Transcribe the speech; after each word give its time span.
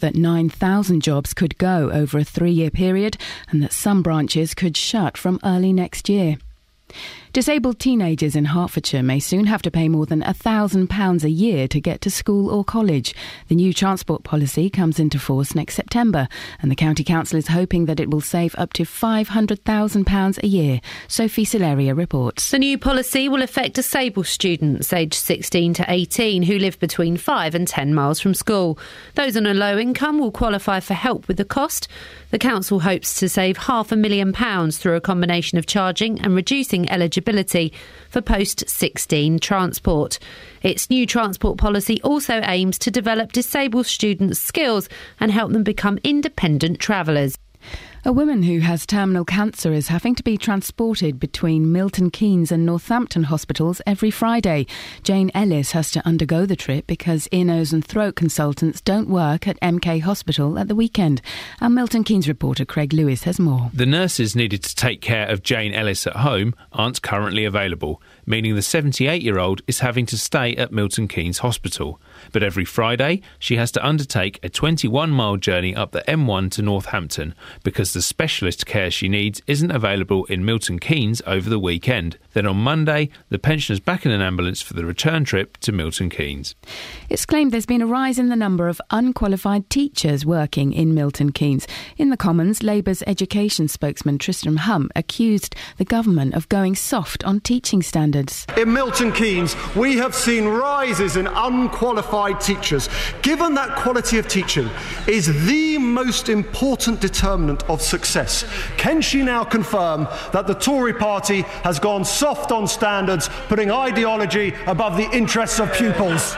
that 0.00 0.14
9,000 0.14 1.00
jobs 1.02 1.34
could 1.34 1.58
go 1.58 1.90
over 1.90 2.18
a 2.18 2.24
three 2.24 2.52
year 2.52 2.70
period 2.70 3.16
and 3.48 3.62
that 3.62 3.72
some 3.72 4.02
branches 4.02 4.54
could 4.54 4.76
shut 4.76 5.16
from 5.16 5.40
early 5.44 5.72
next 5.72 6.08
year. 6.08 6.36
Disabled 7.32 7.78
teenagers 7.78 8.34
in 8.34 8.46
Hertfordshire 8.46 9.02
may 9.02 9.20
soon 9.20 9.46
have 9.46 9.62
to 9.62 9.70
pay 9.70 9.88
more 9.88 10.06
than 10.06 10.22
£1,000 10.22 11.24
a 11.24 11.30
year 11.30 11.68
to 11.68 11.80
get 11.80 12.00
to 12.00 12.10
school 12.10 12.50
or 12.50 12.64
college. 12.64 13.14
The 13.48 13.54
new 13.54 13.72
transport 13.72 14.24
policy 14.24 14.70
comes 14.70 14.98
into 14.98 15.18
force 15.18 15.54
next 15.54 15.74
September, 15.74 16.26
and 16.60 16.70
the 16.70 16.74
County 16.74 17.04
Council 17.04 17.38
is 17.38 17.48
hoping 17.48 17.84
that 17.84 18.00
it 18.00 18.10
will 18.10 18.22
save 18.22 18.54
up 18.58 18.72
to 18.72 18.84
£500,000 18.84 20.42
a 20.42 20.46
year. 20.46 20.80
Sophie 21.06 21.44
Solaria 21.44 21.96
reports. 21.96 22.50
The 22.50 22.58
new 22.58 22.78
policy 22.78 23.28
will 23.28 23.42
affect 23.42 23.74
disabled 23.74 24.26
students 24.26 24.92
aged 24.92 25.14
16 25.14 25.74
to 25.74 25.84
18 25.86 26.42
who 26.42 26.58
live 26.58 26.78
between 26.80 27.16
5 27.16 27.54
and 27.54 27.68
10 27.68 27.94
miles 27.94 28.20
from 28.20 28.34
school. 28.34 28.78
Those 29.14 29.36
on 29.36 29.46
a 29.46 29.54
low 29.54 29.78
income 29.78 30.18
will 30.18 30.32
qualify 30.32 30.80
for 30.80 30.94
help 30.94 31.28
with 31.28 31.36
the 31.36 31.44
cost. 31.44 31.88
The 32.30 32.38
council 32.38 32.80
hopes 32.80 33.18
to 33.20 33.28
save 33.28 33.56
half 33.56 33.92
a 33.92 33.96
million 33.96 34.32
pounds 34.32 34.78
through 34.78 34.96
a 34.96 35.00
combination 35.00 35.56
of 35.58 35.66
charging 35.66 36.20
and 36.20 36.34
reducing 36.34 36.77
eligibility 36.90 37.72
for 38.10 38.20
post 38.20 38.68
16 38.68 39.38
transport. 39.38 40.18
Its 40.62 40.90
new 40.90 41.06
transport 41.06 41.56
policy 41.56 41.98
also 42.02 42.42
aims 42.44 42.78
to 42.80 42.90
develop 42.90 43.32
disabled 43.32 43.86
students' 43.86 44.38
skills 44.38 44.88
and 45.18 45.32
help 45.32 45.52
them 45.52 45.62
become 45.62 45.98
independent 46.04 46.78
travellers. 46.78 47.38
A 48.04 48.12
woman 48.12 48.44
who 48.44 48.60
has 48.60 48.86
terminal 48.86 49.24
cancer 49.24 49.72
is 49.72 49.88
having 49.88 50.14
to 50.14 50.22
be 50.22 50.38
transported 50.38 51.18
between 51.18 51.72
Milton 51.72 52.10
Keynes 52.10 52.52
and 52.52 52.64
Northampton 52.64 53.24
hospitals 53.24 53.82
every 53.86 54.10
Friday. 54.10 54.66
Jane 55.02 55.30
Ellis 55.34 55.72
has 55.72 55.90
to 55.90 56.06
undergo 56.06 56.46
the 56.46 56.56
trip 56.56 56.86
because 56.86 57.28
ear, 57.32 57.44
nose, 57.44 57.72
and 57.72 57.84
throat 57.84 58.14
consultants 58.16 58.80
don't 58.80 59.08
work 59.08 59.46
at 59.48 59.60
MK 59.60 60.00
Hospital 60.02 60.58
at 60.58 60.68
the 60.68 60.74
weekend. 60.74 61.20
Our 61.60 61.68
Milton 61.68 62.04
Keynes 62.04 62.28
reporter 62.28 62.64
Craig 62.64 62.92
Lewis 62.92 63.24
has 63.24 63.40
more. 63.40 63.70
The 63.74 63.84
nurses 63.84 64.36
needed 64.36 64.62
to 64.62 64.74
take 64.74 65.00
care 65.00 65.28
of 65.28 65.42
Jane 65.42 65.74
Ellis 65.74 66.06
at 66.06 66.16
home 66.16 66.54
aren't 66.72 67.02
currently 67.02 67.44
available, 67.44 68.00
meaning 68.24 68.54
the 68.54 68.62
78 68.62 69.22
year 69.22 69.38
old 69.38 69.60
is 69.66 69.80
having 69.80 70.06
to 70.06 70.16
stay 70.16 70.54
at 70.56 70.72
Milton 70.72 71.08
Keynes 71.08 71.38
Hospital. 71.38 72.00
But 72.32 72.42
every 72.42 72.64
Friday, 72.64 73.22
she 73.38 73.56
has 73.56 73.70
to 73.72 73.86
undertake 73.86 74.38
a 74.42 74.48
21 74.48 75.10
mile 75.10 75.36
journey 75.36 75.74
up 75.74 75.92
the 75.92 76.02
M1 76.02 76.50
to 76.52 76.62
Northampton 76.62 77.34
because 77.64 77.92
the 77.92 78.02
specialist 78.02 78.66
care 78.66 78.90
she 78.90 79.08
needs 79.08 79.40
isn't 79.46 79.70
available 79.70 80.24
in 80.26 80.44
Milton 80.44 80.78
Keynes 80.78 81.22
over 81.26 81.48
the 81.48 81.58
weekend. 81.58 82.18
Then 82.34 82.46
on 82.46 82.56
Monday, 82.56 83.08
the 83.30 83.38
pensioner's 83.38 83.80
back 83.80 84.04
in 84.04 84.12
an 84.12 84.20
ambulance 84.20 84.60
for 84.62 84.74
the 84.74 84.84
return 84.84 85.24
trip 85.24 85.56
to 85.58 85.72
Milton 85.72 86.10
Keynes. 86.10 86.54
It's 87.08 87.26
claimed 87.26 87.52
there's 87.52 87.66
been 87.66 87.82
a 87.82 87.86
rise 87.86 88.18
in 88.18 88.28
the 88.28 88.36
number 88.36 88.68
of 88.68 88.80
unqualified 88.90 89.70
teachers 89.70 90.26
working 90.26 90.72
in 90.72 90.94
Milton 90.94 91.32
Keynes. 91.32 91.66
In 91.96 92.10
the 92.10 92.16
Commons, 92.16 92.62
Labour's 92.62 93.02
education 93.06 93.68
spokesman 93.68 94.18
Tristram 94.18 94.56
Hunt 94.56 94.92
accused 94.94 95.54
the 95.78 95.84
government 95.84 96.34
of 96.34 96.48
going 96.48 96.74
soft 96.74 97.24
on 97.24 97.40
teaching 97.40 97.82
standards. 97.82 98.46
In 98.56 98.72
Milton 98.72 99.12
Keynes, 99.12 99.56
we 99.74 99.96
have 99.96 100.14
seen 100.14 100.44
rises 100.46 101.16
in 101.16 101.26
unqualified 101.26 102.17
teachers. 102.40 102.88
Given 103.22 103.54
that 103.54 103.76
quality 103.76 104.18
of 104.18 104.28
teaching 104.28 104.68
is 105.06 105.46
the 105.46 105.78
most 105.78 106.28
important 106.28 107.00
determinant 107.00 107.62
of 107.70 107.80
success, 107.80 108.44
can 108.76 109.00
she 109.00 109.22
now 109.22 109.44
confirm 109.44 110.08
that 110.32 110.46
the 110.46 110.54
Tory 110.54 110.94
party 110.94 111.42
has 111.62 111.78
gone 111.78 112.04
soft 112.04 112.52
on 112.52 112.66
standards, 112.66 113.28
putting 113.48 113.70
ideology 113.70 114.54
above 114.66 114.96
the 114.96 115.08
interests 115.10 115.60
of 115.60 115.72
pupils? 115.72 116.36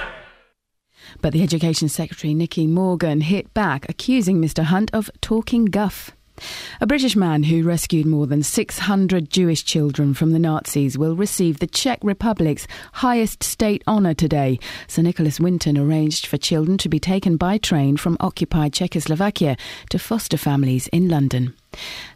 But 1.23 1.33
the 1.33 1.43
Education 1.43 1.89
Secretary 1.89 2.33
Nicky 2.33 2.67
Morgan 2.67 3.21
hit 3.21 3.53
back, 3.53 3.89
accusing 3.89 4.41
Mr 4.41 4.65
Hunt 4.65 4.91
of 4.95 5.11
talking 5.21 5.67
guff. 5.67 6.13
A 6.81 6.87
British 6.87 7.17
man 7.17 7.43
who 7.43 7.63
rescued 7.63 8.07
more 8.07 8.27
than 8.27 8.43
600 8.43 9.31
Jewish 9.31 9.65
children 9.65 10.15
from 10.15 10.33
the 10.33 10.39
Nazis 10.39 10.97
will 10.97 11.17
receive 11.17 11.59
the 11.59 11.67
Czech 11.67 11.99
Republic's 12.03 12.67
highest 12.95 13.43
state 13.43 13.83
honour 13.87 14.15
today. 14.15 14.59
Sir 14.89 15.03
Nicholas 15.03 15.41
Winton 15.41 15.77
arranged 15.77 16.27
for 16.27 16.39
children 16.39 16.79
to 16.79 16.89
be 16.89 16.99
taken 16.99 17.37
by 17.37 17.59
train 17.59 17.97
from 17.97 18.17
occupied 18.21 18.73
Czechoslovakia 18.73 19.57
to 19.91 19.99
foster 19.99 20.37
families 20.37 20.89
in 20.89 21.09
London. 21.09 21.55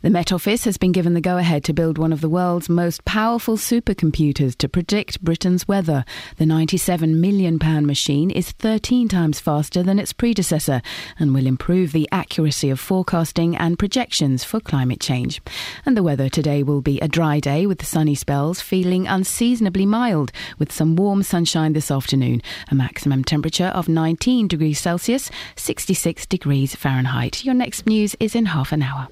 The 0.02 0.10
Met 0.10 0.32
Office 0.32 0.64
has 0.64 0.76
been 0.76 0.92
given 0.92 1.14
the 1.14 1.20
go 1.20 1.38
ahead 1.38 1.64
to 1.64 1.72
build 1.72 1.96
one 1.96 2.12
of 2.12 2.20
the 2.20 2.28
world's 2.28 2.68
most 2.68 3.04
powerful 3.04 3.56
supercomputers 3.56 4.54
to 4.58 4.68
predict 4.68 5.22
Britain's 5.22 5.66
weather. 5.66 6.04
The 6.36 6.44
£97 6.44 7.16
million 7.16 7.58
machine 7.86 8.30
is 8.30 8.50
13 8.52 9.08
times 9.08 9.40
faster 9.40 9.82
than 9.82 9.98
its 9.98 10.12
predecessor 10.12 10.82
and 11.18 11.32
will 11.32 11.46
improve 11.46 11.92
the 11.92 12.08
accuracy 12.12 12.68
of 12.68 12.80
forecasting 12.80 13.56
and 13.56 13.78
projections 13.78 14.44
for 14.44 14.60
climate 14.60 15.00
change. 15.00 15.40
And 15.86 15.96
the 15.96 16.02
weather 16.02 16.28
today 16.28 16.62
will 16.62 16.82
be 16.82 17.00
a 17.00 17.08
dry 17.08 17.40
day 17.40 17.66
with 17.66 17.84
sunny 17.84 18.14
spells 18.14 18.60
feeling 18.60 19.06
unseasonably 19.06 19.86
mild 19.86 20.32
with 20.58 20.70
some 20.70 20.96
warm 20.96 21.22
sunshine 21.22 21.72
this 21.72 21.90
afternoon. 21.90 22.42
A 22.70 22.74
maximum 22.74 23.24
temperature 23.24 23.72
of 23.74 23.88
19 23.88 24.48
degrees 24.48 24.78
Celsius, 24.78 25.30
66 25.56 26.26
degrees 26.26 26.74
Fahrenheit. 26.74 27.44
Your 27.44 27.54
next 27.54 27.86
news 27.86 28.14
is 28.20 28.34
in 28.34 28.46
half 28.46 28.72
an 28.72 28.82
hour. 28.82 29.08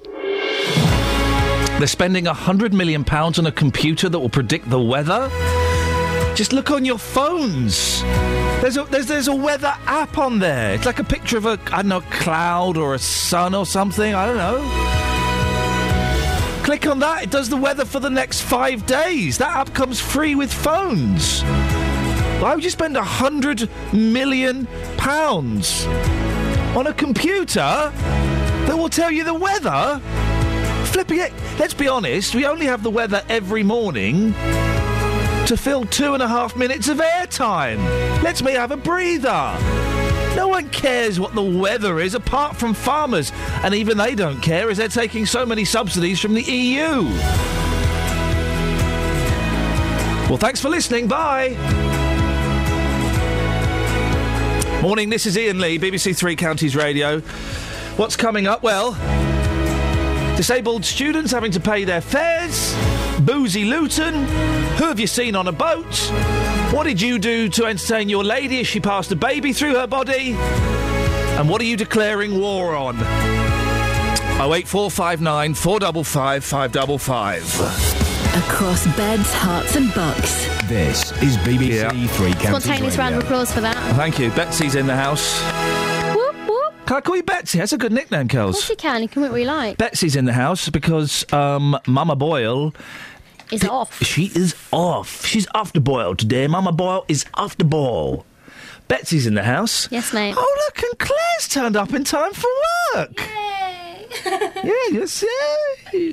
They're 1.79 1.87
spending 1.87 2.25
£100 2.25 2.71
million 2.71 3.03
on 3.09 3.45
a 3.45 3.51
computer 3.51 4.07
that 4.09 4.19
will 4.19 4.29
predict 4.29 4.69
the 4.69 4.79
weather? 4.79 5.29
Just 6.35 6.53
look 6.53 6.71
on 6.71 6.85
your 6.85 6.97
phones. 6.97 8.01
There's 8.61 8.77
a, 8.77 8.85
there's, 8.85 9.07
there's 9.07 9.27
a 9.27 9.35
weather 9.35 9.73
app 9.85 10.17
on 10.17 10.39
there. 10.39 10.73
It's 10.73 10.85
like 10.85 10.99
a 10.99 11.03
picture 11.03 11.37
of 11.37 11.45
a, 11.45 11.59
I 11.71 11.81
don't 11.81 11.89
know, 11.89 12.01
cloud 12.01 12.77
or 12.77 12.93
a 12.93 12.99
sun 12.99 13.53
or 13.53 13.65
something. 13.65 14.15
I 14.15 14.25
don't 14.25 14.37
know. 14.37 14.59
Click 16.63 16.87
on 16.87 16.99
that. 16.99 17.23
It 17.23 17.29
does 17.29 17.49
the 17.49 17.57
weather 17.57 17.83
for 17.83 17.99
the 17.99 18.09
next 18.09 18.41
five 18.41 18.85
days. 18.85 19.37
That 19.37 19.55
app 19.55 19.73
comes 19.73 19.99
free 19.99 20.33
with 20.33 20.51
phones. 20.51 21.41
Why 22.41 22.55
would 22.55 22.63
you 22.63 22.69
spend 22.69 22.95
a 22.95 23.03
hundred 23.03 23.69
million 23.91 24.67
pounds 24.95 25.85
on 26.75 26.87
a 26.87 26.93
computer 26.93 27.91
that 28.67 28.77
will 28.77 28.89
tell 28.89 29.11
you 29.11 29.23
the 29.23 29.33
weather? 29.33 30.01
Flipping 30.85 31.19
it. 31.19 31.33
Let's 31.59 31.73
be 31.73 31.87
honest, 31.87 32.35
we 32.35 32.45
only 32.45 32.65
have 32.65 32.83
the 32.83 32.89
weather 32.89 33.23
every 33.29 33.63
morning 33.63 34.33
to 35.47 35.57
fill 35.57 35.83
two 35.85 36.13
and 36.13 36.23
a 36.23 36.27
half 36.27 36.55
minutes 36.55 36.87
of 36.87 36.97
airtime. 36.97 37.77
Let's 38.23 38.41
me 38.41 38.53
have 38.53 38.71
a 38.71 38.77
breather. 38.77 39.57
No 40.35 40.47
one 40.47 40.69
cares 40.69 41.19
what 41.19 41.35
the 41.35 41.43
weather 41.43 41.99
is 41.99 42.15
apart 42.15 42.55
from 42.55 42.73
farmers, 42.73 43.31
and 43.63 43.75
even 43.75 43.97
they 43.97 44.15
don't 44.15 44.41
care 44.41 44.69
as 44.69 44.77
they're 44.77 44.87
taking 44.87 45.25
so 45.25 45.45
many 45.45 45.65
subsidies 45.65 46.19
from 46.19 46.33
the 46.33 46.41
EU. 46.41 47.03
Well, 50.29 50.37
thanks 50.37 50.59
for 50.59 50.69
listening. 50.69 51.07
Bye. 51.07 51.49
Morning, 54.81 55.09
this 55.09 55.25
is 55.25 55.37
Iain 55.37 55.59
Lee, 55.59 55.77
BBC 55.77 56.15
Three 56.15 56.35
Counties 56.35 56.75
Radio. 56.75 57.21
What's 57.95 58.15
coming 58.15 58.47
up? 58.47 58.63
Well, 58.63 58.93
disabled 60.35 60.83
students 60.83 61.31
having 61.31 61.51
to 61.51 61.59
pay 61.59 61.83
their 61.83 62.01
fares, 62.01 62.75
boozy 63.19 63.65
Luton, 63.65 64.13
who 64.77 64.85
have 64.85 64.99
you 64.99 65.05
seen 65.07 65.35
on 65.35 65.47
a 65.47 65.51
boat? 65.51 65.95
What 66.73 66.85
did 66.85 66.99
you 66.99 67.19
do 67.19 67.49
to 67.49 67.65
entertain 67.65 68.09
your 68.09 68.23
lady 68.23 68.61
as 68.61 68.67
she 68.67 68.79
passed 68.79 69.11
a 69.11 69.15
baby 69.15 69.53
through 69.53 69.75
her 69.75 69.85
body? 69.85 70.33
And 70.33 71.47
what 71.47 71.61
are 71.61 71.65
you 71.65 71.77
declaring 71.77 72.39
war 72.39 72.75
on? 72.75 72.95
08459 74.41 75.53
455 75.53 76.43
555. 76.43 77.59
Across 78.35 78.87
beds, 78.97 79.31
Herts, 79.33 79.75
and 79.75 79.93
bucks. 79.93 80.47
This 80.67 81.11
is 81.21 81.37
BBC 81.37 81.75
Yeah. 81.77 82.07
Three 82.07 82.33
Counties 82.33 82.63
Spontaneous 82.63 82.97
round 82.97 83.13
of 83.15 83.23
applause 83.23 83.51
for 83.53 83.61
that. 83.61 83.77
Thank 83.95 84.17
you. 84.17 84.31
Betsy's 84.31 84.73
in 84.73 84.87
the 84.87 84.95
house. 84.95 85.39
Can 86.85 86.97
I 86.97 87.01
call 87.01 87.15
you 87.15 87.23
Betsy? 87.23 87.59
That's 87.59 87.71
a 87.73 87.77
good 87.77 87.93
nickname, 87.93 88.23
Of 88.25 88.29
course 88.29 88.69
you 88.69 88.75
can. 88.75 89.01
You 89.01 89.07
can 89.07 89.21
what 89.21 89.31
we 89.31 89.45
like. 89.45 89.77
Betsy's 89.77 90.15
in 90.15 90.25
the 90.25 90.33
house 90.33 90.67
because 90.69 91.25
um, 91.31 91.77
Mama 91.87 92.15
Boyle 92.15 92.73
Is 93.51 93.63
off. 93.63 94.03
She 94.03 94.25
is 94.35 94.53
off. 94.71 95.25
She's 95.25 95.47
off 95.55 95.71
the 95.71 95.79
boil 95.79 96.13
today. 96.15 96.45
Mama 96.47 96.71
Boyle 96.73 97.05
is 97.07 97.25
off 97.35 97.55
the 97.57 97.63
boil. 97.63 98.25
Betsy's 98.89 99.25
in 99.25 99.33
the 99.33 99.43
house. 99.43 99.87
Yes, 99.91 100.13
mate. 100.13 100.35
Oh, 100.37 100.57
look, 100.67 100.83
and 100.83 100.99
Claire's 100.99 101.47
turned 101.47 101.77
up 101.77 101.93
in 101.93 102.03
time 102.03 102.33
for 102.33 102.49
work. 102.95 103.17
Yay! 103.17 104.07
yeah, 104.63 104.71
yes, 104.91 105.23
yeah. 105.93 106.11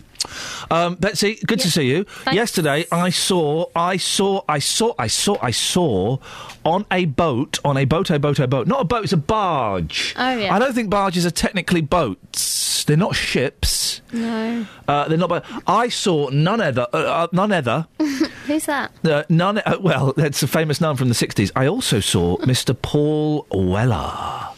Um, 0.70 0.94
Betsy, 0.96 1.37
good 1.46 1.61
to 1.61 1.70
see 1.70 1.84
you. 1.90 2.05
Yesterday, 2.31 2.87
I 2.93 3.11
saw, 3.11 3.67
I 3.75 3.96
saw, 3.96 4.43
I 4.49 4.58
saw, 4.58 4.94
I 4.99 5.06
saw, 5.06 5.37
I 5.43 5.50
saw 5.50 6.19
on 6.64 6.84
a 6.90 7.06
boat, 7.06 7.58
on 7.64 7.76
a 7.76 7.84
boat, 7.84 8.11
a 8.11 8.19
boat, 8.19 8.38
a 8.38 8.46
boat. 8.46 8.67
Not 8.67 8.81
a 8.82 8.84
boat, 8.84 9.05
it's 9.05 9.12
a 9.12 9.17
barge. 9.17 10.14
Oh, 10.17 10.37
yeah. 10.37 10.55
I 10.55 10.58
don't 10.58 10.75
think 10.75 10.90
barges 10.90 11.25
are 11.26 11.31
technically 11.31 11.81
boats. 11.81 12.84
They're 12.84 12.96
not 12.96 13.14
ships. 13.14 14.02
No. 14.12 14.67
Uh, 14.88 15.08
they're 15.08 15.19
not. 15.19 15.28
But 15.28 15.44
I 15.67 15.88
saw 15.88 16.28
none 16.31 16.61
other, 16.61 16.87
uh, 16.93 16.96
uh, 16.96 17.26
none 17.32 17.52
other 17.52 17.87
Who's 18.46 18.67
that? 18.67 18.90
uh, 19.05 19.22
none. 19.28 19.58
Uh, 19.58 19.76
well, 19.81 20.12
that's 20.17 20.43
a 20.43 20.49
famous 20.49 20.81
nun 20.81 20.96
from 20.96 21.08
the 21.08 21.14
'60s. 21.14 21.50
I 21.55 21.67
also 21.67 22.00
saw 22.00 22.37
Mr. 22.38 22.76
Paul 22.81 23.46
Weller. 23.52 24.49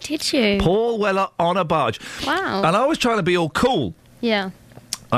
Did 0.00 0.32
you? 0.32 0.58
Paul 0.60 0.98
Weller 0.98 1.28
on 1.38 1.56
a 1.56 1.64
barge. 1.64 2.00
Wow. 2.26 2.62
And 2.64 2.74
I 2.76 2.86
was 2.86 2.96
trying 2.98 3.16
to 3.18 3.22
be 3.22 3.36
all 3.36 3.50
cool. 3.50 3.94
yeah. 4.20 4.50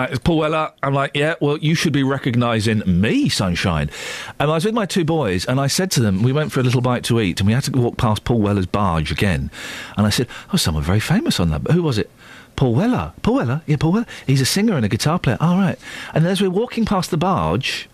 It's 0.04 0.18
Paul 0.18 0.38
Weller. 0.38 0.72
I'm 0.82 0.94
like, 0.94 1.12
yeah, 1.14 1.34
well, 1.40 1.58
you 1.58 1.74
should 1.74 1.92
be 1.92 2.02
recognising 2.02 2.82
me, 2.86 3.28
sunshine. 3.28 3.90
And 4.38 4.50
I 4.50 4.54
was 4.54 4.64
with 4.64 4.74
my 4.74 4.86
two 4.86 5.04
boys, 5.04 5.44
and 5.46 5.60
I 5.60 5.66
said 5.66 5.90
to 5.92 6.00
them, 6.00 6.22
we 6.22 6.32
went 6.32 6.52
for 6.52 6.60
a 6.60 6.62
little 6.62 6.80
bite 6.80 7.04
to 7.04 7.20
eat, 7.20 7.40
and 7.40 7.46
we 7.46 7.52
had 7.52 7.64
to 7.64 7.72
walk 7.72 7.96
past 7.96 8.24
Paul 8.24 8.40
Weller's 8.40 8.66
barge 8.66 9.10
again. 9.10 9.50
And 9.96 10.06
I 10.06 10.10
said, 10.10 10.28
oh, 10.52 10.56
someone 10.56 10.82
very 10.82 11.00
famous 11.00 11.40
on 11.40 11.50
that. 11.50 11.70
Who 11.70 11.82
was 11.82 11.98
it? 11.98 12.10
Paul 12.56 12.74
Weller. 12.74 13.12
Paul 13.22 13.34
Weller? 13.34 13.62
Yeah, 13.66 13.76
Paul 13.76 13.92
Weller. 13.92 14.06
He's 14.26 14.40
a 14.40 14.46
singer 14.46 14.76
and 14.76 14.84
a 14.84 14.88
guitar 14.88 15.18
player. 15.18 15.36
All 15.40 15.58
right. 15.58 15.78
And 16.14 16.26
as 16.26 16.40
we're 16.40 16.50
walking 16.50 16.84
past 16.84 17.10
the 17.10 17.16
barge, 17.16 17.88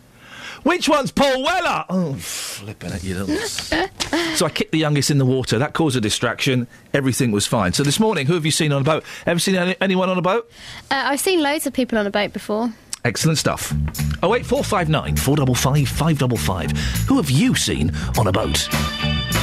which 0.63 0.89
one's 0.89 1.11
Paul 1.11 1.43
Weller? 1.43 1.85
Oh, 1.89 2.15
flipping 2.15 2.93
it, 2.93 3.05
you 3.05 3.19
little. 3.19 3.37
so 4.35 4.47
I 4.47 4.51
kicked 4.51 4.73
the 4.73 4.79
youngest 4.79 5.11
in 5.11 5.19
the 5.19 5.27
water. 5.27 5.59
That 5.59 5.75
caused 5.75 5.97
a 5.97 6.01
distraction. 6.01 6.67
Everything 6.95 7.33
was 7.33 7.47
fine. 7.47 7.73
So 7.73 7.83
this 7.83 7.99
morning, 7.99 8.27
who 8.27 8.35
have 8.35 8.45
you 8.45 8.51
seen 8.51 8.73
on 8.73 8.83
a 8.83 8.85
boat? 8.85 9.05
Ever 9.27 9.39
seen 9.41 9.55
any, 9.55 9.77
anyone 9.81 10.09
on 10.09 10.19
a 10.19 10.23
boat? 10.23 10.51
Uh, 10.91 11.03
I've 11.07 11.21
seen 11.21 11.43
loads 11.43 11.67
of 11.67 11.73
people 11.73 11.99
on 11.99 12.07
a 12.07 12.11
boat 12.11 12.33
before. 12.33 12.73
Excellent 13.05 13.39
stuff. 13.39 13.75
Oh 14.23 14.35
eight 14.37 14.47
four 14.47 14.63
five 14.63 14.89
nine 14.89 15.17
four 15.17 15.35
double 15.35 15.57
five 15.57 15.89
five 15.89 16.19
double 16.19 16.37
five. 16.37 16.71
Who 17.09 17.17
have 17.17 17.31
you 17.31 17.57
seen 17.57 17.93
on 18.17 18.29
a 18.29 18.33
boat? 18.33 18.59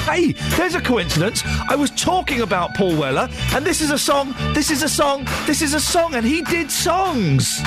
Hey, 0.05 0.31
there's 0.55 0.75
a 0.75 0.81
coincidence. 0.81 1.43
I 1.45 1.75
was 1.75 1.91
talking 1.91 2.41
about 2.41 2.73
Paul 2.75 2.95
Weller, 2.95 3.27
and 3.53 3.65
this 3.65 3.81
is 3.81 3.91
a 3.91 3.99
song. 3.99 4.33
This 4.53 4.71
is 4.71 4.81
a 4.81 4.89
song. 4.89 5.27
This 5.45 5.61
is 5.61 5.73
a 5.73 5.79
song, 5.79 6.15
and 6.15 6.25
he 6.25 6.41
did 6.43 6.71
songs. 6.71 7.59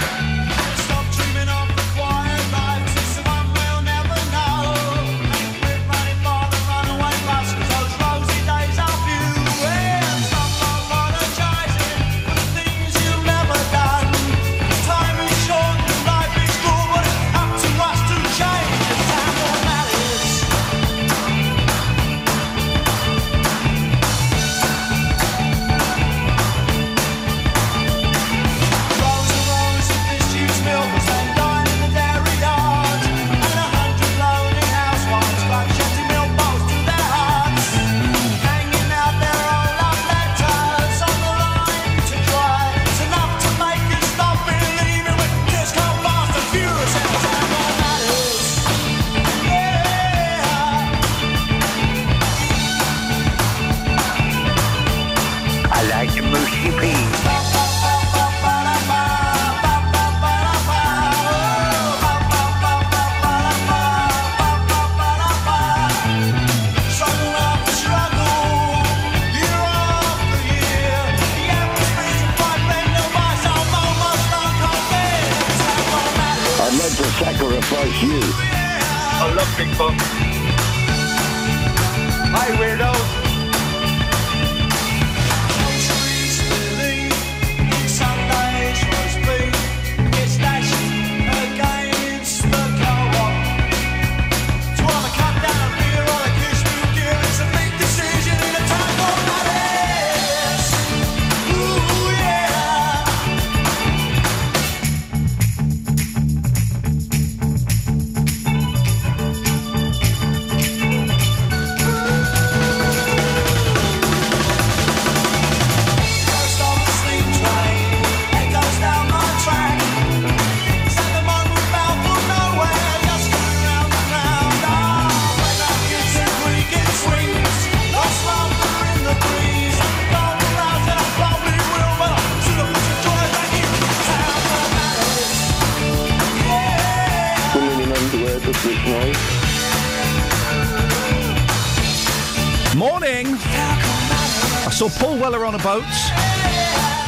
Boat. 145.63 145.83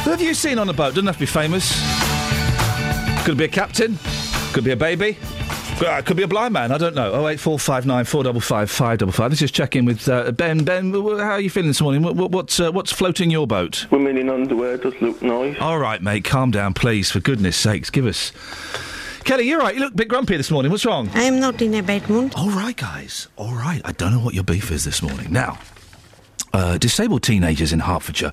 Who 0.05 0.11
have 0.11 0.21
you 0.21 0.33
seen 0.33 0.59
on 0.59 0.69
a 0.69 0.73
boat? 0.73 0.89
Doesn't 0.95 1.07
have 1.07 1.15
to 1.15 1.19
be 1.19 1.25
famous. 1.25 1.73
Could 3.25 3.37
be 3.37 3.45
a 3.45 3.47
captain. 3.49 3.97
Could 4.53 4.63
be 4.63 4.71
a 4.71 4.75
baby. 4.75 5.17
Uh, 5.85 6.01
Could 6.01 6.15
be 6.15 6.23
a 6.23 6.27
blind 6.27 6.53
man. 6.53 6.71
I 6.71 6.77
don't 6.77 6.95
know. 6.95 7.11
Oh 7.11 7.27
eight 7.27 7.37
four 7.39 7.59
five 7.59 7.85
nine 7.85 8.05
four 8.05 8.23
double 8.23 8.39
five 8.39 8.71
five 8.71 8.99
double 8.99 9.11
five. 9.11 9.31
Let's 9.31 9.41
just 9.41 9.53
check 9.53 9.75
in 9.75 9.83
with 9.83 10.07
uh, 10.07 10.31
Ben. 10.31 10.63
Ben, 10.63 10.91
wh- 10.93 11.17
wh- 11.17 11.19
how 11.19 11.31
are 11.31 11.41
you 11.41 11.49
feeling 11.49 11.67
this 11.67 11.81
morning? 11.81 12.01
What, 12.01 12.15
what, 12.15 12.31
what's 12.31 12.57
uh, 12.61 12.71
what's 12.71 12.93
floating 12.93 13.29
your 13.29 13.45
boat? 13.45 13.85
Women 13.91 14.17
in 14.17 14.29
underwear 14.29 14.77
does 14.77 14.93
look 15.01 15.21
nice. 15.21 15.57
All 15.59 15.77
right, 15.77 16.01
mate. 16.01 16.23
Calm 16.23 16.51
down, 16.51 16.73
please. 16.75 17.11
For 17.11 17.19
goodness 17.19 17.57
sakes, 17.57 17.89
give 17.89 18.05
us. 18.05 18.31
Kelly, 19.25 19.49
you're 19.49 19.59
right. 19.59 19.75
You 19.75 19.81
look 19.81 19.93
a 19.93 19.97
bit 19.97 20.07
grumpy 20.07 20.37
this 20.37 20.49
morning. 20.49 20.71
What's 20.71 20.85
wrong? 20.85 21.09
I 21.13 21.23
am 21.23 21.41
not 21.41 21.61
in 21.61 21.73
a 21.73 21.83
bad 21.83 22.09
mood. 22.09 22.33
All 22.35 22.51
right, 22.51 22.77
guys. 22.77 23.27
All 23.35 23.53
right. 23.55 23.81
I 23.83 23.91
don't 23.91 24.11
know 24.13 24.19
what 24.19 24.33
your 24.35 24.43
beef 24.45 24.71
is 24.71 24.85
this 24.85 25.01
morning. 25.01 25.33
Now, 25.33 25.57
uh, 26.55 26.77
disabled 26.77 27.21
teenagers 27.21 27.73
in 27.73 27.81
Hertfordshire 27.81 28.31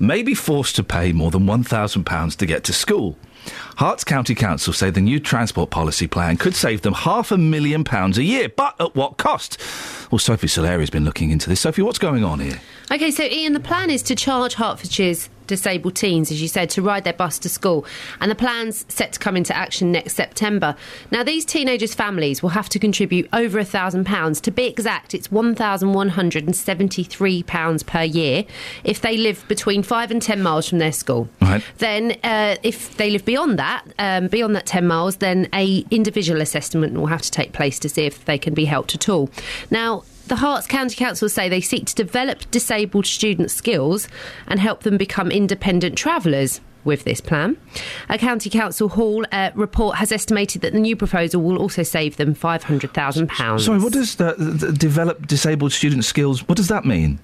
may 0.00 0.22
be 0.22 0.34
forced 0.34 0.74
to 0.76 0.82
pay 0.82 1.12
more 1.12 1.30
than 1.30 1.46
£1,000 1.46 2.36
to 2.36 2.46
get 2.46 2.64
to 2.64 2.72
school. 2.72 3.16
Herts 3.78 4.04
County 4.04 4.34
Council 4.34 4.72
say 4.72 4.90
the 4.90 5.00
new 5.00 5.20
transport 5.20 5.70
policy 5.70 6.06
plan 6.06 6.36
could 6.36 6.54
save 6.54 6.82
them 6.82 6.92
half 6.92 7.30
a 7.30 7.38
million 7.38 7.84
pounds 7.84 8.18
a 8.18 8.24
year, 8.24 8.48
but 8.48 8.78
at 8.80 8.94
what 8.94 9.16
cost? 9.16 9.58
Well, 10.10 10.18
Sophie 10.18 10.48
Solari 10.48 10.80
has 10.80 10.90
been 10.90 11.04
looking 11.04 11.30
into 11.30 11.48
this. 11.48 11.60
Sophie, 11.60 11.82
what's 11.82 11.98
going 11.98 12.24
on 12.24 12.40
here? 12.40 12.60
Okay, 12.90 13.10
so 13.10 13.22
Iain, 13.22 13.52
the 13.52 13.60
plan 13.60 13.88
is 13.88 14.02
to 14.02 14.14
charge 14.14 14.56
Hertfordshire's 14.56 15.30
disabled 15.50 15.96
teens, 15.96 16.30
as 16.30 16.40
you 16.40 16.48
said, 16.48 16.70
to 16.70 16.80
ride 16.80 17.04
their 17.04 17.12
bus 17.12 17.38
to 17.40 17.48
school. 17.48 17.84
And 18.20 18.30
the 18.30 18.34
plan's 18.34 18.86
set 18.88 19.12
to 19.12 19.18
come 19.18 19.36
into 19.36 19.54
action 19.54 19.92
next 19.92 20.14
September. 20.14 20.74
Now, 21.10 21.22
these 21.22 21.44
teenagers' 21.44 21.94
families 21.94 22.42
will 22.42 22.48
have 22.50 22.68
to 22.70 22.78
contribute 22.78 23.28
over 23.32 23.58
a 23.58 23.64
£1,000. 23.64 24.40
To 24.40 24.50
be 24.50 24.66
exact, 24.66 25.14
it's 25.14 25.28
£1,173 25.28 27.86
per 27.86 28.02
year 28.02 28.44
if 28.84 29.00
they 29.00 29.16
live 29.16 29.46
between 29.48 29.82
5 29.82 30.10
and 30.10 30.20
10 30.22 30.42
miles 30.42 30.68
from 30.68 30.78
their 30.78 30.92
school. 30.92 31.28
Right. 31.42 31.64
Then, 31.78 32.12
uh, 32.22 32.56
if 32.62 32.96
they 32.96 33.10
live 33.10 33.24
beyond 33.24 33.58
that, 33.58 33.84
um, 33.98 34.28
beyond 34.28 34.54
that 34.56 34.66
10 34.66 34.86
miles, 34.86 35.16
then 35.16 35.48
a 35.52 35.84
individual 35.90 36.40
assessment 36.40 36.94
will 36.94 37.06
have 37.06 37.22
to 37.22 37.30
take 37.30 37.52
place 37.52 37.78
to 37.80 37.88
see 37.88 38.06
if 38.06 38.24
they 38.24 38.38
can 38.38 38.54
be 38.54 38.66
helped 38.66 38.94
at 38.94 39.08
all. 39.08 39.28
Now, 39.70 40.04
the 40.30 40.36
Herts 40.36 40.66
County 40.66 40.94
Council 40.96 41.28
say 41.28 41.48
they 41.50 41.60
seek 41.60 41.84
to 41.86 41.94
develop 41.94 42.50
disabled 42.50 43.04
students' 43.04 43.52
skills 43.52 44.08
and 44.46 44.58
help 44.58 44.84
them 44.84 44.96
become 44.96 45.30
independent 45.30 45.98
travellers. 45.98 46.62
With 46.82 47.04
this 47.04 47.20
plan, 47.20 47.58
a 48.08 48.16
county 48.16 48.48
council 48.48 48.88
hall 48.88 49.26
uh, 49.32 49.50
report 49.54 49.96
has 49.96 50.10
estimated 50.10 50.62
that 50.62 50.72
the 50.72 50.78
new 50.78 50.96
proposal 50.96 51.42
will 51.42 51.58
also 51.58 51.82
save 51.82 52.16
them 52.16 52.32
five 52.32 52.62
hundred 52.62 52.94
thousand 52.94 53.28
pounds. 53.28 53.66
Sorry, 53.66 53.78
what 53.78 53.92
does 53.92 54.16
the, 54.16 54.32
the 54.38 54.72
develop 54.72 55.26
disabled 55.26 55.72
student 55.72 56.06
skills? 56.06 56.48
What 56.48 56.56
does 56.56 56.68
that 56.68 56.86
mean? 56.86 57.18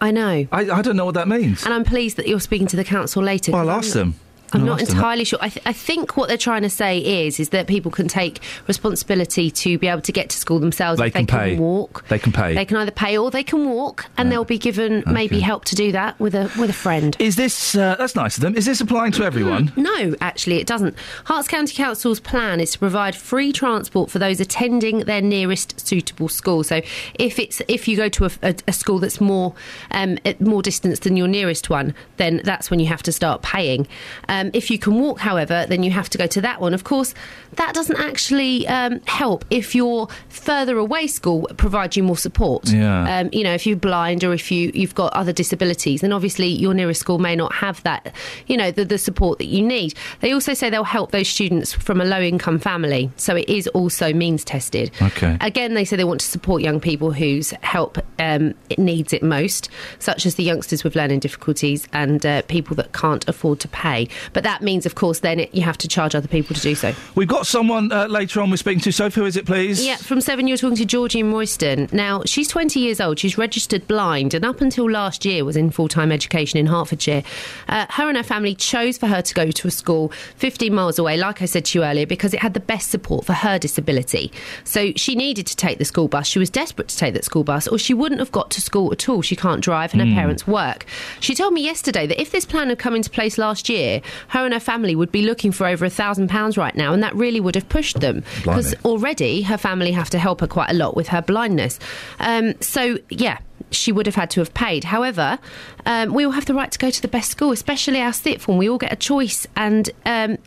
I 0.00 0.12
know, 0.12 0.46
I, 0.52 0.70
I 0.70 0.82
don't 0.82 0.94
know 0.94 1.04
what 1.04 1.14
that 1.14 1.26
means. 1.26 1.64
and 1.64 1.74
I'm 1.74 1.82
pleased 1.82 2.16
that 2.18 2.28
you're 2.28 2.38
speaking 2.38 2.68
to 2.68 2.76
the 2.76 2.84
council 2.84 3.24
later. 3.24 3.50
Well, 3.50 3.68
I'll 3.68 3.76
ask 3.78 3.92
them. 3.92 4.14
I'm 4.52 4.64
not 4.64 4.80
entirely 4.80 5.24
sure. 5.24 5.38
I, 5.42 5.48
th- 5.48 5.66
I 5.66 5.72
think 5.72 6.16
what 6.16 6.28
they're 6.28 6.36
trying 6.36 6.62
to 6.62 6.70
say 6.70 6.98
is 7.26 7.38
is 7.40 7.50
that 7.50 7.66
people 7.66 7.90
can 7.90 8.08
take 8.08 8.40
responsibility 8.66 9.50
to 9.50 9.78
be 9.78 9.86
able 9.86 10.02
to 10.02 10.12
get 10.12 10.30
to 10.30 10.36
school 10.36 10.58
themselves. 10.58 10.98
They 10.98 11.08
if 11.08 11.12
can 11.12 11.26
they 11.26 11.32
pay. 11.32 11.50
can 11.54 11.62
walk. 11.62 12.04
They 12.08 12.18
can 12.18 12.32
pay. 12.32 12.54
They 12.54 12.64
can 12.64 12.76
either 12.76 12.90
pay 12.90 13.18
or 13.18 13.30
they 13.30 13.42
can 13.42 13.68
walk, 13.68 14.06
and 14.16 14.30
they'll 14.32 14.44
be 14.44 14.58
given 14.58 15.02
maybe 15.06 15.40
help 15.40 15.64
to 15.66 15.74
do 15.74 15.92
that 15.92 16.18
with 16.20 16.34
a 16.34 16.50
with 16.58 16.70
a 16.70 16.74
friend. 16.74 17.16
Is 17.18 17.36
this 17.36 17.74
uh, 17.74 17.96
that's 17.96 18.14
nice 18.14 18.36
of 18.36 18.42
them? 18.42 18.56
Is 18.56 18.66
this 18.66 18.80
applying 18.80 19.12
to 19.12 19.24
everyone? 19.24 19.72
No, 19.76 20.14
actually, 20.20 20.56
it 20.56 20.66
doesn't. 20.66 20.96
Herts 21.24 21.48
County 21.48 21.74
Council's 21.74 22.20
plan 22.20 22.60
is 22.60 22.72
to 22.72 22.78
provide 22.78 23.14
free 23.14 23.52
transport 23.52 24.10
for 24.10 24.18
those 24.18 24.40
attending 24.40 25.00
their 25.00 25.20
nearest 25.20 25.86
suitable 25.86 26.28
school. 26.28 26.62
So, 26.64 26.80
if 27.14 27.38
it's 27.38 27.60
if 27.68 27.88
you 27.88 27.96
go 27.96 28.08
to 28.08 28.26
a, 28.26 28.30
a, 28.42 28.54
a 28.68 28.72
school 28.72 28.98
that's 28.98 29.20
more 29.20 29.54
um, 29.90 30.18
at 30.24 30.40
more 30.40 30.62
distance 30.62 31.00
than 31.00 31.16
your 31.16 31.28
nearest 31.28 31.68
one, 31.68 31.94
then 32.16 32.40
that's 32.44 32.70
when 32.70 32.80
you 32.80 32.86
have 32.86 33.02
to 33.04 33.12
start 33.12 33.42
paying. 33.42 33.86
Um, 34.28 34.37
if 34.54 34.70
you 34.70 34.78
can 34.78 35.00
walk, 35.00 35.18
however, 35.20 35.66
then 35.68 35.82
you 35.82 35.90
have 35.90 36.08
to 36.10 36.18
go 36.18 36.26
to 36.26 36.40
that 36.40 36.60
one. 36.60 36.74
Of 36.74 36.84
course, 36.84 37.14
that 37.54 37.74
doesn't 37.74 37.96
actually 37.96 38.66
um, 38.68 39.00
help 39.06 39.44
if 39.50 39.74
your 39.74 40.08
further 40.28 40.78
away 40.78 41.06
school 41.06 41.48
provides 41.56 41.96
you 41.96 42.02
more 42.02 42.16
support. 42.16 42.68
Yeah. 42.68 43.18
Um, 43.18 43.30
you 43.32 43.44
know, 43.44 43.54
if 43.54 43.66
you're 43.66 43.76
blind 43.76 44.24
or 44.24 44.32
if 44.32 44.50
you 44.50 44.70
you've 44.74 44.94
got 44.94 45.12
other 45.12 45.32
disabilities, 45.32 46.00
then 46.00 46.12
obviously 46.12 46.48
your 46.48 46.74
nearest 46.74 47.00
school 47.00 47.18
may 47.18 47.36
not 47.36 47.52
have 47.54 47.82
that, 47.82 48.14
you 48.46 48.56
know, 48.56 48.70
the, 48.70 48.84
the 48.84 48.98
support 48.98 49.38
that 49.38 49.46
you 49.46 49.62
need. 49.62 49.94
They 50.20 50.32
also 50.32 50.54
say 50.54 50.70
they'll 50.70 50.84
help 50.84 51.10
those 51.10 51.28
students 51.28 51.72
from 51.72 52.00
a 52.00 52.04
low 52.04 52.20
income 52.20 52.58
family, 52.58 53.10
so 53.16 53.36
it 53.36 53.48
is 53.48 53.66
also 53.68 54.12
means 54.12 54.44
tested. 54.44 54.90
Okay. 55.00 55.36
Again, 55.40 55.74
they 55.74 55.84
say 55.84 55.96
they 55.96 56.04
want 56.04 56.20
to 56.20 56.26
support 56.26 56.62
young 56.62 56.80
people 56.80 57.12
whose 57.12 57.50
help 57.62 57.98
um, 58.18 58.54
it 58.70 58.78
needs 58.78 59.12
it 59.12 59.22
most, 59.22 59.70
such 59.98 60.26
as 60.26 60.34
the 60.34 60.42
youngsters 60.42 60.84
with 60.84 60.96
learning 60.96 61.20
difficulties 61.20 61.88
and 61.92 62.24
uh, 62.24 62.42
people 62.42 62.76
that 62.76 62.92
can't 62.92 63.28
afford 63.28 63.60
to 63.60 63.68
pay. 63.68 64.08
But 64.32 64.42
that 64.44 64.62
means, 64.62 64.86
of 64.86 64.94
course, 64.94 65.20
then 65.20 65.40
it, 65.40 65.54
you 65.54 65.62
have 65.62 65.78
to 65.78 65.88
charge 65.88 66.14
other 66.14 66.28
people 66.28 66.54
to 66.56 66.62
do 66.62 66.74
so. 66.74 66.94
We've 67.14 67.28
got 67.28 67.46
someone 67.46 67.90
uh, 67.92 68.06
later 68.06 68.40
on 68.40 68.50
we're 68.50 68.56
speaking 68.56 68.80
to. 68.82 68.92
Sophie, 68.92 69.20
who 69.20 69.26
is 69.26 69.36
it, 69.36 69.46
please? 69.46 69.84
Yeah, 69.84 69.96
from 69.96 70.20
seven, 70.20 70.46
you're 70.48 70.56
talking 70.56 70.76
to 70.76 70.84
Georgie 70.84 71.22
Royston. 71.22 71.88
Now, 71.92 72.22
she's 72.24 72.48
20 72.48 72.80
years 72.80 73.00
old. 73.00 73.18
She's 73.18 73.38
registered 73.38 73.86
blind 73.86 74.34
and 74.34 74.44
up 74.44 74.60
until 74.60 74.90
last 74.90 75.24
year 75.24 75.44
was 75.44 75.56
in 75.56 75.70
full 75.70 75.88
time 75.88 76.10
education 76.12 76.58
in 76.58 76.66
Hertfordshire. 76.66 77.22
Uh, 77.68 77.86
her 77.90 78.08
and 78.08 78.16
her 78.16 78.22
family 78.22 78.54
chose 78.54 78.98
for 78.98 79.06
her 79.06 79.22
to 79.22 79.34
go 79.34 79.50
to 79.50 79.68
a 79.68 79.70
school 79.70 80.08
15 80.36 80.74
miles 80.74 80.98
away, 80.98 81.16
like 81.16 81.42
I 81.42 81.44
said 81.46 81.64
to 81.66 81.78
you 81.78 81.84
earlier, 81.84 82.06
because 82.06 82.34
it 82.34 82.40
had 82.40 82.54
the 82.54 82.60
best 82.60 82.90
support 82.90 83.24
for 83.24 83.32
her 83.34 83.58
disability. 83.58 84.32
So 84.64 84.92
she 84.96 85.14
needed 85.14 85.46
to 85.46 85.56
take 85.56 85.78
the 85.78 85.84
school 85.84 86.08
bus. 86.08 86.26
She 86.26 86.38
was 86.38 86.50
desperate 86.50 86.88
to 86.88 86.96
take 86.96 87.14
that 87.14 87.24
school 87.24 87.44
bus, 87.44 87.68
or 87.68 87.78
she 87.78 87.94
wouldn't 87.94 88.20
have 88.20 88.32
got 88.32 88.50
to 88.52 88.60
school 88.60 88.92
at 88.92 89.08
all. 89.08 89.22
She 89.22 89.36
can't 89.36 89.60
drive 89.62 89.92
and 89.92 90.00
her 90.02 90.08
Mm. 90.08 90.14
parents 90.14 90.46
work. 90.46 90.86
She 91.20 91.34
told 91.34 91.52
me 91.52 91.62
yesterday 91.62 92.06
that 92.06 92.20
if 92.20 92.30
this 92.30 92.44
plan 92.46 92.68
had 92.68 92.78
come 92.78 92.94
into 92.94 93.10
place 93.10 93.36
last 93.38 93.68
year, 93.68 94.00
her 94.28 94.44
and 94.44 94.52
her 94.52 94.60
family 94.60 94.94
would 94.94 95.12
be 95.12 95.22
looking 95.22 95.52
for 95.52 95.66
over 95.66 95.84
a 95.84 95.90
thousand 95.90 96.28
pounds 96.28 96.56
right 96.56 96.74
now, 96.74 96.92
and 96.92 97.02
that 97.02 97.14
really 97.14 97.40
would 97.40 97.54
have 97.54 97.68
pushed 97.68 98.00
them 98.00 98.24
because 98.38 98.74
already 98.84 99.42
her 99.42 99.56
family 99.56 99.92
have 99.92 100.10
to 100.10 100.18
help 100.18 100.40
her 100.40 100.46
quite 100.46 100.70
a 100.70 100.74
lot 100.74 100.96
with 100.96 101.08
her 101.08 101.22
blindness. 101.22 101.78
Um, 102.18 102.54
so 102.60 102.98
yeah. 103.08 103.38
She 103.70 103.92
would 103.92 104.06
have 104.06 104.14
had 104.14 104.30
to 104.30 104.40
have 104.40 104.54
paid. 104.54 104.84
However, 104.84 105.38
um, 105.84 106.14
we 106.14 106.24
all 106.24 106.30
have 106.30 106.46
the 106.46 106.54
right 106.54 106.72
to 106.72 106.78
go 106.78 106.90
to 106.90 107.02
the 107.02 107.08
best 107.08 107.30
school, 107.30 107.52
especially 107.52 108.00
our 108.00 108.14
sixth 108.14 108.46
form. 108.46 108.56
We 108.56 108.66
all 108.66 108.78
get 108.78 108.92
a 108.94 108.96
choice, 108.96 109.46
and 109.56 109.90
um, 110.06 110.38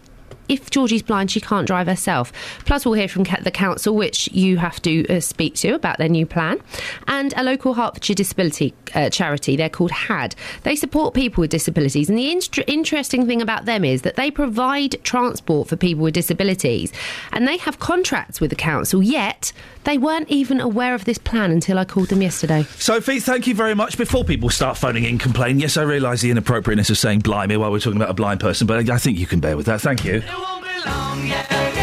if 0.51 0.69
Georgie's 0.69 1.01
blind, 1.01 1.31
she 1.31 1.39
can't 1.39 1.65
drive 1.65 1.87
herself. 1.87 2.33
Plus, 2.65 2.85
we'll 2.85 2.95
hear 2.95 3.07
from 3.07 3.23
the 3.41 3.51
council, 3.51 3.95
which 3.95 4.29
you 4.33 4.57
have 4.57 4.81
to 4.81 5.07
uh, 5.07 5.19
speak 5.21 5.55
to 5.55 5.71
about 5.71 5.97
their 5.97 6.09
new 6.09 6.25
plan, 6.25 6.61
and 7.07 7.33
a 7.37 7.43
local 7.43 7.73
Hertfordshire 7.73 8.15
disability 8.15 8.73
uh, 8.93 9.09
charity. 9.09 9.55
They're 9.55 9.69
called 9.69 9.91
HAD. 9.91 10.35
They 10.63 10.75
support 10.75 11.13
people 11.13 11.41
with 11.41 11.51
disabilities, 11.51 12.09
and 12.09 12.17
the 12.17 12.31
inst- 12.31 12.59
interesting 12.67 13.25
thing 13.25 13.41
about 13.41 13.63
them 13.65 13.85
is 13.85 14.01
that 14.01 14.17
they 14.17 14.29
provide 14.29 15.01
transport 15.03 15.69
for 15.69 15.77
people 15.77 16.03
with 16.03 16.13
disabilities, 16.13 16.91
and 17.31 17.47
they 17.47 17.57
have 17.57 17.79
contracts 17.79 18.41
with 18.41 18.49
the 18.49 18.55
council. 18.57 19.01
Yet 19.01 19.53
they 19.83 19.97
weren't 19.97 20.29
even 20.29 20.59
aware 20.59 20.93
of 20.93 21.05
this 21.05 21.17
plan 21.17 21.51
until 21.51 21.79
I 21.79 21.85
called 21.85 22.09
them 22.09 22.21
yesterday. 22.21 22.63
Sophie, 22.63 23.19
thank 23.19 23.47
you 23.47 23.55
very 23.55 23.73
much. 23.73 23.97
Before 23.97 24.23
people 24.23 24.49
start 24.49 24.77
phoning 24.77 25.05
in 25.05 25.17
complaining, 25.17 25.59
yes, 25.61 25.77
I 25.77 25.83
realise 25.83 26.21
the 26.21 26.31
inappropriateness 26.31 26.89
of 26.89 26.97
saying 26.97 27.19
blimey 27.19 27.57
while 27.57 27.71
we're 27.71 27.79
talking 27.79 27.97
about 27.97 28.09
a 28.09 28.13
blind 28.13 28.39
person, 28.39 28.67
but 28.67 28.89
I 28.89 28.97
think 28.97 29.17
you 29.17 29.27
can 29.27 29.39
bear 29.39 29.57
with 29.57 29.65
that. 29.65 29.81
Thank 29.81 30.05
you. 30.05 30.21
Since 30.21 31.75
you 31.75 31.80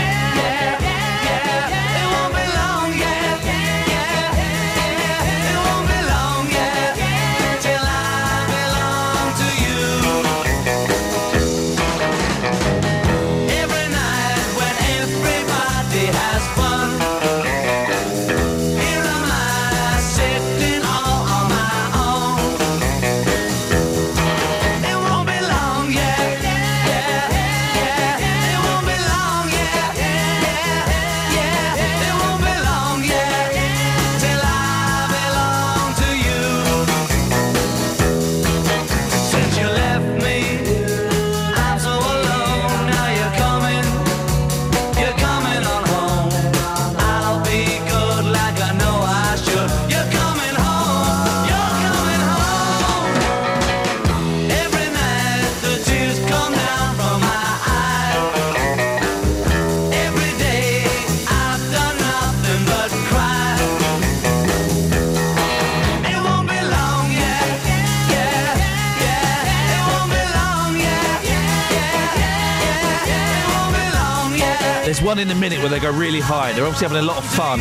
one 75.09 75.19
in 75.19 75.31
a 75.31 75.35
minute 75.35 75.59
where 75.61 75.71
they 75.71 75.81
go 75.81 75.91
really 75.91 76.21
high. 76.21 76.53
They're 76.53 76.67
obviously 76.67 76.87
having 76.87 77.03
a 77.03 77.07
lot 77.07 77.17
of 77.17 77.25
fun. 77.25 77.61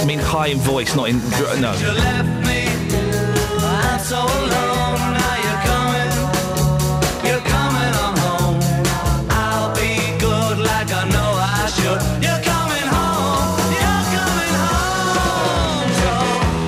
I 0.00 0.04
mean, 0.06 0.18
high 0.18 0.46
in 0.46 0.56
voice, 0.56 0.96
not 0.96 1.10
in. 1.10 1.18
No. 1.60 1.74
You 1.74 1.92
left 1.92 2.32
me, 2.48 2.64
I'm 3.60 4.00
so 4.00 4.16
alone. 4.16 4.96
Now 5.20 5.36
you're 5.44 5.62
coming, 5.68 6.12
you're 7.28 7.44
coming 7.44 7.92
on 8.04 8.12
home. 8.24 8.56
I'll 9.36 9.74
be 9.76 9.92
good 10.16 10.64
like 10.64 10.88
I 10.96 11.04
know 11.12 11.30
I 11.36 11.68
should. 11.76 12.00
You're 12.24 12.40
coming 12.40 12.88
home, 12.96 13.52
you're 13.76 14.04
coming 14.16 14.54
home. 14.64 15.92
So 16.00 16.10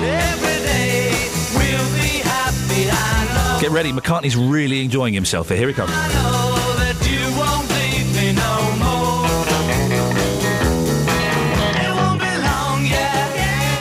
every 0.05 0.57
day 0.69 1.33
we'll 1.57 1.89
be 1.97 2.21
happy. 2.21 2.93
I 2.93 3.01
know, 3.33 3.59
Get 3.59 3.71
ready, 3.71 3.91
McCartney's 3.91 4.37
really 4.37 4.85
enjoying 4.85 5.15
himself 5.15 5.49
here. 5.49 5.57
Here 5.57 5.69
he 5.69 5.73
comes. 5.73 6.74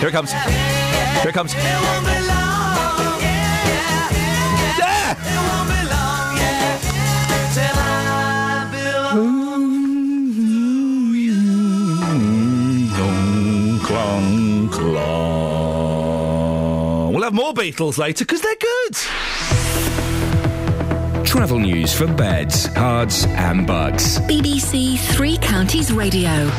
Here 0.04 0.10
it 0.10 0.12
comes. 0.12 0.32
Here 0.32 1.30
it 1.30 1.32
comes. 1.32 1.54
It 1.54 1.60
won't 1.60 2.04
be 2.04 2.12
long. 2.28 3.22
Yeah. 4.78 5.16
It 5.16 5.40
won't 5.48 5.68
be 5.70 5.80
long 5.88 6.36
yet 6.36 6.82
till 7.54 7.78
I 7.78 8.68
belong. 8.70 9.24
Clong, 13.82 14.68
clong. 14.68 15.94
We'll 17.14 17.22
have 17.22 17.32
more 17.32 17.54
Beatles 17.54 17.96
later 17.96 18.26
because 18.26 18.42
they're 18.42 18.56
good. 18.56 18.94
Travel 21.24 21.60
news 21.60 21.94
for 21.94 22.06
beds, 22.06 22.68
cards, 22.68 23.24
and 23.24 23.66
bugs. 23.66 24.18
BBC 24.20 24.98
Three 24.98 25.38
Counties 25.38 25.90
Radio. 25.90 26.50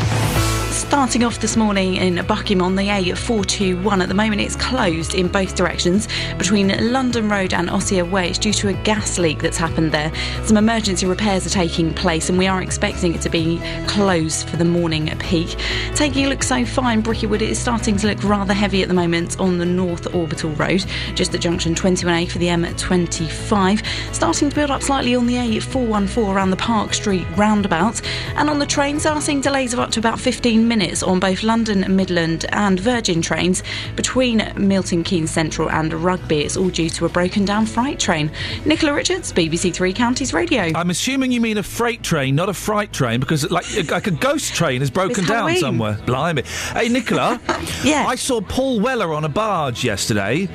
Starting 0.95 1.25
off 1.25 1.39
this 1.39 1.57
morning 1.57 1.95
in 1.95 2.25
Buckingham 2.25 2.65
on 2.65 2.77
the 2.77 2.83
A421. 2.83 4.01
At 4.01 4.07
the 4.07 4.13
moment, 4.15 4.39
it's 4.39 4.55
closed 4.55 5.13
in 5.13 5.27
both 5.27 5.53
directions 5.53 6.07
between 6.37 6.69
London 6.93 7.27
Road 7.27 7.53
and 7.53 7.69
Osier 7.69 8.05
Way. 8.05 8.29
It's 8.29 8.39
due 8.39 8.53
to 8.53 8.69
a 8.69 8.73
gas 8.83 9.19
leak 9.19 9.39
that's 9.39 9.57
happened 9.57 9.91
there. 9.91 10.09
Some 10.45 10.55
emergency 10.55 11.05
repairs 11.05 11.45
are 11.45 11.49
taking 11.49 11.93
place, 11.93 12.29
and 12.29 12.37
we 12.37 12.47
are 12.47 12.61
expecting 12.61 13.13
it 13.13 13.19
to 13.23 13.29
be 13.29 13.61
closed 13.87 14.47
for 14.47 14.55
the 14.55 14.63
morning 14.63 15.11
peak. 15.19 15.57
Taking 15.95 16.27
a 16.27 16.29
look 16.29 16.43
so 16.43 16.65
far 16.65 16.93
in 16.93 17.01
Bricket 17.01 17.29
Wood, 17.29 17.41
it 17.41 17.49
is 17.49 17.59
starting 17.59 17.97
to 17.97 18.07
look 18.07 18.23
rather 18.23 18.53
heavy 18.53 18.81
at 18.81 18.87
the 18.87 18.93
moment 18.93 19.37
on 19.37 19.57
the 19.57 19.65
North 19.65 20.15
Orbital 20.15 20.51
Road, 20.51 20.85
just 21.13 21.35
at 21.35 21.41
junction 21.41 21.75
21A 21.75 22.31
for 22.31 22.37
the 22.37 22.47
M25. 22.47 24.15
Starting 24.15 24.49
to 24.49 24.55
build 24.55 24.71
up 24.71 24.81
slightly 24.81 25.13
on 25.13 25.27
the 25.27 25.35
A414 25.35 26.33
around 26.33 26.51
the 26.51 26.55
Park 26.55 26.93
Street 26.93 27.27
roundabout. 27.35 28.01
And 28.37 28.49
on 28.49 28.59
the 28.59 28.65
trains, 28.65 29.05
are 29.05 29.19
seeing 29.19 29.41
delays 29.41 29.73
of 29.73 29.79
up 29.81 29.91
to 29.91 29.99
about 29.99 30.21
15 30.21 30.65
minutes 30.65 30.84
on 31.03 31.19
both 31.19 31.43
London 31.43 31.95
Midland 31.95 32.45
and 32.49 32.79
Virgin 32.79 33.21
trains 33.21 33.63
between 33.95 34.51
Milton 34.55 35.03
Keynes 35.03 35.31
Central 35.31 35.69
and 35.69 35.93
Rugby. 35.93 36.41
It's 36.41 36.57
all 36.57 36.69
due 36.69 36.89
to 36.91 37.05
a 37.05 37.09
broken 37.09 37.45
down 37.45 37.65
freight 37.65 37.99
train. 37.99 38.31
Nicola 38.65 38.93
Richards, 38.93 39.33
BBC 39.33 39.73
Three 39.73 39.93
Counties 39.93 40.33
Radio. 40.33 40.71
I'm 40.75 40.89
assuming 40.89 41.31
you 41.31 41.41
mean 41.41 41.57
a 41.57 41.63
freight 41.63 42.03
train, 42.03 42.35
not 42.35 42.49
a 42.49 42.53
fright 42.53 42.93
train, 42.93 43.19
because 43.19 43.49
like 43.49 43.65
like 43.89 44.07
a 44.07 44.11
ghost 44.11 44.53
train 44.53 44.81
has 44.81 44.89
broken 44.89 45.25
down 45.25 45.37
Halloween. 45.37 45.59
somewhere. 45.59 45.99
Blimey! 46.05 46.43
Hey, 46.73 46.89
Nicola. 46.89 47.39
yeah. 47.83 48.05
I 48.07 48.15
saw 48.15 48.41
Paul 48.41 48.79
Weller 48.79 49.13
on 49.13 49.23
a 49.25 49.29
barge 49.29 49.83
yesterday. 49.83 50.47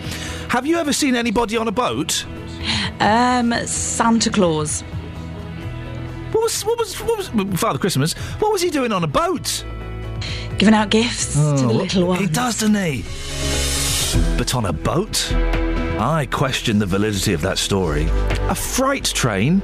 Have 0.48 0.66
you 0.66 0.76
ever 0.76 0.92
seen 0.92 1.14
anybody 1.14 1.56
on 1.56 1.68
a 1.68 1.72
boat? 1.72 2.24
Um, 3.00 3.54
Santa 3.66 4.30
Claus. 4.30 4.82
What 6.32 6.42
was 6.42 6.62
what 6.64 6.78
was 6.78 7.00
what 7.02 7.18
was 7.18 7.60
Father 7.60 7.78
Christmas? 7.78 8.12
What 8.38 8.52
was 8.52 8.62
he 8.62 8.70
doing 8.70 8.92
on 8.92 9.02
a 9.02 9.08
boat? 9.08 9.64
Giving 10.60 10.74
out 10.74 10.90
gifts 10.90 11.32
to 11.32 11.40
the 11.40 11.64
oh, 11.64 11.72
little 11.72 12.06
ones. 12.06 12.20
He 12.20 12.26
does, 12.26 12.60
doesn't 12.60 12.74
he? 12.74 13.02
But 14.36 14.54
on 14.54 14.66
a 14.66 14.74
boat? 14.74 15.32
I 15.32 16.28
question 16.30 16.78
the 16.78 16.84
validity 16.84 17.32
of 17.32 17.40
that 17.40 17.56
story. 17.56 18.08
A 18.50 18.54
freight 18.54 19.06
train? 19.06 19.62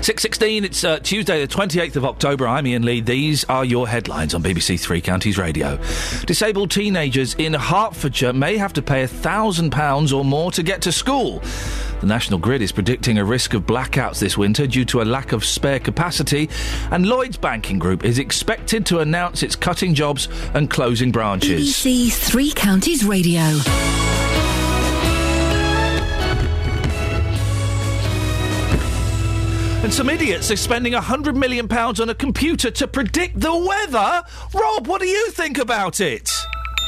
6.16, 0.00 0.64
it's 0.64 0.82
uh, 0.82 0.98
Tuesday 1.00 1.44
the 1.44 1.54
28th 1.54 1.96
of 1.96 2.06
October. 2.06 2.48
I'm 2.48 2.64
Iain 2.64 2.84
Lee. 2.84 3.02
These 3.02 3.44
are 3.44 3.66
your 3.66 3.86
headlines 3.86 4.34
on 4.34 4.42
BBC 4.42 4.80
Three 4.80 5.02
Counties 5.02 5.36
Radio. 5.36 5.78
Disabled 6.24 6.70
teenagers 6.70 7.34
in 7.34 7.52
Hertfordshire 7.52 8.32
may 8.32 8.56
have 8.56 8.72
to 8.72 8.82
pay 8.82 9.04
£1,000 9.04 10.16
or 10.16 10.24
more 10.24 10.50
to 10.52 10.62
get 10.62 10.80
to 10.82 10.90
school. 10.92 11.40
The 12.00 12.06
National 12.06 12.38
Grid 12.38 12.62
is 12.62 12.72
predicting 12.72 13.18
a 13.18 13.24
risk 13.26 13.52
of 13.52 13.66
blackouts 13.66 14.20
this 14.20 14.38
winter 14.38 14.66
due 14.66 14.86
to 14.86 15.02
a 15.02 15.04
lack 15.04 15.32
of 15.32 15.44
spare 15.44 15.78
capacity, 15.78 16.48
and 16.90 17.06
Lloyds 17.06 17.36
Banking 17.36 17.78
Group 17.78 18.02
is 18.02 18.18
expected 18.18 18.86
to 18.86 19.00
announce 19.00 19.42
it's 19.42 19.54
cutting 19.54 19.92
jobs 19.92 20.28
and 20.54 20.70
closing 20.70 21.12
branches. 21.12 21.68
BBC 21.74 22.10
Three 22.10 22.52
Counties 22.52 23.04
Radio. 23.04 23.42
And 29.90 29.96
some 29.96 30.08
idiots 30.08 30.52
are 30.52 30.56
spending 30.56 30.92
£100 30.92 31.34
million 31.34 31.68
on 31.68 32.08
a 32.10 32.14
computer 32.14 32.70
to 32.70 32.86
predict 32.86 33.40
the 33.40 33.52
weather. 33.52 34.22
Rob, 34.54 34.86
what 34.86 35.00
do 35.00 35.08
you 35.08 35.32
think 35.32 35.58
about 35.58 36.00
it? 36.00 36.30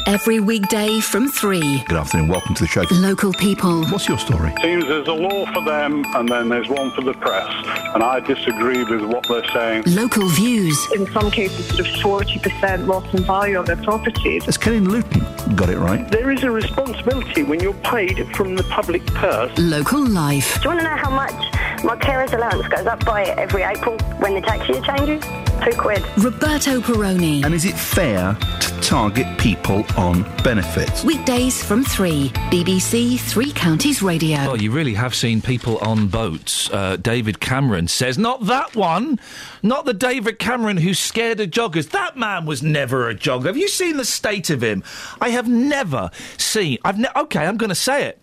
Every 0.06 0.38
weekday 0.38 1.00
from 1.00 1.28
three. 1.28 1.82
Good 1.88 1.96
afternoon, 1.96 2.28
welcome 2.28 2.54
to 2.54 2.62
the 2.62 2.68
show. 2.68 2.84
Local 2.92 3.32
people. 3.32 3.84
What's 3.86 4.06
your 4.06 4.18
story? 4.18 4.54
Seems 4.62 4.84
there's 4.84 5.08
a 5.08 5.12
law 5.12 5.52
for 5.52 5.64
them 5.64 6.04
and 6.14 6.28
then 6.28 6.48
there's 6.48 6.68
one 6.68 6.92
for 6.92 7.00
the 7.00 7.14
press. 7.14 7.52
And 7.92 8.04
I 8.04 8.20
disagree 8.20 8.84
with 8.84 9.02
what 9.02 9.26
they're 9.28 9.48
saying. 9.48 9.82
Local 9.88 10.28
views. 10.28 10.78
In 10.92 11.08
some 11.08 11.28
cases, 11.32 11.66
sort 11.66 11.80
of 11.80 12.28
40% 12.30 12.86
loss 12.86 13.12
in 13.14 13.24
value 13.24 13.58
on 13.58 13.64
their 13.64 13.78
properties. 13.78 14.44
Has 14.44 14.56
Kenny 14.56 14.78
Luton 14.78 15.26
got 15.54 15.68
it 15.68 15.78
right? 15.78 16.08
There 16.10 16.30
is 16.30 16.42
a 16.42 16.50
responsibility 16.50 17.42
when 17.42 17.60
you're 17.60 17.74
paid 17.74 18.26
from 18.36 18.56
the 18.56 18.62
public 18.64 19.04
purse. 19.06 19.56
Local 19.58 20.06
life. 20.06 20.54
Do 20.62 20.68
you 20.70 20.74
want 20.74 20.80
to 20.80 20.84
know 20.84 20.96
how 20.96 21.10
much 21.10 21.84
my 21.84 21.96
carer's 21.96 22.32
allowance 22.32 22.68
goes 22.68 22.86
up 22.86 23.04
by 23.04 23.24
every 23.24 23.62
April 23.62 23.98
when 24.18 24.34
the 24.34 24.40
tax 24.40 24.68
year 24.68 24.80
changes? 24.82 25.22
Two 25.64 25.76
quid. 25.78 26.02
Roberto 26.18 26.80
Perrone. 26.80 27.44
And 27.44 27.54
is 27.54 27.64
it 27.64 27.74
fair 27.76 28.34
to 28.60 28.80
target 28.80 29.38
people 29.38 29.84
on 29.96 30.22
benefits? 30.42 31.04
Weekdays 31.04 31.62
from 31.62 31.84
three. 31.84 32.30
BBC 32.50 33.20
Three 33.20 33.52
Counties 33.52 34.02
Radio. 34.02 34.38
Oh, 34.40 34.54
you 34.54 34.72
really 34.72 34.94
have 34.94 35.14
seen 35.14 35.40
people 35.40 35.78
on 35.78 36.08
boats. 36.08 36.68
Uh, 36.70 36.96
David 36.96 37.38
Cameron 37.40 37.86
says, 37.86 38.18
not 38.18 38.46
that 38.46 38.74
one. 38.74 39.20
Not 39.62 39.84
the 39.84 39.94
David 39.94 40.40
Cameron 40.40 40.78
who 40.78 40.94
scared 40.94 41.38
of 41.38 41.50
joggers. 41.50 41.90
That 41.90 42.16
man 42.16 42.44
was 42.44 42.62
never 42.62 43.08
a 43.08 43.14
jogger. 43.14 43.46
Have 43.46 43.56
you 43.56 43.68
seen 43.68 43.96
the 43.98 44.04
state 44.04 44.50
of 44.50 44.62
him? 44.62 44.82
I 45.20 45.28
have 45.28 45.41
never 45.48 46.10
seen. 46.38 46.78
I've 46.84 46.98
ne- 46.98 47.08
okay, 47.16 47.46
I'm 47.46 47.56
going 47.56 47.70
to 47.70 47.74
say 47.74 48.06
it. 48.06 48.20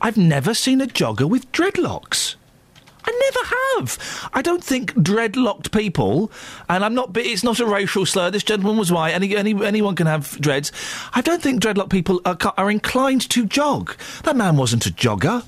I've 0.00 0.16
never 0.16 0.54
seen 0.54 0.80
a 0.80 0.86
jogger 0.86 1.28
with 1.28 1.50
dreadlocks. 1.52 2.36
I 3.02 3.10
never 3.32 3.84
have. 3.86 4.30
I 4.34 4.42
don't 4.42 4.62
think 4.62 4.92
dreadlocked 4.92 5.72
people, 5.72 6.30
and 6.68 6.84
I'm 6.84 6.94
not. 6.94 7.16
It's 7.16 7.42
not 7.42 7.58
a 7.58 7.66
racial 7.66 8.04
slur. 8.04 8.30
This 8.30 8.42
gentleman 8.42 8.76
was 8.76 8.92
white. 8.92 9.12
Any, 9.12 9.34
any 9.36 9.64
anyone 9.64 9.96
can 9.96 10.06
have 10.06 10.38
dreads. 10.40 10.70
I 11.14 11.22
don't 11.22 11.42
think 11.42 11.62
dreadlocked 11.62 11.90
people 11.90 12.20
are, 12.26 12.36
are 12.58 12.70
inclined 12.70 13.28
to 13.30 13.46
jog. 13.46 13.96
That 14.24 14.36
man 14.36 14.56
wasn't 14.56 14.86
a 14.86 14.90
jogger. 14.90 15.44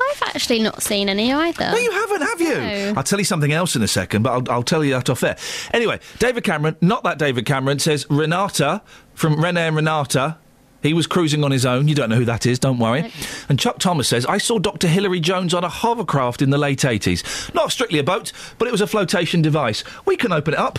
I've 0.00 0.22
actually 0.34 0.60
not 0.60 0.82
seen 0.82 1.08
any 1.08 1.32
either. 1.32 1.70
No, 1.70 1.76
you 1.76 1.90
haven't, 1.92 2.22
have 2.22 2.40
you? 2.40 2.54
No. 2.54 2.94
I'll 2.96 3.04
tell 3.04 3.18
you 3.18 3.24
something 3.24 3.52
else 3.52 3.76
in 3.76 3.82
a 3.82 3.88
second, 3.88 4.22
but 4.22 4.32
I'll, 4.32 4.56
I'll 4.56 4.62
tell 4.62 4.84
you 4.84 4.92
that 4.94 5.08
off 5.08 5.22
air. 5.22 5.36
Anyway, 5.72 6.00
David 6.18 6.44
Cameron, 6.44 6.76
not 6.80 7.04
that 7.04 7.18
David 7.18 7.46
Cameron, 7.46 7.78
says 7.78 8.06
Renata 8.10 8.82
from 9.14 9.42
Rene 9.42 9.60
and 9.60 9.76
Renata. 9.76 10.36
He 10.82 10.92
was 10.92 11.06
cruising 11.06 11.42
on 11.44 11.50
his 11.50 11.64
own. 11.64 11.88
You 11.88 11.94
don't 11.94 12.10
know 12.10 12.16
who 12.16 12.26
that 12.26 12.44
is, 12.44 12.58
don't 12.58 12.78
worry. 12.78 13.10
And 13.48 13.58
Chuck 13.58 13.78
Thomas 13.78 14.06
says, 14.06 14.26
I 14.26 14.36
saw 14.36 14.58
Dr. 14.58 14.86
Hilary 14.86 15.18
Jones 15.18 15.54
on 15.54 15.64
a 15.64 15.68
hovercraft 15.68 16.42
in 16.42 16.50
the 16.50 16.58
late 16.58 16.80
80s. 16.80 17.54
Not 17.54 17.72
strictly 17.72 17.98
a 17.98 18.04
boat, 18.04 18.32
but 18.58 18.68
it 18.68 18.70
was 18.70 18.82
a 18.82 18.86
flotation 18.86 19.40
device. 19.40 19.82
We 20.04 20.16
can 20.18 20.30
open 20.30 20.52
it 20.52 20.60
up. 20.60 20.78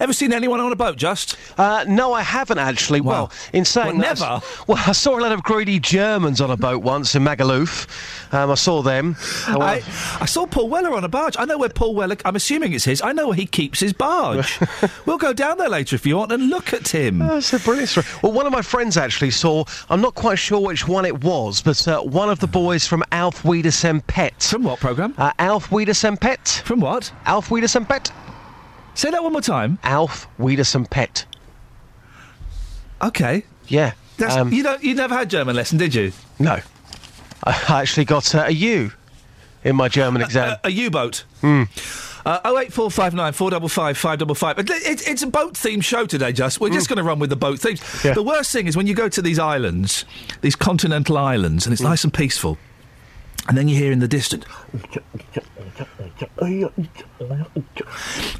Ever 0.00 0.12
seen 0.12 0.32
anyone 0.32 0.60
on 0.60 0.72
a 0.72 0.76
boat, 0.76 0.96
Just? 0.96 1.36
Uh, 1.58 1.84
no, 1.88 2.12
I 2.12 2.22
haven't 2.22 2.58
actually. 2.58 3.00
Well, 3.00 3.30
in 3.52 3.64
saying 3.64 3.98
Well, 3.98 4.14
that, 4.14 4.20
never? 4.20 4.40
Well, 4.66 4.82
I 4.86 4.92
saw 4.92 5.18
a 5.18 5.20
lot 5.20 5.32
of 5.32 5.42
greedy 5.42 5.78
Germans 5.78 6.40
on 6.40 6.50
a 6.50 6.56
boat 6.56 6.82
once 6.82 7.14
in 7.14 7.22
Magaluf. 7.22 7.86
Um, 8.32 8.50
I 8.50 8.54
saw 8.54 8.82
them. 8.82 9.16
Oh, 9.48 9.60
I, 9.60 9.82
I 10.20 10.26
saw 10.26 10.46
Paul 10.46 10.68
Weller 10.68 10.92
on 10.94 11.04
a 11.04 11.08
barge. 11.08 11.36
I 11.38 11.44
know 11.44 11.58
where 11.58 11.68
Paul 11.68 11.94
Weller. 11.94 12.16
I'm 12.24 12.36
assuming 12.36 12.72
it's 12.72 12.84
his. 12.84 13.00
I 13.02 13.12
know 13.12 13.28
where 13.28 13.36
he 13.36 13.46
keeps 13.46 13.80
his 13.80 13.92
barge. 13.92 14.58
we'll 15.06 15.18
go 15.18 15.32
down 15.32 15.58
there 15.58 15.68
later 15.68 15.94
if 15.96 16.06
you 16.06 16.16
want 16.16 16.32
and 16.32 16.48
look 16.50 16.72
at 16.72 16.88
him. 16.88 17.22
Oh, 17.22 17.34
That's 17.34 17.52
a 17.52 17.58
brilliant 17.60 17.88
story. 17.90 18.06
Well, 18.22 18.32
one 18.32 18.46
of 18.46 18.52
my 18.52 18.62
friends 18.62 18.96
actually 18.96 19.30
saw, 19.30 19.64
I'm 19.88 20.00
not 20.00 20.14
quite 20.14 20.38
sure 20.38 20.60
which 20.60 20.88
one 20.88 21.04
it 21.04 21.22
was, 21.22 21.62
but 21.62 21.86
uh, 21.86 22.00
one 22.00 22.28
of 22.28 22.40
the 22.40 22.46
boys 22.46 22.86
from 22.86 23.04
Alf 23.12 23.42
Wiedersem 23.42 24.06
Pet. 24.06 24.42
From 24.42 24.64
what 24.64 24.80
programme? 24.80 25.14
Uh, 25.16 25.32
Alf 25.38 25.70
Wiedersem 25.70 26.18
Pet. 26.20 26.62
From 26.64 26.80
what? 26.80 27.12
Alf 27.26 27.48
Wiedersem 27.50 27.86
Pet. 27.88 28.10
Say 28.96 29.10
that 29.10 29.22
one 29.22 29.32
more 29.32 29.42
time. 29.42 29.78
Alf 29.82 30.26
Wiedersem 30.38 30.88
Pet. 30.88 31.26
Okay. 33.02 33.44
Yeah. 33.68 33.92
That's, 34.16 34.34
um, 34.34 34.50
you 34.52 34.62
don't. 34.62 34.82
You 34.82 34.94
never 34.94 35.14
had 35.14 35.28
German 35.28 35.54
lesson, 35.54 35.76
did 35.76 35.94
you? 35.94 36.12
No. 36.38 36.60
I 37.44 37.80
actually 37.82 38.06
got 38.06 38.34
uh, 38.34 38.44
a 38.46 38.52
U 38.52 38.90
in 39.62 39.76
my 39.76 39.88
German 39.88 40.22
exam. 40.22 40.56
A 40.64 40.70
U-boat. 40.70 41.24
Hmm. 41.42 41.64
Uh, 42.24 42.40
08459 42.44 43.34
455 43.34 43.98
555. 43.98 44.58
It, 44.58 44.70
it, 44.70 45.08
it's 45.08 45.22
a 45.22 45.26
boat 45.26 45.54
themed 45.54 45.84
show 45.84 46.06
today, 46.06 46.32
just. 46.32 46.58
We're 46.58 46.70
just 46.70 46.88
going 46.88 46.96
to 46.96 47.04
run 47.04 47.18
with 47.18 47.30
the 47.30 47.36
boat 47.36 47.60
themes. 47.60 47.82
Yeah. 48.02 48.14
The 48.14 48.22
worst 48.22 48.50
thing 48.50 48.66
is 48.66 48.76
when 48.76 48.86
you 48.86 48.94
go 48.94 49.08
to 49.10 49.20
these 49.22 49.38
islands, 49.38 50.06
these 50.40 50.56
continental 50.56 51.18
islands, 51.18 51.66
and 51.66 51.72
it's 51.74 51.82
nice 51.82 52.02
and 52.02 52.12
peaceful, 52.12 52.56
and 53.46 53.56
then 53.58 53.68
you 53.68 53.76
hear 53.76 53.92
in 53.92 54.00
the 54.00 54.08
distance. 54.08 54.44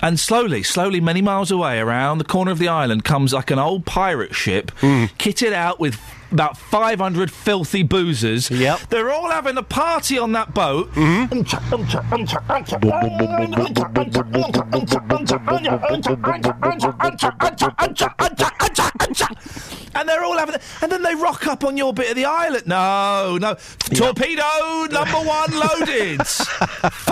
And 0.03 0.19
slowly, 0.19 0.62
slowly, 0.62 1.01
many 1.01 1.23
miles 1.23 1.51
away, 1.51 1.79
around 1.79 2.19
the 2.19 2.25
corner 2.25 2.51
of 2.51 2.59
the 2.59 2.69
island, 2.69 3.05
comes 3.05 3.33
like 3.33 3.51
an 3.51 3.59
old 3.59 3.87
pirate 3.87 4.35
ship, 4.35 4.71
mm. 4.81 5.09
kitted 5.19 5.53
out 5.53 5.81
with 5.81 5.99
about 6.33 6.57
500 6.57 7.31
filthy 7.31 7.85
boozers. 7.85 8.51
Yep. 8.51 8.81
They're 8.91 9.11
all 9.11 9.31
having 9.31 9.57
a 9.57 9.62
party 9.62 10.19
on 10.19 10.33
that 10.33 10.55
boat. 10.55 10.91
And 19.95 20.09
they're 20.09 20.25
all 20.25 20.37
having, 20.37 20.57
and 20.83 20.93
then 20.93 21.03
they 21.03 21.15
rock 21.15 21.47
up 21.47 21.65
on 21.65 21.77
your 21.77 21.95
bit 21.95 22.11
of 22.11 22.17
the 22.17 22.27
island. 22.27 22.67
No, 22.67 23.39
no, 23.41 23.57
torpedo 23.95 24.85
number 24.91 25.19
one 25.19 25.51
loaded. 25.53 26.21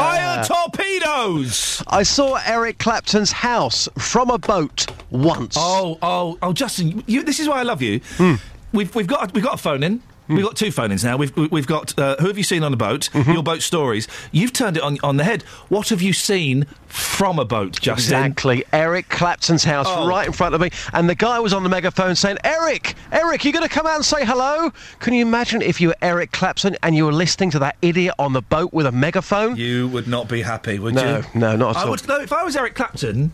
Fire 0.05 0.45
torpedoes. 0.45 1.83
I 1.87 2.03
saw 2.03 2.39
Eric 2.45 2.79
Clapton's 2.79 3.33
house 3.33 3.89
from 3.99 4.31
a 4.31 4.39
boat 4.39 4.87
once. 5.11 5.57
Oh, 5.59 5.99
oh, 6.03 6.39
oh, 6.43 6.53
Justin, 6.53 7.03
you, 7.07 7.23
this 7.23 7.41
is 7.41 7.49
why 7.49 7.61
I 7.61 7.63
love 7.63 7.83
you. 7.83 8.01
Hmm. 8.17 8.35
We've 8.73 8.95
we've 8.95 9.07
got 9.07 9.33
we've 9.33 9.45
got 9.45 9.55
a 9.55 9.59
phone 9.59 9.83
in. 9.83 10.03
We've 10.27 10.43
got 10.45 10.57
two 10.57 10.71
phone 10.73 10.91
ins 10.91 11.05
now. 11.05 11.17
We've 11.19 11.37
we've 11.37 11.67
got 11.67 11.99
uh, 11.99 12.17
who 12.19 12.29
have 12.29 12.39
you 12.39 12.45
seen 12.45 12.63
on 12.63 12.73
a 12.73 12.77
boat? 12.77 13.11
Your 13.27 13.43
boat 13.43 13.61
stories. 13.63 14.09
You've 14.33 14.53
turned 14.53 14.77
it 14.79 14.83
on 14.83 14.99
on 15.03 15.17
the 15.19 15.25
head. 15.25 15.43
What 15.69 15.91
have 15.91 16.01
you 16.01 16.13
seen 16.15 16.65
from 16.87 17.39
a 17.39 17.45
boat, 17.45 17.73
Justin? 17.81 18.15
Exactly. 18.15 18.65
Eric 18.73 19.09
Clapton's 19.09 19.65
house 19.65 19.87
Oh. 19.89 20.07
right 20.09 20.27
in 20.27 20.33
front 20.33 20.55
of 20.55 20.61
me. 20.61 20.71
And 20.93 21.11
the 21.11 21.15
guy 21.15 21.41
was 21.41 21.53
on 21.53 21.63
the 21.63 21.69
megaphone 21.69 22.15
saying, 22.15 22.39
Eric, 22.45 22.95
Eric, 23.13 23.45
you 23.45 23.53
going 23.53 23.65
to 23.69 23.69
come 23.69 23.87
out 23.87 23.97
and 23.97 24.05
say 24.05 24.25
hello? 24.25 24.71
Can 25.01 25.13
you 25.13 25.23
imagine 25.23 25.61
if 25.61 25.81
you 25.81 25.89
were 25.89 25.97
Eric 26.01 26.31
Clapton 26.33 26.77
and 26.83 26.95
you 26.97 27.05
were 27.05 27.13
listening 27.13 27.51
to 27.51 27.59
that 27.59 27.77
idiot 27.83 28.15
on 28.19 28.33
the 28.33 28.43
boat 28.43 28.73
with 28.73 28.87
a 28.87 28.93
megaphone? 28.93 29.57
You 29.57 29.89
would 29.89 30.07
not 30.09 30.29
be 30.29 30.43
happy, 30.43 30.79
would 30.79 30.95
No, 30.95 31.19
you? 31.19 31.25
no, 31.35 31.57
not 31.57 31.71
at 31.71 31.77
I 31.79 31.85
all. 31.85 31.91
would, 31.91 32.07
no, 32.09 32.21
if 32.21 32.33
I 32.33 32.45
was 32.45 32.55
Eric 32.57 32.75
Clapton. 32.77 33.33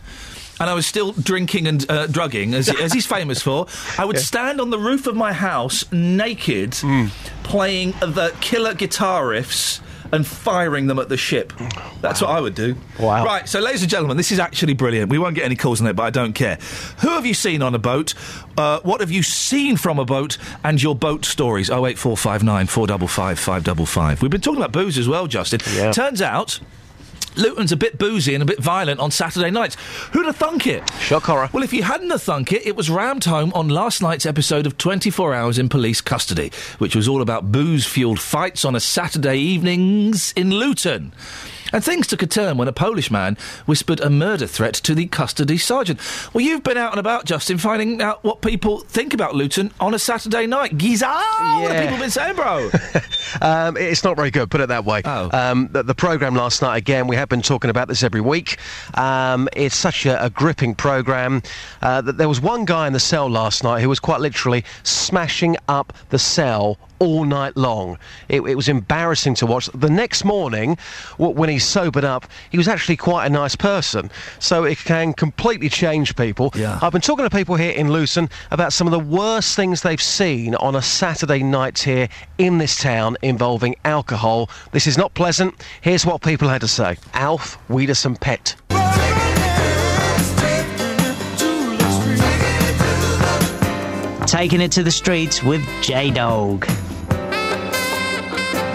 And 0.61 0.69
I 0.71 0.75
was 0.75 0.87
still 0.87 1.13
drinking 1.13 1.67
and 1.67 1.91
uh, 1.91 2.07
drugging, 2.07 2.55
as, 2.55 2.69
as 2.69 2.93
he's 2.93 3.07
famous 3.07 3.41
for. 3.43 3.67
I 3.99 4.05
would 4.05 4.19
stand 4.19 4.61
on 4.61 4.71
the 4.71 4.79
roof 4.79 5.07
of 5.07 5.17
my 5.17 5.33
house 5.33 5.91
naked, 5.91 6.75
Hmm. 6.77 7.07
playing 7.43 7.93
the 8.01 8.35
killer 8.41 8.75
guitar 8.75 9.25
riffs 9.25 9.81
and 10.13 10.27
firing 10.27 10.87
them 10.89 10.99
at 10.99 11.09
the 11.09 11.17
ship. 11.17 11.53
That's 12.01 12.21
what 12.21 12.31
I 12.31 12.41
would 12.41 12.55
do. 12.57 12.75
Wow. 12.99 13.25
Right, 13.25 13.49
so 13.49 13.61
ladies 13.61 13.83
and 13.83 13.91
gentlemen, 13.91 14.17
this 14.17 14.33
is 14.33 14.39
actually 14.41 14.75
brilliant. 14.75 15.09
We 15.09 15.19
won't 15.19 15.37
get 15.37 15.45
any 15.45 15.55
calls 15.57 15.81
on 15.81 15.87
it, 15.87 15.95
but 15.95 16.03
I 16.03 16.11
don't 16.11 16.33
care. 16.33 16.59
Who 17.01 17.09
have 17.11 17.25
you 17.25 17.33
seen 17.35 17.63
on 17.63 17.75
a 17.75 17.79
boat? 17.79 18.15
Uh, 18.59 18.81
what 18.83 19.01
have 19.01 19.11
you 19.13 19.23
seen 19.23 19.77
from 19.77 19.99
a 20.01 20.05
boat? 20.05 20.37
And 20.65 20.83
your 20.83 20.95
boat 20.97 21.25
stories. 21.25 21.71
08459 21.71 22.67
455 22.67 23.39
555. 23.39 24.21
We've 24.23 24.31
been 24.33 24.41
talking 24.41 24.59
about 24.61 24.73
booze 24.73 24.99
as 24.99 25.09
well, 25.09 25.27
Justin. 25.29 25.61
Yeah. 25.75 25.93
Turns 25.93 26.21
out. 26.21 26.59
Luton's 27.37 27.73
a 27.73 27.77
bit 27.77 27.99
boozy 27.99 28.35
and 28.35 28.43
a 28.43 28.47
bit 28.47 28.61
violent 28.61 29.01
on 29.01 29.11
Saturday 29.11 29.51
nights. 29.51 29.77
Who'd 30.13 30.27
have 30.27 30.37
thunk 30.37 30.67
it? 30.67 30.89
Shock 31.01 31.25
horror. 31.25 31.49
Well, 31.53 31.63
if 31.63 31.73
you 31.73 31.83
hadn't 31.83 32.11
have 32.11 32.23
thunk 32.23 32.53
it, 32.53 32.67
it 32.67 32.77
was 32.77 32.91
rammed 32.91 33.25
home 33.25 33.53
on 33.55 33.69
last 33.69 34.03
night's 34.03 34.27
episode 34.27 34.67
of 34.67 34.77
24 34.79 35.35
Hours 35.35 35.59
in 35.59 35.69
Police 35.69 36.01
Custody, 36.01 36.53
which 36.79 36.97
was 36.97 37.09
all 37.09 37.23
about 37.23 37.53
booze-fueled 37.53 38.21
fights 38.21 38.65
on 38.65 38.75
a 38.75 38.81
Saturday 38.81 39.37
evenings 39.39 40.33
in 40.37 40.51
Luton. 40.51 41.13
And 41.73 41.85
things 41.85 42.07
took 42.07 42.23
a 42.23 42.27
turn 42.27 42.57
when 42.57 42.69
a 42.69 42.73
Polish 42.73 43.11
man 43.11 43.37
whispered 43.67 44.01
a 44.01 44.11
murder 44.11 44.47
threat 44.47 44.75
to 44.75 44.95
the 44.95 45.07
custody 45.07 45.59
sergeant. 45.59 46.01
Well, 46.33 46.45
you've 46.45 46.63
been 46.63 46.77
out 46.77 46.93
and 46.93 47.01
about, 47.01 47.25
Justin, 47.25 47.59
finding 47.59 48.01
out 48.03 48.23
what 48.25 48.41
people 48.41 48.81
think 48.81 49.15
about 49.15 49.35
Luton 49.35 49.73
on 49.81 49.95
a 49.95 49.99
Saturday 49.99 50.47
night. 50.47 50.77
Giza! 50.79 51.07
What 51.07 51.17
have 51.17 51.63
Yeah. 51.73 51.83
people 51.83 51.99
been 51.99 52.11
saying, 52.11 52.37
bro? 52.37 52.71
Um, 53.43 53.77
it's 53.77 54.03
not 54.03 54.17
very 54.17 54.33
good, 54.33 54.51
put 54.51 54.61
it 54.61 54.69
that 54.69 54.85
way. 54.85 55.03
Oh. 55.05 55.31
Um, 55.33 55.69
the, 55.71 55.85
the 55.85 55.95
programme 55.95 56.35
last 56.35 56.63
night, 56.63 56.77
again, 56.77 57.07
we 57.07 57.15
have 57.15 57.29
been 57.29 57.43
talking 57.43 57.71
about 57.71 57.87
this 57.87 58.03
every 58.03 58.21
week. 58.21 58.59
Um, 58.95 59.49
it's 59.55 59.77
such 59.77 60.05
a, 60.05 60.25
a 60.25 60.29
gripping 60.31 60.75
programme 60.75 61.41
uh, 61.81 62.01
that 62.01 62.19
there 62.19 62.29
was 62.29 62.41
one 62.41 62.65
guy 62.65 62.89
in 62.89 62.93
the 62.93 62.99
cell 63.01 63.31
last 63.31 63.63
night 63.63 63.83
who 63.83 63.89
was 63.89 64.01
quite 64.01 64.21
literally 64.21 64.65
smashing 64.83 65.57
up 65.69 65.93
the 66.09 66.19
cell 66.19 66.77
all 67.01 67.25
night 67.25 67.57
long. 67.57 67.99
It, 68.29 68.43
it 68.43 68.55
was 68.55 68.69
embarrassing 68.69 69.35
to 69.37 69.47
watch. 69.47 69.69
The 69.75 69.91
next 69.91 70.25
morning, 70.25 70.79
when 71.19 71.49
he 71.49 71.59
sobered 71.59 72.05
up, 72.05 72.27
he 72.51 72.59
was 72.59 72.69
actually 72.69 72.97
quite 72.97 73.27
a 73.27 73.31
nice 73.31 73.57
person. 73.57 74.11
So 74.39 74.65
it 74.65 74.79
can 74.79 75.13
completely 75.15 75.69
change 75.69 76.15
people. 76.15 76.53
Yeah. 76.55 76.79
I've 76.81 76.93
been 76.93 77.01
talking 77.01 77.25
to 77.25 77.35
people 77.35 77.57
here 77.57 77.73
in 77.73 77.91
Luton 77.91 78.29
about 78.53 78.73
some 78.73 78.87
of 78.87 78.93
the 78.93 79.01
worst 79.01 79.57
things 79.57 79.83
they've 79.83 80.01
seen 80.01 80.55
on 80.57 80.77
a 80.77 80.83
Saturday 80.83 81.43
night 81.43 81.79
here 81.79 82.09
in 82.39 82.59
this 82.59 82.77
town 82.77 83.17
involving 83.23 83.75
alcohol. 83.85 84.51
This 84.73 84.87
is 84.87 84.97
not 84.97 85.15
pleasant. 85.15 85.55
Here's 85.81 86.07
what 86.07 86.23
people 86.23 86.49
had 86.49 86.61
to 86.61 86.69
say. 86.69 86.97
Alf 87.15 87.59
Wiedersam 87.69 88.21
Pet. 88.21 88.57
Taking 94.27 94.61
it 94.61 94.71
to 94.73 94.85
the 94.85 94.93
streets 94.93 95.43
with 95.43 95.67
J 95.83 96.11
Dog. 96.11 96.65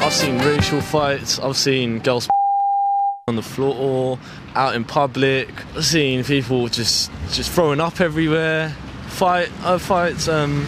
I've 0.05 0.13
seen 0.13 0.37
racial 0.37 0.81
fights. 0.81 1.39
I've 1.39 1.57
seen 1.57 1.97
girls 1.97 2.29
on 3.27 3.35
the 3.35 3.41
floor, 3.41 4.19
out 4.53 4.75
in 4.75 4.83
public. 4.83 5.49
I've 5.75 5.83
seen 5.83 6.23
people 6.23 6.67
just 6.67 7.09
just 7.31 7.49
throwing 7.49 7.81
up 7.81 7.99
everywhere. 7.99 8.69
Fight, 9.07 9.49
uh, 9.63 9.79
fights. 9.79 10.27
Um, 10.27 10.65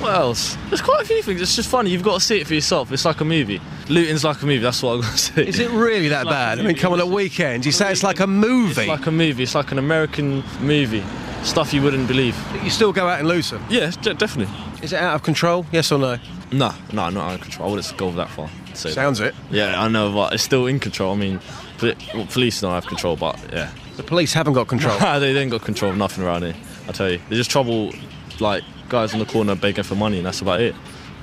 what 0.00 0.12
else? 0.16 0.56
There's 0.70 0.82
quite 0.82 1.02
a 1.02 1.04
few 1.04 1.22
things. 1.22 1.40
It's 1.40 1.54
just 1.54 1.68
funny. 1.68 1.90
You've 1.90 2.02
got 2.02 2.14
to 2.14 2.20
see 2.20 2.40
it 2.40 2.48
for 2.48 2.54
yourself. 2.54 2.90
It's 2.90 3.04
like 3.04 3.20
a 3.20 3.24
movie. 3.24 3.60
Luton's 3.88 4.24
like 4.24 4.42
a 4.42 4.46
movie. 4.46 4.58
That's 4.58 4.82
what 4.82 4.94
I'm 4.94 5.00
going 5.02 5.12
to 5.12 5.18
say. 5.18 5.46
Is 5.46 5.60
it 5.60 5.70
really 5.70 6.08
that 6.08 6.26
like 6.26 6.34
bad? 6.34 6.58
I 6.58 6.62
mean, 6.62 6.74
come 6.74 6.92
on, 6.92 6.98
at 6.98 7.06
weekends, 7.06 7.66
you 7.66 7.72
say 7.72 7.92
it's 7.92 8.02
like 8.02 8.18
a 8.18 8.26
movie. 8.26 8.80
It's 8.80 8.88
like 8.88 9.06
a 9.06 9.12
movie. 9.12 9.44
It's 9.44 9.54
like 9.54 9.70
an 9.70 9.78
American 9.78 10.42
movie. 10.60 11.04
Stuff 11.44 11.72
you 11.72 11.80
wouldn't 11.80 12.08
believe. 12.08 12.36
you 12.64 12.70
still 12.70 12.92
go 12.92 13.06
out 13.06 13.20
in 13.20 13.28
Luton? 13.28 13.62
Yeah, 13.70 13.92
de- 14.02 14.14
definitely. 14.14 14.52
Is 14.82 14.92
it 14.92 14.98
out 15.00 15.14
of 15.14 15.22
control? 15.22 15.64
Yes 15.70 15.92
or 15.92 15.98
no? 16.00 16.18
No, 16.50 16.74
no, 16.92 17.08
not 17.10 17.16
out 17.16 17.34
of 17.36 17.40
control. 17.42 17.68
I 17.68 17.72
wouldn't 17.72 17.96
go 17.96 18.10
that 18.12 18.28
far. 18.30 18.50
To 18.70 18.76
say 18.76 18.88
that. 18.90 18.94
Sounds 18.94 19.20
it. 19.20 19.34
Yeah, 19.50 19.80
I 19.82 19.88
know, 19.88 20.12
but 20.12 20.32
it's 20.32 20.42
still 20.42 20.66
in 20.66 20.80
control. 20.80 21.12
I 21.12 21.16
mean, 21.16 21.40
poli- 21.78 21.96
well, 22.14 22.26
police 22.26 22.60
don't 22.60 22.72
have 22.72 22.86
control, 22.86 23.16
but 23.16 23.38
yeah. 23.52 23.70
The 23.96 24.02
police 24.02 24.32
haven't 24.32 24.54
got 24.54 24.68
control. 24.68 24.98
they 25.20 25.36
ain't 25.36 25.50
got 25.50 25.62
control 25.62 25.90
of 25.92 25.98
nothing 25.98 26.24
around 26.24 26.42
here. 26.42 26.54
I 26.88 26.92
tell 26.92 27.10
you, 27.10 27.20
they 27.28 27.36
just 27.36 27.50
trouble 27.50 27.92
like 28.40 28.64
guys 28.88 29.12
on 29.12 29.20
the 29.20 29.26
corner 29.26 29.54
begging 29.54 29.84
for 29.84 29.94
money, 29.94 30.18
and 30.18 30.26
that's 30.26 30.40
about 30.40 30.60
it. 30.60 30.74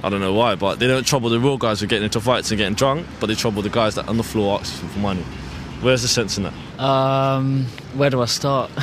I 0.04 0.10
don't 0.10 0.22
know 0.22 0.34
why, 0.34 0.56
but 0.56 0.80
they 0.80 0.88
don't 0.88 1.06
trouble 1.06 1.30
the 1.30 1.40
real 1.40 1.58
guys 1.58 1.80
who 1.80 1.86
are 1.86 1.90
getting 1.90 2.06
into 2.06 2.22
fights 2.22 2.52
and 2.52 2.58
getting 2.58 2.76
drunk, 2.76 3.08
but 3.20 3.28
they 3.28 3.36
trouble 3.36 3.62
the 3.64 3.70
guys 3.70 3.96
that 3.96 4.08
on 4.08 4.18
the 4.18 4.24
floor 4.24 4.60
asking 4.60 4.90
for 4.90 5.00
money. 5.00 5.24
Where's 5.82 6.02
the 6.04 6.08
sense 6.08 6.38
in 6.38 6.44
that? 6.44 6.54
Um, 6.84 7.66
where 7.96 8.10
do 8.10 8.22
I 8.22 8.26
start? 8.26 8.72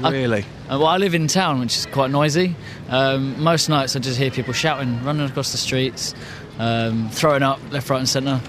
Really? 0.00 0.42
Uh, 0.64 0.78
well, 0.78 0.86
I 0.86 0.96
live 0.96 1.14
in 1.14 1.26
town, 1.26 1.60
which 1.60 1.76
is 1.76 1.84
quite 1.84 2.10
noisy. 2.10 2.56
Um, 2.88 3.38
most 3.42 3.68
nights 3.68 3.94
I 3.96 3.98
just 3.98 4.16
hear 4.18 4.30
people 4.30 4.54
shouting, 4.54 5.04
running 5.04 5.28
across 5.28 5.52
the 5.52 5.58
streets, 5.58 6.14
um, 6.60 7.08
throwing 7.10 7.42
up 7.42 7.58
left, 7.72 7.90
right, 7.90 7.98
and 7.98 8.08
centre. 8.08 8.40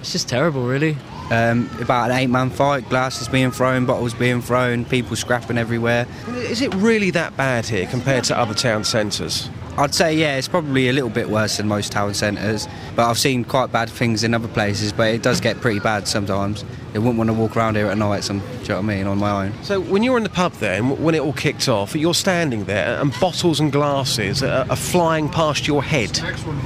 It's 0.00 0.12
just 0.12 0.28
terrible, 0.28 0.66
really. 0.66 0.96
Um, 1.30 1.68
about 1.80 2.10
an 2.10 2.16
eight-man 2.16 2.50
fight, 2.50 2.88
glasses 2.88 3.26
being 3.26 3.50
thrown, 3.50 3.86
bottles 3.86 4.14
being 4.14 4.40
thrown, 4.40 4.84
people 4.84 5.16
scrapping 5.16 5.58
everywhere. 5.58 6.06
Is 6.28 6.62
it 6.62 6.72
really 6.76 7.10
that 7.10 7.36
bad 7.36 7.66
here 7.66 7.86
compared 7.86 8.22
to 8.24 8.38
other 8.38 8.54
town 8.54 8.84
centres? 8.84 9.50
I'd 9.76 9.94
say, 9.94 10.14
yeah, 10.14 10.36
it's 10.36 10.48
probably 10.48 10.88
a 10.88 10.92
little 10.92 11.10
bit 11.10 11.28
worse 11.28 11.56
than 11.56 11.66
most 11.66 11.92
town 11.92 12.14
centres, 12.14 12.68
but 12.94 13.10
I've 13.10 13.18
seen 13.18 13.44
quite 13.44 13.72
bad 13.72 13.90
things 13.90 14.22
in 14.22 14.34
other 14.34 14.48
places, 14.48 14.92
but 14.92 15.08
it 15.08 15.22
does 15.22 15.40
get 15.40 15.60
pretty 15.60 15.80
bad 15.80 16.06
sometimes. 16.06 16.64
I 16.96 16.98
wouldn't 16.98 17.18
want 17.18 17.28
to 17.28 17.34
walk 17.34 17.56
around 17.56 17.76
here 17.76 17.88
at 17.88 17.98
night, 17.98 18.24
some, 18.24 18.38
do 18.38 18.44
you 18.46 18.68
know 18.70 18.76
what 18.76 18.84
I 18.84 18.96
mean, 18.96 19.06
on 19.06 19.18
my 19.18 19.46
own. 19.46 19.52
So 19.62 19.80
when 19.80 20.02
you 20.02 20.12
were 20.12 20.16
in 20.16 20.22
the 20.22 20.30
pub 20.30 20.52
then, 20.54 21.02
when 21.02 21.14
it 21.14 21.20
all 21.20 21.34
kicked 21.34 21.68
off, 21.68 21.94
you're 21.94 22.14
standing 22.14 22.64
there 22.64 22.98
and 22.98 23.12
bottles 23.20 23.60
and 23.60 23.70
glasses 23.70 24.42
are, 24.42 24.66
are 24.70 24.76
flying 24.76 25.28
past 25.28 25.66
your 25.66 25.82
head. 25.82 26.18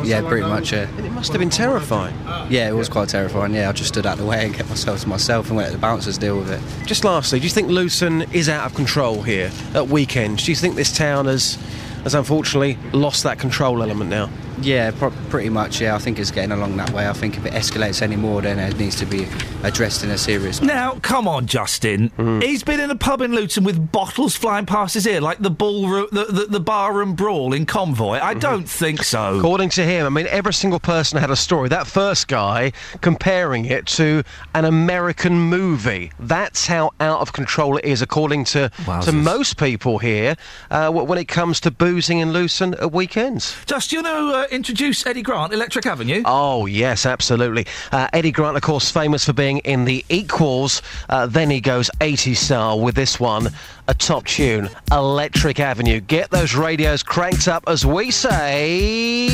Yeah, 0.05 0.23
pretty 0.23 0.47
much, 0.47 0.73
yeah. 0.73 0.87
And 0.97 1.05
it 1.05 1.11
must 1.11 1.33
have 1.33 1.41
been 1.41 1.51
terrifying. 1.51 2.15
Yeah, 2.49 2.69
it 2.69 2.75
was 2.75 2.89
quite 2.89 3.09
terrifying, 3.09 3.55
yeah. 3.55 3.69
I 3.69 3.73
just 3.73 3.89
stood 3.89 4.07
out 4.07 4.15
of 4.15 4.19
the 4.21 4.27
way 4.27 4.47
and 4.47 4.55
kept 4.55 4.69
myself 4.69 5.01
to 5.01 5.09
myself 5.09 5.49
and 5.49 5.57
let 5.57 5.73
the 5.73 5.79
bouncers 5.79 6.17
deal 6.17 6.39
with 6.39 6.51
it. 6.51 6.61
Just 6.87 7.05
lastly, 7.05 7.41
do 7.41 7.45
you 7.45 7.51
think 7.51 7.69
Luton 7.69 8.23
is 8.33 8.49
out 8.49 8.67
of 8.67 8.75
control 8.75 9.23
here 9.23 9.51
at 9.75 9.89
weekends? 9.89 10.45
Do 10.45 10.53
you 10.53 10.57
think 10.57 10.77
this 10.77 10.97
town 10.97 11.27
has, 11.27 11.59
has 12.03 12.15
unfortunately 12.15 12.79
lost 12.93 13.23
that 13.25 13.39
control 13.39 13.83
element 13.83 14.11
now? 14.11 14.31
Yeah, 14.63 14.91
pro- 14.91 15.11
pretty 15.31 15.49
much, 15.49 15.81
yeah. 15.81 15.95
I 15.95 15.99
think 15.99 16.19
it's 16.19 16.31
getting 16.31 16.53
along 16.53 16.77
that 16.77 16.91
way. 16.91 17.09
I 17.09 17.15
think 17.15 17.39
if 17.39 17.47
it 17.47 17.55
escalates 17.55 18.03
any 18.03 18.17
more, 18.17 18.43
then 18.43 18.59
it 18.59 18.77
needs 18.77 18.97
to 18.97 19.07
be 19.07 19.27
addressed 19.63 20.05
in 20.05 20.11
a 20.11 20.19
serious 20.19 20.61
Now, 20.61 20.99
come 21.01 21.27
on, 21.27 21.47
Justin. 21.47 22.11
Mm. 22.11 22.43
He's 22.43 22.63
been 22.63 22.79
in 22.79 22.91
a 22.91 22.97
pub 22.97 23.23
in 23.23 23.33
Luton 23.33 23.65
with 23.65 23.91
bottles 23.91 24.37
flying 24.37 24.67
past 24.67 24.95
his 24.95 25.07
ear, 25.07 25.21
like 25.21 25.39
the 25.39 25.51
ballroom, 25.51 26.09
the, 26.13 26.25
the, 26.25 26.47
the 26.47 26.61
barroom 26.61 27.15
brawl 27.15 27.55
in 27.55 27.65
Convoy. 27.65 28.19
I 28.19 28.35
don't 28.35 28.69
think 28.69 29.03
so. 29.03 29.39
According 29.39 29.71
to 29.71 29.85
him, 29.85 30.05
I 30.05 30.11
mean, 30.11 30.27
every 30.27 30.53
single 30.53 30.81
person 30.81 31.19
had 31.19 31.31
a 31.31 31.37
story. 31.37 31.71
That 31.71 31.87
first 31.87 32.29
guy 32.29 32.73
comparing 33.01 33.65
it 33.65 33.87
to 33.87 34.23
an 34.55 34.67
American 34.67 35.41
movie. 35.41 36.13
That's 36.19 36.67
how 36.67 36.93
out 37.01 37.21
of 37.21 37.33
control 37.33 37.79
it 37.79 37.87
is, 37.87 38.03
according 38.03 38.45
to, 38.47 38.71
to 39.03 39.13
most 39.13 39.57
people 39.57 39.99
here, 39.99 40.37
uh, 40.71 40.91
when 40.91 41.19
it 41.19 41.29
comes 41.29 41.61
to 41.61 41.71
boozing 41.91 42.21
in 42.21 42.33
Luton 42.33 42.75
at 42.75 42.93
weekends. 42.93 43.57
Just, 43.67 43.91
you 43.91 44.01
know, 44.01 44.33
uh, 44.33 44.47
introduce 44.53 45.05
Eddie 45.05 45.23
Grant, 45.23 45.53
Electric 45.53 45.87
Avenue. 45.87 46.23
Oh, 46.25 46.67
yes, 46.67 47.05
absolutely. 47.05 47.67
Uh, 47.91 48.07
Eddie 48.13 48.31
Grant, 48.31 48.57
of 48.57 48.63
course, 48.63 48.93
famous 48.93 49.25
for 49.25 49.33
being 49.33 49.59
in 49.59 49.85
the 49.87 50.05
Equals. 50.09 50.83
Uh, 51.09 51.27
then 51.27 51.51
he 51.51 51.61
goes 51.61 51.91
80 52.01 52.35
style 52.35 52.79
with 52.79 52.95
this 52.95 53.19
one, 53.19 53.49
a 53.89 53.95
top 53.95 54.25
tune, 54.27 54.71
Electric 54.93 55.59
Avenue. 55.59 55.99
Get 55.99 56.31
those 56.31 56.55
radios 56.55 57.03
cranked 57.03 57.49
up 57.49 57.65
as 57.67 57.85
we 57.85 58.13
say. 58.13 59.27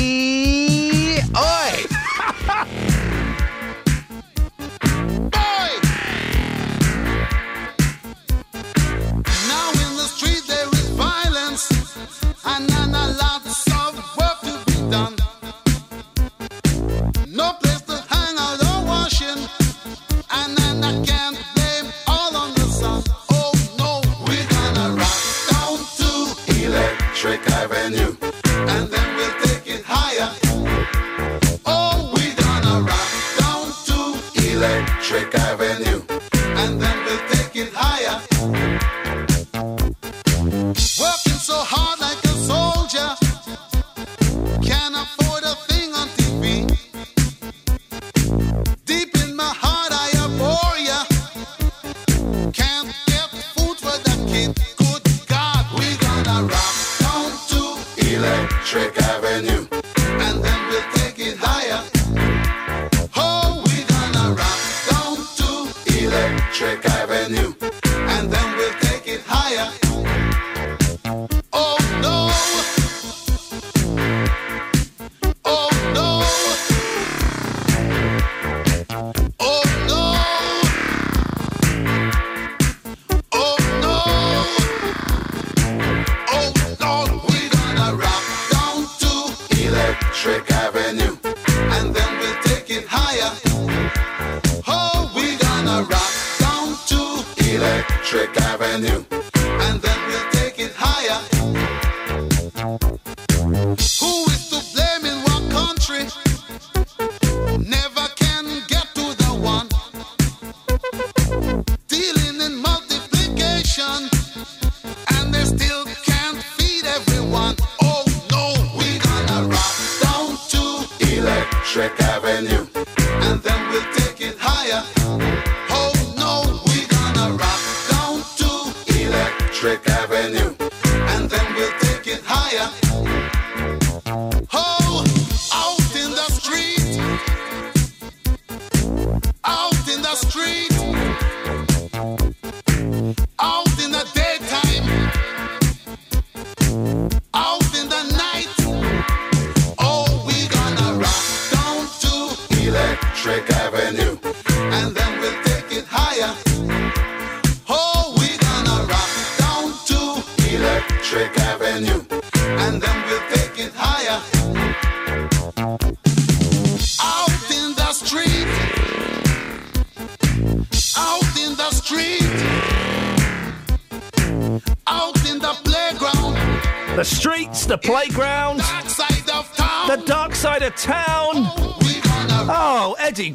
Oi! 1.37 1.96
No 17.27 17.53
place 17.61 17.81
to 17.81 17.97
hang 18.07 18.37
out 18.39 18.61
or 18.63 18.85
washing, 18.87 19.41
and 20.31 20.57
then 20.57 20.81
I 20.81 21.05
can't 21.05 21.37
blame 21.55 21.91
all 22.07 22.35
on 22.37 22.53
the 22.53 22.61
sun. 22.61 23.03
Oh 23.29 23.51
no, 23.77 24.01
we're 24.25 24.47
gonna 24.47 24.95
rock 24.95 25.19
down 25.51 25.77
to 25.99 26.09
Electric 26.65 27.41
Avenue, 27.51 28.15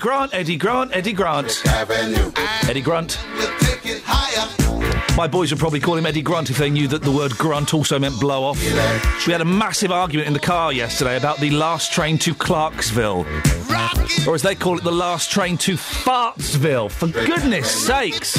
Eddie 0.03 0.09
Grant, 0.09 0.33
Eddie 0.35 0.57
Grant, 0.57 0.93
Eddie 0.97 1.12
Grant. 1.12 1.62
Eddie 2.65 2.83
higher. 4.05 5.17
My 5.17 5.29
boys 5.29 5.53
would 5.53 5.61
probably 5.61 5.79
call 5.79 5.95
him 5.95 6.07
Eddie 6.07 6.23
Grunt 6.23 6.51
if 6.51 6.59
they 6.59 6.71
knew 6.71 6.88
that 6.88 7.03
the 7.03 7.11
word 7.12 7.38
grunt 7.38 7.73
also 7.73 8.01
meant 8.01 8.19
blow 8.19 8.43
off. 8.43 8.61
We 9.27 9.33
had 9.33 9.43
a 9.43 9.45
massive 9.45 9.93
argument 9.93 10.27
in 10.27 10.33
the 10.33 10.41
car 10.41 10.73
yesterday 10.73 11.17
about 11.17 11.38
the 11.38 11.51
last 11.51 11.93
train 11.93 12.19
to 12.19 12.35
Clarksville. 12.35 13.25
Or 14.27 14.35
as 14.35 14.43
they 14.43 14.57
call 14.57 14.77
it, 14.77 14.83
the 14.83 14.91
last 14.91 15.31
train 15.31 15.57
to 15.59 15.77
Fartsville. 15.77 16.88
For 16.88 17.07
goodness 17.07 17.71
sakes. 17.71 18.37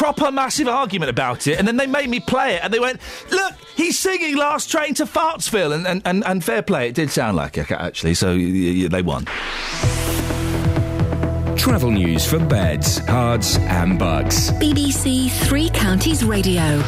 Electric 0.00 0.18
Avenue. 0.18 0.24
Proper 0.24 0.32
massive 0.32 0.68
argument 0.68 1.10
about 1.10 1.46
it, 1.46 1.58
and 1.58 1.66
then 1.68 1.76
they 1.76 1.86
made 1.86 2.08
me 2.08 2.20
play 2.20 2.54
it, 2.54 2.60
and 2.64 2.72
they 2.72 2.80
went, 2.80 3.00
"Look, 3.30 3.52
he's 3.76 3.98
singing 3.98 4.36
Last 4.36 4.70
Train 4.70 4.94
to 4.94 5.06
Fartsville," 5.06 5.72
and 5.72 5.86
and, 5.86 6.02
and, 6.04 6.24
and 6.26 6.42
fair 6.44 6.62
play, 6.62 6.88
it 6.88 6.94
did 6.94 7.10
sound 7.10 7.36
like 7.36 7.58
it 7.58 7.70
actually. 7.70 8.14
So 8.14 8.28
y- 8.28 8.82
y- 8.82 8.88
they 8.88 9.02
won. 9.02 9.26
Travel 11.56 11.90
news 11.90 12.26
for 12.26 12.38
beds, 12.38 13.00
cards, 13.00 13.58
and 13.58 13.98
bugs. 13.98 14.50
BBC 14.52 15.30
Three 15.46 15.68
Counties 15.70 16.24
Radio. 16.24 16.82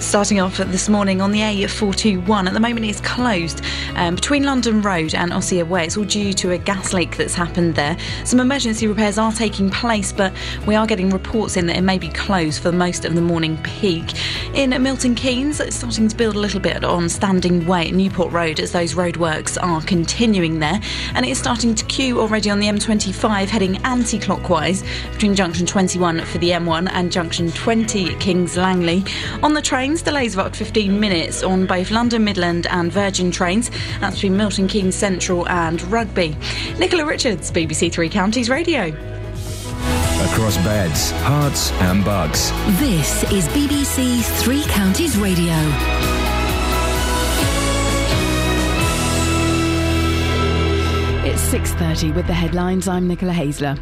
Starting 0.00 0.40
off 0.40 0.56
this 0.56 0.88
morning 0.88 1.20
on 1.20 1.30
the 1.30 1.40
A421, 1.40 2.46
at 2.46 2.54
the 2.54 2.58
moment 2.58 2.86
it's 2.86 3.02
closed 3.02 3.62
um, 3.96 4.14
between 4.14 4.44
London 4.44 4.80
Road 4.80 5.14
and 5.14 5.30
Osier 5.30 5.66
Way. 5.66 5.84
It's 5.84 5.96
all 5.96 6.04
due 6.04 6.32
to 6.32 6.52
a 6.52 6.58
gas 6.58 6.94
leak 6.94 7.18
that's 7.18 7.34
happened 7.34 7.74
there. 7.74 7.98
Some 8.24 8.40
emergency 8.40 8.86
repairs 8.86 9.18
are 9.18 9.30
taking 9.30 9.68
place, 9.68 10.10
but 10.10 10.32
we 10.66 10.74
are 10.74 10.86
getting 10.86 11.10
reports 11.10 11.58
in 11.58 11.66
that 11.66 11.76
it 11.76 11.82
may 11.82 11.98
be 11.98 12.08
closed 12.08 12.62
for 12.62 12.72
most 12.72 13.04
of 13.04 13.14
the 13.14 13.20
morning 13.20 13.58
peak. 13.62 14.14
In 14.54 14.70
Milton 14.82 15.14
Keynes, 15.14 15.60
it's 15.60 15.76
starting 15.76 16.08
to 16.08 16.16
build 16.16 16.34
a 16.34 16.40
little 16.40 16.60
bit 16.60 16.82
on 16.82 17.08
Standing 17.08 17.66
Way 17.66 17.88
at 17.88 17.94
Newport 17.94 18.32
Road 18.32 18.58
as 18.58 18.72
those 18.72 18.94
roadworks 18.94 19.62
are 19.62 19.82
continuing 19.82 20.60
there. 20.60 20.80
And 21.14 21.26
it's 21.26 21.38
starting 21.38 21.74
to 21.74 21.84
queue 21.84 22.20
already 22.20 22.50
on 22.50 22.58
the 22.58 22.66
M25 22.66 23.48
heading 23.48 23.76
anti 23.84 24.18
clockwise 24.18 24.82
between 25.12 25.36
junction 25.36 25.66
21 25.66 26.24
for 26.24 26.38
the 26.38 26.50
M1 26.50 26.88
and 26.90 27.12
junction 27.12 27.52
20 27.52 28.14
Kings 28.16 28.56
Langley. 28.56 29.04
On 29.42 29.52
the 29.52 29.62
trains, 29.90 30.02
delays 30.02 30.34
of 30.34 30.40
up 30.40 30.52
to 30.52 30.58
15 30.58 31.00
minutes 31.00 31.42
on 31.42 31.66
both 31.66 31.90
London 31.90 32.22
Midland 32.22 32.66
and 32.68 32.92
Virgin 32.92 33.30
trains. 33.32 33.70
That's 34.00 34.16
between 34.16 34.36
Milton 34.36 34.68
Keynes 34.68 34.94
Central 34.94 35.48
and 35.48 35.82
Rugby. 35.90 36.36
Nicola 36.78 37.04
Richards, 37.04 37.50
BBC 37.50 37.92
Three 37.92 38.08
Counties 38.08 38.48
Radio. 38.48 38.88
Across 40.30 40.58
beds, 40.58 41.12
Herts, 41.12 41.72
and 41.80 42.04
bugs. 42.04 42.52
This 42.78 43.24
is 43.32 43.48
BBC 43.48 44.22
Three 44.40 44.62
Counties 44.64 45.16
Radio. 45.18 46.19
6:30 51.50 52.14
with 52.14 52.28
the 52.28 52.32
headlines. 52.32 52.86
I'm 52.86 53.08
Nicola 53.08 53.32
Haisler. 53.32 53.76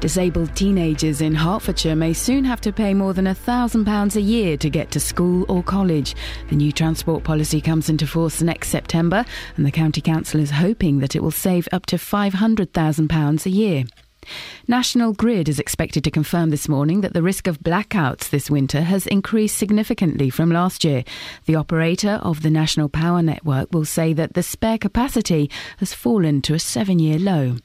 Disabled 0.00 0.56
teenagers 0.56 1.20
in 1.20 1.34
Hertfordshire 1.34 1.94
may 1.94 2.14
soon 2.14 2.46
have 2.46 2.62
to 2.62 2.72
pay 2.72 2.94
more 2.94 3.12
than 3.12 3.26
£1,000 3.26 4.16
a 4.16 4.20
year 4.22 4.56
to 4.56 4.70
get 4.70 4.90
to 4.92 5.00
school 5.00 5.44
or 5.46 5.62
college. 5.62 6.16
The 6.48 6.56
new 6.56 6.72
transport 6.72 7.22
policy 7.22 7.60
comes 7.60 7.90
into 7.90 8.06
force 8.06 8.40
next 8.40 8.70
September, 8.70 9.26
and 9.58 9.66
the 9.66 9.70
county 9.70 10.00
council 10.00 10.40
is 10.40 10.50
hoping 10.50 11.00
that 11.00 11.14
it 11.14 11.22
will 11.22 11.30
save 11.30 11.68
up 11.72 11.84
to 11.86 11.96
£500,000 11.96 13.44
a 13.44 13.50
year. 13.50 13.84
National 14.68 15.12
Grid 15.12 15.48
is 15.48 15.58
expected 15.58 16.04
to 16.04 16.10
confirm 16.10 16.50
this 16.50 16.68
morning 16.68 17.00
that 17.00 17.14
the 17.14 17.22
risk 17.22 17.46
of 17.46 17.60
blackouts 17.60 18.30
this 18.30 18.50
winter 18.50 18.82
has 18.82 19.06
increased 19.06 19.56
significantly 19.56 20.30
from 20.30 20.50
last 20.50 20.84
year. 20.84 21.04
The 21.46 21.56
operator 21.56 22.20
of 22.22 22.42
the 22.42 22.50
National 22.50 22.88
Power 22.88 23.22
Network 23.22 23.72
will 23.72 23.84
say 23.84 24.12
that 24.12 24.34
the 24.34 24.42
spare 24.42 24.78
capacity 24.78 25.50
has 25.78 25.94
fallen 25.94 26.42
to 26.42 26.54
a 26.54 26.58
seven 26.58 26.98
year 26.98 27.18
low. 27.18 27.56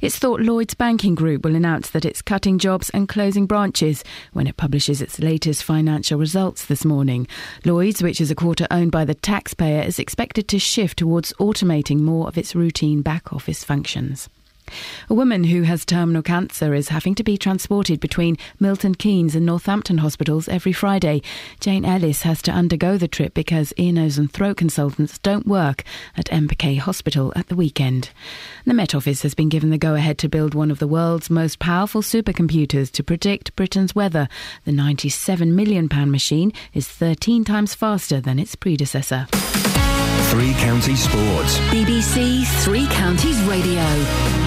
It's 0.00 0.18
thought 0.18 0.40
Lloyds 0.40 0.74
Banking 0.74 1.14
Group 1.14 1.44
will 1.44 1.54
announce 1.54 1.90
that 1.90 2.04
it's 2.04 2.22
cutting 2.22 2.58
jobs 2.58 2.90
and 2.90 3.08
closing 3.08 3.46
branches 3.46 4.02
when 4.32 4.48
it 4.48 4.56
publishes 4.56 5.00
its 5.00 5.20
latest 5.20 5.62
financial 5.62 6.18
results 6.18 6.66
this 6.66 6.84
morning. 6.84 7.28
Lloyds, 7.64 8.02
which 8.02 8.20
is 8.20 8.30
a 8.30 8.34
quarter 8.34 8.66
owned 8.70 8.90
by 8.90 9.04
the 9.04 9.14
taxpayer, 9.14 9.82
is 9.82 10.00
expected 10.00 10.48
to 10.48 10.58
shift 10.58 10.98
towards 10.98 11.32
automating 11.34 12.00
more 12.00 12.26
of 12.26 12.36
its 12.36 12.56
routine 12.56 13.00
back 13.00 13.32
office 13.32 13.62
functions. 13.62 14.28
A 15.10 15.14
woman 15.14 15.44
who 15.44 15.62
has 15.62 15.84
terminal 15.84 16.22
cancer 16.22 16.74
is 16.74 16.88
having 16.88 17.14
to 17.16 17.24
be 17.24 17.36
transported 17.36 18.00
between 18.00 18.36
Milton 18.58 18.94
Keynes 18.94 19.34
and 19.34 19.44
Northampton 19.44 19.98
hospitals 19.98 20.48
every 20.48 20.72
Friday. 20.72 21.22
Jane 21.60 21.84
Ellis 21.84 22.22
has 22.22 22.40
to 22.42 22.52
undergo 22.52 22.96
the 22.96 23.08
trip 23.08 23.34
because 23.34 23.72
ear, 23.76 23.92
nose, 23.92 24.18
and 24.18 24.32
throat 24.32 24.56
consultants 24.56 25.18
don't 25.18 25.46
work 25.46 25.84
at 26.16 26.26
MPK 26.26 26.78
Hospital 26.78 27.32
at 27.36 27.48
the 27.48 27.56
weekend. 27.56 28.10
The 28.64 28.74
Met 28.74 28.94
Office 28.94 29.22
has 29.22 29.34
been 29.34 29.48
given 29.48 29.70
the 29.70 29.78
go 29.78 29.94
ahead 29.94 30.18
to 30.18 30.28
build 30.28 30.54
one 30.54 30.70
of 30.70 30.78
the 30.78 30.86
world's 30.86 31.30
most 31.30 31.58
powerful 31.58 32.02
supercomputers 32.02 32.90
to 32.92 33.02
predict 33.02 33.54
Britain's 33.56 33.94
weather. 33.94 34.28
The 34.64 34.72
£97 34.72 35.52
million 35.52 35.88
machine 36.10 36.52
is 36.72 36.88
13 36.88 37.44
times 37.44 37.74
faster 37.74 38.20
than 38.20 38.38
its 38.38 38.54
predecessor. 38.54 39.26
Three 40.30 40.54
Counties 40.54 41.04
Sports. 41.04 41.58
BBC 41.68 42.46
Three 42.64 42.86
Counties 42.86 43.38
Radio. 43.42 44.41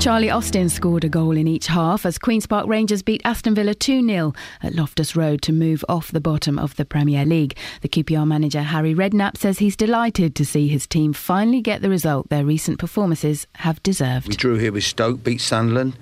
Charlie 0.00 0.30
Austin 0.30 0.68
scored 0.68 1.02
a 1.02 1.08
goal 1.08 1.36
in 1.36 1.48
each 1.48 1.66
half 1.66 2.06
as 2.06 2.18
Queen's 2.18 2.46
Park 2.46 2.68
Rangers 2.68 3.02
beat 3.02 3.20
Aston 3.24 3.56
Villa 3.56 3.74
2 3.74 4.06
0 4.06 4.32
at 4.62 4.74
Loftus 4.74 5.16
Road 5.16 5.42
to 5.42 5.52
move 5.52 5.84
off 5.88 6.12
the 6.12 6.20
bottom 6.20 6.56
of 6.56 6.76
the 6.76 6.84
Premier 6.84 7.24
League. 7.24 7.56
The 7.82 7.88
QPR 7.88 8.24
manager 8.24 8.62
Harry 8.62 8.94
Redknapp 8.94 9.36
says 9.36 9.58
he's 9.58 9.74
delighted 9.74 10.36
to 10.36 10.46
see 10.46 10.68
his 10.68 10.86
team 10.86 11.12
finally 11.12 11.60
get 11.60 11.82
the 11.82 11.90
result 11.90 12.28
their 12.28 12.44
recent 12.44 12.78
performances 12.78 13.48
have 13.56 13.82
deserved. 13.82 14.28
We 14.28 14.36
drew 14.36 14.56
here 14.56 14.70
with 14.70 14.84
Stoke, 14.84 15.24
beat 15.24 15.40
Sunderland. 15.40 15.96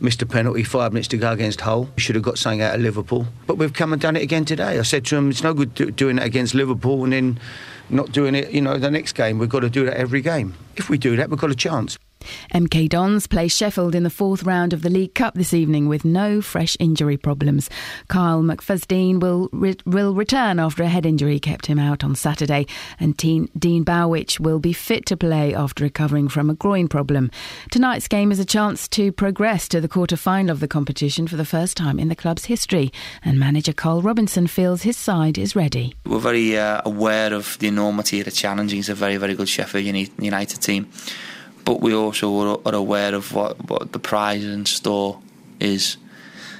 Missed 0.00 0.20
a 0.20 0.26
penalty, 0.26 0.62
five 0.62 0.92
minutes 0.92 1.08
to 1.08 1.16
go 1.16 1.32
against 1.32 1.62
Hull. 1.62 1.88
We 1.96 2.02
should 2.02 2.16
have 2.16 2.24
got 2.24 2.36
something 2.38 2.60
out 2.60 2.74
of 2.74 2.82
Liverpool. 2.82 3.26
But 3.46 3.56
we've 3.56 3.72
come 3.72 3.94
and 3.94 4.00
done 4.00 4.16
it 4.16 4.22
again 4.22 4.44
today. 4.44 4.78
I 4.78 4.82
said 4.82 5.06
to 5.06 5.16
him, 5.16 5.30
it's 5.30 5.42
no 5.42 5.54
good 5.54 5.74
do- 5.74 5.90
doing 5.90 6.18
it 6.18 6.24
against 6.24 6.54
Liverpool 6.54 7.04
and 7.04 7.12
then 7.14 7.40
not 7.88 8.12
doing 8.12 8.34
it, 8.34 8.50
you 8.50 8.60
know, 8.60 8.76
the 8.76 8.90
next 8.90 9.12
game. 9.14 9.38
We've 9.38 9.48
got 9.48 9.60
to 9.60 9.70
do 9.70 9.86
that 9.86 9.96
every 9.96 10.20
game. 10.20 10.54
If 10.76 10.90
we 10.90 10.98
do 10.98 11.16
that, 11.16 11.30
we've 11.30 11.38
got 11.40 11.50
a 11.50 11.54
chance. 11.54 11.98
MK 12.54 12.88
Dons 12.88 13.26
play 13.26 13.48
Sheffield 13.48 13.94
in 13.94 14.02
the 14.02 14.10
fourth 14.10 14.42
round 14.42 14.72
of 14.72 14.82
the 14.82 14.90
League 14.90 15.14
Cup 15.14 15.34
this 15.34 15.54
evening 15.54 15.88
with 15.88 16.04
no 16.04 16.40
fresh 16.40 16.76
injury 16.80 17.16
problems. 17.16 17.70
Kyle 18.08 18.42
McFadzean 18.42 19.20
will 19.20 19.48
re- 19.52 19.76
will 19.86 20.14
return 20.14 20.58
after 20.58 20.82
a 20.82 20.88
head 20.88 21.06
injury 21.06 21.38
kept 21.38 21.66
him 21.66 21.78
out 21.78 22.04
on 22.04 22.14
Saturday, 22.14 22.66
and 22.98 23.16
Teen- 23.18 23.48
Dean 23.58 23.84
Bowditch 23.84 24.40
will 24.40 24.58
be 24.58 24.72
fit 24.72 25.06
to 25.06 25.16
play 25.16 25.54
after 25.54 25.84
recovering 25.84 26.28
from 26.28 26.50
a 26.50 26.54
groin 26.54 26.88
problem. 26.88 27.30
Tonight's 27.70 28.08
game 28.08 28.32
is 28.32 28.38
a 28.38 28.44
chance 28.44 28.88
to 28.88 29.12
progress 29.12 29.68
to 29.68 29.80
the 29.80 29.88
quarter 29.88 30.16
final 30.16 30.50
of 30.50 30.60
the 30.60 30.68
competition 30.68 31.26
for 31.26 31.36
the 31.36 31.44
first 31.44 31.76
time 31.76 31.98
in 31.98 32.08
the 32.08 32.16
club's 32.16 32.46
history, 32.46 32.92
and 33.24 33.38
manager 33.38 33.72
Karl 33.72 34.02
Robinson 34.02 34.46
feels 34.46 34.82
his 34.82 34.96
side 34.96 35.38
is 35.38 35.56
ready. 35.56 35.94
We're 36.06 36.18
very 36.18 36.58
uh, 36.58 36.82
aware 36.84 37.32
of 37.32 37.58
the 37.58 37.68
enormity 37.68 38.20
of 38.20 38.26
the 38.26 38.30
challenge. 38.30 38.72
It's 38.72 38.88
a 38.88 38.94
very, 38.94 39.16
very 39.16 39.34
good 39.34 39.48
Sheffield 39.48 40.08
United 40.18 40.60
team. 40.60 40.90
But 41.70 41.82
we 41.82 41.94
also 41.94 42.36
are, 42.40 42.60
are 42.66 42.74
aware 42.74 43.14
of 43.14 43.32
what, 43.32 43.70
what 43.70 43.92
the 43.92 44.00
prize 44.00 44.44
in 44.44 44.66
store 44.66 45.20
is. 45.60 45.98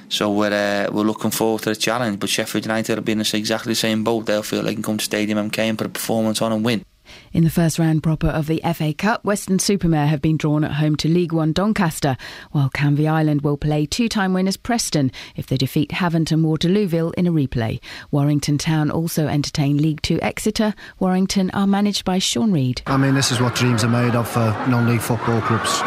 So 0.07 0.31
we're 0.31 0.53
uh, 0.53 0.89
we're 0.89 1.03
looking 1.03 1.31
forward 1.31 1.63
to 1.63 1.71
the 1.71 1.75
challenge. 1.75 2.17
But 2.17 2.29
Sheffield 2.29 2.63
United 2.63 2.95
will 2.95 3.03
be 3.03 3.11
in 3.11 3.19
exactly 3.19 3.71
the 3.71 3.75
same 3.75 4.05
boat. 4.05 4.25
They'll 4.25 4.41
feel 4.41 4.63
they 4.63 4.73
can 4.73 4.81
come 4.81 4.97
to 4.99 5.03
Stadium 5.03 5.37
MK 5.49 5.59
and 5.59 5.77
put 5.77 5.87
a 5.87 5.89
performance 5.89 6.41
on 6.41 6.53
and 6.53 6.63
win. 6.63 6.85
In 7.33 7.43
the 7.43 7.49
first 7.49 7.79
round 7.79 8.03
proper 8.03 8.27
of 8.27 8.47
the 8.47 8.61
FA 8.73 8.93
Cup, 8.93 9.23
Weston-super-Mare 9.23 10.07
have 10.07 10.21
been 10.21 10.37
drawn 10.37 10.63
at 10.63 10.73
home 10.73 10.95
to 10.97 11.07
League 11.07 11.33
One 11.33 11.53
Doncaster, 11.53 12.17
while 12.51 12.69
Canvey 12.69 13.09
Island 13.09 13.41
will 13.41 13.57
play 13.57 13.85
two 13.85 14.09
time 14.09 14.33
winners 14.33 14.57
Preston 14.57 15.11
if 15.35 15.47
they 15.47 15.57
defeat 15.57 15.91
Havant 15.91 16.31
and 16.31 16.43
Waterlooville 16.43 17.13
in 17.15 17.27
a 17.27 17.31
replay. 17.31 17.79
Warrington 18.11 18.57
Town 18.57 18.91
also 18.91 19.27
entertain 19.27 19.77
League 19.77 20.01
Two 20.01 20.19
Exeter. 20.21 20.73
Warrington 20.99 21.51
are 21.51 21.67
managed 21.67 22.05
by 22.05 22.19
Shaun 22.19 22.51
Reid. 22.51 22.81
I 22.85 22.97
mean, 22.97 23.15
this 23.15 23.31
is 23.31 23.39
what 23.39 23.55
dreams 23.55 23.83
are 23.83 23.89
made 23.89 24.15
of 24.15 24.27
for 24.27 24.51
non-league 24.67 25.01
football 25.01 25.41
clubs. 25.41 25.81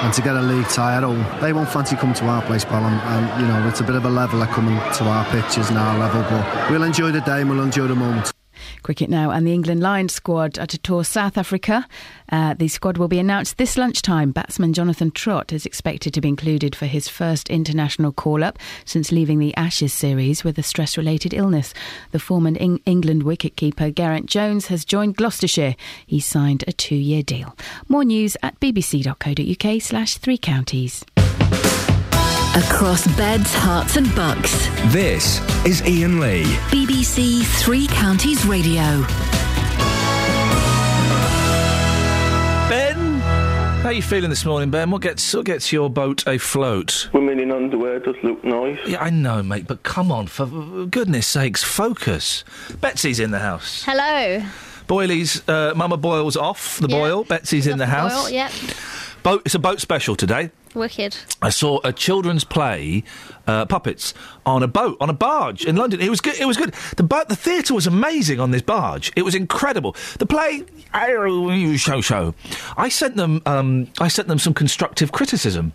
And 0.00 0.14
to 0.14 0.22
get 0.22 0.36
a 0.36 0.42
league 0.42 0.68
tie 0.68 0.96
at 0.96 1.02
all, 1.02 1.16
they 1.40 1.52
won't 1.52 1.68
fancy 1.68 1.96
coming 1.96 2.14
to 2.16 2.26
our 2.26 2.40
place, 2.42 2.64
pal. 2.64 2.84
And, 2.84 3.00
and, 3.00 3.42
you 3.42 3.48
know, 3.48 3.66
it's 3.68 3.80
a 3.80 3.84
bit 3.84 3.96
of 3.96 4.04
a 4.04 4.08
leveller 4.08 4.46
coming 4.46 4.76
to 4.76 5.04
our 5.04 5.24
pitches 5.30 5.70
and 5.70 5.78
our 5.78 5.98
level, 5.98 6.22
but 6.22 6.70
we'll 6.70 6.84
enjoy 6.84 7.10
the 7.10 7.20
day 7.22 7.40
and 7.40 7.50
we'll 7.50 7.62
enjoy 7.62 7.88
the 7.88 7.96
moment. 7.96 8.32
Cricket 8.82 9.10
now, 9.10 9.30
and 9.30 9.46
the 9.46 9.52
England 9.52 9.80
Lions 9.80 10.12
squad 10.12 10.58
are 10.58 10.66
to 10.66 10.78
tour 10.78 11.04
South 11.04 11.38
Africa. 11.38 11.86
Uh, 12.30 12.54
the 12.54 12.68
squad 12.68 12.98
will 12.98 13.08
be 13.08 13.18
announced 13.18 13.56
this 13.56 13.76
lunchtime. 13.76 14.30
Batsman 14.30 14.72
Jonathan 14.72 15.10
Trott 15.10 15.52
is 15.52 15.64
expected 15.66 16.12
to 16.14 16.20
be 16.20 16.28
included 16.28 16.74
for 16.74 16.86
his 16.86 17.08
first 17.08 17.48
international 17.50 18.12
call 18.12 18.44
up 18.44 18.58
since 18.84 19.12
leaving 19.12 19.38
the 19.38 19.56
Ashes 19.56 19.92
series 19.92 20.44
with 20.44 20.58
a 20.58 20.62
stress 20.62 20.96
related 20.96 21.32
illness. 21.32 21.72
The 22.10 22.18
former 22.18 22.52
Eng- 22.58 22.80
England 22.86 23.24
wicketkeeper 23.24 23.94
Geraint 23.94 24.26
Jones 24.26 24.66
has 24.66 24.84
joined 24.84 25.16
Gloucestershire. 25.16 25.76
He 26.06 26.20
signed 26.20 26.64
a 26.66 26.72
two 26.72 26.96
year 26.96 27.22
deal. 27.22 27.56
More 27.88 28.04
news 28.04 28.36
at 28.42 28.58
bbc.co.uk 28.60 29.82
slash 29.82 30.18
three 30.18 30.38
counties. 30.38 31.04
Across 32.56 33.06
beds, 33.16 33.52
Herts, 33.54 33.96
and 33.96 34.12
bucks. 34.16 34.68
This 34.92 35.38
is 35.64 35.80
Iain 35.82 36.18
Lee. 36.18 36.44
BBC 36.72 37.44
Three 37.62 37.86
Counties 37.88 38.44
Radio. 38.46 38.82
Ben, 42.68 43.20
how 43.20 43.88
are 43.88 43.92
you 43.92 44.02
feeling 44.02 44.30
this 44.30 44.44
morning, 44.44 44.70
Ben? 44.70 44.90
What 44.90 45.02
gets 45.02 45.32
what 45.34 45.44
gets 45.44 45.72
your 45.72 45.88
boat 45.88 46.26
afloat? 46.26 47.08
Women 47.12 47.38
in 47.38 47.52
underwear 47.52 48.00
does 48.00 48.16
look 48.24 48.42
nice. 48.42 48.78
Yeah, 48.86 49.02
I 49.02 49.10
know, 49.10 49.42
mate, 49.42 49.66
but 49.68 49.82
come 49.84 50.10
on, 50.10 50.26
for 50.26 50.46
goodness 50.86 51.26
sakes, 51.28 51.62
focus. 51.62 52.42
Betsy's 52.80 53.20
in 53.20 53.30
the 53.30 53.38
house. 53.40 53.84
Hello. 53.84 54.42
Boyley's 54.88 55.46
uh, 55.48 55.74
Mama 55.76 55.96
Boyle's 55.98 56.36
off 56.36 56.78
the 56.78 56.88
Yeah. 56.88 56.96
boil. 56.98 57.24
Betsy's 57.24 57.66
in 57.68 57.78
the 57.78 57.86
house. 57.86 58.10
Well, 58.12 58.30
yep. 58.30 58.50
Boat. 59.22 59.42
It's 59.44 59.54
a 59.54 59.58
boat 59.60 59.80
special 59.80 60.16
today. 60.16 60.50
Wicked. 60.78 61.16
I 61.42 61.50
saw 61.50 61.80
a 61.84 61.92
children's 61.92 62.44
play, 62.44 63.04
uh, 63.46 63.66
puppets, 63.66 64.14
on 64.46 64.62
a 64.62 64.68
boat, 64.68 64.96
on 65.00 65.10
a 65.10 65.12
barge 65.12 65.64
in 65.64 65.76
London. 65.76 66.00
It 66.00 66.10
was 66.10 66.20
good. 66.20 66.38
It 66.38 66.46
was 66.46 66.56
good. 66.56 66.72
The 66.96 67.24
the 67.28 67.36
theatre 67.36 67.74
was 67.74 67.86
amazing 67.86 68.40
on 68.40 68.50
this 68.50 68.62
barge. 68.62 69.12
It 69.16 69.22
was 69.22 69.34
incredible. 69.34 69.96
The 70.18 70.26
play, 70.26 70.64
show 71.76 72.00
show. 72.00 72.34
I 72.76 72.88
sent 72.88 73.16
them. 73.16 73.42
Um, 73.46 73.88
I 74.00 74.08
sent 74.08 74.28
them 74.28 74.38
some 74.38 74.54
constructive 74.54 75.12
criticism. 75.12 75.72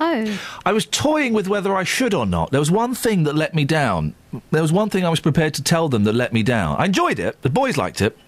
Oh. 0.00 0.38
I 0.66 0.72
was 0.72 0.86
toying 0.86 1.32
with 1.32 1.46
whether 1.48 1.74
I 1.76 1.84
should 1.84 2.14
or 2.14 2.26
not. 2.26 2.50
There 2.50 2.60
was 2.60 2.70
one 2.70 2.94
thing 2.94 3.22
that 3.24 3.36
let 3.36 3.54
me 3.54 3.64
down. 3.64 4.14
There 4.50 4.62
was 4.62 4.72
one 4.72 4.90
thing 4.90 5.04
I 5.04 5.10
was 5.10 5.20
prepared 5.20 5.54
to 5.54 5.62
tell 5.62 5.88
them 5.88 6.04
that 6.04 6.14
let 6.14 6.32
me 6.32 6.42
down. 6.42 6.76
I 6.78 6.86
enjoyed 6.86 7.18
it. 7.18 7.40
The 7.42 7.50
boys 7.50 7.76
liked 7.76 8.00
it. 8.00 8.18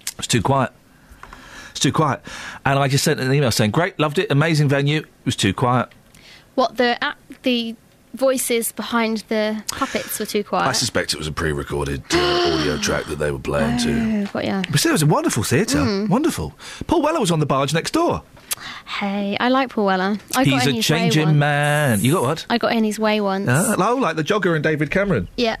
It 0.00 0.16
was 0.18 0.26
too 0.26 0.42
quiet. 0.42 0.72
It's 1.76 1.82
too 1.82 1.92
quiet. 1.92 2.22
And 2.64 2.78
I 2.78 2.88
just 2.88 3.04
sent 3.04 3.20
an 3.20 3.30
email 3.30 3.50
saying, 3.50 3.72
"Great, 3.72 4.00
loved 4.00 4.18
it, 4.18 4.30
amazing 4.30 4.66
venue." 4.66 5.00
It 5.00 5.26
was 5.26 5.36
too 5.36 5.52
quiet. 5.52 5.90
What 6.54 6.78
the 6.78 6.96
uh, 7.04 7.12
the 7.42 7.76
voices 8.14 8.72
behind 8.72 9.24
the 9.28 9.62
puppets 9.72 10.18
were 10.18 10.24
too 10.24 10.42
quiet. 10.42 10.68
I 10.68 10.72
suspect 10.72 11.12
it 11.12 11.18
was 11.18 11.26
a 11.26 11.32
pre-recorded 11.32 12.02
uh, 12.14 12.54
audio 12.54 12.78
track 12.78 13.04
that 13.08 13.16
they 13.16 13.30
were 13.30 13.38
playing 13.38 13.76
to. 13.80 14.22
Oh, 14.22 14.32
got 14.32 14.46
ya. 14.46 14.62
But 14.70 14.80
still, 14.80 14.92
it 14.92 14.94
was 14.94 15.02
a 15.02 15.06
wonderful 15.06 15.42
theatre. 15.42 15.76
Mm. 15.76 16.08
Wonderful. 16.08 16.54
Paul 16.86 17.02
Weller 17.02 17.20
was 17.20 17.30
on 17.30 17.40
the 17.40 17.46
barge 17.46 17.74
next 17.74 17.90
door. 17.90 18.22
Hey, 18.86 19.36
I 19.38 19.50
like 19.50 19.68
Paul 19.68 19.84
Weller. 19.84 20.16
I 20.34 20.44
got 20.46 20.62
He's 20.62 20.66
in 20.66 20.76
a 20.76 20.82
changing 20.82 21.38
man. 21.38 22.00
You 22.00 22.12
got 22.14 22.22
what? 22.22 22.46
I 22.48 22.56
got 22.56 22.72
in 22.72 22.84
his 22.84 22.98
way 22.98 23.20
once. 23.20 23.50
Uh, 23.50 23.76
oh, 23.78 23.96
like 23.96 24.16
the 24.16 24.24
jogger 24.24 24.54
and 24.54 24.64
David 24.64 24.90
Cameron. 24.90 25.28
Yeah. 25.36 25.56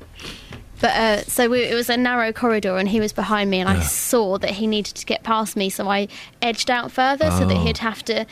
But 0.80 0.90
uh, 0.90 1.22
so 1.22 1.48
we, 1.48 1.62
it 1.62 1.74
was 1.74 1.88
a 1.88 1.96
narrow 1.96 2.32
corridor, 2.32 2.76
and 2.76 2.88
he 2.88 3.00
was 3.00 3.12
behind 3.12 3.50
me, 3.50 3.60
and 3.60 3.68
I 3.68 3.80
saw 3.80 4.38
that 4.38 4.50
he 4.50 4.66
needed 4.66 4.94
to 4.96 5.06
get 5.06 5.22
past 5.22 5.56
me, 5.56 5.70
so 5.70 5.88
I 5.88 6.08
edged 6.42 6.70
out 6.70 6.92
further 6.92 7.30
so 7.30 7.46
that 7.46 7.56
Oh. 7.56 7.64
he'd 7.64 7.78
have 7.78 8.04
to. 8.06 8.26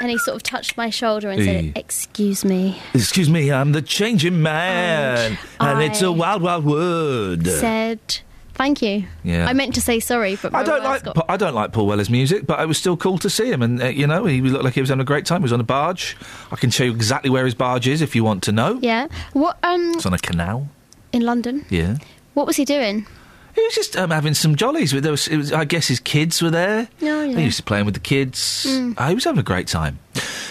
And 0.00 0.10
he 0.10 0.18
sort 0.18 0.34
of 0.34 0.42
touched 0.42 0.76
my 0.76 0.90
shoulder 0.90 1.30
and 1.30 1.40
Eee. 1.40 1.44
said, 1.46 1.72
"Excuse 1.76 2.44
me." 2.44 2.80
Excuse 2.94 3.30
me, 3.30 3.52
I'm 3.52 3.70
the 3.70 3.80
changing 3.82 4.42
man, 4.42 5.38
and 5.60 5.82
it's 5.82 6.02
a 6.02 6.10
wild, 6.10 6.42
wild 6.42 6.64
wood. 6.64 7.46
Said, 7.46 8.00
"Thank 8.54 8.82
you." 8.82 9.04
Yeah. 9.22 9.46
I 9.46 9.52
meant 9.52 9.72
to 9.76 9.80
say 9.80 10.00
sorry, 10.00 10.36
but 10.42 10.52
I 10.52 10.64
don't 10.64 10.82
like 10.82 11.04
got- 11.04 11.24
I 11.28 11.36
don't 11.36 11.54
like 11.54 11.70
Paul 11.72 11.86
Weller's 11.86 12.10
music, 12.10 12.44
but 12.44 12.58
it 12.58 12.66
was 12.66 12.76
still 12.76 12.96
cool 12.96 13.18
to 13.18 13.30
see 13.30 13.48
him, 13.52 13.62
and 13.62 13.80
uh, 13.80 13.86
you 13.86 14.08
know 14.08 14.24
he 14.24 14.40
looked 14.40 14.64
like 14.64 14.74
he 14.74 14.80
was 14.80 14.88
having 14.90 15.02
a 15.02 15.04
great 15.04 15.26
time. 15.26 15.42
He 15.42 15.44
was 15.44 15.52
on 15.52 15.60
a 15.60 15.64
barge. 15.64 16.16
I 16.50 16.56
can 16.56 16.70
show 16.70 16.82
you 16.82 16.90
exactly 16.92 17.30
where 17.30 17.44
his 17.44 17.54
barge 17.54 17.86
is 17.86 18.02
if 18.02 18.16
you 18.16 18.24
want 18.24 18.42
to 18.44 18.52
know. 18.52 18.80
Yeah. 18.82 19.06
What? 19.32 19.58
Um, 19.62 19.92
It's 19.94 20.06
on 20.06 20.12
a 20.14 20.18
canal. 20.18 20.68
In 21.14 21.22
London. 21.22 21.64
Yeah. 21.70 21.96
What 22.34 22.46
was 22.46 22.56
he 22.56 22.64
doing? 22.64 23.06
He 23.54 23.62
was 23.62 23.74
just 23.74 23.96
um, 23.96 24.10
having 24.10 24.34
some 24.34 24.56
jollies. 24.56 24.92
With 24.92 25.04
there 25.04 25.12
was, 25.12 25.28
it 25.28 25.36
was, 25.36 25.52
I 25.52 25.64
guess 25.64 25.86
his 25.86 26.00
kids 26.00 26.42
were 26.42 26.50
there. 26.50 26.88
Oh, 27.02 27.22
yeah. 27.22 27.38
He 27.38 27.44
was 27.44 27.60
playing 27.60 27.84
with 27.84 27.94
the 27.94 28.00
kids. 28.00 28.66
Mm. 28.68 28.94
Uh, 28.98 29.08
he 29.08 29.14
was 29.14 29.24
having 29.24 29.38
a 29.38 29.44
great 29.44 29.68
time. 29.68 30.00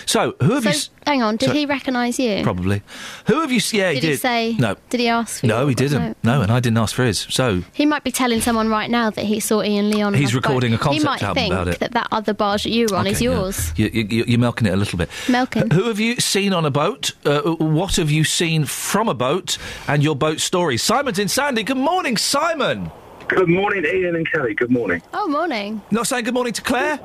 So 0.06 0.36
who 0.42 0.54
have 0.56 0.64
So, 0.64 0.70
you? 0.70 0.76
s- 0.76 0.90
hang 1.08 1.24
on. 1.24 1.38
Did 1.38 1.50
so- 1.50 1.56
he 1.56 1.66
recognise 1.66 2.20
you? 2.20 2.44
Probably. 2.44 2.82
Who 3.28 3.40
have 3.42 3.52
you? 3.52 3.58
s- 3.58 3.74
Yeah, 3.74 3.94
Did 3.94 4.04
he 4.04 4.10
he 4.12 4.16
say? 4.18 4.56
no? 4.60 4.76
Did 4.90 5.00
he 5.00 5.08
ask 5.08 5.40
for 5.42 5.48
No, 5.48 5.68
he 5.68 5.76
didn't. 5.76 6.18
No, 6.24 6.42
and 6.42 6.52
I 6.52 6.60
didn't 6.60 6.78
ask 6.78 6.94
for 6.96 7.04
his. 7.04 7.26
So 7.30 7.64
He 7.74 7.86
might 7.86 8.04
be 8.04 8.12
telling 8.12 8.42
someone 8.42 8.68
right 8.70 8.90
now 8.90 9.10
that 9.10 9.26
he 9.26 9.40
saw 9.40 9.64
Ian 9.64 9.90
Leon. 9.90 10.14
He's 10.14 10.32
a 10.32 10.42
boat. 10.42 10.46
recording 10.48 10.74
a 10.74 10.78
concept 10.78 11.02
He 11.02 11.06
might 11.06 11.24
album 11.24 11.36
think 11.44 11.54
about 11.54 11.68
it. 11.70 11.80
that 11.80 11.92
that 11.94 12.08
other 12.12 12.34
barge 12.34 12.64
that 12.64 12.72
you 12.72 12.88
were 12.92 12.98
on 12.98 13.08
is 13.08 13.18
Okay, 13.18 13.26
yeah. 13.26 13.32
yours. 13.32 13.74
You, 13.78 13.90
you, 13.94 14.24
you're 14.28 14.40
milking 14.40 14.68
it 14.68 14.74
a 14.74 14.78
little 14.78 14.98
bit. 14.98 15.10
Milking. 15.30 15.72
Who 15.72 15.84
have 15.86 16.00
you 16.00 16.16
seen 16.20 16.54
on 16.54 16.66
a 16.66 16.72
boat? 16.72 17.12
Uh, 17.26 17.42
what 17.56 17.96
have 17.96 18.12
you 18.12 18.24
seen 18.24 18.66
from 18.66 19.08
a 19.08 19.14
boat? 19.14 19.58
And 19.88 20.04
your 20.04 20.16
boat 20.16 20.40
story? 20.42 20.78
Simon's 20.78 21.18
in 21.20 21.28
Sandy. 21.30 21.64
Good 21.64 21.78
morning, 21.78 22.18
Simon. 22.18 22.92
Good 23.30 23.48
morning, 23.50 23.86
Iain 23.86 24.16
and 24.16 24.30
Kelly. 24.30 24.54
Good 24.54 24.70
morning. 24.70 25.02
Oh, 25.14 25.28
morning. 25.28 25.82
Not 25.92 26.08
saying 26.08 26.26
good 26.26 26.34
morning 26.34 26.54
to 26.54 26.62
Claire. 26.62 27.00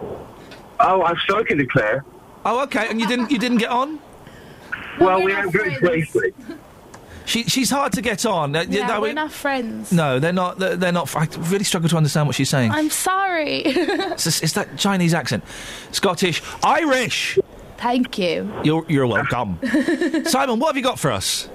Oh, 0.81 1.03
I've 1.03 1.19
spoken 1.21 1.59
to 1.59 1.67
Claire. 1.67 2.05
Oh, 2.45 2.63
okay. 2.65 2.87
And 2.89 3.01
you 3.01 3.07
didn't 3.07 3.31
you 3.31 3.39
didn't 3.39 3.59
get 3.59 3.71
on? 3.71 3.99
Well, 5.01 5.23
we 5.23 5.33
have 5.33 5.53
very 5.53 5.79
briefly. 5.79 6.33
She, 7.25 7.45
she's 7.45 7.69
hard 7.71 7.93
to 7.93 8.01
get 8.01 8.25
on. 8.25 8.57
Uh, 8.57 8.65
Yeah, 8.69 8.87
no, 8.87 9.01
we're 9.03 9.13
not 9.13 9.31
friends. 9.31 9.93
no, 9.93 10.19
they're 10.19 10.33
not. 10.33 10.59
They're, 10.59 10.77
they're 10.77 10.93
not. 10.93 11.15
I 11.15 11.29
really 11.51 11.65
struggle 11.65 11.89
to 11.91 11.97
understand 11.97 12.27
what 12.27 12.35
she's 12.35 12.49
saying. 12.49 12.71
I'm 12.73 12.89
sorry. 12.91 13.63
It's, 13.67 14.25
just- 14.25 14.43
it's 14.43 14.53
that 14.55 14.77
Chinese 14.79 15.13
accent, 15.15 15.45
Scottish, 15.93 16.43
Irish. 16.65 17.39
Thank 17.77 18.19
you. 18.19 18.51
You're 18.65 18.85
you're 18.89 19.07
welcome, 19.07 19.59
Simon. 20.25 20.59
What 20.59 20.69
have 20.69 20.77
you 20.77 20.83
got 20.83 20.99
for 20.99 21.13
us? 21.13 21.49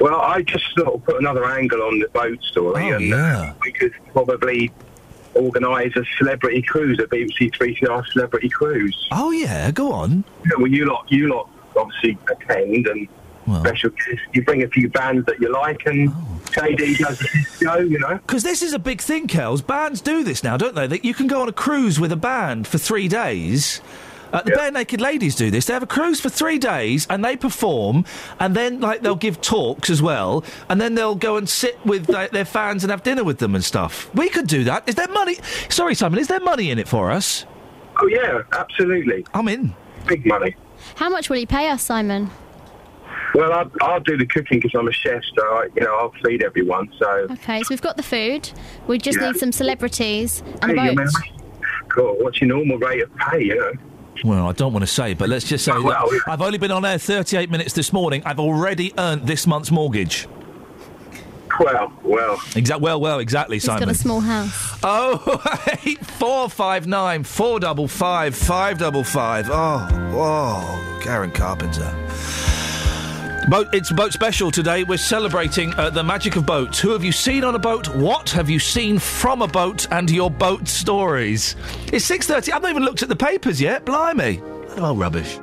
Well, 0.00 0.18
I 0.20 0.40
just 0.42 0.64
sort 0.78 0.94
of 0.94 1.04
put 1.04 1.16
another 1.20 1.44
angle 1.44 1.82
on 1.82 1.98
the 1.98 2.08
boat 2.08 2.42
story. 2.44 2.90
Oh, 2.90 2.96
and 2.96 3.04
yeah. 3.06 3.52
we 3.62 3.72
could 3.72 3.92
probably 4.14 4.70
organise 5.34 5.94
a 5.96 6.04
celebrity 6.18 6.62
cruise, 6.62 6.98
a 6.98 7.06
BBC 7.06 7.54
Three 7.54 7.76
Star 7.76 8.04
celebrity 8.06 8.48
cruise. 8.48 9.08
Oh 9.12 9.30
yeah, 9.30 9.70
go 9.70 9.92
on. 9.92 10.24
Yeah, 10.44 10.52
well, 10.58 10.66
you 10.66 10.86
lot, 10.86 11.06
you 11.10 11.28
lot 11.28 11.48
obviously 11.76 12.18
attend 12.30 12.86
and 12.86 13.08
special 13.60 13.90
guests. 13.90 14.20
You 14.32 14.44
bring 14.44 14.62
a 14.62 14.68
few 14.68 14.88
bands 14.90 15.26
that 15.26 15.40
you 15.40 15.52
like, 15.52 15.86
and 15.86 16.10
Oh. 16.10 16.26
JD 16.52 16.98
does 16.98 17.18
the 17.18 17.46
show. 17.62 17.78
You 17.78 17.98
know. 18.00 18.16
Because 18.16 18.42
this 18.42 18.60
is 18.62 18.72
a 18.72 18.78
big 18.78 19.00
thing, 19.00 19.28
Kels. 19.28 19.64
Bands 19.64 20.00
do 20.00 20.24
this 20.24 20.42
now, 20.42 20.56
don't 20.56 20.74
they? 20.74 20.86
That 20.88 21.04
you 21.04 21.14
can 21.14 21.26
go 21.28 21.42
on 21.42 21.48
a 21.48 21.52
cruise 21.52 22.00
with 22.00 22.10
a 22.12 22.16
band 22.16 22.66
for 22.66 22.78
three 22.78 23.06
days. 23.08 23.80
Uh, 24.32 24.42
the 24.42 24.52
Bare 24.52 24.70
Naked 24.70 25.00
Ladies 25.00 25.34
do 25.34 25.50
this. 25.50 25.66
They 25.66 25.72
have 25.74 25.82
a 25.82 25.86
cruise 25.86 26.20
for 26.20 26.28
three 26.28 26.58
days 26.58 27.06
and 27.10 27.24
they 27.24 27.36
perform, 27.36 28.04
and 28.38 28.54
then 28.54 28.80
like 28.80 29.02
they'll 29.02 29.16
give 29.16 29.40
talks 29.40 29.90
as 29.90 30.00
well, 30.00 30.44
and 30.68 30.80
then 30.80 30.94
they'll 30.94 31.14
go 31.16 31.36
and 31.36 31.48
sit 31.48 31.78
with 31.84 32.08
like, 32.08 32.30
their 32.30 32.44
fans 32.44 32.84
and 32.84 32.90
have 32.90 33.02
dinner 33.02 33.24
with 33.24 33.38
them 33.38 33.54
and 33.54 33.64
stuff. 33.64 34.08
We 34.14 34.28
could 34.28 34.46
do 34.46 34.64
that. 34.64 34.88
Is 34.88 34.94
there 34.94 35.08
money? 35.08 35.36
Sorry, 35.68 35.94
Simon. 35.94 36.18
Is 36.20 36.28
there 36.28 36.40
money 36.40 36.70
in 36.70 36.78
it 36.78 36.86
for 36.88 37.10
us? 37.10 37.44
Oh 38.00 38.06
yeah, 38.06 38.42
absolutely. 38.52 39.26
I'm 39.34 39.48
in. 39.48 39.74
Big 40.06 40.24
money. 40.24 40.54
How 40.94 41.08
much 41.10 41.28
will 41.28 41.36
he 41.36 41.44
pay 41.46 41.68
us, 41.68 41.82
Simon? 41.82 42.30
Well, 43.34 43.52
I'll, 43.52 43.70
I'll 43.82 44.00
do 44.00 44.16
the 44.16 44.26
cooking 44.26 44.58
because 44.58 44.72
I'm 44.78 44.88
a 44.88 44.92
chef, 44.92 45.22
so 45.36 45.44
I, 45.44 45.68
you 45.74 45.82
know 45.82 45.94
I'll 45.94 46.12
feed 46.24 46.42
everyone. 46.42 46.90
So 46.98 47.26
Okay, 47.30 47.60
so 47.62 47.66
we've 47.70 47.82
got 47.82 47.96
the 47.96 48.02
food. 48.02 48.50
We 48.86 48.98
just 48.98 49.20
Yeah. 49.20 49.32
need 49.32 49.36
some 49.40 49.52
celebrities 49.52 50.42
and 50.62 50.78
Hey, 50.78 50.88
a 50.88 50.94
boat. 50.94 51.08
cool. 51.88 52.14
What's 52.20 52.40
your 52.40 52.48
normal 52.48 52.78
rate 52.78 53.02
of 53.02 53.14
pay? 53.16 53.44
You 53.44 53.56
know. 53.56 53.72
Well, 54.24 54.48
I 54.48 54.52
don't 54.52 54.72
want 54.72 54.82
to 54.82 54.86
say, 54.92 55.14
but 55.14 55.28
let's 55.28 55.46
just 55.46 55.64
say 55.64 55.72
that 55.72 56.22
I've 56.26 56.42
only 56.42 56.58
been 56.58 56.70
on 56.70 56.84
air 56.84 56.98
38 56.98 57.50
minutes 57.50 57.72
this 57.72 57.92
morning. 57.92 58.22
I've 58.24 58.40
already 58.40 58.92
earned 58.98 59.26
this 59.26 59.46
month's 59.46 59.70
mortgage. 59.70 60.28
Well, 61.58 61.92
well. 62.02 62.40
Exact. 62.56 62.80
Well, 62.80 63.00
well, 63.00 63.18
exactly, 63.18 63.56
He's 63.56 63.64
Simon. 63.64 63.84
got 63.88 63.90
a 63.94 63.98
small 63.98 64.20
house. 64.20 64.78
Oh, 64.82 65.42
eight 65.84 66.04
four 66.04 66.48
five 66.48 66.86
nine 66.86 67.22
four 67.24 67.60
double 67.60 67.86
five 67.88 68.34
five 68.34 68.78
double 68.78 69.04
five. 69.04 69.48
Oh, 69.50 69.78
whoa, 70.14 71.00
Karen 71.02 71.30
Carpenter. 71.32 71.94
Boat, 73.50 73.74
it's 73.74 73.90
boat 73.90 74.12
special 74.12 74.52
today. 74.52 74.84
We're 74.84 74.96
celebrating 74.96 75.74
uh, 75.74 75.90
the 75.90 76.04
magic 76.04 76.36
of 76.36 76.46
boats. 76.46 76.78
Who 76.78 76.90
have 76.90 77.02
you 77.02 77.10
seen 77.10 77.42
on 77.42 77.56
a 77.56 77.58
boat? 77.58 77.92
What 77.96 78.30
have 78.30 78.48
you 78.48 78.60
seen 78.60 79.00
from 79.00 79.42
a 79.42 79.48
boat? 79.48 79.88
And 79.90 80.08
your 80.08 80.30
boat 80.30 80.68
stories. 80.68 81.56
It's 81.92 82.04
six 82.04 82.28
thirty. 82.28 82.52
I've 82.52 82.62
not 82.62 82.70
even 82.70 82.84
looked 82.84 83.02
at 83.02 83.08
the 83.08 83.16
papers 83.16 83.60
yet. 83.60 83.84
Blimey! 83.84 84.40
Oh, 84.76 84.94
rubbish. 84.94 85.36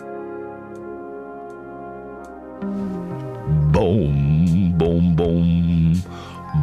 Boom, 3.74 4.78
boom, 4.78 5.14
boom, 5.18 6.02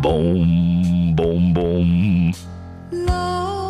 boom, 0.00 1.14
boom, 1.14 1.52
boom. 1.52 2.32
Long 2.90 3.63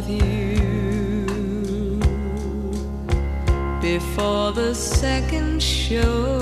with 0.00 0.10
you 0.10 1.96
before 3.80 4.52
the 4.52 4.74
second 4.74 5.62
show. 5.62 6.38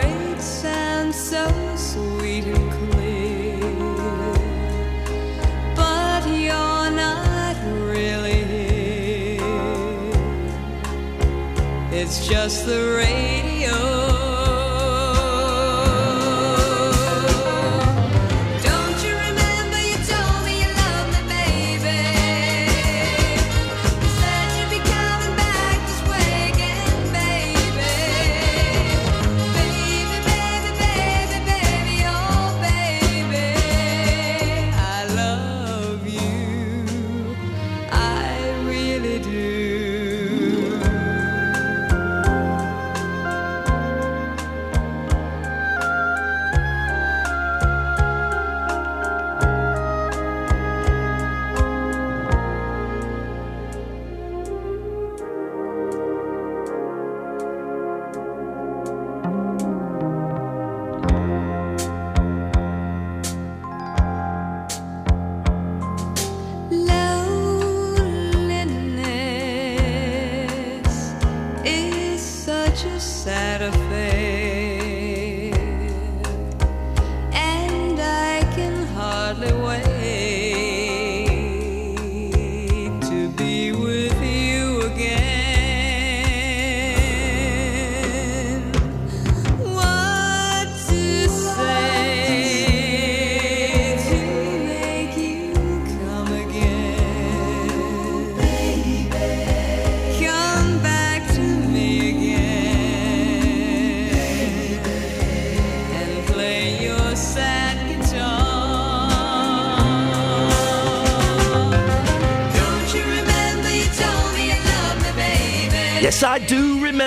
it 0.03 0.43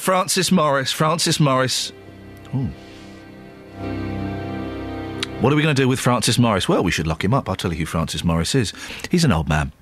Francis 0.00 0.50
Morris, 0.50 0.90
Francis 0.90 1.38
Morris. 1.38 1.92
Ooh. 2.54 2.70
What 5.42 5.52
are 5.52 5.56
we 5.56 5.62
going 5.62 5.74
to 5.74 5.82
do 5.82 5.88
with 5.88 6.00
Francis 6.00 6.38
Morris? 6.38 6.66
Well, 6.66 6.82
we 6.82 6.90
should 6.90 7.06
lock 7.06 7.22
him 7.22 7.34
up. 7.34 7.50
I'll 7.50 7.54
tell 7.54 7.70
you 7.70 7.80
who 7.80 7.84
Francis 7.84 8.24
Morris 8.24 8.54
is. 8.54 8.72
He's 9.10 9.24
an 9.24 9.30
old 9.30 9.46
man. 9.46 9.72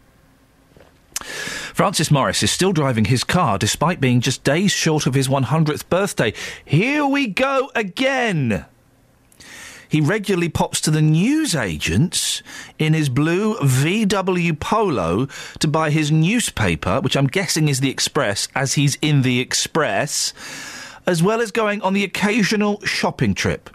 Francis 1.22 2.10
Morris 2.10 2.42
is 2.42 2.50
still 2.50 2.72
driving 2.72 3.04
his 3.04 3.22
car 3.22 3.58
despite 3.58 4.00
being 4.00 4.20
just 4.20 4.42
days 4.42 4.72
short 4.72 5.06
of 5.06 5.14
his 5.14 5.28
100th 5.28 5.88
birthday. 5.88 6.34
Here 6.64 7.06
we 7.06 7.28
go 7.28 7.70
again. 7.76 8.66
He 9.88 10.00
regularly 10.00 10.50
pops 10.50 10.80
to 10.82 10.90
the 10.90 11.00
newsagents 11.00 12.42
in 12.78 12.92
his 12.92 13.08
blue 13.08 13.56
VW 13.56 14.58
Polo 14.60 15.26
to 15.58 15.68
buy 15.68 15.90
his 15.90 16.12
newspaper, 16.12 17.00
which 17.00 17.16
I'm 17.16 17.26
guessing 17.26 17.68
is 17.68 17.80
the 17.80 17.90
Express, 17.90 18.48
as 18.54 18.74
he's 18.74 18.98
in 19.00 19.22
the 19.22 19.40
Express, 19.40 20.34
as 21.06 21.22
well 21.22 21.40
as 21.40 21.50
going 21.50 21.80
on 21.80 21.94
the 21.94 22.04
occasional 22.04 22.80
shopping 22.82 23.34
trip. 23.34 23.70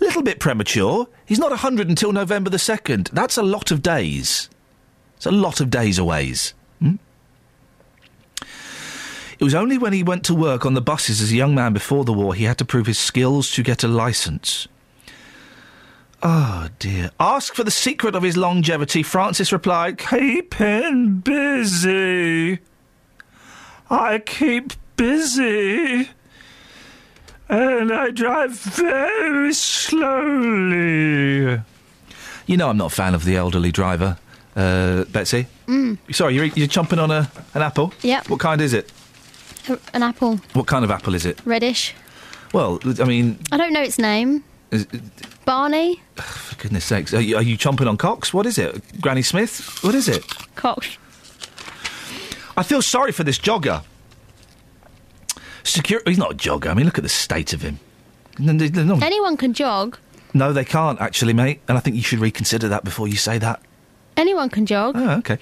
Little 0.00 0.22
bit 0.22 0.40
premature. 0.40 1.06
He's 1.26 1.38
not 1.38 1.50
100 1.50 1.88
until 1.88 2.12
November 2.12 2.50
the 2.50 2.56
2nd. 2.56 3.10
That's 3.10 3.36
a 3.36 3.42
lot 3.42 3.70
of 3.70 3.82
days. 3.82 4.50
It's 5.16 5.26
a 5.26 5.30
lot 5.30 5.60
of 5.60 5.70
days 5.70 5.98
away. 5.98 6.34
Hmm? 6.80 6.94
It 9.38 9.44
was 9.44 9.54
only 9.54 9.78
when 9.78 9.92
he 9.92 10.02
went 10.02 10.24
to 10.24 10.34
work 10.34 10.66
on 10.66 10.74
the 10.74 10.80
buses 10.80 11.20
as 11.20 11.30
a 11.30 11.36
young 11.36 11.54
man 11.54 11.72
before 11.72 12.04
the 12.04 12.12
war 12.12 12.34
he 12.34 12.44
had 12.44 12.58
to 12.58 12.64
prove 12.64 12.86
his 12.86 12.98
skills 12.98 13.50
to 13.52 13.62
get 13.62 13.84
a 13.84 13.88
licence. 13.88 14.66
Oh 16.22 16.68
dear. 16.78 17.10
Ask 17.18 17.54
for 17.54 17.64
the 17.64 17.70
secret 17.70 18.14
of 18.14 18.22
his 18.22 18.36
longevity. 18.36 19.02
Francis 19.02 19.52
replied, 19.52 19.98
Keeping 19.98 21.20
busy. 21.20 22.58
I 23.88 24.18
keep 24.18 24.72
busy. 24.96 26.10
And 27.48 27.92
I 27.92 28.10
drive 28.10 28.52
very 28.52 29.52
slowly. 29.54 31.60
You 32.46 32.56
know 32.56 32.68
I'm 32.68 32.76
not 32.76 32.92
a 32.92 32.94
fan 32.94 33.14
of 33.14 33.24
the 33.24 33.36
elderly 33.36 33.72
driver, 33.72 34.18
uh, 34.56 35.04
Betsy. 35.04 35.46
Mm. 35.66 35.98
Sorry, 36.14 36.34
you're, 36.34 36.44
you're 36.46 36.68
chomping 36.68 37.02
on 37.02 37.10
a, 37.10 37.30
an 37.54 37.62
apple? 37.62 37.92
Yep. 38.02 38.28
What 38.28 38.40
kind 38.40 38.60
is 38.60 38.72
it? 38.72 38.92
An 39.94 40.02
apple, 40.02 40.36
What 40.54 40.66
kind 40.66 40.84
of 40.84 40.90
apple 40.90 41.14
is 41.14 41.24
it? 41.26 41.38
reddish. 41.44 41.94
Well, 42.52 42.80
I 43.00 43.04
mean, 43.04 43.38
I 43.52 43.56
don't 43.56 43.72
know 43.72 43.82
its 43.82 43.98
name. 43.98 44.42
Is, 44.70 44.86
Barney? 45.44 46.00
for 46.16 46.56
goodness 46.56 46.84
sakes, 46.84 47.12
are 47.14 47.20
you, 47.20 47.36
are 47.36 47.42
you 47.42 47.56
chomping 47.58 47.88
on 47.88 47.96
cocks? 47.96 48.32
What 48.34 48.46
is 48.46 48.58
it? 48.58 48.82
Granny 49.00 49.22
Smith? 49.22 49.78
What 49.82 49.94
is 49.94 50.08
it? 50.08 50.24
Cox. 50.54 50.98
I 52.56 52.62
feel 52.62 52.82
sorry 52.82 53.12
for 53.12 53.24
this 53.24 53.38
jogger. 53.38 53.82
Secure. 55.62 56.00
He's 56.06 56.18
not 56.18 56.32
a 56.32 56.34
jogger. 56.34 56.68
I 56.70 56.74
mean, 56.74 56.84
look 56.86 56.98
at 56.98 57.04
the 57.04 57.08
state 57.08 57.52
of 57.52 57.62
him. 57.62 57.78
Anyone 58.38 59.36
can 59.36 59.52
jog. 59.52 59.98
no, 60.34 60.52
they 60.52 60.64
can't 60.64 61.00
actually, 61.00 61.32
mate. 61.32 61.60
And 61.68 61.76
I 61.76 61.80
think 61.80 61.96
you 61.96 62.02
should 62.02 62.18
reconsider 62.20 62.68
that 62.68 62.84
before 62.84 63.08
you 63.08 63.16
say 63.16 63.38
that. 63.38 63.60
Anyone 64.20 64.50
can 64.50 64.66
jog. 64.66 64.92
Oh, 64.96 65.10
okay. 65.20 65.38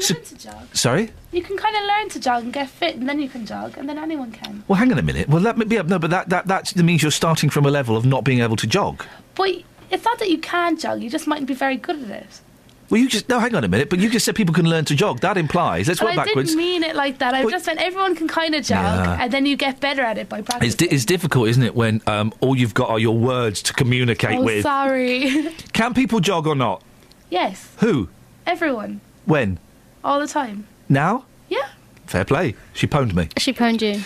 So- 0.00 0.14
to 0.14 0.36
jog. 0.36 0.74
sorry. 0.74 1.10
You 1.32 1.42
can 1.42 1.56
kind 1.56 1.76
of 1.76 1.82
learn 1.84 2.08
to 2.10 2.18
jog 2.20 2.42
and 2.44 2.52
get 2.52 2.68
fit, 2.68 2.96
and 2.96 3.08
then 3.08 3.20
you 3.20 3.28
can 3.28 3.44
jog, 3.46 3.76
and 3.78 3.88
then 3.88 3.98
anyone 3.98 4.32
can. 4.32 4.64
Well, 4.68 4.78
hang 4.78 4.90
on 4.90 4.98
a 4.98 5.02
minute. 5.02 5.28
Well, 5.28 5.42
that 5.42 5.70
yeah, 5.70 5.82
no, 5.82 5.98
but 5.98 6.10
that, 6.10 6.28
that 6.30 6.46
that 6.48 6.74
means 6.76 7.02
you're 7.02 7.10
starting 7.12 7.50
from 7.50 7.66
a 7.66 7.70
level 7.70 7.96
of 7.96 8.04
not 8.04 8.24
being 8.24 8.40
able 8.40 8.56
to 8.56 8.66
jog. 8.66 9.04
But 9.34 9.50
it's 9.90 10.04
not 10.04 10.18
that 10.18 10.30
you 10.30 10.38
can't 10.38 10.80
jog; 10.80 11.02
you 11.02 11.10
just 11.10 11.26
mightn't 11.26 11.46
be 11.46 11.54
very 11.54 11.76
good 11.76 12.02
at 12.04 12.10
it. 12.22 12.40
Well, 12.88 13.00
you 13.00 13.08
just 13.08 13.28
no, 13.28 13.38
hang 13.38 13.54
on 13.54 13.64
a 13.64 13.68
minute. 13.68 13.90
But 13.90 13.98
you 13.98 14.08
just 14.08 14.24
said 14.24 14.34
people 14.34 14.54
can 14.54 14.66
learn 14.68 14.84
to 14.86 14.94
jog. 14.94 15.20
That 15.20 15.36
implies 15.36 15.88
let's 15.88 16.00
and 16.00 16.08
work 16.08 16.18
I 16.18 16.24
backwards. 16.24 16.50
didn't 16.50 16.58
mean 16.64 16.82
it 16.82 16.96
like 16.96 17.18
that. 17.18 17.34
I 17.34 17.42
Well- 17.42 17.50
just 17.50 17.66
meant 17.66 17.80
everyone 17.82 18.14
can 18.16 18.28
kind 18.28 18.54
of 18.54 18.64
jog, 18.64 19.04
Yeah. 19.06 19.18
and 19.22 19.30
then 19.32 19.44
you 19.44 19.56
get 19.56 19.78
better 19.80 20.02
at 20.02 20.16
it 20.18 20.28
by 20.28 20.40
practice. 20.40 20.68
It's, 20.68 20.76
di- 20.76 20.88
it's 20.94 21.04
difficult, 21.04 21.48
isn't 21.48 21.62
it, 21.62 21.74
when 21.74 22.00
um, 22.06 22.32
all 22.40 22.56
you've 22.56 22.74
got 22.74 22.88
are 22.88 22.98
your 22.98 23.16
words 23.18 23.60
to 23.62 23.72
communicate 23.74 24.38
oh, 24.38 24.42
with. 24.42 24.62
sorry. 24.62 25.48
Can 25.74 25.92
people 25.94 26.20
jog 26.20 26.46
or 26.46 26.54
not? 26.56 26.82
yes, 27.28 27.68
Who? 27.78 28.08
Everyone, 28.46 29.00
When? 29.24 29.58
all 30.04 30.20
the 30.20 30.26
time. 30.28 30.66
Now? 30.88 31.24
Yeah. 31.48 31.68
Fair 32.06 32.24
play. 32.24 32.54
She 32.72 32.86
pwned 32.86 33.14
me. 33.14 33.28
She 33.38 33.52
pwned 33.52 33.80
you. 33.82 34.02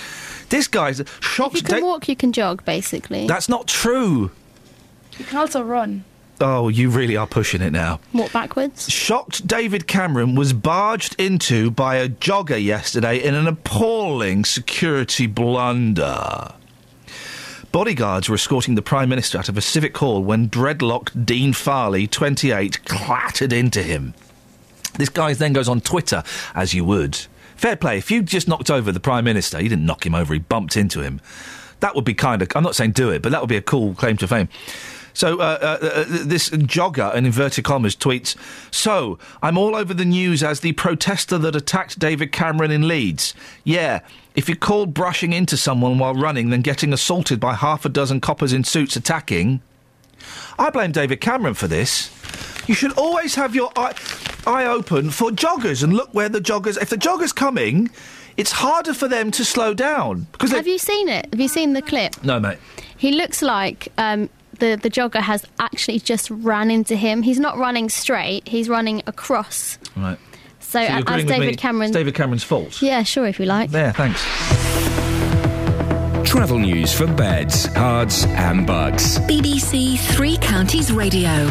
This 0.49 0.67
guy's 0.67 1.03
shocked. 1.21 1.57
If 1.57 1.63
you 1.63 1.67
can 1.69 1.81
Da- 1.81 1.87
walk, 1.87 2.09
you 2.09 2.17
can 2.17 2.33
jog, 2.33 2.65
basically. 2.65 3.27
That's 3.27 3.49
not 3.49 3.67
true. 3.69 4.31
You 5.19 5.25
can 5.27 5.37
also 5.39 5.63
run. 5.63 6.05
Oh, 6.41 6.69
you 6.69 6.89
really 6.89 7.17
are 7.19 7.27
pushing 7.27 7.61
it 7.61 7.71
now. 7.71 8.01
Walk 8.15 8.33
backwards. 8.33 8.89
Shocked 8.91 9.47
David 9.47 9.87
Cameron 9.87 10.35
was 10.35 10.55
barged 10.55 11.15
into 11.21 11.71
by 11.71 11.97
a 11.97 12.09
jogger 12.09 12.63
yesterday 12.63 13.23
in 13.23 13.35
an 13.35 13.47
appalling 13.47 14.47
security 14.47 15.27
blunder. 15.27 16.55
Bodyguards 17.73 18.29
were 18.29 18.35
escorting 18.35 18.75
the 18.75 18.83
Prime 18.83 19.09
Minister 19.11 19.39
out 19.39 19.49
of 19.51 19.57
a 19.59 19.61
civic 19.61 19.97
hall 19.99 20.25
when 20.25 20.49
dreadlocked 20.49 21.25
Dean 21.27 21.53
Farley, 21.53 22.07
28, 22.07 22.85
clattered 22.87 23.53
into 23.53 23.83
him. 23.83 24.15
This 24.95 25.09
guy 25.09 25.33
then 25.35 25.53
goes 25.53 25.69
on 25.69 25.81
Twitter, 25.81 26.23
as 26.55 26.75
you 26.75 26.85
would. 26.85 27.17
Fair 27.57 27.77
play, 27.77 27.99
if 27.99 28.11
you 28.11 28.23
just 28.23 28.49
knocked 28.49 28.71
over 28.71 28.91
the 28.91 29.01
Prime 29.01 29.25
Minister, 29.25 29.61
you 29.61 29.69
didn't 29.69 29.87
knock 29.87 30.07
him 30.07 30.15
over, 30.15 30.33
he 30.33 30.41
bumped 30.41 30.77
into 30.77 31.03
him. 31.03 31.21
That 31.81 31.95
would 31.95 32.05
be 32.05 32.15
kind 32.15 32.43
of, 32.43 32.49
I'm 32.55 32.63
not 32.63 32.75
saying 32.75 32.93
do 32.93 33.11
it, 33.11 33.23
but 33.23 33.33
that 33.33 33.41
would 33.41 33.49
be 33.49 33.57
a 33.57 33.63
cool 33.63 33.95
claim 33.95 34.17
to 34.19 34.29
fame. 34.29 34.49
So, 35.13 35.41
uh, 35.41 35.59
uh, 35.61 35.87
uh, 35.87 36.05
this 36.09 36.51
jogger, 36.51 37.15
in 37.15 37.27
inverted 37.27 37.65
commas, 37.65 37.97
tweets 37.97 38.37
So, 38.71 39.19
I'm 39.43 39.59
all 39.59 39.75
over 39.75 39.93
the 39.93 40.05
news 40.05 40.43
as 40.43 40.61
the 40.61 40.73
protester 40.73 41.37
that 41.39 41.57
attacked 41.57 41.99
David 41.99 42.33
Cameron 42.33 42.71
in 42.71 42.87
Leeds. 42.87 43.35
Yeah, 43.65 44.01
if 44.35 44.49
you're 44.49 44.57
called 44.57 44.95
brushing 44.95 45.33
into 45.33 45.57
someone 45.57 45.99
while 45.99 46.15
running, 46.15 46.51
then 46.51 46.63
getting 46.63 46.93
assaulted 46.93 47.41
by 47.41 47.55
half 47.55 47.85
a 47.85 47.89
dozen 47.89 48.21
coppers 48.21 48.53
in 48.53 48.65
suits 48.65 48.97
attacking. 48.97 49.61
I 50.59 50.71
blame 50.71 50.93
David 50.93 51.21
Cameron 51.21 51.55
for 51.55 51.67
this. 51.67 52.11
You 52.69 52.75
should 52.75 52.93
always 52.93 53.35
have 53.35 53.55
your 53.55 53.73
eye, 53.77 53.95
eye 54.47 54.67
open 54.67 55.11
for 55.11 55.31
joggers 55.31 55.83
and 55.83 55.93
look 55.93 56.13
where 56.13 56.29
the 56.29 56.41
joggers. 56.41 56.81
If 56.81 56.91
the 56.91 56.97
jogger's 56.97 57.33
coming, 57.33 57.91
it's 58.37 58.53
harder 58.53 58.95
for 58.95 59.09
them 59.09 59.31
to 59.33 59.45
slow 59.45 59.75
down 59.75 60.27
because 60.33 60.51
Have 60.53 60.67
you 60.67 60.79
seen 60.79 61.09
it? 61.09 61.27
Have 61.33 61.41
you 61.41 61.49
seen 61.49 61.73
the 61.73 61.83
clip? 61.83 62.23
No, 62.25 62.41
mate. 62.41 62.59
He 62.97 63.13
looks 63.13 63.43
like 63.43 63.89
um, 63.99 64.29
the 64.59 64.77
the 64.81 64.91
jogger 64.91 65.21
has 65.21 65.45
actually 65.59 65.99
just 66.01 66.31
ran 66.31 66.71
into 66.71 66.97
him. 66.97 67.23
He's 67.23 67.41
not 67.41 67.57
running 67.59 67.89
straight. 67.89 68.47
He's 68.49 68.69
running 68.69 69.03
across. 69.07 69.79
Right. 69.97 70.19
So, 70.61 70.79
So 70.79 70.81
you're 70.81 70.91
as 70.91 71.01
agreeing 71.01 71.27
with 71.27 71.31
me, 71.39 71.39
David 71.47 71.59
Cameron. 71.59 71.89
It's 71.89 71.97
David 71.97 72.15
Cameron's 72.15 72.45
fault. 72.45 72.81
Yeah, 72.83 73.03
sure, 73.03 73.27
if 73.27 73.41
you 73.41 73.47
like. 73.47 73.71
There, 73.71 73.93
thanks. 73.93 74.21
Travel 76.29 76.59
news 76.61 76.93
for 76.95 77.07
beds, 77.09 77.67
cards, 77.69 78.25
and 78.27 78.67
bugs. 78.67 79.19
BBC 79.21 79.99
Three 80.15 80.37
Counties 80.37 80.93
Radio. 80.93 81.49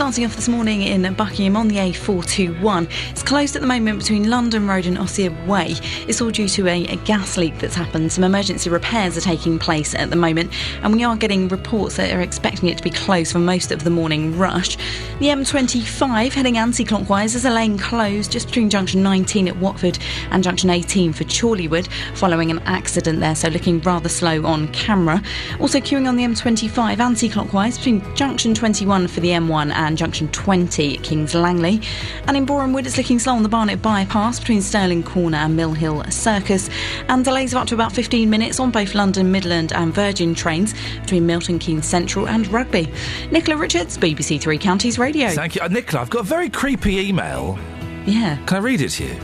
Starting 0.00 0.24
off 0.24 0.34
this 0.34 0.48
morning 0.48 0.80
in 0.80 1.12
Buckingham 1.12 1.58
on 1.58 1.68
the 1.68 1.76
A421. 1.76 2.90
It's 3.10 3.22
closed 3.22 3.54
at 3.54 3.60
the 3.60 3.68
moment 3.68 3.98
between 3.98 4.30
London 4.30 4.66
Road 4.66 4.86
and 4.86 4.96
Osier 4.96 5.30
Way. 5.46 5.74
It's 6.08 6.22
all 6.22 6.30
due 6.30 6.48
to 6.48 6.68
a, 6.68 6.86
a 6.86 6.96
gas 6.96 7.36
leak 7.36 7.58
that's 7.58 7.74
happened. 7.74 8.10
Some 8.10 8.24
emergency 8.24 8.70
repairs 8.70 9.18
are 9.18 9.20
taking 9.20 9.58
place 9.58 9.94
at 9.94 10.08
the 10.08 10.16
moment, 10.16 10.54
and 10.82 10.94
we 10.94 11.04
are 11.04 11.16
getting 11.16 11.48
reports 11.48 11.96
that 11.96 12.14
are 12.14 12.22
expecting 12.22 12.70
it 12.70 12.78
to 12.78 12.82
be 12.82 12.88
closed 12.88 13.32
for 13.32 13.40
most 13.40 13.72
of 13.72 13.84
the 13.84 13.90
morning 13.90 14.38
rush. 14.38 14.78
The 15.18 15.26
M25 15.26 16.32
heading 16.32 16.56
anti 16.56 16.82
clockwise 16.82 17.34
is 17.34 17.44
a 17.44 17.50
lane 17.50 17.76
closed 17.76 18.32
just 18.32 18.46
between 18.46 18.70
junction 18.70 19.02
19 19.02 19.48
at 19.48 19.56
Watford 19.58 19.98
and 20.30 20.42
junction 20.42 20.70
18 20.70 21.12
for 21.12 21.24
Chorleywood 21.24 21.88
following 22.14 22.50
an 22.50 22.60
accident 22.60 23.20
there, 23.20 23.34
so 23.34 23.48
looking 23.48 23.80
rather 23.80 24.08
slow 24.08 24.46
on 24.46 24.68
camera. 24.68 25.22
Also 25.60 25.78
queuing 25.78 26.08
on 26.08 26.16
the 26.16 26.24
M25 26.24 27.00
anti 27.00 27.28
clockwise 27.28 27.76
between 27.76 28.16
junction 28.16 28.54
21 28.54 29.06
for 29.06 29.20
the 29.20 29.28
M1 29.28 29.70
and 29.74 29.89
Junction 29.96 30.28
20 30.28 30.96
at 30.96 31.04
Kings 31.04 31.34
Langley. 31.34 31.80
And 32.26 32.36
in 32.36 32.46
Borehamwood, 32.46 32.86
it's 32.86 32.96
looking 32.96 33.18
slow 33.18 33.34
on 33.34 33.42
the 33.42 33.48
Barnet 33.48 33.82
bypass 33.82 34.38
between 34.38 34.62
Stirling 34.62 35.02
Corner 35.02 35.38
and 35.38 35.56
Mill 35.56 35.72
Hill 35.72 36.04
Circus. 36.10 36.70
And 37.08 37.24
delays 37.24 37.52
of 37.52 37.60
up 37.60 37.68
to 37.68 37.74
about 37.74 37.92
15 37.92 38.28
minutes 38.28 38.60
on 38.60 38.70
both 38.70 38.94
London 38.94 39.30
Midland 39.30 39.72
and 39.72 39.94
Virgin 39.94 40.34
trains 40.34 40.74
between 41.00 41.26
Milton 41.26 41.58
Keynes 41.58 41.86
Central 41.86 42.28
and 42.28 42.46
Rugby. 42.48 42.92
Nicola 43.30 43.56
Richards, 43.56 43.96
BBC 43.98 44.40
Three 44.40 44.58
Counties 44.58 44.98
Radio. 44.98 45.28
Thank 45.30 45.56
you. 45.56 45.62
Uh, 45.62 45.68
Nicola, 45.68 46.02
I've 46.02 46.10
got 46.10 46.20
a 46.20 46.24
very 46.24 46.48
creepy 46.48 46.98
email. 47.08 47.58
Yeah. 48.06 48.36
Can 48.46 48.56
I 48.56 48.60
read 48.60 48.80
it 48.80 48.90
to 48.90 49.04
you? 49.04 49.16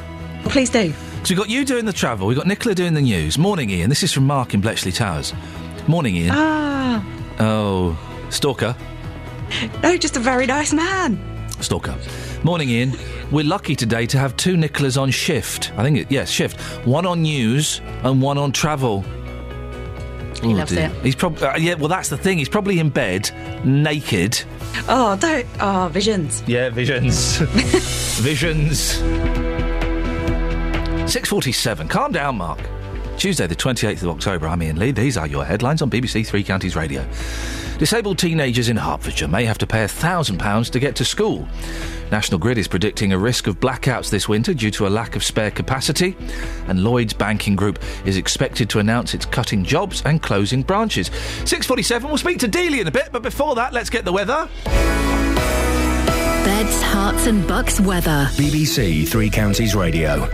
Please 0.44 0.70
do. 0.70 0.92
So 0.92 1.30
we've 1.30 1.38
got 1.38 1.48
you 1.50 1.64
doing 1.64 1.86
the 1.86 1.92
travel, 1.92 2.28
we've 2.28 2.36
got 2.36 2.46
Nicola 2.46 2.74
doing 2.74 2.94
the 2.94 3.00
news. 3.00 3.36
Morning, 3.36 3.70
Iain. 3.70 3.88
This 3.88 4.02
is 4.04 4.12
from 4.12 4.26
Mark 4.26 4.54
in 4.54 4.60
Bletchley 4.60 4.92
Towers. 4.92 5.32
Morning, 5.88 6.16
Iain. 6.16 6.30
Ah. 6.32 7.04
Oh, 7.40 7.98
stalker. 8.30 8.76
No, 9.82 9.96
just 9.96 10.16
a 10.16 10.20
very 10.20 10.46
nice 10.46 10.72
man. 10.72 11.18
Stalker. 11.60 11.96
Morning, 12.42 12.68
Iain. 12.70 12.92
We're 13.30 13.44
lucky 13.44 13.74
today 13.74 14.06
to 14.06 14.18
have 14.18 14.36
two 14.36 14.56
Nicolas 14.56 14.96
on 14.96 15.10
shift. 15.10 15.72
I 15.76 15.82
think 15.82 15.98
it, 15.98 16.10
yes, 16.10 16.30
shift. 16.30 16.60
One 16.86 17.06
on 17.06 17.22
news 17.22 17.80
and 18.02 18.20
one 18.20 18.38
on 18.38 18.52
travel. 18.52 19.02
He 20.42 20.48
Oh, 20.48 20.56
loves 20.58 20.72
dear. 20.72 20.90
it. 20.94 21.02
He's 21.04 21.14
probably 21.14 21.46
uh, 21.46 21.56
yeah. 21.56 21.74
Well, 21.74 21.88
that's 21.88 22.08
the 22.10 22.18
thing. 22.18 22.36
He's 22.38 22.48
probably 22.48 22.78
in 22.78 22.90
bed, 22.90 23.30
naked. 23.64 24.42
Oh, 24.88 25.16
don't. 25.16 25.46
Oh, 25.60 25.88
visions. 25.90 26.42
Yeah, 26.46 26.68
visions. 26.68 27.38
visions. 28.20 28.98
6.47. 31.06 31.88
Calm 31.88 32.12
down, 32.12 32.36
Mark. 32.36 32.58
Tuesday, 33.18 33.46
the 33.46 33.56
28th 33.56 34.02
of 34.02 34.08
October. 34.10 34.46
I'm 34.46 34.60
Iain 34.60 34.78
Lee. 34.78 34.90
These 34.90 35.16
are 35.16 35.26
your 35.26 35.44
headlines 35.44 35.80
on 35.80 35.90
BBC 35.90 36.26
Three 36.26 36.44
Counties 36.44 36.76
Radio. 36.76 37.06
Disabled 37.78 38.18
teenagers 38.18 38.68
in 38.68 38.76
Hertfordshire 38.76 39.28
may 39.28 39.44
have 39.44 39.58
to 39.58 39.66
pay 39.66 39.84
£1,000 39.84 40.70
to 40.70 40.78
get 40.78 40.96
to 40.96 41.04
school. 41.04 41.48
National 42.10 42.38
Grid 42.38 42.58
is 42.58 42.68
predicting 42.68 43.12
a 43.12 43.18
risk 43.18 43.46
of 43.46 43.58
blackouts 43.58 44.10
this 44.10 44.28
winter 44.28 44.52
due 44.54 44.70
to 44.72 44.86
a 44.86 44.88
lack 44.88 45.16
of 45.16 45.24
spare 45.24 45.50
capacity. 45.50 46.14
And 46.68 46.84
Lloyds 46.84 47.14
Banking 47.14 47.56
Group 47.56 47.82
is 48.04 48.16
expected 48.16 48.68
to 48.70 48.78
announce 48.80 49.14
it's 49.14 49.26
cutting 49.26 49.64
jobs 49.64 50.02
and 50.04 50.22
closing 50.22 50.62
branches. 50.62 51.08
6.47. 51.10 52.04
We'll 52.04 52.18
speak 52.18 52.38
to 52.40 52.48
Dealey 52.48 52.80
in 52.80 52.86
a 52.86 52.92
bit, 52.92 53.08
but 53.12 53.22
before 53.22 53.54
that, 53.54 53.72
let's 53.72 53.90
get 53.90 54.04
the 54.04 54.12
weather. 54.12 54.48
Beds, 56.44 56.82
Herts, 56.82 57.26
and 57.26 57.46
bucks 57.48 57.80
weather. 57.80 58.28
BBC 58.32 59.08
Three 59.08 59.30
Counties 59.30 59.74
Radio. 59.74 60.28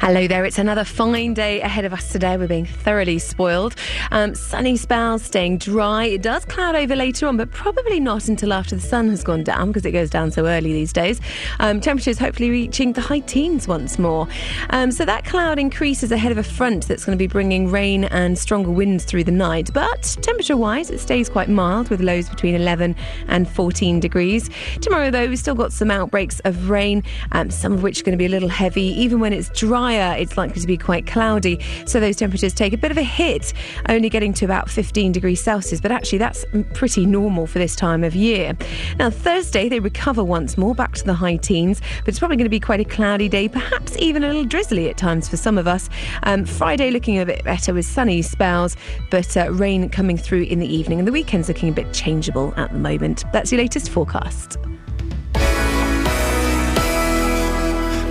Hello 0.00 0.26
there. 0.26 0.44
It's 0.44 0.58
another 0.58 0.84
fine 0.84 1.34
day 1.34 1.60
ahead 1.60 1.84
of 1.84 1.92
us 1.92 2.10
today. 2.10 2.36
We're 2.36 2.48
being 2.48 2.66
thoroughly 2.66 3.18
spoiled. 3.18 3.76
Um, 4.10 4.34
sunny 4.34 4.76
spells, 4.76 5.22
staying 5.22 5.58
dry. 5.58 6.06
It 6.06 6.22
does 6.22 6.44
cloud 6.44 6.74
over 6.74 6.96
later 6.96 7.28
on, 7.28 7.36
but 7.36 7.50
probably 7.52 8.00
not 8.00 8.26
until 8.26 8.52
after 8.52 8.74
the 8.74 8.80
sun 8.80 9.10
has 9.10 9.22
gone 9.22 9.44
down 9.44 9.68
because 9.68 9.84
it 9.84 9.92
goes 9.92 10.10
down 10.10 10.32
so 10.32 10.46
early 10.46 10.72
these 10.72 10.92
days. 10.92 11.20
Um, 11.60 11.80
temperatures 11.80 12.18
hopefully 12.18 12.50
reaching 12.50 12.94
the 12.94 13.00
high 13.00 13.20
teens 13.20 13.68
once 13.68 13.98
more. 13.98 14.26
Um, 14.70 14.90
so 14.90 15.04
that 15.04 15.24
cloud 15.24 15.58
increases 15.58 16.10
ahead 16.10 16.32
of 16.32 16.38
a 16.38 16.42
front 16.42 16.88
that's 16.88 17.04
going 17.04 17.16
to 17.16 17.22
be 17.22 17.28
bringing 17.28 17.70
rain 17.70 18.04
and 18.04 18.36
stronger 18.36 18.70
winds 18.70 19.04
through 19.04 19.24
the 19.24 19.30
night. 19.30 19.70
But 19.72 20.16
temperature 20.22 20.56
wise, 20.56 20.90
it 20.90 20.98
stays 20.98 21.28
quite 21.28 21.48
mild 21.48 21.90
with 21.90 22.00
lows 22.00 22.28
between 22.28 22.54
11 22.54 22.96
and 23.28 23.48
14 23.48 24.00
degrees. 24.00 24.50
Tomorrow, 24.80 25.10
though, 25.10 25.28
we've 25.28 25.38
still 25.38 25.54
got 25.54 25.72
some 25.72 25.90
outbreaks 25.90 26.40
of 26.40 26.70
rain, 26.70 27.04
um, 27.32 27.50
some 27.50 27.72
of 27.72 27.82
which 27.82 28.00
are 28.00 28.04
going 28.04 28.14
to 28.14 28.18
be 28.18 28.26
a 28.26 28.30
little 28.30 28.48
heavy. 28.48 28.82
Even 28.82 29.20
when 29.20 29.32
it's 29.32 29.48
drier, 29.92 30.16
it's 30.18 30.36
likely 30.36 30.60
to 30.60 30.66
be 30.66 30.76
quite 30.76 31.06
cloudy. 31.06 31.60
So 31.86 32.00
those 32.00 32.16
temperatures 32.16 32.54
take 32.54 32.72
a 32.72 32.76
bit 32.76 32.90
of 32.90 32.96
a 32.96 33.02
hit, 33.02 33.52
only 33.88 34.08
getting 34.08 34.32
to 34.34 34.44
about 34.44 34.70
15 34.70 35.12
degrees 35.12 35.42
Celsius. 35.42 35.80
But 35.80 35.92
actually, 35.92 36.18
that's 36.18 36.44
pretty 36.74 37.06
normal 37.06 37.46
for 37.46 37.58
this 37.58 37.76
time 37.76 38.04
of 38.04 38.14
year. 38.14 38.56
Now, 38.98 39.10
Thursday, 39.10 39.68
they 39.68 39.80
recover 39.80 40.24
once 40.24 40.56
more 40.56 40.74
back 40.74 40.92
to 40.94 41.04
the 41.04 41.14
high 41.14 41.36
teens, 41.36 41.80
but 42.00 42.08
it's 42.08 42.18
probably 42.18 42.36
going 42.36 42.46
to 42.46 42.50
be 42.50 42.60
quite 42.60 42.80
a 42.80 42.84
cloudy 42.84 43.28
day, 43.28 43.48
perhaps 43.48 43.96
even 43.98 44.24
a 44.24 44.28
little 44.28 44.44
drizzly 44.44 44.88
at 44.88 44.96
times 44.96 45.28
for 45.28 45.36
some 45.36 45.58
of 45.58 45.66
us. 45.66 45.88
Um, 46.22 46.44
Friday 46.44 46.90
looking 46.90 47.18
a 47.18 47.26
bit 47.26 47.44
better 47.44 47.74
with 47.74 47.84
sunny 47.84 48.22
spells, 48.22 48.76
but 49.10 49.36
uh, 49.36 49.52
rain 49.52 49.88
coming 49.90 50.16
through 50.16 50.42
in 50.42 50.58
the 50.58 50.74
evening, 50.74 50.98
and 50.98 51.08
the 51.08 51.12
weekend's 51.12 51.48
looking 51.48 51.68
a 51.68 51.72
bit 51.72 51.92
changeable 51.92 52.54
at 52.56 52.72
the 52.72 52.78
moment. 52.78 53.24
That's 53.32 53.52
your 53.52 53.60
latest 53.60 53.90
forecast. 53.90 54.58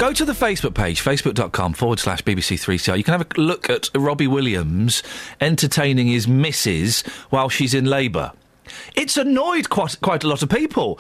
Go 0.02 0.12
to 0.14 0.26
the 0.26 0.34
Facebook 0.34 0.74
page, 0.74 1.04
facebook.com 1.04 1.74
forward 1.74 2.00
slash 2.00 2.24
BBC3CR. 2.24 2.98
You 2.98 3.04
can 3.04 3.12
have 3.12 3.22
a 3.22 3.40
look 3.40 3.70
at 3.70 3.92
Robbie 3.96 4.26
Williams 4.26 5.04
entertaining 5.40 6.08
his 6.08 6.28
missus 6.28 7.04
while 7.30 7.50
she's 7.50 7.76
in 7.76 7.86
labour. 7.86 8.32
It's 8.96 9.16
annoyed 9.16 9.70
quite, 9.70 10.02
quite 10.02 10.24
a 10.24 10.28
lot 10.28 10.42
of 10.42 10.50
people. 10.50 11.00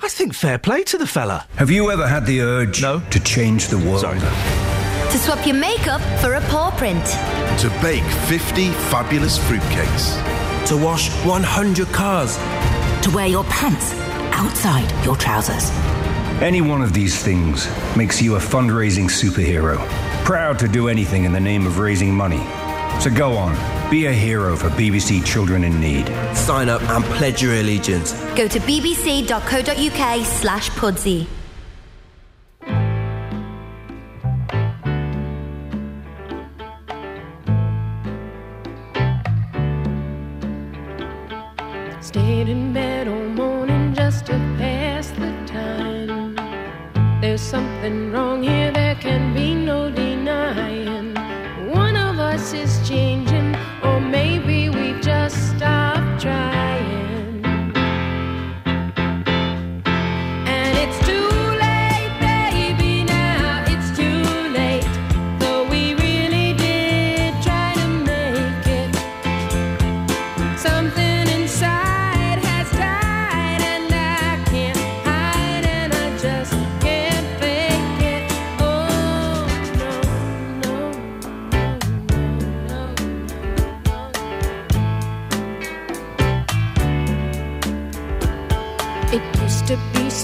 I 0.00 0.08
think 0.08 0.34
fair 0.34 0.56
play 0.56 0.84
to 0.84 0.98
the 0.98 1.06
fella. 1.08 1.48
Have 1.56 1.68
you 1.68 1.90
ever 1.90 2.06
had 2.06 2.26
the 2.26 2.42
urge 2.42 2.80
no. 2.80 3.02
to 3.10 3.18
change 3.18 3.66
the 3.66 3.78
world? 3.78 4.02
To 4.02 5.18
swap 5.18 5.44
your 5.44 5.56
makeup 5.56 6.00
for 6.20 6.34
a 6.34 6.40
paw 6.42 6.70
print. 6.76 7.04
To 7.58 7.70
bake 7.82 8.04
50 8.28 8.70
fabulous 8.70 9.36
fruitcakes. 9.36 10.66
To 10.68 10.76
wash 10.76 11.10
100 11.26 11.88
cars. 11.88 12.36
To 13.02 13.10
wear 13.12 13.26
your 13.26 13.42
pants 13.44 13.92
outside 14.32 15.04
your 15.04 15.16
trousers. 15.16 15.72
Any 16.40 16.60
one 16.60 16.82
of 16.82 16.92
these 16.92 17.22
things 17.22 17.68
makes 17.96 18.20
you 18.20 18.34
a 18.36 18.38
fundraising 18.38 19.06
superhero, 19.06 19.78
proud 20.24 20.58
to 20.58 20.68
do 20.68 20.88
anything 20.88 21.24
in 21.24 21.32
the 21.32 21.40
name 21.40 21.66
of 21.66 21.78
raising 21.78 22.14
money. 22.14 22.42
So 23.00 23.08
go 23.10 23.36
on, 23.36 23.54
be 23.90 24.06
a 24.06 24.12
hero 24.12 24.56
for 24.56 24.68
BBC 24.70 25.24
Children 25.24 25.64
in 25.64 25.80
Need. 25.80 26.06
Sign 26.36 26.68
up 26.68 26.82
and 26.82 27.04
pledge 27.04 27.40
your 27.40 27.54
allegiance. 27.54 28.12
Go 28.34 28.48
to 28.48 28.58
bbc.co.uk 28.60 30.26
slash 30.26 30.70
pudsey. 30.70 31.26
Stayed 42.00 42.48
in 42.48 42.72
bed 42.72 43.08
all 43.08 43.23
something 47.54 48.10
wrong 48.10 48.42
here, 48.42 48.72
there 48.72 48.96
can 48.96 49.32
be 49.32 49.54
no 49.54 49.88
denying. 49.88 51.14
One 51.70 51.96
of 51.96 52.18
us 52.18 52.52
is 52.52 52.72
changing, 52.88 53.33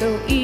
so 0.00 0.18
easy 0.28 0.39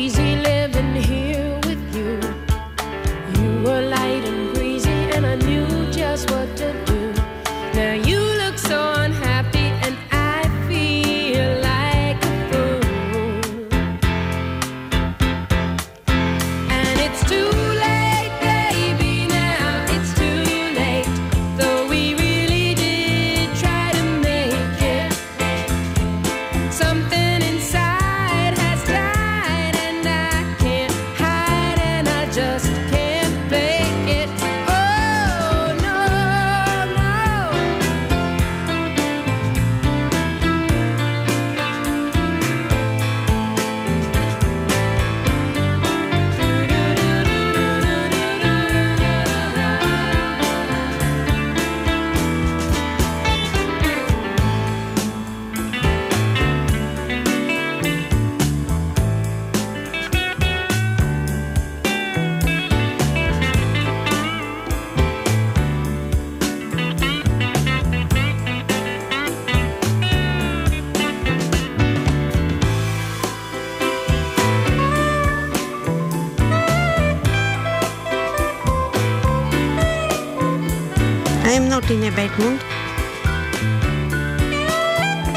not 81.97 82.07
in 82.07 82.13
a 82.13 82.17
bad 82.17 82.39
mood. 82.39 82.61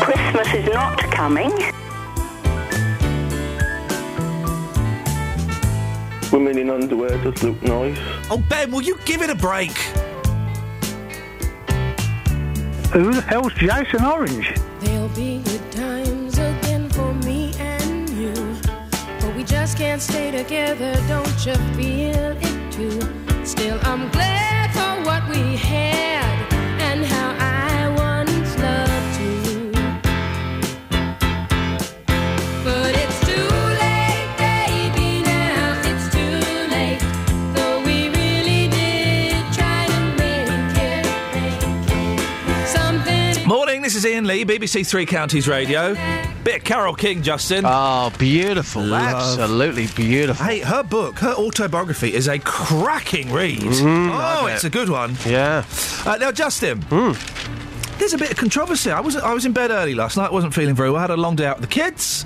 Christmas 0.01 0.53
is 0.53 0.73
not 0.73 0.97
coming. 1.11 1.51
Women 6.31 6.57
in 6.57 6.69
underwear 6.69 7.17
does 7.23 7.43
look 7.43 7.61
nice. 7.63 7.97
Oh, 8.29 8.43
Ben, 8.49 8.71
will 8.71 8.81
you 8.81 8.97
give 9.05 9.21
it 9.21 9.29
a 9.29 9.35
break? 9.35 9.71
Who 12.93 13.13
the 13.13 13.21
hell's 13.21 13.53
Jason 13.53 14.03
Orange? 14.03 14.53
There'll 14.79 15.09
be 15.09 15.41
good 15.43 15.71
times 15.71 16.37
again 16.37 16.89
for 16.89 17.13
me 17.13 17.53
and 17.59 18.09
you. 18.09 18.33
But 19.19 19.35
we 19.35 19.43
just 19.43 19.77
can't 19.77 20.01
stay 20.01 20.31
together, 20.31 20.93
don't 21.07 21.45
you 21.45 21.55
feel 21.75 22.37
it 22.41 22.71
too? 22.71 22.99
Still, 23.45 23.79
I'm 23.83 24.09
glad 24.11 24.71
for 24.73 25.05
what 25.05 25.27
we 25.29 25.55
had 25.55 26.18
this 43.89 44.05
is 44.05 44.05
Iain 44.05 44.27
Lee, 44.27 44.45
BBC 44.45 44.85
Three 44.85 45.07
Counties 45.07 45.47
Radio. 45.47 45.95
Bit 46.43 46.57
of 46.57 46.63
Carole 46.63 46.93
King, 46.93 47.23
Justin. 47.23 47.63
Oh, 47.65 48.13
beautiful. 48.19 48.83
Love. 48.83 49.39
Absolutely 49.39 49.87
beautiful. 49.87 50.45
Hey, 50.45 50.59
her 50.59 50.83
book, 50.83 51.17
her 51.17 51.33
autobiography, 51.33 52.13
is 52.13 52.27
a 52.27 52.37
cracking 52.37 53.31
read. 53.31 53.57
Mm, 53.57 54.11
oh, 54.13 54.45
it's 54.45 54.63
a 54.63 54.69
good 54.69 54.89
one. 54.89 55.15
Yeah. 55.25 55.65
Uh, 56.05 56.17
now, 56.17 56.31
Justin. 56.31 56.83
Hmm. 56.83 57.13
There's 57.97 58.13
a 58.13 58.19
bit 58.19 58.29
of 58.29 58.37
controversy. 58.37 58.91
I 58.91 58.99
was 58.99 59.15
I 59.15 59.33
was 59.33 59.47
in 59.47 59.53
bed 59.53 59.71
early 59.71 59.95
last 59.95 60.17
night. 60.17 60.31
wasn't 60.31 60.53
feeling 60.53 60.75
very 60.75 60.91
well. 60.91 60.99
I 60.99 61.01
had 61.01 61.09
a 61.09 61.17
long 61.17 61.35
day 61.35 61.47
out 61.47 61.59
with 61.59 61.67
the 61.67 61.73
kids. 61.73 62.25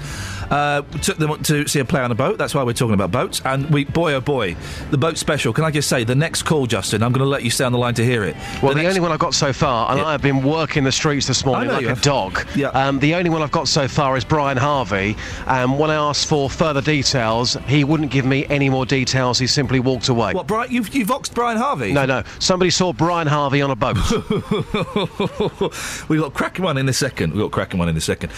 Uh, 0.53 0.83
took 1.01 1.17
them 1.17 1.41
to 1.41 1.67
see 1.67 1.79
a 1.79 1.85
play 1.85 2.01
on 2.01 2.11
a 2.11 2.15
boat. 2.15 2.37
That's 2.37 2.53
why 2.53 2.61
we're 2.61 2.73
talking 2.73 2.93
about 2.93 3.11
boats. 3.11 3.41
And 3.43 3.67
we, 3.71 3.85
boy, 3.85 4.13
oh 4.13 4.21
boy, 4.21 4.55
the 4.91 4.99
boat 4.99 5.17
special. 5.17 5.51
Can 5.51 5.63
I 5.63 5.71
just 5.71 5.89
say, 5.89 6.03
the 6.03 6.13
next 6.13 6.43
call, 6.43 6.67
Justin, 6.67 7.01
I'm 7.01 7.11
going 7.11 7.23
to 7.23 7.29
let 7.29 7.41
you 7.41 7.49
stay 7.49 7.63
on 7.63 7.71
the 7.71 7.79
line 7.79 7.95
to 7.95 8.05
hear 8.05 8.23
it. 8.23 8.35
Well, 8.61 8.75
the, 8.75 8.83
next- 8.83 8.89
only 8.89 8.99
one 8.99 9.11
I've 9.11 9.17
got 9.17 9.33
so 9.33 9.51
far, 9.51 9.91
and 9.91 9.99
I 9.99 10.11
have 10.11 10.21
been 10.21 10.43
working 10.43 10.83
the 10.83 10.91
streets 10.91 11.25
this 11.25 11.43
morning 11.43 11.69
like 11.69 11.85
a 11.85 11.89
have. 11.89 12.03
dog. 12.03 12.45
Yeah. 12.55 12.67
Um, 12.67 12.99
the 12.99 13.15
only 13.15 13.31
one 13.31 13.41
I've 13.41 13.51
got 13.51 13.67
so 13.67 13.87
far 13.87 14.15
is 14.15 14.23
Brian 14.23 14.57
Harvey. 14.57 15.15
And 15.47 15.79
when 15.79 15.89
I 15.89 15.95
asked 15.95 16.27
for 16.27 16.51
further 16.51 16.81
details, 16.81 17.57
he 17.65 17.83
wouldn't 17.83 18.11
give 18.11 18.25
me 18.25 18.45
any 18.45 18.69
more 18.69 18.85
details. 18.85 19.39
He 19.39 19.47
simply 19.47 19.79
walked 19.79 20.09
away. 20.09 20.33
What, 20.33 20.45
Brian? 20.45 20.71
You've, 20.71 20.93
you've 20.93 21.07
voxed 21.07 21.33
Brian 21.33 21.57
Harvey? 21.57 21.93
No, 21.93 22.05
no. 22.05 22.21
Somebody 22.37 22.69
saw 22.69 22.93
Brian 22.93 23.27
Harvey 23.27 23.63
on 23.63 23.71
a 23.71 23.75
boat. 23.75 23.95
we 26.09 26.19
got 26.19 26.35
cracking 26.35 26.63
one 26.63 26.77
in 26.77 26.87
a 26.87 26.93
second. 26.93 27.33
We 27.33 27.39
got 27.39 27.51
cracking 27.51 27.79
one 27.79 27.89
in 27.89 27.97
a 27.97 28.01
second. 28.01 28.31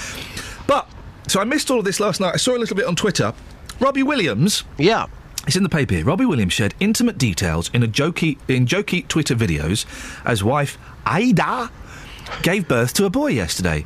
But 0.65 0.87
so 1.27 1.39
I 1.39 1.43
missed 1.43 1.69
all 1.71 1.79
of 1.79 1.85
this 1.85 1.99
last 1.99 2.19
night. 2.19 2.33
I 2.33 2.37
saw 2.37 2.55
a 2.55 2.59
little 2.59 2.75
bit 2.75 2.85
on 2.85 2.95
Twitter. 2.95 3.33
Robbie 3.79 4.03
Williams. 4.03 4.63
Yeah. 4.77 5.07
It's 5.47 5.55
in 5.55 5.63
the 5.63 5.69
paper 5.69 5.93
here. 5.95 6.05
Robbie 6.05 6.25
Williams 6.25 6.53
shared 6.53 6.73
intimate 6.79 7.17
details 7.17 7.69
in 7.73 7.83
a 7.83 7.87
jokey 7.87 8.37
in 8.47 8.65
jokey 8.65 9.07
Twitter 9.07 9.35
videos 9.35 9.85
as 10.25 10.43
wife 10.43 10.77
Ayda 11.05 11.69
gave 12.41 12.67
birth 12.67 12.93
to 12.95 13.05
a 13.05 13.09
boy 13.09 13.27
yesterday. 13.27 13.85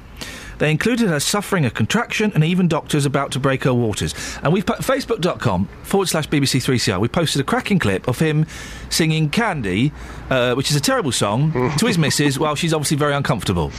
They 0.60 0.72
included 0.72 1.08
her 1.08 1.22
suffering 1.22 1.66
a 1.66 1.72
contraction 1.72 2.32
and 2.36 2.44
even 2.44 2.68
doctors 2.68 3.06
about 3.06 3.32
to 3.32 3.40
break 3.40 3.64
her 3.64 3.74
waters. 3.74 4.14
And 4.44 4.52
we've 4.52 4.66
put 4.66 4.80
facebook.com 4.80 5.70
forward 5.84 6.10
slash 6.10 6.28
BBC3CR. 6.28 7.00
We 7.00 7.08
posted 7.08 7.40
a 7.42 7.46
cracking 7.46 7.80
clip 7.80 8.08
of 8.10 8.20
him 8.20 8.46
singing 8.90 9.30
Candy, 9.30 9.94
uh, 10.30 10.56
which 10.56 10.70
is 10.70 10.76
a 10.76 10.82
terrible 10.82 11.12
song, 11.12 11.52
to 11.78 11.86
his 11.86 11.98
missus 11.98 12.40
while 12.40 12.56
she's 12.56 12.74
obviously 12.74 12.98
very 12.98 13.14
uncomfortable. 13.14 13.72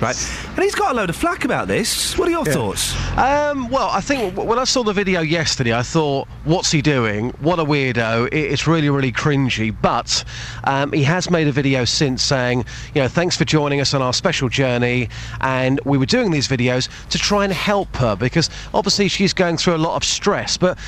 Right? 0.00 0.16
And 0.48 0.62
he's 0.62 0.74
got 0.74 0.92
a 0.92 0.94
load 0.94 1.10
of 1.10 1.16
flack 1.16 1.44
about 1.44 1.68
this. 1.68 2.16
What 2.18 2.28
are 2.28 2.30
your 2.30 2.44
thoughts? 2.44 2.94
Um, 3.16 3.68
well, 3.68 3.88
I 3.90 4.00
think 4.00 4.36
when 4.36 4.58
I 4.58 4.64
saw 4.64 4.82
the 4.82 4.92
video 4.92 5.20
yesterday, 5.20 5.74
I 5.74 5.82
thought, 5.82 6.28
what's 6.44 6.70
he 6.70 6.82
doing? 6.82 7.30
What 7.40 7.58
a 7.58 7.64
weirdo. 7.64 8.28
It's 8.32 8.66
really, 8.66 8.90
really 8.90 9.12
cringy. 9.12 9.74
But 9.80 10.24
um, 10.64 10.92
he 10.92 11.02
has 11.04 11.30
made 11.30 11.46
a 11.46 11.52
video 11.52 11.84
since 11.84 12.22
saying, 12.22 12.64
you 12.94 13.02
know, 13.02 13.08
thanks 13.08 13.36
for 13.36 13.44
joining 13.44 13.80
us 13.80 13.94
on 13.94 14.02
our 14.02 14.12
special 14.12 14.48
journey. 14.48 15.08
And 15.40 15.80
we 15.84 15.98
were 15.98 16.06
doing 16.06 16.30
these 16.30 16.48
videos 16.48 16.88
to 17.10 17.18
try 17.18 17.44
and 17.44 17.52
help 17.52 17.94
her 17.96 18.16
because 18.16 18.50
obviously 18.74 19.08
she's 19.08 19.32
going 19.32 19.56
through 19.56 19.76
a 19.76 19.78
lot 19.78 19.96
of 19.96 20.04
stress. 20.04 20.56
But 20.56 20.78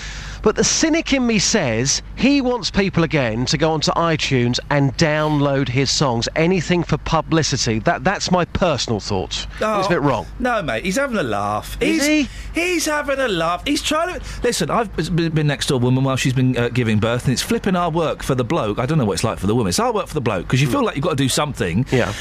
but 0.45 0.57
the 0.57 0.63
cynic 0.63 1.15
in 1.15 1.27
me 1.27 1.39
says 1.39 2.03
he 2.17 2.43
wants 2.43 2.71
people 2.71 3.03
again 3.03 3.47
to 3.47 3.57
go 3.57 3.73
onto 3.73 3.91
iTunes 3.93 4.59
and 4.69 4.95
download 4.99 5.69
his 5.69 5.91
songs. 5.91 6.29
Anything 6.37 6.83
for 6.83 6.99
publicity. 6.99 7.79
That 7.79 8.05
that's 8.05 8.31
my 8.31 8.45
personal 8.45 9.01
thoughts. 9.01 9.47
it's 9.55 9.87
a 9.87 9.89
bit 9.89 10.03
wrong. 10.03 10.27
No, 10.39 10.63
mate, 10.63 10.85
he's 10.85 10.97
having 10.97 11.17
a 11.17 11.23
laugh. 11.23 11.79
Is 11.81 12.07
he's, 12.07 12.29
He's 12.55 12.85
having 12.85 13.19
a 13.19 13.27
laugh. 13.27 13.67
He's 13.67 13.83
trying 13.83 14.21
to 14.21 14.27
listen. 14.43 14.71
I've 14.71 14.95
been 15.17 15.47
next 15.47 15.67
to 15.67 15.75
a 15.75 15.79
woman 15.79 16.05
while 16.05 16.17
she's 16.17 16.35
been 16.35 16.57
uh, 16.57 16.69
giving 16.69 16.99
birth, 16.99 17.25
and 17.25 17.33
it's 17.33 17.43
flipping 17.43 17.75
our 17.75 17.91
work 17.91 18.23
for 18.23 18.35
the 18.35 18.45
bloke. 18.45 18.79
I 18.79 18.85
don't 18.85 18.99
know 18.99 19.07
what 19.07 19.15
it's 19.15 19.25
like 19.25 19.39
for 19.39 19.47
the 19.47 19.55
woman. 19.55 19.71
It's 19.71 19.81
our 19.81 19.95
work 19.95 20.09
for 20.09 20.15
the 20.15 20.21
bloke 20.21 20.47
because 20.47 20.61
you 20.61 20.69
feel 20.69 20.85
like 20.85 20.95
you've 20.95 21.05
got 21.05 21.11
to 21.11 21.17
do 21.17 21.29
something. 21.31 21.87
Yeah. 21.91 22.13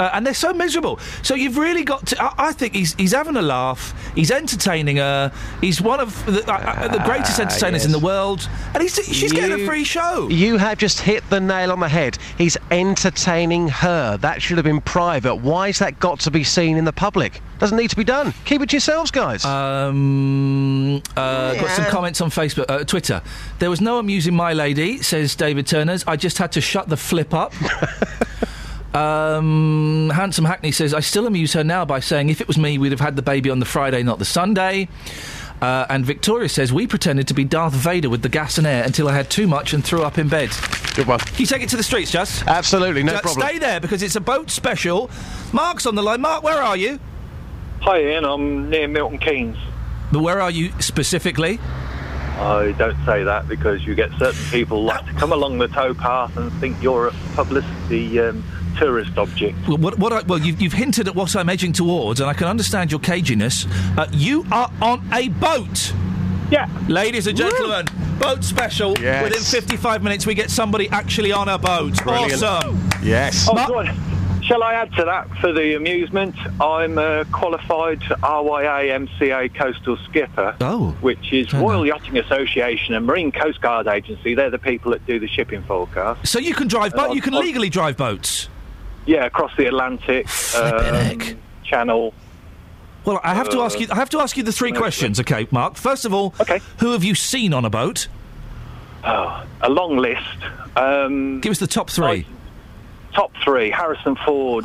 Uh, 0.00 0.10
and 0.12 0.26
they're 0.26 0.34
so 0.34 0.52
miserable. 0.52 0.98
So 1.22 1.36
you've 1.36 1.56
really 1.56 1.84
got 1.84 2.06
to. 2.08 2.20
I, 2.20 2.48
I 2.48 2.52
think 2.52 2.74
he's 2.74 2.94
he's 2.94 3.12
having 3.12 3.36
a 3.36 3.42
laugh. 3.42 3.94
He's 4.16 4.32
entertaining 4.32 4.96
her. 4.96 5.32
He's 5.60 5.80
one 5.80 6.00
of 6.00 6.26
the, 6.26 6.42
uh, 6.50 6.56
uh, 6.56 6.88
the 6.88 6.98
greatest 7.04 7.38
entertainers 7.38 7.84
in 7.84 7.92
the 7.92 7.98
world, 8.00 8.48
and 8.74 8.82
he's 8.82 8.96
she's 8.96 9.32
getting 9.32 9.62
a 9.62 9.66
free 9.66 9.84
show. 9.84 10.28
You 10.28 10.56
have 10.56 10.78
just 10.78 11.00
hit 11.00 11.22
the 11.30 11.40
nail 11.40 11.70
on 11.70 11.78
the 11.78 11.88
head. 11.88 12.18
He's 12.36 12.56
entertaining 12.72 13.68
her. 13.68 14.16
That 14.16 14.42
should 14.42 14.56
have 14.58 14.64
been 14.64 14.80
private. 14.80 15.36
Why 15.36 15.60
Why's 15.60 15.78
that 15.80 16.00
got 16.00 16.20
to 16.20 16.30
be 16.30 16.42
seen 16.42 16.78
in 16.78 16.86
the 16.86 16.92
public? 16.92 17.42
Doesn't 17.58 17.76
need 17.76 17.90
to 17.90 17.96
be 17.96 18.02
done. 18.02 18.32
Keep 18.46 18.62
it 18.62 18.70
to 18.70 18.76
yourselves, 18.76 19.10
guys. 19.10 19.44
Um, 19.44 21.02
uh, 21.14 21.52
Got 21.54 21.70
some 21.76 21.84
comments 21.84 22.22
on 22.22 22.30
Facebook, 22.30 22.64
uh, 22.70 22.82
Twitter. 22.84 23.20
There 23.58 23.68
was 23.68 23.82
no 23.82 23.98
amusing 23.98 24.34
my 24.34 24.54
lady, 24.54 25.02
says 25.02 25.36
David 25.36 25.66
Turners. 25.66 26.02
I 26.06 26.16
just 26.16 26.38
had 26.38 26.50
to 26.52 26.62
shut 26.62 26.88
the 26.88 26.96
flip 26.96 27.34
up. 27.34 27.52
um, 28.94 30.10
Handsome 30.12 30.44
Hackney 30.44 30.72
says 30.72 30.94
I 30.94 31.00
still 31.00 31.26
amuse 31.26 31.52
her 31.52 31.64
now 31.64 31.84
by 31.84 32.00
saying 32.00 32.28
if 32.28 32.40
it 32.40 32.48
was 32.48 32.58
me, 32.58 32.78
we'd 32.78 32.92
have 32.92 33.00
had 33.00 33.16
the 33.16 33.22
baby 33.22 33.50
on 33.50 33.60
the 33.60 33.66
Friday, 33.66 34.02
not 34.02 34.18
the 34.18 34.24
Sunday. 34.24 34.88
Uh, 35.60 35.86
and 35.90 36.06
Victoria 36.06 36.48
says 36.48 36.72
we 36.72 36.86
pretended 36.86 37.28
to 37.28 37.34
be 37.34 37.44
Darth 37.44 37.74
Vader 37.74 38.08
with 38.08 38.22
the 38.22 38.30
gas 38.30 38.56
and 38.56 38.66
air 38.66 38.82
until 38.82 39.08
I 39.08 39.14
had 39.14 39.30
too 39.30 39.46
much 39.46 39.74
and 39.74 39.84
threw 39.84 40.02
up 40.02 40.16
in 40.16 40.28
bed. 40.28 40.50
Good 40.94 41.06
one. 41.06 41.18
Can 41.18 41.36
you 41.36 41.46
take 41.46 41.62
it 41.62 41.68
to 41.68 41.76
the 41.76 41.82
streets, 41.82 42.10
Just? 42.10 42.46
Absolutely, 42.46 43.02
no 43.02 43.12
Just 43.12 43.24
problem. 43.24 43.46
Stay 43.46 43.58
there 43.58 43.78
because 43.78 44.02
it's 44.02 44.16
a 44.16 44.20
boat 44.20 44.50
special. 44.50 45.10
Mark's 45.52 45.86
on 45.86 45.94
the 45.94 46.02
line. 46.02 46.20
Mark, 46.22 46.42
where 46.42 46.62
are 46.62 46.76
you? 46.76 46.98
Hi, 47.82 47.98
Iain. 47.98 48.24
I'm 48.24 48.70
near 48.70 48.88
Milton 48.88 49.18
Keynes. 49.18 49.56
But 50.12 50.22
where 50.22 50.40
are 50.40 50.50
you 50.50 50.72
specifically? 50.80 51.60
I 52.38 52.74
don't 52.78 52.96
say 53.04 53.22
that 53.22 53.48
because 53.48 53.84
you 53.84 53.94
get 53.94 54.10
certain 54.18 54.44
people 54.50 54.82
like 54.82 55.04
to 55.06 55.12
come 55.12 55.30
along 55.30 55.58
the 55.58 55.68
towpath 55.68 56.36
and 56.38 56.50
think 56.54 56.82
you're 56.82 57.08
a 57.08 57.12
publicity 57.34 58.18
um, 58.18 58.42
tourist 58.80 59.18
object. 59.18 59.56
Well, 59.68 59.76
what, 59.76 59.98
what 59.98 60.12
I, 60.12 60.22
well 60.22 60.38
you've, 60.38 60.60
you've 60.60 60.72
hinted 60.72 61.06
at 61.06 61.14
what 61.14 61.36
I'm 61.36 61.48
edging 61.48 61.72
towards, 61.72 62.20
and 62.20 62.28
I 62.28 62.32
can 62.32 62.48
understand 62.48 62.90
your 62.90 63.00
caginess. 63.00 63.66
Uh, 63.96 64.08
you 64.10 64.44
are 64.50 64.72
on 64.80 65.06
a 65.12 65.28
boat. 65.28 65.92
Yeah. 66.50 66.68
Ladies 66.88 67.26
and 67.26 67.36
gentlemen, 67.36 67.86
boat 68.18 68.42
special. 68.42 68.98
Yes. 68.98 69.22
Within 69.22 69.42
55 69.42 70.02
minutes, 70.02 70.26
we 70.26 70.34
get 70.34 70.50
somebody 70.50 70.88
actually 70.88 71.30
on 71.30 71.48
a 71.48 71.58
boat. 71.58 72.02
Brilliant. 72.02 72.42
Awesome. 72.42 72.88
Yes. 73.02 73.46
Oh, 73.48 73.54
God. 73.54 73.94
Shall 74.42 74.62
I 74.64 74.74
add 74.74 74.92
to 74.94 75.04
that 75.04 75.28
for 75.36 75.52
the 75.52 75.76
amusement? 75.76 76.34
I'm 76.60 76.98
a 76.98 77.24
qualified 77.26 78.00
RYA 78.00 79.06
MCA 79.06 79.54
coastal 79.54 79.96
skipper, 80.08 80.56
oh. 80.60 80.96
which 81.02 81.32
is 81.32 81.52
Royal 81.52 81.86
Yachting 81.86 82.18
Association 82.18 82.94
and 82.94 83.06
Marine 83.06 83.30
Coast 83.30 83.60
Guard 83.60 83.86
Agency. 83.86 84.34
They're 84.34 84.50
the 84.50 84.58
people 84.58 84.90
that 84.90 85.06
do 85.06 85.20
the 85.20 85.28
shipping 85.28 85.62
forecast. 85.64 86.26
So 86.26 86.40
you 86.40 86.54
can 86.54 86.66
drive 86.66 86.94
boat. 86.94 87.14
You 87.14 87.22
can 87.22 87.34
I've- 87.34 87.46
legally 87.46 87.68
drive 87.68 87.96
boats. 87.96 88.48
Yeah, 89.06 89.24
across 89.24 89.50
the 89.56 89.66
Atlantic, 89.66 90.26
um, 90.56 91.38
Channel. 91.64 92.12
Well, 93.04 93.20
I 93.24 93.34
have 93.34 93.48
to 93.50 93.60
Uh, 93.60 93.64
ask 93.64 93.80
you. 93.80 93.86
I 93.90 93.94
have 93.96 94.10
to 94.10 94.20
ask 94.20 94.36
you 94.36 94.42
the 94.42 94.52
three 94.52 94.72
questions, 94.72 95.18
okay, 95.20 95.46
Mark? 95.50 95.76
First 95.76 96.04
of 96.04 96.12
all, 96.12 96.34
okay. 96.40 96.60
who 96.78 96.92
have 96.92 97.02
you 97.02 97.14
seen 97.14 97.54
on 97.54 97.64
a 97.64 97.70
boat? 97.70 98.08
Oh, 99.04 99.42
a 99.62 99.70
long 99.70 99.96
list. 99.96 100.20
Um, 100.76 101.40
Give 101.40 101.50
us 101.50 101.58
the 101.58 101.66
top 101.66 101.88
three. 101.88 102.26
top 103.14 103.32
three: 103.42 103.70
Harrison 103.70 104.16
Ford, 104.26 104.64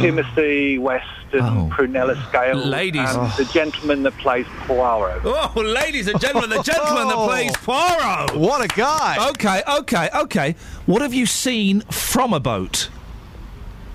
Timothy 0.00 0.76
Weston, 0.78 1.70
Prunella 1.70 2.16
Scales, 2.28 2.66
Ladies. 2.66 3.08
and 3.08 3.18
Oh. 3.18 3.34
the 3.38 3.46
gentleman 3.46 4.02
that 4.02 4.16
plays 4.18 4.46
Poirot. 4.66 5.22
Oh, 5.24 5.52
ladies 5.56 6.06
and 6.06 6.20
gentlemen, 6.20 6.50
the 6.50 6.62
gentleman 6.62 7.08
that 7.08 7.16
plays 7.28 7.56
Poirot. 7.56 8.36
What 8.36 8.62
a 8.62 8.68
guy! 8.68 9.28
Okay, 9.30 9.62
okay, 9.66 10.10
okay. 10.14 10.54
What 10.84 11.00
have 11.00 11.14
you 11.14 11.24
seen 11.24 11.80
from 11.90 12.34
a 12.34 12.40
boat? 12.40 12.90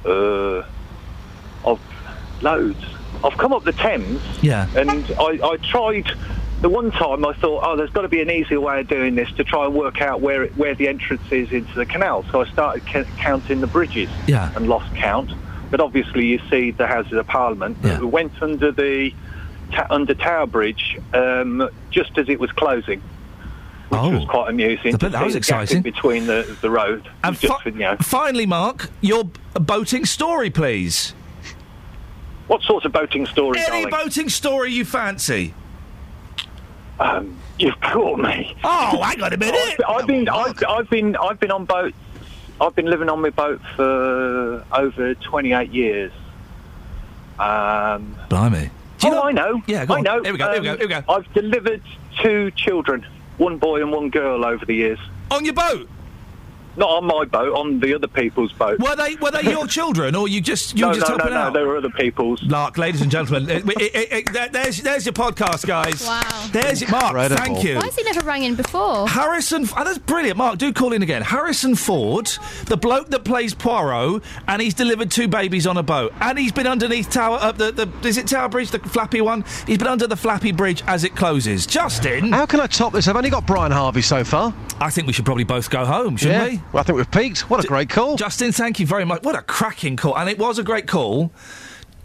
Uh, 0.05 0.63
I've 1.67 1.79
loads. 2.41 2.83
I've 3.23 3.37
come 3.37 3.53
up 3.53 3.63
the 3.63 3.71
Thames. 3.73 4.21
Yeah. 4.41 4.67
And 4.75 4.89
I, 5.19 5.39
I 5.43 5.57
tried 5.63 6.05
the 6.61 6.69
one 6.69 6.91
time 6.91 7.25
I 7.25 7.33
thought, 7.33 7.63
oh, 7.65 7.75
there's 7.75 7.89
got 7.89 8.01
to 8.03 8.07
be 8.07 8.21
an 8.21 8.29
easier 8.29 8.59
way 8.59 8.81
of 8.81 8.87
doing 8.87 9.15
this 9.15 9.31
to 9.33 9.43
try 9.43 9.65
and 9.65 9.73
work 9.73 10.01
out 10.01 10.21
where 10.21 10.43
it, 10.43 10.55
where 10.57 10.75
the 10.75 10.87
entrance 10.87 11.21
is 11.31 11.51
into 11.51 11.73
the 11.75 11.85
canal. 11.85 12.23
So 12.31 12.41
I 12.41 12.45
started 12.45 12.85
ca- 12.85 13.05
counting 13.17 13.61
the 13.61 13.67
bridges 13.67 14.09
Yeah. 14.27 14.51
and 14.55 14.67
lost 14.67 14.93
count. 14.95 15.31
But 15.71 15.79
obviously, 15.81 16.25
you 16.27 16.39
see 16.49 16.71
the 16.71 16.87
Houses 16.87 17.13
of 17.13 17.25
Parliament. 17.27 17.77
Yeah. 17.83 17.99
We 17.99 18.05
went 18.05 18.41
under 18.41 18.71
the 18.71 19.13
ta- 19.71 19.87
under 19.89 20.13
Tower 20.13 20.45
Bridge 20.45 20.99
um, 21.13 21.67
just 21.89 22.17
as 22.17 22.29
it 22.29 22.39
was 22.39 22.51
closing. 22.51 23.01
Which 23.89 23.99
Oh. 24.01 24.09
was 24.11 24.25
quite 24.25 24.49
amusing. 24.49 24.97
That 24.97 25.01
was 25.03 25.11
the 25.11 25.17
gap 25.17 25.31
in 25.31 25.37
exciting. 25.37 25.81
between 25.81 26.25
the, 26.27 26.57
the 26.61 26.69
road. 26.69 27.07
And 27.23 27.39
just, 27.39 27.65
you 27.65 27.71
know, 27.71 27.95
Finally, 28.01 28.45
Mark, 28.45 28.89
your 29.01 29.25
boating 29.53 30.05
story, 30.05 30.49
please. 30.49 31.13
what 32.47 32.61
sort 32.63 32.85
of 32.85 32.91
boating 32.91 33.25
story? 33.27 33.59
Any 33.59 33.83
darling? 33.85 33.89
boating 34.05 34.29
story 34.29 34.71
you 34.71 34.85
fancy? 34.85 35.53
Um, 36.99 37.37
you've 37.59 37.79
caught 37.81 38.19
me. 38.19 38.55
Oh, 38.63 39.01
hang 39.01 39.21
on 39.21 39.33
a 39.33 39.37
minute. 39.37 39.59
I've, 39.87 40.01
I've 40.01 40.07
been, 40.07 40.29
I've, 40.29 40.63
I've 40.67 40.89
been, 40.89 41.15
I've 41.17 41.39
been 41.39 41.51
on 41.51 41.65
boats. 41.65 41.95
I've 42.61 42.73
been 42.75 42.85
living 42.85 43.09
on 43.09 43.21
my 43.21 43.31
boat 43.31 43.59
for 43.75 44.63
over 44.71 45.13
28 45.15 45.71
years. 45.71 46.11
Um, 47.37 48.15
Blimey. 48.29 48.69
oh, 49.03 49.21
I 49.23 49.31
know. 49.33 49.61
Yeah, 49.67 49.85
I 49.89 49.93
on. 49.93 50.03
know. 50.03 50.23
Here 50.23 50.31
we 50.31 50.37
go, 50.39 50.51
here 50.53 50.61
we 50.61 50.65
go, 50.65 50.71
Um, 50.71 50.77
here 50.79 50.87
we 50.87 50.93
go. 50.93 51.03
I've 51.09 51.33
delivered 51.33 51.81
two 52.23 52.51
children, 52.51 53.05
one 53.37 53.57
boy 53.57 53.81
and 53.81 53.91
one 53.91 54.09
girl, 54.09 54.45
over 54.45 54.65
the 54.65 54.75
years. 54.75 54.99
On 55.31 55.43
your 55.43 55.53
boat? 55.53 55.87
Not 56.77 56.89
on 56.89 57.05
my 57.05 57.25
boat, 57.25 57.53
on 57.55 57.79
the 57.79 57.95
other 57.95 58.07
people's 58.07 58.51
boat. 58.53 58.79
Were 58.79 58.95
they 58.95 59.15
were 59.15 59.31
they 59.31 59.43
your 59.43 59.67
children, 59.77 60.15
or 60.15 60.27
you 60.27 60.41
just 60.41 60.75
you 60.75 60.81
no, 60.81 60.87
were 60.89 60.93
just 60.95 61.09
no, 61.09 61.15
no, 61.15 61.23
helping 61.23 61.33
no, 61.33 61.39
out? 61.41 61.53
they 61.53 61.63
were 61.63 61.77
other 61.77 61.89
people's. 61.89 62.43
Lark, 62.43 62.77
ladies 62.77 63.01
and 63.01 63.09
gentlemen, 63.11 63.49
it- 63.49 63.65
it- 63.67 63.95
it- 64.11 64.35
it- 64.35 64.51
there's 64.51 64.81
there's 64.81 65.05
your 65.05 65.13
podcast, 65.13 65.65
guys. 65.65 66.05
Wow. 66.05 66.49
There's 66.51 66.81
it, 66.81 66.89
Mark. 66.91 67.05
Incredible. 67.15 67.37
Thank 67.37 67.63
you. 67.63 67.75
Why 67.75 67.85
has 67.85 67.95
he 67.95 68.03
never 68.03 68.21
rang 68.21 68.43
in 68.43 68.55
before? 68.55 69.07
Harrison, 69.07 69.67
oh, 69.75 69.83
that's 69.83 69.97
brilliant, 69.99 70.37
Mark. 70.37 70.57
Do 70.57 70.71
call 70.73 70.93
in 70.93 71.01
again. 71.01 71.21
Harrison 71.21 71.75
Ford, 71.75 72.29
the 72.65 72.77
bloke 72.77 73.09
that 73.09 73.23
plays 73.23 73.53
Poirot, 73.53 74.21
and 74.47 74.61
he's 74.61 74.73
delivered 74.73 75.11
two 75.11 75.27
babies 75.27 75.65
on 75.67 75.77
a 75.77 75.83
boat, 75.83 76.13
and 76.21 76.37
he's 76.37 76.51
been 76.51 76.67
underneath 76.67 77.09
Tower. 77.09 77.37
Uh, 77.41 77.51
the, 77.51 77.71
the 77.71 78.07
is 78.07 78.17
it 78.17 78.27
Tower 78.27 78.49
Bridge, 78.49 78.71
the 78.71 78.79
flappy 78.79 79.21
one? 79.21 79.43
He's 79.65 79.77
been 79.77 79.87
under 79.87 80.07
the 80.07 80.15
flappy 80.17 80.51
bridge 80.51 80.83
as 80.87 81.03
it 81.03 81.15
closes. 81.15 81.65
Justin, 81.65 82.31
How 82.31 82.45
can 82.45 82.59
I 82.59 82.67
top 82.67 82.93
this? 82.93 83.07
I've 83.07 83.15
only 83.15 83.29
got 83.29 83.45
Brian 83.47 83.71
Harvey 83.71 84.01
so 84.01 84.23
far. 84.23 84.53
I 84.79 84.89
think 84.89 85.07
we 85.07 85.13
should 85.13 85.25
probably 85.25 85.43
both 85.45 85.69
go 85.69 85.85
home, 85.85 86.17
shouldn't 86.17 86.53
yeah. 86.53 86.59
we? 86.61 86.64
Well, 86.71 86.81
I 86.81 86.83
think 86.83 86.97
we've 86.97 87.11
peaked. 87.11 87.49
What 87.49 87.63
a 87.63 87.67
great 87.67 87.89
call. 87.89 88.17
Justin, 88.17 88.51
thank 88.51 88.79
you 88.79 88.85
very 88.85 89.05
much. 89.05 89.23
What 89.23 89.35
a 89.35 89.41
cracking 89.41 89.95
call, 89.95 90.17
and 90.17 90.29
it 90.29 90.37
was 90.37 90.59
a 90.59 90.63
great 90.63 90.87
call. 90.87 91.31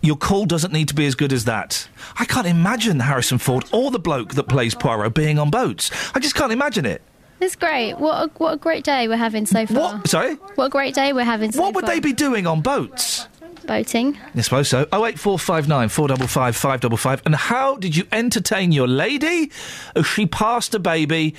Your 0.03 0.17
call 0.17 0.47
doesn't 0.47 0.73
need 0.73 0.89
to 0.89 0.95
be 0.95 1.07
as 1.07 1.15
good 1.15 1.33
as 1.33 1.45
that. 1.45 1.89
I 2.19 2.25
can't 2.25 2.47
imagine 2.47 3.01
Harrison 3.01 3.39
Ford 3.39 3.65
or 3.73 3.91
the 3.91 3.99
bloke 3.99 4.35
that 4.35 4.45
plays 4.45 4.75
Poirot 4.75 5.13
being 5.13 5.39
on 5.39 5.51
boats. 5.51 5.91
I 6.15 6.21
just 6.21 6.35
can't 6.35 6.53
imagine 6.53 6.87
it. 6.87 7.03
It's 7.41 7.57
great. 7.57 7.99
What 7.99 8.25
a, 8.25 8.31
what 8.39 8.55
a 8.55 8.57
great 8.57 8.85
day 8.85 9.09
we're 9.09 9.17
having 9.17 9.45
so 9.45 9.67
far. 9.67 9.97
What? 9.97 10.09
Sorry? 10.09 10.35
What 10.35 10.67
a 10.67 10.71
great 10.71 10.95
day 10.95 11.13
we're 11.13 11.25
having 11.25 11.53
so 11.53 11.59
far. 11.59 11.67
What 11.67 11.75
would 11.75 11.85
far. 11.87 11.95
they 11.95 12.01
be 12.01 12.13
doing 12.13 12.47
on 12.47 12.61
boats? 12.61 13.29
Boating. 13.67 14.19
I 14.35 14.41
suppose 14.41 14.69
so. 14.69 14.89
Oh 14.91 15.05
eight 15.05 15.19
four 15.19 15.39
five 15.39 15.69
nine 15.69 15.91
four 15.91 16.09
double 16.09 16.27
five 16.27 16.57
five 16.57 16.81
double 16.81 16.97
five. 16.97 17.23
And 17.27 17.35
how 17.35 17.77
did 17.77 17.95
you 17.95 18.05
entertain 18.11 18.73
your 18.73 18.89
lady 18.89 19.51
as 19.95 20.07
she 20.07 20.27
passed 20.27 20.75
a 20.75 20.79
baby? 20.79 21.35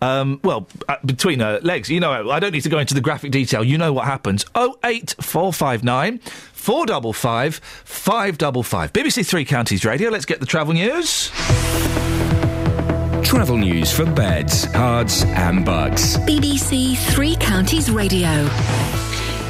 Um, 0.00 0.40
well, 0.44 0.66
uh, 0.88 0.96
between 1.04 1.40
her 1.40 1.60
legs. 1.62 1.90
You 1.90 2.00
know, 2.00 2.30
I 2.30 2.38
don't 2.40 2.52
need 2.52 2.62
to 2.62 2.68
go 2.68 2.78
into 2.78 2.94
the 2.94 3.00
graphic 3.00 3.32
detail. 3.32 3.64
You 3.64 3.78
know 3.78 3.92
what 3.92 4.04
happens. 4.06 4.44
Oh 4.54 4.76
eight 4.84 5.14
four 5.20 5.52
five 5.52 5.82
nine 5.82 6.18
four 6.18 6.86
double 6.86 7.12
five 7.12 7.56
five 7.84 8.38
double 8.38 8.62
five. 8.62 8.92
BBC 8.92 9.26
Three 9.26 9.44
Counties 9.44 9.84
Radio. 9.84 10.10
Let's 10.10 10.24
get 10.26 10.40
the 10.40 10.46
travel 10.46 10.74
news. 10.74 11.30
Travel 13.24 13.58
news 13.58 13.92
for 13.92 14.06
beds, 14.06 14.66
cards, 14.68 15.22
and 15.24 15.64
bugs. 15.64 16.16
BBC 16.18 16.96
Three 17.12 17.36
Counties 17.36 17.90
Radio. 17.90 18.48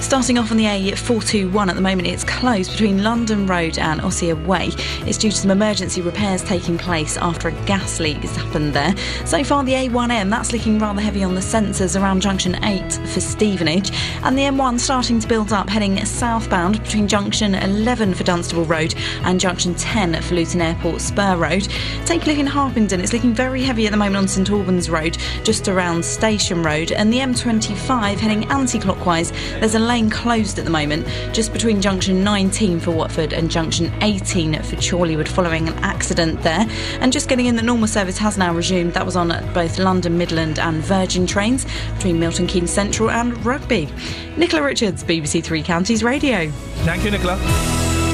Starting 0.01 0.39
off 0.39 0.51
on 0.51 0.57
the 0.57 0.65
A421 0.65 1.69
at 1.69 1.75
the 1.75 1.83
moment, 1.83 2.07
it's 2.07 2.25
closed 2.25 2.71
between 2.71 3.03
London 3.03 3.47
Road 3.47 3.79
and 3.79 4.01
Osier 4.01 4.37
Way. 4.37 4.71
It's 5.01 5.19
due 5.19 5.31
to 5.31 5.37
some 5.37 5.51
emergency 5.51 6.01
repairs 6.01 6.43
taking 6.43 6.79
place 6.79 7.17
after 7.19 7.49
a 7.49 7.53
gas 7.67 7.99
leak 8.01 8.19
has 8.19 8.35
happened 8.35 8.73
there. 8.73 8.97
So 9.27 9.43
far, 9.45 9.65
the 9.65 9.73
A1M, 9.73 10.31
that's 10.31 10.53
looking 10.53 10.79
rather 10.79 11.01
heavy 11.01 11.25
on 11.25 11.35
the 11.35 11.41
sensors 11.41 12.01
around 12.01 12.23
junction 12.23 12.63
8 12.65 12.93
for 13.09 13.21
Stevenage. 13.21 13.91
And 14.23 14.39
the 14.39 14.43
M1 14.43 14.79
starting 14.79 15.19
to 15.21 15.29
build 15.29 15.53
up, 15.53 15.69
heading 15.69 16.03
southbound 16.07 16.83
between 16.83 17.09
junction 17.09 17.57
11 17.57 18.15
for 18.15 18.25
Dunstable 18.25 18.65
Road 18.65 18.95
and 19.25 19.39
junction 19.39 19.75
10 19.75 20.23
for 20.23 20.35
Luton 20.37 20.63
Airport 20.63 21.01
Spur 21.01 21.37
Road. 21.37 21.69
Take 22.07 22.25
a 22.25 22.31
look 22.31 22.39
in 22.39 22.47
Harpenden, 22.47 23.01
it's 23.01 23.13
looking 23.13 23.35
very 23.35 23.63
heavy 23.63 23.87
at 23.87 23.91
the 23.91 23.99
moment 23.99 24.17
on 24.17 24.29
St 24.29 24.49
Albans 24.49 24.89
Road, 24.89 25.19
just 25.43 25.69
around 25.69 26.05
Station 26.05 26.63
Road. 26.63 26.93
And 26.93 27.13
the 27.13 27.19
M25 27.19 28.17
heading 28.17 28.45
anti 28.47 28.79
clockwise, 28.79 29.33
there's 29.61 29.75
a 29.75 29.88
lane 29.89 30.11
closed 30.11 30.59
at 30.59 30.65
the 30.67 30.71
moment, 30.71 31.07
just 31.33 31.53
between 31.53 31.81
junction 31.81 32.23
19 32.23 32.79
for 32.79 32.91
Watford 32.91 33.33
and 33.33 33.51
junction 33.51 33.91
18 34.03 34.63
for 34.63 34.77
Chorleywood, 34.77 35.27
following 35.27 35.67
an 35.67 35.75
accident 35.79 36.43
there. 36.43 36.67
And 37.01 37.11
just 37.11 37.29
getting 37.29 37.47
in, 37.47 37.57
the 37.57 37.63
normal 37.63 37.89
service 37.89 38.19
has 38.19 38.37
now 38.37 38.55
resumed. 38.55 38.93
That 38.93 39.07
was 39.07 39.17
on 39.17 39.29
both 39.55 39.79
London 39.79 40.19
Midland 40.19 40.59
and 40.59 40.83
Virgin 40.83 41.27
trains 41.27 41.67
between 41.95 42.21
Milton 42.21 42.47
Keynes 42.47 42.71
Central 42.71 43.11
and 43.11 43.45
Rugby. 43.45 43.89
Nicola 44.37 44.63
Richards, 44.63 45.03
BBC 45.03 45.43
Three 45.43 45.63
Counties 45.63 46.05
Radio. 46.05 46.51
Thank 46.85 47.03
you, 47.05 47.11
Nicola. 47.11 47.39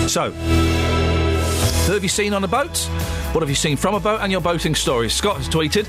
So, 0.08 0.30
who 0.30 1.92
have 1.92 2.02
you 2.04 2.08
seen 2.08 2.32
on 2.32 2.44
a 2.44 2.48
boat? 2.48 2.78
What 3.32 3.42
have 3.42 3.48
you 3.48 3.56
seen 3.56 3.76
from 3.76 3.96
a 3.96 4.00
boat 4.00 4.20
and 4.20 4.30
your 4.30 4.40
boating 4.40 4.76
stories? 4.76 5.12
Scott 5.12 5.38
has 5.38 5.48
tweeted, 5.48 5.88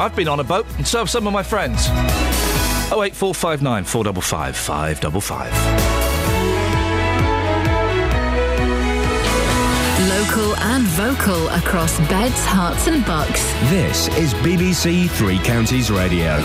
I've 0.00 0.16
been 0.16 0.28
on 0.28 0.40
a 0.40 0.44
boat 0.44 0.66
and 0.78 0.88
so 0.88 0.98
have 0.98 1.10
some 1.10 1.26
of 1.26 1.34
my 1.34 1.42
friends. 1.42 1.86
08459 2.92 3.84
455 3.84 4.56
555. 4.56 5.52
Local 10.08 10.56
and 10.56 10.84
vocal 10.88 11.48
across 11.48 11.98
beds, 12.08 12.44
Herts, 12.46 12.86
and 12.92 13.04
bucks. 13.04 13.42
This 13.70 14.08
is 14.16 14.32
BBC 14.34 15.08
Three 15.10 15.38
Counties 15.38 15.90
Radio. 15.90 16.38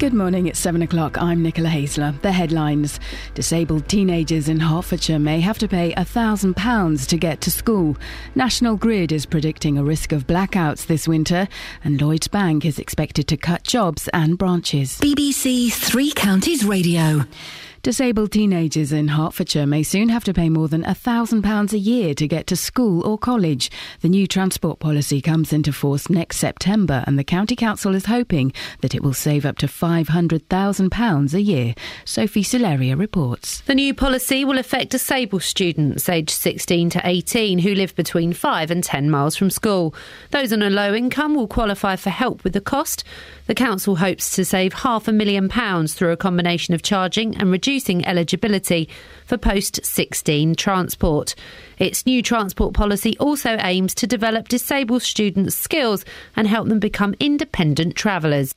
Good 0.00 0.14
morning, 0.14 0.46
it's 0.46 0.58
7 0.58 0.80
o'clock. 0.80 1.20
I'm 1.20 1.42
Nicola 1.42 1.68
Haisler. 1.68 2.18
The 2.22 2.32
headlines 2.32 2.98
Disabled 3.34 3.86
teenagers 3.86 4.48
in 4.48 4.58
Hertfordshire 4.58 5.18
may 5.18 5.40
have 5.40 5.58
to 5.58 5.68
pay 5.68 5.92
£1,000 5.92 7.06
to 7.06 7.16
get 7.18 7.42
to 7.42 7.50
school. 7.50 7.98
National 8.34 8.76
Grid 8.76 9.12
is 9.12 9.26
predicting 9.26 9.76
a 9.76 9.84
risk 9.84 10.12
of 10.12 10.26
blackouts 10.26 10.86
this 10.86 11.06
winter, 11.06 11.46
and 11.84 12.00
Lloyds 12.00 12.28
Bank 12.28 12.64
is 12.64 12.78
expected 12.78 13.28
to 13.28 13.36
cut 13.36 13.62
jobs 13.64 14.08
and 14.14 14.38
branches. 14.38 14.98
BBC 15.00 15.70
Three 15.70 16.12
Counties 16.12 16.64
Radio. 16.64 17.26
Disabled 17.82 18.30
teenagers 18.30 18.92
in 18.92 19.08
Hertfordshire 19.08 19.66
may 19.66 19.82
soon 19.82 20.10
have 20.10 20.22
to 20.24 20.34
pay 20.34 20.50
more 20.50 20.68
than 20.68 20.82
£1,000 20.82 21.72
a 21.72 21.78
year 21.78 22.12
to 22.12 22.28
get 22.28 22.46
to 22.48 22.54
school 22.54 23.02
or 23.06 23.16
college. 23.16 23.70
The 24.02 24.10
new 24.10 24.26
transport 24.26 24.80
policy 24.80 25.22
comes 25.22 25.50
into 25.50 25.72
force 25.72 26.10
next 26.10 26.36
September, 26.36 27.02
and 27.06 27.18
the 27.18 27.24
County 27.24 27.56
Council 27.56 27.94
is 27.94 28.04
hoping 28.04 28.52
that 28.82 28.94
it 28.94 29.02
will 29.02 29.14
save 29.14 29.46
up 29.46 29.56
to 29.58 29.66
£500,000 29.66 31.32
a 31.32 31.40
year. 31.40 31.74
Sophie 32.04 32.42
Sileria 32.42 32.96
reports. 32.96 33.62
The 33.62 33.74
new 33.74 33.94
policy 33.94 34.44
will 34.44 34.58
affect 34.58 34.90
disabled 34.90 35.42
students 35.42 36.06
aged 36.06 36.28
16 36.28 36.90
to 36.90 37.00
18 37.02 37.60
who 37.60 37.74
live 37.74 37.96
between 37.96 38.34
5 38.34 38.70
and 38.70 38.84
10 38.84 39.08
miles 39.08 39.36
from 39.36 39.48
school. 39.48 39.94
Those 40.32 40.52
on 40.52 40.62
a 40.62 40.68
low 40.68 40.92
income 40.92 41.34
will 41.34 41.48
qualify 41.48 41.96
for 41.96 42.10
help 42.10 42.44
with 42.44 42.52
the 42.52 42.60
cost. 42.60 43.04
The 43.50 43.54
council 43.56 43.96
hopes 43.96 44.36
to 44.36 44.44
save 44.44 44.72
half 44.72 45.08
a 45.08 45.12
million 45.12 45.48
pounds 45.48 45.94
through 45.94 46.12
a 46.12 46.16
combination 46.16 46.72
of 46.72 46.82
charging 46.82 47.36
and 47.36 47.50
reducing 47.50 48.06
eligibility 48.06 48.88
for 49.26 49.38
post 49.38 49.84
16 49.84 50.54
transport. 50.54 51.34
Its 51.76 52.06
new 52.06 52.22
transport 52.22 52.74
policy 52.74 53.18
also 53.18 53.56
aims 53.58 53.92
to 53.96 54.06
develop 54.06 54.46
disabled 54.46 55.02
students' 55.02 55.56
skills 55.56 56.04
and 56.36 56.46
help 56.46 56.68
them 56.68 56.78
become 56.78 57.16
independent 57.18 57.96
travellers. 57.96 58.54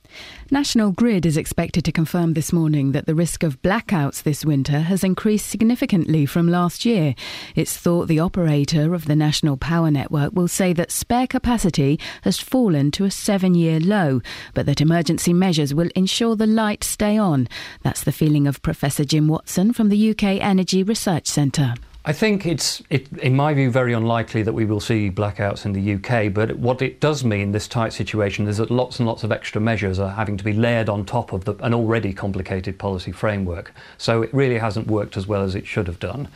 National 0.54 0.92
Grid 0.92 1.26
is 1.26 1.36
expected 1.36 1.84
to 1.84 1.90
confirm 1.90 2.34
this 2.34 2.52
morning 2.52 2.92
that 2.92 3.06
the 3.06 3.14
risk 3.16 3.42
of 3.42 3.60
blackouts 3.60 4.22
this 4.22 4.44
winter 4.44 4.78
has 4.78 5.02
increased 5.02 5.50
significantly 5.50 6.26
from 6.26 6.46
last 6.46 6.84
year. 6.84 7.16
It's 7.56 7.76
thought 7.76 8.06
the 8.06 8.20
operator 8.20 8.94
of 8.94 9.06
the 9.06 9.16
national 9.16 9.56
power 9.56 9.90
network 9.90 10.32
will 10.32 10.46
say 10.46 10.72
that 10.74 10.92
spare 10.92 11.26
capacity 11.26 11.98
has 12.22 12.38
fallen 12.38 12.92
to 12.92 13.04
a 13.04 13.10
seven 13.10 13.56
year 13.56 13.80
low, 13.80 14.20
but 14.54 14.64
that 14.66 14.80
emergency 14.80 15.32
measures 15.32 15.74
will 15.74 15.90
ensure 15.96 16.36
the 16.36 16.46
lights 16.46 16.86
stay 16.86 17.18
on. 17.18 17.48
That's 17.82 18.04
the 18.04 18.12
feeling 18.12 18.46
of 18.46 18.62
Professor 18.62 19.04
Jim 19.04 19.26
Watson 19.26 19.72
from 19.72 19.88
the 19.88 20.10
UK 20.10 20.40
Energy 20.40 20.84
Research 20.84 21.26
Centre. 21.26 21.74
I 22.06 22.12
think 22.12 22.44
it's, 22.44 22.82
it, 22.90 23.10
in 23.18 23.34
my 23.34 23.54
view, 23.54 23.70
very 23.70 23.94
unlikely 23.94 24.42
that 24.42 24.52
we 24.52 24.66
will 24.66 24.80
see 24.80 25.10
blackouts 25.10 25.64
in 25.64 25.72
the 25.72 25.94
UK. 25.94 26.34
But 26.34 26.58
what 26.58 26.82
it 26.82 27.00
does 27.00 27.24
mean, 27.24 27.52
this 27.52 27.66
tight 27.66 27.94
situation, 27.94 28.46
is 28.46 28.58
that 28.58 28.70
lots 28.70 28.98
and 28.98 29.08
lots 29.08 29.24
of 29.24 29.32
extra 29.32 29.58
measures 29.58 29.98
are 29.98 30.10
having 30.10 30.36
to 30.36 30.44
be 30.44 30.52
layered 30.52 30.90
on 30.90 31.06
top 31.06 31.32
of 31.32 31.46
the, 31.46 31.54
an 31.64 31.72
already 31.72 32.12
complicated 32.12 32.78
policy 32.78 33.10
framework. 33.10 33.72
So 33.96 34.20
it 34.20 34.34
really 34.34 34.58
hasn't 34.58 34.86
worked 34.86 35.16
as 35.16 35.26
well 35.26 35.42
as 35.42 35.54
it 35.54 35.66
should 35.66 35.86
have 35.86 35.98
done. 35.98 36.28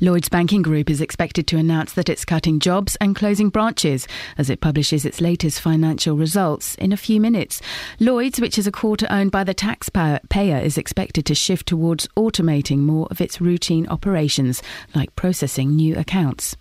Lloyds 0.00 0.28
Banking 0.28 0.60
Group 0.60 0.90
is 0.90 1.00
expected 1.00 1.46
to 1.46 1.56
announce 1.56 1.92
that 1.92 2.08
it's 2.08 2.24
cutting 2.24 2.58
jobs 2.58 2.96
and 3.00 3.14
closing 3.14 3.48
branches 3.48 4.08
as 4.36 4.50
it 4.50 4.60
publishes 4.60 5.04
its 5.04 5.20
latest 5.20 5.60
financial 5.60 6.16
results 6.16 6.74
in 6.76 6.92
a 6.92 6.96
few 6.96 7.20
minutes. 7.20 7.62
Lloyds, 8.00 8.40
which 8.40 8.58
is 8.58 8.66
a 8.66 8.72
quarter 8.72 9.06
owned 9.08 9.30
by 9.30 9.44
the 9.44 9.54
taxpayer, 9.54 10.58
is 10.58 10.76
expected 10.76 11.24
to 11.26 11.34
shift 11.34 11.66
towards 11.66 12.08
automating 12.16 12.78
more 12.78 13.06
of 13.12 13.20
its 13.20 13.40
routine 13.40 13.86
operations, 13.86 14.64
like 14.96 15.14
processing 15.14 15.76
new 15.76 15.96
accounts. 15.96 16.56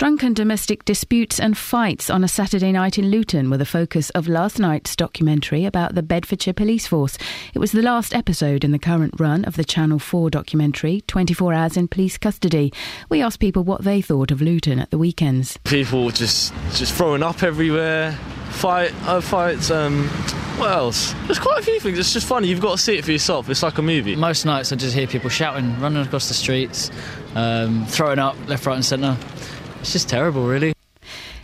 Drunken 0.00 0.32
domestic 0.32 0.86
disputes 0.86 1.38
and 1.38 1.58
fights 1.58 2.08
on 2.08 2.24
a 2.24 2.26
Saturday 2.26 2.72
night 2.72 2.96
in 2.96 3.10
Luton 3.10 3.50
were 3.50 3.58
the 3.58 3.66
focus 3.66 4.08
of 4.14 4.28
last 4.28 4.58
night's 4.58 4.96
documentary 4.96 5.66
about 5.66 5.94
the 5.94 6.02
Bedfordshire 6.02 6.54
Police 6.54 6.86
Force. 6.86 7.18
It 7.52 7.58
was 7.58 7.72
the 7.72 7.82
last 7.82 8.14
episode 8.14 8.64
in 8.64 8.70
the 8.70 8.78
current 8.78 9.12
run 9.20 9.44
of 9.44 9.56
the 9.56 9.62
Channel 9.62 9.98
4 9.98 10.30
documentary, 10.30 11.02
24 11.02 11.52
Hours 11.52 11.76
in 11.76 11.86
Police 11.86 12.16
Custody. 12.16 12.72
We 13.10 13.20
asked 13.20 13.40
people 13.40 13.62
what 13.62 13.84
they 13.84 14.00
thought 14.00 14.30
of 14.30 14.40
Luton 14.40 14.78
at 14.78 14.90
the 14.90 14.96
weekends. 14.96 15.58
People 15.64 16.08
just 16.08 16.54
just 16.72 16.94
throwing 16.94 17.22
up 17.22 17.42
everywhere. 17.42 18.12
Fight, 18.48 18.94
uh, 19.06 19.20
fights. 19.20 19.70
Um, 19.70 20.08
what 20.56 20.70
else? 20.70 21.12
There's 21.26 21.38
quite 21.38 21.58
a 21.60 21.62
few 21.62 21.78
things. 21.78 21.98
It's 21.98 22.14
just 22.14 22.26
funny. 22.26 22.48
You've 22.48 22.62
got 22.62 22.76
to 22.76 22.82
see 22.82 22.96
it 22.96 23.04
for 23.04 23.12
yourself. 23.12 23.50
It's 23.50 23.62
like 23.62 23.76
a 23.76 23.82
movie. 23.82 24.16
Most 24.16 24.46
nights 24.46 24.72
I 24.72 24.76
just 24.76 24.94
hear 24.94 25.06
people 25.06 25.28
shouting, 25.28 25.78
running 25.78 26.02
across 26.02 26.28
the 26.28 26.34
streets, 26.34 26.90
um, 27.34 27.84
throwing 27.84 28.18
up 28.18 28.34
left, 28.48 28.64
right, 28.64 28.76
and 28.76 28.84
centre. 28.84 29.18
It's 29.80 29.92
just 29.92 30.08
terrible, 30.08 30.46
really. 30.46 30.74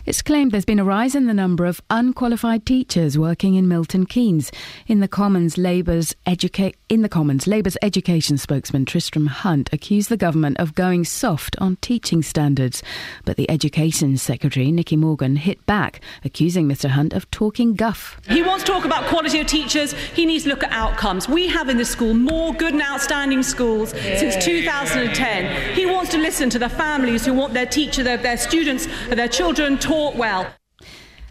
It's 0.07 0.23
claimed 0.23 0.53
there's 0.53 0.65
been 0.65 0.79
a 0.79 0.85
rise 0.85 1.17
in 1.17 1.27
the 1.27 1.35
number 1.35 1.65
of 1.67 1.81
unqualified 1.91 2.65
teachers 2.65 3.19
working 3.19 3.57
in 3.57 3.67
Milton 3.67 4.07
Keynes. 4.07 4.53
In 4.87 5.01
the 5.01 5.09
Commons, 5.09 5.59
Labour's 5.59 6.15
educa- 6.25 6.75
in 6.89 7.03
the 7.03 7.09
Commons, 7.09 7.49
Labour's 7.49 7.77
education 7.83 8.39
spokesman 8.39 8.85
Tristram 8.85 9.27
Hunt 9.27 9.69
accused 9.73 10.09
the 10.09 10.17
government 10.17 10.61
of 10.61 10.77
going 10.77 11.03
soft 11.03 11.57
on 11.59 11.75
teaching 11.81 12.23
standards, 12.23 12.85
but 13.25 13.37
the 13.37 13.51
Education 13.51 14.17
Secretary 14.17 14.71
Nicky 14.71 14.97
Morgan 14.97 15.35
hit 15.35 15.67
back, 15.67 16.01
accusing 16.25 16.69
Mr 16.69 16.91
Hunt 16.91 17.13
of 17.13 17.29
talking 17.33 17.75
guff. 17.75 18.21
He 18.29 18.45
wants 18.45 18.63
to 18.63 18.71
talk 18.71 18.85
about 18.85 19.07
quality 19.07 19.41
of 19.41 19.49
teachers. 19.49 19.93
He 19.93 20.25
needs 20.25 20.45
to 20.45 20.51
look 20.51 20.63
at 20.63 20.71
outcomes. 20.71 21.29
We 21.29 21.49
have 21.49 21.69
in 21.69 21.79
this 21.79 21.91
school 21.91 22.15
more 22.15 22.55
good 22.55 22.75
and 22.75 22.83
outstanding 22.83 23.43
schools 23.43 23.91
since 23.91 24.37
2010. 24.45 25.75
He 25.75 25.85
wants 25.85 26.13
to 26.13 26.19
listen 26.19 26.49
to 26.51 26.61
the 26.61 26.69
families 26.69 27.27
who 27.27 27.35
want 27.35 27.55
their 27.55 27.67
teacher, 27.67 28.05
their, 28.05 28.19
their 28.19 28.37
students, 28.37 28.87
their 29.09 29.27
children 29.27 29.77
taught 29.77 29.96
well. 30.17 30.53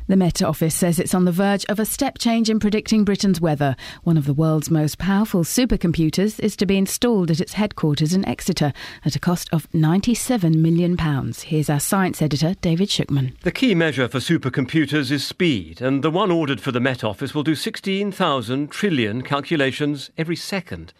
The 0.07 0.15
Met 0.15 0.43
Office 0.43 0.75
says 0.75 0.99
it's 0.99 1.15
on 1.15 1.25
the 1.25 1.31
verge 1.31 1.65
of 1.65 1.79
a 1.79 1.85
step 1.85 2.19
change 2.19 2.47
in 2.47 2.59
predicting 2.59 3.03
Britain's 3.03 3.41
weather. 3.41 3.75
One 4.03 4.17
of 4.17 4.25
the 4.25 4.35
world's 4.35 4.69
most 4.69 4.99
powerful 4.99 5.43
supercomputers 5.43 6.39
is 6.39 6.55
to 6.57 6.67
be 6.67 6.77
installed 6.77 7.31
at 7.31 7.39
its 7.39 7.53
headquarters 7.53 8.13
in 8.13 8.23
Exeter 8.27 8.71
at 9.03 9.15
a 9.15 9.19
cost 9.19 9.49
of 9.51 9.67
£97 9.71 10.57
million. 10.57 10.95
Here's 11.43 11.71
our 11.71 11.79
science 11.79 12.21
editor, 12.21 12.53
David 12.61 12.89
Shukman. 12.89 13.39
The 13.41 13.51
key 13.51 13.73
measure 13.73 14.07
for 14.07 14.19
supercomputers 14.19 15.09
is 15.09 15.25
speed, 15.25 15.81
and 15.81 16.03
the 16.03 16.11
one 16.11 16.29
ordered 16.29 16.61
for 16.61 16.71
the 16.71 16.79
Met 16.79 17.03
Office 17.03 17.33
will 17.33 17.43
do 17.43 17.55
16,000 17.55 18.69
trillion 18.69 19.23
calculations 19.23 20.11
every 20.19 20.35
second. 20.35 20.93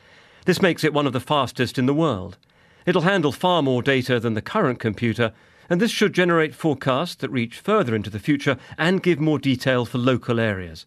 This 0.46 0.64
makes 0.64 0.84
it 0.84 0.94
one 0.94 1.06
of 1.06 1.14
the 1.14 1.20
fastest 1.20 1.78
in 1.78 1.86
the 1.86 1.94
world. 1.94 2.40
It'll 2.88 3.04
handle 3.04 3.32
far 3.32 3.62
more 3.62 3.84
data 3.84 4.20
than 4.20 4.34
the 4.34 4.42
current 4.42 4.80
computer, 4.80 5.32
and 5.70 5.82
this 5.82 5.92
should 5.92 6.14
generate 6.14 6.56
forecasts 6.56 7.16
that 7.16 7.30
reach 7.30 7.60
further 7.60 7.96
into 7.96 8.10
the 8.10 8.20
future 8.20 8.58
and 8.78 9.04
give 9.04 9.20
more 9.20 9.40
detail 9.40 9.86
for 9.86 9.98
local 9.98 10.40
areas. 10.40 10.86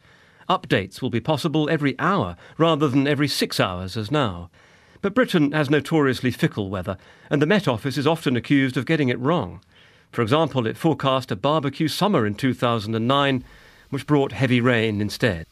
Updates 0.48 1.02
will 1.02 1.10
be 1.10 1.20
possible 1.20 1.68
every 1.68 1.98
hour 1.98 2.36
rather 2.56 2.88
than 2.88 3.06
every 3.06 3.28
six 3.28 3.60
hours 3.60 3.96
as 3.96 4.10
now. 4.10 4.50
But 5.00 5.14
Britain 5.14 5.52
has 5.52 5.70
notoriously 5.70 6.30
fickle 6.30 6.70
weather, 6.70 6.96
and 7.30 7.40
the 7.40 7.46
Met 7.46 7.68
Office 7.68 7.96
is 7.96 8.06
often 8.06 8.36
accused 8.36 8.76
of 8.76 8.86
getting 8.86 9.08
it 9.08 9.18
wrong. 9.18 9.60
For 10.10 10.22
example, 10.22 10.66
it 10.66 10.76
forecast 10.76 11.30
a 11.30 11.36
barbecue 11.36 11.88
summer 11.88 12.26
in 12.26 12.34
2009, 12.34 13.44
which 13.90 14.06
brought 14.06 14.32
heavy 14.32 14.60
rain 14.60 15.00
instead. 15.00 15.46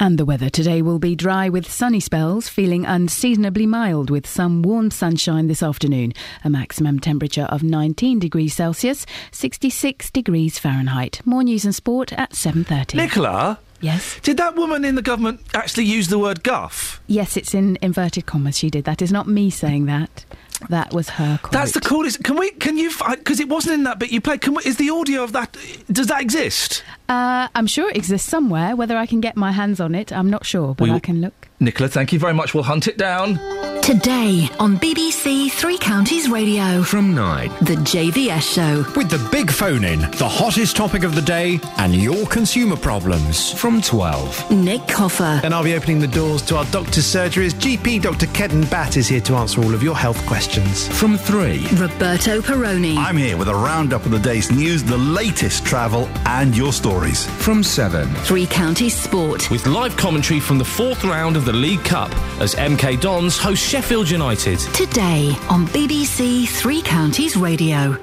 And 0.00 0.16
the 0.16 0.24
weather 0.24 0.48
today 0.48 0.80
will 0.80 1.00
be 1.00 1.16
dry 1.16 1.48
with 1.48 1.68
sunny 1.68 1.98
spells, 1.98 2.48
feeling 2.48 2.86
unseasonably 2.86 3.66
mild 3.66 4.10
with 4.10 4.28
some 4.28 4.62
warm 4.62 4.92
sunshine 4.92 5.48
this 5.48 5.60
afternoon. 5.60 6.12
A 6.44 6.50
maximum 6.50 7.00
temperature 7.00 7.46
of 7.50 7.64
19 7.64 8.20
degrees 8.20 8.54
Celsius, 8.54 9.06
66 9.32 10.12
degrees 10.12 10.56
Fahrenheit. 10.56 11.20
More 11.24 11.42
news 11.42 11.64
and 11.64 11.74
sport 11.74 12.12
at 12.12 12.32
7:30. 12.32 12.94
Nicola? 12.94 13.58
Yes. 13.80 14.20
Did 14.22 14.36
that 14.36 14.56
woman 14.56 14.84
in 14.84 14.94
the 14.94 15.02
government 15.02 15.40
actually 15.54 15.84
use 15.84 16.08
the 16.08 16.18
word 16.18 16.44
guff? 16.44 17.00
Yes, 17.08 17.36
it's 17.36 17.54
in 17.54 17.76
inverted 17.82 18.26
commas. 18.26 18.56
She 18.58 18.70
did. 18.70 18.84
That 18.84 19.02
is 19.02 19.12
not 19.12 19.28
me 19.28 19.50
saying 19.50 19.86
that. 19.86 20.24
That 20.68 20.92
was 20.92 21.08
her 21.10 21.38
quote. 21.42 21.52
That's 21.52 21.72
the 21.72 21.80
coolest. 21.80 22.22
Can 22.24 22.36
we? 22.36 22.50
Can 22.50 22.76
you? 22.78 22.90
Because 23.10 23.38
it 23.40 23.48
wasn't 23.48 23.74
in 23.74 23.84
that 23.84 23.98
bit 23.98 24.10
you 24.10 24.20
played. 24.20 24.40
Can 24.40 24.54
we, 24.54 24.62
is 24.64 24.76
the 24.76 24.90
audio 24.90 25.22
of 25.22 25.32
that? 25.32 25.56
Does 25.90 26.08
that 26.08 26.20
exist? 26.20 26.82
Uh, 27.08 27.48
I'm 27.54 27.66
sure 27.66 27.88
it 27.90 27.96
exists 27.96 28.28
somewhere. 28.28 28.74
Whether 28.76 28.96
I 28.96 29.06
can 29.06 29.20
get 29.20 29.36
my 29.36 29.52
hands 29.52 29.80
on 29.80 29.94
it, 29.94 30.12
I'm 30.12 30.28
not 30.30 30.44
sure, 30.44 30.74
but 30.74 30.84
We- 30.84 30.90
I 30.90 30.98
can 30.98 31.20
look. 31.20 31.47
Nicola, 31.60 31.88
thank 31.88 32.12
you 32.12 32.20
very 32.20 32.34
much. 32.34 32.54
We'll 32.54 32.62
hunt 32.62 32.86
it 32.86 32.96
down. 32.98 33.34
Today 33.82 34.48
on 34.60 34.76
BBC 34.76 35.50
Three 35.50 35.78
Counties 35.78 36.28
Radio. 36.28 36.82
From 36.82 37.14
9. 37.14 37.48
The 37.62 37.74
JVS 37.74 38.42
Show. 38.54 38.84
With 38.94 39.08
the 39.08 39.28
big 39.32 39.50
phone 39.50 39.82
in, 39.82 40.00
the 40.18 40.28
hottest 40.28 40.76
topic 40.76 41.04
of 41.04 41.14
the 41.14 41.22
day, 41.22 41.58
and 41.78 41.96
your 41.96 42.26
consumer 42.26 42.76
problems. 42.76 43.50
From 43.54 43.80
12. 43.80 44.50
Nick 44.50 44.86
Coffer. 44.86 45.40
And 45.42 45.54
I'll 45.54 45.64
be 45.64 45.74
opening 45.74 46.00
the 46.00 46.06
doors 46.06 46.42
to 46.42 46.56
our 46.58 46.66
doctor's 46.66 47.06
surgeries. 47.06 47.54
GP 47.54 48.02
Dr. 48.02 48.26
Kenton 48.26 48.66
Batt 48.66 48.96
is 48.98 49.08
here 49.08 49.22
to 49.22 49.34
answer 49.34 49.62
all 49.62 49.74
of 49.74 49.82
your 49.82 49.96
health 49.96 50.24
questions. 50.26 50.86
From 50.88 51.16
3. 51.16 51.66
Roberto 51.76 52.42
Perrone. 52.42 52.98
I'm 52.98 53.16
here 53.16 53.38
with 53.38 53.48
a 53.48 53.54
roundup 53.54 54.04
of 54.04 54.12
the 54.12 54.18
day's 54.18 54.52
news, 54.52 54.84
the 54.84 54.98
latest 54.98 55.64
travel, 55.64 56.08
and 56.26 56.54
your 56.54 56.74
stories. 56.74 57.26
From 57.42 57.62
7. 57.62 58.06
Three 58.16 58.46
Counties 58.46 58.94
Sport. 58.94 59.50
With 59.50 59.66
live 59.66 59.96
commentary 59.96 60.40
from 60.40 60.58
the 60.58 60.64
fourth 60.64 61.02
round 61.04 61.36
of 61.36 61.46
the 61.48 61.52
League 61.54 61.82
Cup 61.82 62.14
as 62.42 62.54
MK 62.56 63.00
Dons 63.00 63.38
host 63.38 63.66
Sheffield 63.66 64.10
United. 64.10 64.58
Today 64.74 65.34
on 65.48 65.66
BBC 65.68 66.46
Three 66.46 66.82
Counties 66.82 67.38
Radio. 67.38 67.96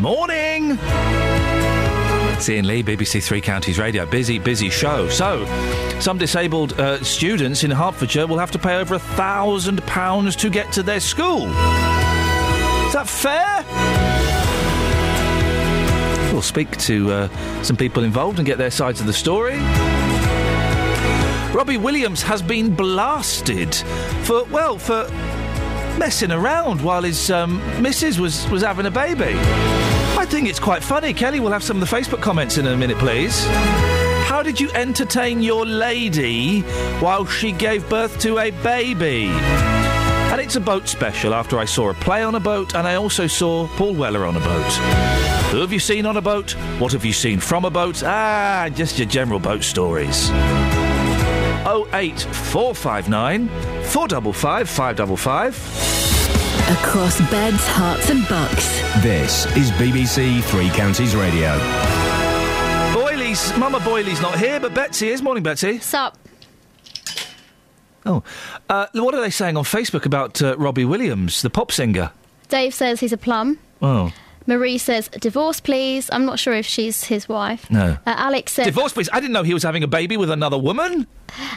Morning. 0.00 0.78
It's 2.32 2.48
Iain 2.48 2.66
Lee, 2.66 2.82
BBC 2.82 3.22
Three 3.22 3.42
Counties 3.42 3.78
Radio. 3.78 4.06
Busy, 4.06 4.38
busy 4.38 4.70
show. 4.70 5.06
So, 5.10 5.44
some 6.00 6.16
disabled 6.16 6.80
uh, 6.80 7.04
students 7.04 7.62
in 7.62 7.70
Hertfordshire 7.70 8.26
will 8.26 8.38
have 8.38 8.52
to 8.52 8.58
pay 8.58 8.76
over 8.76 8.94
a 8.94 8.98
thousand 8.98 9.82
pounds 9.82 10.36
to 10.36 10.48
get 10.48 10.72
to 10.72 10.82
their 10.82 11.00
school. 11.00 11.44
Is 11.44 12.94
that 12.94 13.04
fair? 13.06 13.66
We'll 16.32 16.40
speak 16.40 16.74
to 16.78 17.12
uh, 17.12 17.62
some 17.62 17.76
people 17.76 18.02
involved 18.02 18.38
and 18.38 18.46
get 18.46 18.56
their 18.56 18.70
sides 18.70 19.02
of 19.02 19.06
the 19.06 19.12
story. 19.12 19.58
Robbie 21.52 21.78
Williams 21.78 22.22
has 22.22 22.42
been 22.42 22.74
blasted 22.76 23.74
for, 24.22 24.44
well, 24.44 24.78
for 24.78 25.08
messing 25.98 26.30
around 26.30 26.80
while 26.80 27.02
his 27.02 27.28
um, 27.28 27.60
missus 27.82 28.20
was, 28.20 28.48
was 28.50 28.62
having 28.62 28.86
a 28.86 28.90
baby. 28.90 29.34
I 30.16 30.24
think 30.26 30.48
it's 30.48 30.60
quite 30.60 30.84
funny. 30.84 31.12
Kelly 31.12 31.40
we'll 31.40 31.50
have 31.50 31.64
some 31.64 31.82
of 31.82 31.90
the 31.90 31.96
Facebook 31.96 32.22
comments 32.22 32.56
in 32.56 32.68
a 32.68 32.76
minute, 32.76 32.98
please. 32.98 33.44
How 34.26 34.44
did 34.44 34.60
you 34.60 34.70
entertain 34.74 35.42
your 35.42 35.66
lady 35.66 36.60
while 37.00 37.26
she 37.26 37.50
gave 37.50 37.88
birth 37.88 38.20
to 38.20 38.38
a 38.38 38.52
baby? 38.62 39.26
And 39.26 40.40
it's 40.40 40.54
a 40.54 40.60
boat 40.60 40.86
special 40.86 41.34
after 41.34 41.58
I 41.58 41.64
saw 41.64 41.90
a 41.90 41.94
play 41.94 42.22
on 42.22 42.36
a 42.36 42.40
boat 42.40 42.76
and 42.76 42.86
I 42.86 42.94
also 42.94 43.26
saw 43.26 43.66
Paul 43.76 43.94
Weller 43.94 44.24
on 44.24 44.36
a 44.36 44.40
boat. 44.40 44.72
Who 45.50 45.60
have 45.60 45.72
you 45.72 45.80
seen 45.80 46.06
on 46.06 46.16
a 46.16 46.22
boat? 46.22 46.52
What 46.78 46.92
have 46.92 47.04
you 47.04 47.12
seen 47.12 47.40
from 47.40 47.64
a 47.64 47.70
boat? 47.70 48.04
Ah, 48.04 48.68
just 48.72 49.00
your 49.00 49.08
general 49.08 49.40
boat 49.40 49.64
stories. 49.64 50.30
08459 51.66 53.48
455 53.84 54.68
555. 54.68 55.54
Across 56.70 57.20
beds, 57.30 57.58
Herts, 57.66 58.10
and 58.10 58.26
bucks. 58.28 58.80
This 59.02 59.44
is 59.56 59.70
BBC 59.72 60.42
Three 60.44 60.68
Counties 60.70 61.16
Radio. 61.16 61.58
Boyley's, 62.94 63.56
Mama 63.58 63.78
Boyley's 63.80 64.20
not 64.20 64.38
here, 64.38 64.60
but 64.60 64.72
Betsy 64.72 65.08
is. 65.08 65.20
Morning, 65.20 65.42
Betsy. 65.42 65.78
Sup? 65.80 66.16
Oh, 68.06 68.22
uh, 68.68 68.86
what 68.94 69.14
are 69.14 69.20
they 69.20 69.30
saying 69.30 69.56
on 69.56 69.64
Facebook 69.64 70.06
about 70.06 70.40
uh, 70.40 70.56
Robbie 70.56 70.84
Williams, 70.84 71.42
the 71.42 71.50
pop 71.50 71.70
singer? 71.72 72.12
Dave 72.48 72.72
says 72.72 73.00
he's 73.00 73.12
a 73.12 73.18
plum. 73.18 73.58
Oh, 73.82 74.12
Marie 74.46 74.78
says, 74.78 75.08
divorce, 75.08 75.60
please. 75.60 76.08
I'm 76.12 76.24
not 76.24 76.38
sure 76.38 76.54
if 76.54 76.66
she's 76.66 77.04
his 77.04 77.28
wife. 77.28 77.70
No. 77.70 77.98
Uh, 78.06 78.14
Alex 78.16 78.52
says, 78.52 78.66
Divorce, 78.66 78.92
please. 78.92 79.08
I 79.12 79.20
didn't 79.20 79.32
know 79.32 79.42
he 79.42 79.54
was 79.54 79.62
having 79.62 79.82
a 79.82 79.86
baby 79.86 80.16
with 80.16 80.30
another 80.30 80.58
woman. 80.58 81.06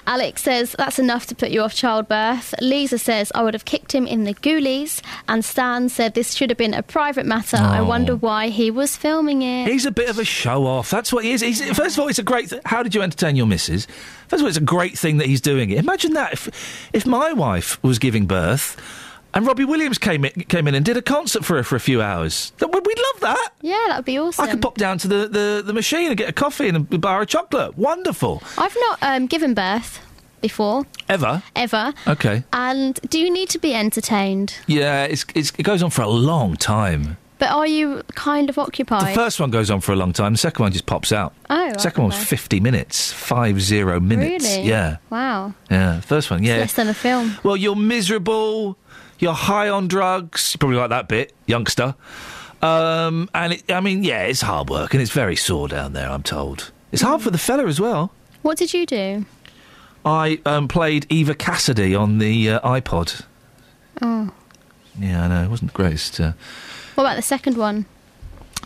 Alex 0.06 0.44
says, 0.44 0.76
that's 0.78 1.00
enough 1.00 1.26
to 1.28 1.34
put 1.36 1.50
you 1.50 1.62
off 1.62 1.74
childbirth. 1.74 2.54
Lisa 2.62 3.00
says, 3.00 3.32
I 3.34 3.42
would 3.42 3.56
have 3.56 3.66
kicked 3.66 3.92
him 3.94 4.06
in 4.06 4.24
the 4.26 4.36
ghoulies. 4.36 5.02
And 5.28 5.44
Stan 5.44 5.90
said, 5.90 6.14
this 6.14 6.36
should 6.36 6.52
have 6.52 6.58
been 6.58 6.76
a 6.76 6.84
private 6.84 7.26
matter. 7.26 7.58
I 7.58 7.80
Oh. 7.80 7.86
wonder 7.86 8.16
why 8.16 8.50
he 8.50 8.70
was 8.70 8.96
filming 8.96 9.42
it. 9.42 9.68
He's 9.68 9.88
a 9.88 9.92
bit 9.92 10.10
of 10.10 10.20
a 10.20 10.26
show 10.26 10.68
off. 10.68 10.92
That's 10.92 11.12
what 11.12 11.24
he 11.24 11.32
is. 11.32 11.42
He's, 11.42 11.62
first 11.76 11.96
of 11.98 12.02
all, 12.02 12.08
it's 12.08 12.20
a 12.20 12.24
great. 12.24 12.50
Th- 12.50 12.62
How 12.66 12.84
did 12.84 12.94
you 12.94 13.02
entertain 13.02 13.36
your 13.36 13.48
missus? 13.48 13.88
First 14.28 14.42
of 14.42 14.42
all, 14.42 14.48
it's 14.50 14.58
a 14.58 14.62
great 14.62 14.96
thing 14.98 15.18
that 15.18 15.28
he's 15.28 15.42
doing 15.42 15.72
it. 15.72 15.80
Imagine 15.80 16.14
that 16.14 16.34
if 16.34 16.90
if 16.94 17.06
my 17.08 17.34
wife 17.34 17.82
was 17.82 17.98
giving 17.98 18.26
birth. 18.28 18.80
And 19.34 19.48
Robbie 19.48 19.66
Williams 19.66 19.98
came 19.98 20.26
in, 20.26 20.32
came 20.44 20.68
in 20.68 20.76
and 20.76 20.86
did 20.86 20.96
a 20.96 21.02
concert 21.02 21.44
for 21.44 21.56
her 21.58 21.64
for 21.64 21.76
a 21.76 21.80
few 21.80 22.02
hours. 22.02 22.52
We'd 22.60 22.70
love 22.70 23.22
that. 23.22 23.50
Yeah, 23.62 23.84
that 23.88 23.98
would 23.98 24.06
be 24.06 24.20
awesome. 24.20 24.46
I 24.46 24.52
could 24.52 24.62
pop 24.62 24.76
down 24.78 24.98
to 25.00 25.08
the, 25.08 25.28
the, 25.28 25.64
the 25.66 25.74
machine 25.74 26.08
and 26.08 26.18
get 26.18 26.30
a 26.30 26.34
coffee 26.34 26.68
and 26.68 26.92
a 26.94 26.98
bar 27.00 27.22
of 27.22 27.28
chocolate. 27.28 27.78
Wonderful. 27.78 28.44
I've 28.58 28.76
not 28.80 29.00
um, 29.02 29.26
given 29.28 29.54
birth 29.54 30.00
before, 30.42 30.86
Ever? 31.10 31.42
ever. 31.56 31.94
Okay. 32.08 32.44
And 32.54 33.00
do 33.10 33.18
you 33.18 33.32
need 33.32 33.50
to 33.50 33.60
be 33.60 33.74
entertained? 33.74 34.56
Yeah, 34.68 35.06
it's, 35.06 35.26
it's, 35.34 35.52
it 35.58 35.64
goes 35.64 35.82
on 35.82 35.90
for 35.90 36.02
a 36.04 36.10
long 36.10 36.56
time. 36.58 37.18
But 37.40 37.52
are 37.52 37.68
you 37.68 38.04
kind 38.16 38.50
of 38.50 38.58
occupied? 38.58 39.12
The 39.12 39.16
first 39.20 39.40
one 39.40 39.52
goes 39.52 39.70
on 39.70 39.82
for 39.82 39.92
a 39.92 39.96
long 39.96 40.14
time. 40.14 40.34
The 40.34 40.38
second 40.38 40.64
one 40.64 40.72
just 40.72 40.86
pops 40.86 41.12
out. 41.12 41.34
Oh, 41.50 41.74
second 41.78 42.04
one 42.04 42.12
was 42.12 42.24
50 42.24 42.60
minutes. 42.60 43.12
Five 43.12 43.60
zero 43.60 44.00
minutes. 44.00 44.46
Really? 44.46 44.68
Yeah. 44.70 44.98
Wow. 45.10 45.54
Yeah. 45.70 46.00
First 46.02 46.32
one, 46.32 46.44
yeah. 46.44 46.58
Less 46.58 46.74
than 46.74 46.88
a 46.88 46.94
film. 46.94 47.36
Well, 47.44 47.58
you're 47.58 47.76
miserable. 47.76 48.78
You're 49.24 49.32
high 49.32 49.70
on 49.70 49.88
drugs. 49.88 50.54
You 50.54 50.58
probably 50.58 50.76
like 50.76 50.90
that 50.90 51.08
bit, 51.08 51.32
youngster. 51.46 51.96
Um, 52.62 53.30
and 53.34 53.54
it, 53.54 53.72
I 53.72 53.80
mean, 53.80 54.04
yeah, 54.04 54.24
it's 54.24 54.42
hard 54.42 54.70
work 54.70 54.94
and 54.94 55.02
it's 55.02 55.12
very 55.12 55.38
sore 55.38 55.70
down 55.70 55.94
there. 55.94 56.10
I'm 56.10 56.24
told 56.24 56.72
it's 56.92 57.02
hard 57.02 57.22
for 57.22 57.32
the 57.32 57.38
fella 57.38 57.66
as 57.68 57.80
well. 57.80 58.12
What 58.42 58.58
did 58.58 58.74
you 58.74 58.86
do? 58.86 59.26
I 60.04 60.42
um, 60.46 60.68
played 60.68 61.06
Eva 61.10 61.36
Cassidy 61.36 61.96
on 61.96 62.18
the 62.18 62.50
uh, 62.50 62.70
iPod. 62.70 63.24
Oh. 64.02 64.30
Yeah, 65.00 65.24
I 65.24 65.28
know 65.30 65.44
it 65.46 65.50
wasn't 65.50 65.72
the 65.72 65.78
greatest. 65.78 66.20
Uh, 66.20 66.34
What 66.96 67.06
about 67.06 67.16
the 67.16 67.22
second 67.22 67.56
one? 67.56 67.86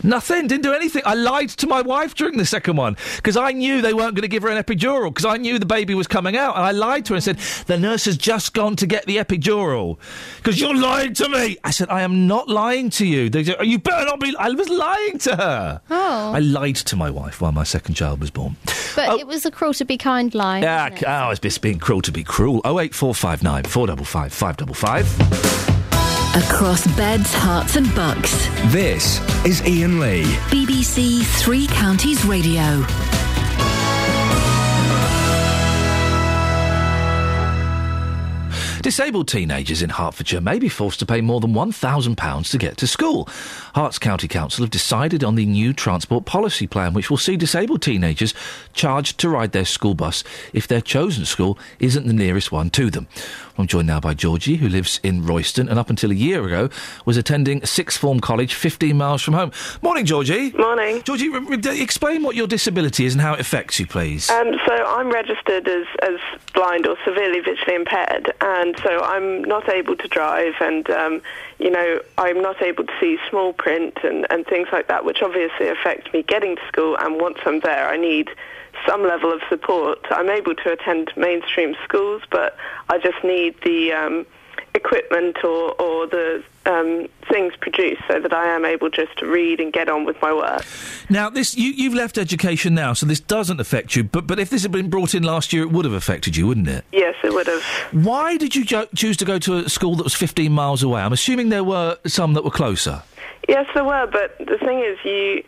Nothing, 0.02 0.46
didn't 0.46 0.62
do 0.62 0.72
anything. 0.72 1.02
I 1.04 1.14
lied 1.14 1.50
to 1.50 1.66
my 1.66 1.82
wife 1.82 2.14
during 2.14 2.38
the 2.38 2.46
second 2.46 2.76
one 2.76 2.96
because 3.16 3.36
I 3.36 3.52
knew 3.52 3.82
they 3.82 3.94
weren't 3.94 4.14
going 4.14 4.22
to 4.22 4.28
give 4.28 4.42
her 4.42 4.48
an 4.48 4.62
epidural 4.62 5.10
because 5.10 5.24
I 5.24 5.36
knew 5.36 5.58
the 5.58 5.66
baby 5.66 5.94
was 5.94 6.06
coming 6.06 6.36
out. 6.36 6.56
And 6.56 6.64
I 6.64 6.70
lied 6.70 7.04
to 7.06 7.14
her 7.14 7.16
and 7.16 7.24
said, 7.24 7.38
The 7.66 7.78
nurse 7.78 8.04
has 8.04 8.16
just 8.16 8.54
gone 8.54 8.76
to 8.76 8.86
get 8.86 9.06
the 9.06 9.16
epidural 9.16 9.98
because 10.36 10.60
you're 10.60 10.76
lying 10.76 11.14
to 11.14 11.28
me. 11.28 11.56
I 11.64 11.70
said, 11.70 11.88
I 11.90 12.02
am 12.02 12.26
not 12.26 12.48
lying 12.48 12.90
to 12.90 13.06
you. 13.06 13.28
They 13.28 13.44
said, 13.44 13.56
"Oh, 13.58 13.62
You 13.62 13.78
better 13.78 14.04
not 14.04 14.20
be. 14.20 14.34
I 14.38 14.50
was 14.50 14.68
lying 14.68 15.18
to 15.18 15.36
her. 15.36 15.80
Oh. 15.90 16.32
I 16.32 16.38
lied 16.38 16.76
to 16.76 16.96
my 16.96 17.10
wife 17.10 17.40
while 17.40 17.52
my 17.52 17.64
second 17.64 17.94
child 17.94 18.20
was 18.20 18.30
born. 18.30 18.56
But 18.94 19.10
oh. 19.10 19.18
it 19.18 19.26
was 19.26 19.44
a 19.46 19.50
cruel 19.50 19.74
to 19.74 19.84
be 19.84 19.96
kind 19.98 20.34
lie. 20.34 20.60
Yeah, 20.60 20.86
it? 20.86 21.04
oh, 21.06 21.30
it's 21.30 21.40
just 21.40 21.60
being 21.60 21.78
cruel 21.78 22.02
to 22.02 22.12
be 22.12 22.24
cruel. 22.24 22.58
08459 22.64 23.64
455 23.64 24.32
555. 24.32 25.67
Across 26.36 26.86
beds, 26.96 27.32
Herts, 27.32 27.76
and 27.76 27.92
bucks. 27.94 28.48
This 28.66 29.18
is 29.44 29.60
Iain 29.62 29.98
Lee. 29.98 30.24
BBC 30.52 31.24
Three 31.40 31.66
Counties 31.66 32.24
Radio. 32.26 32.84
Disabled 38.82 39.26
teenagers 39.28 39.82
in 39.82 39.90
Hertfordshire 39.90 40.40
may 40.40 40.58
be 40.58 40.68
forced 40.68 41.00
to 41.00 41.06
pay 41.06 41.20
more 41.20 41.40
than 41.40 41.52
£1,000 41.52 42.50
to 42.50 42.58
get 42.58 42.76
to 42.76 42.86
school. 42.86 43.24
Herts 43.74 43.98
County 43.98 44.28
Council 44.28 44.64
have 44.64 44.70
decided 44.70 45.24
on 45.24 45.34
the 45.34 45.44
new 45.44 45.72
transport 45.72 46.24
policy 46.24 46.66
plan, 46.66 46.94
which 46.94 47.10
will 47.10 47.16
see 47.16 47.36
disabled 47.36 47.82
teenagers 47.82 48.34
charged 48.74 49.18
to 49.18 49.28
ride 49.28 49.52
their 49.52 49.64
school 49.64 49.94
bus 49.94 50.22
if 50.52 50.68
their 50.68 50.80
chosen 50.80 51.24
school 51.24 51.58
isn't 51.80 52.06
the 52.06 52.12
nearest 52.12 52.52
one 52.52 52.70
to 52.70 52.88
them. 52.88 53.08
I'm 53.58 53.66
joined 53.66 53.88
now 53.88 53.98
by 53.98 54.14
Georgie, 54.14 54.56
who 54.56 54.68
lives 54.68 55.00
in 55.02 55.26
Royston 55.26 55.68
and 55.68 55.78
up 55.78 55.90
until 55.90 56.12
a 56.12 56.14
year 56.14 56.46
ago 56.46 56.70
was 57.04 57.16
attending 57.16 57.66
sixth 57.66 57.98
form 57.98 58.20
college 58.20 58.54
15 58.54 58.96
miles 58.96 59.20
from 59.20 59.34
home. 59.34 59.50
Morning, 59.82 60.04
Georgie. 60.04 60.52
Morning. 60.52 61.02
Georgie, 61.02 61.28
re- 61.28 61.56
re- 61.56 61.82
explain 61.82 62.22
what 62.22 62.36
your 62.36 62.46
disability 62.46 63.04
is 63.04 63.14
and 63.14 63.20
how 63.20 63.34
it 63.34 63.40
affects 63.40 63.80
you, 63.80 63.86
please. 63.86 64.30
Um, 64.30 64.52
so 64.64 64.72
I'm 64.72 65.10
registered 65.10 65.66
as, 65.66 65.86
as 66.02 66.20
blind 66.54 66.86
or 66.86 66.96
severely 67.04 67.40
visually 67.40 67.74
impaired, 67.74 68.32
and 68.40 68.67
so 68.78 69.02
I'm 69.02 69.42
not 69.42 69.68
able 69.68 69.96
to 69.96 70.08
drive, 70.08 70.54
and 70.60 70.88
um, 70.90 71.22
you 71.58 71.70
know 71.70 72.00
I'm 72.16 72.42
not 72.42 72.60
able 72.62 72.84
to 72.84 72.92
see 73.00 73.18
small 73.28 73.52
print 73.52 73.98
and, 74.04 74.26
and 74.30 74.46
things 74.46 74.68
like 74.72 74.88
that, 74.88 75.04
which 75.04 75.22
obviously 75.22 75.68
affect 75.68 76.12
me 76.12 76.22
getting 76.22 76.56
to 76.56 76.66
school. 76.68 76.96
And 76.98 77.20
once 77.20 77.38
I'm 77.46 77.60
there, 77.60 77.88
I 77.88 77.96
need 77.96 78.30
some 78.86 79.02
level 79.02 79.32
of 79.32 79.40
support. 79.48 79.98
I'm 80.10 80.30
able 80.30 80.54
to 80.54 80.72
attend 80.72 81.12
mainstream 81.16 81.74
schools, 81.84 82.22
but 82.30 82.56
I 82.88 82.98
just 82.98 83.22
need 83.24 83.54
the 83.62 83.92
um, 83.92 84.26
equipment 84.74 85.42
or, 85.44 85.80
or 85.80 86.06
the 86.06 86.42
um, 86.68 87.08
things 87.30 87.54
produced 87.60 88.02
so 88.06 88.20
that 88.20 88.32
I 88.32 88.46
am 88.46 88.64
able 88.64 88.90
just 88.90 89.16
to 89.18 89.26
read 89.26 89.58
and 89.58 89.72
get 89.72 89.88
on 89.88 90.04
with 90.04 90.20
my 90.20 90.32
work. 90.32 90.64
Now, 91.08 91.30
this 91.30 91.56
you, 91.56 91.70
you've 91.70 91.94
left 91.94 92.18
education 92.18 92.74
now, 92.74 92.92
so 92.92 93.06
this 93.06 93.20
doesn't 93.20 93.58
affect 93.58 93.96
you. 93.96 94.04
But 94.04 94.26
but 94.26 94.38
if 94.38 94.50
this 94.50 94.62
had 94.62 94.72
been 94.72 94.90
brought 94.90 95.14
in 95.14 95.22
last 95.22 95.52
year, 95.52 95.62
it 95.62 95.70
would 95.70 95.84
have 95.84 95.94
affected 95.94 96.36
you, 96.36 96.46
wouldn't 96.46 96.68
it? 96.68 96.84
Yes, 96.92 97.14
it 97.24 97.32
would 97.32 97.46
have. 97.46 97.62
Why 97.92 98.36
did 98.36 98.54
you 98.54 98.64
jo- 98.64 98.86
choose 98.94 99.16
to 99.16 99.24
go 99.24 99.38
to 99.38 99.58
a 99.58 99.68
school 99.68 99.96
that 99.96 100.04
was 100.04 100.14
15 100.14 100.52
miles 100.52 100.82
away? 100.82 101.00
I'm 101.00 101.12
assuming 101.12 101.48
there 101.48 101.64
were 101.64 101.96
some 102.06 102.34
that 102.34 102.44
were 102.44 102.50
closer. 102.50 103.02
Yes, 103.48 103.66
there 103.72 103.84
were, 103.84 104.06
but 104.06 104.36
the 104.38 104.58
thing 104.58 104.80
is, 104.80 104.98
you, 105.04 105.42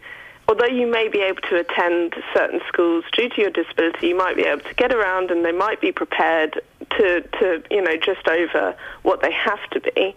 although 0.49 0.65
you 0.65 0.91
may 0.91 1.09
be 1.09 1.21
able 1.21 1.43
to 1.43 1.57
attend 1.57 2.15
certain 2.33 2.61
schools 2.67 3.05
due 3.13 3.29
to 3.29 3.41
your 3.43 3.51
disability, 3.51 4.09
you 4.09 4.17
might 4.17 4.37
be 4.37 4.43
able 4.43 4.63
to 4.63 4.75
get 4.75 4.93
around, 4.93 5.31
and 5.31 5.45
they 5.45 5.53
might 5.53 5.83
be 5.83 5.93
prepared 5.93 6.63
to, 6.97 7.21
to 7.39 7.63
you 7.71 7.83
know, 7.83 7.97
just 7.97 8.27
over 8.27 8.75
what 9.03 9.21
they 9.21 9.33
have 9.33 9.61
to 9.71 9.81
be. 9.81 10.15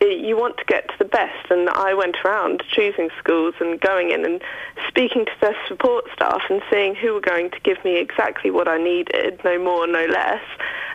You 0.00 0.36
want 0.36 0.58
to 0.58 0.64
get 0.64 0.88
to 0.88 0.98
the 0.98 1.06
best, 1.06 1.50
and 1.50 1.70
I 1.70 1.94
went 1.94 2.16
around 2.24 2.62
choosing 2.70 3.08
schools 3.18 3.54
and 3.60 3.80
going 3.80 4.10
in 4.10 4.24
and 4.24 4.42
speaking 4.88 5.24
to 5.24 5.32
their 5.40 5.56
support 5.66 6.04
staff 6.12 6.42
and 6.50 6.62
seeing 6.70 6.94
who 6.94 7.14
were 7.14 7.20
going 7.20 7.50
to 7.50 7.60
give 7.60 7.82
me 7.84 7.96
exactly 7.96 8.50
what 8.50 8.68
I 8.68 8.76
needed, 8.76 9.40
no 9.42 9.58
more, 9.58 9.86
no 9.86 10.04
less. 10.06 10.42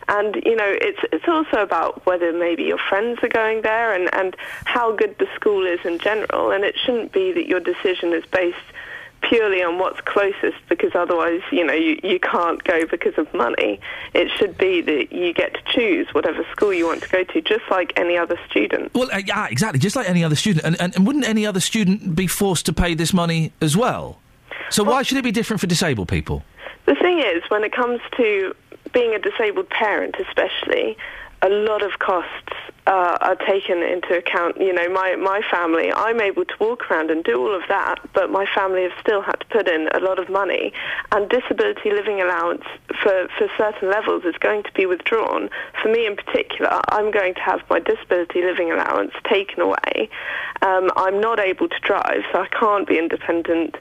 And 0.08 0.36
you 0.46 0.56
know, 0.56 0.70
it's 0.82 1.00
it's 1.12 1.28
also 1.28 1.62
about 1.62 2.06
whether 2.06 2.32
maybe 2.32 2.64
your 2.64 2.78
friends 2.78 3.20
are 3.24 3.30
going 3.30 3.62
there 3.62 3.94
and 3.94 4.14
and 4.14 4.36
how 4.66 4.96
good 4.96 5.18
the 5.18 5.28
school 5.36 5.66
is 5.66 5.80
in 5.84 5.98
general. 6.00 6.52
And 6.52 6.64
it 6.64 6.76
shouldn't 6.78 7.12
be 7.12 7.32
that 7.32 7.48
your 7.48 7.60
decision 7.60 8.14
is 8.14 8.26
based 8.26 8.58
purely 9.22 9.62
on 9.62 9.78
what's 9.78 10.02
closest 10.02 10.58
because 10.68 10.92
otherwise, 10.96 11.42
you 11.52 11.66
know, 11.66 11.74
you, 11.74 12.00
you 12.04 12.20
can't 12.20 12.64
go 12.64 12.86
because 12.86 13.18
of 13.18 13.32
money. 13.34 13.80
It 14.14 14.30
should 14.38 14.58
be 14.58 14.82
that 14.82 15.12
you 15.12 15.34
get 15.34 15.54
to 15.54 15.62
choose 15.72 16.08
whatever 16.14 16.46
school 16.52 16.74
you 16.74 16.86
want 16.86 17.04
to 17.04 17.10
go 17.10 17.24
to, 17.24 17.42
just 17.42 17.64
like 17.70 17.94
any 17.98 18.18
other 18.18 18.40
student. 18.50 18.94
Well, 18.94 19.10
uh, 19.12 19.22
yeah, 19.26 19.48
exactly, 19.50 19.80
just 19.80 19.96
like 19.96 20.10
any 20.10 20.24
other 20.24 20.36
student. 20.36 20.66
And, 20.66 20.80
and, 20.82 20.96
and 20.96 21.08
wouldn't 21.08 21.26
any 21.26 21.46
other 21.46 21.60
student 21.60 22.16
be 22.16 22.28
forced 22.28 22.66
to 22.68 22.74
pay 22.74 22.94
this 22.94 23.14
money 23.14 23.54
as 23.62 23.78
well? 23.78 24.20
So 24.70 24.84
why 24.84 25.04
should 25.04 25.18
it 25.18 25.24
be 25.24 25.32
different 25.32 25.60
for 25.60 25.68
disabled 25.68 26.08
people? 26.08 26.44
The 26.86 26.96
thing 26.96 27.20
is, 27.20 27.44
when 27.50 27.64
it 27.64 27.74
comes 27.74 28.00
to 28.18 28.56
being 28.94 29.14
a 29.14 29.20
disabled 29.20 29.70
parent, 29.70 30.16
especially, 30.20 30.98
a 31.42 31.50
lot 31.50 31.82
of 31.82 32.00
costs 32.00 32.54
uh, 32.88 33.18
are 33.22 33.36
taken 33.36 33.82
into 33.82 34.18
account. 34.18 34.60
You 34.60 34.74
know, 34.74 34.90
my, 34.90 35.16
my 35.16 35.42
family, 35.50 35.92
I'm 35.94 36.20
able 36.20 36.46
to 36.46 36.54
walk 36.60 36.90
around 36.90 37.12
and 37.12 37.24
do 37.24 37.40
all 37.40 37.56
of 37.56 37.64
that, 37.68 38.00
but 38.14 38.30
my 38.30 38.46
family 38.54 38.84
have 38.84 38.92
still 39.00 39.22
had 39.22 39.40
to 39.40 39.46
put 39.48 39.68
in 39.68 39.88
a 39.94 40.00
lot 40.00 40.20
of 40.20 40.30
money. 40.30 40.74
And 41.12 41.30
disability 41.30 41.92
living 41.92 42.22
allowance 42.22 42.64
for, 43.02 43.28
for 43.38 43.48
certain 43.58 43.90
levels 43.90 44.24
is 44.26 44.36
going 44.40 44.64
to 44.64 44.72
be 44.74 44.86
withdrawn. 44.86 45.50
For 45.82 45.90
me 45.90 46.06
in 46.06 46.16
particular, 46.16 46.82
I'm 46.90 47.12
going 47.12 47.34
to 47.36 47.42
have 47.42 47.62
my 47.70 47.80
disability 47.80 48.42
living 48.42 48.72
allowance 48.72 49.14
taken 49.30 49.62
away. 49.62 50.10
Um, 50.62 50.92
I'm 50.96 51.20
not 51.20 51.40
able 51.40 51.70
to 51.70 51.80
drive, 51.82 52.24
so 52.32 52.42
I 52.42 52.48
can't 52.48 52.88
be 52.88 52.98
independent 52.98 53.78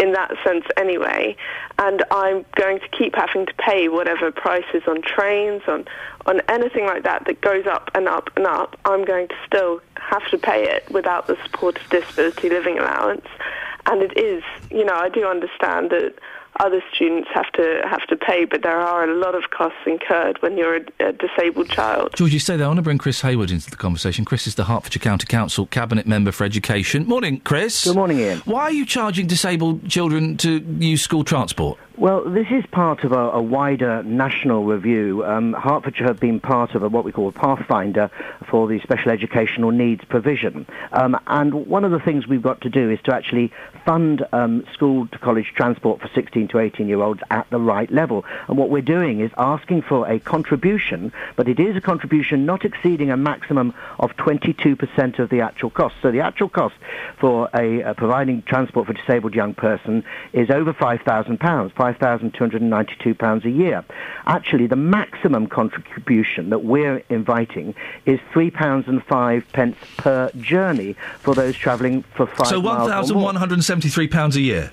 in 0.00 0.12
that 0.12 0.32
sense 0.44 0.64
anyway. 0.76 1.36
And 1.78 2.04
I'm 2.10 2.44
going 2.54 2.80
to 2.80 2.88
keep 2.88 3.14
having 3.14 3.46
to 3.46 3.54
pay 3.54 3.88
whatever 3.88 4.30
prices 4.30 4.82
on 4.86 5.02
trains, 5.02 5.62
on, 5.66 5.86
on 6.26 6.40
anything 6.48 6.86
like 6.86 7.02
that 7.04 7.24
that 7.26 7.40
goes 7.40 7.66
up 7.66 7.90
and 7.94 8.08
up 8.08 8.30
and 8.36 8.46
up. 8.46 8.78
I'm 8.84 9.04
going 9.04 9.28
to 9.28 9.34
still 9.46 9.80
have 9.96 10.26
to 10.30 10.38
pay 10.38 10.68
it 10.68 10.88
without 10.90 11.26
the 11.26 11.36
support 11.44 11.80
of 11.80 11.88
disability 11.90 12.48
living 12.50 12.78
allowance. 12.78 13.26
And 13.86 14.02
it 14.02 14.16
is, 14.16 14.42
you 14.70 14.84
know, 14.84 14.94
I 14.94 15.08
do 15.08 15.26
understand 15.26 15.90
that 15.90 16.14
other 16.60 16.82
students 16.92 17.28
have 17.34 17.50
to 17.52 17.82
have 17.84 18.06
to 18.06 18.16
pay, 18.16 18.44
but 18.44 18.62
there 18.62 18.80
are 18.80 19.04
a 19.04 19.14
lot 19.14 19.34
of 19.34 19.50
costs 19.50 19.78
incurred 19.86 20.40
when 20.40 20.56
you're 20.56 20.76
a, 20.76 21.08
a 21.08 21.12
disabled 21.12 21.68
child. 21.68 22.14
George, 22.14 22.32
you 22.32 22.38
say 22.38 22.56
that. 22.56 22.64
I 22.64 22.66
want 22.68 22.78
to 22.78 22.82
bring 22.82 22.98
Chris 22.98 23.20
Hayward 23.22 23.50
into 23.50 23.70
the 23.70 23.76
conversation. 23.76 24.24
Chris 24.24 24.46
is 24.46 24.54
the 24.54 24.64
Hertfordshire 24.64 25.00
County 25.00 25.26
Council 25.26 25.66
Cabinet 25.66 26.06
Member 26.06 26.32
for 26.32 26.44
Education. 26.44 27.06
Morning, 27.06 27.40
Chris. 27.40 27.84
Good 27.84 27.96
morning, 27.96 28.18
Iain. 28.20 28.38
Why 28.44 28.62
are 28.62 28.72
you 28.72 28.86
charging 28.86 29.26
disabled 29.26 29.88
children 29.88 30.36
to 30.38 30.58
use 30.78 31.02
school 31.02 31.24
transport? 31.24 31.78
Well, 31.96 32.24
this 32.28 32.48
is 32.50 32.66
part 32.72 33.04
of 33.04 33.12
a, 33.12 33.30
a 33.30 33.40
wider 33.40 34.02
national 34.02 34.64
review. 34.64 35.24
Um, 35.24 35.52
Hertfordshire 35.52 36.08
have 36.08 36.18
been 36.18 36.40
part 36.40 36.74
of 36.74 36.82
a, 36.82 36.88
what 36.88 37.04
we 37.04 37.12
call 37.12 37.28
a 37.28 37.32
pathfinder 37.32 38.10
for 38.50 38.66
the 38.66 38.80
special 38.80 39.12
educational 39.12 39.70
needs 39.70 40.04
provision. 40.04 40.66
Um, 40.90 41.16
and 41.28 41.54
one 41.68 41.84
of 41.84 41.92
the 41.92 42.00
things 42.00 42.26
we've 42.26 42.42
got 42.42 42.62
to 42.62 42.68
do 42.68 42.90
is 42.90 42.98
to 43.02 43.14
actually 43.14 43.52
fund 43.84 44.26
um, 44.32 44.66
school 44.72 45.06
to 45.06 45.18
college 45.18 45.52
transport 45.54 46.00
for 46.00 46.08
16 46.08 46.48
to 46.48 46.58
18 46.58 46.88
year 46.88 47.00
olds 47.00 47.22
at 47.30 47.48
the 47.50 47.60
right 47.60 47.90
level. 47.92 48.24
And 48.48 48.58
what 48.58 48.70
we're 48.70 48.82
doing 48.82 49.20
is 49.20 49.30
asking 49.38 49.82
for 49.82 50.10
a 50.10 50.18
contribution, 50.18 51.12
but 51.36 51.48
it 51.48 51.60
is 51.60 51.76
a 51.76 51.80
contribution 51.80 52.44
not 52.44 52.64
exceeding 52.64 53.12
a 53.12 53.16
maximum 53.16 53.72
of 54.00 54.16
22% 54.16 55.20
of 55.20 55.30
the 55.30 55.42
actual 55.42 55.70
cost. 55.70 55.94
So 56.02 56.10
the 56.10 56.20
actual 56.20 56.48
cost 56.48 56.74
for 57.20 57.48
a, 57.54 57.84
uh, 57.84 57.94
providing 57.94 58.42
transport 58.42 58.88
for 58.88 58.94
disabled 58.94 59.36
young 59.36 59.54
person 59.54 60.02
is 60.32 60.50
over 60.50 60.72
£5,000, 60.72 61.74
£5,292 61.92 63.44
a 63.44 63.50
year. 63.50 63.84
Actually, 64.26 64.66
the 64.66 64.76
maximum 64.76 65.46
contribution 65.46 66.50
that 66.50 66.64
we're 66.64 67.02
inviting 67.08 67.74
is 68.06 68.20
£3 68.32 68.88
and 68.88 69.02
5 69.04 69.52
pence 69.52 69.76
per 69.96 70.30
journey 70.40 70.96
for 71.20 71.34
those 71.34 71.56
travelling 71.56 72.02
for 72.14 72.26
five 72.26 72.46
So 72.46 72.62
miles 72.62 73.12
more. 73.12 73.32
£1,173 73.32 74.36
a 74.36 74.40
year. 74.40 74.72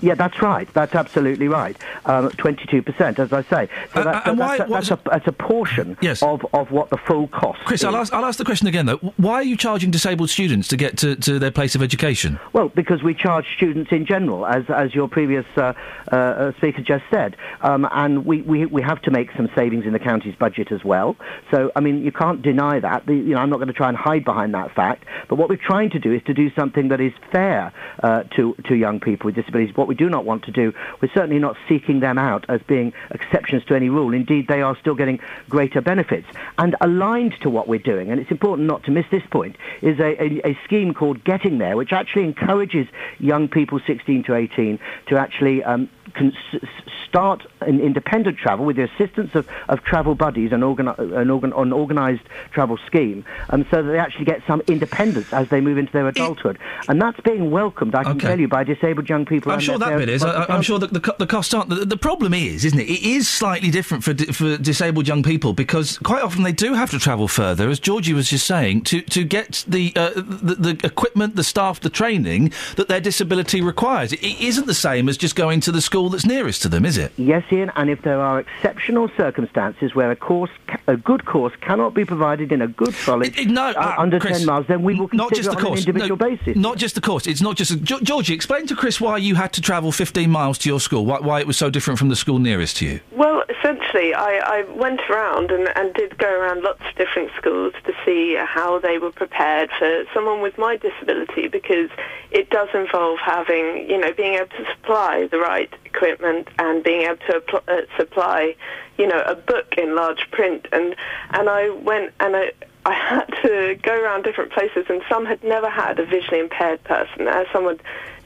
Yeah, 0.00 0.14
that's 0.14 0.40
right. 0.42 0.68
That's 0.74 0.94
absolutely 0.94 1.48
right. 1.48 1.76
Um, 2.04 2.30
22%, 2.30 3.18
as 3.18 3.32
I 3.32 3.42
say. 3.42 3.68
So 3.94 4.02
Uh, 4.02 4.22
and 4.26 4.38
so 4.38 4.44
why- 4.44 4.58
that's, 4.58 4.68
a, 4.68 4.72
that's, 4.72 4.90
a, 4.90 5.00
that's 5.06 5.26
a 5.28 5.32
portion 5.32 5.96
of, 6.22 6.44
of 6.52 6.70
what 6.70 6.90
the 6.90 6.96
full 6.98 7.28
cost 7.28 7.60
Chris, 7.64 7.80
is. 7.80 7.84
I'll 7.84 7.96
ask, 7.96 8.12
I'll 8.12 8.24
ask 8.24 8.38
the 8.38 8.44
question 8.44 8.66
again, 8.66 8.86
though. 8.86 8.96
Why 9.16 9.34
are 9.34 9.42
you 9.44 9.56
charging 9.56 9.90
disabled 9.90 10.30
students 10.30 10.68
to 10.68 10.76
get 10.76 10.98
to, 10.98 11.16
to 11.16 11.38
their 11.38 11.50
place 11.50 11.74
of 11.74 11.82
education? 11.82 12.38
Well, 12.52 12.68
because 12.68 13.02
we 13.02 13.14
charge 13.14 13.46
students 13.56 13.92
in 13.92 14.04
general, 14.06 14.46
as, 14.46 14.64
as 14.68 14.94
your 14.94 15.08
previous 15.08 15.46
uh, 15.56 15.72
uh, 16.12 16.16
uh, 16.16 16.52
speaker 16.58 16.82
just 16.82 17.04
said. 17.10 17.36
Um, 17.62 17.88
and 17.92 18.26
we, 18.26 18.42
we, 18.42 18.66
we 18.66 18.82
have 18.82 19.00
to 19.02 19.10
make 19.10 19.30
some 19.36 19.48
savings 19.54 19.86
in 19.86 19.92
the 19.92 19.98
county's 19.98 20.34
budget 20.34 20.70
as 20.72 20.84
well. 20.84 21.16
So, 21.50 21.72
I 21.76 21.80
mean, 21.80 22.04
you 22.04 22.12
can't 22.12 22.42
deny 22.42 22.80
that. 22.80 23.06
The, 23.06 23.14
you 23.14 23.34
know, 23.34 23.38
I'm 23.38 23.50
not 23.50 23.56
going 23.56 23.68
to 23.68 23.72
try 23.74 23.88
and 23.88 23.96
hide 23.96 24.24
behind 24.24 24.52
that 24.54 24.74
fact. 24.74 25.04
But 25.28 25.36
what 25.36 25.48
we're 25.48 25.56
trying 25.56 25.90
to 25.90 25.98
do 25.98 26.12
is 26.12 26.22
to 26.24 26.34
do 26.34 26.50
something 26.54 26.88
that 26.88 27.00
is 27.00 27.12
fair 27.32 27.72
uh, 28.02 28.24
to, 28.36 28.54
to 28.68 28.74
young 28.74 29.00
people 29.00 29.26
with 29.26 29.34
disabilities. 29.34 29.74
What 29.76 29.88
we 29.94 30.04
do 30.04 30.10
not 30.10 30.24
want 30.24 30.42
to 30.44 30.50
do, 30.50 30.74
we're 31.00 31.12
certainly 31.14 31.38
not 31.38 31.56
seeking 31.68 32.00
them 32.00 32.18
out 32.18 32.44
as 32.48 32.60
being 32.62 32.92
exceptions 33.12 33.64
to 33.66 33.76
any 33.76 33.88
rule. 33.88 34.12
Indeed, 34.12 34.48
they 34.48 34.60
are 34.60 34.76
still 34.80 34.96
getting 34.96 35.20
greater 35.48 35.80
benefits. 35.80 36.26
And 36.58 36.74
aligned 36.80 37.40
to 37.42 37.50
what 37.50 37.68
we're 37.68 37.78
doing, 37.78 38.10
and 38.10 38.20
it's 38.20 38.32
important 38.32 38.66
not 38.66 38.82
to 38.84 38.90
miss 38.90 39.06
this 39.12 39.22
point, 39.30 39.56
is 39.82 40.00
a, 40.00 40.20
a, 40.20 40.50
a 40.50 40.58
scheme 40.64 40.94
called 40.94 41.22
Getting 41.22 41.58
There, 41.58 41.76
which 41.76 41.92
actually 41.92 42.24
encourages 42.24 42.88
young 43.20 43.46
people 43.46 43.78
16 43.86 44.24
to 44.24 44.34
18 44.34 44.80
to 45.06 45.16
actually 45.16 45.62
um, 45.62 45.88
can 46.14 46.32
s- 46.52 46.60
start 47.08 47.46
an 47.60 47.80
independent 47.80 48.36
travel 48.38 48.64
with 48.64 48.76
the 48.76 48.82
assistance 48.82 49.34
of, 49.34 49.48
of 49.68 49.82
travel 49.84 50.14
buddies 50.14 50.50
and 50.52 50.62
organi- 50.62 50.98
an, 50.98 51.30
organ- 51.30 51.52
an 51.52 51.72
organised 51.72 52.24
travel 52.50 52.76
scheme, 52.86 53.24
um, 53.50 53.64
so 53.70 53.82
that 53.82 53.90
they 53.92 53.98
actually 53.98 54.24
get 54.24 54.42
some 54.46 54.60
independence 54.66 55.32
as 55.32 55.48
they 55.48 55.60
move 55.60 55.78
into 55.78 55.92
their 55.92 56.08
adulthood. 56.08 56.58
And 56.88 57.00
that's 57.00 57.20
being 57.20 57.50
welcomed, 57.50 57.94
I 57.94 58.02
can 58.02 58.12
Okay. 58.16 58.26
tell 58.28 58.40
you, 58.40 58.48
by 58.48 58.64
disabled 58.64 59.08
young 59.08 59.24
people. 59.26 59.52
I'm 59.52 59.60
sure 59.60 59.78
that 59.78 59.98
bit 59.98 60.08
is. 60.08 60.24
I, 60.24 60.44
I'm 60.46 60.62
sure 60.62 60.78
that 60.80 60.92
the, 60.92 61.00
co- 61.00 61.14
the 61.18 61.26
costs 61.26 61.54
aren't. 61.54 61.68
The, 61.70 61.84
the 61.84 61.96
problem 61.96 62.34
is, 62.34 62.64
isn't 62.64 62.78
it? 62.78 62.88
It 62.90 63.02
is 63.04 63.28
slightly 63.28 63.70
different 63.70 64.02
for 64.04 64.12
di- 64.12 64.32
for 64.32 64.56
disabled 64.56 65.06
young 65.06 65.22
people 65.22 65.52
because 65.52 65.98
quite 65.98 66.22
often 66.22 66.42
they 66.42 66.52
do 66.52 66.74
have 66.74 66.90
to 66.90 66.98
travel 66.98 67.28
further, 67.28 67.68
as 67.70 67.78
Georgie 67.78 68.12
was 68.14 68.28
just 68.30 68.46
saying, 68.46 68.82
to 68.84 69.00
to 69.02 69.24
get 69.24 69.64
the 69.68 69.92
uh, 69.96 70.10
the, 70.14 70.54
the 70.76 70.80
equipment, 70.86 71.36
the 71.36 71.44
staff, 71.44 71.80
the 71.80 71.90
training 71.90 72.52
that 72.76 72.88
their 72.88 73.00
disability 73.00 73.60
requires. 73.60 74.12
It, 74.12 74.22
it 74.22 74.40
isn't 74.40 74.66
the 74.66 74.74
same 74.74 75.08
as 75.08 75.16
just 75.16 75.36
going 75.36 75.60
to 75.60 75.72
the 75.72 75.80
school 75.80 76.03
that's 76.10 76.26
nearest 76.26 76.62
to 76.62 76.68
them, 76.68 76.84
is 76.84 76.96
it? 76.98 77.12
Yes, 77.16 77.44
Iain, 77.50 77.70
and 77.76 77.90
if 77.90 78.02
there 78.02 78.20
are 78.20 78.40
exceptional 78.40 79.08
circumstances 79.16 79.94
where 79.94 80.10
a 80.10 80.16
course, 80.16 80.50
ca- 80.66 80.78
a 80.86 80.96
good 80.96 81.24
course, 81.24 81.52
cannot 81.60 81.94
be 81.94 82.04
provided 82.04 82.52
in 82.52 82.62
a 82.62 82.66
good 82.68 82.94
college 82.94 83.38
uh, 83.38 83.94
under 83.98 84.18
Chris, 84.20 84.38
10 84.38 84.46
miles, 84.46 84.66
then 84.66 84.82
we 84.82 84.94
will 84.94 85.08
not 85.12 85.28
consider 85.28 85.48
just 85.48 85.50
the 85.50 85.62
it 85.62 85.64
on 85.64 85.64
course. 85.66 85.82
an 85.84 85.88
individual 85.88 86.16
No, 86.18 86.36
basis. 86.36 86.56
Not 86.56 86.76
just 86.78 86.94
the 86.94 87.00
course. 87.00 87.26
It's 87.26 87.40
not 87.42 87.56
just. 87.56 87.82
Jo- 87.82 88.00
Georgie, 88.00 88.34
explain 88.34 88.66
to 88.66 88.76
Chris 88.76 89.00
why 89.00 89.16
you 89.18 89.34
had 89.34 89.52
to 89.54 89.60
travel 89.60 89.92
15 89.92 90.30
miles 90.30 90.58
to 90.58 90.68
your 90.68 90.80
school. 90.80 91.04
Why, 91.06 91.18
why 91.20 91.40
it 91.40 91.46
was 91.46 91.56
so 91.56 91.70
different 91.70 91.98
from 91.98 92.08
the 92.08 92.16
school 92.16 92.38
nearest 92.38 92.76
to 92.78 92.86
you. 92.86 93.00
Well, 93.12 93.42
essentially, 93.48 94.14
I, 94.14 94.38
I 94.44 94.62
went 94.74 95.00
around 95.10 95.50
and, 95.50 95.68
and 95.76 95.94
did 95.94 96.18
go 96.18 96.28
around 96.30 96.62
lots 96.62 96.80
of 96.88 96.94
different 96.96 97.30
schools 97.36 97.72
to 97.84 97.92
see 98.04 98.36
how 98.38 98.78
they 98.78 98.98
were 98.98 99.12
prepared 99.12 99.70
for 99.78 100.04
someone 100.12 100.40
with 100.42 100.58
my 100.58 100.76
disability 100.76 101.48
because 101.48 101.90
it 102.30 102.50
does 102.50 102.68
involve 102.74 103.18
having, 103.20 103.88
you 103.88 103.98
know, 103.98 104.12
being 104.12 104.34
able 104.34 104.46
to 104.48 104.64
supply 104.74 105.26
the 105.30 105.38
right 105.38 105.70
equipment 105.94 106.48
and 106.58 106.82
being 106.82 107.02
able 107.02 107.16
to 107.16 107.40
appl- 107.40 107.68
uh, 107.68 107.82
supply, 107.96 108.56
you 108.98 109.06
know, 109.06 109.22
a 109.26 109.34
book 109.34 109.74
in 109.78 109.94
large 109.94 110.30
print. 110.30 110.66
And, 110.72 110.96
and 111.30 111.48
I 111.48 111.70
went 111.70 112.12
and 112.20 112.36
I, 112.36 112.52
I 112.84 112.92
had 112.92 113.26
to 113.42 113.78
go 113.82 114.00
around 114.00 114.22
different 114.24 114.52
places 114.52 114.86
and 114.88 115.02
some 115.08 115.24
had 115.26 115.42
never 115.44 115.70
had 115.70 115.98
a 115.98 116.06
visually 116.06 116.40
impaired 116.40 116.82
person. 116.84 117.28
As 117.28 117.46
someone 117.52 117.78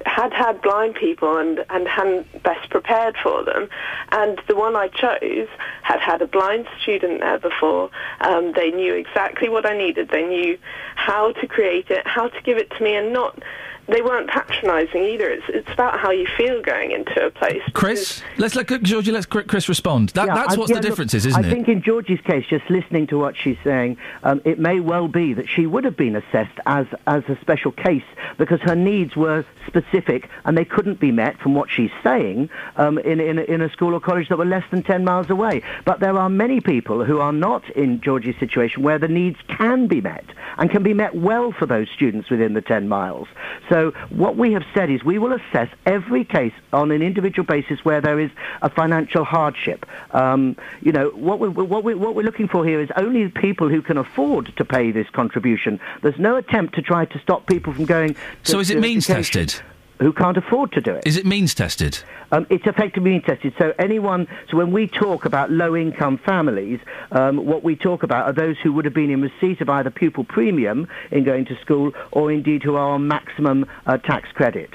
had 0.06 0.32
had 0.32 0.62
blind 0.62 0.94
people 0.94 1.36
and, 1.36 1.64
and 1.70 1.88
hadn't 1.88 2.42
best 2.42 2.70
prepared 2.70 3.16
for 3.22 3.44
them. 3.44 3.68
And 4.12 4.40
the 4.48 4.54
one 4.56 4.76
I 4.76 4.88
chose 4.88 5.48
had 5.82 6.00
had 6.00 6.22
a 6.22 6.26
blind 6.26 6.68
student 6.80 7.20
there 7.20 7.38
before. 7.38 7.90
Um, 8.20 8.52
they 8.52 8.70
knew 8.70 8.94
exactly 8.94 9.48
what 9.48 9.66
I 9.66 9.76
needed. 9.76 10.10
They 10.10 10.26
knew 10.26 10.58
how 10.94 11.32
to 11.32 11.46
create 11.46 11.90
it, 11.90 12.06
how 12.06 12.28
to 12.28 12.42
give 12.42 12.58
it 12.58 12.70
to 12.70 12.82
me, 12.82 12.94
and 12.94 13.12
not. 13.12 13.42
They 13.88 14.02
weren't 14.02 14.28
patronising 14.28 15.02
either. 15.02 15.28
It's 15.30 15.44
it's 15.48 15.70
about 15.72 15.98
how 15.98 16.10
you 16.10 16.26
feel 16.36 16.60
going 16.62 16.90
into 16.92 17.24
a 17.26 17.30
place. 17.30 17.62
Chris, 17.72 18.22
let's 18.36 18.54
let 18.54 18.66
Georgie. 18.82 19.10
Let's 19.12 19.24
Chris 19.26 19.46
Chris 19.46 19.68
respond. 19.68 20.10
That, 20.10 20.26
Yeah, 20.28 20.34
that's 20.34 20.54
I- 20.54 20.58
what 20.58 20.68
yeah, 20.68 20.74
the 20.76 20.82
look, 20.82 20.90
difference 20.90 21.14
is, 21.14 21.24
isn't 21.26 21.42
I 21.42 21.46
it? 21.46 21.50
I 21.50 21.54
think 21.54 21.68
in 21.68 21.82
Georgie's 21.82 22.20
case, 22.20 22.44
just 22.48 22.68
listening 22.68 23.06
to 23.08 23.18
what 23.18 23.34
she's 23.36 23.56
saying, 23.64 23.96
um, 24.24 24.42
it 24.44 24.58
may 24.58 24.80
well 24.80 25.08
be 25.08 25.32
that 25.34 25.48
she 25.48 25.66
would 25.66 25.84
have 25.84 25.96
been 25.96 26.16
assessed 26.16 26.58
as, 26.66 26.86
as 27.06 27.22
a 27.28 27.38
special 27.40 27.72
case 27.72 28.02
because 28.36 28.60
her 28.60 28.76
needs 28.76 29.16
were 29.16 29.44
specific 29.66 30.28
and 30.44 30.56
they 30.56 30.64
couldn't 30.64 31.00
be 31.00 31.10
met 31.10 31.38
from 31.40 31.54
what 31.54 31.70
she's 31.70 31.90
saying 32.02 32.50
um, 32.76 32.98
in, 32.98 33.20
in, 33.20 33.38
a- 33.38 33.42
in 33.44 33.60
a 33.62 33.70
school 33.70 33.94
or 33.94 34.00
college 34.00 34.28
that 34.28 34.36
were 34.38 34.44
less 34.44 34.64
than 34.70 34.82
10 34.82 35.04
miles 35.04 35.30
away. 35.30 35.62
But 35.84 36.00
there 36.00 36.16
are 36.18 36.28
many 36.28 36.60
people 36.60 37.04
who 37.04 37.20
are 37.20 37.32
not 37.32 37.68
in 37.70 38.00
Georgie's 38.00 38.36
situation 38.38 38.82
where 38.82 38.98
the 38.98 39.08
needs 39.08 39.38
can 39.48 39.86
be 39.86 40.00
met 40.00 40.24
and 40.58 40.70
can 40.70 40.82
be 40.82 40.92
met 40.94 41.14
well 41.14 41.52
for 41.52 41.66
those 41.66 41.88
students 41.94 42.28
within 42.30 42.52
the 42.54 42.60
10 42.62 42.88
miles. 42.88 43.28
So 43.70 43.77
what 44.10 44.36
we 44.36 44.52
have 44.52 44.64
said 44.74 44.90
is 44.90 45.02
we 45.04 45.18
will 45.18 45.32
assess 45.32 45.68
every 45.86 46.24
case 46.24 46.52
on 46.72 46.90
an 46.90 47.02
individual 47.02 47.46
basis 47.46 47.84
where 47.84 48.00
there 48.00 48.20
is 48.20 48.30
a 48.62 48.70
financial 48.70 49.24
hardship. 49.24 49.86
Um, 50.12 50.56
you 50.80 50.92
know, 50.92 51.10
what, 51.10 51.38
we, 51.38 51.48
what, 51.48 51.84
we, 51.84 51.94
what 51.94 52.14
we're 52.14 52.22
looking 52.22 52.48
for 52.48 52.64
here 52.64 52.80
is 52.80 52.88
only 52.96 53.28
people 53.28 53.68
who 53.68 53.82
can 53.82 53.96
afford 53.96 54.52
to 54.56 54.64
pay 54.64 54.90
this 54.90 55.08
contribution. 55.10 55.80
There's 56.02 56.18
no 56.18 56.36
attempt 56.36 56.74
to 56.76 56.82
try 56.82 57.04
to 57.06 57.18
stop 57.20 57.46
people 57.46 57.72
from 57.72 57.84
going 57.84 58.14
to 58.14 58.20
So 58.42 58.60
is 58.60 58.70
it 58.70 58.80
means 58.80 59.06
tested? 59.06 59.60
Who 60.00 60.12
can't 60.12 60.36
afford 60.36 60.72
to 60.72 60.80
do 60.80 60.92
it. 60.92 61.06
Is 61.06 61.16
it 61.16 61.26
means 61.26 61.54
tested? 61.54 61.98
Um, 62.30 62.46
it's 62.50 62.66
effectively 62.66 63.10
means 63.10 63.24
tested. 63.24 63.54
So 63.58 63.72
anyone, 63.78 64.28
so 64.48 64.56
when 64.56 64.70
we 64.70 64.86
talk 64.86 65.24
about 65.24 65.50
low-income 65.50 66.18
families, 66.18 66.78
um, 67.10 67.44
what 67.44 67.64
we 67.64 67.74
talk 67.74 68.02
about 68.02 68.26
are 68.26 68.32
those 68.32 68.56
who 68.62 68.72
would 68.74 68.84
have 68.84 68.94
been 68.94 69.10
in 69.10 69.20
receipt 69.22 69.60
of 69.60 69.68
either 69.68 69.90
pupil 69.90 70.24
premium 70.24 70.86
in 71.10 71.24
going 71.24 71.46
to 71.46 71.60
school, 71.60 71.92
or 72.12 72.30
indeed 72.30 72.62
who 72.62 72.76
are 72.76 72.90
on 72.90 73.08
maximum 73.08 73.66
uh, 73.86 73.96
tax 73.96 74.30
credit. 74.32 74.70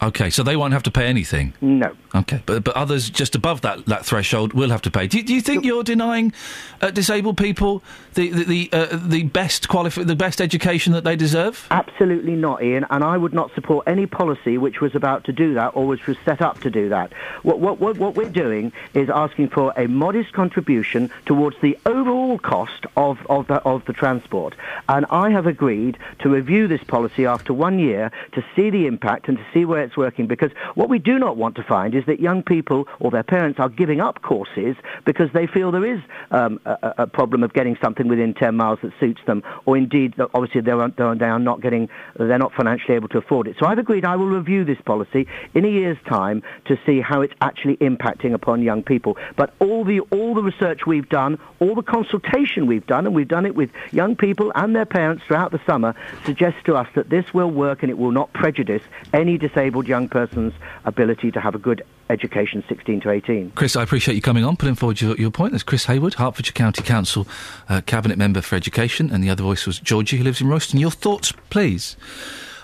Okay, 0.00 0.30
so 0.30 0.44
they 0.44 0.56
won't 0.56 0.72
have 0.72 0.84
to 0.84 0.92
pay 0.92 1.06
anything. 1.06 1.52
No. 1.60 1.96
Okay, 2.14 2.42
but 2.46 2.64
but 2.64 2.74
others 2.74 3.10
just 3.10 3.34
above 3.34 3.60
that, 3.60 3.84
that 3.86 4.04
threshold 4.06 4.52
will 4.54 4.70
have 4.70 4.80
to 4.82 4.90
pay. 4.90 5.06
Do, 5.06 5.18
you- 5.18 5.22
do 5.24 5.34
you 5.34 5.40
think 5.42 5.64
you're 5.64 5.82
denying 5.84 6.32
uh, 6.80 6.90
disabled 6.90 7.36
people 7.36 7.82
the 8.14 8.30
the 8.30 8.44
the, 8.44 8.70
uh, 8.72 8.98
the 9.06 9.24
best 9.24 9.68
qualifi- 9.68 10.06
the 10.06 10.16
best 10.16 10.40
education 10.40 10.94
that 10.94 11.04
they 11.04 11.16
deserve? 11.16 11.66
Absolutely 11.70 12.34
not, 12.34 12.62
Iain. 12.62 12.86
And 12.90 13.04
I 13.04 13.18
would 13.18 13.34
not 13.34 13.54
support 13.54 13.86
any 13.86 14.06
policy 14.06 14.56
which 14.56 14.80
was 14.80 14.94
about 14.94 15.24
to 15.24 15.32
do 15.32 15.52
that 15.54 15.76
or 15.76 15.86
which 15.86 16.06
was 16.06 16.16
set 16.24 16.40
up 16.40 16.60
to 16.60 16.70
do 16.70 16.88
that. 16.88 17.12
What, 17.42 17.60
what, 17.60 17.78
what, 17.78 17.98
what 17.98 18.14
we're 18.14 18.30
doing 18.30 18.72
is 18.94 19.10
asking 19.10 19.48
for 19.50 19.72
a 19.76 19.86
modest 19.86 20.32
contribution 20.32 21.10
towards 21.26 21.56
the 21.60 21.78
overall 21.84 22.38
cost 22.38 22.86
of, 22.96 23.18
of, 23.28 23.46
the, 23.48 23.56
of 23.64 23.84
the 23.84 23.92
transport. 23.92 24.54
And 24.88 25.04
I 25.10 25.30
have 25.30 25.46
agreed 25.46 25.98
to 26.20 26.28
review 26.30 26.68
this 26.68 26.82
policy 26.84 27.26
after 27.26 27.52
one 27.52 27.78
year 27.78 28.10
to 28.32 28.44
see 28.56 28.70
the 28.70 28.86
impact 28.86 29.28
and 29.28 29.36
to 29.36 29.44
see 29.52 29.64
where 29.66 29.82
it's 29.82 29.96
working. 29.96 30.26
Because 30.26 30.52
what 30.74 30.88
we 30.88 30.98
do 30.98 31.18
not 31.18 31.36
want 31.36 31.54
to 31.56 31.62
find 31.62 31.94
is 31.94 32.04
that 32.08 32.20
young 32.20 32.42
people 32.42 32.86
or 33.00 33.10
their 33.10 33.22
parents 33.22 33.58
are 33.60 33.68
giving 33.68 34.00
up 34.00 34.20
courses 34.22 34.76
because 35.04 35.30
they 35.32 35.46
feel 35.46 35.70
there 35.70 35.86
is 35.86 36.00
um, 36.30 36.60
a, 36.64 36.94
a- 36.98 37.06
problem 37.06 37.42
of 37.42 37.52
getting 37.52 37.76
something 37.82 38.06
within 38.06 38.34
10 38.34 38.54
miles 38.54 38.78
that 38.82 38.92
suits 39.00 39.20
them, 39.26 39.42
or 39.64 39.76
indeed, 39.76 40.14
obviously, 40.34 40.60
they're, 40.60 40.88
they're, 40.88 41.38
not 41.38 41.60
getting, 41.60 41.88
they're 42.16 42.38
not 42.38 42.52
financially 42.52 42.94
able 42.94 43.08
to 43.08 43.18
afford 43.18 43.48
it. 43.48 43.56
So 43.58 43.66
I've 43.66 43.78
agreed 43.78 44.04
I 44.04 44.16
will 44.16 44.28
review 44.28 44.64
this 44.64 44.80
policy 44.84 45.26
in 45.54 45.64
a 45.64 45.68
year's 45.68 45.98
time 46.06 46.42
to 46.66 46.78
see 46.84 47.00
how 47.00 47.22
it's 47.22 47.34
actually 47.40 47.76
impacting 47.78 48.34
upon 48.34 48.62
young 48.62 48.82
people. 48.82 49.16
But 49.36 49.54
all 49.58 49.84
the, 49.84 50.00
all 50.00 50.34
the 50.34 50.42
research 50.42 50.86
we've 50.86 51.08
done, 51.08 51.38
all 51.60 51.74
the 51.74 51.82
consultation 51.82 52.66
we've 52.66 52.86
done, 52.86 53.06
and 53.06 53.14
we've 53.14 53.28
done 53.28 53.46
it 53.46 53.54
with 53.54 53.70
young 53.90 54.16
people 54.16 54.52
and 54.54 54.76
their 54.76 54.86
parents 54.86 55.24
throughout 55.26 55.50
the 55.50 55.60
summer, 55.66 55.94
suggests 56.24 56.60
to 56.64 56.74
us 56.74 56.88
that 56.94 57.10
this 57.10 57.32
will 57.32 57.50
work 57.50 57.82
and 57.82 57.90
it 57.90 57.98
will 57.98 58.12
not 58.12 58.32
prejudice 58.32 58.82
any 59.12 59.38
disabled 59.38 59.86
young 59.88 60.08
person's 60.08 60.52
ability 60.84 61.30
to 61.32 61.40
have 61.40 61.54
a 61.54 61.58
good 61.58 61.82
education 62.10 62.64
16 62.68 63.00
to 63.02 63.10
18. 63.10 63.52
Chris, 63.52 63.76
I 63.76 63.82
appreciate 63.82 64.14
you 64.14 64.22
coming 64.22 64.44
on, 64.44 64.56
putting 64.56 64.74
forward 64.74 65.00
your, 65.00 65.16
your 65.16 65.30
point. 65.30 65.52
There's 65.52 65.62
Chris 65.62 65.86
Hayward, 65.86 66.14
Hertfordshire 66.14 66.52
County 66.52 66.82
Council 66.82 67.26
uh, 67.68 67.80
Cabinet 67.82 68.18
Member 68.18 68.40
for 68.40 68.56
Education, 68.56 69.10
and 69.10 69.22
the 69.22 69.30
other 69.30 69.42
voice 69.42 69.66
was 69.66 69.78
Georgie, 69.78 70.18
who 70.18 70.24
lives 70.24 70.40
in 70.40 70.48
Royston. 70.48 70.80
Your 70.80 70.90
thoughts, 70.90 71.32
please. 71.50 71.96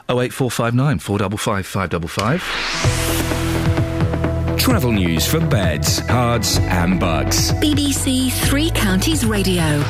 08459 0.09 0.98
455 0.98 1.66
555. 1.66 4.59
Travel 4.59 4.92
news 4.92 5.26
for 5.26 5.40
beds, 5.40 6.01
Herts, 6.01 6.59
and 6.60 6.98
Bucks. 6.98 7.52
BBC 7.52 8.32
Three 8.48 8.70
Counties 8.70 9.26
Radio. 9.26 9.82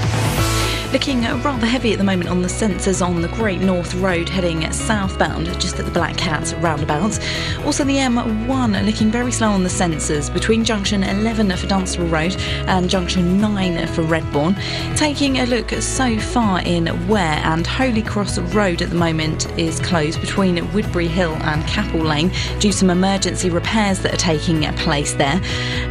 Looking 0.95 1.23
rather 1.23 1.67
heavy 1.67 1.93
at 1.93 1.99
the 1.99 2.05
moment 2.05 2.31
on 2.31 2.41
the 2.41 2.47
sensors 2.47 3.05
on 3.05 3.21
the 3.21 3.27
Great 3.27 3.61
North 3.61 3.97
Road 3.97 4.29
heading 4.29 4.71
southbound, 4.71 5.47
just 5.61 5.81
at 5.81 5.87
the 5.87 5.91
Black 5.91 6.17
Cat 6.17 6.55
roundabout. 6.61 7.19
Also, 7.65 7.83
the 7.83 7.97
M1 7.97 8.87
looking 8.87 9.11
very 9.11 9.33
slow 9.33 9.49
on 9.49 9.65
the 9.65 9.69
sensors 9.69 10.33
between 10.33 10.65
junction 10.65 11.03
11 11.03 11.51
for 11.57 11.67
Dunstable 11.67 12.07
Road 12.07 12.37
and 12.69 12.89
junction 12.89 13.41
9 13.41 13.89
for 13.89 14.05
Redbourn. 14.05 14.57
Taking 14.97 15.41
a 15.41 15.47
look 15.47 15.71
so 15.73 16.17
far 16.17 16.61
in 16.61 16.85
Ware 17.09 17.41
and 17.43 17.67
Hollycross 17.67 18.55
Road 18.55 18.81
at 18.81 18.91
the 18.91 18.95
moment 18.95 19.51
is 19.59 19.81
closed 19.81 20.21
between 20.21 20.73
Woodbury 20.73 21.09
Hill 21.09 21.35
and 21.43 21.67
Capel 21.67 22.03
Lane 22.03 22.29
due 22.61 22.71
to 22.71 22.73
some 22.73 22.91
emergency 22.91 23.51
repairs 23.51 23.99
that 23.99 24.15
are 24.15 24.17
taking 24.17 24.63
place 24.75 25.13
there. 25.15 25.41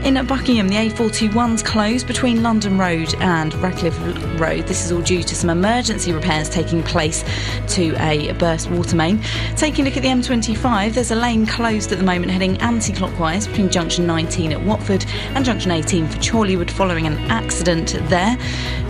In 0.05 0.25
Buckingham, 0.25 0.69
the 0.69 0.75
A421's 0.75 1.61
closed 1.61 2.07
between 2.07 2.41
London 2.41 2.77
Road 2.77 3.13
and 3.15 3.53
Radcliffe 3.55 3.99
Road. 4.39 4.65
This 4.65 4.85
is 4.85 4.92
all 4.93 5.01
due 5.01 5.23
to 5.23 5.35
some 5.35 5.49
emergency 5.49 6.13
repairs 6.13 6.49
taking 6.49 6.83
place 6.83 7.23
to 7.69 7.95
a 7.99 8.31
burst 8.33 8.69
water 8.69 8.95
main. 8.95 9.21
Taking 9.55 9.85
a 9.85 9.89
look 9.89 9.97
at 9.97 10.03
the 10.03 10.09
M25, 10.09 10.93
there's 10.93 11.11
a 11.11 11.15
lane 11.15 11.45
closed 11.45 11.91
at 11.91 11.97
the 11.97 12.03
moment 12.03 12.31
heading 12.31 12.57
anti 12.57 12.93
clockwise 12.93 13.47
between 13.47 13.69
junction 13.69 14.05
19 14.05 14.51
at 14.51 14.61
Watford 14.63 15.05
and 15.35 15.43
junction 15.43 15.71
18 15.71 16.07
for 16.07 16.17
Chorleywood 16.17 16.71
following 16.71 17.07
an 17.07 17.17
accident 17.31 17.97
there. 18.03 18.37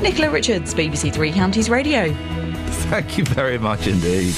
Nicola 0.01 0.30
Richards, 0.30 0.73
BBC 0.73 1.13
Three 1.13 1.31
Counties 1.31 1.69
Radio. 1.69 2.13
Thank 2.89 3.17
you 3.17 3.25
very 3.25 3.57
much 3.57 3.88
indeed. 3.88 4.34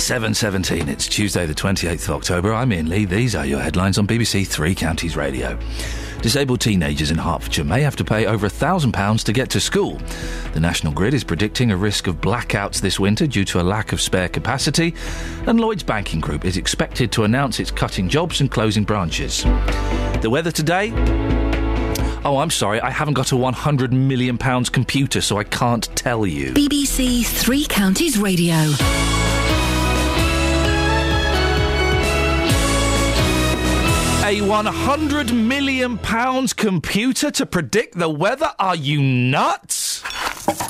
7.17, 0.00 0.88
it's 0.88 1.06
Tuesday 1.06 1.44
the 1.44 1.54
28th 1.54 2.08
of 2.08 2.10
October. 2.16 2.54
I'm 2.54 2.72
Iain 2.72 2.88
Lee. 2.88 3.04
These 3.04 3.34
are 3.34 3.44
your 3.44 3.60
headlines 3.60 3.98
on 3.98 4.06
BBC 4.06 4.46
Three 4.46 4.74
Counties 4.74 5.14
Radio. 5.14 5.58
Disabled 6.22 6.60
teenagers 6.60 7.10
in 7.10 7.16
Hertfordshire 7.16 7.64
may 7.64 7.80
have 7.80 7.96
to 7.96 8.04
pay 8.04 8.26
over 8.26 8.46
£1,000 8.46 9.24
to 9.24 9.32
get 9.32 9.48
to 9.50 9.60
school. 9.60 9.98
The 10.52 10.60
National 10.60 10.92
Grid 10.92 11.14
is 11.14 11.24
predicting 11.24 11.70
a 11.70 11.76
risk 11.76 12.06
of 12.06 12.20
blackouts 12.20 12.80
this 12.80 13.00
winter 13.00 13.26
due 13.26 13.46
to 13.46 13.60
a 13.60 13.62
lack 13.62 13.92
of 13.92 14.02
spare 14.02 14.28
capacity, 14.28 14.94
and 15.46 15.58
Lloyds 15.58 15.82
Banking 15.82 16.20
Group 16.20 16.44
is 16.44 16.58
expected 16.58 17.10
to 17.12 17.24
announce 17.24 17.58
it's 17.58 17.70
cutting 17.70 18.08
jobs 18.08 18.42
and 18.42 18.50
closing 18.50 18.84
branches. 18.84 19.44
The 20.20 20.28
weather 20.30 20.52
today? 20.52 20.92
Oh, 22.22 22.36
I'm 22.36 22.50
sorry, 22.50 22.82
I 22.82 22.90
haven't 22.90 23.14
got 23.14 23.32
a 23.32 23.36
£100 23.36 23.92
million 23.92 24.36
computer, 24.36 25.22
so 25.22 25.38
I 25.38 25.44
can't 25.44 25.84
tell 25.96 26.26
you. 26.26 26.52
BBC 26.52 27.24
Three 27.24 27.64
Counties 27.64 28.18
Radio. 28.18 28.56
A 34.30 34.34
£100 34.34 35.32
million 35.32 35.98
computer 35.98 37.32
to 37.32 37.44
predict 37.44 37.98
the 37.98 38.08
weather? 38.08 38.52
Are 38.60 38.76
you 38.76 39.02
nuts? 39.02 40.04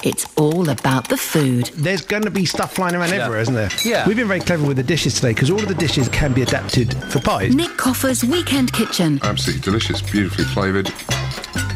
It's 0.03 0.25
all 0.39 0.71
about 0.71 1.11
the 1.11 1.19
food. 1.19 1.67
There's 1.75 2.01
going 2.01 2.23
to 2.23 2.31
be 2.31 2.47
stuff 2.47 2.73
flying 2.73 2.95
around 2.95 3.11
Yeah. 3.11 3.17
everywhere, 3.17 3.41
isn't 3.43 3.55
there? 3.55 3.69
Yeah. 3.85 4.09
We've 4.09 4.17
been 4.17 4.29
very 4.29 4.41
clever 4.41 4.67
with 4.67 4.79
the 4.79 4.83
dishes 4.83 5.17
today 5.17 5.35
because 5.35 5.51
all 5.51 5.61
of 5.61 5.69
the 5.69 5.75
dishes 5.75 6.09
can 6.09 6.33
be 6.33 6.41
adapted 6.41 6.95
for 7.13 7.21
pies. 7.21 7.55
Nick 7.55 7.77
Coffer's 7.77 8.25
Weekend 8.25 8.73
Kitchen. 8.73 9.21
Absolutely 9.23 9.61
delicious, 9.61 10.01
beautifully 10.01 10.45
flavoured, 10.47 10.87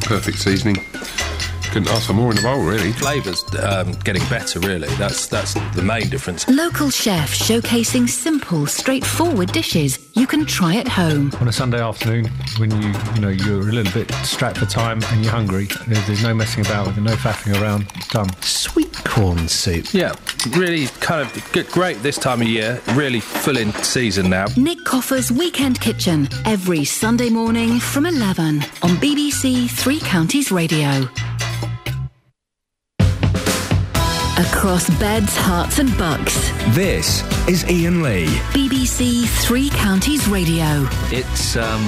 perfect 0.06 0.38
seasoning. 0.38 0.76
Couldn't 1.74 1.88
ask 1.88 2.06
for 2.06 2.12
more 2.12 2.30
in 2.30 2.36
the 2.36 2.42
bowl, 2.42 2.62
really. 2.62 2.92
Flavours 2.92 3.44
um, 3.56 3.94
getting 4.04 4.22
better, 4.28 4.60
really. 4.60 4.86
That's 4.94 5.26
that's 5.26 5.54
the 5.74 5.82
main 5.82 6.08
difference. 6.08 6.46
Local 6.46 6.88
chef 6.88 7.34
showcasing 7.34 8.08
simple, 8.08 8.68
straightforward 8.68 9.50
dishes 9.50 9.98
you 10.14 10.28
can 10.28 10.46
try 10.46 10.76
at 10.76 10.86
home. 10.86 11.32
on 11.40 11.48
a 11.48 11.52
Sunday 11.52 11.80
afternoon 11.80 12.30
when 12.58 12.70
you 12.80 12.92
you 13.16 13.20
know 13.20 13.28
you're 13.28 13.68
a 13.68 13.72
little 13.72 13.92
bit 13.92 14.08
strapped 14.24 14.58
for 14.58 14.66
time 14.66 15.00
and 15.08 15.24
you're 15.24 15.32
hungry. 15.32 15.66
There's, 15.88 16.06
there's 16.06 16.22
no 16.22 16.32
messing 16.32 16.64
about 16.64 16.86
with 16.86 16.96
it, 16.96 17.00
no 17.00 17.16
faffing 17.16 17.60
around. 17.60 17.88
Done. 18.10 18.28
Sweet 18.40 18.92
corn 19.04 19.48
soup. 19.48 19.92
Yeah, 19.92 20.14
really 20.50 20.86
kind 21.00 21.22
of 21.22 21.52
good, 21.52 21.66
great 21.72 22.00
this 22.04 22.18
time 22.18 22.40
of 22.40 22.46
year. 22.46 22.80
Really 22.92 23.18
full 23.18 23.56
in 23.56 23.72
season 23.82 24.30
now. 24.30 24.46
Nick 24.56 24.78
Coffer's 24.84 25.32
Weekend 25.32 25.80
Kitchen 25.80 26.28
every 26.44 26.84
Sunday 26.84 27.30
morning 27.30 27.80
from 27.80 28.06
11 28.06 28.58
on 28.82 28.90
BBC 29.00 29.68
Three 29.68 29.98
Counties 29.98 30.52
Radio. 30.52 31.08
Across 34.36 34.90
beds, 34.98 35.36
Herts, 35.36 35.78
and 35.78 35.96
bucks. 35.96 36.50
This 36.74 37.22
is 37.48 37.62
Iain 37.66 38.02
Lee. 38.02 38.26
BBC 38.50 39.28
Three 39.44 39.70
Counties 39.70 40.26
Radio. 40.26 40.88
It's, 41.12 41.54
um. 41.56 41.80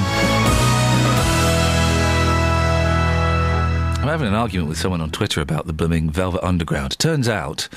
I'm 3.99 4.07
having 4.07 4.29
an 4.29 4.35
argument 4.35 4.69
with 4.69 4.79
someone 4.79 5.01
on 5.01 5.11
Twitter 5.11 5.41
about 5.41 5.67
the 5.67 5.73
blooming 5.73 6.09
Velvet 6.09 6.45
Underground. 6.45 6.97
Turns 7.01 7.29
out. 7.29 7.69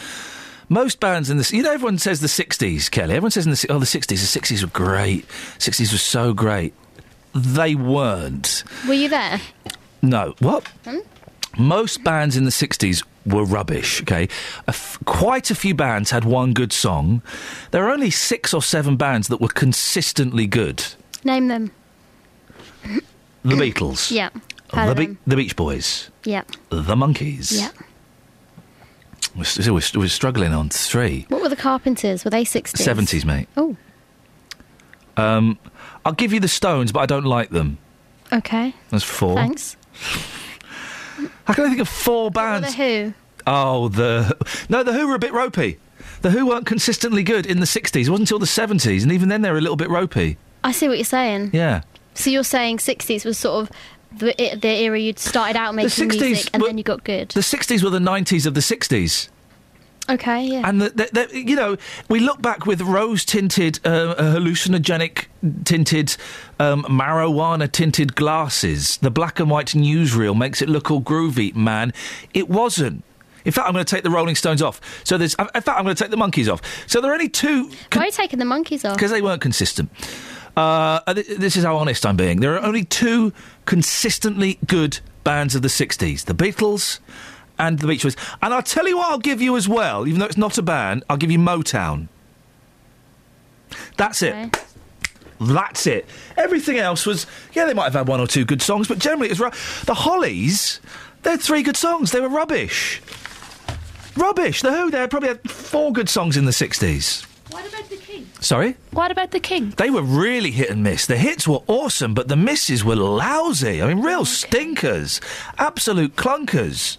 Most 0.70 1.00
bands 1.00 1.32
in 1.32 1.38
the 1.38 1.50
you 1.52 1.64
know 1.64 1.72
everyone 1.72 1.98
says 1.98 2.22
the 2.22 2.28
'60s, 2.28 2.92
Kelly. 2.92 3.16
Everyone 3.16 3.32
says 3.32 3.48
in 3.48 3.52
the 3.54 3.66
oh 3.72 3.80
the 3.80 3.88
'60s, 3.88 4.08
the 4.08 4.40
'60s 4.40 4.62
were 4.62 4.70
great. 4.70 5.28
'60s 5.58 5.92
were 5.92 5.98
so 5.98 6.32
great. 6.32 6.76
They 7.34 7.74
weren't. 7.74 8.64
Were 8.88 8.94
you 8.94 9.10
there? 9.10 9.42
No, 10.04 10.36
what? 10.38 10.68
Hmm? 10.86 11.00
Most 11.58 12.04
bands 12.04 12.38
in 12.38 12.46
the 12.46 12.52
60s 12.52 13.04
were 13.26 13.44
rubbish, 13.44 14.02
okay? 14.02 14.24
A 14.68 14.70
f- 14.70 14.98
quite 15.06 15.52
a 15.52 15.56
few 15.56 15.74
bands 15.76 16.12
had 16.12 16.24
one 16.26 16.54
good 16.54 16.72
song. 16.74 17.22
There 17.72 17.86
are 17.86 17.92
only 17.92 18.12
six 18.12 18.54
or 18.54 18.62
seven 18.62 18.96
bands 18.98 19.28
that 19.28 19.40
were 19.42 19.48
consistently 19.50 20.48
good. 20.48 20.84
Name 21.24 21.48
them. 21.48 21.72
The 23.44 23.56
Beatles. 23.56 24.12
Yeah. 24.12 24.30
The, 24.74 24.94
Be- 24.96 25.18
the 25.26 25.36
Beach 25.36 25.56
Boys. 25.56 26.10
Yeah. 26.24 26.44
The 26.70 26.96
Monkees. 26.96 27.52
Yeah. 27.58 27.72
We're, 29.36 29.74
we're, 29.74 29.82
we're 29.96 30.08
struggling 30.10 30.54
on 30.54 30.70
three. 30.70 31.26
What 31.30 31.42
were 31.42 31.50
the 31.50 31.56
Carpenters? 31.56 32.24
Were 32.26 32.32
they 32.32 32.44
60s? 32.44 32.74
70s, 32.86 33.26
mate. 33.26 33.48
Oh, 33.56 33.78
Um, 35.18 35.58
I'll 36.06 36.14
give 36.14 36.34
you 36.34 36.40
the 36.40 36.48
Stones, 36.48 36.92
but 36.92 37.00
I 37.02 37.06
don't 37.06 37.26
like 37.26 37.50
them. 37.50 37.78
okay. 38.34 38.74
That's 38.90 39.04
four. 39.04 39.36
Thanks. 39.36 39.76
How 41.46 41.54
can 41.54 41.66
I 41.66 41.70
think 41.70 41.82
of 41.82 41.90
four 41.90 42.32
bands? 42.32 42.76
the 42.76 42.84
Who? 42.84 43.14
Oh, 43.48 43.88
the 43.90 44.38
no, 44.70 44.84
the 44.84 44.94
Who 44.94 45.08
were 45.08 45.16
a 45.16 45.20
bit 45.20 45.34
ropey. 45.34 45.80
The 46.22 46.32
Who 46.32 46.48
weren't 46.48 46.66
consistently 46.66 47.24
good 47.24 47.46
in 47.46 47.60
the 47.60 47.66
'60s. 47.66 48.06
It 48.06 48.10
wasn't 48.10 48.30
until 48.30 48.40
the 48.40 48.46
'70s, 48.46 49.04
and 49.04 49.12
even 49.12 49.30
then 49.30 49.42
they 49.42 49.50
were 49.52 49.58
a 49.58 49.62
little 49.62 49.78
bit 49.78 49.90
ropey. 49.90 50.38
I 50.64 50.72
see 50.72 50.88
what 50.88 50.98
you're 50.98 51.06
saying. 51.06 51.52
Yeah. 51.54 51.82
So 52.14 52.30
you're 52.30 52.44
saying 52.44 52.78
60s 52.80 53.24
was 53.24 53.38
sort 53.38 53.64
of 53.70 54.20
the, 54.20 54.34
the 54.62 54.68
era 54.68 55.00
you'd 55.00 55.20
started 55.20 55.56
out 55.56 55.74
making 55.76 56.08
music 56.10 56.50
and 56.54 56.62
were- 56.62 56.68
then 56.70 56.78
you 56.78 56.84
got 56.84 57.04
good. 57.04 57.30
The 57.30 57.40
'60s 57.42 57.84
were 57.84 57.90
the 57.90 58.00
'90s 58.00 58.46
of 58.46 58.54
the 58.54 58.60
'60s. 58.62 59.30
Okay, 60.10 60.44
yeah. 60.46 60.68
And 60.68 60.82
the, 60.82 60.90
the, 60.90 61.28
the, 61.28 61.40
you 61.40 61.56
know, 61.56 61.78
we 62.10 62.20
look 62.20 62.42
back 62.42 62.66
with 62.66 62.82
rose-tinted, 62.82 63.80
uh, 63.86 64.16
hallucinogenic 64.16 65.26
tinted, 65.66 66.18
um, 66.60 66.84
marijuana-tinted 66.86 68.16
glasses. 68.16 68.98
The 68.98 69.12
black 69.12 69.40
and 69.40 69.50
white 69.50 69.68
newsreel 69.68 70.38
makes 70.38 70.62
it 70.62 70.70
look 70.70 70.90
all 70.90 71.02
groovy, 71.02 71.56
man. 71.56 71.94
It 72.34 72.50
wasn't. 72.50 73.04
In 73.46 73.52
fact, 73.52 73.68
I'm 73.68 73.74
going 73.74 73.86
to 73.86 73.96
take 73.96 74.04
the 74.04 74.10
Rolling 74.10 74.36
Stones 74.36 74.62
off. 74.62 74.82
So 75.06 75.18
there's. 75.18 75.34
In 75.36 75.46
fact, 75.48 75.70
I'm 75.70 75.84
going 75.84 75.96
to 75.96 76.04
take 76.04 76.12
the 76.12 76.18
Monkees 76.18 76.52
off. 76.52 76.62
So 76.88 77.00
there 77.02 77.12
are 77.12 77.14
only 77.14 77.30
two 77.30 77.70
Why 77.94 78.02
are 78.02 78.06
you 78.06 78.12
taking 78.12 78.40
the 78.40 78.46
Monkees 78.46 78.84
off? 78.88 78.96
because 78.96 79.12
they 79.12 79.22
weren't 79.22 79.42
consistent. 79.42 79.90
Uh, 80.58 81.14
th- 81.14 81.26
this 81.38 81.56
is 81.56 81.64
how 81.64 81.78
honest 81.78 82.06
I'm 82.06 82.18
being. 82.18 82.42
There 82.42 82.54
are 82.56 82.62
only 82.62 82.84
two 82.84 83.32
consistently 83.66 84.60
good 84.68 85.00
bands 85.24 85.56
of 85.56 85.62
the 85.62 85.68
60s 85.68 86.26
the 86.26 86.34
Beatles 86.34 87.00
and 87.60 87.78
the 87.80 87.88
Beach 87.88 88.04
Boys. 88.04 88.16
And 88.42 88.54
I'll 88.54 88.64
tell 88.64 88.88
you 88.88 88.98
what 88.98 89.12
I'll 89.12 89.20
give 89.20 89.42
you 89.42 89.56
as 89.58 89.68
well, 89.68 90.08
even 90.08 90.20
though 90.20 90.26
it's 90.26 90.38
not 90.38 90.58
a 90.58 90.62
band, 90.64 91.04
I'll 91.10 91.18
give 91.18 91.30
you 91.32 91.38
Motown. 91.38 92.08
That's 93.98 94.22
it. 94.22 94.58
That's 95.40 95.88
it. 95.88 96.06
Everything 96.38 96.78
else 96.80 97.06
was, 97.06 97.26
yeah, 97.54 97.66
they 97.66 97.74
might 97.74 97.86
have 97.86 97.94
had 97.94 98.08
one 98.08 98.20
or 98.20 98.28
two 98.28 98.46
good 98.46 98.62
songs, 98.62 98.88
but 98.88 99.00
generally 99.00 99.28
it 99.28 99.32
was. 99.32 99.40
Ru- 99.40 99.84
the 99.86 99.94
Hollies, 99.94 100.80
they 101.24 101.32
had 101.32 101.42
three 101.42 101.64
good 101.64 101.78
songs. 101.78 102.12
They 102.12 102.20
were 102.20 102.30
rubbish. 102.30 103.02
Rubbish. 104.16 104.62
The 104.62 104.72
Who, 104.72 104.92
they 104.92 105.00
had 105.00 105.10
probably 105.10 105.30
had 105.30 105.50
four 105.50 105.94
good 105.94 106.10
songs 106.10 106.36
in 106.36 106.46
the 106.46 106.52
60s. 106.52 107.26
What 107.52 107.68
about 107.68 107.90
the 107.90 107.96
king? 107.98 108.28
Sorry? 108.42 108.76
What 108.92 109.12
about 109.12 109.32
the 109.32 109.40
king? 109.40 109.72
They 109.72 109.90
were 109.90 110.02
really 110.02 110.52
hit 110.52 110.70
and 110.70 110.84
miss. 110.84 111.06
The 111.06 111.18
hits 111.18 111.48
were 111.48 111.62
awesome, 111.68 112.14
but 112.14 112.28
the 112.28 112.36
misses 112.36 112.84
were 112.84 112.96
lousy. 112.96 113.82
I 113.82 113.88
mean, 113.94 114.04
real 114.04 114.26
stinkers. 114.26 115.22
Absolute 115.58 116.16
clunkers. 116.16 116.98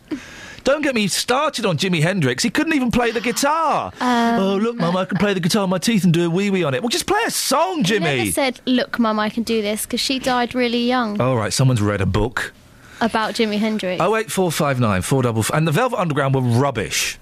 Don't 0.64 0.82
get 0.82 0.94
me 0.94 1.08
started 1.08 1.64
on 1.64 1.78
Jimi 1.78 2.02
Hendrix. 2.02 2.42
He 2.42 2.50
couldn't 2.50 2.74
even 2.74 2.90
play 2.90 3.10
the 3.10 3.20
guitar. 3.20 3.92
Um, 4.00 4.40
oh, 4.40 4.56
look, 4.56 4.76
Mum, 4.76 4.96
I 4.96 5.04
can 5.04 5.18
play 5.18 5.32
the 5.34 5.40
guitar 5.40 5.62
with 5.62 5.70
my 5.70 5.78
teeth 5.78 6.04
and 6.04 6.12
do 6.12 6.26
a 6.26 6.30
wee 6.30 6.50
wee 6.50 6.64
on 6.64 6.74
it. 6.74 6.82
Well, 6.82 6.88
just 6.90 7.06
play 7.06 7.20
a 7.26 7.30
song, 7.30 7.84
He 7.84 7.98
never 7.98 8.30
said, 8.30 8.60
"Look, 8.66 8.98
Mum, 8.98 9.18
I 9.18 9.30
can 9.30 9.42
do 9.42 9.62
this," 9.62 9.86
because 9.86 10.00
she 10.00 10.18
died 10.18 10.54
really 10.54 10.86
young. 10.86 11.20
All 11.20 11.36
right, 11.36 11.52
someone's 11.52 11.82
read 11.82 12.00
a 12.00 12.06
book. 12.06 12.52
About 13.00 13.34
Jimi 13.34 13.58
Hendrix. 13.58 14.00
Oh 14.02 14.14
eight 14.14 14.30
four 14.30 14.52
five 14.52 14.78
nine 14.78 15.00
four 15.00 15.22
double 15.22 15.42
and 15.54 15.66
the 15.66 15.72
Velvet 15.72 15.98
Underground 15.98 16.34
were 16.34 16.42
rubbish. 16.42 17.18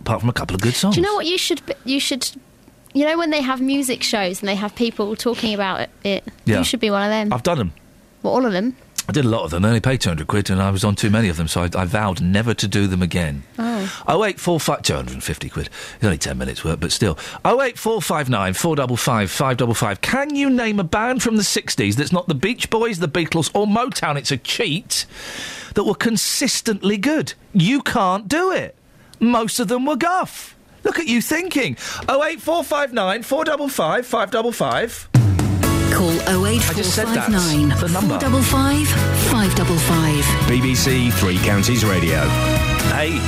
Apart 0.00 0.20
from 0.20 0.28
a 0.28 0.32
couple 0.32 0.54
of 0.54 0.60
good 0.60 0.74
songs. 0.74 0.96
Do 0.96 1.00
you 1.00 1.06
know 1.06 1.14
what 1.14 1.26
you 1.26 1.38
should? 1.38 1.64
Be, 1.64 1.74
you 1.84 2.00
should. 2.00 2.28
You 2.92 3.04
know 3.06 3.16
when 3.16 3.30
they 3.30 3.40
have 3.40 3.60
music 3.60 4.02
shows 4.02 4.40
and 4.40 4.48
they 4.48 4.54
have 4.56 4.74
people 4.74 5.14
talking 5.16 5.54
about 5.54 5.80
it. 5.80 5.90
it 6.02 6.24
Yeah. 6.44 6.58
You 6.58 6.64
should 6.64 6.80
be 6.80 6.90
one 6.90 7.02
of 7.02 7.08
them. 7.10 7.32
I've 7.32 7.42
done 7.44 7.58
them. 7.58 7.72
well, 8.22 8.34
all 8.34 8.44
of 8.44 8.52
them. 8.52 8.76
I 9.06 9.12
did 9.12 9.24
a 9.24 9.28
lot 9.28 9.44
of 9.44 9.50
them. 9.50 9.64
Only 9.64 9.80
paid 9.80 10.00
200 10.00 10.26
quid 10.26 10.50
and 10.50 10.62
I 10.62 10.70
was 10.70 10.82
on 10.82 10.94
too 10.96 11.10
many 11.10 11.28
of 11.28 11.36
them, 11.36 11.46
so 11.46 11.62
I, 11.62 11.70
I 11.76 11.84
vowed 11.84 12.22
never 12.22 12.54
to 12.54 12.66
do 12.66 12.86
them 12.86 13.02
again. 13.02 13.42
Oh. 13.58 13.82
0845... 14.08 14.82
250 14.82 15.48
quid. 15.50 15.68
It's 15.96 16.04
only 16.04 16.18
10 16.18 16.38
minutes 16.38 16.64
work, 16.64 16.80
but 16.80 16.90
still. 16.90 17.18
08459 17.44 18.54
455 18.54 19.30
555. 19.30 20.00
Can 20.00 20.34
you 20.34 20.48
name 20.48 20.80
a 20.80 20.84
band 20.84 21.22
from 21.22 21.36
the 21.36 21.42
60s 21.42 21.96
that's 21.96 22.12
not 22.12 22.28
the 22.28 22.34
Beach 22.34 22.70
Boys, 22.70 22.98
the 22.98 23.08
Beatles 23.08 23.50
or 23.54 23.66
Motown? 23.66 24.16
It's 24.16 24.32
a 24.32 24.38
cheat 24.38 25.06
that 25.74 25.84
were 25.84 25.94
consistently 25.94 26.96
good. 26.96 27.34
You 27.52 27.82
can't 27.82 28.26
do 28.26 28.52
it. 28.52 28.74
Most 29.20 29.60
of 29.60 29.68
them 29.68 29.86
were 29.86 29.96
guff. 29.96 30.56
Look 30.82 30.98
at 30.98 31.06
you 31.06 31.20
thinking. 31.20 31.76
08459 32.08 33.22
455 33.22 34.06
555. 34.06 35.23
Call 35.94 36.10
I 36.10 36.72
just 36.74 36.94
said 36.96 37.06
that. 37.08 37.28
08459 37.30 37.68
The 37.80 37.88
number. 37.88 38.18
455 38.18 38.88
555. 39.30 40.24
BBC 40.50 41.12
Three 41.12 41.38
Counties 41.38 41.84
Radio. 41.84 42.20
Hey, 42.90 43.18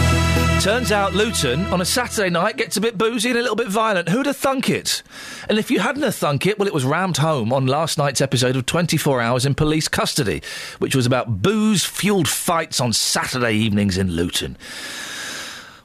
turns 0.60 0.90
out 0.90 1.14
Luton 1.14 1.64
on 1.66 1.80
a 1.80 1.84
Saturday 1.84 2.28
night 2.28 2.56
gets 2.56 2.76
a 2.76 2.80
bit 2.80 2.98
boozy 2.98 3.30
and 3.30 3.38
a 3.38 3.42
little 3.42 3.56
bit 3.56 3.68
violent. 3.68 4.08
Who'd 4.08 4.26
have 4.26 4.36
thunk 4.36 4.68
it? 4.68 5.02
And 5.48 5.58
if 5.58 5.70
you 5.70 5.78
hadn't 5.78 6.02
have 6.02 6.16
thunk 6.16 6.44
it, 6.46 6.58
well, 6.58 6.66
it 6.66 6.74
was 6.74 6.84
rammed 6.84 7.18
home 7.18 7.52
on 7.52 7.66
last 7.66 7.98
night's 7.98 8.20
episode 8.20 8.56
of 8.56 8.66
24 8.66 9.20
Hours 9.20 9.46
in 9.46 9.54
Police 9.54 9.86
Custody, 9.86 10.42
which 10.78 10.96
was 10.96 11.06
about 11.06 11.42
booze 11.42 11.84
fueled 11.84 12.28
fights 12.28 12.80
on 12.80 12.92
Saturday 12.92 13.52
evenings 13.52 13.96
in 13.96 14.10
Luton. 14.10 14.56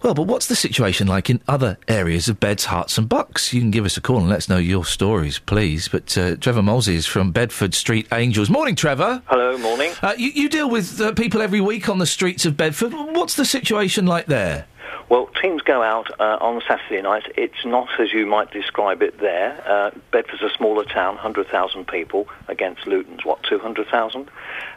Well, 0.03 0.15
but 0.15 0.23
what's 0.23 0.47
the 0.47 0.55
situation 0.55 1.05
like 1.05 1.29
in 1.29 1.41
other 1.47 1.77
areas 1.87 2.27
of 2.27 2.39
Beds, 2.39 2.65
Herts 2.65 2.97
and 2.97 3.07
Bucks? 3.07 3.53
You 3.53 3.61
can 3.61 3.69
give 3.69 3.85
us 3.85 3.97
a 3.97 4.01
call 4.01 4.17
and 4.17 4.29
let 4.29 4.37
us 4.37 4.49
know 4.49 4.57
your 4.57 4.83
stories, 4.83 5.37
please. 5.37 5.87
But 5.87 6.17
uh, 6.17 6.37
Trevor 6.37 6.63
Molsey 6.63 6.95
is 6.95 7.05
from 7.05 7.31
Bedford 7.31 7.75
Street 7.75 8.07
Angels. 8.11 8.49
Morning, 8.49 8.75
Trevor. 8.75 9.21
Hello, 9.27 9.59
morning. 9.59 9.93
Uh, 10.01 10.15
you, 10.17 10.31
you 10.31 10.49
deal 10.49 10.71
with 10.71 10.99
uh, 10.99 11.11
people 11.13 11.39
every 11.39 11.61
week 11.61 11.87
on 11.87 11.99
the 11.99 12.07
streets 12.07 12.47
of 12.47 12.57
Bedford. 12.57 12.93
What's 12.93 13.35
the 13.35 13.45
situation 13.45 14.07
like 14.07 14.25
there? 14.25 14.65
Well, 15.11 15.27
teams 15.41 15.61
go 15.61 15.83
out 15.83 16.09
uh, 16.21 16.37
on 16.39 16.61
Saturday 16.65 17.01
night. 17.01 17.23
It's 17.35 17.65
not 17.65 17.89
as 17.99 18.13
you 18.13 18.25
might 18.25 18.49
describe 18.51 19.01
it 19.01 19.19
there. 19.19 19.61
Uh, 19.67 19.91
Bedford's 20.09 20.41
a 20.41 20.49
smaller 20.55 20.85
town, 20.85 21.15
100,000 21.15 21.85
people, 21.85 22.29
against 22.47 22.87
Luton's, 22.87 23.25
what, 23.25 23.43
200,000? 23.43 24.31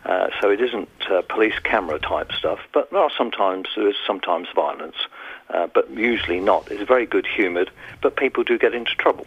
Uh, 0.04 0.26
so 0.40 0.50
it 0.50 0.60
isn't 0.60 0.88
uh, 1.08 1.22
police 1.28 1.54
camera 1.62 2.00
type 2.00 2.32
stuff, 2.32 2.58
but 2.72 2.90
there 2.90 2.98
are 2.98 3.12
sometimes, 3.16 3.68
there 3.76 3.88
is 3.88 3.94
sometimes 4.04 4.48
violence, 4.56 4.96
uh, 5.50 5.66
but 5.72 5.90
usually 5.90 6.40
not. 6.40 6.70
It's 6.70 6.86
very 6.86 7.06
good 7.06 7.26
humoured, 7.26 7.70
but 8.02 8.16
people 8.16 8.44
do 8.44 8.58
get 8.58 8.74
into 8.74 8.94
trouble. 8.96 9.26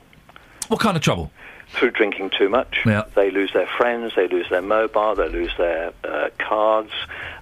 What 0.68 0.80
kind 0.80 0.98
of 0.98 1.04
trouble? 1.04 1.32
Through 1.70 1.92
drinking 1.92 2.32
too 2.38 2.48
much. 2.48 2.80
Yeah. 2.86 3.04
They 3.14 3.30
lose 3.30 3.52
their 3.54 3.68
friends, 3.68 4.14
they 4.16 4.28
lose 4.30 4.50
their 4.50 4.62
mobile, 4.62 5.16
they 5.16 5.28
lose 5.28 5.52
their 5.58 5.92
uh, 6.06 6.30
cards, 6.38 6.92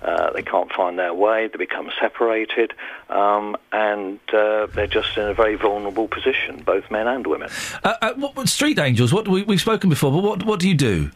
uh, 0.02 0.32
they 0.34 0.42
can't 0.42 0.72
find 0.72 0.98
their 0.98 1.14
way, 1.14 1.48
they 1.48 1.58
become 1.58 1.92
separated, 2.00 2.74
um, 3.10 3.56
and 3.72 4.20
uh, 4.34 4.66
they're 4.74 4.88
just 4.88 5.16
in 5.16 5.24
a 5.24 5.34
very 5.36 5.56
vulnerable 5.56 6.08
position, 6.08 6.64
both 6.66 6.90
men 6.90 7.08
and 7.08 7.28
women. 7.28 7.50
Uh, 7.84 7.94
uh, 8.02 8.14
what, 8.16 8.50
street 8.50 8.80
Angels, 8.80 9.14
what, 9.14 9.28
we, 9.28 9.44
we've 9.44 9.62
spoken 9.62 9.92
before, 9.92 10.12
but 10.12 10.24
what, 10.24 10.44
what 10.44 10.60
do 10.60 10.68
you 10.68 10.76
do? 10.76 11.12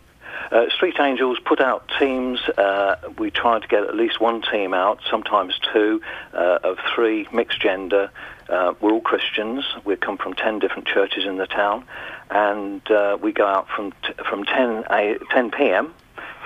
Uh, 0.52 0.70
Street 0.70 0.95
Angels 0.99 1.38
put 1.45 1.61
out 1.61 1.90
teams. 1.99 2.40
Uh, 2.57 2.95
we 3.18 3.30
try 3.32 3.60
to 3.60 3.68
get 3.68 3.84
at 3.84 3.95
least 3.95 4.20
one 4.20 4.41
team 4.41 4.74
out, 4.74 4.99
sometimes 5.10 5.60
two, 5.74 6.02
uh, 6.34 6.60
of 6.64 6.78
three, 6.95 7.28
mixed 7.32 7.61
gender. 7.61 8.10
Uh, 8.48 8.74
we're 8.82 8.91
all 8.91 9.02
Christians. 9.02 9.64
We 9.86 9.95
come 9.95 10.18
from 10.18 10.34
ten 10.34 10.60
different 10.60 10.88
churches 10.88 11.26
in 11.26 11.38
the 11.38 11.45
town, 11.45 11.86
and 12.32 12.82
uh, 12.90 13.18
we 13.22 13.32
go 13.32 13.45
out 13.45 13.68
from 13.70 13.91
t- 14.03 14.14
from 14.28 14.44
10, 14.44 14.86
a- 14.90 15.20
10 15.30 15.52
p.m. 15.52 15.94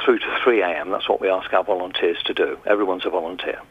through 0.03 0.19
to 0.19 0.39
3 0.43 0.61
a.m. 0.61 0.89
That's 0.91 1.07
what 1.07 1.21
we 1.21 1.29
ask 1.29 1.53
our 1.53 1.63
volunteers 1.63 2.17
to 2.25 2.33
do. 2.33 2.57
Everyone's 2.65 3.05
a 3.05 3.09
volunteer. 3.09 3.61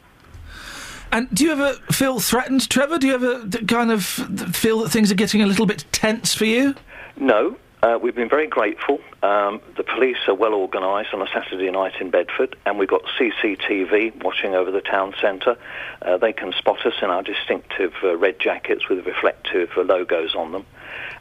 And 1.11 1.29
do 1.31 1.43
you 1.45 1.51
ever 1.51 1.73
feel 1.91 2.19
threatened, 2.19 2.67
Trevor? 2.71 2.97
Do 2.97 3.05
you 3.05 3.13
ever 3.13 3.47
kind 3.67 3.91
of 3.91 4.15
th- 4.35 4.49
feel 4.49 4.79
that 4.79 4.89
things 4.89 5.11
are 5.11 5.15
getting 5.15 5.43
a 5.43 5.45
little 5.45 5.67
bit 5.67 5.85
tense 5.91 6.33
for 6.33 6.45
you? 6.45 6.73
No, 7.17 7.55
uh, 7.83 7.97
we've 8.01 8.15
been 8.15 8.29
very 8.29 8.47
grateful. 8.47 9.01
Um, 9.21 9.59
the 9.75 9.83
police 9.83 10.15
are 10.29 10.33
well 10.33 10.53
organised 10.53 11.13
on 11.13 11.21
a 11.21 11.27
Saturday 11.27 11.69
night 11.69 11.99
in 11.99 12.11
Bedford, 12.11 12.55
and 12.65 12.79
we've 12.79 12.87
got 12.87 13.03
CCTV 13.19 14.23
watching 14.23 14.55
over 14.55 14.71
the 14.71 14.79
town 14.79 15.13
centre. 15.19 15.57
Uh, 16.01 16.15
they 16.15 16.31
can 16.31 16.53
spot 16.53 16.85
us 16.85 16.93
in 17.01 17.09
our 17.09 17.21
distinctive 17.21 17.93
uh, 18.01 18.15
red 18.15 18.39
jackets 18.39 18.87
with 18.87 19.05
reflective 19.05 19.69
uh, 19.75 19.81
logos 19.81 20.33
on 20.33 20.53
them. 20.53 20.65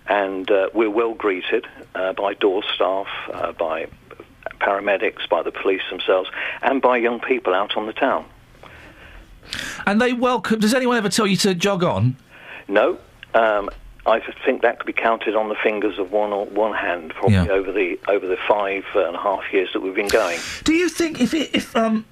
And 0.07 0.49
uh, 0.53 0.69
we're 0.73 0.89
well 0.89 1.15
greeted 1.15 1.67
uh, 1.97 2.13
by 2.13 2.35
door 2.35 2.63
staff, 2.75 3.09
uh, 3.33 3.51
by 3.53 3.89
paramedics, 4.61 5.29
by 5.29 5.43
the 5.43 5.51
police 5.51 5.83
themselves, 5.91 6.31
and 6.63 6.81
by 6.81 6.97
young 6.97 7.19
people 7.19 7.55
out 7.55 7.77
on 7.77 7.87
the 7.87 7.93
town. 7.93 8.25
And 9.85 10.01
they 10.01 10.13
welcome. 10.13 10.61
Does 10.61 10.75
anyone 10.75 10.97
ever 10.97 11.09
tell 11.09 11.27
you 11.27 11.37
to 11.39 11.57
jog 11.57 11.83
on? 11.83 12.17
No. 12.69 12.99
Um, 13.35 13.69
I 14.05 14.21
think 14.45 14.63
that 14.63 14.79
could 14.79 14.87
be 14.87 14.93
counted 14.93 15.37
on 15.37 15.49
the 15.49 15.55
fingers 15.63 15.99
of 15.99 16.11
one 16.11 16.33
or 16.33 16.47
one 16.47 16.75
hand, 16.75 17.13
probably 17.15 17.35
Yeah. 17.37 17.49
over 17.49 17.71
the 17.71 17.99
over 18.09 18.27
the 18.27 18.37
five 18.49 18.85
and 18.95 19.15
a 19.15 19.19
half 19.21 19.45
years 19.53 19.71
that 19.75 19.81
we've 19.81 19.95
been 19.95 20.09
going. 20.09 20.39
Do 20.65 20.73
you 20.75 20.89
think 20.89 21.21
if 21.21 21.33
it, 21.35 21.51
if 21.55 21.75
um. 21.77 22.05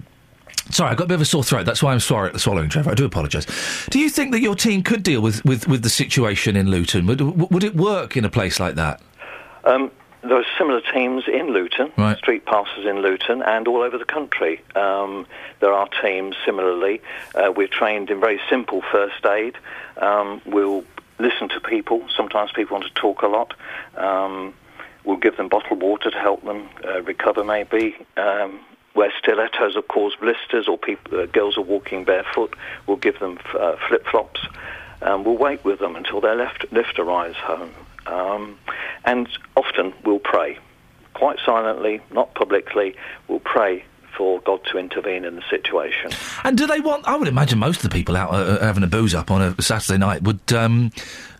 Sorry, 0.71 0.91
I've 0.93 0.97
got 0.99 1.05
a 1.05 1.09
bit 1.09 1.15
of 1.17 1.21
a 1.23 1.25
sore 1.25 1.43
throat. 1.43 1.67
That's 1.67 1.83
why 1.83 1.93
I'm 1.93 1.99
sorry, 1.99 2.29
at 2.29 2.33
the 2.33 2.39
swallowing, 2.39 2.69
Trevor. 2.69 2.93
I 2.93 2.95
do 2.95 3.05
apologise. 3.05 3.45
Do 3.91 3.99
you 3.99 4.09
think 4.09 4.31
that 4.31 4.41
your 4.41 4.55
team 4.55 4.85
could 4.85 5.03
deal 5.03 5.21
with, 5.21 5.45
with, 5.45 5.67
with 5.67 5.83
the 5.83 5.89
situation 5.91 6.55
in 6.55 6.71
Luton? 6.71 7.07
Would, 7.07 7.21
would 7.51 7.65
it 7.65 7.75
work 7.75 8.17
in 8.17 8.25
a 8.25 8.29
place 8.31 8.61
like 8.61 8.77
that? 8.77 9.01
Um, 9.65 9.91
there 10.23 10.37
are 10.37 10.45
similar 10.59 10.81
teams 10.93 11.25
in 11.27 11.49
Luton, 11.53 11.91
Right. 11.99 12.17
Street 12.19 12.45
Pastors 12.47 12.87
in 12.87 13.03
Luton, 13.03 13.43
and 13.43 13.67
all 13.67 13.83
over 13.83 13.99
the 13.99 14.05
country. 14.05 14.61
Um, 14.77 15.27
there 15.59 15.73
are 15.73 15.89
teams 16.03 16.37
similarly. 16.45 17.01
Uh, 17.35 17.51
we're 17.57 17.67
trained 17.67 18.09
in 18.11 18.21
very 18.21 18.41
simple 18.49 18.83
first 18.93 19.27
aid. 19.27 19.57
Um, 19.97 20.41
we'll 20.47 20.85
listen 21.21 21.49
to 21.51 21.61
people. 21.61 22.03
Sometimes 22.17 22.51
people 22.53 22.79
want 22.79 22.93
to 22.93 23.01
talk 23.01 23.23
a 23.23 23.29
lot. 23.29 23.55
Um, 23.97 24.55
we'll 25.05 25.17
give 25.17 25.37
them 25.37 25.49
bottled 25.49 25.83
water 25.83 26.11
to 26.11 26.19
help 26.19 26.45
them 26.45 26.69
uh, 26.85 27.03
recover, 27.03 27.45
maybe. 27.45 27.97
Um, 28.17 28.61
where 28.93 29.13
stilettos 29.19 29.75
have 29.77 29.87
caused 29.89 30.19
blisters 30.21 30.67
or 30.67 30.77
people, 30.77 31.21
uh, 31.21 31.27
girls 31.27 31.57
are 31.57 31.63
walking 31.63 32.05
barefoot, 32.05 32.55
we'll 32.87 32.97
give 32.97 33.19
them 33.21 33.39
uh, 33.59 33.77
flip-flops. 33.89 34.41
Um, 35.03 35.25
we'll 35.25 35.39
wait 35.39 35.65
with 35.65 35.79
them 35.79 35.97
until 35.97 36.21
their 36.21 36.35
left, 36.35 36.67
lift 36.73 36.99
arrives 36.99 37.37
home. 37.37 37.71
Um, 38.07 38.59
and 39.05 39.29
often 39.57 39.95
we'll 40.05 40.19
pray, 40.19 40.59
quite 41.15 41.39
silently, 41.47 42.01
not 42.13 42.35
publicly, 42.35 42.97
we'll 43.29 43.41
pray 43.41 43.85
for 44.17 44.41
God 44.41 44.61
to 44.73 44.79
intervene 44.79 45.25
in 45.25 45.37
the 45.37 45.43
situation. 45.51 46.11
And 46.45 46.57
do 46.59 46.67
they 46.67 46.81
want? 46.81 47.07
I 47.07 47.17
would 47.17 47.29
imagine 47.29 47.59
most 47.59 47.79
of 47.85 47.91
the 47.91 47.95
people 47.95 48.17
out 48.17 48.33
uh, 48.35 48.59
having 48.61 48.83
a 48.83 48.87
booze 48.87 49.15
up 49.15 49.31
on 49.31 49.41
a 49.43 49.63
Saturday 49.63 49.99
night 49.99 50.23
would 50.23 50.53
um, 50.53 50.91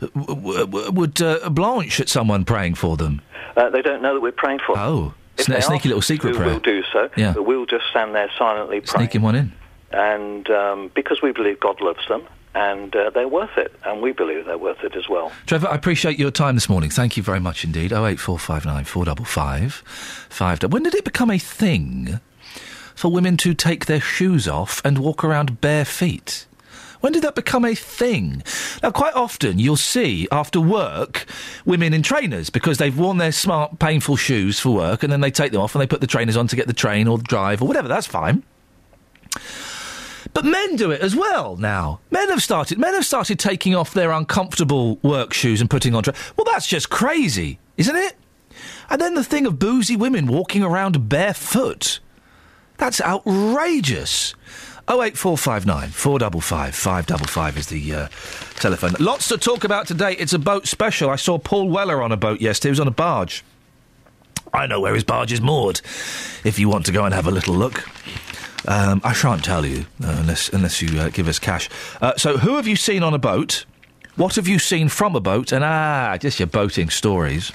w- 0.01 0.67
w- 0.67 0.91
would 0.93 1.21
uh, 1.23 1.49
blanch 1.51 2.01
at 2.01 2.09
someone 2.09 2.45
praying 2.45 2.75
for 2.77 2.97
them. 2.97 3.21
Uh, 3.57 3.69
they 3.71 3.83
don't 3.83 4.03
know 4.03 4.15
that 4.15 4.21
we're 4.21 4.33
praying 4.33 4.61
for 4.67 4.77
them. 4.77 4.85
Oh, 4.85 5.15
If 5.39 5.47
sne- 5.47 5.63
sneaky 5.63 5.89
little 5.89 6.03
secret 6.03 6.35
prayer. 6.37 6.47
We'll 6.49 6.61
do 6.61 6.83
so, 6.93 7.11
Yeah. 7.17 7.33
but 7.35 7.45
we'll 7.45 7.67
just 7.67 7.85
stand 7.91 8.15
there 8.15 8.31
silently 8.39 8.81
praying. 8.81 9.07
Sneaking 9.09 9.23
one 9.23 9.35
in. 9.35 9.53
And 9.93 10.49
um, 10.51 10.91
because 10.95 11.21
we 11.23 11.33
believe 11.33 11.59
God 11.59 11.81
loves 11.81 12.07
them, 12.09 12.23
and 12.55 12.95
uh, 12.97 13.11
they're 13.11 13.29
worth 13.29 13.57
it, 13.57 13.73
and 13.85 14.01
we 14.03 14.13
believe 14.13 14.45
they're 14.47 14.59
worth 14.59 14.83
it 14.85 14.95
as 14.97 15.09
well. 15.09 15.33
Trevor, 15.47 15.69
I 15.69 15.75
appreciate 15.75 16.19
your 16.19 16.31
time 16.31 16.55
this 16.57 16.69
morning. 16.69 16.91
Thank 16.91 17.17
you 17.17 17.23
very 17.23 17.41
much 17.41 17.65
indeed. 17.65 17.93
Oh 17.93 18.07
eight 18.07 18.21
four 18.21 18.39
five 18.39 18.65
nine 18.65 18.85
four 18.85 19.05
double 19.05 19.25
five 19.25 19.75
five. 20.29 20.63
When 20.63 20.83
did 20.85 20.95
it 20.95 21.05
become 21.05 21.31
a 21.31 21.39
thing 21.39 22.21
for 23.01 23.11
women 23.11 23.39
to 23.39 23.55
take 23.55 23.87
their 23.87 24.01
shoes 24.01 24.47
off 24.47 24.83
and 24.85 24.99
walk 24.99 25.25
around 25.25 25.63
bare 25.63 25.87
feet? 25.87 26.47
When 27.01 27.15
did 27.15 27.23
that 27.23 27.35
become 27.35 27.65
a 27.65 27.75
thing? 27.75 28.43
Now, 28.83 28.91
quite 28.91 29.15
often 29.15 29.59
you'll 29.59 29.77
see 29.77 30.29
after 30.31 30.61
work 30.61 31.25
women 31.65 31.95
in 31.95 32.03
trainers 32.03 32.51
because 32.51 32.77
they've 32.77 32.97
worn 32.97 33.17
their 33.17 33.33
smart, 33.33 33.79
painful 33.79 34.17
shoes 34.17 34.61
for 34.61 34.75
work 34.75 35.03
and 35.03 35.11
then 35.11 35.23
they 35.23 35.31
take 35.31 35.51
them 35.51 35.63
off 35.63 35.75
and 35.75 35.81
they 35.81 35.87
put 35.87 36.03
the 36.03 36.07
trainers 36.07 36.37
on 36.37 36.47
to 36.49 36.57
get 36.57 36.67
the 36.67 36.75
train 36.75 37.09
or 37.09 37.17
drive 37.17 37.63
or 37.63 37.69
whatever. 37.69 37.89
That's 37.89 38.07
fine. 38.07 38.43
But 40.35 40.45
men 40.45 40.77
do 40.77 40.91
it 40.91 41.01
as 41.01 41.17
well 41.17 41.57
now. 41.57 42.01
Men 42.11 42.29
have 42.29 42.43
started. 42.43 42.79
Men 42.79 42.93
have 42.93 43.07
started 43.07 43.39
taking 43.39 43.75
off 43.75 43.95
their 43.95 44.11
uncomfortable 44.11 44.97
work 44.97 45.33
shoes 45.33 45.63
and 45.63 45.71
putting 45.71 45.95
on. 45.95 46.03
Tra- 46.03 46.15
well, 46.37 46.45
that's 46.45 46.67
just 46.67 46.91
crazy, 46.91 47.59
isn't 47.79 47.97
it? 47.97 48.15
And 48.91 49.01
then 49.01 49.15
the 49.15 49.25
thing 49.25 49.47
of 49.47 49.59
boozy 49.59 49.97
women 49.97 50.27
walking 50.27 50.63
around 50.63 51.09
barefoot. 51.09 52.01
That's 52.81 53.01
outrageous. 53.03 54.35
08459 54.89 55.91
455 55.91 56.75
555 56.75 57.59
is 57.59 57.67
the 57.67 57.95
uh, 57.95 58.09
telephone. 58.57 58.95
Lots 58.99 59.29
to 59.29 59.37
talk 59.37 59.65
about 59.65 59.87
today. 59.87 60.15
It's 60.15 60.33
a 60.33 60.39
boat 60.39 60.67
special. 60.67 61.11
I 61.11 61.17
saw 61.17 61.39
Paul 61.39 61.69
Weller 61.69 62.03
on 62.03 62.11
a 62.11 62.17
boat 62.17 62.41
yesterday. 62.41 62.71
He 62.71 62.73
was 62.73 62.81
on 62.81 62.89
a 62.89 62.91
barge. 62.93 63.45
I 64.55 64.67
know 64.67 64.81
where 64.81 64.95
his 64.95 65.05
barge 65.05 65.31
is 65.31 65.43
moored. 65.43 65.83
If 66.43 66.59
you 66.59 66.71
want 66.71 66.87
to 66.87 66.93
go 66.93 67.05
and 67.05 67.15
have 67.15 67.27
a 67.27 67.31
little 67.31 67.55
look. 67.55 67.87
Um, 68.67 69.03
I 69.05 69.13
shan't 69.13 69.45
tell 69.45 69.65
you 69.65 69.85
uh, 70.03 70.17
unless 70.19 70.49
unless 70.49 70.81
you 70.81 70.99
uh, 70.99 71.11
give 71.11 71.29
us 71.29 71.39
cash. 71.39 71.69
Uh, 72.01 72.15
so, 72.17 72.39
who 72.39 72.57
have 72.57 72.67
you 72.67 72.77
seen 72.77 73.03
on 73.03 73.13
a 73.13 73.19
boat? 73.19 73.67
What 74.17 74.37
have 74.37 74.49
you 74.49 74.59
seen 74.59 74.89
from 74.89 75.15
a 75.15 75.21
boat? 75.21 75.53
And 75.53 75.63
ah, 75.65 76.17
just 76.19 76.41
your 76.41 76.47
boating 76.47 76.89
stories. 76.91 77.53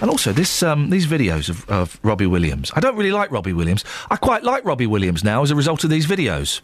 And 0.00 0.10
also 0.10 0.32
this 0.32 0.62
um, 0.62 0.90
these 0.90 1.06
videos 1.06 1.48
of, 1.48 1.68
of 1.68 2.00
Robbie 2.02 2.26
Williams. 2.26 2.72
I 2.74 2.80
don't 2.80 2.96
really 2.96 3.12
like 3.12 3.30
Robbie 3.30 3.52
Williams. 3.52 3.84
I 4.10 4.16
quite 4.16 4.42
like 4.42 4.64
Robbie 4.64 4.86
Williams 4.86 5.22
now 5.22 5.42
as 5.42 5.50
a 5.50 5.56
result 5.56 5.84
of 5.84 5.90
these 5.90 6.06
videos. 6.06 6.60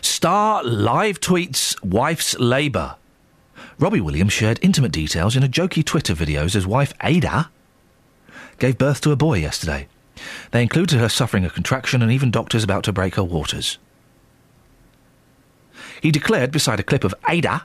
Star 0.00 0.64
live 0.64 1.20
tweets 1.20 1.80
wife's 1.84 2.36
labour. 2.38 2.96
Robbie 3.78 4.00
Williams 4.00 4.32
shared 4.32 4.58
intimate 4.62 4.90
details 4.90 5.36
in 5.36 5.44
a 5.44 5.48
jokey 5.48 5.84
Twitter 5.84 6.14
video 6.14 6.44
as 6.44 6.54
his 6.54 6.66
wife 6.66 6.92
Ayda 6.98 7.48
gave 8.58 8.76
birth 8.76 9.00
to 9.02 9.12
a 9.12 9.16
boy 9.16 9.38
yesterday. 9.38 9.86
They 10.50 10.62
included 10.62 10.98
her 10.98 11.08
suffering 11.08 11.44
a 11.44 11.50
contraction 11.50 12.02
and 12.02 12.10
even 12.10 12.32
doctors 12.32 12.64
about 12.64 12.82
to 12.84 12.92
break 12.92 13.14
her 13.14 13.22
waters. 13.22 13.78
He 16.02 16.10
declared 16.10 16.50
beside 16.50 16.80
a 16.80 16.84
clip 16.84 17.04
of 17.04 17.14
Ayda, 17.28 17.62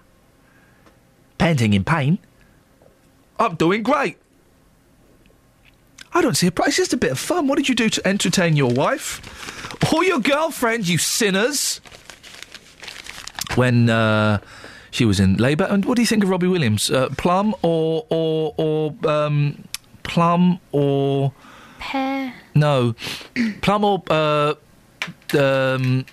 panting 1.39 1.73
in 1.73 1.83
pain, 1.83 2.19
I'm 3.43 3.55
doing 3.55 3.83
great. 3.83 4.17
I 6.13 6.21
don't 6.21 6.35
see 6.35 6.47
a 6.47 6.51
price. 6.51 6.69
It's 6.69 6.77
just 6.77 6.93
a 6.93 6.97
bit 6.97 7.11
of 7.11 7.19
fun. 7.19 7.47
What 7.47 7.57
did 7.57 7.67
you 7.67 7.75
do 7.75 7.89
to 7.89 8.07
entertain 8.07 8.55
your 8.55 8.71
wife 8.71 9.21
or 9.91 10.03
your 10.03 10.19
girlfriend, 10.19 10.87
you 10.87 10.97
sinners? 10.97 11.81
When 13.55 13.89
uh, 13.89 14.39
she 14.91 15.05
was 15.05 15.19
in 15.19 15.37
labour, 15.37 15.65
and 15.69 15.85
what 15.85 15.95
do 15.95 16.01
you 16.01 16.07
think 16.07 16.23
of 16.23 16.29
Robbie 16.29 16.47
Williams? 16.47 16.89
Uh, 16.89 17.09
plum 17.17 17.55
or 17.61 18.05
or 18.09 18.53
or 18.57 18.95
um, 19.07 19.63
plum 20.03 20.59
or 20.71 21.33
Pear. 21.79 22.33
no, 22.55 22.95
plum 23.61 23.83
or 23.83 24.03
uh, 24.09 24.53
um, 25.37 26.05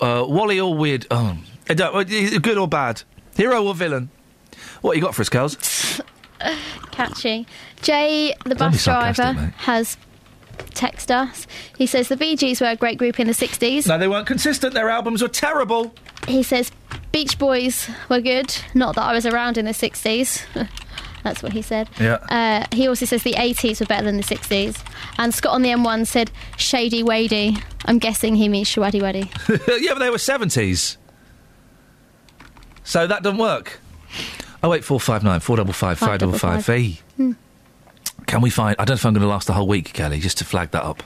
uh, 0.00 0.24
Wally 0.26 0.60
or 0.60 0.74
weird? 0.74 1.06
Oh, 1.10 1.36
uh, 1.68 2.04
good 2.04 2.58
or 2.58 2.68
bad? 2.68 3.02
Hero 3.36 3.66
or 3.66 3.74
villain? 3.74 4.08
What 4.80 4.96
you 4.96 5.02
got 5.02 5.14
for 5.14 5.22
us, 5.22 5.28
girls? 5.28 6.00
Catchy. 6.90 7.46
Jay, 7.82 8.34
the 8.44 8.54
Don't 8.54 8.72
bus 8.72 8.84
driver, 8.84 9.32
mate. 9.34 9.52
has 9.58 9.96
texted 10.70 11.10
us. 11.10 11.46
He 11.76 11.86
says 11.86 12.08
the 12.08 12.16
Bee 12.16 12.36
Gees 12.36 12.60
were 12.60 12.68
a 12.68 12.76
great 12.76 12.98
group 12.98 13.18
in 13.20 13.26
the 13.26 13.32
60s. 13.32 13.86
No, 13.86 13.98
they 13.98 14.08
weren't 14.08 14.26
consistent. 14.26 14.74
Their 14.74 14.88
albums 14.90 15.22
were 15.22 15.28
terrible. 15.28 15.94
He 16.26 16.42
says 16.42 16.70
Beach 17.12 17.38
Boys 17.38 17.88
were 18.08 18.20
good. 18.20 18.56
Not 18.74 18.94
that 18.96 19.04
I 19.04 19.12
was 19.12 19.26
around 19.26 19.58
in 19.58 19.64
the 19.64 19.72
60s. 19.72 20.44
That's 21.22 21.42
what 21.42 21.52
he 21.52 21.60
said. 21.62 21.88
Yeah. 21.98 22.18
Uh, 22.30 22.66
he 22.74 22.86
also 22.86 23.04
says 23.04 23.24
the 23.24 23.32
80s 23.32 23.80
were 23.80 23.86
better 23.86 24.04
than 24.04 24.16
the 24.16 24.22
60s. 24.22 24.80
And 25.18 25.34
Scott 25.34 25.54
on 25.54 25.62
the 25.62 25.70
M1 25.70 26.06
said 26.06 26.30
Shady 26.56 27.02
Wady. 27.02 27.56
I'm 27.84 27.98
guessing 27.98 28.36
he 28.36 28.48
means 28.48 28.68
Showaddywaddy. 28.68 29.80
yeah, 29.82 29.92
but 29.94 29.98
they 29.98 30.10
were 30.10 30.18
seventies. 30.18 30.98
So 32.84 33.06
that 33.08 33.24
doesn't 33.24 33.38
work. 33.38 33.80
Oh 34.66 34.70
wait, 34.70 34.82
four 34.82 34.98
five 34.98 35.22
nine 35.22 35.38
four 35.38 35.56
double 35.56 35.72
five 35.72 35.96
five 35.96 36.18
double 36.18 36.36
five. 36.36 36.64
Fee. 36.66 36.98
Hmm. 37.16 37.32
Can 38.26 38.40
we 38.40 38.50
find? 38.50 38.74
I 38.80 38.84
don't 38.84 38.94
know 38.94 38.94
if 38.94 39.06
I'm 39.06 39.12
going 39.12 39.22
to 39.22 39.28
last 39.28 39.46
the 39.46 39.52
whole 39.52 39.68
week, 39.68 39.92
Kelly. 39.92 40.18
Just 40.18 40.38
to 40.38 40.44
flag 40.44 40.72
that 40.72 40.82
up. 40.82 41.04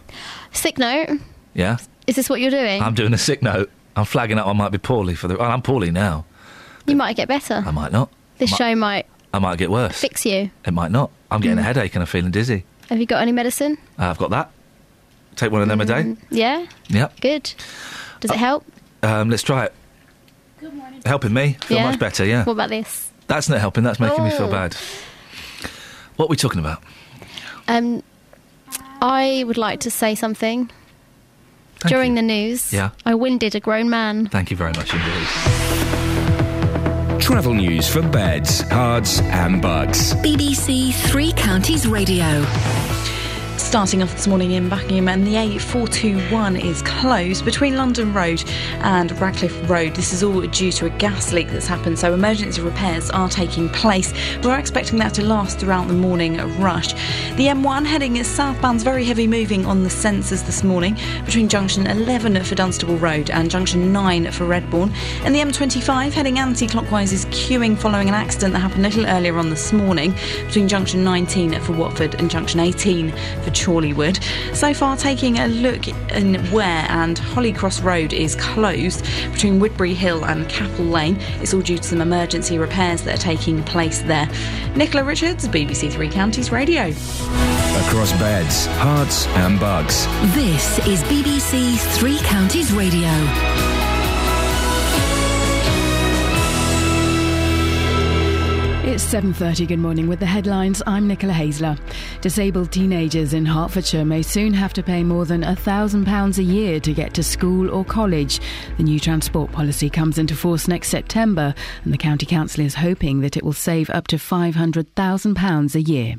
Sick 0.52 0.78
note. 0.78 1.10
Yeah, 1.52 1.76
Is 2.06 2.16
this 2.16 2.30
what 2.30 2.40
you're 2.40 2.50
doing? 2.50 2.80
I'm 2.80 2.94
doing 2.94 3.12
a 3.12 3.18
sick 3.18 3.42
note. 3.42 3.70
I'm 3.96 4.06
flagging 4.06 4.38
up. 4.38 4.46
I 4.46 4.54
might 4.54 4.70
be 4.72 4.78
poorly 4.78 5.14
for 5.14 5.28
the. 5.28 5.36
oh, 5.36 5.42
I'm 5.44 5.60
poorly 5.60 5.90
now. 5.90 6.24
you 6.86 6.96
might 6.96 7.16
get 7.16 7.28
better. 7.28 7.62
I 7.66 7.70
might 7.70 7.92
not. 7.92 8.10
This 8.38 8.50
might, 8.52 8.56
show 8.56 8.74
might 8.76 9.06
I 9.34 9.38
might 9.40 9.58
get 9.58 9.70
worse. 9.70 10.00
fix 10.00 10.24
you. 10.24 10.50
It 10.64 10.72
might 10.72 10.90
not. 10.90 11.10
I'm 11.30 11.42
getting 11.42 11.58
a 11.58 11.60
Mm. 11.60 11.64
headache 11.64 11.94
and 11.94 12.02
I'm 12.02 12.06
feeling 12.06 12.30
dizzy. 12.30 12.64
Have 12.88 12.98
you 12.98 13.04
got 13.04 13.20
any 13.20 13.32
medicine? 13.32 13.76
Uh, 13.98 14.06
I've 14.06 14.16
got 14.16 14.30
that. 14.30 14.52
Take 15.36 15.52
one 15.52 15.60
of 15.60 15.68
them 15.68 15.82
a 15.82 15.84
day. 15.84 16.02
Mm, 16.04 16.16
Yeah? 16.30 16.64
Yep. 16.88 17.20
Good. 17.20 17.52
Does 18.20 18.30
it 18.30 18.38
help? 18.38 18.64
Um, 19.02 19.28
let's 19.28 19.42
try 19.42 19.66
it. 19.66 19.74
Good 20.60 20.72
morning. 20.72 21.02
Helping 21.04 21.34
me. 21.34 21.58
Feel 21.66 21.76
yeah? 21.78 21.90
much 21.90 21.98
better. 21.98 22.24
Yeah. 22.24 22.44
What 22.44 22.54
about 22.54 22.70
this? 22.70 23.09
That's 23.30 23.48
not 23.48 23.60
helping. 23.60 23.84
That's 23.84 24.00
making 24.00 24.24
me 24.24 24.30
feel 24.30 24.48
Oh. 24.48 24.50
bad. 24.50 24.74
What 26.16 26.26
are 26.26 26.28
we 26.30 26.36
talking 26.36 26.58
about? 26.58 26.82
Um, 27.68 28.02
I 29.00 29.44
would 29.46 29.56
like 29.56 29.78
to 29.80 29.90
say 29.90 30.16
something. 30.16 30.68
During 31.86 32.16
the 32.16 32.22
news, 32.22 32.72
Yeah. 32.72 32.90
I 33.06 33.14
winded 33.14 33.54
a 33.54 33.60
grown 33.60 33.88
man. 33.88 34.26
Thank 34.26 34.50
you 34.50 34.56
very 34.56 34.72
much 34.72 34.92
indeed. 34.92 35.28
Travel 37.20 37.54
news 37.54 37.88
for 37.88 38.02
beds, 38.02 38.62
Herts, 38.64 39.22
and 39.22 39.62
Bucks. 39.62 40.12
BBC 40.14 40.90
Three 40.92 41.32
Counties 41.32 41.86
Radio. 41.86 42.44
Starting 43.60 44.02
off 44.02 44.12
this 44.12 44.26
morning 44.26 44.52
in 44.52 44.68
Buckingham, 44.68 45.06
and 45.06 45.24
the 45.24 45.34
A421 45.34 46.64
is 46.64 46.82
closed 46.82 47.44
between 47.44 47.76
London 47.76 48.12
Road 48.12 48.42
and 48.80 49.12
Radcliffe 49.20 49.70
Road. 49.70 49.94
This 49.94 50.12
is 50.12 50.24
all 50.24 50.40
due 50.40 50.72
to 50.72 50.86
a 50.86 50.90
gas 50.90 51.32
leak 51.32 51.48
that's 51.48 51.68
happened, 51.68 51.96
so 51.96 52.12
emergency 52.12 52.62
repairs 52.62 53.10
are 53.10 53.28
taking 53.28 53.68
place. 53.68 54.12
We're 54.42 54.58
expecting 54.58 54.98
that 54.98 55.14
to 55.14 55.24
last 55.24 55.60
throughout 55.60 55.86
the 55.86 55.94
morning 55.94 56.38
rush. 56.58 56.94
The 57.36 57.46
M1 57.46 57.86
heading 57.86 58.16
is 58.16 58.26
southbound's 58.26 58.82
very 58.82 59.04
heavy 59.04 59.28
moving 59.28 59.64
on 59.66 59.84
the 59.84 59.88
sensors 59.88 60.44
this 60.44 60.64
morning 60.64 60.96
between 61.24 61.48
junction 61.48 61.86
11 61.86 62.42
for 62.42 62.56
Dunstable 62.56 62.96
Road 62.96 63.30
and 63.30 63.50
junction 63.50 63.92
9 63.92 64.32
for 64.32 64.46
Redbourn. 64.46 64.92
And 65.22 65.32
the 65.32 65.40
M25 65.40 66.10
heading 66.10 66.40
anti 66.40 66.66
clockwise 66.66 67.12
is 67.12 67.26
queuing 67.26 67.78
following 67.78 68.08
an 68.08 68.14
accident 68.14 68.54
that 68.54 68.60
happened 68.60 68.84
a 68.84 68.88
little 68.88 69.06
earlier 69.06 69.36
on 69.36 69.50
this 69.50 69.72
morning 69.72 70.12
between 70.46 70.66
junction 70.66 71.04
19 71.04 71.60
for 71.60 71.72
Watford 71.72 72.16
and 72.16 72.28
junction 72.28 72.58
18 72.58 73.12
for 73.44 73.49
Chorleywood. 73.50 74.22
So 74.54 74.72
far, 74.74 74.96
taking 74.96 75.38
a 75.38 75.48
look 75.48 75.88
in 75.88 76.50
Ware 76.50 76.86
and 76.88 77.16
Hollycross 77.18 77.82
Road 77.82 78.12
is 78.12 78.36
closed 78.36 79.04
between 79.32 79.60
Woodbury 79.60 79.94
Hill 79.94 80.24
and 80.24 80.48
Capel 80.48 80.84
Lane. 80.84 81.16
It's 81.40 81.54
all 81.54 81.60
due 81.60 81.78
to 81.78 81.82
some 81.82 82.00
emergency 82.00 82.58
repairs 82.58 83.02
that 83.02 83.14
are 83.14 83.22
taking 83.22 83.62
place 83.62 84.00
there. 84.02 84.28
Nicola 84.74 85.04
Richards, 85.04 85.48
BBC 85.48 85.92
Three 85.92 86.08
Counties 86.08 86.50
Radio. 86.50 86.88
Across 87.86 88.12
beds, 88.18 88.66
Herts, 88.78 89.26
and 89.36 89.58
Bucks. 89.58 90.04
This 90.34 90.78
is 90.86 91.02
BBC 91.04 91.78
Three 91.98 92.18
Counties 92.18 92.72
Radio. 92.72 93.79
It's 99.00 99.14
7:30 99.14 99.66
good 99.66 99.78
morning 99.78 100.08
with 100.08 100.20
the 100.20 100.26
headlines. 100.26 100.82
I'm 100.86 101.08
Nicola 101.08 101.32
Hazler. 101.32 101.78
Disabled 102.20 102.70
teenagers 102.70 103.32
in 103.32 103.46
Hertfordshire 103.46 104.04
may 104.04 104.20
soon 104.20 104.52
have 104.52 104.74
to 104.74 104.82
pay 104.82 105.02
more 105.02 105.24
than 105.24 105.42
£1,000 105.42 106.36
a 106.36 106.42
year 106.42 106.80
to 106.80 106.92
get 106.92 107.14
to 107.14 107.22
school 107.22 107.70
or 107.70 107.82
college. 107.82 108.40
The 108.76 108.82
new 108.82 109.00
transport 109.00 109.52
policy 109.52 109.88
comes 109.88 110.18
into 110.18 110.36
force 110.36 110.68
next 110.68 110.90
September 110.90 111.54
and 111.82 111.94
the 111.94 111.98
county 111.98 112.26
council 112.26 112.62
is 112.62 112.74
hoping 112.74 113.20
that 113.22 113.38
it 113.38 113.42
will 113.42 113.54
save 113.54 113.88
up 113.88 114.06
to 114.08 114.16
£500,000 114.16 115.74
a 115.74 115.80
year. 115.80 116.16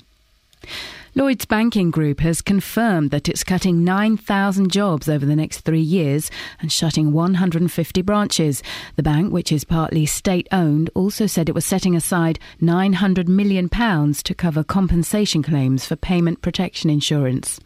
Lloyds 1.14 1.44
Banking 1.44 1.92
Group 1.92 2.22
has 2.22 2.42
confirmed 2.42 3.12
that 3.12 3.28
it's 3.28 3.44
cutting 3.44 3.84
9,000 3.84 4.72
jobs 4.72 5.10
over 5.10 5.26
the 5.26 5.36
next 5.36 5.60
three 5.60 5.82
years 5.82 6.32
and 6.62 6.72
shutting 6.72 7.12
150 7.12 8.02
branches. 8.02 8.64
The 8.96 9.04
bank, 9.04 9.34
which 9.34 9.52
is 9.52 9.66
partly 9.66 10.06
state 10.06 10.48
owned, 10.54 10.90
also 10.96 11.28
said 11.28 11.50
it 11.50 11.56
was 11.56 11.66
setting 11.66 11.98
aside 11.98 12.40
£900 12.62 13.28
million 13.28 13.68
to 13.68 14.34
cover 14.34 14.64
compensation 14.64 15.44
claims 15.44 15.86
for 15.86 15.98
payment 15.98 16.42
protection 16.42 16.90
insurance. 16.90 17.60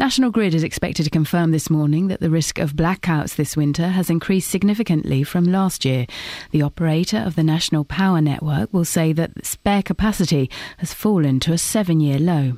National 0.00 0.30
Grid 0.30 0.54
is 0.54 0.62
expected 0.64 1.04
to 1.04 1.10
confirm 1.10 1.50
this 1.50 1.68
morning 1.68 2.08
that 2.08 2.20
the 2.20 2.30
risk 2.30 2.58
of 2.58 2.72
blackouts 2.72 3.36
this 3.36 3.54
winter 3.54 3.88
has 3.88 4.08
increased 4.08 4.50
significantly 4.50 5.22
from 5.22 5.44
last 5.44 5.84
year. 5.84 6.06
The 6.52 6.62
operator 6.62 7.18
of 7.18 7.36
the 7.36 7.42
National 7.42 7.84
Power 7.84 8.22
Network 8.22 8.72
will 8.72 8.86
say 8.86 9.12
that 9.12 9.44
spare 9.44 9.82
capacity 9.82 10.48
has 10.78 10.94
fallen 10.94 11.38
to 11.40 11.52
a 11.52 11.58
seven 11.58 12.00
year 12.00 12.18
low. 12.18 12.56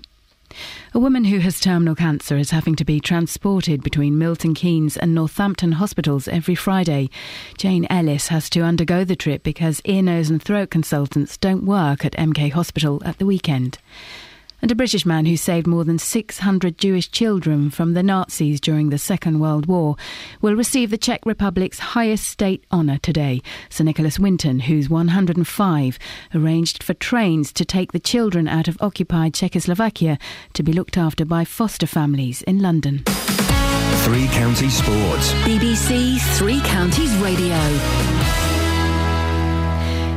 A 0.95 1.01
woman 1.01 1.25
who 1.25 1.41
has 1.41 1.59
terminal 1.59 1.97
cancer 1.97 2.37
is 2.37 2.51
having 2.51 2.77
to 2.77 2.85
be 2.85 3.01
transported 3.01 3.83
between 3.83 4.19
Milton 4.19 4.55
Keynes 4.55 4.97
and 4.97 5.13
Northampton 5.13 5.73
hospitals 5.73 6.29
every 6.29 6.55
Friday. 6.55 7.11
Jane 7.59 7.89
Ellis 7.91 8.29
has 8.29 8.49
to 8.51 8.61
undergo 8.61 9.03
the 9.03 9.17
trip 9.17 9.43
because 9.43 9.83
ear, 9.85 10.03
nose, 10.03 10.31
and 10.31 10.41
throat 10.41 10.71
consultants 10.71 11.37
don't 11.39 11.67
work 11.67 12.05
at 12.05 12.13
MK 12.13 12.53
Hospital 12.53 13.03
at 13.05 13.19
the 13.19 13.27
weekend. 13.27 13.79
And 14.63 14.71
a 14.71 14.77
British 14.77 15.05
man 15.05 15.27
who 15.27 15.37
saved 15.37 15.67
more 15.67 15.85
than 15.85 15.99
600 15.99 16.79
Jewish 16.79 17.11
children 17.11 17.69
from 17.69 17.95
the 17.95 18.03
Nazis 18.03 18.61
during 18.61 18.91
the 18.91 18.99
Second 18.99 19.41
World 19.41 19.67
War 19.67 19.97
will 20.41 20.55
receive 20.55 20.91
the 20.91 20.97
Czech 20.97 21.27
Republic's 21.27 21.81
highest 21.81 22.29
state 22.29 22.65
honour 22.71 22.99
today. 22.99 23.43
Sir 23.71 23.83
Nicholas 23.83 24.21
Winton, 24.21 24.61
who's 24.61 24.89
105, 24.89 25.99
arranged 26.33 26.81
for 26.85 26.95
trains 26.95 27.53
to 27.55 27.65
take 27.65 27.91
the 27.91 27.99
children 27.99 28.47
out 28.47 28.69
of 28.69 28.79
occupied 28.81 29.35
Czechoslovakia 29.35 30.17
to 30.53 30.63
be 30.63 30.73
looked 30.73 30.97
after 30.97 31.25
by 31.25 31.45
foster 31.45 31.89
families 31.89 32.43
in 32.43 32.61
London. 32.61 33.03
Three 34.05 34.29
Counties 34.29 34.79
Sports. 34.79 35.33
BBC 35.43 36.21
Three 36.39 36.61
Counties 36.61 37.15
Radio. 37.17 38.22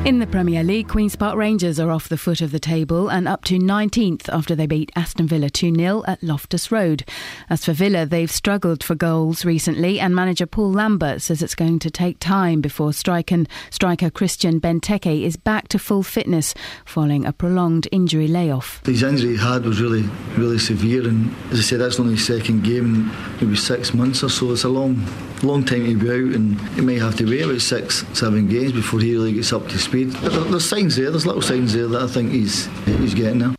In 0.05 0.19
the 0.19 0.27
Premier 0.27 0.63
League, 0.63 0.87
Queen's 0.87 1.15
Park 1.15 1.35
Rangers 1.35 1.79
are 1.79 1.89
off 1.89 2.09
the 2.09 2.15
foot 2.15 2.39
of 2.39 2.51
the 2.51 2.59
table 2.59 3.09
and 3.09 3.27
up 3.27 3.43
to 3.45 3.57
19th 3.57 4.29
after 4.29 4.53
they 4.53 4.67
beat 4.67 4.91
Aston 4.95 5.25
Villa 5.25 5.49
2 5.49 5.73
0 5.73 6.03
at 6.05 6.21
Loftus 6.21 6.71
Road. 6.71 7.03
As 7.49 7.65
for 7.65 7.73
Villa, 7.73 8.05
they've 8.05 8.29
struggled 8.29 8.83
for 8.83 8.93
goals 8.93 9.45
recently, 9.45 9.99
and 9.99 10.15
manager 10.15 10.45
Paul 10.45 10.71
Lambert 10.71 11.23
says 11.23 11.41
it's 11.41 11.55
going 11.55 11.79
to 11.79 11.89
take 11.89 12.19
time 12.19 12.61
before 12.61 12.93
striker, 12.93 13.45
striker 13.71 14.11
Christian 14.11 14.61
Benteke 14.61 15.23
is 15.23 15.37
back 15.37 15.69
to 15.69 15.79
full 15.79 16.03
fitness 16.03 16.53
following 16.85 17.25
a 17.25 17.33
prolonged 17.33 17.87
injury 17.91 18.27
layoff. 18.27 18.85
His 18.85 19.01
injury 19.01 19.31
he 19.31 19.37
had 19.37 19.65
was 19.65 19.81
really, 19.81 20.03
really 20.37 20.59
severe, 20.59 21.07
and 21.07 21.35
as 21.51 21.57
I 21.57 21.61
said, 21.63 21.79
that's 21.79 21.99
only 21.99 22.13
his 22.13 22.27
second 22.27 22.63
game 22.63 22.85
in 22.85 23.37
maybe 23.41 23.55
six 23.55 23.91
months 23.95 24.21
or 24.21 24.29
so. 24.29 24.51
It's 24.51 24.65
a 24.65 24.69
long, 24.69 25.03
long 25.41 25.65
time 25.65 25.85
to 25.85 25.97
be 25.97 26.09
out, 26.11 26.35
and 26.35 26.61
he 26.75 26.81
may 26.81 26.99
have 26.99 27.15
to 27.15 27.25
wait 27.25 27.41
about 27.41 27.61
six, 27.61 28.05
seven 28.13 28.47
games 28.47 28.71
before 28.71 28.99
he 28.99 29.15
really 29.15 29.33
gets 29.33 29.51
up 29.51 29.67
to 29.69 29.79
speed. 29.79 29.94
There- 30.03 30.43
there's 30.51 30.67
signs 30.69 30.95
there, 30.97 31.09
there's 31.09 31.25
little 31.25 31.41
signs 31.41 31.73
there 31.73 31.87
that 31.87 32.01
I 32.01 32.07
think 32.07 32.31
he's 32.31 32.67
he's 32.85 33.13
getting 33.13 33.39
there. 33.39 33.55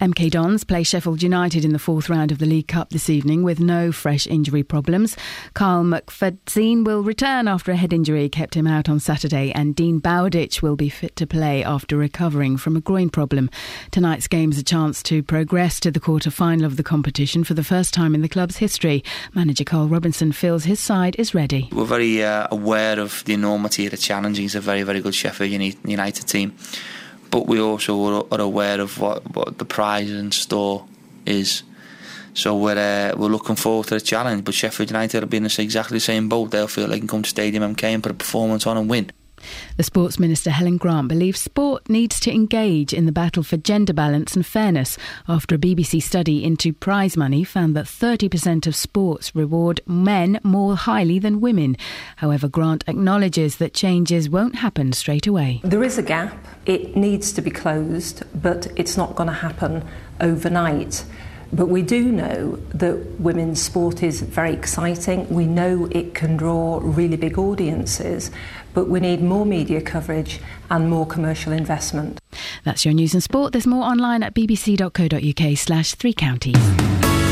MK 0.00 0.30
Dons 0.30 0.64
play 0.64 0.82
Sheffield 0.82 1.22
United 1.22 1.62
in 1.62 1.74
the 1.74 1.78
fourth 1.78 2.08
round 2.08 2.32
of 2.32 2.38
the 2.38 2.46
League 2.46 2.68
Cup 2.68 2.88
this 2.88 3.10
evening 3.10 3.42
with 3.42 3.60
no 3.60 3.92
fresh 3.92 4.26
injury 4.26 4.62
problems. 4.62 5.14
Kyle 5.52 5.84
McFadzean 5.84 6.86
will 6.86 7.02
return 7.02 7.46
after 7.46 7.70
a 7.70 7.76
head 7.76 7.92
injury 7.92 8.30
kept 8.30 8.54
him 8.54 8.66
out 8.66 8.88
on 8.88 8.98
Saturday, 8.98 9.52
and 9.52 9.76
Dean 9.76 9.98
Bowditch 9.98 10.62
will 10.62 10.74
be 10.74 10.88
fit 10.88 11.16
to 11.16 11.26
play 11.26 11.62
after 11.62 11.98
recovering 11.98 12.56
from 12.56 12.76
a 12.76 12.80
groin 12.80 13.10
problem. 13.10 13.50
Tonight's 13.90 14.26
game 14.26 14.50
is 14.52 14.58
a 14.58 14.64
chance 14.64 15.02
to 15.02 15.22
progress 15.22 15.78
to 15.80 15.90
the 15.90 16.00
quarter 16.00 16.30
final 16.30 16.64
of 16.64 16.78
the 16.78 16.82
competition 16.82 17.44
for 17.44 17.52
the 17.52 17.62
first 17.62 17.92
time 17.92 18.14
in 18.14 18.22
the 18.22 18.28
club's 18.28 18.56
history. 18.56 19.04
Manager 19.34 19.64
Karl 19.64 19.86
Robinson 19.86 20.32
feels 20.32 20.64
his 20.64 20.80
side 20.80 21.14
is 21.18 21.34
ready. 21.34 21.68
We're 21.72 21.84
very 21.84 22.24
uh, 22.24 22.48
aware 22.50 22.98
of 22.98 23.22
the 23.26 23.34
enormity 23.34 23.84
of 23.84 23.90
the 23.90 23.98
challenge. 23.98 24.38
He's 24.38 24.54
a 24.54 24.62
very, 24.62 24.82
very 24.82 25.02
good 25.02 25.14
Sheffield 25.14 25.50
United 25.84 26.26
team. 26.26 26.56
But 27.30 27.46
we 27.46 27.60
also 27.60 28.02
are, 28.04 28.26
are 28.32 28.40
aware 28.40 28.80
of 28.80 28.98
what, 28.98 29.34
what 29.34 29.58
the 29.58 29.64
prize 29.64 30.10
in 30.10 30.32
store 30.32 30.86
is. 31.26 31.62
So 32.34 32.56
we're 32.56 33.12
uh, 33.12 33.16
we're 33.16 33.28
looking 33.28 33.56
forward 33.56 33.88
to 33.88 33.94
the 33.94 34.00
challenge. 34.00 34.44
But 34.44 34.54
Sheffield 34.54 34.90
United 34.90 35.20
will 35.20 35.28
be 35.28 35.36
in 35.36 35.46
exactly 35.46 35.96
the 35.96 36.00
same 36.00 36.28
boat. 36.28 36.50
They'll 36.50 36.68
feel 36.68 36.88
they 36.88 36.98
can 36.98 37.08
come 37.08 37.22
to 37.22 37.28
Stadium 37.28 37.74
MK 37.74 37.84
and 37.84 38.02
put 38.02 38.12
a 38.12 38.14
performance 38.14 38.66
on 38.66 38.76
and 38.76 38.88
win. 38.88 39.10
The 39.76 39.82
Sports 39.82 40.18
Minister 40.18 40.50
Helen 40.50 40.76
Grant 40.76 41.08
believes 41.08 41.40
sport 41.40 41.88
needs 41.88 42.20
to 42.20 42.32
engage 42.32 42.92
in 42.92 43.06
the 43.06 43.12
battle 43.12 43.42
for 43.42 43.56
gender 43.56 43.92
balance 43.92 44.36
and 44.36 44.44
fairness 44.44 44.98
after 45.28 45.54
a 45.54 45.58
BBC 45.58 46.02
study 46.02 46.44
into 46.44 46.72
prize 46.72 47.16
money 47.16 47.44
found 47.44 47.76
that 47.76 47.86
30% 47.86 48.66
of 48.66 48.76
sports 48.76 49.34
reward 49.34 49.80
men 49.86 50.38
more 50.42 50.76
highly 50.76 51.18
than 51.18 51.40
women. 51.40 51.76
However, 52.16 52.48
Grant 52.48 52.84
acknowledges 52.86 53.56
that 53.56 53.74
changes 53.74 54.28
won't 54.28 54.56
happen 54.56 54.92
straight 54.92 55.26
away. 55.26 55.60
There 55.64 55.84
is 55.84 55.98
a 55.98 56.02
gap. 56.02 56.36
It 56.66 56.96
needs 56.96 57.32
to 57.32 57.42
be 57.42 57.50
closed, 57.50 58.22
but 58.42 58.66
it's 58.76 58.96
not 58.96 59.16
going 59.16 59.28
to 59.28 59.34
happen 59.34 59.86
overnight. 60.20 61.04
But 61.52 61.66
we 61.66 61.82
do 61.82 62.12
know 62.12 62.56
that 62.74 63.20
women's 63.20 63.60
sport 63.60 64.04
is 64.04 64.22
very 64.22 64.52
exciting. 64.52 65.28
We 65.28 65.46
know 65.46 65.88
it 65.90 66.14
can 66.14 66.36
draw 66.36 66.78
really 66.80 67.16
big 67.16 67.38
audiences, 67.38 68.30
but 68.74 68.88
we 68.88 69.00
need 69.00 69.22
more 69.22 69.44
media 69.46 69.80
coverage 69.80 70.40
and 70.70 70.88
more 70.88 71.06
commercial 71.06 71.52
investment. 71.52 72.18
That's 72.64 72.84
your 72.84 72.94
news 72.94 73.14
and 73.14 73.22
sport. 73.22 73.52
There's 73.52 73.66
more 73.66 73.84
online 73.84 74.22
at 74.22 74.34
bbc.co.uk 74.34 75.58
slash 75.58 75.94
three 75.94 76.12
counties. 76.14 76.56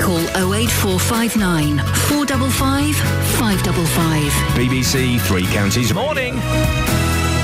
Call 0.01 0.21
08459 0.55 1.79
455 1.79 2.97
555. 3.37 4.33
BBC 4.55 5.21
Three 5.21 5.47
Counties. 5.47 5.93
Morning. 5.93 6.35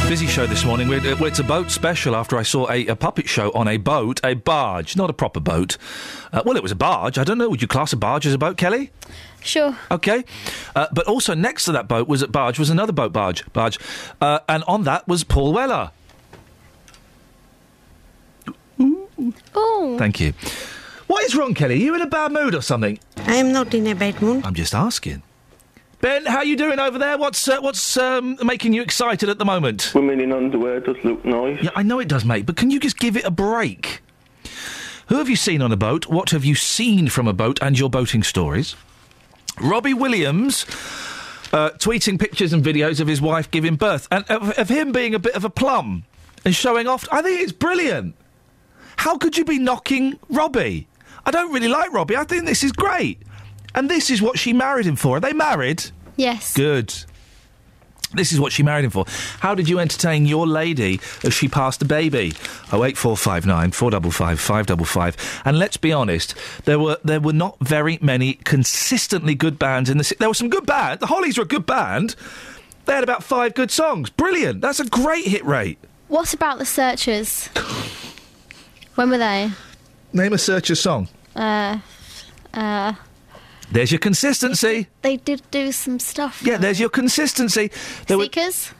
Busy 0.08 0.26
show 0.26 0.46
this 0.46 0.64
morning. 0.64 0.86
We're, 0.86 1.00
uh, 1.00 1.16
well, 1.16 1.24
it's 1.24 1.38
a 1.38 1.44
boat 1.44 1.70
special 1.70 2.14
after 2.14 2.36
I 2.36 2.42
saw 2.42 2.70
a, 2.70 2.86
a 2.88 2.94
puppet 2.96 3.26
show 3.28 3.50
on 3.52 3.66
a 3.66 3.78
boat, 3.78 4.20
a 4.22 4.34
barge, 4.34 4.96
not 4.96 5.08
a 5.08 5.14
proper 5.14 5.40
boat. 5.40 5.78
Uh, 6.32 6.42
well, 6.44 6.56
it 6.56 6.62
was 6.62 6.72
a 6.72 6.76
barge. 6.76 7.16
I 7.18 7.24
don't 7.24 7.38
know. 7.38 7.48
Would 7.48 7.62
you 7.62 7.68
class 7.68 7.92
a 7.92 7.96
barge 7.96 8.26
as 8.26 8.34
a 8.34 8.38
boat, 8.38 8.56
Kelly? 8.58 8.90
Sure. 9.44 9.76
Okay. 9.90 10.24
Uh, 10.74 10.86
but 10.92 11.06
also 11.06 11.34
next 11.34 11.66
to 11.66 11.72
that 11.72 11.86
boat 11.86 12.08
was 12.08 12.22
at 12.22 12.32
barge 12.32 12.58
was 12.58 12.70
another 12.70 12.92
boat 12.92 13.12
barge 13.12 13.44
barge, 13.52 13.78
uh, 14.20 14.40
and 14.48 14.64
on 14.66 14.84
that 14.84 15.06
was 15.06 15.22
Paul 15.22 15.52
Weller. 15.52 15.90
Oh. 19.54 19.96
Thank 19.98 20.18
you. 20.18 20.32
What 21.06 21.24
is 21.24 21.36
wrong, 21.36 21.54
Kelly? 21.54 21.74
Are 21.74 21.78
you 21.78 21.94
in 21.94 22.00
a 22.00 22.06
bad 22.06 22.32
mood 22.32 22.54
or 22.54 22.62
something? 22.62 22.98
I 23.18 23.36
am 23.36 23.52
not 23.52 23.72
in 23.74 23.86
a 23.86 23.94
bad 23.94 24.20
mood. 24.20 24.44
I'm 24.44 24.54
just 24.54 24.74
asking. 24.74 25.22
Ben, 26.00 26.26
how 26.26 26.38
are 26.38 26.44
you 26.44 26.56
doing 26.56 26.78
over 26.78 26.98
there? 26.98 27.16
What's 27.16 27.46
uh, 27.46 27.60
what's 27.60 27.96
um, 27.96 28.38
making 28.42 28.72
you 28.72 28.82
excited 28.82 29.28
at 29.28 29.38
the 29.38 29.44
moment? 29.44 29.92
Women 29.94 30.20
in 30.20 30.32
underwear 30.32 30.80
does 30.80 30.96
look 31.04 31.24
nice. 31.24 31.62
Yeah, 31.62 31.70
I 31.74 31.82
know 31.82 31.98
it 31.98 32.08
does, 32.08 32.24
mate. 32.24 32.46
But 32.46 32.56
can 32.56 32.70
you 32.70 32.80
just 32.80 32.98
give 32.98 33.16
it 33.16 33.24
a 33.24 33.30
break? 33.30 34.02
Who 35.08 35.16
have 35.16 35.28
you 35.28 35.36
seen 35.36 35.62
on 35.62 35.70
a 35.70 35.76
boat? 35.76 36.06
What 36.06 36.30
have 36.30 36.44
you 36.44 36.54
seen 36.54 37.08
from 37.08 37.28
a 37.28 37.32
boat? 37.32 37.58
And 37.62 37.78
your 37.78 37.90
boating 37.90 38.22
stories. 38.22 38.74
Robbie 39.60 39.94
Williams. 39.94 40.66
Uh, 41.52 41.70
tweeting 41.78 42.18
pictures 42.18 42.52
and 42.52 42.64
videos 42.64 42.98
of 42.98 43.06
his 43.06 43.20
wife 43.22 43.48
giving 43.48 43.76
birth 43.76 44.09
and 44.10 44.24
of, 44.28 44.59
of 44.59 44.68
him 44.68 44.90
being 44.90 45.14
a 45.14 45.20
bit 45.20 45.36
of 45.36 45.44
a 45.44 45.51
plum 45.51 46.02
and 46.44 46.52
showing 46.52 46.89
off. 46.89 47.06
I 47.12 47.22
think 47.22 47.40
it's 47.40 47.52
brilliant. 47.52 48.16
How 48.97 49.16
could 49.18 49.36
you 49.36 49.44
be 49.44 49.60
knocking 49.60 50.18
Robbie? 50.28 50.89
I 51.24 51.31
don't 51.31 51.52
really 51.52 51.68
like 51.68 51.93
Robbie. 51.93 52.16
I 52.16 52.24
think 52.24 52.44
this 52.47 52.64
is 52.64 52.72
great. 52.72 53.22
And 53.72 53.89
this 53.89 54.10
is 54.10 54.20
what 54.20 54.36
she 54.36 54.52
married 54.52 54.86
him 54.86 54.97
for. 54.97 55.18
Are 55.18 55.20
they 55.20 55.32
married? 55.32 55.85
Yes. 56.16 56.55
Good. 56.55 56.93
This 58.15 58.32
is 58.32 58.41
what 58.41 58.53
she 58.53 58.62
married 58.62 58.85
him 58.85 58.91
for. 58.91 59.05
How 59.41 59.55
did 59.55 59.69
you 59.69 59.78
entertain 59.78 60.27
your 60.27 60.47
lady 60.47 61.01
as 61.24 61.35
she 61.35 61.49
passed 61.49 61.82
a 61.82 61.85
baby? 61.85 62.32
Oh 62.73 62.85
eight 62.85 62.97
four 62.97 63.16
five 63.16 63.45
nine 63.47 63.70
four 63.73 63.91
double 63.91 64.11
five 64.11 64.41
five 64.41 64.66
double 64.66 64.85
five. 64.85 65.16
And 65.45 65.59
let's 65.59 65.77
be 65.77 65.93
honest, 65.93 66.35
there 66.65 66.78
were 66.78 66.99
there 67.05 67.20
were 67.20 67.32
not 67.32 67.59
very 67.61 67.99
many 68.01 68.35
consistently 68.35 69.35
good 69.35 69.59
bands 69.59 69.91
in 69.91 69.99
the. 69.99 70.05
ci- 70.05 70.16
There 70.19 70.28
were 70.28 70.35
some 70.35 70.49
good 70.51 70.66
bands. 70.66 71.01
The 71.01 71.07
Hollies 71.07 71.36
were 71.39 71.45
a 71.45 71.47
good 71.49 71.66
band. 71.66 72.15
They 72.86 72.95
had 72.95 73.05
about 73.05 73.23
five 73.24 73.55
good 73.55 73.70
songs. 73.70 74.11
Brilliant. 74.11 74.61
That's 74.61 74.81
a 74.81 74.85
great 74.86 75.27
hit 75.27 75.45
rate. 75.45 75.78
What 76.09 76.35
about 76.35 76.59
the 76.59 76.66
Searchers? 76.66 77.49
when 78.95 79.11
were 79.11 79.19
they? 79.19 79.51
Name 80.12 80.32
a 80.32 80.39
Searcher 80.39 80.74
song. 80.74 81.09
Uh, 81.35 81.78
uh, 82.53 82.93
There's 83.74 83.90
your 83.90 83.98
consistency. 83.98 84.86
they 85.02 85.16
did 85.16 85.42
do 85.51 85.72
some 85.72 85.98
stuff. 85.98 86.40
Yeah, 86.44 86.59
there's 86.59 86.78
your 86.78 86.88
consistency. 86.88 87.72
There 88.06 88.16
were, 88.16 88.24
Seekers? 88.24 88.70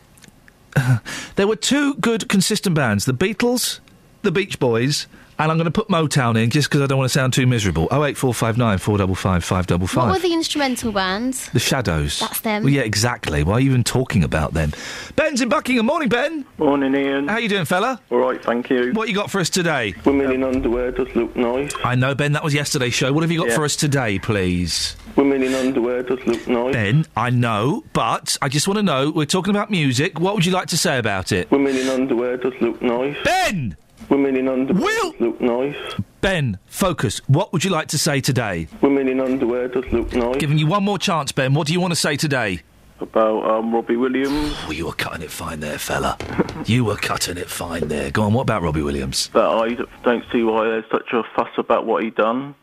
there 1.35 1.49
were 1.49 1.57
two 1.57 1.95
good 1.95 2.29
consistent 2.29 2.77
bands: 2.77 3.05
the 3.05 3.13
Beatles, 3.13 3.81
the 4.23 4.31
Beach 4.31 4.61
Boys, 4.61 5.09
and 5.39 5.51
I'm 5.51 5.57
going 5.59 5.65
to 5.65 5.71
put 5.71 5.89
Motown 5.89 6.43
in 6.43 6.51
just 6.51 6.69
because 6.69 6.81
I 6.83 6.87
don't 6.87 6.99
want 6.99 7.11
to 7.11 7.13
sound 7.19 7.33
too 7.33 7.47
miserable. 7.47 7.89
Oh 7.91 8.05
eight 8.05 8.17
four 8.17 8.33
five 8.35 8.57
nine 8.57 8.79
four 8.79 8.99
double 8.99 9.15
five 9.15 9.45
five 9.45 9.67
double 9.67 9.87
What 9.89 10.13
were 10.13 10.19
the 10.19 10.33
instrumental 10.33 10.93
bands? 10.93 11.49
The 11.51 11.59
Shadows. 11.61 12.21
That's 12.21 12.41
them. 12.41 12.63
Well, 12.65 12.73
yeah, 12.73 12.83
exactly. 12.83 13.43
Why 13.43 13.55
are 13.55 13.61
you 13.61 13.71
even 13.71 13.85
talking 13.85 14.25
about 14.25 14.55
them? 14.55 14.73
Ben's 15.17 15.41
in 15.41 15.49
Buckingham. 15.49 15.87
Morning, 15.87 16.09
Ben. 16.09 16.45
Morning, 16.59 16.95
Iain. 16.95 17.29
How 17.29 17.39
you 17.39 17.49
doing, 17.49 17.65
fella? 17.65 18.01
All 18.11 18.19
right, 18.19 18.43
thank 18.43 18.71
you. 18.71 18.93
What 18.93 19.09
you 19.09 19.15
got 19.15 19.31
for 19.31 19.41
us 19.41 19.51
today? 19.51 19.95
Women 20.05 20.31
in 20.33 20.43
underwear 20.43 20.91
does 20.93 21.09
look 21.15 21.35
nice. 21.37 21.73
I 21.85 21.95
know, 21.95 22.15
Ben. 22.15 22.33
That 22.33 22.45
was 22.45 22.55
yesterday's 22.55 22.95
show. 22.95 23.13
What 23.13 23.23
have 23.23 23.31
you 23.31 23.39
got 23.39 23.49
Yeah. 23.49 23.57
for 23.57 23.65
us 23.65 23.77
today, 23.77 24.19
please? 24.19 24.97
Women 25.17 25.43
in 25.43 25.55
underwear 25.55 26.03
does 26.03 26.19
look 26.27 26.47
nice. 26.49 26.73
Ben, 26.73 27.07
I 27.17 27.31
know, 27.31 27.85
but 27.93 28.37
I 28.43 28.49
just 28.49 28.67
want 28.67 28.79
to 28.79 28.83
know. 28.83 29.11
We're 29.11 29.27
talking 29.27 29.51
about 29.51 29.71
music. 29.71 30.19
What 30.19 30.35
would 30.35 30.45
you 30.45 30.53
like 30.53 30.67
to 30.69 30.77
say 30.77 30.99
about 30.99 31.31
it? 31.31 31.51
Women 31.51 31.77
in 31.77 31.89
underwear 31.89 32.37
does 32.37 32.53
look 32.61 32.83
nice. 32.83 33.17
Ben! 33.25 33.77
Women 34.09 34.37
in 34.37 34.49
underwear 34.49 34.89
does 35.03 35.21
look 35.21 35.41
nice. 35.41 35.77
Ben, 36.21 36.59
focus. 36.67 37.21
What 37.27 37.53
would 37.53 37.65
you 37.65 37.71
like 37.71 37.89
to 37.89 37.99
say 37.99 38.21
today? 38.21 38.69
Women 38.81 39.09
in 39.09 39.21
underwear 39.21 39.69
does 39.69 39.85
look 39.93 40.13
nice. 40.15 40.37
Giving 40.37 40.59
you 40.59 40.67
one 40.67 40.85
more 40.85 40.99
chance, 40.99 41.33
Ben. 41.33 41.55
What 41.55 41.67
do 41.67 41.73
you 41.73 41.81
want 41.81 41.93
to 41.93 41.97
say 41.97 42.17
today? 42.17 42.63
About 43.01 43.45
um, 43.51 43.75
Robbie 43.75 43.97
Williams. 43.97 44.55
Oh, 44.67 44.71
you 44.71 44.87
were 44.87 44.93
cutting 44.93 45.23
it 45.23 45.31
fine 45.31 45.61
there, 45.61 45.79
fella. 45.79 46.17
you 46.67 46.85
were 46.85 46.97
cutting 46.97 47.37
it 47.37 47.51
fine 47.51 47.89
there. 47.89 48.11
Go 48.11 48.23
on, 48.23 48.33
what 48.33 48.43
about 48.43 48.63
Robbie 48.63 48.83
Williams? 48.83 49.31
But 49.33 49.59
I 49.59 49.77
don't 50.05 50.25
see 50.33 50.43
why 50.43 50.65
there's 50.65 50.89
such 50.91 51.13
a 51.13 51.23
fuss 51.35 51.51
about 51.59 51.87
what 51.87 52.03
he 52.05 52.11
done 52.11 52.55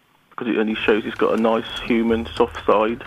because 0.42 0.48
it 0.48 0.58
only 0.58 0.76
shows 0.76 1.04
he's 1.04 1.14
got 1.14 1.38
a 1.38 1.42
nice 1.42 1.80
human 1.84 2.26
soft 2.36 2.66
side. 2.66 3.04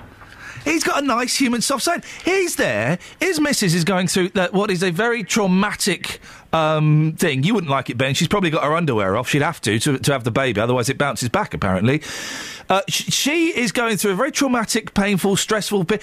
He's 0.65 0.83
got 0.83 1.03
a 1.03 1.07
nice 1.07 1.37
human 1.37 1.61
soft 1.61 1.85
side. 1.85 2.05
He's 2.25 2.57
there. 2.57 2.99
His 3.21 3.41
missus 3.41 3.75
is 3.75 3.85
going 3.85 4.09
through 4.09 4.31
that 4.31 4.53
what 4.53 4.71
is 4.71 4.83
a 4.83 4.91
very 4.91 5.23
traumatic 5.23 6.21
um, 6.53 7.15
thing. 7.19 7.43
You 7.43 7.55
wouldn't 7.55 7.71
like 7.71 7.91
it, 7.91 7.99
Ben. 7.99 8.15
She's 8.15 8.29
probably 8.29 8.51
got 8.51 8.65
her 8.65 8.75
underwear 8.75 9.17
off. 9.17 9.29
She'd 9.29 9.43
have 9.43 9.61
to 9.63 9.79
to, 9.79 9.99
to 9.99 10.13
have 10.13 10.25
the 10.25 10.31
baby, 10.31 10.61
otherwise 10.61 10.89
it 10.89 10.99
bounces 10.99 11.29
back. 11.29 11.55
Apparently, 11.55 12.03
uh, 12.69 12.83
sh- 12.89 13.13
she 13.13 13.49
is 13.59 13.73
going 13.73 13.97
through 13.97 14.13
a 14.13 14.17
very 14.17 14.33
traumatic, 14.33 14.95
painful, 14.95 15.37
stressful 15.37 15.85
bit. 15.85 16.03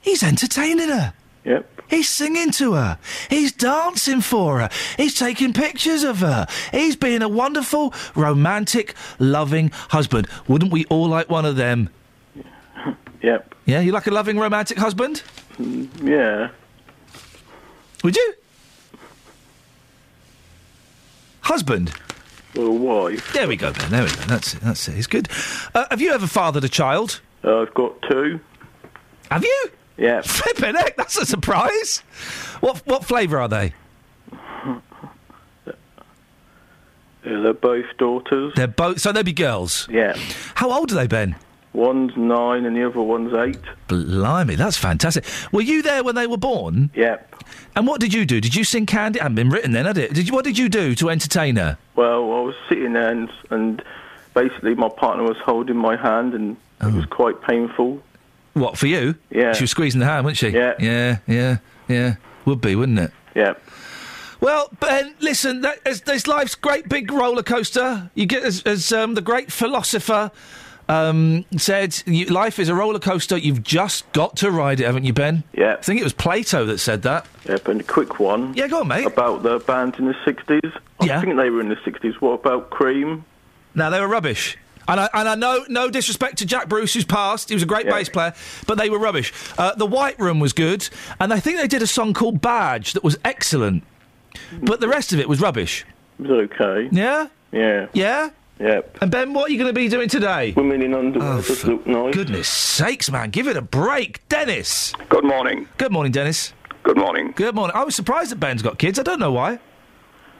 He's 0.00 0.22
entertaining 0.22 0.88
her. 0.88 1.12
Yep. 1.44 1.68
He's 1.88 2.08
singing 2.08 2.50
to 2.52 2.74
her. 2.74 2.98
He's 3.30 3.52
dancing 3.52 4.20
for 4.20 4.60
her. 4.60 4.70
He's 4.96 5.14
taking 5.14 5.54
pictures 5.54 6.04
of 6.04 6.18
her. 6.18 6.46
He's 6.70 6.96
being 6.96 7.22
a 7.22 7.28
wonderful, 7.28 7.94
romantic, 8.14 8.94
loving 9.18 9.70
husband. 9.88 10.28
Wouldn't 10.46 10.70
we 10.70 10.84
all 10.86 11.08
like 11.08 11.30
one 11.30 11.46
of 11.46 11.56
them? 11.56 11.88
Yep. 13.22 13.54
Yeah, 13.66 13.80
you 13.80 13.92
like 13.92 14.06
a 14.06 14.10
loving, 14.10 14.38
romantic 14.38 14.78
husband? 14.78 15.22
Mm, 15.58 15.88
Yeah. 16.02 16.48
Would 18.04 18.16
you? 18.16 18.34
Husband? 21.40 21.92
Or 22.56 22.70
wife. 22.70 23.32
There 23.32 23.48
we 23.48 23.56
go, 23.56 23.72
Ben. 23.72 23.90
There 23.90 24.02
we 24.04 24.08
go. 24.10 24.20
That's 24.26 24.54
it. 24.54 24.60
That's 24.60 24.86
it. 24.88 24.96
It's 24.96 25.06
good. 25.06 25.28
Uh, 25.74 25.86
have 25.90 26.00
you 26.00 26.12
ever 26.12 26.26
fathered 26.26 26.64
a 26.64 26.68
child? 26.68 27.20
Uh, 27.44 27.60
I've 27.62 27.74
got 27.74 28.00
two. 28.02 28.40
Have 29.30 29.44
you? 29.44 29.70
Yeah. 29.96 30.20
Flipping 30.24 30.74
heck, 30.76 30.96
that's 30.96 31.16
a 31.18 31.26
surprise. 31.26 31.98
What 32.60 32.82
what 32.86 33.04
flavour 33.04 33.40
are 33.40 33.48
they? 33.48 33.74
Yeah, 35.66 37.40
they're 37.42 37.52
both 37.52 37.84
daughters. 37.98 38.52
They're 38.54 38.68
both. 38.68 39.00
So 39.00 39.12
they'll 39.12 39.22
be 39.22 39.32
girls. 39.32 39.86
Yeah. 39.90 40.16
How 40.54 40.70
old 40.72 40.92
are 40.92 40.94
they, 40.94 41.06
Ben? 41.06 41.36
One's 41.72 42.16
nine 42.16 42.64
and 42.64 42.76
the 42.76 42.86
other 42.86 43.00
one's 43.00 43.32
eight. 43.34 43.60
Blimey, 43.88 44.54
that's 44.54 44.76
fantastic. 44.76 45.24
Were 45.52 45.60
you 45.60 45.82
there 45.82 46.02
when 46.02 46.14
they 46.14 46.26
were 46.26 46.38
born? 46.38 46.90
Yep. 46.94 47.36
And 47.76 47.86
what 47.86 48.00
did 48.00 48.12
you 48.14 48.24
do? 48.24 48.40
Did 48.40 48.54
you 48.54 48.64
sing 48.64 48.86
Candy? 48.86 49.20
Hadn't 49.20 49.34
been 49.34 49.50
written 49.50 49.72
then, 49.72 49.84
had 49.84 49.98
it? 49.98 50.14
Did 50.14 50.28
you? 50.28 50.34
What 50.34 50.44
did 50.44 50.58
you 50.58 50.68
do 50.68 50.94
to 50.96 51.10
entertain 51.10 51.56
her? 51.56 51.78
Well, 51.94 52.32
I 52.32 52.40
was 52.40 52.54
sitting 52.68 52.94
there 52.94 53.10
and, 53.10 53.30
and 53.50 53.82
basically 54.34 54.74
my 54.74 54.88
partner 54.88 55.24
was 55.24 55.36
holding 55.44 55.76
my 55.76 55.96
hand 55.96 56.34
and 56.34 56.56
it 56.80 56.92
was 56.92 57.06
quite 57.06 57.40
painful. 57.42 58.02
What 58.54 58.78
for 58.78 58.86
you? 58.86 59.14
Yeah. 59.30 59.52
She 59.52 59.64
was 59.64 59.70
squeezing 59.70 60.00
the 60.00 60.06
hand, 60.06 60.24
wasn't 60.24 60.38
she? 60.38 60.48
Yeah. 60.48 60.74
Yeah. 60.78 61.18
Yeah. 61.26 61.58
Yeah. 61.86 62.14
Would 62.44 62.60
be, 62.60 62.74
wouldn't 62.74 62.98
it? 62.98 63.12
Yeah. 63.34 63.54
Well, 64.40 64.68
Ben, 64.80 65.14
listen, 65.20 65.62
that, 65.62 65.78
as, 65.84 66.00
as 66.02 66.26
life's 66.26 66.54
great 66.54 66.88
big 66.88 67.10
roller 67.12 67.42
coaster. 67.42 68.10
You 68.14 68.26
get, 68.26 68.44
as, 68.44 68.62
as 68.62 68.92
um, 68.92 69.14
the 69.14 69.20
great 69.20 69.50
philosopher 69.52 70.30
um, 70.88 71.44
said, 71.56 72.02
life 72.30 72.58
is 72.58 72.68
a 72.68 72.74
roller 72.74 72.98
coaster. 72.98 73.36
You've 73.36 73.62
just 73.62 74.10
got 74.12 74.36
to 74.38 74.50
ride 74.50 74.80
it, 74.80 74.86
haven't 74.86 75.04
you, 75.04 75.12
Ben? 75.12 75.44
Yeah. 75.52 75.76
I 75.78 75.82
think 75.82 76.00
it 76.00 76.04
was 76.04 76.12
Plato 76.12 76.64
that 76.66 76.78
said 76.78 77.02
that. 77.02 77.26
Yep, 77.46 77.68
and 77.68 77.80
a 77.80 77.84
quick 77.84 78.18
one. 78.18 78.54
Yeah, 78.54 78.68
go 78.68 78.80
on, 78.80 78.88
mate. 78.88 79.06
About 79.06 79.42
the 79.42 79.58
bands 79.58 79.98
in 79.98 80.06
the 80.06 80.14
60s. 80.14 80.80
I 81.00 81.20
think 81.20 81.36
they 81.36 81.50
were 81.50 81.60
in 81.60 81.68
the 81.68 81.76
60s. 81.76 82.14
What 82.20 82.40
about 82.40 82.70
Cream? 82.70 83.24
No, 83.74 83.90
they 83.90 84.00
were 84.00 84.08
rubbish. 84.08 84.56
And 84.88 84.98
I, 85.00 85.08
and 85.12 85.28
I 85.28 85.34
know, 85.34 85.66
no 85.68 85.90
disrespect 85.90 86.38
to 86.38 86.46
Jack 86.46 86.68
Bruce, 86.68 86.94
who's 86.94 87.04
passed. 87.04 87.50
He 87.50 87.54
was 87.54 87.62
a 87.62 87.66
great 87.66 87.86
bass 87.86 88.08
player, 88.08 88.32
but 88.66 88.78
they 88.78 88.88
were 88.88 88.98
rubbish. 88.98 89.34
Uh, 89.58 89.74
the 89.74 89.84
White 89.84 90.18
Room 90.18 90.40
was 90.40 90.54
good, 90.54 90.88
and 91.20 91.30
I 91.30 91.40
think 91.40 91.58
they 91.58 91.68
did 91.68 91.82
a 91.82 91.86
song 91.86 92.14
called 92.14 92.40
Badge 92.40 92.94
that 92.94 93.04
was 93.04 93.18
excellent. 93.22 93.84
But 94.62 94.80
the 94.80 94.88
rest 94.88 95.12
of 95.12 95.20
it 95.20 95.28
was 95.28 95.42
rubbish. 95.42 95.84
It 96.18 96.22
was 96.26 96.30
okay. 96.30 96.88
Yeah? 96.90 97.28
Yeah. 97.52 97.88
Yeah? 97.92 98.30
Yep. 98.60 98.98
And 99.00 99.10
Ben, 99.10 99.32
what 99.32 99.48
are 99.48 99.52
you 99.52 99.58
going 99.58 99.72
to 99.72 99.78
be 99.78 99.88
doing 99.88 100.08
today? 100.08 100.52
Women 100.56 100.82
in 100.82 100.92
underwear 100.94 101.34
Oh, 101.34 101.42
just 101.42 101.62
for 101.62 101.68
look 101.68 101.86
nice. 101.86 102.14
Goodness 102.14 102.48
sakes, 102.48 103.10
man, 103.10 103.30
give 103.30 103.46
it 103.46 103.56
a 103.56 103.62
break. 103.62 104.26
Dennis. 104.28 104.92
Good 105.08 105.24
morning. 105.24 105.68
Good 105.76 105.92
morning, 105.92 106.10
Dennis. 106.12 106.52
Good 106.82 106.96
morning. 106.96 107.32
Good 107.36 107.54
morning. 107.54 107.76
I 107.76 107.84
was 107.84 107.94
surprised 107.94 108.30
that 108.32 108.40
Ben's 108.40 108.62
got 108.62 108.78
kids. 108.78 108.98
I 108.98 109.02
don't 109.02 109.20
know 109.20 109.32
why. 109.32 109.58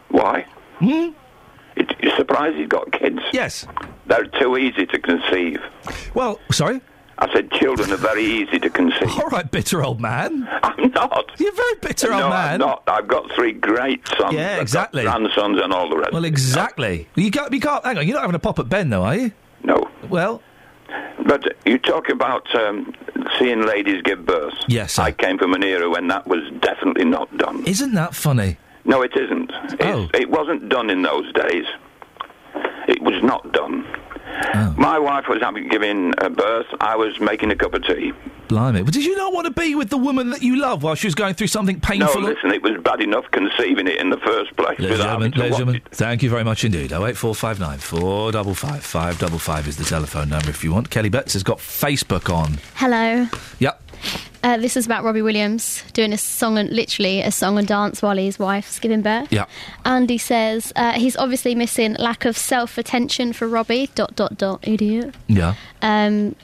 Why? 0.09 0.47
Hmm? 0.79 1.11
It, 1.77 1.95
you're 2.01 2.17
surprised 2.17 2.57
he's 2.57 2.67
got 2.69 2.91
kids? 2.91 3.21
Yes. 3.33 3.67
They're 4.07 4.25
too 4.27 4.57
easy 4.57 4.87
to 4.87 4.99
conceive. 4.99 5.61
Well, 6.15 6.41
sorry? 6.51 6.81
I 7.21 7.33
said 7.33 7.51
children 7.51 7.93
are 7.93 7.97
very 7.97 8.25
easy 8.25 8.61
to 8.61 8.71
conceive. 8.71 9.11
All 9.19 9.29
right, 9.29 9.51
bitter 9.51 9.83
old 9.83 10.01
man. 10.01 10.49
I'm 10.63 10.91
not. 10.93 11.33
You're 11.39 11.53
a 11.53 11.57
very 11.57 11.75
bitter 11.83 12.11
no, 12.11 12.23
old 12.23 12.31
man. 12.31 12.55
I'm 12.55 12.61
not. 12.61 12.85
I've 12.87 13.09
got 13.09 13.31
three 13.33 13.53
great 13.53 14.07
sons. 14.17 14.35
Yeah, 14.35 14.61
exactly. 14.61 15.03
Grandsons 15.03 15.61
and 15.61 15.73
all 15.73 15.91
the 15.91 15.97
rest. 15.99 16.13
Well, 16.13 16.25
exactly. 16.25 17.09
You 17.17 17.31
can't, 17.33 17.53
you 17.53 17.61
can't. 17.61 17.85
Hang 17.85 17.99
on, 17.99 18.07
you're 18.07 18.15
not 18.15 18.23
having 18.23 18.37
a 18.37 18.39
pop 18.39 18.61
at 18.61 18.69
Ben, 18.69 18.91
though, 18.91 19.03
are 19.03 19.17
you? 19.17 19.33
No. 19.65 19.91
Well. 20.09 20.43
But 21.27 21.57
you 21.67 21.79
talk 21.79 22.09
about 22.09 22.55
um, 22.55 22.95
seeing 23.39 23.67
ladies 23.67 24.01
give 24.03 24.25
birth. 24.25 24.55
Yes. 24.69 24.99
I 24.99 25.11
came 25.11 25.39
from 25.39 25.55
an 25.55 25.65
era 25.65 25.91
when 25.91 26.07
that 26.09 26.27
was 26.27 26.49
definitely 26.61 27.05
not 27.05 27.37
done. 27.37 27.67
Isn't 27.67 27.95
that 27.95 28.15
funny? 28.15 28.59
No, 28.85 29.03
it 29.03 29.17
isn't. 29.17 29.53
Oh. 29.81 30.05
It's, 30.05 30.21
it 30.21 30.31
wasn't 30.31 30.69
done 30.69 30.89
in 30.89 31.03
those 31.03 31.31
days. 31.33 31.67
It 32.87 33.03
was 33.03 33.23
not 33.23 33.53
done. 33.53 33.87
Oh. 34.55 34.75
My 34.79 34.99
wife 34.99 35.29
was 35.29 35.41
having 35.41 35.69
giving 35.69 36.13
uh, 36.19 36.29
birth. 36.29 36.67
I 36.81 36.97
was 36.97 37.19
making 37.21 37.51
a 37.51 37.57
cup 37.57 37.75
of 37.75 37.85
tea. 37.85 38.13
Blimey. 38.49 38.83
But 38.83 38.95
did 38.95 39.05
you 39.05 39.17
not 39.17 39.35
want 39.35 39.47
to 39.47 39.53
be 39.53 39.75
with 39.75 39.91
the 39.91 39.99
woman 39.99 40.31
that 40.31 40.43
you 40.43 40.57
love 40.57 40.83
while 40.83 40.95
she 40.95 41.07
was 41.07 41.15
going 41.15 41.35
through 41.35 41.49
something 41.49 41.81
painful? 41.81 42.07
No, 42.07 42.15
painful? 42.15 42.35
listen, 42.35 42.51
it 42.53 42.63
was 42.63 42.81
bad 42.83 43.03
enough 43.03 43.25
conceiving 43.31 43.87
it 43.87 43.97
in 44.01 44.11
the 44.11 44.17
first 44.19 44.57
place. 44.57 44.79
Ladies 44.79 45.01
and 45.01 45.03
gentlemen, 45.03 45.31
ladies 45.33 45.57
gentlemen, 45.59 45.83
thank 45.91 46.23
you 46.23 46.31
very 46.31 46.45
much 46.45 46.65
indeed. 46.65 46.93
08459 46.93 47.79
455 47.79 48.83
555 48.83 49.69
is 49.69 49.77
the 49.77 49.85
telephone 49.85 50.31
number 50.31 50.49
if 50.49 50.65
you 50.65 50.73
want. 50.73 50.89
Kelly 50.89 51.11
Betts 51.11 51.35
has 51.35 51.43
got 51.43 51.59
Facebook 51.59 52.33
on. 52.33 52.59
Hello. 52.75 53.27
Yep. 53.59 53.83
Uh, 54.43 54.57
this 54.57 54.77
is 54.77 54.87
about 54.87 55.03
Robbie 55.05 55.21
Williams 55.23 55.83
doing 55.93 56.13
a 56.13 56.19
song 56.19 56.59
and 56.59 56.71
literally 56.71 57.21
a 57.21 57.31
song 57.33 57.59
and 57.59 57.67
dance 57.67 58.01
while 58.03 58.17
his 58.17 58.39
wife's 58.39 58.79
giving 58.79 59.03
birth. 59.03 59.33
Yeah. 59.33 59.47
Andy 59.85 60.17
says 60.19 60.73
uh, 60.77 60.93
he's 60.93 61.17
obviously 61.17 61.55
missing 61.55 61.95
lack 61.99 62.25
of 62.25 62.37
self 62.37 62.79
attention 62.79 63.33
for 63.33 63.49
Robbie. 63.49 63.91
Dot 63.95 64.15
dot 64.17 64.39
dot 64.39 64.61
idiot. 64.67 65.15
Yeah. 65.27 65.55
Um, 65.83 66.37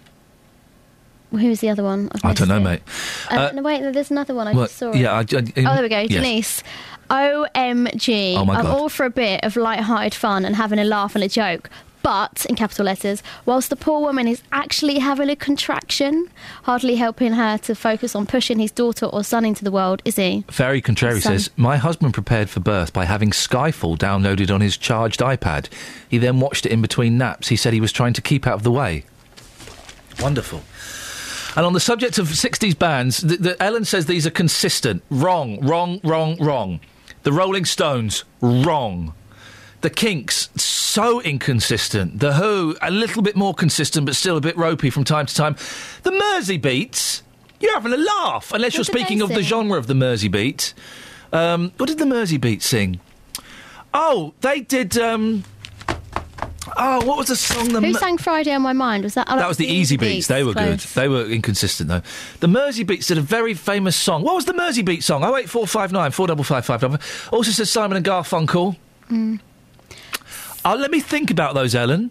who's 1.30 1.60
the 1.60 1.68
other 1.68 1.82
one? 1.84 2.10
I've 2.12 2.24
I 2.24 2.32
don't 2.34 2.48
know, 2.48 2.60
missed 2.60 2.82
mate. 2.86 3.34
it. 3.36 3.38
Uh, 3.38 3.40
Uh, 3.48 3.52
no, 3.54 3.62
wait, 3.62 3.92
there's 3.92 4.10
another 4.10 4.34
one. 4.34 4.48
I 4.48 4.52
well, 4.52 4.64
just 4.66 4.76
saw. 4.76 4.90
it. 4.90 4.96
yeah, 4.96 5.12
I- 5.12 5.20
I- 5.20 5.24
oh, 5.70 5.74
there 5.74 5.82
we 5.82 5.88
go. 5.88 6.00
yes. 6.00 6.08
Denise. 6.10 6.62
OMG. 7.10 8.34
Oh, 8.36 8.44
my 8.44 8.56
I'm 8.56 8.64
God. 8.64 8.76
all 8.78 8.88
for 8.88 9.04
a 9.06 9.10
bit 9.10 9.40
of 9.44 9.56
light-hearted 9.56 10.14
fun 10.14 10.44
and 10.44 10.56
having 10.56 10.78
a 10.78 10.84
laugh 10.84 11.14
and 11.14 11.22
a 11.24 11.28
joke. 11.28 11.68
But, 12.04 12.44
in 12.50 12.54
capital 12.54 12.84
letters, 12.84 13.22
whilst 13.46 13.70
the 13.70 13.76
poor 13.76 13.98
woman 13.98 14.28
is 14.28 14.42
actually 14.52 14.98
having 14.98 15.30
a 15.30 15.36
contraction, 15.36 16.28
hardly 16.64 16.96
helping 16.96 17.32
her 17.32 17.56
to 17.56 17.74
focus 17.74 18.14
on 18.14 18.26
pushing 18.26 18.58
his 18.58 18.70
daughter 18.70 19.06
or 19.06 19.24
son 19.24 19.46
into 19.46 19.64
the 19.64 19.70
world, 19.70 20.02
is 20.04 20.16
he? 20.16 20.44
Very 20.50 20.82
Contrary 20.82 21.22
says, 21.22 21.48
My 21.56 21.78
husband 21.78 22.12
prepared 22.12 22.50
for 22.50 22.60
birth 22.60 22.92
by 22.92 23.06
having 23.06 23.30
Skyfall 23.30 23.96
downloaded 23.96 24.54
on 24.54 24.60
his 24.60 24.76
charged 24.76 25.20
iPad. 25.20 25.70
He 26.06 26.18
then 26.18 26.40
watched 26.40 26.66
it 26.66 26.72
in 26.72 26.82
between 26.82 27.16
naps. 27.16 27.48
He 27.48 27.56
said 27.56 27.72
he 27.72 27.80
was 27.80 27.90
trying 27.90 28.12
to 28.12 28.20
keep 28.20 28.46
out 28.46 28.56
of 28.56 28.64
the 28.64 28.70
way. 28.70 29.06
Wonderful. 30.20 30.60
And 31.56 31.64
on 31.64 31.72
the 31.72 31.80
subject 31.80 32.18
of 32.18 32.28
60s 32.28 32.78
bands, 32.78 33.22
the, 33.22 33.38
the, 33.38 33.62
Ellen 33.62 33.86
says 33.86 34.04
these 34.04 34.26
are 34.26 34.30
consistent. 34.30 35.02
Wrong, 35.08 35.58
wrong, 35.64 36.00
wrong, 36.04 36.36
wrong. 36.38 36.80
The 37.22 37.32
Rolling 37.32 37.64
Stones, 37.64 38.24
wrong. 38.42 39.14
The 39.84 39.90
Kinks, 39.90 40.48
so 40.56 41.20
inconsistent. 41.20 42.18
The 42.18 42.32
Who, 42.32 42.74
a 42.80 42.90
little 42.90 43.20
bit 43.20 43.36
more 43.36 43.52
consistent, 43.52 44.06
but 44.06 44.16
still 44.16 44.38
a 44.38 44.40
bit 44.40 44.56
ropey 44.56 44.88
from 44.88 45.04
time 45.04 45.26
to 45.26 45.34
time. 45.34 45.56
The 46.04 46.10
Mersey 46.10 46.56
Beats, 46.56 47.22
you're 47.60 47.74
having 47.74 47.92
a 47.92 47.98
laugh, 47.98 48.50
unless 48.54 48.72
you're 48.72 48.80
What 48.80 48.86
they 48.94 49.00
speaking 49.00 49.20
of 49.20 49.28
the 49.28 49.42
genre 49.42 49.76
of 49.76 49.86
the 49.86 49.94
Mersey 49.94 50.28
Beat. 50.28 50.72
Um, 51.34 51.70
what 51.76 51.90
did 51.90 51.98
the 51.98 52.06
Mersey 52.06 52.38
Beat 52.38 52.62
sing? 52.62 52.98
Oh, 53.92 54.32
they 54.40 54.60
did. 54.60 54.96
Um, 54.96 55.44
oh, 56.78 57.04
what 57.04 57.18
was 57.18 57.28
the 57.28 57.36
song? 57.36 57.68
The 57.68 57.82
Who 57.82 57.92
Mer- 57.92 57.98
sang 57.98 58.16
Friday 58.16 58.52
on 58.52 58.62
My 58.62 58.72
Mind? 58.72 59.04
Was 59.04 59.12
that? 59.16 59.26
That 59.26 59.46
was 59.46 59.58
the 59.58 59.66
Easy 59.66 59.98
Beats. 59.98 60.28
They 60.28 60.44
were 60.44 60.54
good. 60.54 60.78
They 60.80 61.08
were 61.08 61.26
inconsistent 61.26 61.90
though. 61.90 62.00
The 62.40 62.48
Mersey 62.48 62.84
Beats 62.84 63.08
did 63.08 63.18
a 63.18 63.20
very 63.20 63.52
famous 63.52 63.96
song. 63.96 64.22
What 64.22 64.34
was 64.34 64.46
the 64.46 64.54
Mersey 64.54 64.80
Beat 64.80 65.04
song? 65.04 65.24
Oh 65.24 65.36
eight 65.36 65.50
four 65.50 65.66
five 65.66 65.92
nine 65.92 66.10
four 66.10 66.26
double 66.26 66.42
five 66.42 66.64
five 66.64 66.80
double. 66.80 66.96
Also 67.30 67.50
says 67.50 67.70
Simon 67.70 67.98
and 67.98 68.06
Garfunkel. 68.06 68.78
Mm. 69.10 69.40
Uh, 70.64 70.76
let 70.78 70.90
me 70.90 71.00
think 71.00 71.30
about 71.30 71.54
those, 71.54 71.74
Ellen. 71.74 72.10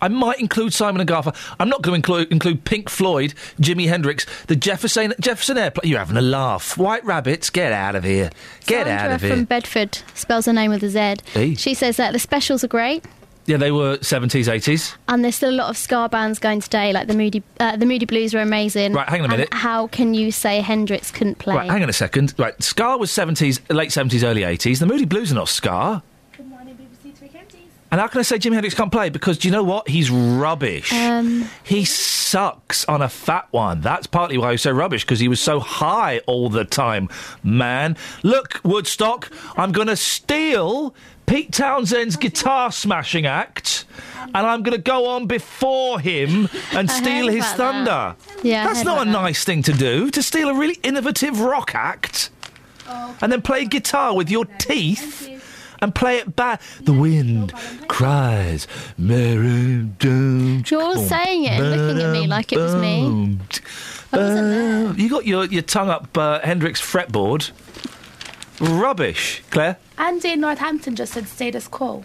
I 0.00 0.08
might 0.08 0.40
include 0.40 0.72
Simon 0.72 1.00
and 1.00 1.08
Garfunkel. 1.08 1.36
I'm 1.60 1.68
not 1.68 1.82
going 1.82 1.92
to 1.92 1.96
include, 1.96 2.32
include 2.32 2.64
Pink 2.64 2.88
Floyd, 2.88 3.34
Jimi 3.60 3.86
Hendrix, 3.88 4.26
the 4.46 4.56
Jefferson 4.56 5.14
Jefferson 5.20 5.56
Airplane. 5.56 5.88
You're 5.88 6.00
having 6.00 6.16
a 6.16 6.20
laugh. 6.22 6.76
White 6.76 7.04
Rabbits, 7.04 7.50
get 7.50 7.72
out 7.72 7.94
of 7.94 8.02
here. 8.02 8.30
Get 8.66 8.86
Sandra 8.86 8.92
out 9.06 9.12
of 9.12 9.20
here. 9.20 9.30
from. 9.30 9.44
Bedford 9.44 9.98
spells 10.14 10.46
her 10.46 10.52
name 10.52 10.70
with 10.72 10.82
a 10.82 10.88
Z. 10.88 11.16
Hey. 11.32 11.54
She 11.54 11.74
says 11.74 11.98
that 11.98 12.12
the 12.12 12.18
specials 12.18 12.64
are 12.64 12.68
great. 12.68 13.04
yeah, 13.46 13.58
they 13.58 13.70
were 13.70 13.96
70s, 13.98 14.46
80s. 14.52 14.96
And 15.06 15.22
there's 15.24 15.36
still 15.36 15.50
a 15.50 15.54
lot 15.54 15.68
of 15.70 15.76
ska 15.76 16.08
bands 16.10 16.40
going 16.40 16.60
today, 16.60 16.92
like 16.92 17.06
the 17.06 17.14
Moody, 17.14 17.42
uh, 17.60 17.76
the 17.76 17.86
Moody 17.86 18.06
Blues 18.06 18.34
are 18.34 18.40
amazing. 18.40 18.94
Right, 18.94 19.08
hang 19.08 19.20
on 19.20 19.30
a 19.30 19.34
And 19.34 19.38
minute. 19.38 19.54
how 19.54 19.86
can 19.86 20.14
you 20.14 20.32
say 20.32 20.60
Hendrix 20.62 21.12
couldn't 21.12 21.38
play? 21.38 21.54
Right, 21.54 21.70
hang 21.70 21.82
on 21.84 21.88
a 21.88 21.92
second. 21.92 22.34
Right, 22.38 22.60
ska 22.60 22.96
was 22.96 23.12
70s, 23.12 23.60
late 23.72 23.90
70s, 23.90 24.24
early 24.24 24.42
80s. 24.42 24.80
The 24.80 24.86
Moody 24.86 25.04
Blues 25.04 25.30
are 25.30 25.36
not 25.36 25.48
ska. 25.48 26.02
And 27.92 28.00
how 28.00 28.06
can 28.08 28.20
I 28.20 28.22
say 28.22 28.38
Jimi 28.38 28.54
Hendrix 28.54 28.74
can't 28.74 28.90
play? 28.90 29.10
Because 29.10 29.36
do 29.36 29.46
you 29.46 29.52
know 29.52 29.62
what? 29.62 29.86
He's 29.86 30.10
rubbish. 30.10 30.90
Um, 30.94 31.46
he 31.62 31.84
sucks 31.84 32.86
on 32.86 33.02
a 33.02 33.08
fat 33.10 33.46
one. 33.50 33.82
That's 33.82 34.06
partly 34.06 34.38
why 34.38 34.48
he 34.48 34.52
was 34.52 34.62
so 34.62 34.70
rubbish, 34.72 35.04
because 35.04 35.20
he 35.20 35.28
was 35.28 35.40
so 35.40 35.60
high 35.60 36.20
all 36.26 36.48
the 36.48 36.64
time. 36.64 37.10
Man, 37.42 37.98
look, 38.22 38.62
Woodstock, 38.64 39.30
I'm 39.58 39.72
going 39.72 39.88
to 39.88 39.96
steal 39.96 40.94
Pete 41.26 41.52
Townshend's 41.52 42.16
guitar 42.16 42.72
smashing 42.72 43.26
act, 43.26 43.84
and 44.24 44.36
I'm 44.38 44.62
going 44.62 44.76
to 44.76 44.82
go 44.82 45.06
on 45.08 45.26
before 45.26 46.00
him 46.00 46.48
and 46.72 46.90
steal 47.00 47.28
his 47.28 47.44
thunder. 47.52 48.16
that. 48.16 48.16
Yeah, 48.42 48.68
That's 48.68 48.84
not 48.84 49.02
a 49.02 49.04
that. 49.04 49.12
nice 49.12 49.44
thing 49.44 49.62
to 49.64 49.72
do, 49.72 50.10
to 50.12 50.22
steal 50.22 50.48
a 50.48 50.54
really 50.54 50.78
innovative 50.82 51.40
rock 51.40 51.74
act 51.74 52.30
and 53.20 53.30
then 53.30 53.42
play 53.42 53.64
guitar 53.66 54.14
with 54.14 54.30
your 54.30 54.44
teeth 54.46 55.28
and 55.82 55.94
play 55.94 56.16
it 56.18 56.34
back. 56.34 56.62
The 56.80 56.92
wind 56.92 57.52
cries, 57.88 58.66
Mary, 58.96 59.82
don't 59.98 60.70
You're 60.70 60.94
come 60.94 61.04
saying 61.06 61.44
it 61.44 61.60
and 61.60 61.70
looking 61.70 62.02
at 62.02 62.12
me 62.12 62.26
like 62.26 62.52
it 62.52 62.58
was 62.58 62.74
me. 62.76 63.02
boom. 63.02 63.40
Uh, 64.12 64.94
you 64.96 65.08
got 65.08 65.26
your, 65.26 65.44
your 65.46 65.62
tongue 65.62 65.90
up 65.90 66.16
uh, 66.16 66.40
Hendrix 66.40 66.80
fretboard. 66.80 67.50
Rubbish, 68.60 69.42
Claire. 69.50 69.76
Andy 69.98 70.32
in 70.32 70.40
Northampton 70.40 70.94
just 70.94 71.14
said 71.14 71.26
status 71.26 71.66
quo. 71.66 72.04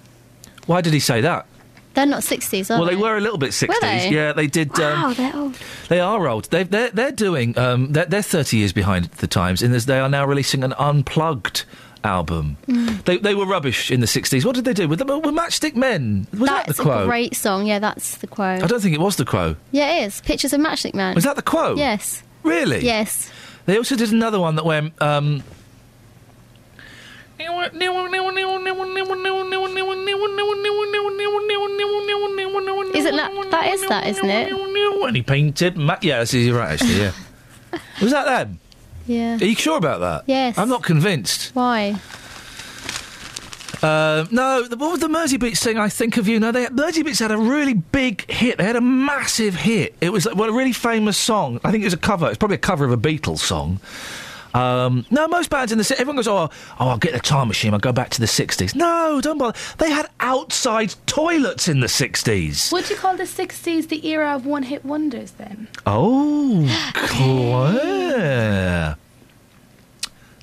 Why 0.65 0.81
did 0.81 0.93
he 0.93 0.99
say 0.99 1.21
that? 1.21 1.45
They're 1.93 2.05
not 2.05 2.21
60s, 2.21 2.69
are 2.69 2.79
well, 2.79 2.87
they? 2.87 2.95
Well, 2.95 3.05
they 3.05 3.09
were 3.11 3.17
a 3.17 3.21
little 3.21 3.37
bit 3.39 3.51
60s. 3.51 3.67
Were 3.69 3.75
they? 3.81 4.09
Yeah, 4.09 4.31
they 4.31 4.47
did. 4.47 4.77
Wow, 4.77 5.07
Um, 5.07 5.13
they're 5.15 5.35
old. 5.35 5.57
they 5.89 5.99
are 5.99 6.27
old. 6.27 6.45
They, 6.51 6.63
they're, 6.63 6.91
they're 6.91 7.11
doing. 7.11 7.57
Um, 7.57 7.91
they're, 7.91 8.05
they're 8.05 8.21
30 8.21 8.57
years 8.57 8.71
behind 8.71 9.05
the 9.05 9.27
times 9.27 9.61
in 9.61 9.71
this 9.71 9.85
they 9.85 9.99
are 9.99 10.09
now 10.09 10.25
releasing 10.25 10.63
an 10.63 10.73
unplugged 10.73 11.65
album. 12.03 12.57
Mm. 12.67 13.03
They, 13.05 13.17
they 13.17 13.35
were 13.35 13.45
rubbish 13.45 13.91
in 13.91 13.99
the 13.99 14.05
60s. 14.07 14.45
What 14.45 14.55
did 14.55 14.65
they 14.65 14.73
do 14.73 14.87
with 14.87 14.99
them? 14.99 15.07
With 15.07 15.33
Matchstick 15.35 15.75
Men? 15.75 16.27
Was 16.31 16.41
that 16.49 16.65
That's 16.67 16.77
the 16.77 16.83
quote? 16.83 17.03
a 17.03 17.07
great 17.07 17.35
song. 17.35 17.65
Yeah, 17.65 17.79
that's 17.79 18.17
the 18.17 18.27
quote. 18.27 18.63
I 18.63 18.67
don't 18.67 18.81
think 18.81 18.93
it 18.95 18.99
was 19.01 19.15
the 19.15 19.25
quote. 19.25 19.57
Yeah, 19.71 19.97
it 19.97 20.05
is. 20.07 20.21
Pictures 20.21 20.53
of 20.53 20.61
Matchstick 20.61 20.93
Man. 20.93 21.15
Was 21.15 21.23
that 21.23 21.35
the 21.35 21.41
quote? 21.41 21.77
Yes. 21.77 22.23
Really? 22.43 22.83
Yes. 22.83 23.31
They 23.65 23.77
also 23.77 23.95
did 23.95 24.11
another 24.11 24.39
one 24.39 24.55
that 24.55 24.65
went. 24.65 24.99
Um, 25.01 25.43
Isn't 32.97 33.15
that 33.15 33.31
that 33.51 33.67
is 33.73 33.87
that, 33.87 34.07
isn't 34.07 34.29
it? 34.29 34.51
and 34.51 35.15
he 35.15 35.21
painted. 35.21 35.77
Ma- 35.77 35.97
yeah, 36.01 36.19
that's 36.19 36.33
you're 36.33 36.57
right. 36.57 36.71
Actually, 36.73 36.99
yeah. 36.99 37.11
was 38.01 38.11
that 38.11 38.25
them? 38.25 38.59
Yeah. 39.07 39.37
Are 39.39 39.45
you 39.45 39.55
sure 39.55 39.77
about 39.77 39.99
that? 40.01 40.23
Yes. 40.27 40.57
I'm 40.57 40.69
not 40.69 40.83
convinced. 40.83 41.51
Why? 41.55 41.99
Uh, 43.81 44.25
no, 44.31 44.63
the, 44.63 44.75
what 44.75 44.91
was 44.91 44.99
the 44.99 45.09
Mersey 45.09 45.37
Beats 45.37 45.63
thing? 45.63 45.77
I 45.77 45.87
think 45.89 46.17
of 46.17 46.27
you. 46.27 46.39
No, 46.39 46.51
they, 46.51 46.67
Mersey 46.69 47.03
Beats 47.03 47.19
had 47.19 47.31
a 47.31 47.37
really 47.37 47.75
big 47.75 48.29
hit. 48.29 48.57
They 48.57 48.63
had 48.63 48.75
a 48.75 48.81
massive 48.81 49.55
hit. 49.55 49.95
It 50.01 50.11
was 50.11 50.27
well, 50.33 50.49
a 50.49 50.53
really 50.53 50.73
famous 50.73 51.17
song. 51.17 51.59
I 51.63 51.71
think 51.71 51.83
it 51.83 51.87
was 51.87 51.93
a 51.93 51.97
cover. 51.97 52.27
It's 52.27 52.37
probably 52.37 52.55
a 52.55 52.59
cover 52.59 52.85
of 52.85 52.91
a 52.91 52.97
Beatles 52.97 53.39
song. 53.39 53.79
Um, 54.57 55.05
no, 55.11 55.27
most 55.27 55.49
bands 55.49 55.71
in 55.71 55.77
the 55.77 55.83
si- 55.83 55.95
everyone 55.95 56.15
goes, 56.15 56.27
oh, 56.27 56.49
oh, 56.79 56.87
I'll 56.87 56.97
get 56.97 57.13
the 57.13 57.19
time 57.19 57.47
machine. 57.47 57.73
I'll 57.73 57.79
go 57.79 57.91
back 57.91 58.09
to 58.11 58.19
the 58.19 58.25
'60s. 58.25 58.75
No, 58.75 59.19
don't 59.21 59.37
bother. 59.37 59.57
They 59.77 59.91
had 59.91 60.09
outside 60.19 60.95
toilets 61.05 61.67
in 61.67 61.79
the 61.79 61.87
'60s. 61.87 62.71
Would 62.71 62.89
you 62.89 62.95
call 62.95 63.15
the 63.15 63.23
60s 63.23 63.87
the 63.89 64.05
era 64.07 64.33
of 64.35 64.45
one 64.45 64.63
hit 64.63 64.83
wonders 64.83 65.31
then? 65.31 65.67
Oh, 65.85 66.65
Claire. 66.95 68.97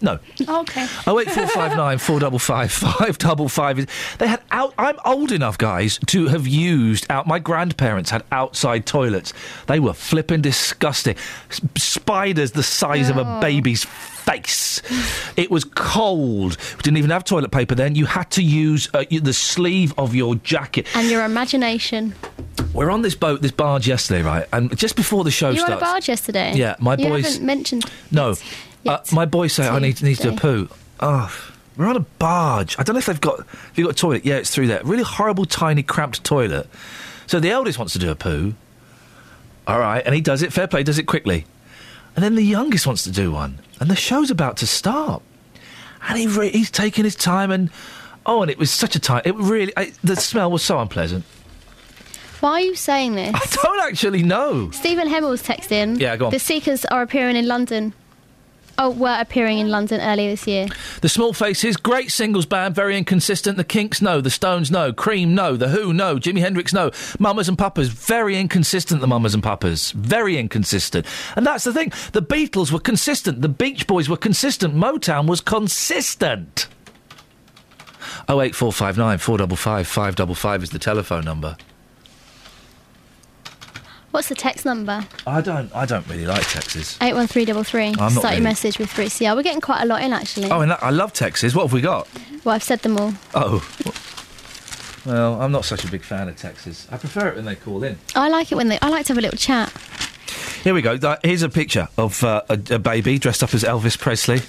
No. 0.05 0.18
Okay. 0.47 0.86
Oh 1.06 1.18
eight 1.18 1.31
four 1.31 1.47
five 1.48 1.76
nine 1.76 1.98
four 1.98 2.20
double 2.20 2.39
five 2.39 2.70
five 2.86 3.16
double 3.18 3.48
five. 3.48 3.86
They 4.18 4.28
had 4.28 4.43
out. 4.51 4.74
I'm 4.78 4.98
old 5.05 5.32
enough, 5.32 5.56
guys, 5.59 5.98
to 6.09 6.26
have 6.28 6.47
used 6.47 7.06
out. 7.10 7.26
My 7.26 7.39
grandparents 7.39 8.10
had 8.10 8.22
outside 8.31 8.85
toilets. 8.86 9.32
They 9.66 9.81
were 9.81 9.94
flipping 9.94 10.43
disgusting. 10.43 11.16
S- 11.51 11.60
spiders 11.76 12.52
the 12.52 12.62
size 12.62 13.09
of 13.09 13.16
a 13.16 13.39
baby's 13.40 13.85
face. 13.85 14.82
It 15.36 15.51
was 15.51 15.64
cold. 15.64 16.56
We 16.76 16.82
didn't 16.82 16.98
even 16.98 17.10
have 17.10 17.24
toilet 17.24 17.51
paper 17.51 17.74
then. 17.74 17.94
You 17.94 18.06
had 18.06 18.31
to 18.32 18.43
use 18.43 18.89
uh, 18.94 19.05
the 19.10 19.32
sleeve 19.32 19.94
of 19.98 20.14
your 20.14 20.35
jacket. 20.36 20.86
And 20.94 21.09
your 21.10 21.24
imagination. 21.24 22.14
We're 22.72 22.90
on 22.90 23.02
this 23.02 23.14
boat, 23.14 23.40
this 23.43 23.52
barge 23.52 23.86
yesterday, 23.86 24.22
right? 24.22 24.47
And 24.52 24.76
just 24.76 24.97
before 24.97 25.24
the 25.24 25.31
show 25.31 25.51
you 25.51 25.62
were 25.62 25.66
on 25.72 25.78
a 25.78 25.81
barge 25.81 26.09
yesterday. 26.09 26.52
Yeah, 26.55 26.74
my 26.78 26.97
you 26.97 27.09
boys- 27.09 27.39
mentioned. 27.40 27.85
no, 28.10 28.35
uh, 28.86 28.98
my 29.12 29.24
boy 29.27 29.47
say 29.48 29.66
I 29.69 29.78
need 29.78 30.02
need 30.02 30.16
to 30.16 30.23
do 30.24 30.35
a 30.35 30.36
poo. 30.36 30.69
Oh, 31.01 31.35
we're 31.77 31.86
on 31.89 31.97
a 31.97 32.01
barge. 32.01 32.77
I 32.78 32.82
don't 32.82 32.94
know 32.94 32.98
if 32.98 33.06
they've 33.06 33.20
got. 33.20 33.39
Have 33.47 33.73
you 33.77 33.85
got 33.85 33.90
a 33.94 33.98
toilet? 33.98 34.24
Yeah, 34.24 34.36
it's 34.36 34.51
through 34.51 34.69
there. 34.69 34.82
Really 34.85 35.02
horrible, 35.02 35.44
tiny, 35.44 35.82
cramped 35.82 36.23
toilet. 36.24 36.69
So 37.27 37.40
the 37.40 37.51
eldest 37.51 37.78
wants 37.78 37.93
to 37.94 37.98
do 37.98 38.11
a 38.11 38.15
poo. 38.15 38.55
All 39.66 39.78
right, 39.78 40.02
and 40.05 40.15
he 40.15 40.20
does 40.20 40.43
it. 40.43 40.52
Fair 40.52 40.66
play, 40.66 40.82
does 40.82 40.98
it 40.98 41.05
quickly. 41.05 41.47
And 42.16 42.23
then 42.23 42.35
the 42.35 42.43
youngest 42.44 42.86
wants 42.86 43.02
to 43.05 43.11
do 43.11 43.32
one, 43.32 43.59
and 43.81 43.90
the 43.90 43.97
show's 43.97 44.31
about 44.31 44.59
to 44.59 44.66
start, 44.66 45.23
and 46.09 46.19
he 46.19 46.27
re- 46.27 46.51
he's 46.51 46.70
taking 46.70 47.05
his 47.05 47.16
time 47.16 47.51
and. 47.51 47.70
Oh, 48.27 48.40
and 48.40 48.51
it 48.51 48.56
was 48.56 48.70
such 48.70 48.97
a 48.97 48.98
time. 48.98 49.20
It 49.27 49.35
really, 49.35 49.70
I, 49.77 49.93
the 50.02 50.16
smell 50.16 50.51
was 50.51 50.62
so 50.62 50.78
unpleasant. 50.81 51.27
Why 52.40 52.52
are 52.52 52.61
you 52.61 52.74
saying 52.74 53.15
this? 53.16 53.35
I 53.35 53.62
don't 53.62 53.81
actually 53.81 54.23
know. 54.23 54.70
Stephen 54.70 55.09
Hemmels 55.09 55.43
texted 55.43 55.73
in. 55.73 55.97
Yeah, 55.97 56.16
go 56.16 56.27
on. 56.27 56.31
The 56.31 56.39
Seekers 56.39 56.86
are 56.86 57.02
appearing 57.02 57.36
in 57.36 57.47
London. 57.47 57.93
Oh, 58.76 58.90
were 58.90 59.16
appearing 59.20 59.59
in 59.59 59.68
London 59.70 60.01
earlier 60.01 60.30
this 60.30 60.46
year. 60.46 60.66
The 61.01 61.09
Small 61.09 61.32
Faces, 61.32 61.76
great 61.76 62.10
singles 62.10 62.46
band, 62.46 62.74
very 62.74 62.98
inconsistent. 62.98 63.56
The 63.56 63.64
Kinks, 63.64 64.02
no. 64.02 64.20
The 64.20 64.30
Stones, 64.30 64.70
no. 64.70 64.92
Cream, 64.92 65.34
no. 65.34 65.56
The 65.56 65.68
Who, 65.68 65.92
no. 65.92 66.16
Jimi 66.16 66.40
Hendrix, 66.40 66.72
no. 66.72 66.90
Mamas 67.18 67.48
and 67.48 67.56
Papas, 67.56 67.88
very 67.88 68.36
inconsistent. 68.36 69.01
The 69.01 69.06
Mamas 69.06 69.34
and 69.34 69.42
Papas, 69.42 69.92
very 69.92 70.36
inconsistent. 70.38 71.06
And 71.36 71.46
that's 71.46 71.64
the 71.64 71.72
thing. 71.72 71.92
The 72.12 72.22
Beatles 72.22 72.72
were 72.72 72.80
consistent. 72.80 73.42
The 73.42 73.48
Beach 73.48 73.86
Boys 73.86 74.09
were 74.09 74.16
consistent. 74.16 74.74
Motown 74.74 75.26
was 75.26 75.40
consistent. 75.40 76.66
Oh 78.28 78.40
eight 78.40 78.55
four 78.55 78.72
five 78.72 78.96
nine 78.98 79.18
four 79.18 79.38
double 79.38 79.56
five 79.56 79.86
five 79.86 80.14
double 80.14 80.34
five 80.34 80.62
is 80.62 80.70
the 80.70 80.78
telephone 80.78 81.24
number. 81.24 81.56
What's 84.15 84.28
the 84.28 84.36
text 84.36 84.65
number? 84.65 85.05
I 85.27 85.41
don't. 85.41 85.74
I 85.74 85.86
don't 85.86 86.07
really 86.07 86.24
like 86.24 86.49
Texas. 86.49 86.97
81333. 87.01 87.86
I'm 87.86 87.93
not 87.97 88.12
Start 88.12 88.24
really- 88.27 88.36
your 88.36 88.43
message 88.45 88.78
with 88.78 88.89
3CR. 88.89 89.35
We're 89.35 89.43
getting 89.43 89.61
quite 89.61 89.82
a 89.82 89.86
lot 89.86 90.03
in, 90.03 90.12
actually. 90.12 90.53
Oh, 90.53 90.61
and 90.61 90.70
that, 90.70 90.81
I 90.85 90.91
love 90.91 91.12
Texas. 91.12 91.53
What 91.53 91.62
have 91.65 91.73
we 91.73 91.81
got? 91.81 92.07
Well, 92.45 92.55
I've 92.55 92.62
said 92.62 92.78
them 92.82 92.97
all. 92.97 93.12
Oh. 93.35 93.69
Well, 95.05 95.43
I'm 95.43 95.51
not 95.51 95.65
such 95.65 95.85
a 95.85 95.91
big 95.91 96.03
fan 96.05 96.28
of 96.28 96.36
Texas. 96.36 96.86
I 96.93 96.97
prefer 96.97 97.27
it 97.27 97.35
when 97.35 97.45
they 97.45 97.57
call 97.57 97.82
in. 97.82 97.99
I 98.15 98.28
like 98.28 98.53
it 98.53 98.55
when 98.55 98.69
they. 98.69 98.78
I 98.81 98.89
like 98.89 99.05
to 99.07 99.15
have 99.15 99.19
a 99.19 99.20
little 99.20 99.36
chat. 99.36 99.73
Here 100.62 100.74
we 100.74 100.81
go. 100.81 100.97
Here's 101.24 101.43
a 101.43 101.49
picture 101.49 101.89
of 101.99 102.23
uh, 102.23 102.43
a, 102.49 102.53
a 102.70 102.78
baby 102.78 103.19
dressed 103.19 103.43
up 103.43 103.53
as 103.53 103.65
Elvis 103.65 103.99
Presley. 103.99 104.43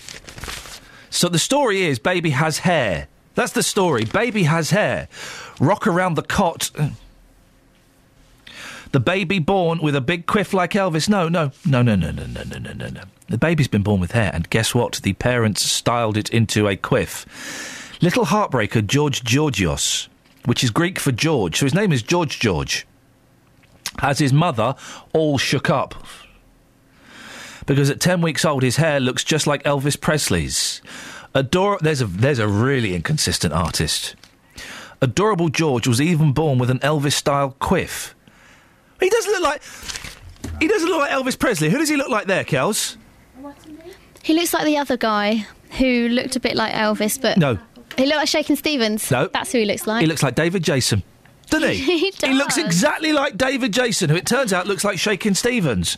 So 1.10 1.28
the 1.28 1.40
story 1.40 1.82
is 1.82 1.98
baby 1.98 2.30
has 2.30 2.60
hair. 2.60 3.08
That's 3.34 3.54
the 3.54 3.64
story. 3.64 4.06
Baby 4.06 4.44
has 4.44 4.70
hair. 4.70 5.08
Rock 5.60 5.88
around 5.88 6.14
the 6.14 6.22
cot. 6.22 6.70
The 8.96 9.02
baby 9.02 9.40
born 9.40 9.80
with 9.80 9.94
a 9.94 10.00
big 10.00 10.26
quiff 10.26 10.54
like 10.54 10.72
Elvis. 10.72 11.10
No, 11.10 11.28
no, 11.28 11.52
no, 11.66 11.82
no, 11.82 11.96
no, 11.96 12.12
no, 12.12 12.26
no, 12.28 12.44
no, 12.44 12.60
no, 12.60 12.72
no, 12.72 12.88
no. 12.88 13.02
The 13.28 13.38
baby's 13.38 13.68
been 13.68 13.84
born 13.84 14.00
with 14.00 14.14
hair, 14.14 14.32
and 14.34 14.50
guess 14.50 14.74
what? 14.74 15.02
The 15.04 15.12
parents 15.12 15.70
styled 15.70 16.16
it 16.16 16.30
into 16.30 16.70
a 16.70 16.78
quiff. 16.78 17.26
Little 18.02 18.28
heartbreaker 18.28 18.88
George 18.88 19.22
Georgios, 19.26 20.08
which 20.46 20.64
is 20.64 20.72
Greek 20.72 20.98
for 20.98 21.12
George. 21.12 21.58
So 21.60 21.66
his 21.66 21.76
name 21.76 21.92
is 21.92 22.04
George 22.04 22.40
George 22.40 22.88
has 24.00 24.20
his 24.20 24.32
mother 24.32 24.76
all 25.12 25.38
shook 25.38 25.70
up. 25.70 25.94
Because 27.66 27.90
at 27.90 28.00
10 28.00 28.22
weeks 28.22 28.46
old, 28.46 28.64
his 28.64 28.78
hair 28.78 29.02
looks 29.02 29.26
just 29.26 29.46
like 29.46 29.62
Elvis 29.64 30.00
Presley's. 30.00 30.82
Ador- 31.34 31.80
there's, 31.82 32.02
a, 32.02 32.06
there's 32.06 32.40
a 32.40 32.48
really 32.48 32.96
inconsistent 32.96 33.52
artist. 33.54 34.16
Adorable 35.02 35.50
George 35.50 35.86
was 35.86 36.00
even 36.00 36.32
born 36.32 36.60
with 36.60 36.70
an 36.70 36.80
Elvis 36.80 37.12
style 37.12 37.58
quiff. 37.60 38.16
He 39.06 39.10
doesn't 39.11 39.32
look 39.34 39.44
like. 39.44 39.61
He 40.60 40.68
doesn't 40.68 40.90
look 40.90 40.98
like 40.98 41.11
Elvis 41.11 41.38
Presley. 41.38 41.69
Who 41.69 41.77
does 41.77 41.90
he 41.90 41.95
look 41.95 42.10
like 42.10 42.26
there, 42.26 42.44
Kels? 42.44 42.98
He 44.23 44.34
looks 44.34 44.52
like 44.52 44.65
the 44.65 44.77
other 44.77 44.98
guy 44.98 45.45
who 45.77 46.07
looked 46.10 46.36
a 46.36 46.40
bit 46.40 46.56
like 46.56 46.73
Elvis, 46.73 47.22
but 47.22 47.38
No. 47.38 47.60
he 47.98 48.06
looked 48.07 48.18
like 48.18 48.27
Shakin' 48.27 48.56
Stevens. 48.56 49.11
No. 49.11 49.27
that's 49.32 49.52
who 49.52 49.60
he 49.60 49.65
looks 49.65 49.86
like. 49.86 50.02
He 50.02 50.07
looks 50.07 50.23
like 50.23 50.34
David 50.34 50.64
Jason. 50.64 51.03
Doesn't 51.52 51.69
he? 51.69 51.76
He 51.99 52.11
He 52.30 52.34
looks 52.34 52.57
exactly 52.57 53.14
like 53.14 53.38
David 53.38 53.72
Jason, 53.73 54.10
who 54.10 54.15
it 54.15 54.26
turns 54.26 54.52
out 54.52 54.65
looks 54.65 54.84
like 54.84 54.98
Shakin' 54.98 55.36
Stevens. 55.36 55.95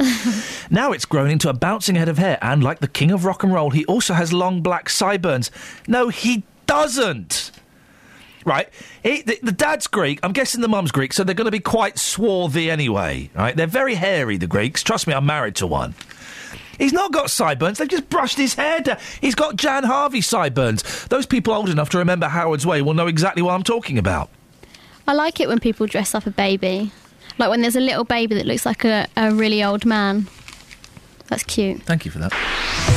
now 0.70 0.92
it's 0.92 1.06
grown 1.06 1.30
into 1.30 1.48
a 1.48 1.54
bouncing 1.54 1.96
head 1.96 2.10
of 2.10 2.18
hair, 2.18 2.38
and 2.42 2.62
like 2.62 2.80
the 2.80 2.90
king 2.90 3.12
of 3.12 3.24
rock 3.24 3.44
and 3.44 3.54
roll, 3.54 3.70
he 3.70 3.86
also 3.86 4.14
has 4.16 4.34
long 4.34 4.62
black 4.62 4.90
sideburns. 4.90 5.50
No, 5.88 6.10
he 6.10 6.44
doesn't. 6.66 7.52
Right? 8.48 8.70
He, 9.04 9.24
the, 9.24 9.38
the 9.44 9.52
dad's 9.52 9.88
Greek. 9.88 10.22
I'm 10.24 10.32
guessing 10.32 10.62
the 10.62 10.70
mum's 10.70 10.94
Greek, 10.94 11.12
so 11.12 11.26
they're 11.26 11.36
going 11.36 11.46
to 11.46 11.52
be 11.52 11.60
quite 11.60 12.00
swarthy 12.00 12.72
anyway. 12.72 13.30
Right? 13.36 13.54
They're 13.54 13.68
very 13.68 13.96
hairy, 13.96 14.38
the 14.38 14.48
Greeks. 14.48 14.84
Trust 14.84 15.06
me, 15.06 15.14
I'm 15.14 15.26
married 15.26 15.56
to 15.58 15.68
one. 15.68 15.96
He's 16.78 16.94
not 16.94 17.12
got 17.12 17.30
sideburns. 17.30 17.78
They've 17.78 17.90
just 17.90 18.10
brushed 18.10 18.38
his 18.38 18.54
hair 18.54 18.80
down. 18.80 19.00
He's 19.20 19.36
got 19.36 19.58
Jan 19.58 19.84
Harvey 19.84 20.22
sideburns. 20.22 21.06
Those 21.08 21.26
people 21.26 21.54
old 21.54 21.70
enough 21.70 21.90
to 21.90 21.98
remember 21.98 22.28
Howard's 22.28 22.66
Way 22.66 22.82
will 22.82 22.94
know 22.94 23.08
exactly 23.08 23.42
what 23.42 23.54
I'm 23.54 23.64
talking 23.64 23.98
about. 23.98 24.30
I 25.08 25.14
like 25.14 25.42
it 25.42 25.50
when 25.50 25.60
people 25.60 25.86
dress 25.86 26.16
up 26.16 26.26
a 26.26 26.32
baby, 26.32 26.92
like 27.38 27.50
when 27.50 27.62
there's 27.62 27.76
a 27.76 27.82
little 27.82 28.06
baby 28.06 28.36
that 28.36 28.46
looks 28.46 28.66
like 28.66 28.86
a, 28.86 29.08
a 29.18 29.34
really 29.34 29.62
old 29.62 29.86
man. 29.86 30.28
That's 31.28 31.44
cute. 31.44 31.82
Thank 31.84 32.06
you 32.06 32.12
for 32.12 32.20
that. 32.20 32.97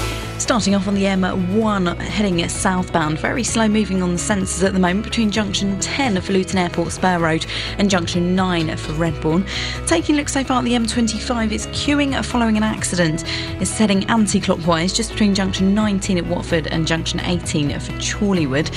Starting 0.41 0.73
off 0.73 0.87
on 0.87 0.95
the 0.95 1.03
M1, 1.03 1.97
heading 1.99 2.49
southbound, 2.49 3.19
very 3.19 3.43
slow 3.43 3.67
moving 3.67 4.01
on 4.01 4.13
the 4.13 4.17
sensors 4.17 4.65
at 4.65 4.73
the 4.73 4.79
moment 4.79 5.05
between 5.05 5.29
junction 5.29 5.79
10 5.79 6.19
for 6.19 6.33
Luton 6.33 6.57
Airport 6.57 6.91
Spur 6.91 7.19
Road 7.19 7.45
and 7.77 7.91
junction 7.91 8.35
9 8.35 8.75
for 8.75 8.93
Redbourn. 8.93 9.47
Taking 9.85 10.15
a 10.15 10.17
look 10.17 10.29
so 10.29 10.43
far 10.43 10.57
at 10.57 10.65
the 10.65 10.73
M25, 10.73 11.51
it's 11.51 11.67
queuing 11.67 12.25
following 12.25 12.57
an 12.57 12.63
accident. 12.63 13.23
It's 13.61 13.77
heading 13.77 14.03
anti 14.05 14.41
clockwise 14.41 14.93
just 14.93 15.11
between 15.11 15.35
junction 15.35 15.75
19 15.75 16.17
at 16.17 16.25
Watford 16.25 16.65
and 16.67 16.87
junction 16.87 17.19
18 17.19 17.69
for 17.79 17.91
Chorleywood. 17.93 18.73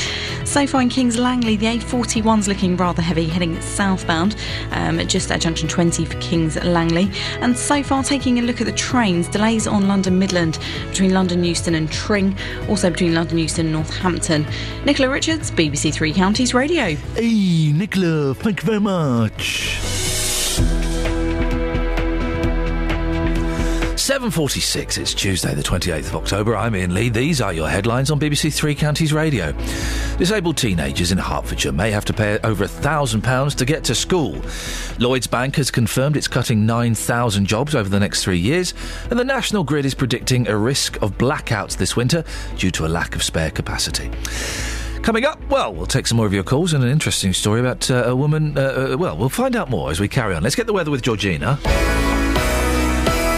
So 0.47 0.67
far 0.67 0.83
in 0.83 0.91
Kings 0.91 1.17
Langley, 1.17 1.57
the 1.57 1.67
A41's 1.67 2.47
looking 2.47 2.77
rather 2.77 3.01
heavy, 3.01 3.25
heading 3.25 3.59
southbound 3.63 4.37
um, 4.73 4.99
just 5.09 5.33
at 5.33 5.41
junction 5.41 5.67
20 5.67 6.05
for 6.05 6.21
Kings 6.21 6.63
Langley. 6.63 7.11
And 7.41 7.57
so 7.57 7.83
far, 7.83 8.05
taking 8.05 8.39
a 8.39 8.43
look 8.43 8.61
at 8.61 8.67
the 8.67 8.73
trains, 8.73 9.29
delays 9.29 9.67
on 9.67 9.89
London 9.89 10.19
Midland 10.19 10.59
between 10.91 11.15
London 11.15 11.41
Euston 11.55 11.77
and 11.77 11.89
Tring, 11.89 12.37
also 12.69 12.91
between 12.91 13.15
London 13.15 13.39
Euston 13.39 13.67
and 13.67 13.73
Northampton. 13.75 14.45
Nicola 14.85 15.09
Richards, 15.09 15.53
BBC 15.53 15.95
Three 15.95 16.13
Counties 16.13 16.53
Radio. 16.53 16.97
Hey, 17.15 17.71
Nicola, 17.73 18.35
thank 18.35 18.61
you 18.61 18.67
very 18.67 18.81
much. 18.81 19.79
7.46, 24.05 24.99
it's 24.99 25.15
Tuesday 25.15 25.55
the 25.55 25.63
28th 25.63 26.09
of 26.09 26.17
October. 26.17 26.55
I'm 26.55 26.75
Iain 26.75 26.93
Lee. 26.93 27.09
These 27.09 27.41
are 27.41 27.55
your 27.55 27.71
headlines 27.71 28.11
on 28.11 28.21
BBC 28.21 28.53
Three 28.53 28.75
Counties 28.75 29.15
Radio. 29.15 29.53
Disabled 30.19 30.59
teenagers 30.59 31.11
in 31.11 31.17
Hertfordshire 31.17 31.73
may 31.73 31.91
have 31.91 32.05
to 32.05 32.13
pay 32.13 32.39
over 32.41 32.67
£1,000 32.67 33.55
to 33.55 33.65
get 33.65 33.83
to 33.85 33.95
school. 33.95 34.39
Lloyds 34.99 35.27
Bank 35.27 35.57
has 35.57 35.71
confirmed 35.71 36.19
it's 36.19 36.29
cutting 36.29 36.67
9,000 36.67 37.47
jobs 37.47 37.75
over 37.75 37.89
the 37.89 37.99
next 37.99 38.23
three 38.23 38.37
years, 38.37 38.75
and 39.09 39.19
the 39.19 39.25
National 39.25 39.65
Grid 39.65 39.87
is 39.87 39.95
predicting 39.95 40.49
a 40.49 40.59
risk 40.59 41.01
of 41.01 41.17
blackouts 41.17 41.79
this 41.79 41.97
winter 41.97 42.25
due 42.59 42.71
to 42.73 42.85
a 42.85 42.89
lack 42.89 43.15
of 43.15 43.23
spare 43.23 43.51
capacity. 43.51 44.11
Coming 45.03 45.25
up, 45.25 45.41
well, 45.49 45.73
we'll 45.73 45.87
take 45.87 46.07
some 46.07 46.19
more 46.19 46.27
of 46.27 46.35
your 46.35 46.45
calls 46.45 46.75
and 46.75 46.85
an 46.85 46.91
interesting 46.91 47.33
story 47.33 47.61
about 47.61 47.91
uh, 47.91 48.05
a 48.05 48.15
woman. 48.15 48.59
Uh, 48.59 48.91
uh, 48.93 48.97
well, 48.99 49.17
we'll 49.17 49.31
find 49.31 49.57
out 49.57 49.71
more 49.71 49.91
as 49.91 49.99
we 49.99 50.09
carry 50.09 50.35
on. 50.35 50.43
Let's 50.43 50.57
get 50.57 50.67
the 50.67 50.75
weather 50.75 50.91
with 50.91 51.01
Georgina. 51.01 51.59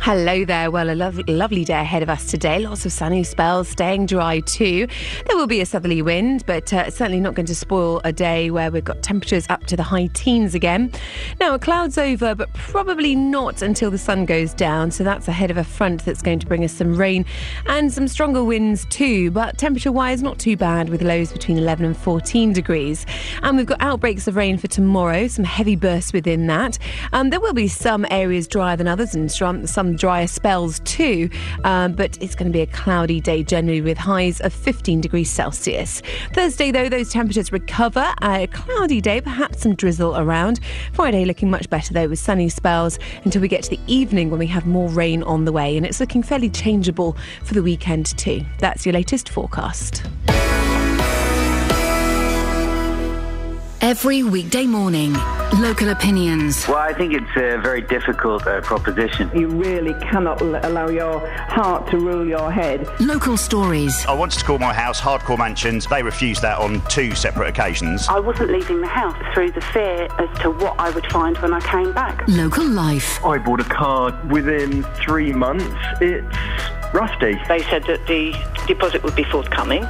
Hello 0.00 0.44
there. 0.44 0.70
Well, 0.70 0.88
a 0.88 0.94
lov- 0.94 1.28
lovely 1.28 1.64
day 1.64 1.80
ahead 1.80 2.02
of 2.02 2.08
us 2.08 2.24
today. 2.30 2.60
Lots 2.60 2.86
of 2.86 2.92
sunny 2.92 3.24
spells, 3.24 3.68
staying 3.68 4.06
dry 4.06 4.40
too. 4.40 4.86
There 5.26 5.36
will 5.36 5.48
be 5.48 5.60
a 5.60 5.66
southerly 5.66 6.00
wind, 6.00 6.46
but 6.46 6.72
uh, 6.72 6.88
certainly 6.88 7.20
not 7.20 7.34
going 7.34 7.44
to 7.46 7.54
spoil 7.54 8.00
a 8.04 8.12
day 8.12 8.50
where 8.50 8.70
we've 8.70 8.84
got 8.84 9.02
temperatures 9.02 9.44
up 9.50 9.66
to 9.66 9.76
the 9.76 9.82
high 9.82 10.06
teens 10.14 10.54
again. 10.54 10.92
Now, 11.40 11.52
a 11.52 11.58
cloud's 11.58 11.98
over, 11.98 12.34
but 12.34 12.50
probably 12.54 13.16
not 13.16 13.60
until 13.60 13.90
the 13.90 13.98
sun 13.98 14.24
goes 14.24 14.54
down. 14.54 14.92
So 14.92 15.04
that's 15.04 15.28
ahead 15.28 15.50
of 15.50 15.58
a 15.58 15.64
front 15.64 16.04
that's 16.06 16.22
going 16.22 16.38
to 16.38 16.46
bring 16.46 16.64
us 16.64 16.72
some 16.72 16.94
rain 16.96 17.26
and 17.66 17.92
some 17.92 18.08
stronger 18.08 18.42
winds 18.42 18.86
too. 18.86 19.30
But 19.30 19.58
temperature 19.58 19.92
wise, 19.92 20.22
not 20.22 20.38
too 20.38 20.56
bad 20.56 20.88
with 20.88 21.02
lows 21.02 21.32
between 21.32 21.58
11 21.58 21.84
and 21.84 21.96
14 21.96 22.54
degrees. 22.54 23.04
And 23.42 23.58
we've 23.58 23.66
got 23.66 23.80
outbreaks 23.82 24.26
of 24.26 24.36
rain 24.36 24.56
for 24.56 24.68
tomorrow, 24.68 25.26
some 25.26 25.44
heavy 25.44 25.76
bursts 25.76 26.14
within 26.14 26.46
that. 26.46 26.78
Um, 27.12 27.28
there 27.28 27.40
will 27.40 27.52
be 27.52 27.68
some 27.68 28.06
areas 28.10 28.48
drier 28.48 28.76
than 28.76 28.88
others 28.88 29.14
and 29.14 29.30
some, 29.30 29.66
some 29.88 29.96
drier 29.96 30.26
spells 30.26 30.80
too. 30.80 31.30
Um, 31.64 31.92
but 31.92 32.20
it's 32.22 32.34
going 32.34 32.50
to 32.50 32.52
be 32.52 32.60
a 32.60 32.66
cloudy 32.66 33.20
day 33.20 33.42
generally 33.42 33.80
with 33.80 33.96
highs 33.96 34.40
of 34.40 34.52
15 34.52 35.00
degrees 35.00 35.30
Celsius. 35.30 36.02
Thursday, 36.34 36.70
though, 36.70 36.88
those 36.90 37.10
temperatures 37.10 37.52
recover. 37.52 38.14
A 38.22 38.46
cloudy 38.48 39.00
day, 39.00 39.20
perhaps 39.20 39.62
some 39.62 39.74
drizzle 39.74 40.16
around. 40.18 40.60
Friday 40.92 41.24
looking 41.24 41.50
much 41.50 41.70
better 41.70 41.94
though 41.94 42.08
with 42.08 42.18
sunny 42.18 42.50
spells 42.50 42.98
until 43.24 43.40
we 43.40 43.48
get 43.48 43.62
to 43.62 43.70
the 43.70 43.80
evening 43.86 44.30
when 44.30 44.38
we 44.38 44.46
have 44.46 44.66
more 44.66 44.88
rain 44.90 45.22
on 45.22 45.46
the 45.46 45.52
way. 45.52 45.76
And 45.76 45.86
it's 45.86 46.00
looking 46.00 46.22
fairly 46.22 46.50
changeable 46.50 47.16
for 47.42 47.54
the 47.54 47.62
weekend 47.62 48.16
too. 48.18 48.44
That's 48.58 48.84
your 48.84 48.92
latest 48.92 49.30
forecast. 49.30 50.04
Every 53.80 54.24
weekday 54.24 54.66
morning, 54.66 55.12
local 55.60 55.90
opinions. 55.90 56.66
Well, 56.66 56.78
I 56.78 56.92
think 56.92 57.12
it's 57.12 57.30
a 57.36 57.58
very 57.62 57.80
difficult 57.80 58.44
uh, 58.44 58.60
proposition. 58.60 59.30
You 59.32 59.46
really 59.46 59.94
cannot 60.10 60.42
l- 60.42 60.58
allow 60.64 60.88
your 60.88 61.20
heart 61.48 61.88
to 61.92 61.98
rule 61.98 62.26
your 62.26 62.50
head. 62.50 62.88
Local 63.00 63.36
stories. 63.36 64.04
I 64.06 64.14
wanted 64.14 64.40
to 64.40 64.44
call 64.44 64.58
my 64.58 64.74
house 64.74 65.00
Hardcore 65.00 65.38
Mansions. 65.38 65.86
They 65.86 66.02
refused 66.02 66.42
that 66.42 66.58
on 66.58 66.84
two 66.88 67.14
separate 67.14 67.50
occasions. 67.50 68.08
I 68.08 68.18
wasn't 68.18 68.50
leaving 68.50 68.80
the 68.80 68.88
house 68.88 69.16
through 69.32 69.52
the 69.52 69.60
fear 69.60 70.08
as 70.18 70.38
to 70.40 70.50
what 70.50 70.74
I 70.80 70.90
would 70.90 71.06
find 71.12 71.38
when 71.38 71.54
I 71.54 71.60
came 71.60 71.92
back. 71.92 72.26
Local 72.26 72.66
life. 72.66 73.24
I 73.24 73.38
bought 73.38 73.60
a 73.60 73.64
car 73.64 74.20
within 74.28 74.82
three 75.04 75.32
months. 75.32 75.64
It's 76.00 76.26
rusty. 76.92 77.38
They 77.46 77.62
said 77.64 77.84
that 77.84 78.04
the 78.08 78.34
deposit 78.66 79.04
would 79.04 79.14
be 79.14 79.24
forthcoming. 79.24 79.84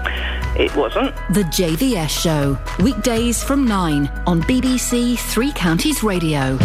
It 0.56 0.74
wasn't. 0.74 1.14
The 1.32 1.44
JVS 1.44 2.08
Show. 2.08 2.58
Weekdays 2.82 3.44
from 3.44 3.64
9 3.64 3.77
on 3.78 4.42
BBC 4.42 5.16
Three 5.16 5.52
Counties 5.52 6.02
Radio. 6.02 6.56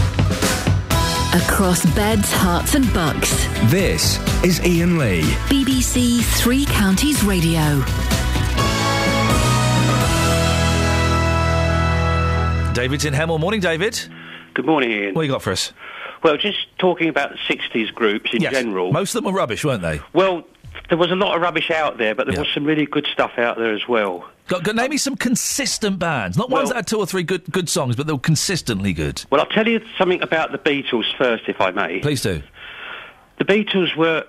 Across 1.36 1.86
beds, 1.94 2.32
Herts, 2.32 2.74
and 2.74 2.92
bucks. 2.92 3.30
This 3.72 4.18
is 4.44 4.60
Iain 4.62 4.98
Lee. 4.98 5.22
BBC 5.48 6.24
Three 6.42 6.66
Counties 6.66 7.24
Radio. 7.24 7.60
David's 12.74 13.06
in 13.06 13.14
Hemel. 13.14 13.40
Morning, 13.40 13.60
David. 13.62 14.00
Good 14.56 14.66
morning, 14.66 14.90
Ian. 14.90 15.14
What 15.14 15.22
you 15.22 15.32
got 15.32 15.44
for 15.44 15.52
us? 15.52 15.72
Well, 16.24 16.36
just 16.38 16.58
talking 16.80 17.10
about 17.10 17.34
60s 17.48 17.94
groups 17.94 18.32
in 18.34 18.42
Yes. 18.42 18.54
general. 18.54 18.92
Most 18.92 19.14
of 19.14 19.24
them 19.24 19.32
were 19.32 19.38
rubbish, 19.38 19.64
weren't 19.64 19.84
they? 19.84 20.00
Well, 20.14 20.48
there 20.94 20.98
was 21.00 21.10
a 21.10 21.16
lot 21.16 21.36
of 21.36 21.42
rubbish 21.42 21.72
out 21.72 21.98
there, 21.98 22.14
but 22.14 22.28
there 22.28 22.40
was 22.40 22.48
some 22.54 22.66
really 22.66 22.86
good 22.86 23.08
stuff 23.08 23.32
out 23.40 23.58
there 23.58 23.74
as 23.74 23.88
well. 23.88 24.30
Go, 24.48 24.60
go, 24.60 24.74
name 24.74 24.92
me 24.92 24.98
some 24.98 25.16
consistent 25.16 25.98
bands. 25.98 26.38
Not 26.38 26.52
ones 26.52 26.70
that 26.70 26.76
had 26.76 26.86
two 26.86 27.00
or 27.00 27.08
three 27.08 27.24
good 27.24 27.52
good 27.52 27.68
songs, 27.68 27.96
but 27.96 28.06
they 28.06 28.14
were 28.14 28.20
consistently 28.20 28.94
good. 28.94 29.26
Well, 29.32 29.42
I'll 29.42 29.48
tell 29.48 29.68
you 29.68 29.82
something 29.98 30.22
about 30.22 30.52
the 30.52 30.60
Beatles 30.60 31.06
first, 31.18 31.46
if 31.48 31.60
I 31.60 31.72
may. 31.72 32.00
Please 32.00 32.22
do. 32.22 32.44
The 33.40 33.46
Beatles 33.46 33.96
were 33.96 34.24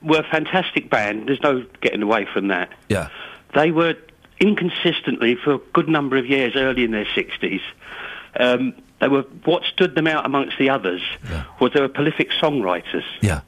were 0.00 0.20
a 0.20 0.30
fantastic 0.30 0.88
band. 0.88 1.28
There's 1.28 1.42
no 1.42 1.66
getting 1.82 2.00
away 2.00 2.24
from 2.32 2.48
that. 2.48 2.70
Yeah. 2.88 3.10
They 3.54 3.70
were 3.70 3.94
inconsistently 4.38 5.34
for 5.34 5.52
a 5.52 5.58
good 5.74 5.90
number 5.90 6.16
of 6.16 6.24
years 6.24 6.56
early 6.56 6.84
in 6.84 6.92
their 6.92 7.04
60s. 7.04 7.60
Um, 8.36 8.72
they 9.02 9.08
were 9.08 9.26
what 9.44 9.64
stood 9.64 9.94
them 9.94 10.06
out 10.06 10.24
amongst 10.24 10.56
the 10.56 10.70
others 10.70 11.02
was 11.60 11.72
they 11.74 11.80
were 11.82 11.90
prolific 11.90 12.30
songwriters. 12.30 13.04
Yeah. 13.20 13.42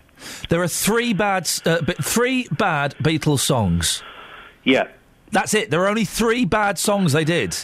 There 0.49 0.62
are 0.62 0.69
three 0.69 1.12
bad, 1.12 1.49
uh, 1.65 1.78
three 2.01 2.49
bad 2.51 2.94
Beatles 3.03 3.40
songs. 3.40 4.03
Yeah. 4.65 4.89
That's 5.31 5.55
it. 5.55 5.70
There 5.70 5.81
are 5.82 5.89
only 5.89 6.05
three 6.05 6.44
bad 6.44 6.78
songs 6.78 7.12
they 7.12 7.24
did. 7.24 7.57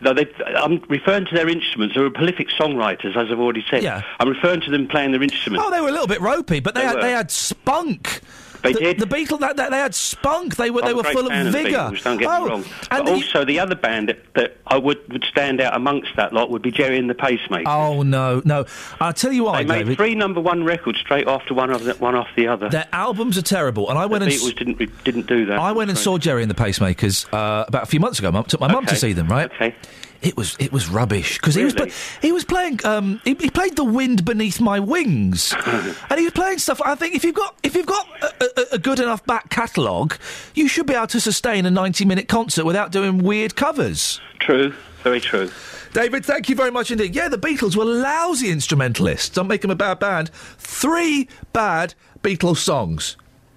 No, 0.00 0.14
they, 0.14 0.26
I'm 0.56 0.80
referring 0.88 1.26
to 1.26 1.34
their 1.34 1.48
instruments. 1.48 1.96
They 1.96 2.00
were 2.00 2.10
prolific 2.10 2.48
songwriters, 2.50 3.16
as 3.16 3.32
I've 3.32 3.40
already 3.40 3.64
said. 3.68 3.82
Yeah. 3.82 4.02
I'm 4.20 4.28
referring 4.28 4.60
to 4.60 4.70
them 4.70 4.86
playing 4.86 5.10
their 5.10 5.22
instruments. 5.22 5.64
Oh, 5.66 5.72
they 5.72 5.80
were 5.80 5.88
a 5.88 5.92
little 5.92 6.06
bit 6.06 6.20
ropey, 6.20 6.60
but 6.60 6.76
they, 6.76 6.82
They 6.82 6.86
had 6.86 6.94
were. 6.96 7.02
they 7.02 7.10
had 7.10 7.30
spunk. 7.32 8.20
They 8.62 8.72
the, 8.72 8.78
did. 8.78 8.98
The 8.98 9.06
Beatles, 9.06 9.40
that, 9.40 9.56
that, 9.56 9.70
they 9.70 9.78
had 9.78 9.94
spunk. 9.94 10.56
They 10.56 10.70
were 10.70 10.82
I'm 10.82 10.88
they 10.88 10.94
were 10.94 11.04
full 11.04 11.30
of 11.30 11.52
vigour. 11.52 11.70
Beatles, 11.70 12.02
don't 12.02 12.18
get 12.18 12.28
oh, 12.28 12.44
me 12.44 12.50
wrong. 12.50 12.64
and 12.64 12.88
But 12.90 13.04
the- 13.04 13.12
also, 13.12 13.44
the 13.44 13.60
other 13.60 13.74
band 13.74 14.08
that, 14.08 14.34
that 14.34 14.56
I 14.66 14.78
would, 14.78 14.98
would 15.12 15.24
stand 15.24 15.60
out 15.60 15.76
amongst 15.76 16.16
that 16.16 16.32
lot 16.32 16.50
would 16.50 16.62
be 16.62 16.70
Gerry 16.70 16.98
and 16.98 17.08
the 17.08 17.14
Pacemakers. 17.14 17.66
Oh 17.66 18.02
no, 18.02 18.42
no! 18.44 18.64
I'll 19.00 19.12
tell 19.12 19.32
you 19.32 19.44
why, 19.44 19.62
they 19.62 19.68
made 19.68 19.78
David. 19.80 19.96
three 19.96 20.14
number 20.14 20.40
one 20.40 20.64
records 20.64 20.98
straight 20.98 21.28
after 21.28 21.54
one 21.54 21.70
of 21.70 21.84
the, 21.84 21.94
one 21.94 22.14
off 22.14 22.28
the 22.36 22.48
other. 22.48 22.68
Their 22.68 22.88
albums 22.92 23.38
are 23.38 23.42
terrible, 23.42 23.88
and 23.90 23.98
I 23.98 24.02
the 24.02 24.08
went 24.08 24.24
and 24.24 24.32
Beatles 24.32 24.56
didn't 24.56 24.78
re- 24.78 24.90
didn't 25.04 25.26
do 25.26 25.46
that. 25.46 25.58
I 25.58 25.72
went 25.72 25.90
and 25.90 25.98
saw 25.98 26.18
Gerry 26.18 26.42
and 26.42 26.50
the 26.50 26.54
Pacemakers 26.54 27.26
uh, 27.32 27.64
about 27.68 27.84
a 27.84 27.86
few 27.86 28.00
months 28.00 28.18
ago. 28.18 28.30
Mum 28.32 28.44
took 28.44 28.60
my 28.60 28.70
mum 28.70 28.86
to 28.86 28.96
see 28.96 29.12
them. 29.12 29.28
Right? 29.28 29.50
Okay. 29.52 29.74
It 30.20 30.36
was 30.36 30.56
it 30.58 30.72
was 30.72 30.88
rubbish 30.88 31.38
because 31.38 31.54
he 31.54 31.62
was 31.64 31.74
Really? 31.74 31.90
play, 31.90 31.98
he 32.22 32.32
was 32.32 32.44
playing 32.44 32.84
um, 32.84 33.20
he, 33.24 33.34
he 33.34 33.50
played 33.50 33.76
the 33.76 33.84
wind 33.84 34.24
beneath 34.24 34.60
my 34.60 34.80
wings, 34.80 35.54
and 35.66 36.18
he 36.18 36.24
was 36.24 36.32
playing 36.32 36.58
stuff. 36.58 36.80
I 36.84 36.96
think 36.96 37.14
if 37.14 37.22
you've 37.22 37.36
got 37.36 37.56
if 37.62 37.76
you've 37.76 37.86
got 37.86 38.06
a, 38.22 38.44
a, 38.60 38.64
a 38.72 38.78
good 38.78 38.98
enough 38.98 39.24
back 39.26 39.48
catalogue, 39.48 40.16
you 40.54 40.66
should 40.66 40.86
be 40.86 40.94
able 40.94 41.06
to 41.06 41.20
sustain 41.20 41.66
a 41.66 41.70
ninety 41.70 42.04
minute 42.04 42.26
concert 42.26 42.64
without 42.64 42.90
doing 42.90 43.18
weird 43.18 43.54
covers. 43.54 44.20
True, 44.40 44.74
very 45.04 45.20
true. 45.20 45.50
David, 45.92 46.24
thank 46.24 46.48
you 46.48 46.56
very 46.56 46.72
much 46.72 46.90
indeed. 46.90 47.14
Yeah, 47.14 47.28
the 47.28 47.38
Beatles 47.38 47.76
were 47.76 47.84
lousy 47.84 48.50
instrumentalists. 48.50 49.28
Don't 49.30 49.46
make 49.46 49.62
them 49.62 49.70
a 49.70 49.76
bad 49.76 50.00
band. 50.00 50.30
Three 50.58 51.28
bad 51.52 51.94
Beatles 52.22 52.56
songs. 52.58 53.16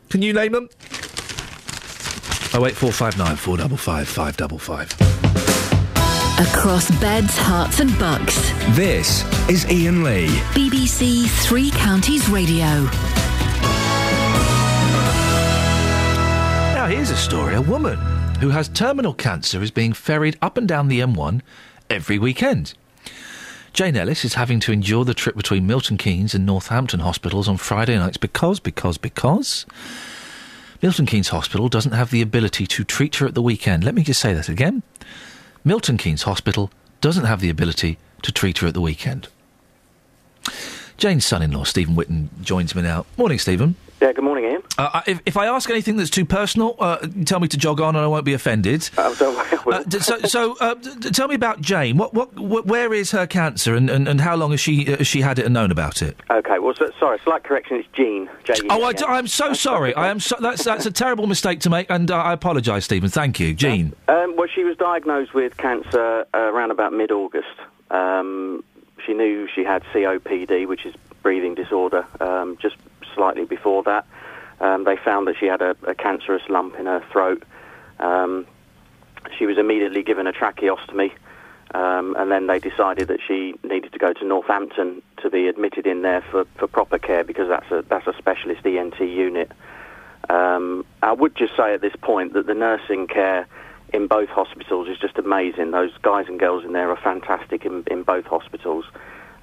Can 0.10 0.22
you 0.22 0.32
name 0.32 0.52
them? 0.52 0.70
Oh 2.54 2.62
wait, 2.62 2.76
four 2.76 2.92
five 2.92 3.18
nine 3.18 3.36
four 3.36 3.58
double 3.58 3.78
five 3.78 4.08
five 4.08 4.38
double 4.38 4.60
five. 4.60 4.92
Across 6.42 6.90
beds, 7.00 7.38
Herts, 7.38 7.82
and 7.82 8.00
bucks. 8.00 8.36
This 8.76 9.24
is 9.48 9.64
Iain 9.66 10.04
Lee. 10.04 10.26
BBC 10.56 11.30
Three 11.46 11.70
Counties 11.70 12.28
Radio. 12.30 12.66
Now 16.74 16.88
here's 16.88 17.12
a 17.12 17.16
story: 17.16 17.54
a 17.54 17.62
woman 17.62 17.96
who 18.40 18.50
has 18.50 18.70
terminal 18.70 19.14
cancer 19.14 19.62
is 19.62 19.70
being 19.70 19.94
ferried 19.94 20.36
up 20.42 20.58
and 20.58 20.68
down 20.68 20.88
the 20.88 21.02
M1 21.02 21.42
every 21.92 22.18
weekend. 22.18 22.74
Jane 23.74 23.96
Ellis 23.96 24.26
is 24.26 24.34
having 24.34 24.60
to 24.62 24.72
endure 24.72 25.06
the 25.06 25.14
trip 25.14 25.36
between 25.36 25.68
Milton 25.68 25.98
Keynes 25.98 26.34
and 26.34 26.44
Northampton 26.44 27.02
hospitals 27.02 27.48
on 27.48 27.58
Friday 27.58 28.00
nights 28.00 28.18
because, 28.18 28.60
because, 28.60 28.98
because. 28.98 29.68
Milton 30.82 31.06
Keynes 31.06 31.30
Hospital 31.30 31.70
doesn't 31.70 31.92
have 31.92 32.10
the 32.10 32.24
ability 32.24 32.66
to 32.66 32.84
treat 32.84 33.18
her 33.18 33.28
at 33.28 33.36
the 33.36 33.44
weekend. 33.44 33.84
Let 33.84 33.94
me 33.94 34.02
just 34.02 34.20
say 34.20 34.34
that 34.34 34.50
again. 34.50 34.82
Milton 35.64 35.98
Keynes 35.98 36.24
Hospital 36.24 36.72
doesn't 37.02 37.26
have 37.26 37.40
the 37.40 37.50
ability 37.50 38.00
to 38.24 38.32
treat 38.32 38.58
her 38.60 38.68
at 38.68 38.74
the 38.74 38.82
weekend. 38.82 39.28
Jane's 40.98 41.26
son 41.26 41.42
in 41.42 41.52
law, 41.52 41.64
Stephen 41.64 41.96
Whitten, 41.96 42.30
joins 42.42 42.74
me 42.74 42.82
now. 42.82 43.06
Morning, 43.18 43.38
Stephen. 43.38 43.76
Yeah, 44.02 44.14
good 44.14 44.24
morning, 44.24 44.46
Iain. 44.46 44.62
Uh, 44.80 45.02
if, 45.06 45.22
if 45.28 45.38
I 45.38 45.46
ask 45.46 45.70
anything 45.70 45.96
that's 45.96 46.10
too 46.10 46.26
personal, 46.26 46.76
uh, 46.80 47.08
tell 47.24 47.40
me 47.40 47.48
to 47.50 47.58
jog 47.58 47.80
on 47.80 47.96
and 47.96 48.04
I 48.04 48.08
won't 48.08 48.26
be 48.26 48.34
offended. 48.34 48.90
Uh, 48.98 49.14
so, 49.14 49.32
Uh, 49.72 49.84
d- 49.84 50.00
so, 50.00 50.18
so 50.22 50.58
uh, 50.60 50.74
d- 50.74 50.90
d- 51.00 51.10
tell 51.12 51.28
me 51.28 51.36
about 51.36 51.62
Jane. 51.62 51.96
What, 51.96 52.14
what, 52.16 52.30
wh- 52.34 52.66
where 52.66 52.94
is 52.94 53.12
her 53.12 53.28
cancer, 53.28 53.76
and, 53.76 53.90
and, 53.92 54.08
and 54.08 54.20
how 54.20 54.36
long 54.36 54.52
has 54.52 54.60
she 54.60 54.92
uh, 54.92 54.98
has 54.98 55.08
she 55.08 55.22
had 55.22 55.38
it 55.38 55.46
and 55.46 55.54
known 55.54 55.72
about 55.72 56.02
it? 56.02 56.18
okay, 56.32 56.58
well, 56.60 56.74
so, 56.74 56.92
sorry, 57.00 57.20
slight 57.24 57.44
correction. 57.44 57.78
It's 57.78 57.88
Jean. 57.94 58.28
J-E-N. 58.44 58.68
Oh, 58.72 58.84
I, 58.84 59.20
am 59.20 59.28
so 59.28 59.54
sorry. 59.54 59.94
I 59.94 60.10
am. 60.10 60.20
So, 60.20 60.36
that's 60.42 60.64
that's 60.66 60.88
a 60.88 60.92
terrible 60.92 61.28
mistake 61.28 61.60
to 61.62 61.70
make, 61.70 61.90
and 61.92 62.10
uh, 62.10 62.18
I 62.18 62.34
apologise, 62.34 62.86
Stephen. 62.86 63.10
Thank 63.10 63.40
you, 63.40 63.54
Jean. 63.54 63.94
Um, 64.08 64.36
well, 64.36 64.48
she 64.54 64.64
was 64.64 64.76
diagnosed 64.78 65.34
with 65.36 65.56
cancer 65.58 66.26
uh, 66.34 66.38
around 66.38 66.72
about 66.72 66.92
mid-August. 66.92 67.48
Um, 67.92 68.64
she 69.06 69.14
knew 69.14 69.48
she 69.54 69.64
had 69.64 69.84
COPD, 69.94 70.68
which 70.68 70.86
is 70.86 70.96
breathing 71.22 71.54
disorder, 71.56 72.06
um, 72.20 72.58
just 72.62 72.76
slightly 73.14 73.46
before 73.46 73.84
that. 73.84 74.06
Um, 74.60 74.84
they 74.84 74.96
found 74.96 75.28
that 75.28 75.36
she 75.40 75.48
had 75.48 75.62
a, 75.62 75.76
a 75.88 75.96
cancerous 75.96 76.44
lump 76.50 76.76
in 76.76 76.86
her 76.86 77.04
throat. 77.12 77.44
Um, 78.00 78.46
she 79.38 79.46
was 79.46 79.58
immediately 79.58 80.04
given 80.04 80.28
a 80.28 80.34
tracheostomy, 80.34 81.12
um, 81.74 82.16
and 82.18 82.32
then 82.32 82.48
they 82.48 82.60
decided 82.60 83.08
that 83.08 83.20
she 83.28 83.56
needed 83.64 83.94
to 83.94 84.00
go 84.00 84.14
to 84.14 84.26
Northampton 84.26 85.02
to 85.22 85.30
be 85.30 85.48
admitted 85.48 85.88
in 85.88 86.02
there 86.02 86.22
for, 86.30 86.46
for 86.58 86.68
proper 86.68 87.00
care 87.00 87.24
because 87.24 87.48
that's 87.48 87.72
a 87.72 87.84
that's 87.88 88.08
a 88.08 88.14
specialist 88.18 88.66
ENT 88.66 89.00
unit. 89.00 89.52
Um, 90.30 90.86
I 91.02 91.12
would 91.12 91.36
just 91.36 91.56
say 91.56 91.74
at 91.74 91.82
this 91.82 91.96
point 92.02 92.34
that 92.34 92.46
the 92.46 92.54
nursing 92.54 93.08
care 93.08 93.48
in 93.94 94.08
both 94.08 94.30
hospitals 94.30 94.88
is 94.88 94.98
just 94.98 95.18
amazing. 95.18 95.72
Those 95.72 95.92
guys 96.02 96.26
and 96.28 96.40
girls 96.40 96.64
in 96.64 96.74
there 96.74 96.90
are 96.90 96.98
fantastic 96.98 97.66
in, 97.66 97.84
in 97.90 98.04
both 98.04 98.26
hospitals. 98.26 98.86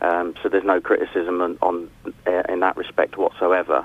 Um, 0.00 0.34
so 0.42 0.48
there's 0.48 0.64
no 0.64 0.80
criticism 0.80 1.40
on, 1.40 1.58
on 1.60 1.90
uh, 2.26 2.42
in 2.48 2.60
that 2.60 2.76
respect 2.76 3.16
whatsoever. 3.16 3.84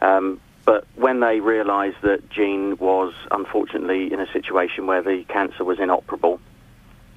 Um, 0.00 0.40
but 0.64 0.86
when 0.96 1.20
they 1.20 1.40
realised 1.40 1.96
that 2.02 2.28
Jean 2.28 2.76
was 2.76 3.14
unfortunately 3.30 4.12
in 4.12 4.20
a 4.20 4.30
situation 4.32 4.86
where 4.86 5.02
the 5.02 5.24
cancer 5.28 5.64
was 5.64 5.78
inoperable 5.78 6.40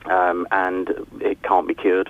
um, 0.05 0.47
and 0.51 0.89
it 1.19 1.43
can't 1.43 1.67
be 1.67 1.73
cured, 1.73 2.09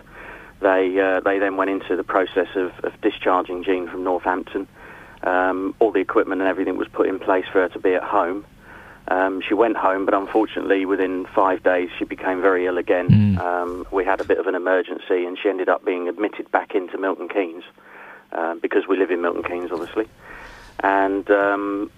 they 0.60 0.99
uh, 0.99 1.19
they 1.22 1.39
then 1.39 1.57
went 1.57 1.72
into 1.72 1.95
the 1.95 2.03
process 2.03 2.48
of, 2.56 2.72
of 2.84 2.93
discharging 3.02 3.64
Jean 3.64 3.89
from 3.89 4.03
Northampton. 4.03 4.68
Um, 5.23 5.76
all 5.80 5.91
the 5.91 5.99
equipment 5.99 6.41
and 6.41 6.49
everything 6.49 6.77
was 6.77 6.88
put 6.88 7.07
in 7.07 7.19
place 7.19 7.45
for 7.52 7.61
her 7.61 7.69
to 7.69 7.80
be 7.80 7.95
at 7.95 8.03
home. 8.03 8.45
Um, 9.07 9.41
she 9.41 9.53
went 9.53 9.78
home, 9.78 10.06
but 10.06 10.14
unfortunately, 10.14 10.86
within 10.86 11.26
five 11.26 11.64
days, 11.64 11.90
she 11.98 12.06
became 12.06 12.41
very 12.41 12.65
ill 12.65 12.78
again. 12.78 13.38
Um, 13.40 13.88
we 13.91 14.06
had 14.06 14.22
a 14.22 14.23
bit 14.23 14.38
of 14.38 14.48
an 14.48 14.56
emergency, 14.56 15.26
and 15.26 15.38
she 15.38 15.49
ended 15.49 15.69
up 15.69 15.84
being 15.84 16.07
admitted 16.07 16.52
back 16.52 16.76
into 16.76 16.98
Milton 16.98 17.28
Keynes 17.28 17.64
um, 18.32 18.60
because 18.60 18.88
we 18.88 18.98
live 18.98 19.11
in 19.11 19.22
Milton 19.22 19.44
Keynes, 19.44 19.72
obviously. 19.72 20.07
And 20.82 21.30
um, 21.30 21.91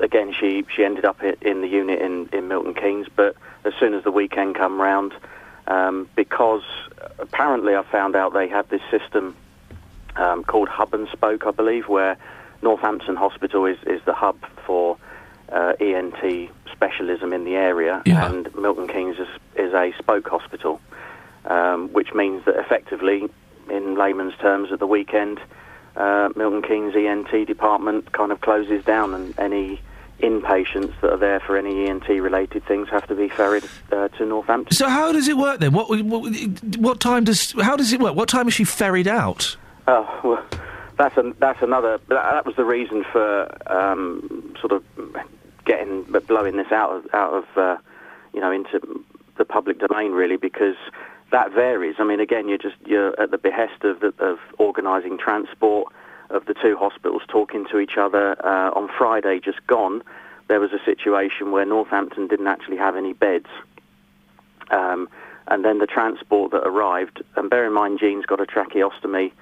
again, 0.00 0.34
she, 0.38 0.64
she 0.74 0.84
ended 0.84 1.04
up 1.04 1.22
in 1.22 1.60
the 1.60 1.68
unit 1.68 2.00
in, 2.00 2.28
in 2.32 2.48
Milton 2.48 2.74
Keynes. 2.74 3.06
But 3.14 3.36
as 3.64 3.72
soon 3.78 3.94
as 3.94 4.04
the 4.04 4.10
weekend 4.10 4.54
come 4.56 4.80
round, 4.80 5.14
um, 5.66 6.08
because 6.16 6.62
apparently 7.18 7.74
I 7.74 7.82
found 7.82 8.16
out 8.16 8.32
they 8.32 8.48
had 8.48 8.68
this 8.68 8.82
system 8.90 9.36
um, 10.16 10.44
called 10.44 10.68
Hub 10.68 10.92
and 10.94 11.08
Spoke, 11.08 11.46
I 11.46 11.50
believe, 11.50 11.88
where 11.88 12.16
Northampton 12.62 13.16
Hospital 13.16 13.66
is, 13.66 13.78
is 13.86 14.00
the 14.04 14.12
hub 14.12 14.36
for 14.66 14.98
uh, 15.52 15.74
ENT 15.80 16.50
specialism 16.70 17.32
in 17.32 17.44
the 17.44 17.54
area, 17.54 18.02
and 18.06 18.54
Milton 18.56 18.88
Keynes 18.88 19.18
is, 19.18 19.28
is 19.56 19.72
a 19.74 19.92
spoke 19.98 20.28
hospital, 20.28 20.80
um, 21.44 21.88
which 21.92 22.14
means 22.14 22.44
that 22.46 22.56
effectively, 22.56 23.28
in 23.70 23.94
layman's 23.96 24.34
terms, 24.40 24.72
at 24.72 24.78
the 24.78 24.86
weekend, 24.86 25.40
uh, 25.96 26.30
Milton 26.34 26.62
Keynes 26.62 26.94
ENT 26.96 27.46
department 27.46 28.12
kind 28.12 28.32
of 28.32 28.40
closes 28.40 28.84
down, 28.84 29.14
and 29.14 29.38
any 29.38 29.80
inpatients 30.20 30.98
that 31.00 31.12
are 31.12 31.16
there 31.16 31.40
for 31.40 31.56
any 31.56 31.88
ENT 31.88 32.08
related 32.08 32.64
things 32.64 32.88
have 32.88 33.06
to 33.08 33.14
be 33.14 33.28
ferried 33.28 33.64
uh, 33.90 34.08
to 34.08 34.24
Northampton. 34.24 34.74
So 34.74 34.88
how 34.88 35.12
does 35.12 35.28
it 35.28 35.36
work 35.36 35.58
then? 35.60 35.72
What, 35.72 35.88
what 36.04 36.32
what 36.78 37.00
time 37.00 37.24
does 37.24 37.52
how 37.60 37.76
does 37.76 37.92
it 37.92 38.00
work? 38.00 38.14
What 38.14 38.28
time 38.28 38.48
is 38.48 38.54
she 38.54 38.64
ferried 38.64 39.08
out? 39.08 39.56
Oh, 39.88 40.20
well, 40.22 40.44
that's 40.96 41.16
an, 41.16 41.34
that's 41.38 41.60
another. 41.60 41.98
That, 42.08 42.32
that 42.32 42.46
was 42.46 42.54
the 42.56 42.64
reason 42.64 43.04
for 43.10 43.48
um, 43.70 44.54
sort 44.60 44.72
of 44.72 44.84
getting 45.64 46.02
blowing 46.26 46.56
this 46.56 46.72
out 46.72 46.90
of 46.90 47.14
out 47.14 47.32
of 47.32 47.44
uh, 47.56 47.76
you 48.32 48.40
know 48.40 48.50
into 48.50 48.80
the 49.36 49.44
public 49.44 49.78
domain 49.78 50.12
really 50.12 50.36
because 50.36 50.76
that 51.30 51.52
varies. 51.52 51.96
I 51.98 52.04
mean, 52.04 52.20
again, 52.20 52.48
you're 52.48 52.58
just 52.58 52.76
you're 52.84 53.18
at 53.20 53.30
the 53.30 53.38
behest 53.38 53.84
of 53.84 54.00
the, 54.00 54.14
of 54.18 54.38
organising 54.58 55.18
transport 55.18 55.92
of 56.30 56.46
the 56.46 56.54
two 56.54 56.76
hospitals 56.76 57.22
talking 57.28 57.66
to 57.70 57.78
each 57.78 57.96
other. 57.98 58.36
Uh, 58.44 58.70
on 58.70 58.88
Friday, 58.96 59.40
just 59.40 59.66
gone, 59.66 60.02
there 60.48 60.60
was 60.60 60.72
a 60.72 60.84
situation 60.84 61.50
where 61.50 61.64
Northampton 61.64 62.26
didn't 62.26 62.46
actually 62.46 62.76
have 62.76 62.96
any 62.96 63.12
beds. 63.12 63.48
Um, 64.70 65.08
and 65.48 65.64
then 65.64 65.78
the 65.78 65.86
transport 65.86 66.52
that 66.52 66.66
arrived, 66.66 67.22
and 67.36 67.50
bear 67.50 67.66
in 67.66 67.72
mind, 67.72 67.98
Jean's 67.98 68.24
got 68.24 68.40
a 68.40 68.46
tracheostomy, 68.46 69.32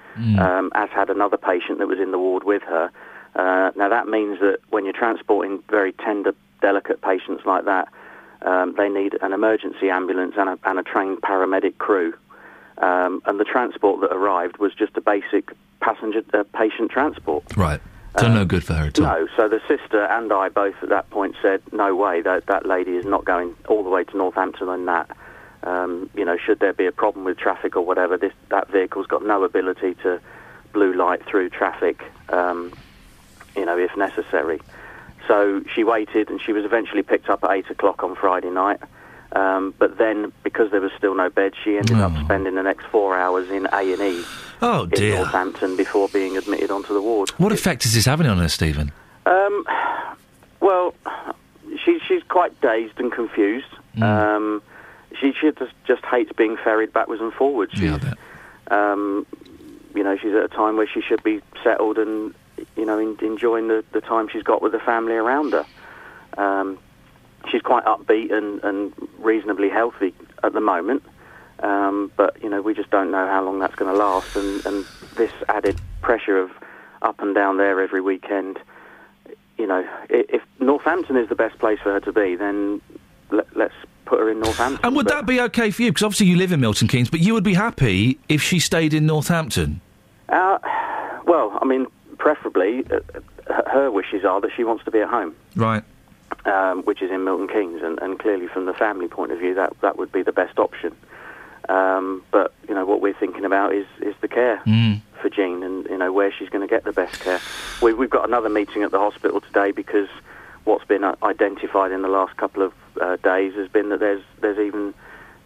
um, 0.41 0.73
as 0.75 0.89
had 0.91 1.11
another 1.11 1.37
patient 1.37 1.79
that 1.79 1.87
was 1.87 2.01
in 2.01 2.11
the 2.11 2.19
ward 2.19 2.45
with 2.45 2.63
her. 2.63 2.91
Uh, 3.35 3.71
now 3.77 3.89
that 3.89 4.09
means 4.09 4.41
that 4.41 4.59
when 4.71 4.85
you're 4.85 4.93
transporting 4.93 5.63
very 5.69 5.93
tender, 5.93 6.35
delicate 6.61 7.01
patients 7.01 7.45
like 7.47 7.65
that, 7.65 7.89
um, 8.43 8.75
they 8.77 8.89
need 8.89 9.17
an 9.23 9.33
emergency 9.33 9.91
ambulance 9.91 10.35
and 10.37 10.49
a, 10.49 10.59
and 10.65 10.79
a 10.79 10.83
trained 10.83 11.21
paramedic 11.21 11.79
crew. 11.79 12.15
Um, 12.79 13.23
and 13.27 13.39
the 13.39 13.45
transport 13.45 14.01
that 14.01 14.13
arrived 14.13 14.59
was 14.59 14.73
just 14.75 14.97
a 14.97 15.01
basic 15.01 15.53
passenger 15.81 16.23
uh, 16.33 16.45
patient 16.55 16.91
transport. 16.91 17.45
Right. 17.57 17.81
So 18.19 18.27
no 18.33 18.45
good 18.45 18.65
for 18.65 18.75
her 18.75 18.87
at 18.87 18.99
all. 18.99 19.07
No, 19.07 19.29
so 19.37 19.49
the 19.49 19.61
sister 19.69 20.05
and 20.05 20.33
I 20.33 20.49
both 20.49 20.75
at 20.83 20.89
that 20.89 21.11
point 21.11 21.37
said, 21.41 21.63
no 21.73 21.95
way, 21.95 22.23
that, 22.23 22.47
that 22.47 22.67
lady 22.67 22.97
is 22.97 23.05
not 23.05 23.25
going 23.25 23.55
all 23.69 23.85
the 23.85 23.91
way 23.91 24.03
to 24.05 24.17
Northampton 24.17 24.69
on 24.69 24.87
that. 24.87 25.17
Um, 25.63 26.11
you 26.15 26.25
know, 26.25 26.37
should 26.37 26.59
there 26.59 26.73
be 26.73 26.87
a 26.87 26.93
problem 26.93 27.25
with 27.25 27.39
traffic 27.39 27.77
or 27.77 27.85
whatever, 27.85 28.17
this, 28.17 28.33
that 28.49 28.69
vehicle's 28.71 29.07
got 29.07 29.25
no 29.25 29.45
ability 29.45 29.95
to 30.03 30.21
blue 30.73 30.93
light 30.95 31.25
through 31.27 31.51
traffic, 31.51 32.03
um, 32.31 32.73
you 33.61 33.67
know, 33.67 33.79
if 33.79 33.95
necessary. 33.97 34.61
So 35.29 35.63
she 35.75 35.85
waited 35.85 36.31
and 36.31 36.41
she 36.41 36.53
was 36.53 36.65
eventually 36.65 37.03
picked 37.03 37.29
up 37.29 37.45
at 37.45 37.51
8 37.51 37.71
o'clock 37.71 38.03
on 38.03 38.17
Friday 38.17 38.51
night. 38.51 38.81
Um, 39.33 39.73
but 39.79 39.99
then, 39.99 40.33
because 40.43 40.73
there 40.73 40.81
was 40.81 40.91
still 40.99 41.15
no 41.15 41.29
bed, 41.31 41.53
she 41.63 41.77
ended 41.77 41.99
up 41.99 42.13
spending 42.25 42.57
the 42.57 42.63
next 42.65 42.87
four 42.87 43.17
hours 43.17 43.49
in 43.49 43.67
A&E 43.73 44.25
Oh 44.63 44.83
in 44.85 44.89
dear. 44.91 45.17
Northampton 45.17 45.77
before 45.77 46.09
being 46.09 46.37
admitted 46.37 46.71
onto 46.73 46.93
the 46.93 47.01
ward. 47.01 47.31
What 47.39 47.53
effect 47.53 47.85
is 47.85 47.95
this 47.95 48.07
having 48.07 48.27
on 48.27 48.39
her, 48.39 48.49
Stephen? 48.49 48.91
Um, 49.27 49.65
well, 50.61 50.95
she, 51.85 52.01
she's 52.09 52.23
quite 52.25 52.59
dazed 52.61 52.99
and 52.99 53.13
confused. 53.13 53.69
Um, 54.03 54.63
she, 55.21 55.33
she 55.41 55.51
just, 55.53 55.73
just 55.87 56.05
hates 56.07 56.33
being 56.33 56.57
ferried 56.57 56.93
backwards 56.93 57.21
and 57.23 57.33
forwards. 57.33 57.73
She's, 57.75 57.93
um, 58.69 59.27
you 59.95 60.03
know, 60.03 60.17
she's 60.17 60.33
at 60.35 60.45
a 60.45 60.49
time 60.49 60.77
where 60.77 60.89
she 60.89 61.03
should 61.03 61.23
be 61.23 61.41
settled 61.63 61.99
and, 61.99 62.35
you 62.77 62.85
know, 62.85 62.99
en- 62.99 63.19
enjoying 63.21 63.69
the, 63.69 63.85
the 63.93 64.01
time 64.01 64.29
she's 64.29 64.43
got 64.43 64.63
with 64.63 64.73
the 64.73 64.79
family 64.81 65.15
around 65.15 65.53
her. 65.53 65.67
Um, 66.37 66.79
she's 67.51 67.63
quite 67.63 67.85
upbeat 67.85 68.33
and, 68.33 68.63
and 68.63 68.93
reasonably 69.19 69.69
healthy 69.69 70.15
at 70.43 70.53
the 70.53 70.61
moment. 70.61 71.03
Um, 71.61 72.11
but, 72.17 72.43
you 72.43 72.49
know, 72.49 72.63
we 72.63 72.75
just 72.75 72.91
don't 72.91 73.11
know 73.11 73.27
how 73.27 73.45
long 73.45 73.59
that's 73.59 73.75
going 73.75 73.93
to 73.93 73.99
last. 73.99 74.35
And, 74.37 74.65
and 74.65 74.87
this 75.17 75.33
added 75.49 75.79
pressure 76.01 76.39
of 76.39 76.51
up 77.03 77.21
and 77.21 77.35
down 77.35 77.59
there 77.59 77.81
every 77.81 78.01
weekend, 78.01 78.59
you 79.59 79.67
know, 79.67 79.87
if 80.09 80.43
Northampton 80.59 81.17
is 81.17 81.29
the 81.29 81.35
best 81.35 81.59
place 81.59 81.79
for 81.83 81.93
her 81.93 82.01
to 82.01 82.13
be, 82.13 82.35
then 82.35 82.81
let, 83.31 83.55
let's 83.57 83.75
put 84.07 84.21
her 84.21 84.31
in 84.31 84.41
Northampton. 84.41 84.85
And 84.85 84.97
would 84.97 85.09
that 85.09 85.27
be 85.27 85.41
okay 85.43 85.71
for 85.71 85.83
you? 85.83 85.91
Because 85.91 86.03
obviously 86.03 86.27
you 86.27 86.37
live 86.37 86.53
in 86.53 86.61
Milton 86.61 86.89
Keynes, 86.89 87.11
but 87.11 87.21
you 87.21 87.35
would 87.35 87.45
be 87.45 87.55
happy 87.55 88.19
if 88.29 88.43
she 88.43 88.59
stayed 88.59 88.95
in 88.95 89.05
Northampton. 89.05 89.83
Uh, 90.31 90.59
well, 91.27 91.59
I 91.61 91.67
mean, 91.67 91.87
preferably, 92.21 92.85
uh, 92.91 93.01
her- 93.53 93.65
her 93.71 93.91
wishes 93.91 94.25
are 94.25 94.41
that 94.43 94.53
she 94.57 94.63
wants 94.63 94.85
to 94.85 94.91
be 94.93 95.01
at 95.01 95.09
home, 95.09 95.35
Right. 95.57 95.83
um, 96.45 96.83
which 96.85 97.03
is 97.03 97.11
in 97.11 97.25
Milton 97.25 97.49
Keynes, 97.49 97.83
and, 97.83 97.99
and 98.01 98.19
clearly 98.19 98.47
from 98.47 98.67
the 98.67 98.75
family 98.75 99.09
point 99.09 99.33
of 99.33 99.39
view, 99.39 99.55
that 99.55 99.73
that 99.81 99.97
would 99.99 100.13
be 100.13 100.23
the 100.23 100.33
best 100.33 100.59
option. 100.59 100.95
Um, 101.69 102.23
but 102.31 102.53
you 102.69 102.75
know, 102.75 102.85
what 102.85 103.01
we're 103.01 103.15
thinking 103.15 103.45
about 103.45 103.73
is 103.75 103.87
is 104.01 104.15
the 104.21 104.29
care 104.29 104.61
Mm. 104.67 105.01
for 105.21 105.29
Jean, 105.29 105.63
and 105.63 105.87
you 105.87 105.97
know 105.99 106.13
where 106.13 106.31
she's 106.33 106.49
going 106.49 106.67
to 106.67 106.73
get 106.75 106.85
the 106.85 106.93
best 106.93 107.21
care. 107.21 107.41
We, 107.83 107.93
we've 107.95 108.11
got 108.11 108.27
another 108.29 108.49
meeting 108.49 108.83
at 108.83 108.91
the 108.91 108.99
hospital 108.99 109.41
today 109.41 109.71
because 109.73 110.09
what's 110.65 110.85
been 110.85 111.05
uh, 111.05 111.17
identified 111.23 111.91
in 111.93 112.03
the 112.03 112.09
last 112.09 112.37
couple 112.37 112.63
of 112.63 112.73
uh, 113.01 113.17
days 113.17 113.55
has 113.55 113.69
been 113.69 113.89
that 113.91 114.01
there's 114.01 114.23
there's 114.41 114.59
even 114.59 114.95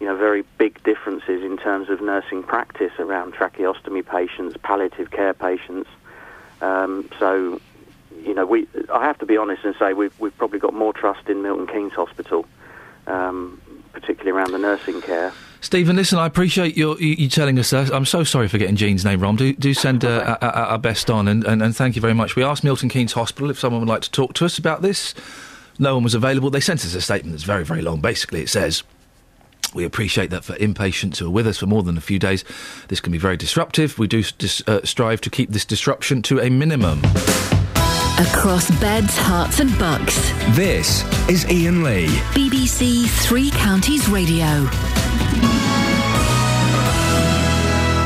you 0.01 0.05
know, 0.07 0.15
very 0.17 0.43
big 0.57 0.83
differences 0.83 1.41
in 1.41 1.55
terms 1.57 1.89
of 1.89 2.01
nursing 2.01 2.43
practice 2.43 2.91
around 2.99 3.33
tracheostomy 3.33 4.05
patients, 4.05 4.57
palliative 4.61 5.09
care 5.11 5.33
patients. 5.33 5.89
Um, 6.61 7.09
so, 7.19 7.59
you 8.23 8.33
know, 8.33 8.45
we 8.45 8.67
I 8.93 9.03
have 9.03 9.17
to 9.19 9.25
be 9.25 9.37
honest 9.37 9.63
and 9.63 9.75
say 9.77 9.93
we've 9.93 10.17
we've 10.19 10.37
probably 10.37 10.59
got 10.59 10.73
more 10.73 10.93
trust 10.93 11.27
in 11.29 11.41
Milton 11.41 11.67
Keynes 11.67 11.93
Hospital, 11.93 12.45
um, 13.07 13.61
particularly 13.93 14.31
around 14.31 14.51
the 14.51 14.59
nursing 14.59 15.01
care. 15.01 15.33
Stephen, 15.61 15.95
listen, 15.95 16.19
I 16.19 16.27
appreciate 16.27 16.77
your, 16.77 16.95
you, 16.99 17.15
you 17.15 17.27
telling 17.27 17.57
us 17.57 17.71
that. 17.71 17.91
I'm 17.91 18.05
so 18.05 18.23
sorry 18.23 18.47
for 18.47 18.59
getting 18.59 18.75
Jean's 18.75 19.03
name 19.03 19.19
wrong. 19.19 19.35
Do, 19.35 19.51
do 19.53 19.73
send 19.73 20.05
uh, 20.05 20.37
our, 20.41 20.51
our 20.51 20.77
best 20.77 21.09
on, 21.09 21.27
and, 21.27 21.43
and, 21.43 21.63
and 21.63 21.75
thank 21.75 21.95
you 21.95 22.01
very 22.01 22.13
much. 22.13 22.35
We 22.35 22.43
asked 22.43 22.63
Milton 22.63 22.87
Keynes 22.87 23.13
Hospital 23.13 23.49
if 23.49 23.57
someone 23.57 23.81
would 23.81 23.89
like 23.89 24.03
to 24.03 24.11
talk 24.11 24.35
to 24.35 24.45
us 24.45 24.59
about 24.59 24.83
this. 24.83 25.15
No 25.79 25.95
one 25.95 26.03
was 26.03 26.13
available. 26.13 26.51
They 26.51 26.59
sent 26.59 26.85
us 26.85 26.93
a 26.93 27.01
statement 27.01 27.33
that's 27.33 27.43
very, 27.43 27.65
very 27.65 27.81
long. 27.81 27.99
Basically, 27.99 28.41
it 28.41 28.49
says. 28.49 28.83
We 29.75 29.83
appreciate 29.83 30.29
that 30.29 30.45
for 30.45 30.53
inpatients 30.53 31.17
who 31.17 31.27
are 31.27 31.29
with 31.29 31.45
us 31.45 31.57
for 31.57 31.65
more 31.65 31.83
than 31.83 31.97
a 31.97 32.01
few 32.01 32.17
days, 32.17 32.45
this 32.87 33.01
can 33.01 33.11
be 33.11 33.17
very 33.17 33.35
disruptive. 33.35 33.99
We 33.99 34.07
do 34.07 34.23
dis- 34.37 34.63
uh, 34.67 34.79
strive 34.85 35.19
to 35.21 35.29
keep 35.29 35.51
this 35.51 35.65
disruption 35.65 36.21
to 36.23 36.39
a 36.39 36.49
minimum. 36.49 36.99
Across 38.17 38.71
beds, 38.79 39.17
Herts, 39.17 39.59
and 39.59 39.77
bucks. 39.77 40.15
This 40.55 41.03
is 41.29 41.43
Iain 41.45 41.83
Lee. 41.83 42.07
BBC 42.33 43.07
Three 43.27 43.51
Counties 43.51 44.07
Radio. 44.07 44.45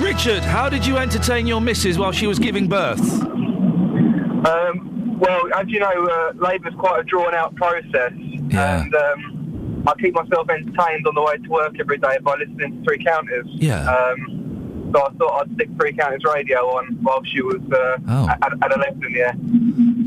Richard, 0.01 0.43
how 0.43 0.67
did 0.69 0.83
you 0.85 0.97
entertain 0.97 1.45
your 1.45 1.61
missus 1.61 1.99
while 1.99 2.11
she 2.11 2.25
was 2.25 2.39
giving 2.39 2.67
birth? 2.67 2.99
Um, 3.23 5.17
well, 5.19 5.41
as 5.55 5.67
you 5.67 5.79
know, 5.79 6.07
uh, 6.07 6.31
labour's 6.43 6.73
quite 6.79 6.99
a 7.01 7.03
drawn-out 7.03 7.53
process, 7.55 8.11
Yeah. 8.49 8.81
and 8.81 8.95
um, 8.95 9.38
I 9.87 9.93
keep 9.99 10.13
myself 10.13 10.49
entertained 10.49 11.07
on 11.07 11.15
the 11.15 11.21
way 11.21 11.37
to 11.37 11.49
work 11.49 11.75
every 11.79 11.97
day 11.97 12.17
by 12.21 12.35
listening 12.35 12.77
to 12.77 12.83
Three 12.83 13.03
Counties. 13.03 13.45
Yeah. 13.47 13.89
Um, 13.89 14.91
so 14.93 15.05
I 15.05 15.11
thought 15.13 15.41
I'd 15.41 15.53
stick 15.55 15.69
Three 15.79 15.93
Counties 15.93 16.21
radio 16.23 16.59
on 16.77 16.97
while 17.01 17.21
she 17.23 17.41
was 17.41 17.61
uh, 17.71 17.97
Oh. 18.07 18.27
at, 18.29 18.51
at 18.63 18.75
a 18.75 18.79
lesson. 18.79 19.11
Yeah. 19.11 19.33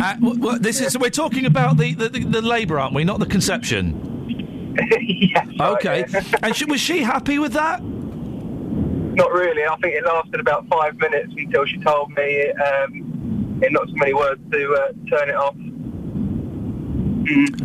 Uh, 0.01 0.59
this 0.59 0.81
is 0.81 0.99
we're 0.99 1.11
talking 1.11 1.47
about 1.47 1.77
the, 1.77 1.95
the, 1.95 2.09
the, 2.09 2.25
the 2.25 2.43
labour, 2.43 2.79
aren't 2.81 2.95
we? 2.95 3.05
Not 3.05 3.19
the 3.21 3.27
conception. 3.27 4.77
yes. 5.01 5.47
Okay. 5.61 6.05
and 6.43 6.57
she, 6.57 6.65
was 6.65 6.81
she 6.81 7.03
happy 7.03 7.39
with 7.39 7.53
that? 7.53 7.81
Not 7.83 9.33
really. 9.33 9.65
I 9.65 9.77
think 9.77 9.95
it 9.95 10.05
lasted 10.05 10.41
about 10.41 10.67
five 10.69 10.97
minutes 10.99 11.33
until 11.37 11.65
she 11.67 11.79
told 11.79 12.11
me 12.17 12.51
um, 12.51 13.61
in 13.63 13.73
not 13.73 13.87
so 13.89 13.95
many 13.97 14.15
words 14.15 14.41
to 14.51 14.73
uh, 14.75 14.93
turn 15.17 15.29
it 15.29 15.35
off. 15.37 15.55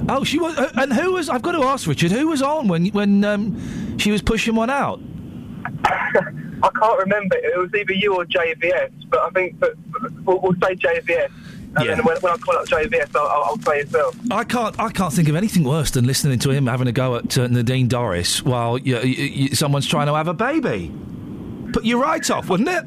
Oh, 0.10 0.24
she 0.24 0.40
was. 0.40 0.58
uh, 0.58 0.72
And 0.76 0.92
who 0.94 1.14
was? 1.14 1.30
I've 1.30 1.42
got 1.42 1.54
to 1.54 1.64
ask 1.64 1.88
Richard. 1.88 2.12
Who 2.12 2.28
was 2.28 2.42
on 2.42 2.68
when 2.68 2.88
when 2.88 3.24
um, 3.24 3.98
she 3.98 4.12
was 4.12 4.22
pushing 4.22 4.56
one 4.56 4.70
out? 4.70 5.00
I 5.86 6.70
can't 6.80 7.00
remember. 7.00 7.36
It 7.38 7.58
was 7.58 7.70
either 7.76 7.94
you 7.94 8.16
or 8.16 8.26
JVS, 8.26 8.92
but 9.10 9.20
I 9.22 9.30
think 9.32 9.60
that 9.60 9.74
we'll, 10.26 10.40
we'll 10.40 10.54
say 10.54 10.76
JVS. 10.76 11.30
And 11.76 11.86
Yeah. 11.86 11.96
then 11.96 12.06
when, 12.06 12.18
when 12.22 12.34
I 12.34 12.38
call 12.38 12.56
up 12.58 12.66
JVS, 12.68 13.16
I'll, 13.16 13.28
I'll, 13.28 13.44
I'll 13.50 13.60
say 13.60 13.80
yourself. 13.80 14.16
I 14.32 14.44
can't. 14.44 14.80
I 14.80 14.90
can't 14.90 15.14
think 15.14 15.28
of 15.30 15.36
anything 15.36 15.64
worse 15.64 15.92
than 15.92 16.06
listening 16.08 16.40
to 16.40 16.50
him 16.50 16.66
having 16.68 16.88
a 16.88 16.92
go 16.92 17.16
at 17.18 17.38
uh, 17.38 17.48
Nadine 17.48 17.88
Dorries 17.90 18.42
while 18.42 18.78
you, 18.80 18.98
you, 19.02 19.26
you, 19.26 19.56
someone's 19.56 19.86
trying 19.88 20.08
to 20.08 20.16
have 20.16 20.28
a 20.28 20.34
baby. 20.34 20.92
Put 21.74 21.86
your 21.86 22.00
right 22.02 22.28
off, 22.32 22.50
wouldn't 22.50 22.70
it? 22.70 22.84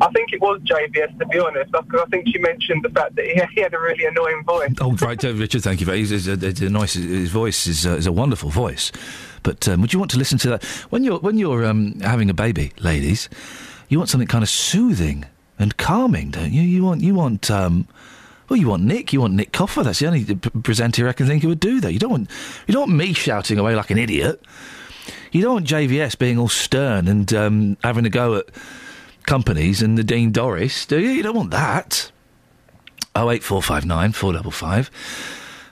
I 0.00 0.08
think 0.10 0.32
it 0.32 0.40
was 0.40 0.60
JVS, 0.62 1.18
to 1.18 1.26
be 1.26 1.38
honest, 1.38 1.70
because 1.72 2.00
I 2.00 2.06
think 2.06 2.28
she 2.28 2.38
mentioned 2.38 2.82
the 2.84 2.90
fact 2.90 3.14
that 3.16 3.24
he, 3.24 3.60
had 3.60 3.74
a 3.74 3.78
really 3.78 4.04
annoying 4.04 4.42
voice. 4.44 4.74
Oh, 4.80 4.92
right, 4.94 5.22
uh, 5.24 5.34
Richard. 5.34 5.62
Thank 5.62 5.80
you. 5.80 5.90
He's, 5.90 6.10
he's, 6.10 6.26
he's 6.26 6.62
a 6.62 6.70
nice. 6.70 6.94
His 6.94 7.30
voice 7.30 7.66
is, 7.66 7.86
uh, 7.86 7.90
is 7.90 8.06
a 8.06 8.12
wonderful 8.12 8.50
voice. 8.50 8.92
But 9.42 9.68
um, 9.68 9.80
would 9.80 9.92
you 9.92 9.98
want 9.98 10.10
to 10.12 10.18
listen 10.18 10.38
to 10.38 10.50
that 10.50 10.64
when 10.90 11.04
you're 11.04 11.18
when 11.18 11.36
you're 11.36 11.64
um, 11.64 11.98
having 12.00 12.30
a 12.30 12.34
baby, 12.34 12.72
ladies? 12.78 13.28
You 13.88 13.98
want 13.98 14.08
something 14.08 14.28
kind 14.28 14.42
of 14.42 14.48
soothing 14.48 15.26
and 15.58 15.76
calming, 15.76 16.30
don't 16.30 16.52
you? 16.52 16.62
You 16.62 16.84
want 16.84 17.00
you 17.02 17.14
want. 17.14 17.50
Um, 17.50 17.88
well, 18.48 18.58
you 18.58 18.68
want 18.68 18.84
Nick. 18.84 19.12
You 19.12 19.20
want 19.20 19.34
Nick 19.34 19.52
Coffer. 19.52 19.82
That's 19.82 19.98
the 19.98 20.06
only 20.06 20.24
presenter 20.34 21.08
I 21.08 21.12
can 21.12 21.26
think 21.26 21.42
who 21.42 21.48
would 21.48 21.60
do 21.60 21.80
that. 21.80 21.92
You 21.92 21.98
don't 21.98 22.10
want 22.10 22.30
you 22.66 22.72
don't 22.72 22.88
want 22.88 22.98
me 22.98 23.12
shouting 23.12 23.58
away 23.58 23.74
like 23.74 23.90
an 23.90 23.98
idiot. 23.98 24.42
You 25.32 25.42
don't 25.42 25.54
want 25.54 25.66
JVS 25.66 26.18
being 26.18 26.38
all 26.38 26.48
stern 26.48 27.08
and 27.08 27.32
um, 27.32 27.76
having 27.82 28.04
a 28.06 28.10
go 28.10 28.36
at 28.36 28.46
companies 29.26 29.82
and 29.82 29.94
Nadine 29.94 30.32
Dorries, 30.32 30.86
do 30.86 30.98
you? 30.98 31.10
You 31.10 31.22
don't 31.22 31.36
want 31.36 31.50
that. 31.50 32.10
Oh 33.14 33.30
eight 33.30 33.42
four 33.42 33.62
five 33.62 33.84
nine 33.84 34.12
four 34.12 34.32
double 34.32 34.50
five. 34.50 34.90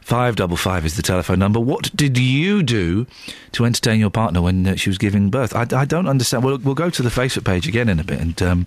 Five 0.01 0.37
double 0.37 0.57
five 0.57 0.85
is 0.85 0.97
the 0.97 1.03
telephone 1.03 1.39
number. 1.39 1.61
What 1.61 1.95
did 1.95 2.19
you 2.19 2.63
do 2.63 3.07
to 3.53 3.65
entertain 3.65 4.01
your 4.01 4.11
partner 4.11 4.43
when 4.43 4.67
uh, 4.67 4.75
she 4.75 4.91
was 4.91 4.99
giving 4.99 5.31
birth? 5.31 5.55
I, 5.55 5.67
I 5.73 5.85
don't 5.85 6.09
understand. 6.09 6.43
We'll, 6.43 6.59
we'll 6.59 6.75
go 6.75 6.91
to 6.91 7.03
the 7.03 7.11
Facebook 7.11 7.45
page 7.45 7.69
again 7.69 7.89
in 7.89 8.01
a 8.01 8.05
bit 8.05 8.21
and 8.21 8.43
um, 8.43 8.67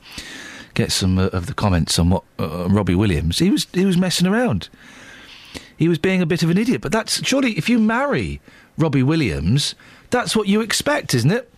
get 0.74 0.92
some 0.92 1.20
uh, 1.20 1.28
of 1.28 1.48
the 1.48 1.54
comments 1.54 2.00
on 2.00 2.10
what 2.12 2.24
uh, 2.40 2.70
Robbie 2.70 2.96
Williams. 2.96 3.40
He 3.40 3.50
was 3.50 3.68
he 3.74 3.86
was 3.86 3.98
messing 3.98 4.26
around. 4.26 4.70
He 5.76 5.90
was 5.90 5.98
being 5.98 6.22
a 6.22 6.26
bit 6.26 6.44
of 6.44 6.50
an 6.50 6.58
idiot. 6.58 6.82
But 6.82 6.92
that's 6.92 7.26
surely 7.28 7.54
if 7.54 7.68
you 7.68 7.78
marry 7.78 8.40
Robbie 8.78 9.04
Williams, 9.04 9.76
that's 10.12 10.36
what 10.36 10.48
you 10.48 10.62
expect, 10.62 11.14
isn't 11.14 11.32
it? 11.32 11.52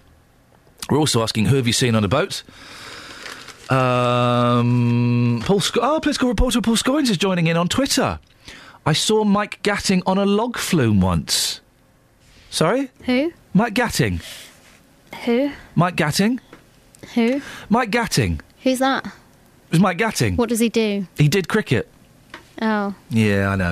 We're 0.89 0.97
also 0.97 1.22
asking 1.22 1.45
who 1.45 1.57
have 1.57 1.68
you 1.68 1.73
seen 1.73 1.95
on 1.95 2.03
a 2.03 2.07
boat. 2.07 2.43
Um, 3.69 5.41
Paul, 5.45 5.59
Sc- 5.59 5.77
oh, 5.81 5.99
political 5.99 6.29
reporter 6.29 6.61
Paul 6.61 6.75
Scoins 6.75 7.09
is 7.09 7.17
joining 7.17 7.47
in 7.47 7.57
on 7.57 7.67
Twitter. 7.67 8.19
I 8.85 8.93
saw 8.93 9.23
Mike 9.23 9.61
Gatting 9.63 10.01
on 10.05 10.17
a 10.17 10.25
log 10.25 10.57
flume 10.57 11.01
once. 11.01 11.61
Sorry? 12.49 12.89
Who? 13.05 13.33
Mike 13.53 13.73
Gatting. 13.73 14.21
Who? 15.25 15.51
Mike 15.75 15.95
Gatting. 15.95 16.39
Who? 17.15 17.41
Mike 17.69 17.89
Gatting. 17.91 18.39
Who's 18.63 18.79
that? 18.79 19.05
It 19.05 19.11
was 19.71 19.79
Mike 19.79 19.97
Gatting. 19.97 20.37
What 20.37 20.49
does 20.49 20.59
he 20.59 20.69
do? 20.69 21.07
He 21.17 21.27
did 21.27 21.47
cricket. 21.47 21.89
Oh. 22.61 22.93
Yeah, 23.09 23.49
I 23.49 23.55
know. 23.55 23.71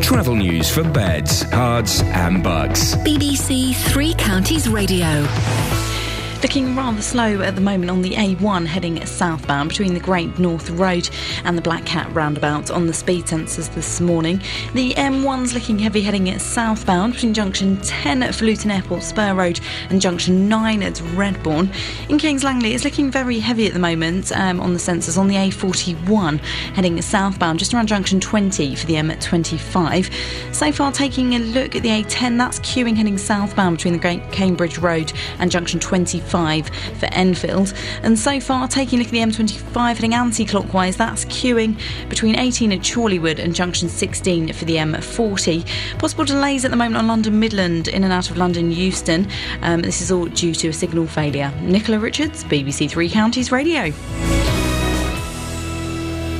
Travel 0.00 0.36
news 0.36 0.70
for 0.70 0.84
beds, 0.84 1.44
cards, 1.44 2.02
and 2.02 2.42
bugs. 2.42 2.94
BBC 2.96 3.74
Three 3.74 4.14
Counties 4.14 4.68
Radio. 4.68 5.26
Looking 6.44 6.76
rather 6.76 7.00
slow 7.00 7.40
at 7.40 7.54
the 7.54 7.62
moment 7.62 7.90
on 7.90 8.02
the 8.02 8.10
A1 8.10 8.66
heading 8.66 9.02
southbound 9.06 9.70
between 9.70 9.94
the 9.94 9.98
Great 9.98 10.38
North 10.38 10.68
Road 10.68 11.08
and 11.42 11.56
the 11.56 11.62
Black 11.62 11.86
Cat 11.86 12.14
roundabout 12.14 12.70
on 12.70 12.86
the 12.86 12.92
speed 12.92 13.24
sensors 13.24 13.72
this 13.74 13.98
morning. 13.98 14.42
The 14.74 14.92
M1's 14.92 15.54
looking 15.54 15.78
heavy 15.78 16.02
heading 16.02 16.38
southbound 16.38 17.14
between 17.14 17.32
junction 17.32 17.80
10 17.80 18.22
at 18.22 18.42
Luton 18.42 18.70
Airport 18.70 19.04
Spur 19.04 19.32
Road 19.32 19.58
and 19.88 20.02
junction 20.02 20.46
9 20.46 20.82
at 20.82 20.96
Redbourn. 21.16 21.74
In 22.10 22.18
Kings 22.18 22.44
Langley, 22.44 22.74
it's 22.74 22.84
looking 22.84 23.10
very 23.10 23.38
heavy 23.38 23.66
at 23.66 23.72
the 23.72 23.78
moment 23.78 24.30
um, 24.32 24.60
on 24.60 24.74
the 24.74 24.78
sensors 24.78 25.16
on 25.16 25.28
the 25.28 25.36
A41 25.36 26.40
heading 26.74 27.00
southbound 27.00 27.58
just 27.58 27.72
around 27.72 27.86
junction 27.86 28.20
20 28.20 28.76
for 28.76 28.84
the 28.84 28.96
M25. 28.96 30.54
So 30.54 30.70
far, 30.72 30.92
taking 30.92 31.36
a 31.36 31.38
look 31.38 31.74
at 31.74 31.82
the 31.82 31.88
A10, 31.88 32.36
that's 32.36 32.60
queuing 32.60 32.96
heading 32.96 33.16
southbound 33.16 33.78
between 33.78 33.94
the 33.94 33.98
Great 33.98 34.30
Cambridge 34.30 34.76
Road 34.76 35.10
and 35.38 35.50
junction 35.50 35.80
25 36.34 36.68
for 36.98 37.06
Enfield. 37.12 37.72
And 38.02 38.18
so 38.18 38.40
far, 38.40 38.66
taking 38.66 38.98
a 38.98 39.02
look 39.02 39.08
at 39.08 39.12
the 39.12 39.20
M25 39.20 39.94
heading 39.94 40.14
anti 40.14 40.44
clockwise, 40.44 40.96
that's 40.96 41.24
queuing 41.26 41.78
between 42.08 42.36
18 42.36 42.72
at 42.72 42.80
Chorleywood 42.80 43.38
and 43.38 43.54
junction 43.54 43.88
16 43.88 44.52
for 44.52 44.64
the 44.64 44.76
M40. 44.76 45.64
Possible 45.98 46.24
delays 46.24 46.64
at 46.64 46.72
the 46.72 46.76
moment 46.76 46.96
on 46.96 47.06
London 47.06 47.38
Midland 47.38 47.86
in 47.86 48.02
and 48.02 48.12
out 48.12 48.30
of 48.30 48.36
London 48.36 48.72
Euston. 48.72 49.28
Um, 49.62 49.82
this 49.82 50.00
is 50.00 50.10
all 50.10 50.26
due 50.26 50.54
to 50.54 50.68
a 50.68 50.72
signal 50.72 51.06
failure. 51.06 51.52
Nicola 51.60 52.00
Richards, 52.00 52.42
BBC 52.44 52.90
Three 52.90 53.08
Counties 53.08 53.52
Radio. 53.52 53.92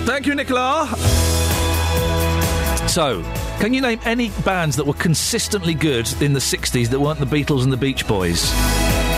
Thank 0.06 0.26
you, 0.26 0.34
Nicola. 0.34 0.86
So, 2.88 3.22
can 3.60 3.72
you 3.72 3.80
name 3.80 4.00
any 4.04 4.30
bands 4.44 4.76
that 4.76 4.84
were 4.86 4.94
consistently 4.94 5.74
good 5.74 6.10
in 6.20 6.32
the 6.32 6.40
60s 6.40 6.88
that 6.88 7.00
weren't 7.00 7.20
the 7.20 7.26
Beatles 7.26 7.62
and 7.62 7.72
the 7.72 7.76
Beach 7.76 8.06
Boys? 8.06 8.52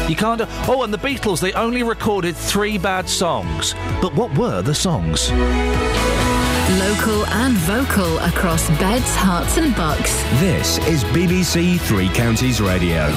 You 0.08 0.14
can't. 0.14 0.40
Oh, 0.68 0.82
and 0.84 0.94
the 0.94 0.98
Beatles, 0.98 1.40
they 1.40 1.52
only 1.54 1.82
recorded 1.82 2.36
three 2.36 2.78
bad 2.78 3.08
songs. 3.08 3.74
But 4.00 4.14
what 4.14 4.36
were 4.38 4.62
the 4.62 4.74
songs? 4.74 5.30
Local 6.78 7.26
and 7.26 7.54
vocal 7.58 8.18
across 8.18 8.68
beds, 8.78 9.14
Herts, 9.16 9.58
and 9.58 9.74
bucks. 9.74 10.22
This 10.40 10.78
is 10.86 11.02
BBC 11.04 11.80
Three 11.80 12.08
Counties 12.10 12.60
Radio. 12.60 13.12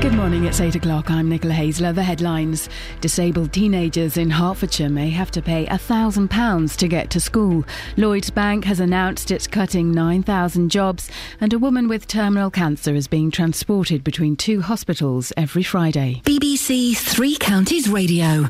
Good 0.00 0.14
morning, 0.14 0.46
it's 0.46 0.62
8 0.62 0.76
o'clock. 0.76 1.10
I'm 1.10 1.28
Nicola 1.28 1.52
Haisler. 1.52 1.94
The 1.94 2.02
headlines 2.02 2.70
Disabled 3.02 3.52
teenagers 3.52 4.16
in 4.16 4.30
Hertfordshire 4.30 4.88
may 4.88 5.10
have 5.10 5.30
to 5.32 5.42
pay 5.42 5.66
£1,000 5.66 6.76
to 6.78 6.88
get 6.88 7.10
to 7.10 7.20
school. 7.20 7.66
Lloyds 7.98 8.30
Bank 8.30 8.64
has 8.64 8.80
announced 8.80 9.30
it's 9.30 9.46
cutting 9.46 9.92
9,000 9.92 10.70
jobs, 10.70 11.10
and 11.38 11.52
a 11.52 11.58
woman 11.58 11.86
with 11.86 12.06
terminal 12.06 12.50
cancer 12.50 12.94
is 12.94 13.08
being 13.08 13.30
transported 13.30 14.02
between 14.02 14.36
two 14.36 14.62
hospitals 14.62 15.34
every 15.36 15.62
Friday. 15.62 16.22
BBC 16.24 16.96
Three 16.96 17.36
Counties 17.36 17.86
Radio. 17.86 18.48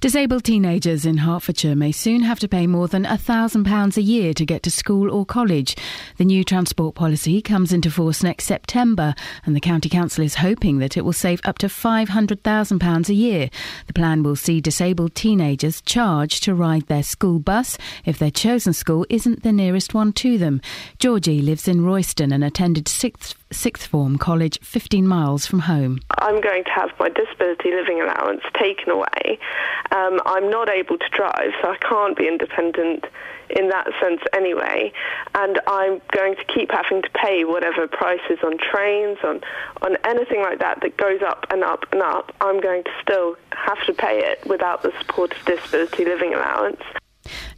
Disabled 0.00 0.44
teenagers 0.44 1.06
in 1.06 1.18
Hertfordshire 1.18 1.76
may 1.76 1.92
soon 1.92 2.22
have 2.22 2.40
to 2.40 2.48
pay 2.48 2.66
more 2.66 2.88
than 2.88 3.04
£1,000 3.04 3.96
a 3.96 4.02
year 4.02 4.34
to 4.34 4.46
get 4.46 4.62
to 4.64 4.70
school 4.70 5.10
or 5.10 5.24
college. 5.24 5.76
The 6.18 6.24
new 6.26 6.44
transport 6.44 6.94
policy 6.94 7.40
comes 7.40 7.72
into 7.72 7.90
force 7.90 8.22
next 8.22 8.44
September, 8.44 9.14
and 9.46 9.56
the 9.56 9.60
County 9.60 9.88
Council 9.88 10.24
is 10.24 10.36
hoping 10.36 10.78
that 10.78 10.89
it 10.96 11.04
will 11.04 11.12
save 11.12 11.40
up 11.44 11.58
to 11.58 11.66
£500,000 11.66 13.08
a 13.08 13.14
year. 13.14 13.50
The 13.86 13.92
plan 13.92 14.22
will 14.22 14.36
see 14.36 14.60
disabled 14.60 15.14
teenagers 15.14 15.80
charged 15.82 16.42
to 16.44 16.54
ride 16.54 16.86
their 16.86 17.02
school 17.02 17.38
bus 17.38 17.78
if 18.04 18.18
their 18.18 18.30
chosen 18.30 18.72
school 18.72 19.06
isn't 19.08 19.42
the 19.42 19.52
nearest 19.52 19.94
one 19.94 20.12
to 20.14 20.38
them. 20.38 20.60
Georgie 20.98 21.42
lives 21.42 21.68
in 21.68 21.84
Royston 21.84 22.32
and 22.32 22.44
attended 22.44 22.88
sixth 22.88 23.34
sixth 23.52 23.86
form 23.86 24.16
college 24.16 24.58
15 24.62 25.06
miles 25.06 25.46
from 25.46 25.60
home. 25.60 26.00
I'm 26.18 26.40
going 26.40 26.64
to 26.64 26.70
have 26.70 26.90
my 26.98 27.08
disability 27.08 27.70
living 27.72 28.00
allowance 28.00 28.42
taken 28.58 28.90
away. 28.90 29.38
Um, 29.90 30.20
I'm 30.24 30.48
not 30.50 30.68
able 30.68 30.98
to 30.98 31.08
drive, 31.12 31.50
so 31.60 31.70
I 31.70 31.76
can't 31.78 32.16
be 32.16 32.28
independent 32.28 33.06
in 33.56 33.68
that 33.68 33.88
sense 34.00 34.20
anyway. 34.32 34.92
And 35.34 35.60
I'm 35.66 36.00
going 36.12 36.36
to 36.36 36.44
keep 36.44 36.70
having 36.70 37.02
to 37.02 37.10
pay 37.10 37.44
whatever 37.44 37.86
prices 37.88 38.38
on 38.44 38.58
trains, 38.58 39.18
on, 39.24 39.40
on 39.82 39.96
anything 40.04 40.42
like 40.42 40.58
that 40.60 40.80
that 40.82 40.96
goes 40.96 41.22
up 41.22 41.46
and 41.50 41.62
up 41.64 41.84
and 41.92 42.02
up. 42.02 42.34
I'm 42.40 42.60
going 42.60 42.84
to 42.84 42.90
still 43.02 43.36
have 43.52 43.84
to 43.86 43.92
pay 43.92 44.20
it 44.20 44.46
without 44.46 44.82
the 44.82 44.92
support 45.00 45.36
of 45.36 45.44
disability 45.44 46.04
living 46.04 46.34
allowance. 46.34 46.80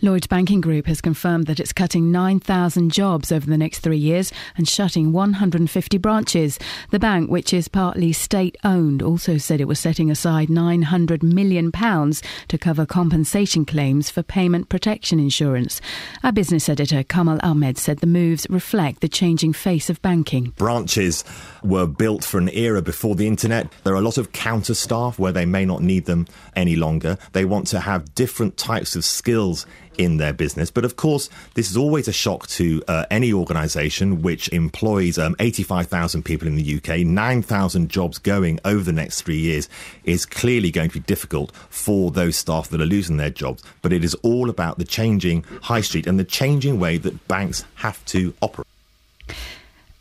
Lloyds 0.01 0.27
Banking 0.27 0.61
Group 0.61 0.87
has 0.87 1.01
confirmed 1.01 1.47
that 1.47 1.61
it's 1.61 1.73
cutting 1.73 2.11
9,000 2.11 2.91
jobs 2.91 3.33
over 3.33 3.47
the 3.47 3.59
next 3.59 3.81
three 3.81 3.99
years 3.99 4.33
and 4.57 4.69
shutting 4.69 5.13
150 5.13 5.99
branches. 5.99 6.59
The 6.91 6.99
bank, 6.99 7.31
which 7.31 7.53
is 7.53 7.69
partly 7.69 8.13
state 8.13 8.57
owned, 8.65 9.03
also 9.03 9.39
said 9.39 9.61
it 9.61 9.69
was 9.69 9.81
setting 9.81 10.11
aside 10.11 10.49
£900 10.49 11.23
million 11.23 11.71
to 11.73 12.59
cover 12.59 12.87
compensation 12.87 13.65
claims 13.65 14.11
for 14.11 14.23
payment 14.23 14.69
protection 14.69 15.19
insurance. 15.19 15.81
Our 16.23 16.33
business 16.33 16.69
editor, 16.69 17.03
Kamal 17.03 17.41
Ahmed, 17.43 17.79
said 17.79 17.99
the 17.99 18.07
moves 18.07 18.47
reflect 18.51 19.01
the 19.01 19.09
changing 19.09 19.53
face 19.53 19.91
of 19.91 20.01
banking. 20.03 20.53
Branches 20.57 21.25
were 21.65 21.87
built 21.87 22.25
for 22.25 22.39
an 22.39 22.49
era 22.51 22.83
before 22.83 23.15
the 23.15 23.27
internet. 23.27 23.71
There 23.85 23.95
are 23.95 23.99
a 23.99 24.03
lot 24.03 24.19
of 24.19 24.33
counter 24.33 24.75
staff 24.75 25.19
where 25.19 25.33
they 25.33 25.47
may 25.47 25.65
not 25.65 25.83
need 25.83 26.07
them 26.07 26.27
any 26.57 26.77
longer. 26.77 27.19
They 27.33 27.45
want 27.45 27.67
to 27.69 27.81
have 27.81 28.15
different 28.15 28.57
types 28.57 28.97
of 28.97 29.05
skills 29.05 29.67
in 29.99 30.17
their 30.17 30.33
business. 30.33 30.71
But 30.71 30.85
of 30.85 30.97
course, 30.97 31.29
this 31.55 31.71
is 31.71 31.77
always 31.77 32.09
a 32.09 32.13
shock 32.13 32.47
to 32.49 32.83
uh, 32.89 33.07
any 33.11 33.33
organisation 33.33 34.23
which 34.23 34.49
employs 34.49 35.19
um, 35.19 35.37
85,000 35.39 36.25
people 36.25 36.49
in 36.49 36.57
the 36.57 36.77
UK, 36.77 37.01
9,000 37.01 37.91
jobs 37.91 38.19
going 38.19 38.59
over 38.65 38.83
the 38.83 38.93
next 38.93 39.23
three 39.23 39.39
years 39.39 39.69
is 40.05 40.27
clearly 40.27 40.71
going 40.71 40.89
to 40.89 40.95
be 40.95 41.01
difficult 41.01 41.55
for 41.69 42.11
those 42.11 42.37
staff 42.37 42.69
that 42.69 42.81
are 42.81 42.87
losing 42.87 43.17
their 43.17 43.31
jobs. 43.31 43.63
But 43.83 43.93
it 43.93 44.05
is 44.05 44.15
all 44.17 44.51
about 44.51 44.79
the 44.79 44.85
changing 44.85 45.45
high 45.63 45.83
street 45.83 46.07
and 46.07 46.19
the 46.19 46.25
changing 46.25 46.81
way 46.81 46.99
that 46.99 47.29
banks 47.29 47.65
have 47.77 48.05
to 48.07 48.35
operate. 48.41 48.67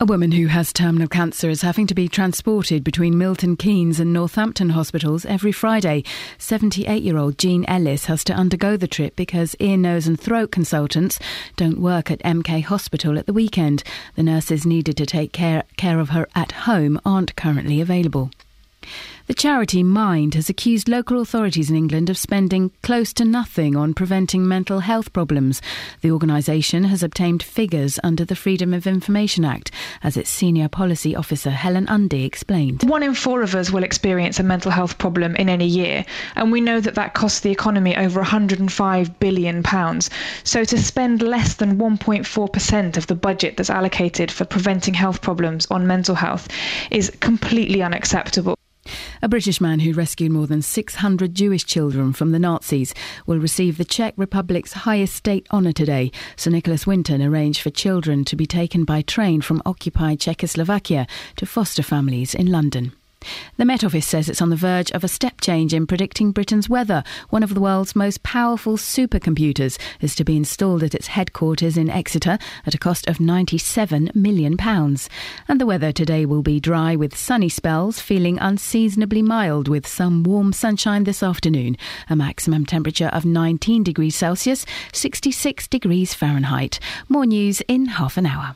A 0.02 0.06
woman 0.06 0.32
who 0.32 0.48
has 0.48 0.74
terminal 0.74 1.08
cancer 1.08 1.48
is 1.48 1.62
having 1.62 1.86
to 1.86 1.94
be 1.94 2.08
transported 2.08 2.84
between 2.84 3.20
Milton 3.20 3.56
Keynes 3.56 4.00
and 4.00 4.12
Northampton 4.12 4.70
hospitals 4.70 5.28
every 5.28 5.52
Friday. 5.52 6.04
78 6.40 7.04
year 7.04 7.18
old 7.18 7.38
Jean 7.38 7.64
Ellis 7.66 8.06
has 8.06 8.24
to 8.24 8.34
undergo 8.34 8.76
the 8.76 8.88
trip 8.88 9.16
because 9.16 9.56
ear, 9.60 9.78
nose, 9.78 10.08
and 10.08 10.20
throat 10.20 10.52
consultants 10.52 11.20
don't 11.56 11.80
work 11.80 12.10
at 12.10 12.18
MK 12.24 12.64
Hospital 12.64 13.20
at 13.20 13.28
the 13.28 13.32
weekend. 13.32 13.84
The 14.16 14.24
nurses 14.24 14.66
needed 14.66 14.98
to 14.98 15.06
take 15.06 15.34
care, 15.34 15.66
care 15.78 16.00
of 16.00 16.10
her 16.10 16.28
at 16.34 16.52
home 16.52 17.00
aren't 17.06 17.36
currently 17.36 17.80
available. 17.80 18.32
The 19.32 19.36
charity 19.36 19.82
Mind 19.82 20.34
has 20.34 20.50
accused 20.50 20.90
local 20.90 21.22
authorities 21.22 21.70
in 21.70 21.76
England 21.78 22.10
of 22.10 22.18
spending 22.18 22.70
close 22.84 23.14
to 23.14 23.24
nothing 23.24 23.78
on 23.78 23.94
preventing 23.94 24.46
mental 24.46 24.82
health 24.82 25.14
problems. 25.14 25.62
The 26.02 26.12
organisation 26.12 26.84
has 26.84 27.02
obtained 27.02 27.42
figures 27.42 27.98
under 28.04 28.26
the 28.26 28.36
Freedom 28.36 28.74
of 28.74 28.86
Information 28.86 29.46
Act, 29.46 29.72
as 30.04 30.18
its 30.18 30.30
senior 30.30 30.68
policy 30.68 31.16
officer 31.16 31.50
Helen 31.50 31.88
Undy 31.88 32.26
explained. 32.26 32.84
One 32.84 33.04
in 33.04 33.14
four 33.14 33.42
of 33.42 33.56
us 33.56 33.72
will 33.72 33.86
experience 33.86 34.38
a 34.38 34.44
mental 34.44 34.70
health 34.70 34.98
problem 34.98 35.38
in 35.38 35.48
any 35.48 35.66
year, 35.66 36.04
and 36.36 36.52
we 36.52 36.60
know 36.60 36.82
that 36.82 36.96
that 36.96 37.14
costs 37.14 37.40
the 37.40 37.52
economy 37.52 37.96
over 37.96 38.20
105 38.20 39.20
billion 39.22 39.64
pounds. 39.64 40.10
So 40.44 40.66
to 40.66 40.78
spend 40.78 41.22
less 41.22 41.56
than 41.56 41.78
1.4% 41.78 42.98
of 42.98 43.08
the 43.08 43.16
budget 43.16 43.56
that's 43.56 43.70
allocated 43.70 44.30
for 44.30 44.44
preventing 44.44 44.94
health 44.94 45.22
problems 45.22 45.68
on 45.72 45.88
mental 45.88 46.16
health 46.16 46.50
is 46.92 47.10
completely 47.22 47.82
unacceptable. 47.82 48.58
A 49.22 49.30
British 49.30 49.62
man 49.62 49.80
who 49.80 49.94
rescued 49.94 50.32
more 50.32 50.48
than 50.48 50.62
600 50.62 51.34
Jewish 51.36 51.66
children 51.66 52.14
from 52.14 52.32
the 52.32 52.40
Nazis 52.40 52.94
will 53.26 53.40
receive 53.40 53.78
the 53.78 53.86
Czech 53.86 54.14
Republic's 54.18 54.74
highest 54.74 55.16
state 55.16 55.48
honour 55.52 55.74
today. 55.74 56.12
Sir 56.36 56.52
Nicholas 56.52 56.88
Winton 56.88 57.22
arranged 57.22 57.62
for 57.62 57.70
children 57.70 58.24
to 58.26 58.36
be 58.36 58.46
taken 58.46 58.84
by 58.84 59.02
train 59.02 59.42
from 59.42 59.62
occupied 59.66 60.20
Czechoslovakia 60.20 61.08
to 61.38 61.46
foster 61.46 61.84
families 61.84 62.34
in 62.34 62.52
London. 62.52 62.94
The 63.58 63.66
Met 63.66 63.84
Office 63.84 64.08
says 64.08 64.30
it's 64.30 64.42
on 64.42 64.50
the 64.50 64.56
verge 64.56 64.92
of 64.92 65.04
a 65.04 65.08
step 65.08 65.42
change 65.42 65.74
in 65.74 65.86
predicting 65.86 66.32
Britain's 66.32 66.70
weather. 66.70 67.04
One 67.30 67.44
of 67.44 67.54
the 67.54 67.62
world's 67.62 67.96
most 67.96 68.24
powerful 68.24 68.78
supercomputers 68.78 69.78
is 70.00 70.16
to 70.16 70.24
be 70.24 70.36
installed 70.36 70.84
at 70.84 70.96
its 70.96 71.08
headquarters 71.08 71.78
in 71.78 71.90
Exeter 71.90 72.40
at 72.66 72.74
a 72.74 72.80
cost 72.80 73.08
of 73.08 73.18
£97 73.18 74.16
million. 74.16 74.58
And 75.48 75.62
the 75.62 75.66
weather 75.66 75.92
today 75.92 76.26
will 76.26 76.42
be 76.42 76.60
dry 76.60 76.96
with 76.96 77.16
sunny 77.16 77.50
spells, 77.50 78.00
feeling 78.00 78.40
unseasonably 78.40 79.22
mild 79.22 79.68
with 79.68 79.86
some 79.86 80.24
warm 80.24 80.54
sunshine 80.54 81.04
this 81.04 81.22
afternoon. 81.22 81.78
A 82.10 82.16
maximum 82.16 82.66
temperature 82.66 83.10
of 83.14 83.26
19 83.26 83.84
degrees 83.84 84.16
Celsius, 84.16 84.66
66 84.94 85.68
degrees 85.68 86.14
Fahrenheit. 86.14 86.80
More 87.10 87.26
news 87.26 87.62
in 87.68 87.86
half 87.86 88.18
an 88.18 88.26
hour. 88.26 88.56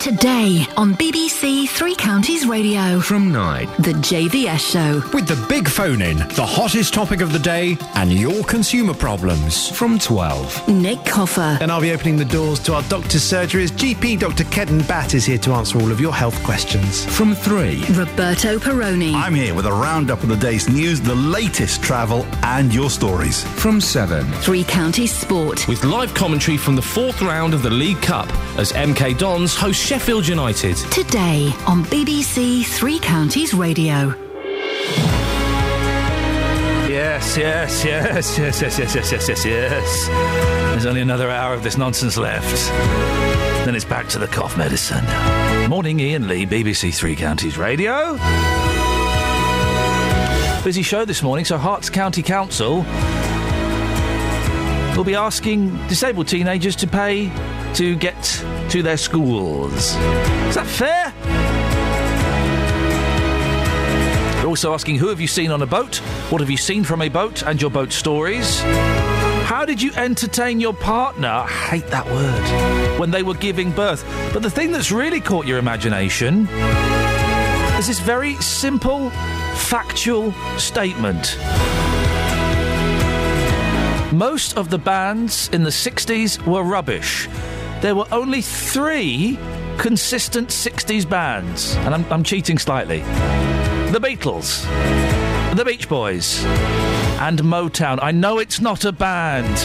Today 0.00 0.66
on 0.76 0.92
BBC 0.94 1.66
Three 1.68 1.94
Counties 1.94 2.46
Radio. 2.46 3.00
From 3.00 3.32
9. 3.32 3.66
The 3.78 3.92
JVS 3.92 4.58
Show. 4.72 5.02
With 5.14 5.26
the 5.26 5.42
big 5.48 5.66
phone 5.66 6.02
in, 6.02 6.18
the 6.18 6.44
hottest 6.44 6.92
topic 6.92 7.20
of 7.22 7.32
the 7.32 7.38
day, 7.38 7.78
and 7.94 8.12
your 8.12 8.44
consumer 8.44 8.92
problems. 8.92 9.70
From 9.70 9.98
12. 9.98 10.68
Nick 10.68 11.02
Coffer. 11.06 11.56
And 11.60 11.72
I'll 11.72 11.80
be 11.80 11.92
opening 11.92 12.16
the 12.16 12.24
doors 12.26 12.60
to 12.60 12.74
our 12.74 12.82
doctor's 12.84 13.22
surgeries. 13.22 13.70
GP 13.70 14.18
Dr. 14.18 14.44
Kenton 14.44 14.80
Batt 14.82 15.14
is 15.14 15.24
here 15.24 15.38
to 15.38 15.52
answer 15.52 15.80
all 15.80 15.90
of 15.90 16.00
your 16.00 16.12
health 16.12 16.42
questions. 16.44 17.04
From 17.06 17.34
3. 17.34 17.84
Roberto 17.94 18.58
Perrone. 18.58 19.14
I'm 19.14 19.34
here 19.34 19.54
with 19.54 19.66
a 19.66 19.72
roundup 19.72 20.22
of 20.22 20.28
the 20.28 20.36
day's 20.36 20.68
news, 20.68 21.00
the 21.00 21.14
latest 21.14 21.82
travel, 21.82 22.26
and 22.42 22.74
your 22.74 22.90
stories. 22.90 23.42
From 23.54 23.80
7. 23.80 24.24
Three 24.42 24.64
Counties 24.64 25.12
Sport. 25.14 25.66
With 25.66 25.82
live 25.84 26.12
commentary 26.14 26.58
from 26.58 26.76
the 26.76 26.82
fourth 26.82 27.22
round 27.22 27.54
of 27.54 27.62
the 27.62 27.70
League 27.70 28.02
Cup 28.02 28.28
as 28.58 28.72
MK 28.72 29.16
Dons 29.18 29.54
host 29.54 29.83
Sheffield 29.84 30.26
United. 30.26 30.78
Today 30.90 31.52
on 31.66 31.84
BBC 31.84 32.64
Three 32.64 32.98
Counties 32.98 33.52
Radio. 33.52 34.14
Yes, 36.88 37.36
yes, 37.36 37.84
yes, 37.84 38.38
yes, 38.38 38.62
yes, 38.62 38.78
yes, 38.78 38.94
yes, 38.94 39.12
yes, 39.12 39.28
yes, 39.28 39.44
yes. 39.44 40.06
There's 40.08 40.86
only 40.86 41.02
another 41.02 41.28
hour 41.28 41.52
of 41.52 41.62
this 41.62 41.76
nonsense 41.76 42.16
left. 42.16 42.70
Then 43.66 43.74
it's 43.74 43.84
back 43.84 44.08
to 44.08 44.18
the 44.18 44.26
cough 44.26 44.56
medicine. 44.56 45.04
Morning, 45.68 46.00
Iain 46.00 46.28
Lee, 46.28 46.46
BBC 46.46 46.94
Three 46.94 47.14
Counties 47.14 47.58
Radio. 47.58 48.14
Busy 50.64 50.80
show 50.80 51.04
this 51.04 51.22
morning, 51.22 51.44
so 51.44 51.58
Herts 51.58 51.92
County 51.92 52.22
Council 52.22 52.76
will 54.96 55.04
be 55.04 55.14
asking 55.14 55.76
disabled 55.88 56.26
teenagers 56.28 56.74
to 56.76 56.86
pay 56.86 57.30
to 57.74 57.96
get 57.96 58.22
to 58.70 58.82
their 58.82 58.96
schools. 58.96 59.96
Is 60.48 60.54
that 60.54 60.66
fair? 60.66 61.12
They're 64.36 64.46
also 64.46 64.72
asking 64.72 64.96
who 64.96 65.08
have 65.08 65.20
you 65.20 65.26
seen 65.26 65.50
on 65.50 65.62
a 65.62 65.66
boat? 65.66 65.96
What 66.30 66.40
have 66.40 66.50
you 66.50 66.56
seen 66.56 66.84
from 66.84 67.02
a 67.02 67.08
boat 67.08 67.42
and 67.42 67.60
your 67.60 67.70
boat 67.70 67.92
stories? 67.92 68.60
How 69.44 69.64
did 69.64 69.82
you 69.82 69.92
entertain 69.94 70.60
your 70.60 70.74
partner? 70.74 71.28
I 71.28 71.48
hate 71.48 71.86
that 71.88 72.06
word. 72.06 73.00
When 73.00 73.10
they 73.10 73.22
were 73.22 73.34
giving 73.34 73.72
birth. 73.72 74.04
But 74.32 74.42
the 74.42 74.50
thing 74.50 74.70
that's 74.70 74.92
really 74.92 75.20
caught 75.20 75.46
your 75.46 75.58
imagination 75.58 76.46
is 77.78 77.88
this 77.88 78.00
very 78.00 78.34
simple, 78.36 79.10
factual 79.56 80.32
statement. 80.58 81.38
Most 84.12 84.56
of 84.56 84.70
the 84.70 84.78
bands 84.78 85.48
in 85.52 85.64
the 85.64 85.70
60s 85.70 86.46
were 86.46 86.62
rubbish. 86.62 87.28
There 87.80 87.94
were 87.94 88.06
only 88.12 88.40
three 88.40 89.38
consistent 89.78 90.48
60s 90.48 91.08
bands. 91.08 91.76
And 91.76 91.94
I'm, 91.94 92.04
I'm 92.12 92.24
cheating 92.24 92.58
slightly 92.58 93.00
The 93.90 94.00
Beatles, 94.00 94.64
The 95.56 95.64
Beach 95.64 95.88
Boys, 95.88 96.42
and 97.20 97.38
Motown. 97.40 97.98
I 98.02 98.12
know 98.12 98.38
it's 98.38 98.60
not 98.60 98.84
a 98.84 98.92
band. 98.92 99.58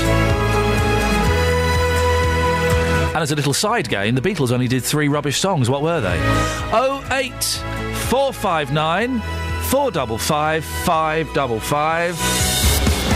And 3.10 3.24
as 3.24 3.32
a 3.32 3.36
little 3.36 3.54
side 3.54 3.90
game, 3.90 4.16
the 4.16 4.22
Beatles 4.22 4.52
only 4.52 4.68
did 4.68 4.84
three 4.84 5.08
rubbish 5.08 5.40
songs. 5.40 5.70
What 5.70 5.82
were 5.82 6.00
they? 6.00 6.18
08 7.18 7.34
459 8.10 9.20
455 9.70 10.64
555. 10.64 12.49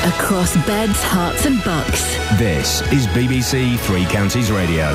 Across 0.04 0.58
Beds, 0.68 1.02
Herts, 1.02 1.46
and 1.46 1.64
Bucks. 1.64 2.18
This 2.38 2.82
is 2.92 3.08
BBC 3.08 3.80
Three 3.80 4.04
Counties 4.04 4.52
Radio. 4.52 4.94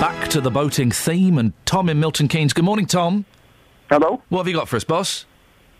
Back 0.00 0.28
to 0.30 0.40
the 0.40 0.50
boating 0.50 0.90
theme, 0.90 1.36
and 1.36 1.52
Tom 1.66 1.90
in 1.90 2.00
Milton 2.00 2.28
Keynes. 2.28 2.54
Good 2.54 2.64
morning, 2.64 2.86
Tom. 2.86 3.26
Hello. 3.90 4.22
What 4.30 4.38
have 4.38 4.48
you 4.48 4.54
got 4.54 4.66
for 4.66 4.76
us, 4.76 4.84
boss? 4.84 5.26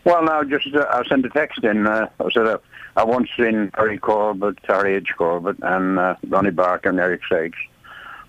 Well, 0.03 0.21
now, 0.23 0.43
just 0.43 0.67
uh, 0.75 0.85
I 0.91 1.03
sent 1.07 1.25
a 1.25 1.29
text 1.29 1.63
in. 1.63 1.87
Uh, 1.87 2.07
I 2.19 2.31
said 2.31 2.45
uh, 2.45 2.59
I 2.95 3.03
once 3.03 3.29
seen 3.35 3.71
Harry 3.73 3.97
Corbett, 3.97 4.59
Harry 4.65 4.93
H. 4.93 5.09
Corbett, 5.17 5.55
and 5.63 5.97
uh, 5.97 6.17
Ronnie 6.27 6.51
Barker 6.51 6.89
and 6.89 6.99
Eric 6.99 7.21
Sykes 7.27 7.57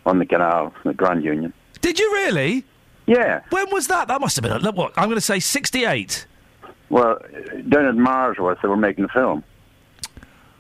on 0.07 0.19
the 0.19 0.25
canal, 0.25 0.73
the 0.85 0.95
Grand 0.95 1.25
Union. 1.25 1.53
Did 1.83 1.99
you 1.99 2.11
really? 2.15 2.65
Yeah. 3.07 3.43
When 3.51 3.71
was 3.71 3.89
that? 3.89 4.09
That 4.09 4.23
must 4.23 4.37
have 4.37 4.45
been, 4.45 4.67
a, 4.67 4.73
what, 4.73 4.95
I'm 4.97 5.09
going 5.09 5.17
to 5.17 5.21
say 5.21 5.41
68. 5.41 6.27
Well, 6.91 7.19
down 7.69 7.87
at 7.87 7.95
Marsworth, 7.95 8.61
they 8.63 8.69
were 8.69 8.77
making 8.77 9.05
a 9.05 9.09
film. 9.09 9.43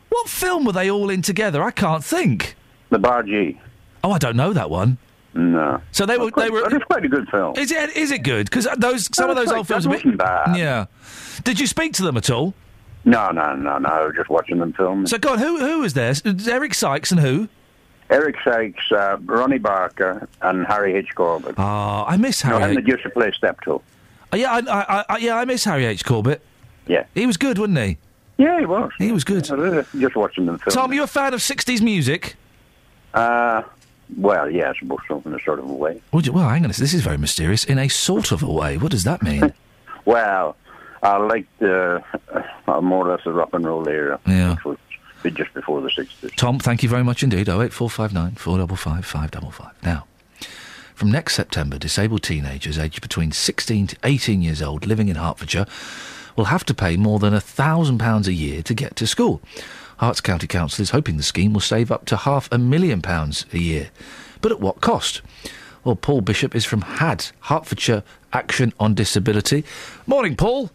What 0.09 0.29
film 0.29 0.65
were 0.65 0.73
they 0.73 0.91
all 0.91 1.11
in 1.11 1.23
together? 1.23 1.63
I 1.63 1.71
can't 1.71 2.05
think. 2.05 2.57
The 2.91 2.99
Bargee. 2.99 3.59
Oh, 4.03 4.13
I 4.13 4.19
don't 4.19 4.37
know 4.37 4.53
that 4.53 4.71
one. 4.71 4.99
No. 5.35 5.81
So 5.91 6.07
they 6.07 6.17
were. 6.19 6.31
quite- 6.31 6.45
they 6.45 6.51
were. 6.51 6.73
It's 6.75 6.85
quite 6.85 7.05
a 7.05 7.09
good 7.09 7.29
film. 7.29 7.55
Is 7.57 7.73
it? 7.73 7.97
Is 7.97 8.11
it 8.13 8.23
good? 8.23 8.49
Because 8.49 8.69
those 8.79 9.09
some 9.15 9.31
of 9.31 9.37
those 9.37 9.47
it's 9.47 9.53
old 9.53 9.67
films. 9.67 9.85
that 9.85 9.91
are 9.91 9.95
wasn't 9.95 10.19
bad. 10.19 10.57
Yeah. 10.57 10.87
Did 11.43 11.59
you 11.59 11.67
speak 11.67 11.93
to 11.95 12.03
them 12.05 12.17
at 12.17 12.31
all? 12.31 12.55
No, 13.05 13.31
no, 13.33 13.55
no, 13.57 13.79
no. 13.79 14.13
Just 14.15 14.31
watching 14.31 14.59
them 14.59 14.73
film. 14.73 15.07
So 15.09 15.19
God. 15.19 15.41
Who 15.41 15.59
who 15.59 15.81
was 15.81 15.95
there? 15.95 16.15
Eric 16.49 16.75
Sykes 16.75 17.11
and 17.11 17.21
who? 17.21 17.49
Eric 18.11 18.37
Sykes, 18.45 18.93
uh, 18.93 19.17
Ronnie 19.25 19.59
Barker, 19.59 20.29
and 20.43 20.67
Harry 20.67 20.95
H. 20.95 21.15
Corbett. 21.15 21.55
Oh, 21.59 22.05
I 22.07 22.17
miss 22.19 22.45
No, 22.45 22.59
Harry. 22.59 22.77
and 22.77 22.87
they 22.87 22.89
used 22.91 23.03
to 23.03 23.11
play 23.11 23.33
Steptoe. 23.33 23.83
Oh, 24.35 24.37
yeah, 24.37 24.53
I, 24.53 24.59
I, 24.99 25.05
I, 25.09 25.17
yeah, 25.19 25.37
I 25.37 25.45
miss 25.45 25.65
Harry 25.65 25.85
H. 25.87 26.05
Corbett. 26.05 26.43
Yeah. 26.87 27.05
He 27.15 27.27
was 27.27 27.37
good, 27.37 27.59
wasn't 27.59 27.79
he? 27.79 27.99
Yeah, 28.37 28.59
he 28.59 28.67
was. 28.67 28.91
He 28.99 29.13
was 29.13 29.23
good. 29.25 29.45
Just 29.45 30.17
watching 30.17 30.47
them 30.47 30.59
film. 30.59 30.75
Tom, 30.75 30.93
you 30.93 31.03
a 31.05 31.07
fan 31.07 31.35
of 31.35 31.41
60s 31.41 31.81
music? 31.81 32.35
Uh, 33.15 33.63
well, 34.19 34.51
yeah, 34.51 34.71
I 34.71 34.75
suppose 34.79 34.99
so, 35.07 35.23
in 35.25 35.35
a 35.35 35.41
sort 35.41 35.61
of 35.61 35.71
a 35.71 35.73
way. 35.73 36.03
Would 36.13 36.27
you, 36.27 36.33
well, 36.33 36.49
hang 36.49 36.65
on. 36.65 36.69
This 36.69 36.93
is 36.93 37.01
very 37.03 37.17
mysterious. 37.17 37.65
In 37.65 37.79
a 37.79 37.89
sort 37.89 38.33
of 38.33 38.43
a 38.43 38.53
way. 38.53 38.77
What 38.77 38.91
does 38.91 39.05
that 39.05 39.23
mean? 39.23 39.53
Well, 40.07 40.55
I 41.03 41.17
liked 41.17 41.63
uh, 41.63 42.01
uh, 42.69 42.81
more 42.83 43.07
or 43.09 43.13
less 43.13 43.25
the 43.25 43.33
rock 43.33 43.49
and 43.55 43.65
roll 43.65 43.89
era, 43.89 44.21
Yeah. 44.27 44.57
which 44.57 44.65
was 44.67 44.79
just 45.35 45.55
before 45.55 45.81
the 45.81 45.89
60s. 45.89 46.35
Tom, 46.37 46.59
thank 46.59 46.83
you 46.83 46.91
very 46.91 47.03
much 47.03 47.23
indeed. 47.23 47.49
08459 47.49 48.33
455 48.35 49.03
555. 49.07 49.83
Now, 49.83 50.07
from 50.95 51.11
next 51.11 51.35
September, 51.35 51.77
disabled 51.77 52.23
teenagers 52.23 52.79
aged 52.79 53.03
between 53.03 53.33
16 53.33 53.89
to 53.89 53.97
18 54.05 54.43
years 54.43 54.63
old 54.63 54.87
living 54.87 55.09
in 55.09 55.17
Hertfordshire 55.17 55.67
will 56.37 56.47
have 56.47 56.65
to 56.65 56.75
pay 56.75 56.97
more 56.97 57.19
than 57.19 57.35
£1,000 57.35 58.27
a 58.27 58.33
year 58.33 58.63
to 58.63 58.75
get 58.75 58.97
to 58.97 59.07
school. 59.07 59.41
Herts 60.01 60.23
County 60.23 60.47
Council 60.47 60.83
is 60.83 60.91
hoping 60.91 61.17
the 61.17 61.23
scheme 61.23 61.53
will 61.53 61.61
save 61.61 61.91
up 61.91 62.05
to 62.07 62.17
half 62.17 62.49
a 62.51 62.59
million 62.59 63.03
pounds 63.03 63.47
a 63.53 63.59
year. 63.59 63.91
But 64.41 64.53
at 64.53 64.61
what 64.61 64.81
cost? 64.81 65.21
Well, 65.85 65.97
Paul 65.97 66.21
Bishop 66.21 66.55
is 66.55 66.65
from 66.65 66.83
HAD, 66.83 67.27
Hertfordshire 67.43 68.03
Action 68.33 68.73
on 68.81 68.95
Disability. 68.95 69.65
Morning, 70.07 70.37
Paul. 70.37 70.71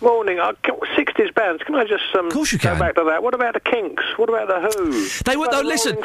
Morning. 0.00 0.38
Uh, 0.38 0.52
can- 0.62 0.74
60s 0.96 1.34
bands. 1.34 1.62
Can 1.64 1.74
I 1.74 1.84
just 1.84 2.04
um, 2.16 2.30
course 2.30 2.52
you 2.52 2.58
go 2.58 2.70
can. 2.70 2.78
back 2.78 2.94
to 2.96 3.04
that? 3.04 3.22
What 3.22 3.34
about 3.34 3.54
the 3.54 3.60
Kinks? 3.60 4.02
What 4.16 4.28
about 4.28 4.48
the 4.48 4.70
Who? 4.78 5.08
They 5.24 5.36
were 5.36 5.46
no. 5.46 5.58
the 5.62 5.64
Listen, 5.64 5.96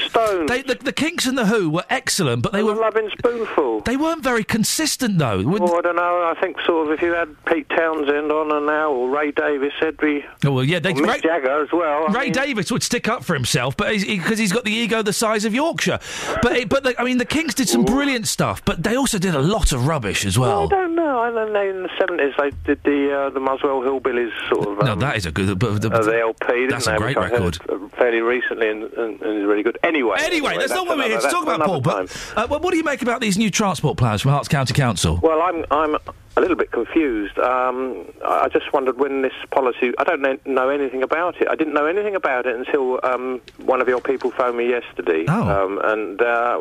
they, 0.47 0.61
the, 0.63 0.75
the 0.75 0.93
Kinks 0.93 1.25
and 1.27 1.37
the 1.37 1.45
Who 1.45 1.69
were 1.69 1.83
excellent, 1.89 2.41
but 2.41 2.53
they 2.53 2.63
were 2.63 2.73
loving 2.75 3.09
spoonful. 3.17 3.81
They 3.81 3.97
weren't 3.97 4.23
very 4.23 4.43
consistent 4.43 5.17
though. 5.19 5.43
Would- 5.43 5.61
Oh, 5.61 5.77
I 5.77 5.81
don't 5.81 5.95
know. 5.97 6.33
I 6.35 6.39
think 6.39 6.59
sort 6.61 6.87
of 6.87 6.93
if 6.93 7.01
you 7.01 7.11
had 7.13 7.35
Pete 7.45 7.69
Townshend 7.69 8.31
on 8.31 8.51
and 8.51 8.65
now, 8.65 8.91
or 8.91 9.09
Ray 9.09 9.31
Davies, 9.31 9.73
it'd 9.81 9.97
be. 9.97 10.25
Oh 10.45 10.51
well, 10.53 10.63
yeah, 10.63 10.79
they, 10.79 10.93
Mick 10.93 11.05
Ray, 11.07 11.19
Jagger 11.19 11.61
as 11.63 11.71
well. 11.71 12.07
I 12.07 12.11
Ray 12.13 12.23
mean- 12.25 12.33
Davies 12.33 12.71
would 12.71 12.81
stick 12.83 13.07
up 13.07 13.23
for 13.23 13.33
himself, 13.33 13.75
but 13.77 13.89
because 13.99 14.37
he, 14.39 14.43
he's 14.43 14.53
got 14.53 14.63
the 14.63 14.71
ego 14.71 15.01
the 15.01 15.13
size 15.13 15.45
of 15.45 15.53
Yorkshire. 15.53 15.99
But 16.41 16.53
it, 16.57 16.69
but 16.69 16.83
the, 16.83 16.99
I 16.99 17.03
mean, 17.03 17.17
the 17.17 17.25
Kinks 17.25 17.53
did 17.53 17.67
some 17.69 17.83
brilliant 17.85 18.27
stuff, 18.27 18.63
but 18.65 18.81
they 18.83 18.95
also 18.95 19.19
did 19.19 19.35
a 19.35 19.41
lot 19.41 19.71
of 19.71 19.85
rubbish 19.87 20.25
as 20.25 20.37
I 20.37 20.41
well. 20.41 20.63
I 20.63 20.67
don't 20.67 20.95
know. 20.95 21.19
I 21.19 21.31
don't 21.31 21.53
know. 21.53 21.69
In 21.69 21.83
the 21.83 21.89
seventies, 21.99 22.33
they 22.39 22.51
did 22.65 22.81
the 22.83 23.13
uh, 23.15 23.29
the 23.29 23.39
Muswell 23.39 23.78
Hillbillies 23.81 24.31
sort 24.49 24.67
of. 24.67 24.85
no, 24.85 24.93
um, 24.93 24.99
that 24.99 25.15
is 25.15 25.25
a 25.25 25.31
good. 25.31 25.57
But 25.59 25.81
the, 25.81 25.89
uh, 25.91 26.03
the 26.03 26.19
LP, 26.19 26.67
that's 26.67 26.87
a 26.87 26.97
great 26.97 27.17
which 27.17 27.25
I 27.25 27.29
heard, 27.29 27.57
record. 27.67 27.91
fairly 27.93 28.21
recently, 28.21 28.69
and, 28.69 28.83
and, 28.83 29.21
and 29.21 29.41
is 29.41 29.45
really 29.45 29.63
good. 29.63 29.77
Anyway, 29.83 30.17
Anyway, 30.19 30.57
that's 30.57 30.71
not 30.71 30.87
what 30.87 30.97
we're 30.97 31.07
here 31.07 31.19
to 31.19 31.29
talk 31.29 31.43
about, 31.43 31.61
Paul. 31.61 31.77
another 31.77 32.07
But 32.07 32.33
uh, 32.35 32.47
well, 32.49 32.59
what 32.59 32.71
do 32.71 32.77
you 32.77 32.83
make 32.83 33.01
about 33.01 33.21
these 33.21 33.37
new 33.37 33.49
transport 33.49 33.97
plans 33.97 34.21
from 34.21 34.31
Herts 34.31 34.49
County 34.49 34.73
Council? 34.73 35.19
Well, 35.21 35.41
I'm 35.41 35.65
I'm 35.71 35.95
a 36.37 36.41
little 36.41 36.55
bit 36.55 36.71
confused. 36.71 37.37
Um, 37.39 38.05
I 38.25 38.39
I 38.39 38.47
just 38.49 38.71
wondered 38.73 38.97
when 38.97 39.21
this 39.21 39.33
policy. 39.51 39.91
I 39.97 40.03
don't 40.03 40.21
know, 40.21 40.37
know 40.45 40.69
anything 40.69 41.03
about 41.03 41.39
it. 41.41 41.47
I 41.49 41.55
didn't 41.55 41.73
know 41.73 41.85
anything 41.85 42.15
about 42.15 42.45
it 42.45 42.55
until 42.55 42.99
um, 43.03 43.41
one 43.57 43.81
of 43.81 43.87
your 43.87 44.01
people 44.01 44.31
phoned 44.31 44.57
me 44.57 44.69
yesterday. 44.69 45.25
Oh. 45.27 45.65
Um, 45.65 45.79
and 45.83 46.21
uh, 46.21 46.59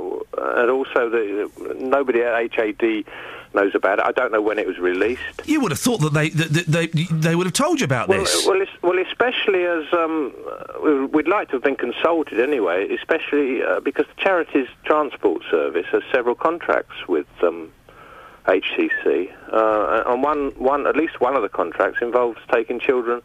and 0.58 0.70
also 0.70 1.08
the 1.08 1.50
nobody 1.78 2.22
at 2.22 2.52
HAD 2.52 3.04
knows 3.54 3.74
about 3.74 3.98
it. 3.98 4.04
I 4.04 4.12
don't 4.12 4.32
know 4.32 4.42
when 4.42 4.58
it 4.58 4.66
was 4.66 4.78
released. 4.78 5.22
You 5.44 5.60
would 5.60 5.72
have 5.72 5.78
thought 5.80 5.98
that 5.98 6.12
they 6.12 6.30
that, 6.30 6.66
they 6.66 6.86
they 6.86 7.34
would 7.34 7.46
have 7.46 7.54
told 7.54 7.80
you 7.80 7.84
about 7.84 8.08
Well, 8.08 8.20
this. 8.20 8.46
well, 8.46 8.64
well, 8.82 8.98
especially 8.98 9.64
as 9.64 9.84
um, 9.92 10.32
uh, 10.46 11.06
we'd 11.12 11.28
like 11.28 11.48
to 11.48 11.54
have 11.54 11.62
been 11.62 11.76
consulted 11.76 12.40
anyway, 12.40 12.88
especially 12.94 13.62
uh, 13.62 13.80
because 13.80 14.06
the 14.06 14.22
charities 14.22 14.68
transport 14.84 15.42
service 15.50 15.86
has 15.92 16.02
several 16.12 16.34
contracts 16.34 17.08
with 17.08 17.26
um, 17.42 17.72
HCC, 18.46 19.32
uh, 19.52 20.04
and 20.06 20.22
one, 20.22 20.50
one, 20.56 20.86
at 20.86 20.96
least 20.96 21.20
one 21.20 21.36
of 21.36 21.42
the 21.42 21.48
contracts 21.48 21.98
involves 22.00 22.38
taking 22.50 22.80
children. 22.80 23.22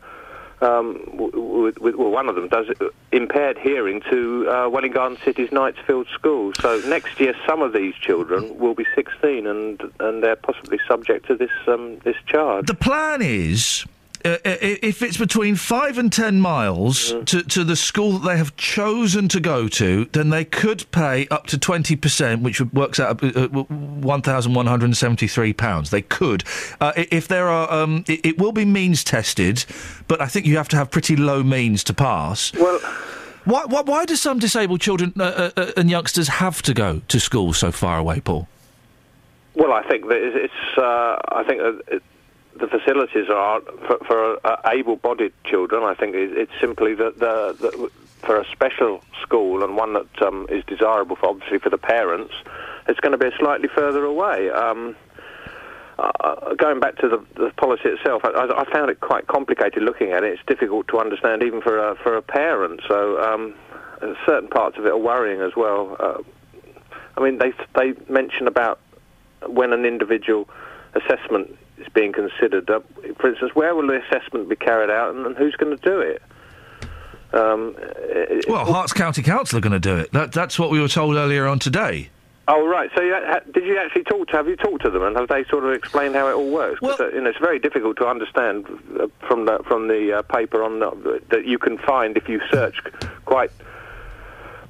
Um, 0.64 1.02
well, 1.14 2.12
one 2.12 2.30
of 2.30 2.36
them 2.36 2.48
does 2.48 2.68
impaired 3.12 3.58
hearing 3.58 4.02
to 4.10 4.48
uh, 4.50 4.70
Garden 4.90 5.18
City's 5.24 5.50
Knightsfield 5.50 6.08
School. 6.14 6.54
So 6.60 6.82
next 6.88 7.20
year, 7.20 7.36
some 7.48 7.62
of 7.62 7.74
these 7.74 7.96
children 7.96 8.58
will 8.58 8.74
be 8.74 8.86
16, 8.96 9.46
and 9.46 9.82
and 10.00 10.24
they're 10.24 10.36
possibly 10.36 10.80
subject 10.88 11.28
to 11.28 11.36
this 11.36 11.52
um, 11.68 12.00
this 12.00 12.18
charge. 12.26 12.68
The 12.68 12.74
plan 12.74 13.22
is. 13.22 13.86
Uh, 14.26 14.38
if 14.46 15.02
it's 15.02 15.18
between 15.18 15.56
five 15.56 15.98
and 15.98 16.12
ten 16.12 16.40
miles 16.40 17.12
Mm. 17.12 17.26
to, 17.26 17.44
to 17.44 17.64
the 17.66 17.76
school 17.76 18.20
that 18.20 18.28
they 18.30 18.38
have 18.38 18.56
chosen 18.56 19.28
to 19.28 19.40
go 19.42 19.68
to, 19.68 20.06
then 20.14 20.30
they 20.30 20.46
could 20.46 20.90
pay 20.92 21.28
up 21.30 21.46
to 21.48 21.58
twenty 21.58 21.96
percent, 21.98 22.42
which 22.42 22.62
works 22.74 23.00
out 23.00 23.22
uh, 23.24 23.28
uh, 23.28 23.48
one 23.48 24.22
thousand 24.22 24.54
one 24.54 24.66
hundred 24.66 24.86
and 24.86 24.96
seventy-three 24.98 25.52
pounds. 25.54 25.90
They 25.90 26.04
could, 26.04 26.44
uh, 26.80 26.94
if 26.96 27.28
there 27.28 27.50
are, 27.50 27.70
um, 27.72 28.06
it, 28.08 28.26
it 28.26 28.38
will 28.38 28.54
be 28.54 28.64
means 28.66 29.04
tested, 29.04 29.66
but 30.08 30.22
I 30.22 30.28
think 30.28 30.46
you 30.46 30.56
have 30.56 30.70
to 30.70 30.78
have 30.78 30.90
pretty 30.90 31.18
low 31.18 31.44
means 31.44 31.84
to 31.84 31.94
pass. 31.94 32.54
Well, 32.54 32.80
why, 33.44 33.66
why, 33.66 33.82
why 33.82 34.06
do 34.06 34.16
some 34.16 34.40
disabled 34.40 34.80
children 34.80 35.12
uh, 35.20 35.24
uh, 35.24 35.52
uh, 35.58 35.72
and 35.76 35.90
youngsters 35.90 36.30
have 36.30 36.62
to 36.62 36.74
go 36.74 37.02
to 37.10 37.20
school 37.20 37.52
so 37.52 37.72
far 37.74 38.00
away, 38.00 38.22
Paul? 38.22 38.48
Well, 39.54 39.74
I 39.74 39.84
think 39.84 40.08
that 40.08 40.18
it's. 40.18 40.38
it's, 40.46 40.78
Uh, 40.78 41.18
I 41.30 41.44
think 41.44 41.60
the 42.60 42.68
facilities 42.68 43.30
are 43.30 43.62
for, 43.88 43.98
for 44.06 44.48
uh, 44.48 44.58
able-bodied 44.68 45.34
children. 45.46 45.84
I 45.84 45.96
think 45.96 46.16
it's 46.16 46.52
simply 46.62 46.94
that 46.96 47.20
the, 47.20 47.56
the 47.60 47.90
for 48.26 48.40
a 48.40 48.46
special 48.52 49.02
school 49.22 49.64
and 49.64 49.76
one 49.76 49.94
that 49.94 50.22
um, 50.22 50.48
is 50.50 50.64
desirable, 50.66 51.16
for, 51.16 51.30
obviously, 51.30 51.60
for 51.60 51.70
the 51.70 51.78
parents. 51.78 52.34
It's 52.88 53.00
going 53.00 53.12
to 53.12 53.18
be 53.18 53.30
slightly 53.38 53.68
further 53.76 54.04
away. 54.06 54.50
Um, 54.50 54.96
uh, 56.00 56.54
going 56.56 56.80
back 56.80 56.98
to 56.98 57.10
the, 57.10 57.26
the 57.36 57.52
policy 57.58 57.90
itself, 57.90 58.24
I, 58.24 58.30
I 58.30 58.72
found 58.72 58.90
it 58.90 59.00
quite 59.00 59.28
complicated 59.28 59.84
looking 59.84 60.12
at 60.12 60.24
it. 60.24 60.34
It's 60.34 60.42
difficult 60.48 60.88
to 60.90 61.00
understand 61.00 61.44
even 61.44 61.62
for 61.62 61.78
a, 61.78 61.96
for 61.96 62.16
a 62.16 62.22
parent. 62.22 62.82
So 62.88 63.22
um, 63.22 63.54
certain 64.26 64.50
parts 64.50 64.78
of 64.78 64.86
it 64.86 64.92
are 64.92 64.98
worrying 64.98 65.42
as 65.42 65.52
well. 65.56 65.96
Uh, 66.00 66.18
I 67.16 67.22
mean, 67.22 67.38
they 67.38 67.54
they 67.76 67.94
mention 68.10 68.48
about 68.48 68.80
when 69.46 69.72
an 69.72 69.86
individual 69.86 70.50
assessment 70.96 71.56
is 71.86 71.92
being 71.94 72.14
considered. 72.14 72.70
Uh, 72.70 72.80
for 73.20 73.30
instance, 73.30 73.54
where 73.56 73.76
will 73.76 73.88
the 73.88 74.02
assessment 74.06 74.50
be 74.50 74.56
carried 74.56 74.90
out, 74.90 75.14
and, 75.16 75.26
and 75.26 75.36
who's 75.38 75.56
going 75.56 75.76
to 75.78 75.84
do 75.84 76.00
it? 76.00 76.22
Um, 77.34 77.76
it- 77.78 78.48
Well, 78.48 78.66
Herts 78.66 78.94
County 78.94 79.24
Council 79.24 79.58
are 79.58 79.62
going 79.62 79.74
to 79.74 79.80
do 79.80 79.98
it. 79.98 80.12
That, 80.12 80.32
that's 80.32 80.60
what 80.60 80.70
we 80.70 80.80
were 80.80 80.88
told 80.88 81.16
earlier 81.16 81.48
on 81.48 81.60
today. 81.60 82.10
Oh 82.46 82.68
right. 82.68 82.90
So 82.94 83.02
you, 83.02 83.14
ha, 83.16 83.40
did 83.54 83.64
you 83.66 83.78
actually 83.80 84.04
talk 84.04 84.28
to? 84.28 84.36
Have 84.36 84.50
you 84.50 84.58
talked 84.58 84.84
to 84.84 84.90
them, 84.90 85.02
and 85.02 85.16
have 85.16 85.30
they 85.30 85.46
sort 85.46 85.64
of 85.64 85.72
explained 85.72 86.14
how 86.14 86.28
it 86.28 86.34
all 86.34 86.52
works? 86.52 86.82
'Cause, 86.82 87.00
uh, 87.00 87.08
you 87.14 87.22
know, 87.22 87.30
it's 87.30 87.40
very 87.40 87.58
difficult 87.58 87.96
to 87.98 88.06
understand 88.06 88.66
uh, 89.00 89.08
from 89.26 89.46
the 89.46 89.60
from 89.66 89.88
the 89.88 90.12
uh, 90.18 90.22
paper 90.24 90.62
on 90.62 90.80
the, 90.80 91.22
that 91.30 91.46
you 91.46 91.58
can 91.58 91.78
find 91.78 92.18
if 92.18 92.28
you 92.28 92.42
search 92.52 92.82
quite 93.24 93.50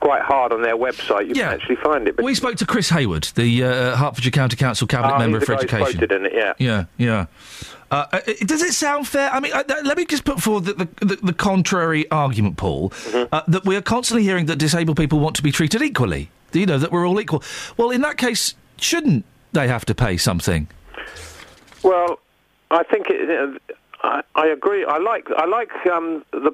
quite 0.03 0.21
hard 0.21 0.51
on 0.51 0.61
their 0.61 0.75
website. 0.75 1.27
You 1.27 1.33
Yeah. 1.35 1.51
can 1.51 1.59
actually 1.61 1.75
find 1.77 2.07
it. 2.07 2.15
But 2.17 2.25
We 2.25 2.35
spoke 2.35 2.55
to 2.57 2.65
Chris 2.65 2.89
Hayward, 2.89 3.23
the 3.35 3.63
uh, 3.63 3.95
Hertfordshire 3.95 4.31
County 4.31 4.57
Council 4.57 4.85
Cabinet 4.85 5.13
Ah, 5.13 5.19
Member 5.19 5.39
for 5.39 5.53
Education. 5.53 5.79
quoted 5.99 6.11
in 6.11 6.25
it, 6.25 6.33
yeah. 6.35 6.53
Yeah, 6.59 6.85
yeah. 6.97 7.25
Uh, 7.89 8.05
uh, 8.11 8.19
does 8.45 8.61
it 8.61 8.73
sound 8.73 9.07
fair? 9.07 9.29
I 9.31 9.39
mean, 9.39 9.53
uh, 9.53 9.63
let 9.83 9.95
me 9.97 10.03
just 10.05 10.25
put 10.25 10.41
forward 10.41 10.65
the, 10.65 10.73
the, 10.73 11.05
the, 11.05 11.15
the 11.27 11.33
contrary 11.33 12.09
argument, 12.11 12.57
Paul, 12.57 12.89
Mm-hmm. 12.89 13.33
uh, 13.33 13.41
that 13.47 13.65
we 13.65 13.75
are 13.77 13.81
constantly 13.81 14.23
hearing 14.23 14.47
that 14.47 14.57
disabled 14.57 14.97
people 14.97 15.19
want 15.19 15.35
to 15.37 15.43
be 15.43 15.51
treated 15.51 15.81
equally. 15.81 16.29
You 16.51 16.65
know, 16.65 16.77
that 16.79 16.91
we're 16.91 17.07
all 17.07 17.19
equal. 17.21 17.41
Well, 17.77 17.89
in 17.91 18.01
that 18.01 18.17
case, 18.17 18.55
shouldn't 18.77 19.23
they 19.53 19.67
have 19.67 19.85
to 19.85 19.95
pay 19.95 20.17
something? 20.17 20.67
Well, 21.81 22.19
I 22.71 22.83
think 22.83 23.07
it, 23.09 23.29
uh, 23.29 23.57
I, 24.03 24.21
I 24.35 24.47
agree. 24.47 24.83
I 24.85 24.97
like 24.97 25.27
I 25.35 25.45
like 25.45 25.71
um, 25.87 26.23
the. 26.31 26.51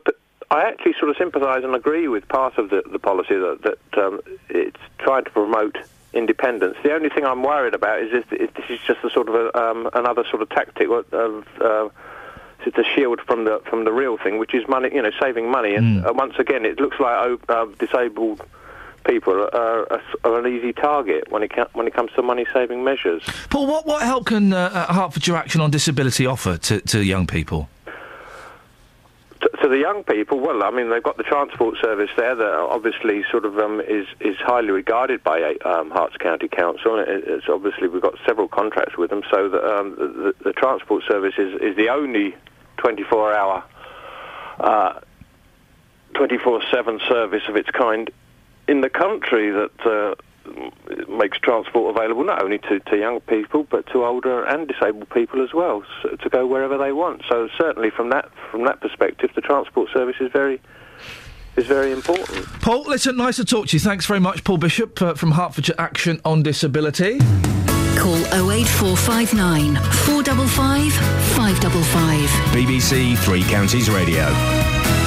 I 0.51 0.63
actually 0.63 0.93
sort 0.99 1.09
of 1.11 1.17
sympathise 1.17 1.63
and 1.63 1.75
agree 1.75 2.07
with 2.07 2.27
part 2.27 2.57
of 2.57 2.69
the, 2.69 2.81
the 2.91 2.99
policy 2.99 3.35
that, 3.35 3.59
that 3.63 4.03
um, 4.03 4.19
it's 4.49 4.79
trying 4.97 5.25
to 5.25 5.29
promote 5.29 5.77
independence. 6.13 6.75
The 6.83 6.93
only 6.93 7.09
thing 7.09 7.23
I'm 7.23 7.43
worried 7.43 7.75
about 7.75 8.01
is 8.01 8.09
if, 8.13 8.33
if 8.33 8.53
this 8.55 8.65
is 8.69 8.79
just 8.85 9.03
a 9.03 9.11
sort 9.11 9.29
of 9.29 9.35
a, 9.35 9.57
um, 9.57 9.89
another 9.93 10.23
sort 10.29 10.41
of 10.41 10.49
tactic 10.49 10.89
of 10.89 11.45
uh, 11.61 11.89
it's 12.65 12.77
a 12.77 12.83
shield 12.83 13.21
from 13.21 13.45
the 13.45 13.61
from 13.65 13.85
the 13.85 13.91
real 13.91 14.17
thing, 14.17 14.37
which 14.37 14.53
is 14.53 14.67
money. 14.67 14.89
You 14.93 15.01
know, 15.01 15.11
saving 15.19 15.49
money. 15.49 15.75
And 15.75 16.05
uh, 16.05 16.13
once 16.13 16.35
again, 16.37 16.65
it 16.65 16.79
looks 16.79 16.99
like 16.99 17.15
oh, 17.25 17.39
uh, 17.47 17.65
disabled 17.79 18.45
people 19.05 19.33
are, 19.33 19.91
are, 19.91 20.01
are 20.23 20.45
an 20.45 20.53
easy 20.53 20.73
target 20.73 21.31
when 21.31 21.41
it 21.41 21.51
ca- 21.51 21.69
when 21.73 21.87
it 21.87 21.93
comes 21.93 22.11
to 22.13 22.21
money 22.21 22.45
saving 22.53 22.83
measures. 22.83 23.23
Paul, 23.49 23.65
what, 23.65 23.87
what 23.87 24.01
help 24.03 24.25
can 24.27 24.53
uh, 24.53 24.69
uh, 24.73 24.93
Hertfordshire 24.93 25.35
Action 25.35 25.61
on 25.61 25.71
Disability 25.71 26.25
offer 26.25 26.57
to, 26.57 26.81
to 26.81 27.03
young 27.03 27.25
people? 27.25 27.69
To 29.61 29.67
the 29.67 29.77
young 29.77 30.03
people, 30.03 30.39
well, 30.39 30.63
I 30.63 30.71
mean, 30.71 30.89
they've 30.89 31.03
got 31.03 31.17
the 31.17 31.23
transport 31.23 31.75
service 31.81 32.09
there 32.17 32.35
that 32.35 32.45
obviously 32.45 33.23
sort 33.31 33.45
of 33.45 33.57
um, 33.57 33.81
is 33.81 34.07
is 34.19 34.35
highly 34.37 34.71
regarded 34.71 35.23
by 35.23 35.55
um, 35.65 35.91
Herts 35.91 36.17
County 36.19 36.47
Council. 36.47 36.99
It, 36.99 37.07
it's 37.27 37.45
obviously 37.49 37.87
we've 37.87 38.01
got 38.01 38.15
several 38.25 38.47
contracts 38.47 38.97
with 38.97 39.09
them, 39.09 39.23
so 39.31 39.49
that 39.49 39.63
um, 39.63 39.95
the, 39.95 40.33
the 40.43 40.53
transport 40.53 41.03
service 41.07 41.35
is, 41.37 41.53
is 41.61 41.75
the 41.75 41.89
only 41.89 42.35
24-hour, 42.77 43.63
uh, 44.59 44.99
24/7 46.13 47.07
service 47.07 47.43
of 47.47 47.55
its 47.55 47.69
kind 47.71 48.09
in 48.67 48.81
the 48.81 48.89
country 48.89 49.51
that. 49.51 49.85
Uh, 49.85 50.15
makes 51.07 51.37
transport 51.39 51.95
available 51.95 52.23
not 52.23 52.41
only 52.43 52.57
to, 52.59 52.79
to 52.79 52.97
young 52.97 53.19
people 53.21 53.65
but 53.69 53.85
to 53.87 54.05
older 54.05 54.43
and 54.45 54.67
disabled 54.67 55.09
people 55.09 55.43
as 55.43 55.53
well 55.53 55.83
so, 56.01 56.09
to 56.09 56.29
go 56.29 56.45
wherever 56.45 56.77
they 56.77 56.91
want. 56.91 57.23
So 57.29 57.49
certainly 57.57 57.89
from 57.89 58.09
that 58.09 58.29
from 58.51 58.65
that 58.65 58.81
perspective, 58.81 59.31
the 59.35 59.41
transport 59.41 59.89
service 59.93 60.15
is 60.19 60.31
very 60.31 60.61
is 61.55 61.65
very 61.65 61.91
important. 61.91 62.45
Paul, 62.61 62.83
listen, 62.83 63.17
nice 63.17 63.35
to 63.37 63.45
talk 63.45 63.67
to 63.67 63.75
you. 63.75 63.79
Thanks 63.79 64.05
very 64.05 64.19
much, 64.19 64.43
Paul 64.43 64.57
Bishop 64.57 65.01
uh, 65.01 65.13
from 65.13 65.31
Hertfordshire 65.31 65.75
Action 65.77 66.21
on 66.23 66.43
Disability. 66.43 67.19
Call 67.97 68.15
08459 68.51 69.75
455 69.75 70.93
555. 71.35 72.29
BBC 72.53 73.17
Three 73.17 73.43
Counties 73.43 73.89
Radio. 73.89 74.98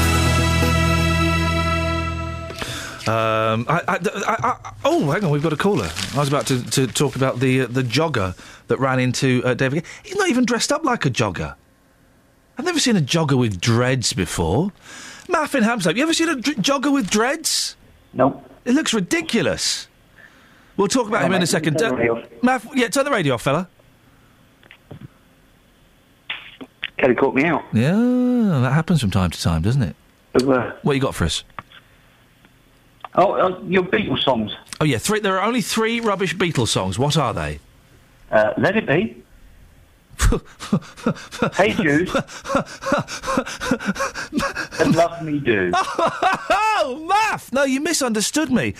Um, 3.09 3.67
I, 3.69 3.81
I, 3.89 3.99
I, 4.29 4.73
oh, 4.85 5.11
hang 5.11 5.25
on, 5.25 5.31
we've 5.31 5.43
got 5.43 5.53
a 5.53 5.57
caller. 5.57 5.91
I 6.15 6.19
was 6.19 6.29
about 6.29 6.47
to, 6.47 6.63
to 6.71 6.87
talk 6.87 7.17
about 7.17 7.41
the 7.41 7.63
uh, 7.63 7.67
the 7.67 7.83
jogger 7.83 8.37
that 8.69 8.79
ran 8.79 9.01
into 9.01 9.43
uh, 9.45 9.55
David. 9.55 9.85
He's 10.05 10.15
not 10.17 10.29
even 10.29 10.45
dressed 10.45 10.71
up 10.71 10.85
like 10.85 11.05
a 11.05 11.11
jogger. 11.11 11.57
I've 12.59 12.65
never 12.65 12.79
seen 12.79 12.97
a 12.97 13.01
jogger 13.01 13.37
with 13.39 13.61
dreads 13.61 14.13
before. 14.13 14.71
Maff 15.27 15.55
in 15.57 15.63
Hampstead, 15.65 15.97
you 15.97 16.03
ever 16.05 16.15
seen 16.15 16.29
a 16.29 16.37
dr- 16.37 16.59
jogger 16.59 16.93
with 16.93 17.11
dreads? 17.11 17.77
No. 18.13 18.45
It 18.65 18.75
looks 18.75 18.95
ridiculous. 18.95 19.89
We'll 20.77 20.89
talk 20.89 21.09
about 21.09 21.23
him 21.25 21.33
in 21.33 21.43
a 21.43 21.47
second. 21.47 21.79
turn 21.79 21.91
the 21.91 21.97
radio 21.97 22.19
off. 22.21 22.29
Maff, 22.43 22.69
yeah, 22.75 22.89
turn 22.89 23.05
the 23.05 23.11
radio 23.11 23.35
off, 23.35 23.43
fella. 23.43 23.69
Kelly 26.99 27.15
caught 27.15 27.35
me 27.35 27.45
out. 27.45 27.63
Yeah, 27.73 27.91
that 28.63 28.73
happens 28.73 29.01
from 29.01 29.11
time 29.11 29.31
to 29.31 29.41
time, 29.43 29.63
doesn't 29.63 29.83
it? 29.83 29.97
uh, 30.37 30.71
What 30.83 30.95
you 30.95 31.01
got 31.01 31.15
for 31.15 31.25
us? 31.25 31.43
Oh, 33.15 33.33
uh, 33.33 33.61
your 33.67 33.83
Beatles 33.83 34.23
songs. 34.23 34.55
Oh 34.81 34.85
yeah, 34.85 34.99
three. 34.99 35.21
There 35.21 35.39
are 35.39 35.47
only 35.47 35.61
three 35.61 36.01
rubbish 36.01 36.35
Beatles 36.35 36.69
songs. 36.69 36.99
What 36.99 37.17
are 37.17 37.35
they? 37.35 37.61
Uh, 38.31 38.53
Let 38.57 38.77
It 38.77 38.87
Be. 38.87 39.23
hey 41.57 41.73
Jude. 41.73 42.09
and 44.79 44.95
Love 44.95 45.23
Me 45.23 45.39
Do. 45.39 45.73
oh, 45.75 47.07
Math! 47.09 47.53
No, 47.53 47.65
you 47.65 47.81
misunderstood 47.81 48.51
me. 48.51 48.75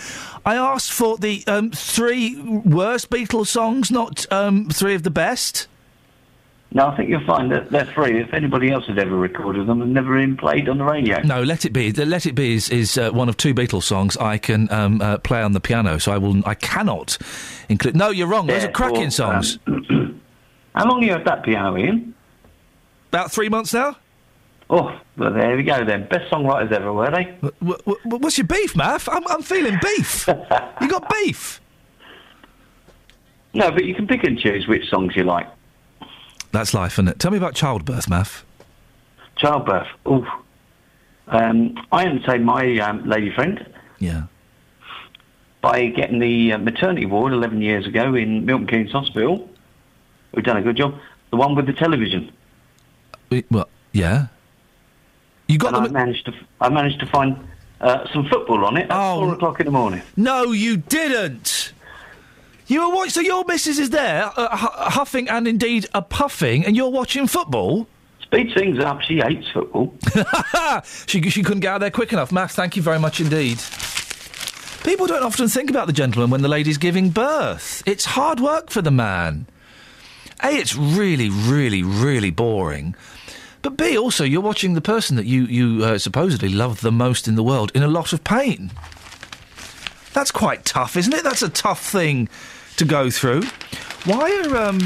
I 0.45 0.55
asked 0.55 0.91
for 0.91 1.17
the 1.17 1.43
um, 1.47 1.71
three 1.71 2.39
worst 2.41 3.09
Beatles 3.09 3.47
songs, 3.47 3.91
not 3.91 4.31
um, 4.31 4.69
three 4.69 4.95
of 4.95 5.03
the 5.03 5.11
best. 5.11 5.67
No, 6.75 6.87
I 6.87 6.97
think 6.97 7.09
you'll 7.09 7.23
find 7.25 7.51
that 7.51 7.69
they're 7.69 7.85
free. 7.85 8.19
If 8.19 8.33
anybody 8.33 8.71
else 8.71 8.87
had 8.87 8.97
ever 8.97 9.15
recorded 9.15 9.67
them 9.67 9.81
and 9.83 9.93
never 9.93 10.19
been 10.19 10.35
played 10.35 10.67
on 10.67 10.79
the 10.79 10.83
radio. 10.83 11.21
No, 11.21 11.43
Let 11.43 11.65
It 11.65 11.71
Be. 11.71 11.91
The 11.91 12.03
Let 12.05 12.25
It 12.25 12.33
Be 12.33 12.55
is, 12.55 12.69
is 12.69 12.97
uh, 12.97 13.11
one 13.11 13.29
of 13.29 13.37
two 13.37 13.53
Beatles 13.53 13.83
songs 13.83 14.17
I 14.17 14.39
can 14.39 14.71
um, 14.71 14.99
uh, 14.99 15.19
play 15.19 15.43
on 15.43 15.51
the 15.51 15.59
piano, 15.59 15.99
so 15.99 16.11
I 16.11 16.17
will. 16.17 16.41
I 16.47 16.55
cannot 16.55 17.19
include. 17.69 17.95
No, 17.95 18.09
you're 18.09 18.25
wrong. 18.27 18.47
Those 18.47 18.63
are 18.63 18.71
cracking 18.71 19.11
songs. 19.11 19.59
How 20.75 20.87
long 20.87 21.01
have 21.01 21.03
you 21.03 21.11
had 21.11 21.25
that 21.25 21.43
piano, 21.43 21.75
Iain? 21.77 22.15
About 23.09 23.31
three 23.31 23.49
months 23.49 23.71
now. 23.75 23.95
Oh, 24.71 24.99
well, 25.17 25.31
there 25.31 25.55
we 25.55 25.61
go 25.61 25.85
then. 25.85 26.07
Best 26.07 26.31
songwriters 26.31 26.71
ever, 26.71 26.91
were 26.91 27.11
they? 27.11 27.25
W- 27.41 27.77
w- 27.85 27.99
what's 28.17 28.39
your 28.39 28.47
beef, 28.47 28.75
Math? 28.75 29.07
I'm, 29.07 29.27
I'm 29.27 29.43
feeling 29.43 29.77
beef. 29.83 30.27
you 30.81 30.87
got 30.87 31.07
beef? 31.09 31.61
No, 33.55 33.69
but 33.69 33.85
you 33.85 33.93
can 33.93 34.07
pick 34.07 34.23
and 34.23 34.39
choose 34.39 34.67
which 34.67 34.89
songs 34.89 35.15
you 35.15 35.23
like. 35.23 35.47
That's 36.53 36.73
life, 36.73 36.93
isn't 36.93 37.07
it? 37.09 37.19
Tell 37.19 37.31
me 37.31 37.37
about 37.37 37.55
childbirth, 37.55 38.07
Math. 38.07 38.45
Childbirth. 39.37 39.87
Ooh. 40.07 40.25
Um, 41.27 41.75
I 41.91 42.05
entertained 42.05 42.45
my 42.45 42.77
um, 42.77 43.09
lady 43.09 43.31
friend. 43.33 43.65
Yeah. 43.99 44.23
By 45.61 45.87
getting 45.87 46.19
the 46.19 46.53
uh, 46.53 46.57
maternity 46.59 47.05
ward 47.07 47.33
11 47.33 47.61
years 47.61 47.87
ago 47.87 48.13
in 48.13 48.45
Milton 48.45 48.67
Keynes 48.67 48.91
Hospital. 48.91 49.49
We've 50.33 50.45
done 50.45 50.57
a 50.57 50.61
good 50.61 50.77
job. 50.77 50.95
The 51.31 51.37
one 51.37 51.55
with 51.55 51.65
the 51.65 51.73
television. 51.73 52.31
We- 53.29 53.45
Well, 53.49 53.67
yeah. 53.91 54.27
You 55.47 55.57
got 55.57 55.73
and 55.75 55.87
I 55.87 55.89
managed 55.89 56.25
to. 56.27 56.33
I 56.61 56.69
managed 56.69 56.99
to 56.99 57.05
find 57.07 57.37
uh, 57.81 58.07
some 58.13 58.27
football 58.29 58.63
on 58.65 58.77
it 58.77 58.83
at 58.83 58.91
Oh. 58.91 59.21
four 59.25 59.33
o'clock 59.33 59.59
in 59.59 59.65
the 59.65 59.71
morning. 59.71 60.01
No, 60.15 60.51
you 60.51 60.77
didn't. 60.77 61.73
You 62.73 62.89
were 62.89 62.95
watching. 62.95 63.11
So 63.11 63.21
your 63.21 63.45
missus 63.45 63.77
is 63.77 63.91
there, 63.91 64.31
uh, 64.35 64.57
hu- 64.57 64.89
huffing 64.89 65.29
and 65.29 65.47
indeed 65.47 65.85
a 65.93 66.01
puffing, 66.01 66.65
and 66.65 66.75
you're 66.75 66.89
watching 66.89 67.27
football. 67.27 67.87
Speed 68.23 68.51
things 68.55 68.79
up. 68.79 69.01
She 69.01 69.17
hates 69.19 69.47
football. 69.51 69.93
she 71.05 71.21
she 71.29 71.43
couldn't 71.43 71.59
get 71.59 71.73
out 71.75 71.81
there 71.81 71.91
quick 71.91 72.11
enough. 72.13 72.31
Max, 72.31 72.55
thank 72.55 72.75
you 72.75 72.81
very 72.81 72.97
much 72.97 73.21
indeed. 73.21 73.59
People 74.83 75.05
don't 75.05 75.21
often 75.21 75.47
think 75.49 75.69
about 75.69 75.85
the 75.85 75.93
gentleman 75.93 76.31
when 76.31 76.41
the 76.41 76.47
lady's 76.47 76.79
giving 76.79 77.11
birth. 77.11 77.83
It's 77.85 78.05
hard 78.05 78.39
work 78.39 78.71
for 78.71 78.81
the 78.81 78.89
man. 78.89 79.45
A, 80.43 80.47
it's 80.47 80.75
really, 80.75 81.29
really, 81.29 81.83
really 81.83 82.31
boring. 82.31 82.95
But 83.61 83.77
B, 83.77 83.95
also, 83.95 84.23
you're 84.23 84.41
watching 84.41 84.73
the 84.73 84.81
person 84.81 85.15
that 85.17 85.27
you, 85.27 85.45
you 85.45 85.85
uh, 85.85 85.97
supposedly 85.99 86.49
love 86.49 86.81
the 86.81 86.91
most 86.91 87.27
in 87.27 87.35
the 87.35 87.43
world 87.43 87.71
in 87.75 87.83
a 87.83 87.87
lot 87.87 88.13
of 88.13 88.23
pain. 88.23 88.71
That's 90.13 90.31
quite 90.31 90.65
tough, 90.65 90.97
isn't 90.97 91.13
it? 91.13 91.23
That's 91.23 91.43
a 91.43 91.49
tough 91.49 91.85
thing 91.85 92.29
to 92.77 92.85
go 92.85 93.09
through. 93.09 93.43
Why 94.05 94.43
are 94.45 94.57
um, 94.57 94.79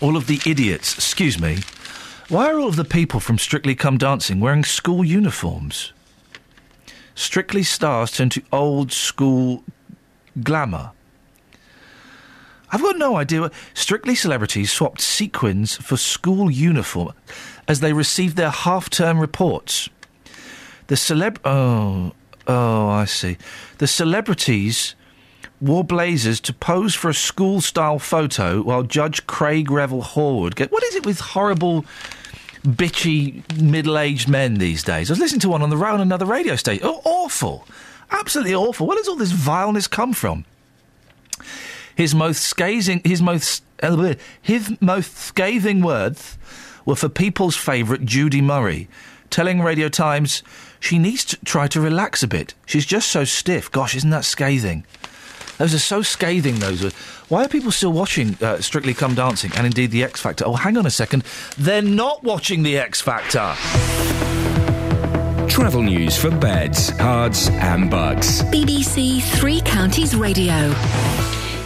all 0.00 0.16
of 0.16 0.26
the 0.26 0.40
idiots, 0.46 0.94
excuse 0.94 1.40
me, 1.40 1.58
why 2.28 2.50
are 2.50 2.58
all 2.58 2.68
of 2.68 2.76
the 2.76 2.84
people 2.84 3.20
from 3.20 3.38
Strictly 3.38 3.74
Come 3.74 3.98
Dancing 3.98 4.40
wearing 4.40 4.64
school 4.64 5.04
uniforms? 5.04 5.92
Strictly 7.14 7.62
stars 7.62 8.12
turn 8.12 8.30
to 8.30 8.42
old 8.52 8.90
school 8.90 9.64
glamour. 10.42 10.92
I've 12.70 12.80
got 12.80 12.96
no 12.96 13.16
idea. 13.16 13.50
Strictly 13.74 14.14
celebrities 14.14 14.72
swapped 14.72 15.02
sequins 15.02 15.76
for 15.76 15.98
school 15.98 16.50
uniform 16.50 17.12
as 17.68 17.80
they 17.80 17.92
received 17.92 18.36
their 18.36 18.50
half-term 18.50 19.18
reports. 19.18 19.90
The 20.86 20.94
celeb. 20.94 21.36
Oh, 21.44 22.12
oh, 22.46 22.88
I 22.88 23.04
see. 23.04 23.36
The 23.76 23.86
celebrities 23.86 24.94
wore 25.62 25.84
blazers 25.84 26.40
to 26.40 26.52
pose 26.52 26.92
for 26.94 27.08
a 27.08 27.14
school-style 27.14 28.00
photo, 28.00 28.60
while 28.62 28.82
Judge 28.82 29.26
Craig 29.28 29.70
Revel 29.70 30.02
Horwood. 30.02 30.56
Get 30.56 30.72
what 30.72 30.82
is 30.82 30.96
it 30.96 31.06
with 31.06 31.20
horrible, 31.20 31.84
bitchy 32.64 33.42
middle-aged 33.62 34.28
men 34.28 34.54
these 34.54 34.82
days? 34.82 35.08
I 35.08 35.12
was 35.12 35.20
listening 35.20 35.40
to 35.40 35.48
one 35.48 35.62
on 35.62 35.70
the 35.70 35.76
on 35.76 36.00
another 36.00 36.26
radio 36.26 36.56
station. 36.56 36.84
Oh, 36.84 37.00
awful, 37.04 37.64
absolutely 38.10 38.56
awful. 38.56 38.88
Where 38.88 38.96
does 38.96 39.06
all 39.06 39.16
this 39.16 39.30
vileness 39.30 39.86
come 39.86 40.12
from? 40.12 40.44
His 41.94 42.12
most 42.12 42.42
scathing, 42.42 43.00
his 43.04 43.22
most, 43.22 43.62
his 44.42 44.76
most 44.80 45.16
scathing 45.16 45.80
words 45.80 46.38
were 46.84 46.96
for 46.96 47.08
people's 47.08 47.54
favourite 47.54 48.04
Judy 48.04 48.40
Murray, 48.40 48.88
telling 49.30 49.60
Radio 49.60 49.88
Times 49.88 50.42
she 50.80 50.98
needs 50.98 51.24
to 51.26 51.36
try 51.44 51.68
to 51.68 51.80
relax 51.80 52.24
a 52.24 52.28
bit. 52.28 52.54
She's 52.66 52.86
just 52.86 53.08
so 53.08 53.22
stiff. 53.22 53.70
Gosh, 53.70 53.94
isn't 53.94 54.10
that 54.10 54.24
scathing? 54.24 54.84
Those 55.62 55.74
are 55.74 55.78
so 55.78 56.02
scathing. 56.02 56.58
Those 56.58 56.82
words. 56.82 56.96
Why 57.28 57.44
are 57.44 57.48
people 57.48 57.70
still 57.70 57.92
watching 57.92 58.36
uh, 58.42 58.60
Strictly 58.60 58.94
Come 58.94 59.14
Dancing 59.14 59.52
and 59.54 59.64
indeed 59.64 59.92
the 59.92 60.02
X 60.02 60.20
Factor? 60.20 60.44
Oh, 60.44 60.54
hang 60.54 60.76
on 60.76 60.86
a 60.86 60.90
second. 60.90 61.22
They're 61.56 61.80
not 61.80 62.24
watching 62.24 62.64
the 62.64 62.78
X 62.78 63.00
Factor. 63.00 63.54
Travel 65.48 65.84
news 65.84 66.18
for 66.18 66.32
beds, 66.32 66.90
cards, 66.94 67.48
and 67.48 67.88
bugs. 67.88 68.42
BBC 68.46 69.22
Three 69.38 69.60
Counties 69.60 70.16
Radio. 70.16 70.74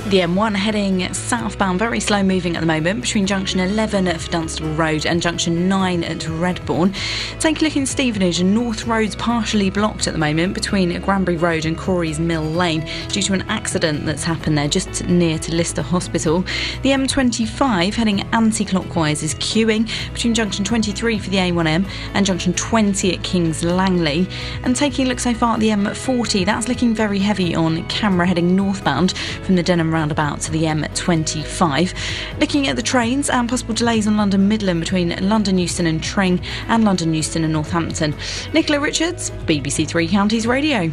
The 0.07 0.19
M1 0.19 0.55
heading 0.55 1.13
southbound, 1.13 1.81
very 1.81 1.99
slow 1.99 2.23
moving 2.23 2.55
at 2.55 2.61
the 2.61 2.67
moment 2.67 3.01
between 3.01 3.27
junction 3.27 3.59
11 3.59 4.07
at 4.07 4.31
Dunstable 4.31 4.73
Road 4.75 5.05
and 5.05 5.21
junction 5.21 5.69
9 5.69 6.05
at 6.05 6.21
Redbourn. 6.21 6.95
Take 7.41 7.61
a 7.61 7.65
look 7.65 7.77
in 7.77 7.87
Stevenage, 7.87 8.39
and 8.39 8.55
North 8.55 8.87
Road's 8.87 9.17
partially 9.17 9.69
blocked 9.69 10.07
at 10.07 10.13
the 10.13 10.19
moment 10.21 10.55
between 10.55 10.97
Granbury 11.01 11.37
Road 11.37 11.65
and 11.65 11.77
Corey's 11.77 12.21
Mill 12.21 12.45
Lane 12.45 12.89
due 13.09 13.21
to 13.23 13.33
an 13.33 13.43
accident 13.49 14.07
that's 14.07 14.23
happened 14.23 14.57
there 14.57 14.69
just 14.69 15.05
near 15.07 15.41
to 15.41 15.53
Lister 15.53 15.83
Hospital. 15.83 16.43
The 16.83 16.91
M25 16.91 17.93
heading 17.95 18.21
anti 18.33 18.65
clockwise 18.65 19.25
is 19.25 19.35
queuing 19.35 19.91
between 20.13 20.35
junction 20.35 20.65
23 20.65 21.19
for 21.19 21.31
the 21.31 21.39
A1M 21.39 21.85
and 22.15 22.25
junction 22.25 22.53
20 22.53 23.13
at 23.13 23.25
Kings 23.25 23.65
Langley. 23.65 24.29
And 24.63 24.77
taking 24.77 25.07
a 25.07 25.09
look 25.09 25.19
so 25.19 25.35
far 25.35 25.55
at 25.55 25.61
the 25.61 25.71
M40, 25.71 26.47
that's 26.47 26.69
looking 26.69 26.95
very 26.95 27.19
heavy 27.19 27.57
on 27.57 27.85
camera 27.89 28.25
heading 28.25 28.55
northbound 28.55 29.19
from 29.43 29.57
the 29.57 29.65
Denham 29.65 29.96
roundabout 29.97 30.43
to 30.43 30.51
the 30.51 30.65
M25. 30.65 32.39
Looking 32.39 32.69
at 32.69 32.77
the 32.77 32.83
trains 32.83 33.31
and 33.31 33.49
possible 33.49 33.75
delays 33.75 34.07
on 34.07 34.19
London 34.19 34.47
Midland 34.47 34.81
between 34.81 35.17
London 35.27 35.57
Euston 35.57 35.87
and 35.87 36.03
Tring 36.03 36.39
and 36.69 36.85
London 36.85 37.15
Euston 37.15 37.45
and 37.45 37.53
Northampton. 37.55 38.15
Nicola 38.53 38.79
Richards, 38.79 39.31
BBC 39.47 39.89
Three 39.89 40.07
Counties 40.07 40.47
Radio. 40.47 40.91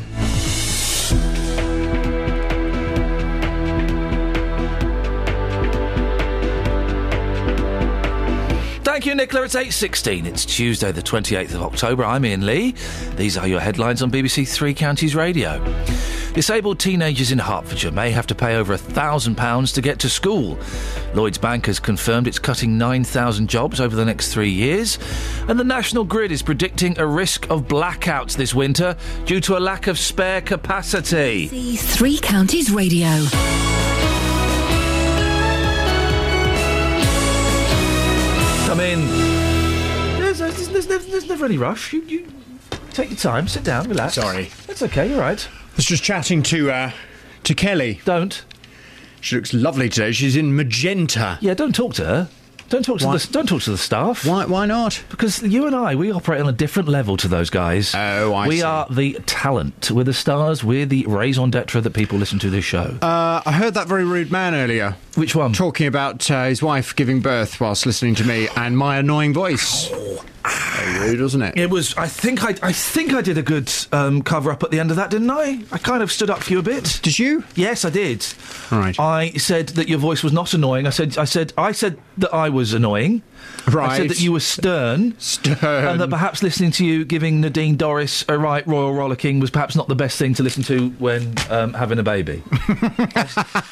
Thank 9.04 9.12
you, 9.12 9.16
Nicola. 9.16 9.44
It's 9.44 9.54
8.16. 9.54 10.26
It's 10.28 10.46
Tuesday, 10.46 10.94
the 10.94 11.02
28th 11.02 11.56
of 11.56 11.64
October. 11.64 12.06
I'm 12.06 12.24
Iain 12.24 12.46
Lee. 12.46 12.74
These 13.18 13.38
are 13.38 13.46
your 13.46 13.60
headlines 13.60 14.02
on 14.02 14.10
BBC 14.10 14.48
Three 14.48 14.74
Counties 14.74 15.14
Radio. 15.14 15.62
Disabled 16.34 16.80
teenagers 16.80 17.30
in 17.30 17.38
Hertfordshire 17.38 17.92
may 17.92 18.12
have 18.12 18.28
to 18.28 18.34
pay 18.34 18.56
over 18.56 18.78
£1,000 18.78 19.74
to 19.74 19.82
get 19.82 20.00
to 20.00 20.10
school. 20.10 20.58
Lloyds 21.14 21.38
Bank 21.38 21.66
has 21.66 21.82
confirmed 21.82 22.28
it's 22.28 22.40
cutting 22.40 22.78
9,000 22.78 23.50
jobs 23.50 23.82
over 23.82 23.94
the 23.94 24.06
next 24.06 24.32
three 24.32 24.52
years. 24.52 24.98
And 25.50 25.60
the 25.60 25.66
National 25.66 26.06
Grid 26.06 26.32
is 26.32 26.42
predicting 26.42 26.98
a 26.98 27.06
risk 27.06 27.50
of 27.50 27.68
blackouts 27.68 28.38
this 28.38 28.56
winter 28.56 28.96
due 29.26 29.42
to 29.42 29.58
a 29.58 29.60
lack 29.60 29.88
of 29.88 30.00
spare 30.00 30.40
capacity. 30.40 31.76
Three 31.76 32.20
Counties 32.20 32.72
Radio. 32.72 33.10
I 38.74 38.76
mean, 38.76 39.08
there's, 40.20 40.40
there's, 40.40 40.68
there's, 40.68 40.90
never, 40.90 41.04
there's 41.04 41.30
never 41.30 41.46
any 41.46 41.60
rush. 41.60 41.94
You, 41.94 42.02
you 42.02 42.28
take 42.90 43.12
your 43.12 43.20
time, 43.20 43.48
sit 43.48 43.64
down, 43.64 43.88
relax. 43.88 44.16
Sorry. 44.16 44.50
That's 44.66 44.82
okay, 44.82 45.08
you're 45.08 45.20
right. 45.20 45.48
I 45.48 45.76
was 45.76 45.86
just 45.86 46.02
chatting 46.02 46.42
to 46.42 46.72
uh, 46.72 46.92
to 47.44 47.54
Kelly. 47.54 48.02
Don't. 48.04 48.44
She 49.22 49.36
looks 49.36 49.54
lovely 49.54 49.90
today. 49.90 50.12
She's 50.12 50.36
in 50.36 50.56
magenta. 50.56 51.38
Yeah, 51.40 51.54
don't 51.54 51.76
talk 51.76 51.94
to 51.94 52.06
her. 52.06 52.30
Don't 52.70 52.84
talk 52.84 53.00
to 53.00 53.06
Why- 53.08 53.18
the 53.18 53.28
don't 53.32 53.48
talk 53.48 53.62
to 53.64 53.72
the 53.72 53.78
staff. 53.78 54.26
Why? 54.26 54.46
Why 54.46 54.66
not? 54.66 55.04
Because 55.10 55.44
you 55.44 55.68
and 55.68 55.76
I, 55.76 55.96
we 55.96 56.12
operate 56.12 56.42
on 56.42 56.50
a 56.50 56.52
different 56.54 56.90
level 56.90 57.18
to 57.18 57.28
those 57.28 57.50
guys. 57.50 57.94
Oh, 57.94 58.34
I 58.34 58.46
see. 58.46 58.50
we 58.50 58.58
see. 58.58 58.64
are 58.64 58.88
the 58.90 59.14
talent. 59.26 59.92
We're 59.92 60.04
the 60.06 60.14
stars. 60.14 60.64
We're 60.64 60.86
the 60.88 61.06
raison 61.08 61.52
d'être 61.52 61.82
that 61.82 61.94
people 61.94 62.18
listen 62.18 62.40
to 62.40 62.50
this 62.50 62.66
show. 62.66 62.98
Uh, 63.02 63.42
I 63.46 63.52
heard 63.52 63.76
that 63.76 63.88
very 63.88 64.06
rude 64.06 64.32
man 64.32 64.56
earlier. 64.56 64.96
Which 65.16 65.36
one? 65.36 65.54
Talking 65.54 65.86
about 65.88 66.30
uh, 66.32 66.46
his 66.46 66.64
wife 66.64 66.96
giving 66.96 67.20
birth 67.22 67.62
whilst 67.62 67.86
listening 67.86 68.16
to 68.16 68.24
me 68.24 68.48
and 68.56 68.76
my 68.78 68.98
annoying 68.98 69.34
voice. 69.34 69.92
Rude, 71.00 71.22
wasn't 71.22 71.44
it? 71.44 71.58
It 71.58 71.70
was. 71.70 71.96
I 71.96 72.08
think 72.08 72.44
I. 72.44 72.56
I 72.62 72.72
think 72.74 73.14
I 73.14 73.22
did 73.22 73.38
a 73.38 73.42
good 73.42 73.72
um, 73.92 74.22
cover 74.22 74.52
up 74.52 74.64
at 74.64 74.72
the 74.72 74.80
end 74.80 74.90
of 74.90 74.98
that, 74.98 75.10
didn't 75.10 75.30
I? 75.30 75.64
I 75.72 75.78
kind 75.78 76.04
of 76.04 76.12
stood 76.12 76.30
up 76.30 76.44
for 76.44 76.52
you 76.52 76.60
a 76.60 76.64
bit. 76.64 77.00
Did 77.02 77.18
you? 77.18 77.44
Yes, 77.56 77.86
I 77.86 77.90
did. 77.90 78.26
All 78.72 78.80
right. 78.80 79.00
I 79.00 79.32
said 79.32 79.70
that 79.70 79.88
your 79.88 80.00
voice 80.00 80.24
was 80.24 80.34
not 80.34 80.54
annoying. 80.54 80.86
I 80.86 80.90
said. 80.90 81.18
I 81.18 81.26
said. 81.26 81.54
I 81.58 81.72
said 81.72 81.98
that 82.18 82.34
I 82.34 82.50
was 82.50 82.74
annoying. 82.74 83.22
I 83.68 83.98
said 83.98 84.10
that 84.10 84.22
you 84.22 84.32
were 84.32 84.40
stern. 84.40 85.18
Stern. 85.20 85.58
And 85.88 86.02
that 86.02 86.10
perhaps 86.10 86.44
listening 86.44 86.72
to 86.72 86.86
you 86.86 87.06
giving 87.06 87.42
Nadine 87.42 87.78
Dorries 87.78 88.26
a 88.28 88.38
right 88.38 88.66
royal 88.68 88.94
rollicking 88.94 89.40
was 89.40 89.50
perhaps 89.50 89.76
not 89.76 89.88
the 89.88 89.96
best 89.96 90.18
thing 90.18 90.34
to 90.36 90.44
listen 90.44 90.64
to 90.64 90.90
when 91.00 91.34
um, 91.50 91.74
having 91.74 92.00
a 92.00 92.04
baby. 92.04 92.44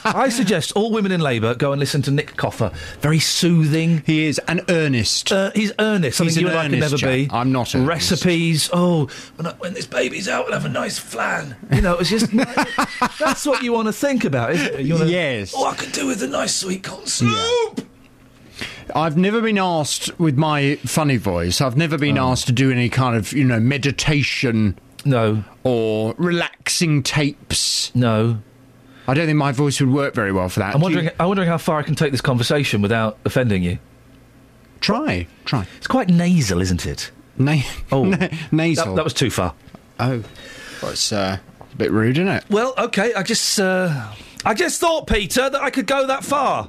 I 0.05 0.29
suggest 0.29 0.71
all 0.73 0.91
women 0.91 1.11
in 1.11 1.21
labour 1.21 1.55
go 1.55 1.71
and 1.73 1.79
listen 1.79 2.01
to 2.03 2.11
Nick 2.11 2.35
Coffer. 2.37 2.71
Very 2.99 3.19
soothing. 3.19 4.03
He 4.05 4.25
is 4.27 4.39
an 4.47 4.61
earnest. 4.69 5.31
Uh, 5.31 5.51
he's 5.55 5.71
earnest. 5.79 6.17
Something 6.17 6.33
He's 6.35 6.41
you 6.41 6.47
an 6.47 6.53
and 6.53 6.59
I 6.59 6.63
could 6.65 6.73
earnest 6.75 6.91
never 6.91 6.97
chap. 6.97 7.09
be. 7.09 7.27
I'm 7.31 7.51
not 7.51 7.73
earnest. 7.75 7.87
Recipes. 7.87 8.69
Oh, 8.73 9.07
when, 9.35 9.47
I, 9.47 9.53
when 9.53 9.73
this 9.73 9.85
baby's 9.87 10.27
out, 10.29 10.45
we'll 10.45 10.53
have 10.53 10.65
a 10.65 10.69
nice 10.69 10.97
flan. 10.97 11.55
You 11.71 11.81
know, 11.81 11.97
it's 11.97 12.09
just 12.09 12.31
that's 13.19 13.45
what 13.45 13.63
you 13.63 13.73
want 13.73 13.87
to 13.87 13.93
think 13.93 14.23
about, 14.23 14.51
isn't 14.53 14.73
it? 14.79 14.85
You 14.85 14.93
wanna, 14.95 15.05
Yes. 15.07 15.53
Oh, 15.55 15.65
I 15.65 15.75
could 15.75 15.91
do 15.91 16.07
with 16.07 16.23
a 16.23 16.27
nice 16.27 16.55
sweet 16.55 16.83
corn 16.83 17.05
soup. 17.05 17.87
I've 18.95 19.17
never 19.17 19.41
been 19.41 19.57
asked 19.57 20.17
with 20.19 20.37
my 20.37 20.75
funny 20.77 21.17
voice. 21.17 21.61
I've 21.61 21.77
never 21.77 21.97
been 21.97 22.17
asked 22.17 22.47
to 22.47 22.51
do 22.51 22.71
any 22.71 22.89
kind 22.89 23.15
of 23.15 23.33
you 23.33 23.43
know 23.43 23.59
meditation. 23.59 24.77
No. 25.05 25.43
Or 25.63 26.13
relaxing 26.17 27.01
tapes. 27.03 27.93
No. 27.95 28.39
I 29.07 29.13
don't 29.15 29.25
think 29.25 29.37
my 29.37 29.51
voice 29.51 29.79
would 29.81 29.91
work 29.91 30.13
very 30.13 30.31
well 30.31 30.47
for 30.47 30.59
that. 30.59 30.75
I'm 30.75 30.79
Do 30.81 30.89
you- 30.89 30.95
wondering. 30.95 31.09
I'm 31.19 31.27
wondering 31.27 31.49
how 31.49 31.57
far 31.57 31.79
I 31.79 31.83
can 31.83 31.95
take 31.95 32.11
this 32.11 32.21
conversation 32.21 32.81
without 32.81 33.17
offending 33.25 33.63
you. 33.63 33.79
Try, 34.79 35.27
try. 35.45 35.67
It's 35.77 35.87
quite 35.87 36.09
nasal, 36.09 36.61
isn't 36.61 36.85
it? 36.85 37.11
Na- 37.37 37.61
Oh, 37.91 38.03
na- 38.05 38.27
nasal. 38.51 38.87
That, 38.87 38.95
that 38.97 39.03
was 39.03 39.13
too 39.13 39.29
far. 39.29 39.53
Oh, 39.99 40.23
well, 40.81 40.91
it's 40.91 41.11
uh, 41.11 41.37
a 41.59 41.75
bit 41.75 41.91
rude, 41.91 42.17
isn't 42.17 42.27
it? 42.27 42.43
Well, 42.49 42.73
okay. 42.77 43.13
I 43.13 43.23
just, 43.23 43.59
uh, 43.59 44.11
I 44.45 44.53
just 44.53 44.79
thought, 44.79 45.07
Peter, 45.07 45.49
that 45.49 45.61
I 45.61 45.69
could 45.69 45.85
go 45.87 46.07
that 46.07 46.23
far. 46.23 46.67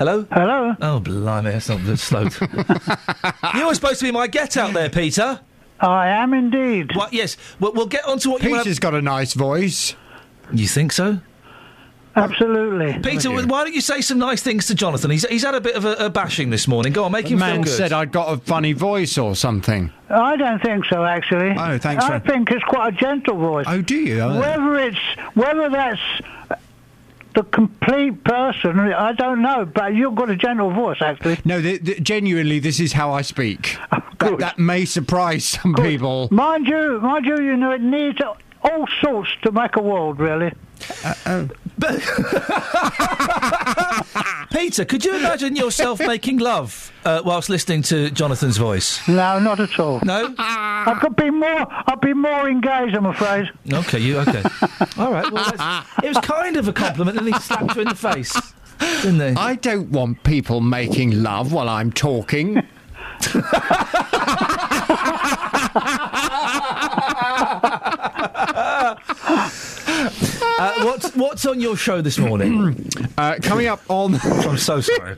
Hello. 0.00 0.26
Hello. 0.32 0.74
Oh, 0.80 0.98
blimey, 0.98 1.50
that's 1.50 1.68
not 1.68 1.84
that's 1.84 2.02
slow. 2.02 2.22
you 3.54 3.66
were 3.66 3.74
supposed 3.74 4.00
to 4.00 4.06
be 4.06 4.10
my 4.10 4.26
get 4.28 4.56
out 4.56 4.72
there, 4.72 4.88
Peter. 4.88 5.40
I 5.78 6.08
am 6.08 6.32
indeed. 6.32 6.96
What? 6.96 7.12
Yes. 7.12 7.36
Well, 7.60 7.74
we'll 7.74 7.84
get 7.86 8.06
on 8.06 8.18
to 8.20 8.30
what 8.30 8.42
you 8.42 8.48
Peter's 8.48 8.64
want. 8.66 8.80
got 8.80 8.94
a 8.94 9.02
nice 9.02 9.34
voice. 9.34 9.94
You 10.54 10.66
think 10.66 10.92
so? 10.92 11.20
Absolutely. 12.16 12.98
Peter, 13.02 13.30
why 13.30 13.64
don't 13.64 13.74
you 13.74 13.82
say 13.82 14.00
some 14.00 14.18
nice 14.18 14.42
things 14.42 14.66
to 14.68 14.74
Jonathan? 14.74 15.10
He's, 15.10 15.26
he's 15.28 15.44
had 15.44 15.54
a 15.54 15.60
bit 15.60 15.76
of 15.76 15.84
a, 15.84 16.06
a 16.06 16.10
bashing 16.10 16.48
this 16.48 16.66
morning. 16.66 16.92
Go 16.94 17.04
on, 17.04 17.12
make 17.12 17.26
The 17.26 17.32
him 17.34 17.38
man 17.40 17.54
feel 17.56 17.64
good. 17.64 17.76
said 17.76 17.92
I'd 17.92 18.10
got 18.10 18.32
a 18.32 18.38
funny 18.38 18.72
voice 18.72 19.16
or 19.18 19.36
something. 19.36 19.92
I 20.08 20.34
don't 20.36 20.60
think 20.62 20.86
so, 20.86 21.04
actually. 21.04 21.50
Oh, 21.56 21.78
thanks 21.78 22.04
I 22.04 22.18
for- 22.18 22.26
think 22.28 22.50
it's 22.50 22.64
quite 22.64 22.94
a 22.94 22.96
gentle 22.96 23.36
voice. 23.36 23.66
Oh, 23.68 23.80
do 23.82 23.94
you? 23.96 24.20
Oh. 24.20 24.40
Whether 24.40 24.76
it's 24.78 24.98
whether 25.34 25.68
that's 25.68 26.00
the 27.34 27.44
complete 27.44 28.22
person, 28.24 28.78
I 28.78 29.12
don't 29.12 29.42
know. 29.42 29.64
But 29.64 29.94
you've 29.94 30.14
got 30.14 30.30
a 30.30 30.36
gentle 30.36 30.70
voice, 30.70 30.98
actually. 31.00 31.38
No, 31.44 31.60
th- 31.60 31.84
th- 31.84 32.02
genuinely, 32.02 32.58
this 32.58 32.80
is 32.80 32.92
how 32.92 33.12
I 33.12 33.22
speak. 33.22 33.76
Oh, 33.92 34.00
that, 34.18 34.38
that 34.38 34.58
may 34.58 34.84
surprise 34.84 35.44
some 35.44 35.74
people. 35.74 36.28
Mind 36.30 36.66
you, 36.66 37.00
mind 37.00 37.24
you, 37.24 37.40
you 37.40 37.56
know 37.56 37.70
it 37.70 37.80
needs 37.80 38.20
all 38.62 38.86
sorts 39.00 39.30
to 39.42 39.52
make 39.52 39.76
a 39.76 39.82
world, 39.82 40.18
really. 40.18 40.52
Uh, 41.04 41.14
uh, 41.26 41.46
Peter, 44.52 44.84
could 44.84 45.04
you 45.04 45.16
imagine 45.16 45.56
yourself 45.56 46.00
making 46.06 46.38
love 46.38 46.92
uh, 47.04 47.22
whilst 47.24 47.48
listening 47.48 47.82
to 47.82 48.10
Jonathan's 48.10 48.56
voice? 48.56 49.06
No, 49.08 49.38
not 49.38 49.60
at 49.60 49.78
all. 49.78 50.00
No. 50.04 50.34
I 50.38 50.98
could 51.00 51.16
be 51.16 51.30
more. 51.30 51.66
I'd 51.70 52.00
be 52.00 52.12
more 52.12 52.48
engaged. 52.48 52.94
I'm 52.94 53.06
afraid. 53.06 53.46
Okay, 53.72 53.98
you 53.98 54.18
okay? 54.20 54.42
All 54.98 55.12
right. 55.12 55.30
Well, 55.30 55.50
that's, 55.50 55.88
it 56.02 56.08
was 56.08 56.18
kind 56.18 56.56
of 56.56 56.68
a 56.68 56.72
compliment, 56.72 57.18
and 57.18 57.26
he 57.26 57.32
slapped 57.40 57.74
you 57.76 57.82
in 57.82 57.88
the 57.88 57.94
face, 57.94 58.34
didn't 59.02 59.20
he? 59.20 59.40
I 59.40 59.54
don't 59.54 59.90
want 59.90 60.22
people 60.24 60.60
making 60.60 61.22
love 61.22 61.52
while 61.52 61.68
I'm 61.68 61.92
talking. 61.92 62.62
What's 70.84 71.14
what's 71.16 71.46
on 71.46 71.60
your 71.60 71.76
show 71.76 72.00
this 72.00 72.18
morning? 72.18 72.90
uh, 73.18 73.36
coming 73.42 73.66
up 73.66 73.82
on. 73.88 74.14
I'm 74.24 74.58
so 74.58 74.80
sorry. 74.80 75.16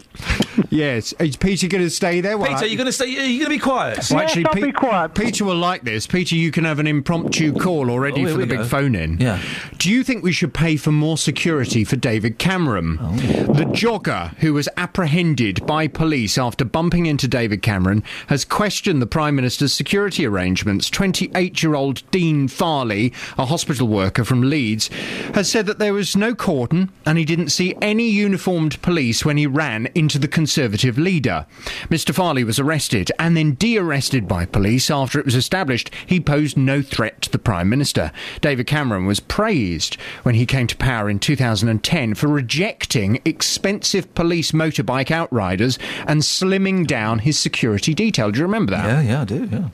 yes, 0.71 1.13
is 1.15 1.37
Peter 1.37 1.69
going 1.69 1.83
to 1.85 1.91
stay 1.91 2.21
there? 2.21 2.37
while 2.39 2.49
Peter, 2.49 2.65
I- 2.65 2.69
you're 2.69 2.77
going 2.77 2.87
to 2.87 2.93
stay. 2.93 3.05
Are 3.05 3.25
You're 3.25 3.47
going 3.47 3.59
to 3.59 3.59
be 3.59 3.59
quiet. 3.59 4.07
Well, 4.11 4.21
actually, 4.21 4.45
Pe- 4.45 5.09
Peter 5.15 5.45
will 5.45 5.57
like 5.57 5.83
this. 5.83 6.07
Peter, 6.07 6.35
you 6.35 6.51
can 6.51 6.65
have 6.65 6.79
an 6.79 6.87
impromptu 6.87 7.53
call 7.53 7.91
already 7.91 8.23
Oh, 8.25 8.29
for 8.29 8.33
the 8.33 8.39
we 8.39 8.45
big 8.47 8.59
go. 8.59 8.65
phone 8.65 8.95
in. 8.95 9.19
Yeah. 9.19 9.41
Do 9.79 9.91
you 9.91 10.03
think 10.05 10.23
we 10.23 10.33
should 10.33 10.55
pay 10.55 10.77
for 10.77 10.93
more 10.93 11.17
security 11.19 11.85
for 11.85 11.97
David 11.97 12.39
Cameron? 12.39 12.99
Oh. 13.01 13.13
The 13.53 13.65
jogger 13.65 14.35
who 14.37 14.55
was 14.55 14.69
apprehended 14.77 15.65
by 15.67 15.89
police 15.89 16.39
after 16.39 16.65
bumping 16.65 17.07
into 17.07 17.29
David 17.29 17.63
Cameron 17.63 18.03
has 18.29 18.45
questioned 18.45 19.01
the 19.03 19.07
Prime 19.07 19.37
Minister's 19.37 19.73
security 19.73 20.27
arrangements. 20.27 20.89
28 20.91 21.63
year 21.63 21.75
old 21.75 22.03
Dean 22.11 22.49
Farley, 22.49 23.13
a 23.39 23.47
hospital 23.47 23.89
worker 23.89 24.25
from 24.25 24.43
Leeds, 24.43 24.89
has 25.35 25.51
said 25.53 25.67
that 25.67 25.79
there 25.79 25.93
was 25.93 26.17
no 26.17 26.35
cordon 26.35 26.91
and 27.05 27.19
he 27.19 27.27
didn't 27.27 27.51
see 27.51 27.77
any 27.83 28.09
uniformed 28.09 28.81
police 28.81 29.23
when 29.23 29.37
he 29.37 29.47
ran 29.47 29.87
into 29.95 30.19
the 30.19 30.27
Conservative 30.27 30.97
leader. 30.97 31.45
Mr. 31.91 32.15
Farley 32.15 32.43
was 32.43 32.59
arrested 32.59 33.13
and 33.19 33.37
then 33.37 33.53
de 33.53 33.77
arrested 33.77 34.27
by 34.27 34.47
police 34.47 34.91
after 34.91 35.19
it 35.19 35.27
was 35.27 35.35
established 35.35 35.91
he 36.07 36.19
posed 36.19 36.57
no 36.57 36.81
threat 36.81 37.21
to 37.21 37.31
the 37.31 37.39
Prime 37.39 37.69
Minister. 37.69 38.13
David 38.41 38.67
Cameron 38.67 39.05
was 39.05 39.21
praised 39.21 39.97
when 40.23 40.35
he 40.35 40.47
came 40.47 40.67
to 40.69 40.77
power 40.77 41.11
in 41.11 41.19
2010 41.19 42.15
for 42.15 42.29
rejecting 42.29 43.21
expensive 43.27 44.15
police 44.15 44.53
motorbike 44.53 45.11
outriders 45.11 45.79
and 46.07 46.23
slimming 46.23 46.87
down 46.87 47.19
his 47.19 47.39
security 47.39 47.93
detail. 47.93 48.31
Do 48.31 48.39
you 48.39 48.47
remember 48.47 48.71
that? 48.71 48.87
Yeah, 48.87 49.01
yeah, 49.03 49.21
I 49.21 49.25
do, 49.27 49.47
yeah. 49.53 49.69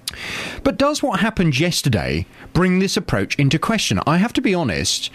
But 0.64 0.76
does 0.76 1.04
what 1.04 1.20
happened 1.20 1.60
yesterday 1.60 2.26
bring 2.52 2.80
this 2.80 2.96
approach 2.96 3.36
into 3.36 3.60
question? 3.60 4.00
I 4.08 4.16
have 4.16 4.32
to 4.32 4.40
be 4.40 4.56
honest, 4.56 5.12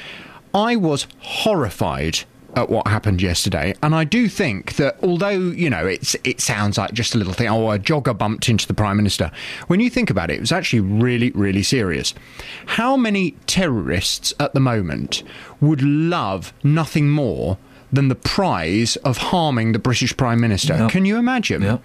I 0.53 0.75
was 0.75 1.07
horrified 1.19 2.19
at 2.55 2.69
what 2.69 2.87
happened 2.87 3.21
yesterday, 3.21 3.73
and 3.81 3.95
I 3.95 4.03
do 4.03 4.29
think 4.29 4.75
that 4.75 4.97
although 5.01 5.29
you 5.29 5.69
know 5.69 5.87
it's 5.87 6.15
it 6.23 6.39
sounds 6.39 6.77
like 6.77 6.93
just 6.93 7.15
a 7.15 7.17
little 7.17 7.33
thing, 7.33 7.47
oh, 7.47 7.71
a 7.71 7.79
jogger 7.79 8.15
bumped 8.15 8.47
into 8.49 8.67
the 8.67 8.73
prime 8.73 8.97
minister. 8.97 9.31
When 9.67 9.79
you 9.79 9.89
think 9.89 10.09
about 10.09 10.29
it, 10.29 10.35
it 10.35 10.39
was 10.39 10.51
actually 10.51 10.81
really, 10.81 11.31
really 11.31 11.63
serious. 11.63 12.13
How 12.67 12.95
many 12.95 13.31
terrorists 13.47 14.33
at 14.39 14.53
the 14.53 14.59
moment 14.59 15.23
would 15.61 15.81
love 15.81 16.53
nothing 16.63 17.09
more 17.09 17.57
than 17.91 18.07
the 18.07 18.15
prize 18.15 18.95
of 18.97 19.17
harming 19.17 19.71
the 19.71 19.79
British 19.79 20.15
prime 20.15 20.39
minister? 20.39 20.87
Can 20.89 21.05
you 21.05 21.17
imagine? 21.17 21.79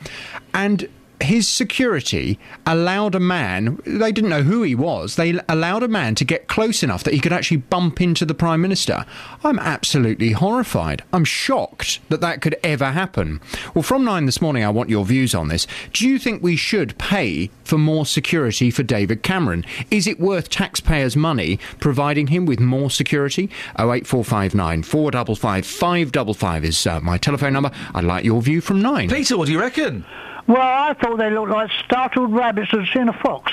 And 0.53 0.89
his 1.21 1.49
security 1.49 2.39
allowed 2.67 3.15
a 3.15 3.21
man, 3.21 3.81
they 3.85 4.13
didn't 4.13 4.31
know 4.31 4.43
who 4.43 4.63
he 4.63 4.75
was, 4.75 5.17
they 5.17 5.39
allowed 5.49 5.83
a 5.83 5.89
man 5.89 6.15
to 6.17 6.25
get 6.25 6.49
close 6.49 6.83
enough 6.83 7.05
that 7.05 7.15
he 7.15 7.21
could 7.21 7.33
actually 7.33 7.59
bump 7.59 8.01
into 8.01 8.25
the 8.25 8.35
Prime 8.35 8.61
Minister. 8.61 9.05
I'm 9.43 9.59
absolutely 9.59 10.33
horrified. 10.33 11.03
I'm 11.13 11.25
shocked 11.25 12.01
that 12.09 12.21
that 12.21 12.41
could 12.41 12.57
ever 12.63 12.93
happen. 12.93 13.41
Well, 13.75 13.83
from 13.83 14.05
nine 14.05 14.27
this 14.27 14.41
morning, 14.41 14.65
I 14.65 14.71
want 14.71 14.91
your 14.91 15.05
views 15.05 15.35
on 15.35 15.49
this. 15.49 15.67
Do 15.93 16.09
you 16.09 16.19
think 16.19 16.43
we 16.43 16.57
should 16.57 16.97
pay 16.99 17.51
for 17.65 17.79
more 17.79 18.07
security 18.07 18.71
for 18.71 18.83
David 18.83 19.23
Cameron? 19.23 19.65
Is 19.91 20.07
it 20.07 20.21
worth 20.21 20.49
taxpayers' 20.49 21.17
money 21.17 21.59
providing 21.79 22.29
him 22.29 22.47
with 22.47 22.61
more 22.61 22.91
security? 22.91 23.51
08459 23.79 24.83
455 24.83 25.67
555 25.67 26.65
is 26.65 26.87
uh, 26.87 27.01
my 27.01 27.19
telephone 27.19 27.53
number. 27.53 27.71
I'd 27.95 28.05
like 28.05 28.25
your 28.25 28.41
view 28.43 28.61
from 28.61 28.81
nine. 28.81 29.09
Peter, 29.09 29.37
what 29.37 29.47
do 29.47 29.53
you 29.53 29.61
reckon? 29.61 30.05
Well, 30.49 30.57
I 30.61 30.95
thought 30.95 31.19
they 31.19 31.31
looked 31.31 31.51
like 31.51 31.71
startled 31.85 32.33
rabbits 32.33 32.71
that 32.73 32.81
had 32.81 32.89
seen 32.93 33.09
a 33.09 33.13
fox. 33.13 33.53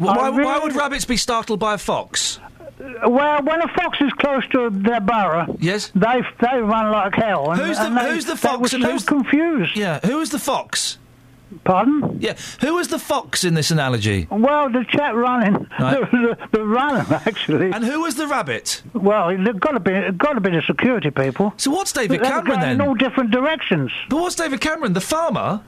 Well, 0.00 0.14
why, 0.16 0.26
I 0.26 0.30
why 0.30 0.58
would 0.58 0.74
rabbits 0.74 1.04
be 1.04 1.16
startled 1.16 1.60
by 1.60 1.74
a 1.74 1.78
fox? 1.78 2.38
Uh, 2.80 3.08
well, 3.08 3.42
when 3.42 3.62
a 3.62 3.68
fox 3.68 4.00
is 4.00 4.12
close 4.14 4.46
to 4.48 4.70
their 4.70 5.00
burrow, 5.00 5.56
yes, 5.60 5.90
they 5.94 6.22
they 6.40 6.58
run 6.58 6.90
like 6.92 7.14
hell. 7.14 7.50
And, 7.52 7.60
Who's 7.60 7.78
the 7.78 7.86
and 7.86 7.96
they, 7.96 8.10
Who's 8.10 8.24
the 8.24 8.34
they 8.34 8.38
fox 8.38 8.72
were 8.72 8.76
and 8.76 8.84
so 8.84 8.92
who's 8.92 9.04
confused? 9.04 9.76
Yeah, 9.76 10.00
who 10.04 10.20
is 10.20 10.30
the 10.30 10.38
fox? 10.38 10.98
Pardon? 11.64 12.18
Yeah, 12.20 12.34
who 12.60 12.74
was 12.74 12.88
the 12.88 12.98
fox 12.98 13.42
in 13.44 13.54
this 13.54 13.70
analogy? 13.70 14.26
Well, 14.30 14.70
the 14.70 14.84
chap 14.88 15.14
running, 15.14 15.66
Right. 15.78 16.00
the, 16.10 16.36
the, 16.52 16.58
the 16.58 16.64
runner 16.66 17.06
actually. 17.26 17.70
And 17.72 17.84
who 17.84 18.02
was 18.02 18.16
the 18.16 18.26
rabbit? 18.26 18.82
Well, 18.92 19.28
there's 19.28 19.56
got 19.58 19.72
to 19.72 19.80
be 19.80 20.12
got 20.16 20.34
to 20.34 20.40
be 20.40 20.50
the 20.50 20.62
security 20.66 21.10
people. 21.10 21.54
So 21.56 21.70
what's 21.70 21.92
David 21.92 22.20
They're 22.20 22.30
Cameron 22.30 22.60
then? 22.60 22.72
In 22.72 22.80
all 22.80 22.94
different 22.94 23.30
directions. 23.30 23.90
But 24.08 24.20
what's 24.20 24.34
David 24.36 24.60
Cameron, 24.60 24.92
the 24.92 25.00
farmer? 25.00 25.62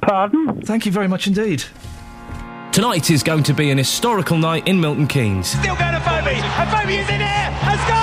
Pardon? 0.00 0.62
Thank 0.62 0.86
you 0.86 0.92
very 0.92 1.08
much 1.08 1.26
indeed. 1.26 1.64
Tonight 2.72 3.10
is 3.10 3.22
going 3.22 3.42
to 3.44 3.52
be 3.52 3.70
an 3.70 3.78
historical 3.78 4.38
night 4.38 4.66
in 4.68 4.80
Milton 4.80 5.06
Keynes. 5.08 5.48
Still 5.48 5.76
going 5.76 5.92
to 5.92 6.00
Foamy, 6.00 6.32
and 6.34 6.70
Foamy 6.70 6.94
is 6.96 7.08
in 7.08 7.20
here, 7.20 7.26
and 7.26 7.80
scores! 7.80 7.99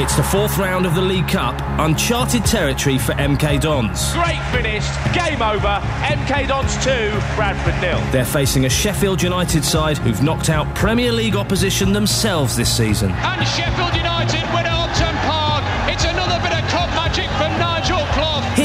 It's 0.00 0.14
the 0.14 0.22
fourth 0.22 0.58
round 0.58 0.86
of 0.86 0.94
the 0.94 1.02
League 1.02 1.26
Cup, 1.26 1.60
uncharted 1.80 2.44
territory 2.44 2.98
for 2.98 3.14
MK 3.14 3.60
Dons. 3.60 4.12
Great 4.12 4.40
finish, 4.52 4.86
game 5.12 5.42
over, 5.42 5.82
MK 6.06 6.46
Dons 6.46 6.72
2, 6.84 7.10
Bradford 7.34 7.74
nil. 7.80 7.98
They're 8.12 8.24
facing 8.24 8.64
a 8.64 8.68
Sheffield 8.68 9.20
United 9.20 9.64
side 9.64 9.98
who've 9.98 10.22
knocked 10.22 10.50
out 10.50 10.72
Premier 10.76 11.10
League 11.10 11.34
opposition 11.34 11.92
themselves 11.92 12.54
this 12.54 12.70
season. 12.70 13.10
And 13.10 13.44
Sheffield 13.48 13.96
United 13.96 14.46
win 14.54 14.66
at 14.66 14.86
Upton 14.86 15.16
Park. 15.26 15.64
It's 15.90 16.04
another 16.04 16.38
bit 16.46 16.54
of 16.54 16.70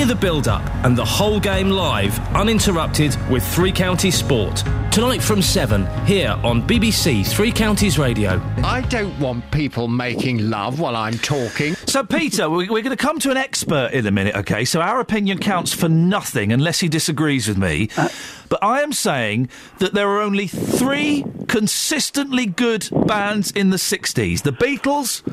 Hear 0.03 0.13
the 0.15 0.19
build 0.19 0.49
up 0.49 0.61
and 0.83 0.97
the 0.97 1.05
whole 1.05 1.39
game 1.39 1.69
live, 1.69 2.19
uninterrupted, 2.35 3.15
with 3.31 3.41
Three 3.41 3.71
Counties 3.71 4.15
Sport. 4.15 4.57
Tonight 4.91 5.23
from 5.23 5.41
7, 5.41 5.87
here 6.05 6.37
on 6.43 6.61
BBC 6.67 7.25
Three 7.25 7.53
Counties 7.53 7.97
Radio. 7.97 8.41
I 8.65 8.81
don't 8.81 9.17
want 9.17 9.49
people 9.51 9.87
making 9.87 10.49
love 10.49 10.81
while 10.81 10.97
I'm 10.97 11.17
talking. 11.19 11.75
So, 11.87 12.03
Peter, 12.03 12.49
we- 12.49 12.67
we're 12.69 12.83
going 12.83 12.95
to 12.95 12.97
come 13.01 13.17
to 13.19 13.31
an 13.31 13.37
expert 13.37 13.91
in 13.93 14.05
a 14.05 14.11
minute, 14.11 14.35
okay? 14.35 14.65
So, 14.65 14.81
our 14.81 14.99
opinion 14.99 15.37
counts 15.39 15.73
for 15.73 15.87
nothing 15.87 16.51
unless 16.51 16.81
he 16.81 16.89
disagrees 16.89 17.47
with 17.47 17.57
me. 17.57 17.87
Uh, 17.95 18.09
But 18.53 18.63
I 18.63 18.81
am 18.81 18.93
saying 18.93 19.49
that 19.79 19.95
there 19.95 20.07
are 20.07 20.21
only 20.21 20.45
three 20.45 21.25
consistently 21.47 22.45
good 22.45 22.87
bands 23.07 23.49
in 23.49 23.71
the 23.71 23.77
60s 23.77 24.43
the 24.43 24.51
Beatles, 24.51 25.23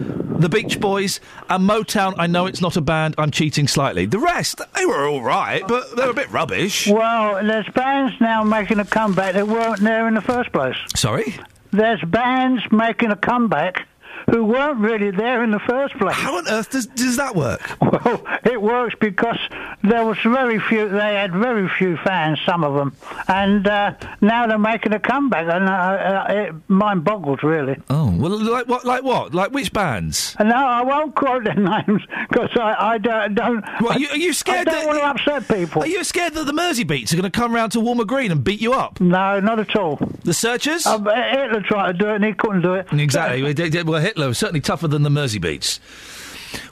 the 0.41 0.49
Beach 0.49 0.81
Boys, 0.81 1.21
and 1.51 1.69
Motown. 1.69 2.15
I 2.17 2.27
know 2.27 2.47
it's 2.47 2.63
not 2.63 2.79
a 2.79 2.81
band, 2.81 3.17
I'm 3.19 3.31
cheating 3.31 3.69
slightly. 3.69 4.07
The 4.07 4.19
rest, 4.19 4.63
they 4.75 4.87
were 4.87 5.07
all 5.07 5.21
right, 5.21 5.63
but 5.69 5.95
they 5.97 6.05
were 6.05 6.13
a 6.13 6.15
bit 6.15 6.31
rubbish. 6.31 6.87
Well, 6.87 7.45
there's 7.47 7.69
bands 7.75 8.15
now 8.23 8.43
making 8.43 8.81
a 8.81 8.87
comeback 8.87 9.35
that 9.35 9.47
weren't 9.47 9.81
there 9.81 10.09
in 10.09 10.15
the 10.15 10.23
first 10.23 10.51
place. 10.51 10.77
Sorry? 10.97 11.39
There's 11.73 12.01
bands 12.01 12.63
making 12.73 13.11
a 13.11 13.17
comeback 13.17 13.87
who 14.31 14.45
weren't 14.45 14.79
really 14.81 15.11
there 15.11 15.43
in 15.45 15.51
the 15.51 15.59
first 15.61 15.95
place. 15.99 16.15
How 16.15 16.37
on 16.39 16.49
earth 16.49 16.71
does, 16.71 16.87
does 16.87 17.17
that 17.17 17.35
work? 17.37 17.61
Well, 18.01 18.25
it 18.45 18.63
works 18.63 18.95
because 18.99 19.39
there 19.83 20.05
was 20.07 20.17
very 20.23 20.59
few. 20.59 20.89
They 20.89 21.15
had 21.17 21.33
very 21.35 21.69
few 21.69 21.99
fans, 21.99 22.39
some 22.47 22.65
of 22.65 22.75
them, 22.75 22.97
and 23.29 23.67
uh, 23.67 23.93
now 24.23 24.47
they're 24.47 24.59
making 24.59 24.95
a 24.95 24.99
comeback, 24.99 25.47
and 25.53 25.69
uh, 25.69 25.73
uh, 25.73 26.27
it 26.31 26.55
mind 26.69 27.05
boggles 27.05 27.43
really. 27.43 27.77
Oh, 27.91 28.11
well, 28.17 28.39
like 28.43 28.69
what? 28.69 28.87
Like 28.87 29.03
what? 29.03 29.35
Like 29.35 29.51
which 29.53 29.73
bands? 29.75 30.35
And 30.39 30.49
now 30.49 30.67
I 30.67 30.83
won't 30.83 31.15
quote 31.15 31.45
their 31.45 31.55
names 31.57 32.03
because 32.31 32.49
I, 32.57 32.95
I 32.95 32.99
don't. 32.99 33.35
don't 33.35 33.63
What, 33.83 33.97
are 33.97 34.01
you, 34.01 34.09
are 34.09 34.17
you 34.17 34.33
scared 34.33 34.69
I 34.69 34.73
don't 34.73 34.81
that, 34.97 35.05
want 35.05 35.27
to 35.27 35.33
upset 35.35 35.59
people. 35.59 35.83
Are 35.83 35.87
you 35.87 36.03
scared 36.05 36.33
that 36.35 36.45
the 36.45 36.53
Merseybeats 36.53 37.13
are 37.13 37.17
going 37.17 37.31
to 37.31 37.39
come 37.39 37.53
round 37.55 37.73
to 37.73 37.81
Woolmer 37.81 38.07
Green 38.07 38.31
and 38.33 38.43
beat 38.43 38.63
you 38.63 38.73
up? 38.73 38.99
No, 39.01 39.41
not 39.41 39.59
at 39.59 39.77
all. 39.77 39.97
The 40.25 40.33
Searchers? 40.33 40.87
Uh, 40.87 40.99
Hitler 40.99 41.61
tried 41.61 41.93
to 41.93 41.99
do 41.99 42.09
it 42.11 42.15
and 42.17 42.25
he 42.25 42.33
couldn't 42.33 42.63
do 42.63 42.75
it. 42.75 42.87
Exactly. 42.93 43.43
Well, 43.43 43.53
they- 43.55 43.69
they- 43.69 43.83
well, 43.83 44.01
Hitler 44.11 44.27
was 44.27 44.39
certainly 44.39 44.61
tougher 44.61 44.89
than 44.89 45.05
the 45.05 45.09
Merseybeats. 45.09 45.79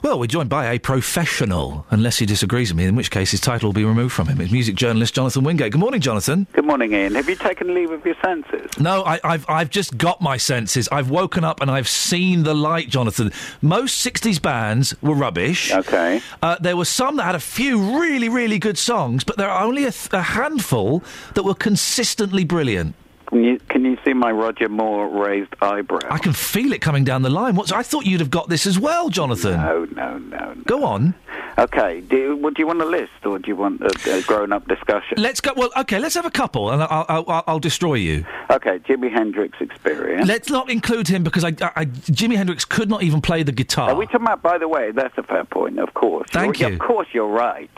Well, 0.03 0.19
we're 0.19 0.27
joined 0.27 0.49
by 0.49 0.73
a 0.73 0.77
professional, 0.77 1.85
unless 1.89 2.17
he 2.17 2.25
disagrees 2.25 2.69
with 2.69 2.77
me, 2.77 2.83
in 2.83 2.97
which 2.97 3.11
case 3.11 3.31
his 3.31 3.39
title 3.39 3.69
will 3.69 3.73
be 3.73 3.85
removed 3.85 4.13
from 4.13 4.27
him. 4.27 4.41
It's 4.41 4.51
music 4.51 4.75
journalist 4.75 5.15
Jonathan 5.15 5.45
Wingate. 5.45 5.71
Good 5.71 5.79
morning, 5.79 6.01
Jonathan. 6.01 6.47
Good 6.51 6.65
morning, 6.65 6.93
Iain. 6.93 7.15
Have 7.15 7.29
you 7.29 7.37
taken 7.37 7.73
leave 7.73 7.91
of 7.91 8.05
your 8.05 8.17
senses? 8.21 8.69
No, 8.77 9.05
I, 9.05 9.21
I've 9.23 9.45
I've 9.47 9.69
just 9.69 9.97
got 9.97 10.19
my 10.19 10.35
senses. 10.35 10.89
I've 10.91 11.09
woken 11.09 11.45
up 11.45 11.61
and 11.61 11.71
I've 11.71 11.87
seen 11.87 12.43
the 12.43 12.53
light, 12.53 12.89
Jonathan. 12.89 13.31
Most 13.61 14.05
'60s 14.05 14.41
bands 14.41 14.93
were 15.01 15.15
rubbish. 15.15 15.71
Okay. 15.71 16.19
Uh, 16.43 16.57
there 16.59 16.75
were 16.75 16.83
some 16.83 17.15
that 17.15 17.23
had 17.23 17.35
a 17.35 17.39
few 17.39 18.01
really, 18.01 18.27
really 18.27 18.59
good 18.59 18.77
songs, 18.77 19.23
but 19.23 19.37
there 19.37 19.49
are 19.49 19.63
only 19.63 19.85
a, 19.85 19.91
th- 19.93 20.11
a 20.11 20.21
handful 20.21 21.05
that 21.35 21.43
were 21.43 21.55
consistently 21.55 22.43
brilliant. 22.43 22.95
Can 23.29 23.43
you, 23.43 23.59
can 23.69 23.85
you 23.85 23.95
see 24.03 24.13
my 24.13 24.31
Roger 24.31 24.67
Moore 24.69 25.07
raised 25.07 25.53
eyebrow? 25.61 25.99
I 26.09 26.17
can 26.17 26.33
feel 26.33 26.73
it 26.73 26.81
coming 26.81 27.03
down 27.03 27.21
the 27.21 27.29
line. 27.29 27.55
What's, 27.55 27.71
I 27.71 27.83
thought 27.83 28.05
you'd 28.05 28.21
have 28.21 28.31
got 28.31 28.49
this 28.49 28.65
as 28.65 28.79
well, 28.79 29.09
Jonathan. 29.09 29.53
No, 29.53 29.85
no, 29.85 30.17
no. 30.17 30.53
no. 30.53 30.61
Go 30.65 30.83
on. 30.83 31.13
Okay. 31.59 32.01
Do 32.01 32.17
you, 32.17 32.37
well, 32.37 32.51
do 32.51 32.61
you 32.61 32.65
want 32.67 32.81
a 32.81 32.85
list 32.85 33.11
or 33.25 33.37
do 33.37 33.47
you 33.49 33.55
want 33.55 33.81
a, 33.81 33.91
a 34.17 34.21
grown-up 34.23 34.67
discussion? 34.67 35.17
Let's 35.21 35.41
go. 35.41 35.51
Well, 35.55 35.69
okay. 35.77 35.99
Let's 35.99 36.15
have 36.15 36.25
a 36.25 36.31
couple, 36.31 36.71
and 36.71 36.81
I'll, 36.81 37.05
I'll, 37.07 37.25
I'll, 37.27 37.43
I'll 37.47 37.59
destroy 37.59 37.95
you. 37.95 38.25
Okay, 38.49 38.79
Jimi 38.79 39.11
Hendrix 39.11 39.59
Experience. 39.61 40.27
Let's 40.27 40.49
not 40.49 40.69
include 40.71 41.07
him 41.07 41.23
because 41.23 41.43
I, 41.43 41.49
I, 41.61 41.71
I, 41.75 41.85
Jimi 41.85 42.35
Hendrix 42.35 42.65
could 42.65 42.89
not 42.89 43.03
even 43.03 43.21
play 43.21 43.43
the 43.43 43.51
guitar. 43.51 43.89
Are 43.91 43.95
we 43.95 44.05
talking 44.07 44.21
about, 44.21 44.41
by 44.41 44.57
the 44.57 44.67
way, 44.67 44.91
that's 44.91 45.17
a 45.17 45.23
fair 45.23 45.43
point, 45.43 45.77
of 45.79 45.93
course. 45.93 46.27
Thank 46.31 46.59
You're- 46.59 46.71
you. 46.73 46.79
Of 46.79 46.87
course, 46.87 47.07
you're 47.13 47.27
right. 47.27 47.69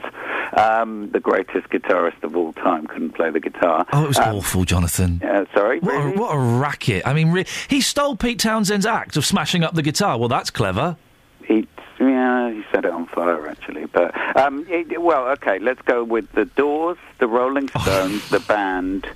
Um, 0.57 1.09
the 1.11 1.19
greatest 1.19 1.69
guitarist 1.69 2.21
of 2.23 2.35
all 2.35 2.51
time 2.53 2.85
couldn't 2.85 3.11
play 3.11 3.29
the 3.31 3.39
guitar. 3.39 3.85
Oh, 3.93 4.03
it 4.03 4.07
was 4.09 4.19
Um, 4.19 4.35
awful, 4.35 4.65
Jonathan. 4.65 5.21
uh, 5.23 5.40
sorry? 5.53 5.79
What 5.79 5.95
a, 5.95 6.09
what 6.19 6.29
a 6.35 6.37
racket! 6.39 7.03
I 7.05 7.13
mean, 7.13 7.31
re- 7.31 7.45
he 7.67 7.81
stole 7.81 8.15
Pete 8.15 8.39
Townshend's 8.39 8.85
act 8.85 9.17
of 9.17 9.25
smashing 9.25 9.63
up 9.63 9.73
the 9.73 9.81
guitar. 9.81 10.17
Well, 10.17 10.29
that's 10.29 10.49
clever. 10.49 10.97
He, 11.45 11.67
yeah, 11.99 12.51
he 12.51 12.63
set 12.73 12.85
it 12.85 12.91
on 12.91 13.05
fire 13.07 13.47
actually. 13.47 13.85
But 13.85 14.15
um, 14.37 14.65
it- 14.69 15.01
well, 15.01 15.27
okay, 15.29 15.59
let's 15.59 15.81
go 15.83 16.03
with 16.03 16.31
the 16.33 16.45
Doors, 16.45 16.97
the 17.19 17.27
Rolling 17.27 17.69
Oh. 17.75 17.81
Stones, 17.81 18.29
the 18.29 18.39
band, 18.41 19.07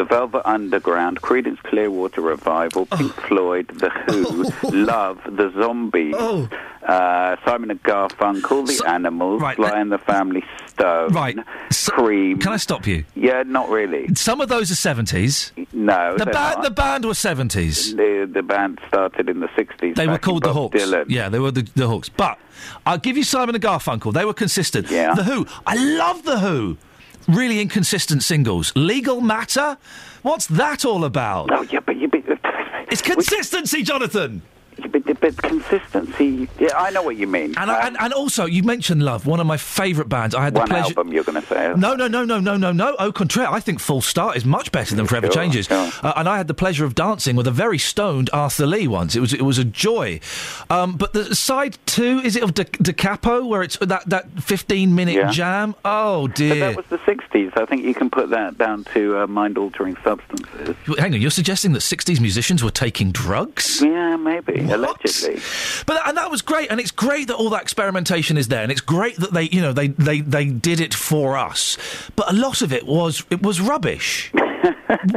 the 0.00 0.04
Velvet 0.06 0.40
Underground, 0.48 1.20
Creedence 1.20 1.58
Clearwater 1.64 2.22
Revival, 2.22 2.88
Oh. 2.90 2.96
Pink 2.96 3.12
Floyd, 3.28 3.68
the 3.68 3.90
Who, 3.90 4.70
Love, 4.72 5.18
the 5.26 5.52
Zombies, 5.60 6.14
Oh. 6.18 6.48
uh, 6.86 7.36
Simon 7.44 7.70
and 7.70 7.82
Garfunkel, 7.82 8.66
the 8.66 8.88
Animals, 8.88 9.42
Sly 9.56 9.70
and 9.78 9.92
the 9.92 9.98
Family 9.98 10.42
Stone, 10.68 11.12
Right. 11.12 11.36
Cream. 11.90 12.38
Can 12.38 12.52
I 12.52 12.56
stop 12.56 12.86
you? 12.86 13.04
Yeah, 13.14 13.42
not 13.46 13.68
really. 13.68 14.08
Some 14.14 14.40
of 14.40 14.48
those 14.48 14.70
are 14.70 14.74
seventies. 14.74 15.52
No, 15.74 16.16
The 16.16 16.24
band, 16.24 16.34
not. 16.56 16.62
the 16.62 16.70
band 16.70 17.04
were 17.04 17.12
seventies. 17.14 17.94
The, 17.94 18.26
the 18.32 18.42
band 18.42 18.80
started 18.88 19.28
in 19.28 19.40
the 19.40 19.48
60s. 19.48 19.96
They 19.96 20.06
were 20.06 20.16
called 20.18 20.44
the 20.44 20.52
Hawks. 20.54 20.80
Dylan. 20.80 21.06
Yeah, 21.08 21.28
they 21.28 21.40
were 21.40 21.50
the, 21.50 21.68
the 21.74 21.86
Hawks. 21.88 22.08
But 22.08 22.38
I'll 22.86 22.96
give 22.98 23.18
you 23.18 23.22
Simon 23.24 23.54
and 23.54 23.62
Garfunkel. 23.62 24.14
They 24.14 24.24
were 24.24 24.32
consistent. 24.34 24.90
Yeah. 24.90 25.14
The 25.14 25.24
Who. 25.24 25.46
I 25.66 25.74
love 25.74 26.22
The 26.22 26.38
Who. 26.38 26.78
Really 27.28 27.60
inconsistent 27.60 28.22
singles. 28.22 28.72
Legal 28.74 29.20
Matter? 29.20 29.76
What's 30.22 30.46
that 30.48 30.84
all 30.84 31.04
about? 31.04 31.48
Oh, 31.52 31.62
yeah, 31.62 31.80
but 31.80 31.96
you. 31.96 32.08
It's 32.90 33.02
consistency, 33.02 33.82
Jonathan. 33.84 34.42
But, 34.88 35.04
but 35.20 35.36
consistency. 35.42 36.48
Yeah, 36.58 36.76
I 36.76 36.90
know 36.90 37.02
what 37.02 37.16
you 37.16 37.26
mean. 37.26 37.54
And, 37.56 37.70
I, 37.70 37.86
and, 37.86 37.96
and 38.00 38.12
also, 38.12 38.44
you 38.46 38.62
mentioned 38.62 39.02
Love, 39.02 39.26
one 39.26 39.40
of 39.40 39.46
my 39.46 39.56
favourite 39.56 40.08
bands. 40.08 40.34
I 40.34 40.42
had 40.44 40.54
the 40.54 40.60
One 40.60 40.68
pleasure. 40.68 40.88
album, 40.96 41.12
you're 41.12 41.24
going 41.24 41.40
to 41.40 41.46
say. 41.46 41.72
No, 41.76 41.94
no, 41.94 42.08
no, 42.08 42.24
no, 42.24 42.40
no, 42.40 42.56
no, 42.56 42.72
no. 42.72 42.96
Au 42.98 43.12
contraire. 43.12 43.48
I 43.50 43.60
think 43.60 43.80
False 43.80 44.06
Start 44.06 44.36
is 44.36 44.44
much 44.44 44.72
better 44.72 44.94
than 44.94 45.06
Forever 45.06 45.26
Sure, 45.26 45.34
Changes. 45.34 45.66
sure. 45.66 45.90
Uh, 46.02 46.12
and 46.16 46.28
I 46.28 46.36
had 46.36 46.48
the 46.48 46.54
pleasure 46.54 46.84
of 46.84 46.94
dancing 46.94 47.36
with 47.36 47.46
a 47.46 47.50
very 47.50 47.78
stoned 47.78 48.30
Arthur 48.32 48.66
Lee 48.66 48.88
once. 48.88 49.14
It 49.16 49.20
was 49.20 49.32
it 49.32 49.42
was 49.42 49.58
a 49.58 49.64
joy. 49.64 50.20
Um, 50.68 50.96
but 50.96 51.12
the 51.12 51.34
side 51.34 51.78
two 51.86 52.20
is 52.24 52.36
it 52.36 52.42
of 52.42 52.54
Da, 52.54 52.64
da 52.80 52.92
Capo 52.92 53.44
where 53.46 53.62
it's 53.62 53.76
that 53.78 54.08
that 54.08 54.30
fifteen 54.42 54.94
minute 54.94 55.14
Yeah. 55.14 55.30
jam. 55.30 55.74
Oh 55.84 56.26
But 56.28 56.36
dear. 56.36 56.54
that 56.60 56.76
was 56.76 56.86
the 56.86 56.98
60s. 56.98 57.56
I 57.56 57.64
think 57.66 57.84
you 57.84 57.94
can 57.94 58.10
put 58.10 58.30
that 58.30 58.58
down 58.58 58.84
to 58.94 59.18
uh, 59.18 59.26
mind 59.26 59.58
altering 59.58 59.96
substances. 60.02 60.76
Hang 60.98 61.14
on, 61.14 61.20
you're 61.20 61.30
suggesting 61.30 61.72
that 61.72 61.80
'60s 61.80 62.20
musicians 62.20 62.62
were 62.62 62.70
taking 62.70 63.12
drugs? 63.12 63.80
Yeah, 63.82 64.16
maybe. 64.16 64.60
What? 64.70 64.80
Allegedly. 65.04 65.40
But 65.86 66.06
and 66.06 66.16
that 66.16 66.30
was 66.30 66.42
great, 66.42 66.70
and 66.70 66.80
it's 66.80 66.90
great 66.90 67.28
that 67.28 67.36
all 67.36 67.50
that 67.50 67.62
experimentation 67.62 68.36
is 68.36 68.48
there, 68.48 68.62
and 68.62 68.70
it's 68.72 68.80
great 68.80 69.16
that 69.16 69.32
they, 69.32 69.44
you 69.44 69.60
know, 69.60 69.72
they 69.72 69.88
they 69.88 70.20
they 70.20 70.46
did 70.46 70.80
it 70.80 70.94
for 70.94 71.36
us. 71.36 71.76
But 72.16 72.30
a 72.30 72.34
lot 72.34 72.62
of 72.62 72.72
it 72.72 72.86
was 72.86 73.24
it 73.30 73.42
was 73.42 73.60
rubbish. 73.60 74.32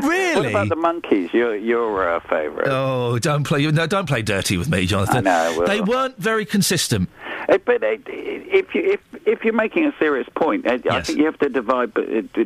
Really? 0.03 0.35
What 0.35 0.45
about 0.45 0.69
the 0.69 0.75
Monkees? 0.75 1.33
Your 1.33 1.55
your 1.55 2.07
uh, 2.15 2.19
favourite? 2.29 2.67
Oh, 2.69 3.17
don't 3.19 3.43
play 3.43 3.65
no, 3.71 3.87
don't 3.87 4.07
play 4.07 4.21
dirty 4.21 4.55
with 4.55 4.69
me, 4.69 4.85
Jonathan. 4.85 5.27
I 5.27 5.51
know, 5.51 5.65
they 5.65 5.81
weren't 5.81 6.17
very 6.17 6.45
consistent. 6.45 7.09
Uh, 7.49 7.57
But 7.65 7.83
uh, 7.83 7.97
if 8.07 8.73
you 8.75 8.81
if 8.93 8.99
if 9.25 9.43
you're 9.43 9.53
making 9.53 9.85
a 9.85 9.93
serious 9.99 10.27
point, 10.35 10.67
uh, 10.67 10.73
I 10.73 10.79
Yes. 10.85 11.07
think 11.07 11.19
you 11.19 11.25
have 11.25 11.39
to 11.39 11.49
divide 11.49 11.91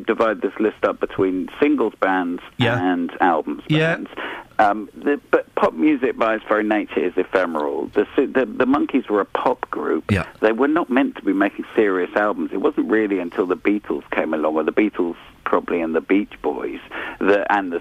divide 0.06 0.40
this 0.40 0.54
list 0.58 0.82
up 0.84 1.00
between 1.00 1.48
singles 1.60 1.92
bands 2.00 2.42
Yeah. 2.56 2.80
and 2.92 3.10
albums 3.20 3.62
Yeah. 3.68 3.96
bands. 3.96 4.10
Um, 4.58 4.88
the, 4.94 5.20
but 5.30 5.54
pop 5.54 5.74
music, 5.74 6.16
by 6.18 6.34
its 6.34 6.44
very 6.48 6.64
nature, 6.64 7.04
is 7.04 7.12
ephemeral. 7.16 7.86
The, 7.88 8.06
the 8.16 8.44
the 8.44 8.66
Monkees 8.66 9.08
were 9.08 9.20
a 9.20 9.24
pop 9.24 9.70
group. 9.70 10.10
Yeah. 10.10 10.26
They 10.40 10.52
were 10.52 10.68
not 10.68 10.90
meant 10.90 11.16
to 11.16 11.22
be 11.22 11.32
making 11.32 11.64
serious 11.76 12.10
albums. 12.16 12.50
It 12.52 12.60
wasn't 12.60 12.90
really 12.90 13.20
until 13.20 13.46
the 13.46 13.56
Beatles 13.56 14.08
came 14.10 14.34
along, 14.34 14.56
or 14.56 14.64
the 14.64 14.72
Beatles 14.72 15.16
probably 15.44 15.80
and 15.80 15.94
the 15.94 16.00
Beach 16.00 16.34
Boys, 16.42 16.80
the, 17.20 17.46
and 17.50 17.72
the 17.72 17.80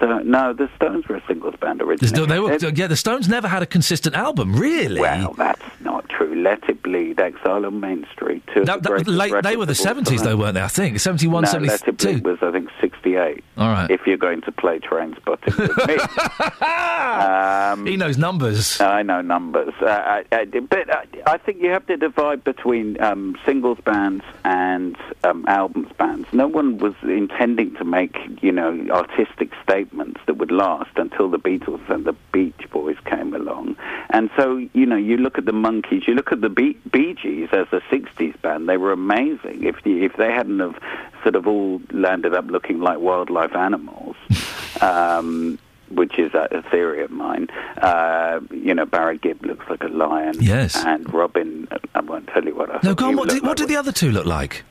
No, 0.00 0.52
the 0.52 0.68
Stones 0.76 1.08
were 1.08 1.16
a 1.16 1.22
singles 1.26 1.54
band 1.60 1.82
originally. 1.82 2.26
They 2.26 2.38
were, 2.40 2.52
Uh, 2.52 2.70
yeah, 2.74 2.86
the 2.86 2.96
Stones 2.96 3.28
never 3.28 3.48
had 3.48 3.62
a 3.62 3.66
consistent 3.66 4.14
album, 4.14 4.54
really. 4.54 5.00
well, 5.00 5.32
that's 5.34 5.62
not 5.80 6.08
true. 6.08 6.34
Let 6.34 6.68
It 6.68 6.82
Bleed, 6.82 7.18
Exile 7.20 7.66
on 7.66 7.80
Main 7.80 8.06
Street. 8.12 8.42
Two 8.54 8.64
No, 8.64 8.78
the 8.78 8.90
that- 8.90 9.06
late, 9.08 9.34
they 9.42 9.56
were 9.56 9.66
the 9.66 9.74
seventies, 9.74 10.20
time. 10.22 10.30
though, 10.30 10.36
weren't 10.36 10.54
they? 10.54 10.62
I 10.62 10.68
think 10.68 11.00
seventy-one, 11.00 11.44
no, 11.44 11.58
Let 11.58 11.88
It. 11.88 11.96
Bleed 11.98 12.24
was, 12.24 12.38
I 12.42 12.50
think, 12.52 12.68
68. 12.80 13.42
All 13.56 13.68
right. 13.68 13.90
If 13.90 14.06
you're 14.06 14.16
going 14.16 14.40
to 14.42 14.52
play 14.52 14.78
Train 14.78 15.16
Spotting 15.16 15.54
with 15.56 15.76
me. 15.88 15.96
um, 16.68 17.86
he 17.86 17.96
knows 17.96 18.18
numbers. 18.18 18.80
I 18.80 19.02
know 19.02 19.20
numbers. 19.20 19.74
Uh, 19.80 19.86
I, 19.86 20.24
I, 20.32 20.44
but 20.44 20.90
I, 20.94 21.04
I 21.26 21.38
think 21.38 21.60
you 21.62 21.70
have 21.70 21.86
to 21.86 21.96
divide 21.96 22.44
between 22.44 23.00
um, 23.00 23.36
singles 23.44 23.78
bands 23.84 24.24
and 24.44 24.96
um, 25.24 25.44
albums 25.48 25.90
bands. 25.98 26.28
No 26.32 26.46
one 26.46 26.78
was 26.78 26.94
intending 27.02 27.74
to 27.76 27.84
make, 27.84 28.16
you 28.42 28.52
know, 28.52 28.86
artistic 28.90 29.50
statements 29.62 29.87
that 30.26 30.34
would 30.36 30.50
last 30.50 30.90
until 30.96 31.28
the 31.30 31.38
Beatles 31.38 31.88
and 31.90 32.04
the 32.04 32.14
Beach 32.32 32.68
Boys 32.70 32.96
came 33.04 33.34
along. 33.34 33.76
And 34.10 34.30
so, 34.36 34.56
you 34.72 34.86
know, 34.86 34.96
you 34.96 35.16
look 35.16 35.38
at 35.38 35.44
the 35.44 35.52
Monkees, 35.52 36.06
you 36.06 36.14
look 36.14 36.32
at 36.32 36.40
the 36.40 36.48
Bee, 36.48 36.78
Bee 36.92 37.14
Gees 37.14 37.48
as 37.52 37.66
a 37.72 37.80
60s 37.92 38.40
band, 38.42 38.68
they 38.68 38.76
were 38.76 38.92
amazing. 38.92 39.64
If, 39.64 39.76
you, 39.84 40.02
if 40.04 40.16
they 40.16 40.32
hadn't 40.32 40.60
have 40.60 40.78
sort 41.22 41.34
of 41.36 41.46
all 41.46 41.80
landed 41.90 42.34
up 42.34 42.46
looking 42.46 42.80
like 42.80 42.98
wildlife 42.98 43.54
animals, 43.54 44.16
um, 44.80 45.58
which 45.90 46.18
is 46.18 46.34
a, 46.34 46.48
a 46.50 46.62
theory 46.70 47.02
of 47.02 47.10
mine. 47.10 47.48
Uh, 47.78 48.40
you 48.50 48.74
know, 48.74 48.84
Barry 48.84 49.18
Gibb 49.18 49.44
looks 49.44 49.68
like 49.68 49.82
a 49.82 49.88
lion. 49.88 50.34
Yes. 50.40 50.76
And 50.76 51.12
Robin, 51.12 51.66
I 51.94 52.00
won't 52.00 52.26
tell 52.28 52.44
you 52.44 52.54
what 52.54 52.70
I 52.70 52.80
No, 52.82 52.94
go 52.94 53.06
on. 53.08 53.16
What 53.16 53.30
did, 53.30 53.42
what 53.42 53.48
like. 53.50 53.56
did 53.58 53.68
the 53.68 53.76
other 53.76 53.92
two 53.92 54.10
look 54.10 54.26
like? 54.26 54.64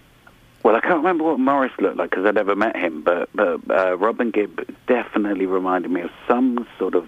Well, 0.67 0.75
I 0.75 0.81
can't 0.81 0.97
remember 0.97 1.23
what 1.23 1.39
Maurice 1.39 1.71
looked 1.79 1.95
like 1.95 2.09
because 2.09 2.25
I 2.25 2.31
never 2.31 2.53
met 2.53 2.75
him, 2.75 3.01
but, 3.01 3.29
but 3.33 3.61
uh, 3.71 3.95
Robin 3.95 4.31
Gibb 4.31 4.59
definitely 4.85 5.45
reminded 5.45 5.91
me 5.91 6.01
of 6.01 6.09
some 6.27 6.67
sort 6.77 6.93
of 6.93 7.07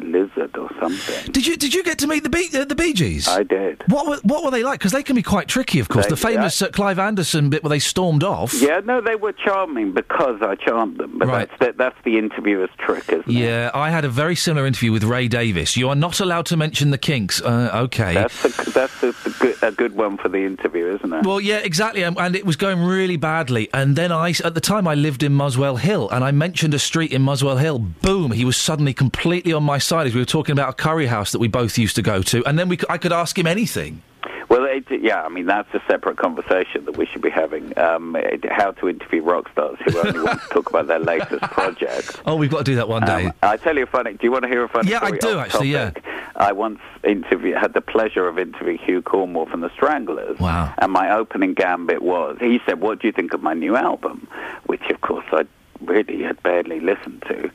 lizard 0.00 0.56
or 0.56 0.70
something. 0.80 1.32
Did 1.32 1.46
you 1.46 1.56
did 1.56 1.74
you 1.74 1.82
get 1.82 1.98
to 1.98 2.06
meet 2.06 2.22
the 2.22 2.28
Bee, 2.30 2.48
uh, 2.54 2.64
the 2.64 2.74
Bee 2.74 2.92
Gees? 2.92 3.26
I 3.28 3.42
did. 3.42 3.82
What 3.88 4.06
were 4.06 4.18
what 4.22 4.44
were 4.44 4.50
they 4.50 4.62
like? 4.62 4.78
Because 4.78 4.92
they 4.92 5.02
can 5.02 5.16
be 5.16 5.22
quite 5.22 5.48
tricky, 5.48 5.80
of 5.80 5.88
course. 5.88 6.06
They- 6.06 6.10
the 6.10 6.16
famous 6.16 6.60
uh, 6.62 6.68
Clive 6.68 6.98
Anderson 6.98 7.50
bit 7.50 7.62
where 7.62 7.68
they 7.70 7.78
stormed 7.78 8.22
off. 8.24 8.54
Yeah, 8.54 8.80
no, 8.84 9.00
they 9.00 9.16
were 9.16 9.32
charming 9.32 9.92
because 9.92 10.40
I 10.42 10.54
charmed 10.54 10.98
them, 10.98 11.18
but 11.18 11.28
Right. 11.28 11.48
that's, 11.48 11.60
that, 11.60 11.76
that's 11.78 11.96
the 12.04 12.16
interviewer's 12.18 12.70
trick, 12.78 13.04
isn't 13.08 13.28
it? 13.28 13.32
Yeah, 13.32 13.70
I 13.74 13.90
had 13.90 14.04
a 14.04 14.08
very 14.08 14.34
similar 14.36 14.66
interview 14.66 14.92
with 14.92 15.04
Ray 15.04 15.28
Davies. 15.28 15.76
You 15.76 15.88
are 15.88 15.94
not 15.94 16.20
allowed 16.20 16.46
to 16.46 16.56
mention 16.56 16.90
the 16.90 16.98
Kinks. 16.98 17.40
Uh, 17.42 17.70
okay. 17.84 18.14
That's, 18.14 18.44
a, 18.44 18.70
that's 18.70 19.02
a, 19.02 19.08
a 19.08 19.30
good, 19.38 19.56
a 19.62 19.72
good 19.72 19.94
one 19.96 20.16
for 20.16 20.28
the 20.28 20.44
interview, 20.44 20.94
isn't 20.96 21.12
it? 21.12 21.26
Well, 21.26 21.40
yeah, 21.40 21.58
exactly, 21.58 22.02
and, 22.02 22.16
and 22.18 22.34
it 22.36 22.46
was 22.46 22.56
going 22.56 22.80
really 22.82 23.16
badly. 23.16 23.68
And 23.74 23.96
then 23.96 24.12
I, 24.12 24.30
at 24.44 24.54
the 24.54 24.60
time, 24.60 24.86
I 24.88 24.94
lived 24.94 25.22
in 25.22 25.32
Muswell 25.34 25.76
Hill, 25.76 26.08
and 26.10 26.24
I 26.24 26.30
mentioned 26.30 26.74
a 26.74 26.78
street 26.78 27.12
in 27.12 27.22
Muswell 27.22 27.56
Hill. 27.58 27.78
Boom! 27.78 28.32
He 28.32 28.44
was 28.44 28.56
suddenly 28.56 28.92
completely 28.94 29.52
on 29.52 29.62
my 29.62 29.77
side 29.80 30.06
is 30.06 30.14
we 30.14 30.20
were 30.20 30.24
talking 30.26 30.52
about 30.52 30.70
a 30.70 30.72
curry 30.72 31.06
house 31.06 31.32
that 31.32 31.38
we 31.38 31.48
both 31.48 31.78
used 31.78 31.96
to 31.96 32.02
go 32.02 32.22
to, 32.22 32.44
and 32.44 32.58
then 32.58 32.68
we, 32.68 32.78
I 32.88 32.98
could 32.98 33.12
ask 33.12 33.38
him 33.38 33.46
anything. 33.46 34.02
Well, 34.48 34.64
it, 34.64 34.84
yeah, 35.02 35.22
I 35.22 35.28
mean 35.28 35.44
that's 35.44 35.72
a 35.74 35.82
separate 35.86 36.16
conversation 36.16 36.86
that 36.86 36.96
we 36.96 37.04
should 37.06 37.20
be 37.20 37.28
having. 37.28 37.78
Um, 37.78 38.16
how 38.50 38.70
to 38.72 38.88
interview 38.88 39.22
rock 39.22 39.50
stars 39.52 39.76
who 39.84 39.98
only 39.98 40.20
want 40.20 40.40
to 40.40 40.48
talk 40.48 40.70
about 40.70 40.86
their 40.86 40.98
latest 40.98 41.42
project. 41.52 42.20
Oh, 42.24 42.34
we've 42.36 42.50
got 42.50 42.58
to 42.58 42.64
do 42.64 42.76
that 42.76 42.88
one 42.88 43.04
day. 43.04 43.26
Um, 43.26 43.32
I 43.42 43.58
tell 43.58 43.76
you 43.76 43.82
a 43.82 43.86
funny. 43.86 44.14
Do 44.14 44.20
you 44.22 44.32
want 44.32 44.44
to 44.44 44.48
hear 44.48 44.64
a 44.64 44.68
funny 44.68 44.90
Yeah, 44.90 45.00
I 45.02 45.10
do, 45.10 45.38
actually, 45.38 45.68
yeah. 45.68 45.92
I 46.36 46.52
once 46.52 46.80
interview, 47.04 47.54
had 47.54 47.74
the 47.74 47.80
pleasure 47.80 48.26
of 48.26 48.38
interviewing 48.38 48.78
Hugh 48.78 49.02
Cornwell 49.02 49.46
from 49.46 49.60
the 49.60 49.70
Stranglers. 49.74 50.38
Wow. 50.38 50.72
And 50.78 50.92
my 50.92 51.10
opening 51.10 51.52
gambit 51.52 52.00
was 52.00 52.38
he 52.40 52.60
said, 52.64 52.80
"What 52.80 53.00
do 53.00 53.06
you 53.06 53.12
think 53.12 53.34
of 53.34 53.42
my 53.42 53.54
new 53.54 53.76
album?" 53.76 54.28
Which, 54.64 54.88
of 54.88 55.00
course, 55.02 55.26
I 55.30 55.46
really 55.80 56.22
had 56.22 56.42
barely 56.42 56.80
listened 56.80 57.22
to 57.28 57.50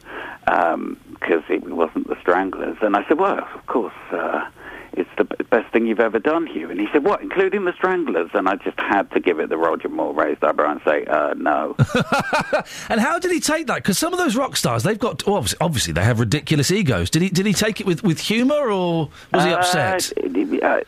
because 0.46 1.44
it 1.50 1.64
wasn't 1.64 2.08
the 2.08 2.18
Stranglers. 2.22 2.78
And 2.82 2.96
I 2.96 3.06
said, 3.08 3.20
"Well, 3.20 3.40
of 3.56 3.66
course." 3.68 3.94
Uh, 4.12 4.50
it's 4.96 5.10
the 5.18 5.24
best 5.46 5.74
thing 5.74 5.88
you've 5.88 6.00
ever 6.00 6.20
done, 6.20 6.46
Hugh. 6.46 6.70
And 6.70 6.80
he 6.80 6.86
said, 6.94 7.04
what, 7.04 7.20
including 7.24 7.66
the 7.66 7.74
Stranglers? 7.74 8.30
And 8.36 8.48
I 8.48 8.58
just 8.58 8.80
had 8.80 9.10
to 9.14 9.20
give 9.20 9.40
it 9.40 9.50
the 9.50 9.58
Roger 9.58 9.90
Moore 9.90 10.14
raised 10.14 10.44
eyebrow 10.44 10.70
and 10.74 10.82
say, 10.86 11.04
uh, 11.06 11.34
no. 11.34 11.76
And 12.90 13.02
how 13.02 13.18
did 13.18 13.32
he 13.32 13.40
take 13.40 13.66
that? 13.66 13.78
Because 13.78 13.98
some 13.98 14.14
of 14.14 14.20
those 14.20 14.36
rock 14.36 14.56
stars, 14.56 14.84
they've 14.84 15.00
got 15.00 15.26
well, 15.26 15.38
obviously, 15.38 15.58
obviously 15.62 15.94
they 15.94 16.04
have 16.04 16.20
ridiculous 16.20 16.70
egos. 16.70 17.10
Did 17.10 17.24
he 17.24 17.30
did 17.30 17.48
he 17.48 17.54
take 17.54 17.80
it 17.80 17.88
with, 17.88 18.04
with 18.04 18.20
humour 18.20 18.70
or 18.72 19.10
was 19.34 19.44
he 19.46 19.52
Uh, 19.52 19.58
upset? 19.58 20.14
uh, 20.62 20.80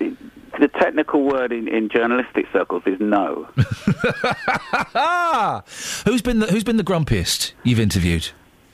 the 0.60 0.68
technical 0.68 1.24
word 1.24 1.52
in, 1.52 1.68
in 1.68 1.90
journalistic 1.90 2.46
circles 2.52 2.84
is 2.86 3.00
no. 3.00 3.48
who's 6.06 6.22
been 6.22 6.40
the, 6.40 6.48
who's 6.50 6.64
been 6.64 6.78
the 6.78 6.84
grumpiest 6.84 7.54
you've 7.64 7.80
interviewed? 7.80 8.30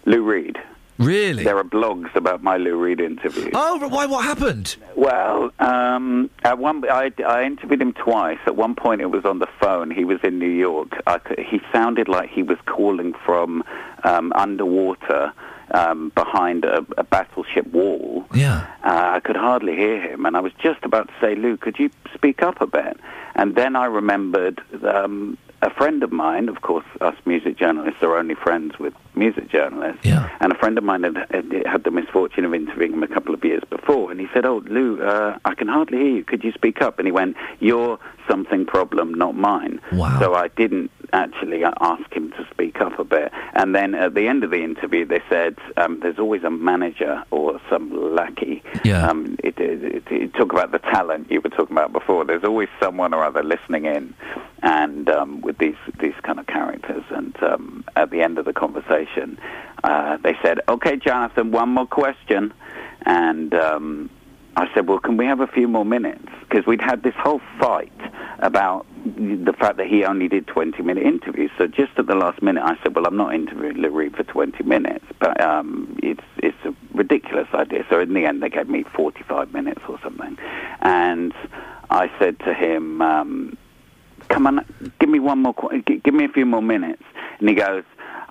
Lou 0.05 0.23
Reed. 0.23 0.57
Really? 0.97 1.43
There 1.43 1.57
are 1.57 1.63
blogs 1.63 2.15
about 2.15 2.43
my 2.43 2.57
Lou 2.57 2.77
Reed 2.77 2.99
interview. 2.99 3.49
Oh, 3.55 3.87
why? 3.87 4.05
What 4.05 4.23
happened? 4.23 4.75
Well, 4.95 5.51
um, 5.59 6.29
at 6.43 6.59
one, 6.59 6.87
I, 6.87 7.11
I 7.25 7.43
interviewed 7.43 7.81
him 7.81 7.93
twice. 7.93 8.37
At 8.45 8.55
one 8.55 8.75
point, 8.75 9.01
it 9.01 9.09
was 9.09 9.25
on 9.25 9.39
the 9.39 9.47
phone. 9.59 9.89
He 9.89 10.05
was 10.05 10.19
in 10.23 10.37
New 10.37 10.49
York. 10.49 10.89
Could, 11.23 11.39
he 11.39 11.59
sounded 11.73 12.07
like 12.07 12.29
he 12.29 12.43
was 12.43 12.59
calling 12.67 13.13
from 13.25 13.63
um, 14.03 14.31
underwater 14.35 15.33
um, 15.73 16.11
behind 16.15 16.65
a, 16.65 16.85
a 16.97 17.03
battleship 17.03 17.67
wall. 17.67 18.25
Yeah. 18.33 18.67
Uh, 18.83 19.11
I 19.15 19.19
could 19.19 19.35
hardly 19.35 19.75
hear 19.75 20.01
him, 20.01 20.25
and 20.25 20.35
I 20.35 20.39
was 20.39 20.53
just 20.61 20.83
about 20.83 21.07
to 21.07 21.13
say, 21.19 21.35
"Lou, 21.35 21.57
could 21.57 21.79
you 21.79 21.89
speak 22.13 22.41
up 22.41 22.61
a 22.61 22.67
bit?" 22.67 22.97
And 23.35 23.55
then 23.55 23.75
I 23.75 23.85
remembered 23.85 24.61
um, 24.83 25.37
a 25.61 25.69
friend 25.69 26.03
of 26.03 26.11
mine. 26.11 26.49
Of 26.49 26.61
course, 26.61 26.85
us 26.99 27.15
music 27.25 27.57
journalists 27.57 28.01
are 28.03 28.17
only 28.17 28.35
friends 28.35 28.77
with 28.79 28.93
music 29.15 29.49
journalists. 29.49 30.05
Yeah. 30.05 30.29
And 30.39 30.51
a 30.51 30.57
friend 30.57 30.77
of 30.77 30.83
mine 30.83 31.03
had, 31.03 31.17
had, 31.65 31.83
the 31.83 31.91
misfortune 31.91 32.45
of 32.45 32.53
interviewing 32.53 32.93
him 32.93 33.03
a 33.03 33.07
couple 33.07 33.33
of 33.33 33.43
years 33.43 33.63
before, 33.69 34.11
and 34.11 34.19
he 34.19 34.27
said, 34.33 34.45
"Oh, 34.45 34.63
Lou, 34.65 35.01
uh, 35.01 35.37
I 35.45 35.55
can 35.55 35.67
hardly 35.67 35.97
hear 35.99 36.15
you. 36.17 36.23
Could 36.23 36.43
you 36.43 36.51
speak 36.51 36.81
up?" 36.81 36.99
And 36.99 37.07
he 37.07 37.11
went, 37.11 37.37
"You're 37.59 37.99
something 38.29 38.65
problem, 38.65 39.13
not 39.13 39.35
mine." 39.35 39.79
Wow. 39.91 40.19
So 40.19 40.33
I 40.33 40.47
didn't 40.49 40.91
actually 41.13 41.63
ask 41.63 42.13
him 42.13 42.31
to 42.31 42.47
speak 42.51 42.79
up 42.79 42.97
a 42.99 43.03
bit. 43.03 43.31
And 43.53 43.75
then 43.75 43.95
at 43.95 44.13
the 44.13 44.27
end 44.27 44.43
of 44.43 44.51
the 44.51 44.63
interview, 44.63 45.05
they 45.05 45.21
said, 45.29 45.57
um, 45.77 45.99
"There's 46.01 46.19
always 46.19 46.43
a 46.43 46.49
manager 46.49 47.23
or 47.31 47.59
some 47.69 48.15
lackey." 48.15 48.63
Yeah. 48.83 49.07
Um, 49.07 49.37
it, 49.43 49.59
it, 49.59 50.03
it, 50.09 50.33
talk 50.33 50.53
about 50.53 50.71
the 50.71 50.79
talent 50.79 51.31
you 51.31 51.41
were 51.41 51.49
talking 51.49 51.75
about 51.75 51.93
before. 51.93 52.25
There's 52.25 52.43
always 52.43 52.69
someone 52.79 53.13
or 53.13 53.23
other 53.23 53.43
listening 53.43 53.85
in, 53.85 54.13
and 54.61 55.09
um, 55.09 55.41
with 55.41 55.57
these 55.57 55.75
these 55.99 56.15
kind 56.23 56.39
of 56.39 56.47
characters. 56.47 57.03
And 57.09 57.35
um, 57.43 57.83
at 57.95 58.09
the 58.11 58.21
end 58.21 58.37
of 58.37 58.45
the 58.45 58.53
conversation, 58.53 59.37
uh, 59.83 60.17
they 60.17 60.37
said, 60.43 60.59
"Okay, 60.67 60.97
Jonathan, 60.97 61.51
one 61.51 61.69
more 61.69 61.87
question," 61.87 62.53
and. 63.05 63.53
I 64.57 64.67
said, 64.73 64.87
"Well, 64.87 64.99
can 64.99 65.17
we 65.17 65.25
have 65.25 65.39
a 65.39 65.47
few 65.47 65.67
more 65.67 65.85
minutes?" 65.85 66.25
because 66.41 66.65
we'd 66.65 66.81
had 66.81 67.03
this 67.03 67.15
whole 67.15 67.41
fight 67.59 67.91
about 68.39 68.85
the 69.05 69.53
fact 69.53 69.77
that 69.77 69.87
he 69.87 70.03
only 70.03 70.27
did 70.27 70.45
20 70.47 70.83
minute 70.83 71.03
interviews. 71.05 71.49
So 71.57 71.65
just 71.67 71.91
at 71.97 72.07
the 72.07 72.15
last 72.15 72.41
minute, 72.41 72.63
I 72.63 72.75
said, 72.83 72.95
"Well, 72.95 73.05
I'm 73.05 73.17
not 73.17 73.33
interviewing 73.33 73.81
Reed 73.81 74.15
for 74.15 74.23
20 74.23 74.63
minutes, 74.63 75.05
but 75.19 75.39
um, 75.41 75.97
it's 76.03 76.23
it's 76.37 76.57
a 76.65 76.73
ridiculous 76.93 77.47
idea." 77.53 77.85
So 77.89 77.99
in 77.99 78.13
the 78.13 78.25
end, 78.25 78.43
they 78.43 78.49
gave 78.49 78.67
me 78.69 78.83
45 78.83 79.53
minutes 79.53 79.81
or 79.87 79.99
something, 80.03 80.37
and 80.81 81.33
I 81.89 82.11
said 82.19 82.39
to 82.39 82.53
him. 82.53 83.01
Um, 83.01 83.57
Come 84.29 84.47
on, 84.47 84.65
give 84.99 85.09
me 85.09 85.19
one 85.19 85.39
more. 85.41 85.53
qu- 85.53 85.81
Give 85.81 86.13
me 86.13 86.23
a 86.23 86.29
few 86.29 86.45
more 86.45 86.61
minutes. 86.61 87.03
And 87.39 87.49
he 87.49 87.55
goes, 87.55 87.83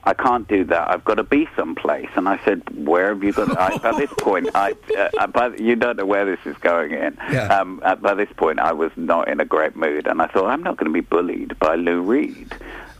I 0.05 0.15
can't 0.15 0.49
do 0.49 0.65
that. 0.65 0.91
I've 0.91 1.05
got 1.05 1.15
to 1.17 1.23
be 1.25 1.49
someplace. 1.57 2.09
And 2.17 2.29
I 2.29 2.39
said, 2.45 2.63
Where 2.87 3.09
have 3.09 3.23
you 3.23 3.33
got? 3.33 3.57
I, 3.59 3.77
by 3.79 3.93
this 3.99 4.11
point, 4.19 4.49
I, 4.55 4.75
uh, 5.19 5.27
by, 5.27 5.49
you 5.57 5.77
don't 5.77 5.97
know 5.99 6.07
where 6.07 6.25
this 6.25 6.41
is 6.47 6.57
going 6.59 6.93
in. 6.93 7.17
Yeah. 7.31 7.47
Um, 7.59 7.81
uh, 7.85 7.97
by 7.97 8.15
this 8.15 8.31
point, 8.37 8.61
I 8.61 8.73
was 8.73 8.91
not 8.97 9.29
in 9.29 9.41
a 9.41 9.45
great 9.45 9.77
mood, 9.77 10.07
and 10.07 10.23
I 10.23 10.27
thought, 10.27 10.47
I'm 10.47 10.63
not 10.63 10.77
going 10.79 10.87
to 10.91 10.93
be 10.93 11.01
bullied 11.03 11.59
by 11.59 11.75
Lou 11.75 12.01
Reed 12.01 12.55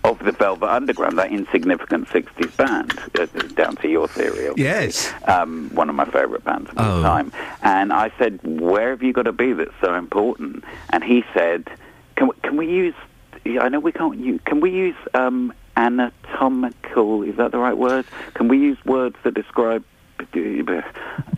of 0.05 0.19
the 0.21 0.33
Velvet 0.33 0.69
Underground, 0.69 1.19
that 1.19 1.31
insignificant 1.31 2.09
'60s 2.09 2.57
band. 2.57 2.99
uh, 3.19 3.27
Down 3.55 3.77
to 3.77 3.89
your 3.89 4.09
theory, 4.09 4.49
obviously. 4.49 4.63
Yes. 4.65 5.13
um, 5.29 5.71
one 5.75 5.89
of 5.91 5.95
my 5.95 6.07
favourite 6.07 6.43
bands 6.45 6.71
of 6.71 6.79
all 6.79 6.99
Oh. 7.01 7.03
time. 7.03 7.33
And 7.63 7.93
I 7.93 8.11
said, 8.19 8.41
"Where 8.43 8.91
have 8.91 9.03
you 9.03 9.13
got 9.13 9.25
to 9.25 9.33
be 9.33 9.53
that's 9.53 9.71
so 9.83 9.95
important?" 9.95 10.65
And 10.91 11.05
he 11.05 11.23
said, 11.35 11.69
"Can 12.17 12.29
we, 12.29 12.35
can 12.43 12.57
we 12.57 12.67
use? 12.67 12.95
I 13.61 13.69
know 13.69 13.81
we 13.81 13.93
can't 13.93 14.19
use. 14.19 14.41
Can 14.47 14.61
we 14.61 14.71
use 14.71 14.97
um, 15.15 15.53
anatomical? 15.87 17.23
Is 17.23 17.37
that 17.37 17.51
the 17.53 17.59
right 17.59 17.77
word? 17.77 18.05
Can 18.35 18.49
we 18.49 18.59
use 18.59 18.79
words 18.85 19.17
that 19.25 19.35
describe?" 19.35 19.85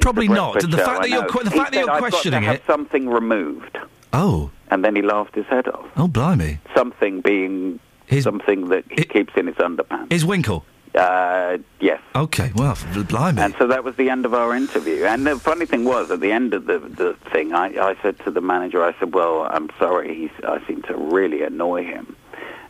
Probably 0.00 0.28
not. 0.28 0.60
The 0.60 0.76
fact 0.76 1.02
that 1.02 1.08
you're 1.10 1.22
the 1.22 1.50
He 1.50 1.58
fact 1.58 1.72
that 1.72 1.74
said, 1.74 1.74
you're 1.74 1.90
"I've 1.90 2.00
got 2.00 2.06
to 2.06 2.10
questioning 2.10 2.44
it- 2.44 2.62
something 2.66 3.08
removed. 3.08 3.78
Oh. 4.12 4.50
And 4.70 4.84
then 4.84 4.96
he 4.96 5.02
laughed 5.02 5.34
his 5.34 5.46
head 5.46 5.68
off. 5.68 5.86
Oh, 5.96 6.08
blimey. 6.08 6.58
Something 6.74 7.20
being 7.20 7.78
something 8.20 8.68
that 8.68 8.84
he 8.90 9.04
keeps 9.04 9.34
in 9.36 9.46
his 9.46 9.56
underpants. 9.56 10.12
Is 10.12 10.24
Winkle? 10.24 10.64
Uh, 10.94 11.56
yes. 11.80 12.00
Okay, 12.14 12.52
well, 12.54 12.76
blimey. 13.08 13.40
And 13.40 13.54
so 13.58 13.66
that 13.68 13.84
was 13.84 13.96
the 13.96 14.10
end 14.10 14.26
of 14.26 14.34
our 14.34 14.54
interview. 14.54 15.04
And 15.04 15.26
the 15.26 15.38
funny 15.38 15.64
thing 15.64 15.84
was, 15.84 16.10
at 16.10 16.20
the 16.20 16.32
end 16.32 16.52
of 16.52 16.66
the, 16.66 16.78
the 16.78 17.16
thing, 17.32 17.54
I, 17.54 17.68
I 17.90 17.96
said 18.02 18.18
to 18.24 18.30
the 18.30 18.42
manager, 18.42 18.84
I 18.84 18.92
said, 18.98 19.14
well, 19.14 19.46
I'm 19.50 19.70
sorry, 19.78 20.14
he's, 20.14 20.44
I 20.46 20.60
seem 20.66 20.82
to 20.82 20.94
really 20.94 21.42
annoy 21.42 21.84
him. 21.84 22.14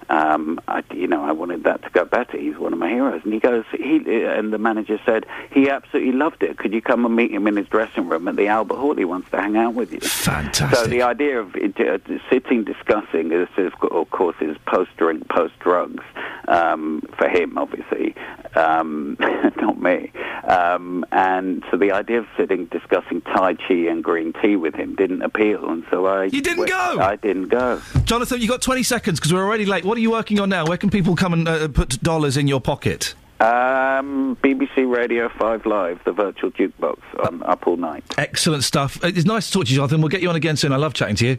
Um, 0.08 0.60
I, 0.68 0.82
you 0.92 1.06
know, 1.06 1.24
I 1.24 1.32
wanted 1.32 1.64
that 1.64 1.82
to 1.82 1.90
go 1.90 2.04
better. 2.04 2.38
He's 2.38 2.56
one 2.56 2.72
of 2.72 2.78
my 2.78 2.88
heroes. 2.88 3.22
And 3.24 3.32
he 3.32 3.40
goes, 3.40 3.64
he, 3.72 3.96
and 4.24 4.52
the 4.52 4.58
manager 4.58 5.00
said, 5.04 5.26
he 5.50 5.70
absolutely 5.70 6.12
loved 6.12 6.42
it. 6.42 6.58
Could 6.58 6.72
you 6.72 6.82
come 6.82 7.04
and 7.04 7.14
meet 7.16 7.30
him 7.30 7.46
in 7.46 7.56
his 7.56 7.68
dressing 7.68 8.08
room 8.08 8.28
at 8.28 8.36
the 8.36 8.48
Albert 8.48 8.76
Hall? 8.76 8.94
He 8.94 9.04
wants 9.04 9.30
to 9.30 9.40
hang 9.40 9.56
out 9.56 9.74
with 9.74 9.92
you. 9.92 10.00
Fantastic. 10.00 10.78
So 10.78 10.86
the 10.86 11.02
idea 11.02 11.40
of 11.40 11.54
uh, 11.54 11.98
sitting 12.30 12.64
discussing, 12.64 13.32
is, 13.32 13.48
is, 13.56 13.72
of 13.90 14.10
course, 14.10 14.36
is 14.40 14.56
post-drink, 14.66 15.28
post-drugs, 15.28 16.04
um, 16.48 17.02
for 17.16 17.28
him, 17.28 17.56
obviously, 17.56 18.14
um, 18.54 19.16
not 19.56 19.80
me. 19.80 20.12
Um, 20.44 21.04
and 21.12 21.62
so 21.70 21.76
the 21.76 21.92
idea 21.92 22.18
of 22.18 22.26
sitting 22.36 22.66
discussing 22.66 23.20
Tai 23.22 23.54
Chi 23.54 23.74
and 23.74 24.02
green 24.02 24.32
tea 24.42 24.56
with 24.56 24.74
him 24.74 24.94
didn't 24.96 25.22
appeal, 25.22 25.68
and 25.70 25.84
so 25.90 26.06
I... 26.06 26.24
You 26.24 26.42
didn't 26.42 26.58
went- 26.58 26.70
go? 26.70 26.98
I 27.00 27.16
didn't 27.16 27.48
go. 27.48 27.80
Jonathan, 28.04 28.40
you've 28.40 28.50
got 28.50 28.62
20 28.62 28.82
seconds 28.82 29.20
because 29.20 29.32
we're 29.32 29.44
already 29.44 29.64
late. 29.64 29.84
What 29.92 29.98
are 29.98 30.00
you 30.00 30.10
working 30.12 30.40
on 30.40 30.48
now? 30.48 30.64
Where 30.64 30.78
can 30.78 30.88
people 30.88 31.14
come 31.14 31.34
and 31.34 31.46
uh, 31.46 31.68
put 31.68 32.02
dollars 32.02 32.38
in 32.38 32.48
your 32.48 32.62
pocket? 32.62 33.14
Um, 33.40 34.38
BBC 34.42 34.90
Radio 34.90 35.28
5 35.38 35.66
Live, 35.66 36.00
the 36.06 36.12
virtual 36.12 36.50
jukebox, 36.50 36.98
on 37.26 37.42
up 37.42 37.66
all 37.66 37.76
night. 37.76 38.02
Excellent 38.16 38.64
stuff. 38.64 38.96
Uh, 39.04 39.08
It's 39.08 39.26
nice 39.26 39.48
to 39.48 39.52
talk 39.52 39.66
to 39.66 39.70
you, 39.70 39.76
Jonathan. 39.76 40.00
We'll 40.00 40.08
get 40.08 40.22
you 40.22 40.30
on 40.30 40.36
again 40.36 40.56
soon. 40.56 40.72
I 40.72 40.76
love 40.76 40.94
chatting 40.94 41.16
to 41.16 41.26
you. 41.26 41.38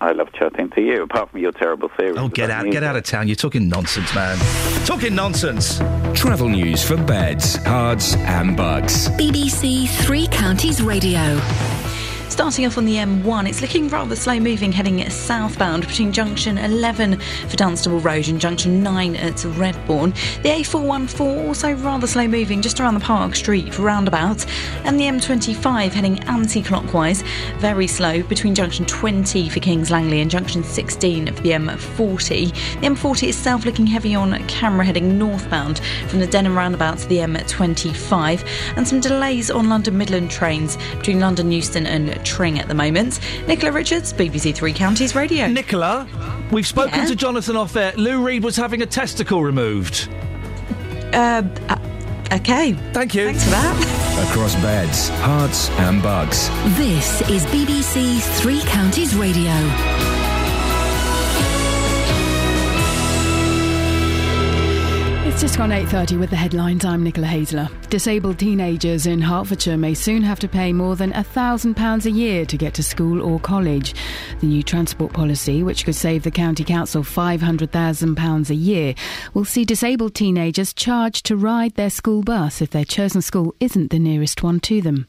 I 0.00 0.10
love 0.10 0.32
chatting 0.32 0.70
to 0.70 0.80
you, 0.80 1.04
apart 1.04 1.30
from 1.30 1.38
your 1.38 1.52
terrible 1.52 1.90
theories. 1.96 2.16
Oh, 2.18 2.26
get 2.28 2.50
out, 2.50 2.64
music. 2.64 2.80
get 2.80 2.82
out 2.82 2.96
of 2.96 3.04
town. 3.04 3.28
You're 3.28 3.36
talking 3.36 3.68
nonsense, 3.68 4.12
man. 4.16 4.36
Talking 4.84 5.14
nonsense. 5.14 5.78
Travel 6.12 6.48
news 6.48 6.82
for 6.84 6.96
Beds, 6.96 7.56
cards, 7.58 8.16
and 8.16 8.56
Bucks. 8.56 9.10
BBC 9.10 9.88
Three 10.04 10.26
Counties 10.26 10.82
Radio. 10.82 11.20
Starting 12.32 12.64
off 12.64 12.78
on 12.78 12.86
the 12.86 12.94
M1, 12.96 13.46
it's 13.46 13.60
looking 13.60 13.88
rather 13.88 14.16
slow 14.16 14.40
moving 14.40 14.72
heading 14.72 15.08
southbound 15.10 15.86
between 15.86 16.10
junction 16.10 16.56
11 16.56 17.20
for 17.20 17.56
Dunstable 17.56 18.00
Road 18.00 18.26
and 18.28 18.40
junction 18.40 18.82
9 18.82 19.16
at 19.16 19.34
Redbourn. 19.34 20.14
The 20.42 20.48
A414 20.48 21.46
also 21.46 21.74
rather 21.74 22.06
slow 22.06 22.26
moving 22.26 22.62
just 22.62 22.80
around 22.80 22.94
the 22.94 23.00
Park 23.00 23.34
Street 23.34 23.78
roundabout. 23.78 24.46
And 24.84 24.98
the 24.98 25.04
M25 25.04 25.90
heading 25.90 26.20
anti 26.20 26.62
clockwise, 26.62 27.20
very 27.58 27.86
slow 27.86 28.22
between 28.22 28.54
junction 28.54 28.86
20 28.86 29.50
for 29.50 29.60
Kings 29.60 29.90
Langley 29.90 30.22
and 30.22 30.30
junction 30.30 30.64
16 30.64 31.34
for 31.34 31.42
the 31.42 31.50
M40. 31.50 32.80
The 32.80 32.86
M40 32.86 33.28
itself 33.28 33.66
looking 33.66 33.86
heavy 33.86 34.14
on 34.14 34.32
camera 34.48 34.86
heading 34.86 35.18
northbound 35.18 35.80
from 36.08 36.20
the 36.20 36.26
Denham 36.26 36.56
roundabout 36.56 36.96
to 36.96 37.08
the 37.08 37.18
M25. 37.18 38.48
And 38.78 38.88
some 38.88 39.00
delays 39.00 39.50
on 39.50 39.68
London 39.68 39.98
Midland 39.98 40.30
trains 40.30 40.78
between 40.96 41.20
London 41.20 41.52
Euston 41.52 41.86
and 41.86 42.21
Tring 42.24 42.58
at 42.58 42.68
the 42.68 42.74
moment. 42.74 43.20
Nicola 43.46 43.72
Richards, 43.72 44.12
BBC 44.12 44.54
Three 44.54 44.72
Counties 44.72 45.14
Radio. 45.14 45.46
Nicola, 45.48 46.06
we've 46.50 46.66
spoken 46.66 47.00
Yeah. 47.00 47.06
to 47.06 47.14
Jonathan 47.16 47.56
off 47.56 47.76
air. 47.76 47.92
Lou 47.96 48.22
Reed 48.24 48.42
was 48.44 48.56
having 48.56 48.82
a 48.82 48.86
testicle 48.86 49.42
removed. 49.42 50.08
Uh, 51.12 51.42
uh, 51.68 51.76
okay. 52.32 52.72
Thank 52.92 53.14
you. 53.14 53.26
Thanks 53.26 53.44
for 53.44 53.50
that. 53.50 54.28
Across 54.30 54.54
Beds, 54.56 55.10
Herts, 55.10 55.70
and 55.80 56.02
Bucks. 56.02 56.48
This 56.76 57.20
is 57.30 57.44
BBC 57.46 58.20
Three 58.40 58.60
Counties 58.62 59.14
Radio. 59.14 59.52
It's 65.32 65.40
just 65.40 65.56
gone 65.56 65.70
8.30 65.70 66.20
with 66.20 66.28
the 66.28 66.36
headlines. 66.36 66.84
I'm 66.84 67.02
Nicola 67.02 67.26
Hazler. 67.26 67.70
Disabled 67.88 68.38
teenagers 68.38 69.06
in 69.06 69.22
Hertfordshire 69.22 69.78
may 69.78 69.94
soon 69.94 70.22
have 70.22 70.38
to 70.40 70.46
pay 70.46 70.74
more 70.74 70.94
than 70.94 71.10
£1,000 71.12 72.04
a 72.04 72.10
year 72.10 72.44
to 72.44 72.56
get 72.58 72.74
to 72.74 72.82
school 72.82 73.22
or 73.22 73.40
college. 73.40 73.94
The 74.40 74.46
new 74.46 74.62
transport 74.62 75.14
policy, 75.14 75.62
which 75.62 75.86
could 75.86 75.94
save 75.94 76.22
the 76.22 76.30
County 76.30 76.64
Council 76.64 77.02
£500,000 77.02 78.50
a 78.50 78.54
year, 78.54 78.94
will 79.32 79.46
see 79.46 79.64
disabled 79.64 80.14
teenagers 80.14 80.74
charged 80.74 81.24
to 81.26 81.36
ride 81.36 81.76
their 81.76 81.90
school 81.90 82.22
bus 82.22 82.60
if 82.60 82.68
their 82.68 82.84
chosen 82.84 83.22
school 83.22 83.54
isn't 83.58 83.90
the 83.90 83.98
nearest 83.98 84.42
one 84.42 84.60
to 84.60 84.82
them. 84.82 85.08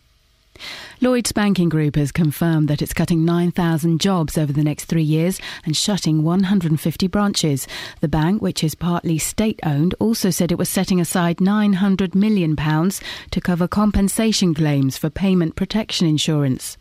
Lloyds 1.02 1.32
Banking 1.32 1.70
Group 1.70 1.96
has 1.96 2.12
confirmed 2.12 2.68
that 2.68 2.82
it's 2.82 2.94
cutting 2.94 3.26
9,000 3.26 4.00
jobs 4.00 4.38
over 4.38 4.54
the 4.54 4.64
next 4.64 4.86
three 4.86 5.04
years 5.04 5.40
and 5.66 5.76
shutting 5.76 6.24
150 6.24 7.08
branches. 7.08 7.68
The 8.02 8.08
bank, 8.08 8.42
which 8.42 8.64
is 8.64 8.76
partly 8.76 9.18
state 9.18 9.60
owned, 9.64 9.96
also 10.00 10.30
said 10.30 10.52
it 10.52 10.58
was 10.58 10.70
setting 10.70 11.02
aside 11.02 11.38
£900 11.38 12.16
million 12.16 12.56
to 12.56 13.42
cover 13.42 13.68
compensation 13.68 14.54
claims 14.54 14.98
for 14.98 15.10
payment 15.10 15.56
protection 15.56 16.08
insurance. 16.08 16.78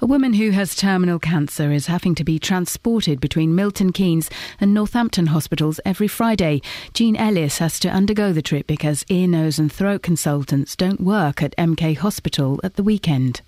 A 0.00 0.06
woman 0.06 0.34
who 0.34 0.50
has 0.50 0.76
terminal 0.76 1.18
cancer 1.18 1.72
is 1.72 1.88
having 1.88 2.14
to 2.14 2.22
be 2.22 2.38
transported 2.38 3.20
between 3.20 3.56
Milton 3.56 3.90
Keynes 3.90 4.30
and 4.60 4.72
Northampton 4.72 5.26
hospitals 5.26 5.80
every 5.84 6.06
Friday. 6.06 6.62
Jean 6.94 7.16
Ellis 7.16 7.58
has 7.58 7.80
to 7.80 7.88
undergo 7.88 8.32
the 8.32 8.40
trip 8.40 8.68
because 8.68 9.04
ear, 9.08 9.26
nose, 9.26 9.58
and 9.58 9.72
throat 9.72 10.02
consultants 10.02 10.76
don't 10.76 11.00
work 11.00 11.42
at 11.42 11.56
MK 11.56 11.96
Hospital 11.96 12.60
at 12.62 12.76
the 12.76 12.84
weekend. 12.84 13.40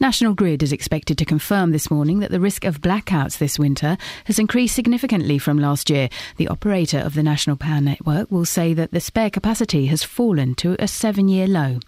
National 0.00 0.32
Grid 0.32 0.62
is 0.62 0.72
expected 0.72 1.18
to 1.18 1.26
confirm 1.26 1.72
this 1.72 1.90
morning 1.90 2.20
that 2.20 2.30
the 2.30 2.40
risk 2.40 2.64
of 2.64 2.80
blackouts 2.80 3.36
this 3.36 3.58
winter 3.58 3.98
has 4.24 4.38
increased 4.38 4.74
significantly 4.74 5.36
from 5.36 5.58
last 5.58 5.90
year. 5.90 6.08
The 6.38 6.48
operator 6.48 7.00
of 7.00 7.12
the 7.12 7.22
National 7.22 7.54
Power 7.54 7.82
Network 7.82 8.30
will 8.30 8.46
say 8.46 8.72
that 8.72 8.92
the 8.92 9.00
spare 9.00 9.28
capacity 9.28 9.86
has 9.86 10.02
fallen 10.02 10.54
to 10.54 10.74
a 10.78 10.88
seven 10.88 11.28
year 11.28 11.46
low. 11.46 11.64
And 11.66 11.82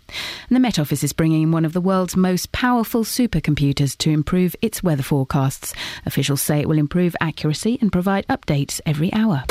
the 0.50 0.60
Met 0.60 0.78
Office 0.78 1.02
is 1.02 1.14
bringing 1.14 1.40
in 1.44 1.52
one 1.52 1.64
of 1.64 1.72
the 1.72 1.80
world's 1.80 2.14
most 2.14 2.52
powerful 2.52 3.02
supercomputers 3.02 3.96
to 3.96 4.10
improve 4.10 4.54
its 4.60 4.82
weather 4.82 5.02
forecasts. 5.02 5.72
Officials 6.04 6.42
say 6.42 6.60
it 6.60 6.68
will 6.68 6.78
improve 6.78 7.16
accuracy 7.18 7.78
and 7.80 7.90
provide 7.90 8.26
updates 8.28 8.78
every 8.84 9.10
hour. 9.14 9.44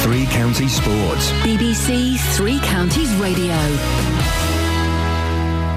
Three 0.00 0.24
Counties 0.26 0.72
Sports. 0.72 1.32
BBC 1.42 2.18
Three 2.34 2.60
Counties 2.60 3.12
Radio. 3.16 4.57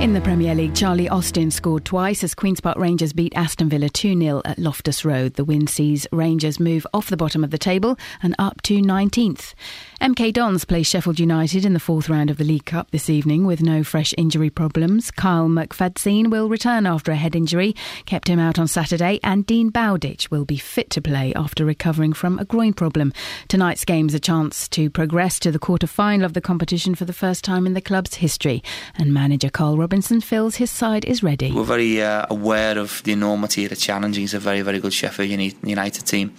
In 0.01 0.13
the 0.13 0.21
Premier 0.21 0.55
League, 0.55 0.73
Charlie 0.73 1.07
Austin 1.09 1.51
scored 1.51 1.85
twice 1.85 2.23
as 2.23 2.33
Queen's 2.33 2.59
Park 2.59 2.79
Rangers 2.79 3.13
beat 3.13 3.33
Aston 3.35 3.69
Villa 3.69 3.87
2 3.87 4.19
0 4.19 4.41
at 4.45 4.57
Loftus 4.57 5.05
Road. 5.05 5.35
The 5.35 5.45
win 5.45 5.67
sees 5.67 6.07
Rangers 6.11 6.59
move 6.59 6.87
off 6.91 7.11
the 7.11 7.15
bottom 7.15 7.43
of 7.43 7.51
the 7.51 7.59
table 7.59 7.99
and 8.23 8.33
up 8.39 8.63
to 8.63 8.81
19th. 8.81 9.53
MK 10.01 10.33
Dons 10.33 10.65
play 10.65 10.81
Sheffield 10.81 11.19
United 11.19 11.63
in 11.63 11.73
the 11.73 11.79
fourth 11.79 12.09
round 12.09 12.31
of 12.31 12.37
the 12.37 12.43
League 12.43 12.65
Cup 12.65 12.89
this 12.89 13.07
evening 13.07 13.45
with 13.45 13.61
no 13.61 13.83
fresh 13.83 14.15
injury 14.17 14.49
problems. 14.49 15.11
Kyle 15.11 15.47
McFadzean 15.47 16.31
will 16.31 16.49
return 16.49 16.87
after 16.87 17.11
a 17.11 17.15
head 17.15 17.35
injury, 17.35 17.75
kept 18.05 18.27
him 18.27 18.39
out 18.39 18.57
on 18.57 18.67
Saturday, 18.67 19.19
and 19.23 19.45
Dean 19.45 19.69
Bowditch 19.69 20.31
will 20.31 20.43
be 20.43 20.57
fit 20.57 20.89
to 20.89 21.03
play 21.03 21.31
after 21.35 21.63
recovering 21.63 22.13
from 22.13 22.39
a 22.39 22.45
groin 22.45 22.73
problem. 22.73 23.13
Tonight's 23.47 23.85
game's 23.85 24.15
a 24.15 24.19
chance 24.19 24.67
to 24.69 24.89
progress 24.89 25.37
to 25.37 25.51
the 25.51 25.59
quarter 25.59 25.85
final 25.85 26.25
of 26.25 26.33
the 26.33 26.41
competition 26.41 26.95
for 26.95 27.05
the 27.05 27.13
first 27.13 27.43
time 27.43 27.67
in 27.67 27.75
the 27.75 27.79
club's 27.79 28.15
history, 28.15 28.63
and 28.95 29.13
manager 29.13 29.51
Karl 29.51 29.77
Robinson 29.77 30.19
feels 30.19 30.55
his 30.55 30.71
side 30.71 31.05
is 31.05 31.21
ready. 31.21 31.51
We're 31.51 31.63
very 31.63 32.01
uh, 32.01 32.25
aware 32.27 32.79
of 32.79 33.03
the 33.03 33.11
enormity 33.11 33.65
of 33.65 33.69
the 33.69 33.75
challenge. 33.75 34.17
He's 34.17 34.33
a 34.33 34.39
very, 34.39 34.61
very 34.63 34.79
good 34.79 34.93
Sheffield 34.93 35.29
United 35.29 36.07
team. 36.07 36.33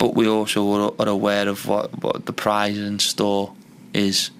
But 0.00 0.14
we 0.14 0.26
also 0.26 0.66
are, 0.72 0.94
are 0.98 1.08
aware 1.08 1.46
of 1.46 1.68
what, 1.68 2.02
what 2.02 2.24
the 2.24 2.32
prize 2.32 2.78
in 2.78 2.98
store 2.98 3.52
is. 3.92 4.30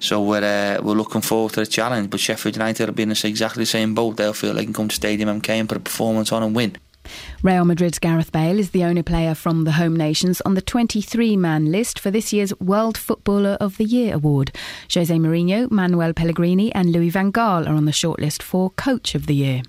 So 0.00 0.20
we're 0.20 0.42
uh, 0.42 0.82
we're 0.82 0.94
looking 0.94 1.20
forward 1.20 1.52
to 1.52 1.60
the 1.60 1.66
challenge. 1.66 2.10
But 2.10 2.18
Sheffield 2.18 2.56
United 2.56 2.86
will 2.86 2.94
be 2.94 3.04
in 3.04 3.12
exactly 3.12 3.62
the 3.62 3.66
same 3.66 3.94
boat. 3.94 4.16
They'll 4.16 4.32
feel 4.32 4.54
they 4.54 4.64
can 4.64 4.74
come 4.74 4.88
to 4.88 4.94
Stadium 4.94 5.40
MK 5.40 5.50
and 5.50 5.68
put 5.68 5.78
a 5.78 5.80
performance 5.80 6.32
on 6.32 6.42
and 6.42 6.54
win. 6.54 6.76
Real 7.42 7.64
Madrid's 7.64 8.00
Gareth 8.00 8.32
Bale 8.32 8.58
is 8.58 8.70
the 8.70 8.82
only 8.82 9.02
player 9.02 9.34
from 9.36 9.62
the 9.62 9.72
home 9.72 9.96
nations 9.96 10.40
on 10.42 10.54
the 10.54 10.60
23 10.60 11.36
man 11.36 11.70
list 11.70 12.00
for 12.00 12.10
this 12.10 12.32
year's 12.32 12.52
World 12.58 12.98
Footballer 12.98 13.56
of 13.60 13.76
the 13.76 13.84
Year 13.84 14.16
award. 14.16 14.50
Jose 14.92 15.14
Mourinho, 15.14 15.70
Manuel 15.70 16.12
Pellegrini, 16.12 16.74
and 16.74 16.90
Louis 16.90 17.10
van 17.10 17.32
Gaal 17.32 17.68
are 17.68 17.74
on 17.74 17.84
the 17.84 17.92
shortlist 17.92 18.42
for 18.42 18.70
Coach 18.70 19.14
of 19.14 19.26
the 19.26 19.36
Year. 19.36 19.62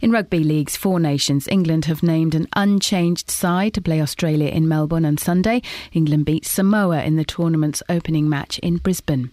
In 0.00 0.10
Rugby 0.10 0.42
League's 0.44 0.76
Four 0.76 1.00
Nations, 1.00 1.48
England 1.48 1.84
have 1.84 2.02
named 2.02 2.34
an 2.34 2.46
unchanged 2.54 3.30
side 3.30 3.74
to 3.74 3.80
play 3.80 4.00
Australia 4.00 4.48
in 4.48 4.68
Melbourne 4.68 5.04
on 5.04 5.18
Sunday. 5.18 5.62
England 5.92 6.24
beat 6.24 6.46
Samoa 6.46 7.02
in 7.02 7.16
the 7.16 7.24
tournament's 7.24 7.82
opening 7.88 8.28
match 8.28 8.58
in 8.60 8.78
Brisbane. 8.78 9.30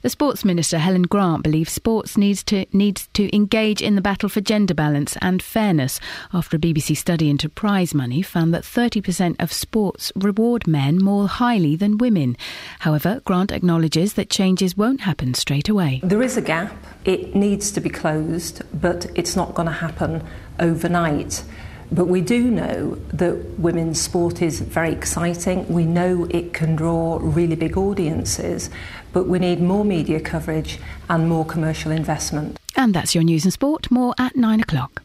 The 0.00 0.10
Sports 0.10 0.44
Minister 0.44 0.78
Helen 0.78 1.02
Grant 1.02 1.42
believes 1.42 1.72
sports 1.72 2.16
needs 2.16 2.44
to 2.44 2.66
needs 2.72 3.08
to 3.14 3.34
engage 3.34 3.82
in 3.82 3.96
the 3.96 4.00
battle 4.00 4.28
for 4.28 4.40
gender 4.40 4.72
balance 4.72 5.16
and 5.20 5.42
fairness 5.42 5.98
after 6.32 6.56
a 6.56 6.60
BBC 6.60 6.96
study 6.96 7.28
into 7.28 7.48
prize 7.48 7.94
money 7.94 8.22
found 8.22 8.54
that 8.54 8.62
30% 8.62 9.34
of 9.40 9.52
sports 9.52 10.12
reward 10.14 10.68
men 10.68 11.02
more 11.02 11.26
highly 11.26 11.74
than 11.74 11.98
women. 11.98 12.36
However, 12.78 13.20
Grant 13.24 13.50
acknowledges 13.50 14.14
that 14.14 14.30
changes 14.30 14.76
won't 14.76 15.00
happen 15.00 15.34
straight 15.34 15.68
away. 15.68 16.00
There 16.04 16.22
is 16.22 16.36
a 16.36 16.42
gap. 16.42 16.76
It 17.04 17.34
needs 17.34 17.72
to 17.72 17.80
be 17.80 17.90
closed, 17.90 18.62
but 18.80 19.06
it's 19.16 19.34
not 19.34 19.54
going 19.54 19.66
to 19.66 19.72
happen 19.72 20.24
overnight. 20.60 21.42
But 21.90 22.06
we 22.06 22.20
do 22.20 22.50
know 22.50 22.96
that 23.14 23.58
women's 23.58 24.00
sport 24.00 24.42
is 24.42 24.60
very 24.60 24.92
exciting. 24.92 25.66
We 25.68 25.84
know 25.84 26.26
it 26.30 26.52
can 26.52 26.76
draw 26.76 27.18
really 27.20 27.56
big 27.56 27.76
audiences, 27.76 28.70
but 29.12 29.26
we 29.26 29.38
need 29.38 29.60
more 29.60 29.84
media 29.84 30.20
coverage 30.20 30.78
and 31.08 31.28
more 31.28 31.44
commercial 31.44 31.90
investment. 31.90 32.58
And 32.76 32.94
that's 32.94 33.14
your 33.14 33.24
news 33.24 33.44
and 33.44 33.52
sport. 33.52 33.90
More 33.90 34.14
at 34.18 34.36
nine 34.36 34.60
o'clock. 34.60 35.02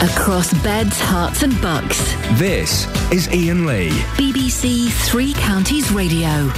Across 0.00 0.54
Beds, 0.62 0.98
Herts, 1.00 1.42
and 1.42 1.60
Bucks. 1.60 1.98
This 2.38 2.86
is 3.10 3.26
Iain 3.28 3.66
Lee. 3.66 3.90
BBC 4.16 4.90
Three 5.08 5.32
Counties 5.34 5.90
Radio. 5.90 6.52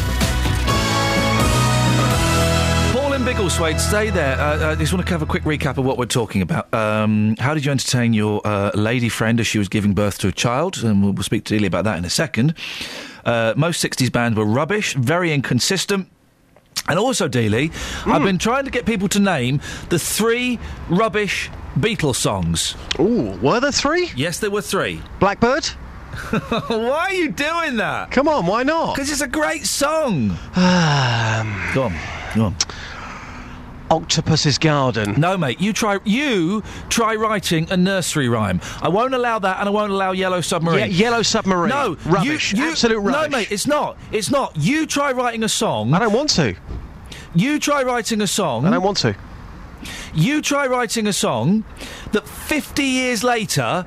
In 3.21 3.27
Biggleswade, 3.27 3.79
stay 3.79 4.09
there. 4.09 4.41
Uh, 4.41 4.71
I 4.71 4.75
just 4.77 4.95
want 4.95 5.05
to 5.07 5.13
have 5.13 5.21
a 5.21 5.27
quick 5.27 5.43
recap 5.43 5.77
of 5.77 5.85
what 5.85 5.99
we're 5.99 6.07
talking 6.07 6.41
about. 6.41 6.73
Um, 6.73 7.37
how 7.39 7.53
did 7.53 7.67
you 7.67 7.71
entertain 7.71 8.15
your 8.15 8.41
uh, 8.47 8.71
lady 8.75 9.11
friend 9.11 9.39
as 9.41 9.47
she 9.47 9.59
was 9.59 9.69
giving 9.69 9.93
birth 9.93 10.17
to 10.21 10.29
a 10.29 10.33
child? 10.33 10.83
And 10.83 11.03
we'll, 11.03 11.13
we'll 11.13 11.23
speak 11.23 11.45
to 11.45 11.55
Dealey 11.55 11.67
about 11.67 11.85
that 11.85 11.99
in 11.99 12.07
a 12.07 12.09
second. 12.09 12.55
Uh, 13.27 13.53
most 13.59 13.85
60s 13.85 14.11
bands 14.11 14.39
were 14.39 14.47
rubbish, 14.47 14.95
very 14.95 15.35
inconsistent. 15.35 16.09
And 16.89 16.99
also, 16.99 17.29
Dealey, 17.29 17.71
I've 18.07 18.23
been 18.23 18.39
trying 18.39 18.65
to 18.65 18.71
get 18.71 18.87
people 18.87 19.09
to 19.09 19.21
name 19.21 19.61
the 19.91 19.99
three 19.99 20.59
rubbish 20.89 21.51
Beatles 21.79 22.17
songs. 22.17 22.75
Ooh, 22.99 23.39
were 23.43 23.61
there 23.61 23.71
three? 23.71 24.09
Yes, 24.17 24.39
there 24.39 24.51
were 24.51 24.63
three. 24.63 25.03
Blackbird? 25.19 25.67
why 26.69 27.09
are 27.09 27.13
you 27.13 27.31
doing 27.31 27.77
that? 27.77 28.13
Come 28.13 28.29
on, 28.29 28.47
why 28.47 28.63
not? 28.63 28.95
Because 28.95 29.11
it's 29.13 29.21
a 29.21 29.29
great 29.29 29.67
song. 29.67 30.39
Um, 30.57 31.71
Go 31.75 31.83
on, 31.85 31.95
go 32.35 32.45
on. 32.47 32.57
Octopus's 33.91 34.59
Garden. 34.59 35.21
No, 35.21 35.37
mate. 35.37 35.61
You 35.61 35.73
try. 35.73 35.99
You 36.05 36.63
try 36.89 37.17
writing 37.17 37.71
a 37.71 37.77
nursery 37.77 38.29
rhyme. 38.29 38.61
I 38.81 38.89
won't 38.89 39.15
allow 39.15 39.39
that, 39.41 39.59
and 39.59 39.69
I 39.69 39.73
won't 39.73 39.91
allow 39.91 40.13
Yellow 40.13 40.41
Submarine. 40.41 40.79
Yeah, 40.79 40.87
Yellow 40.87 41.23
Submarine. 41.23 41.71
No, 41.71 41.97
Rubbish. 42.07 42.53
You, 42.53 42.65
you, 42.65 42.71
Absolute 42.71 43.01
rubbish. 43.01 43.31
No, 43.31 43.39
mate. 43.39 43.51
It's 43.51 43.67
not. 43.67 43.99
It's 44.13 44.31
not. 44.31 44.57
You 44.57 44.87
try 44.87 45.13
writing 45.13 45.43
a 45.43 45.49
song. 45.49 45.93
I 45.93 45.99
don't 45.99 46.13
want 46.13 46.31
to. 46.31 46.55
You 47.35 47.59
try 47.59 47.83
writing 47.83 48.21
a 48.21 48.27
song. 48.27 48.65
I 48.67 48.71
don't 48.71 48.83
want 48.83 48.99
to. 48.99 49.17
You 50.15 50.43
try 50.43 50.67
writing 50.67 51.07
a 51.07 51.13
song 51.13 51.65
that 52.13 52.27
50 52.27 52.83
years 52.83 53.23
later, 53.25 53.87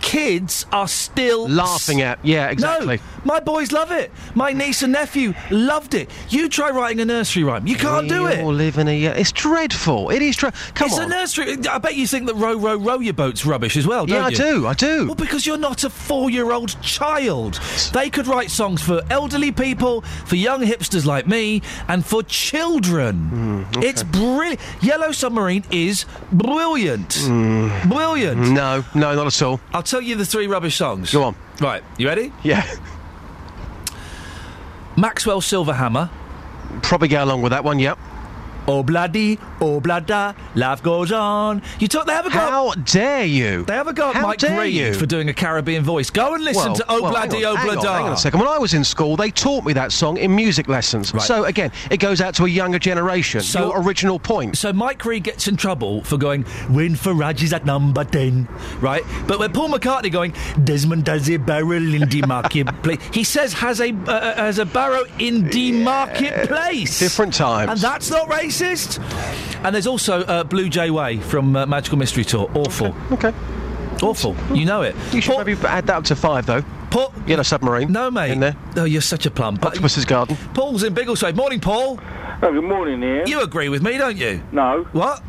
kids 0.00 0.66
are 0.72 0.88
still 0.88 1.48
Laughing 1.48 2.00
at. 2.02 2.18
Yeah, 2.24 2.48
exactly. 2.50 2.96
No, 2.96 3.02
my 3.24 3.40
boys 3.40 3.72
love 3.72 3.90
it. 3.90 4.10
My 4.34 4.52
niece 4.52 4.82
and 4.82 4.92
nephew 4.92 5.34
loved 5.50 5.94
it. 5.94 6.10
You 6.28 6.48
try 6.48 6.70
writing 6.70 7.00
a 7.00 7.04
nursery 7.04 7.44
rhyme. 7.44 7.66
You 7.66 7.76
can't 7.76 8.08
do 8.08 8.26
it. 8.26 8.38
We 8.44 8.52
live 8.52 8.78
in 8.78 8.88
a. 8.88 9.04
It's 9.04 9.32
dreadful. 9.32 10.10
It 10.10 10.22
is. 10.22 10.36
Dre- 10.36 10.50
Come 10.74 10.86
it's 10.88 10.98
on. 10.98 11.04
a 11.04 11.08
nursery. 11.08 11.56
I 11.68 11.78
bet 11.78 11.94
you 11.96 12.06
think 12.06 12.26
that 12.26 12.34
row, 12.34 12.56
row, 12.56 12.76
row 12.76 12.98
your 13.00 13.14
boat's 13.14 13.44
rubbish 13.44 13.76
as 13.76 13.86
well, 13.86 14.06
don't 14.06 14.16
Yeah, 14.18 14.26
I 14.26 14.28
you? 14.30 14.36
do, 14.36 14.66
I 14.66 14.74
do. 14.74 15.06
Well, 15.06 15.14
because 15.14 15.46
you're 15.46 15.58
not 15.58 15.84
a 15.84 15.90
four-year-old 15.90 16.80
child. 16.82 17.54
They 17.92 18.10
could 18.10 18.26
write 18.26 18.50
songs 18.50 18.82
for 18.82 19.02
elderly 19.10 19.52
people, 19.52 20.02
for 20.26 20.36
young 20.36 20.60
hipsters 20.62 21.04
like 21.06 21.26
me, 21.26 21.62
and 21.88 22.04
for 22.04 22.22
children. 22.22 23.64
Hmm, 23.72 23.82
It's 23.82 24.02
brilliant. 24.02 24.60
Yellow 24.80 25.12
Submarine 25.12 25.64
is 25.70 26.04
brilliant. 26.32 27.18
Brilliant. 27.88 28.38
Hmm. 28.46 28.54
No, 28.54 28.84
no, 28.94 29.14
not 29.14 29.26
at 29.26 29.42
all. 29.42 29.60
I'll 29.72 29.82
tell 29.88 30.00
you 30.00 30.16
the 30.16 30.24
three 30.26 30.46
rubbish 30.46 30.76
songs. 30.76 31.12
Go 31.12 31.24
on. 31.24 31.36
Right, 31.60 31.82
you 31.96 32.06
ready? 32.06 32.32
Yeah. 32.42 32.64
Maxwell 34.96 35.40
Silverhammer. 35.40 36.10
Probably 36.82 37.08
go 37.08 37.22
along 37.22 37.42
with 37.42 37.50
that 37.50 37.64
one. 37.64 37.78
Yep. 37.78 37.98
Oh 38.70 38.82
bloody, 38.82 39.38
oh 39.62 39.80
blada, 39.80 40.36
life 40.54 40.82
goes 40.82 41.10
on. 41.10 41.62
You 41.78 41.88
took. 41.88 42.06
They 42.06 42.12
haven't 42.12 42.34
got. 42.34 42.50
How 42.50 42.72
dare 42.82 43.24
you? 43.24 43.64
They 43.64 43.72
haven't 43.72 43.94
got 43.96 44.14
How 44.14 44.22
Mike 44.26 44.38
dare 44.40 44.60
Reid 44.60 44.74
you? 44.74 44.92
for 44.94 45.06
doing 45.06 45.30
a 45.30 45.32
Caribbean 45.34 45.82
voice. 45.82 46.10
Go 46.10 46.34
and 46.34 46.44
listen 46.44 46.64
Well, 46.66 46.74
to 46.76 46.84
Oh 46.90 47.02
well, 47.02 47.14
hang 47.14 47.32
oh 47.44 47.50
on, 47.52 47.56
hang 47.56 47.70
on, 47.70 47.76
blada. 47.78 47.94
Hang 47.96 48.04
on 48.04 48.12
a 48.12 48.16
second. 48.18 48.40
When 48.40 48.48
I 48.48 48.58
was 48.58 48.74
in 48.74 48.84
school, 48.84 49.16
they 49.16 49.30
taught 49.30 49.64
me 49.64 49.72
that 49.72 49.90
song 49.90 50.18
in 50.18 50.36
music 50.36 50.68
lessons. 50.68 51.14
Right. 51.14 51.22
So 51.22 51.44
again, 51.46 51.72
it 51.90 51.96
goes 51.96 52.20
out 52.20 52.34
to 52.34 52.44
a 52.44 52.48
younger 52.48 52.78
generation. 52.78 53.40
So- 53.40 53.68
Your 53.68 53.82
original 53.82 54.18
point. 54.18 54.58
So 54.58 54.70
Mike 54.72 55.02
Read 55.06 55.24
gets 55.24 55.48
in 55.48 55.56
trouble 55.56 56.04
for 56.04 56.18
going, 56.18 56.44
Win 56.68 56.92
Farage 56.92 57.42
is 57.42 57.54
at 57.54 57.64
number 57.64 58.04
10, 58.04 58.46
right? 58.80 59.02
But 59.26 59.38
when 59.38 59.50
Paul 59.52 59.70
McCartney 59.70 60.12
going, 60.12 60.34
Desmond 60.64 61.04
does 61.06 61.30
a 61.30 61.38
barrel 61.38 61.94
in 61.94 62.06
the 62.08 62.22
marketplace, 62.26 62.98
he 63.14 63.24
says 63.24 63.54
has 63.54 63.80
a 63.80 63.92
uh, 64.06 64.34
has 64.34 64.58
a 64.58 64.66
barrow 64.66 65.04
in 65.18 65.48
the 65.48 65.72
marketplace. 65.82 66.98
Different 66.98 67.32
times. 67.32 67.70
And 67.70 67.80
that's 67.80 68.10
not 68.10 68.28
racist. 68.28 68.57
And 68.60 69.74
there's 69.74 69.86
also 69.86 70.20
uh, 70.22 70.44
Blue 70.44 70.68
Jay 70.68 70.90
Way 70.90 71.18
from 71.18 71.56
uh, 71.56 71.66
Magical 71.66 71.98
Mystery 71.98 72.24
Tour. 72.24 72.50
Awful. 72.54 72.94
Okay. 73.12 73.32
Awful. 74.02 74.36
You 74.54 74.64
know 74.64 74.82
it. 74.82 74.94
You 75.12 75.20
should 75.20 75.36
maybe 75.38 75.58
add 75.66 75.86
that 75.86 75.96
up 75.96 76.04
to 76.04 76.16
five, 76.16 76.46
though. 76.46 76.62
Paul, 76.90 77.12
Yellow 77.26 77.42
Submarine. 77.42 77.92
No, 77.92 78.10
mate. 78.10 78.30
In 78.30 78.40
there. 78.40 78.56
Oh, 78.76 78.84
you're 78.84 79.02
such 79.02 79.26
a 79.26 79.30
plum. 79.30 79.56
But 79.56 79.68
Octopus's 79.68 80.04
Garden. 80.04 80.36
Paul's 80.54 80.82
in 80.84 80.94
Biggleswade. 80.94 81.34
Morning, 81.36 81.60
Paul. 81.60 82.00
Oh, 82.40 82.52
good 82.52 82.62
morning, 82.64 83.02
Iain. 83.02 83.26
You 83.26 83.42
agree 83.42 83.68
with 83.68 83.82
me, 83.82 83.98
don't 83.98 84.16
you? 84.16 84.42
No. 84.52 84.84
What? 84.92 85.22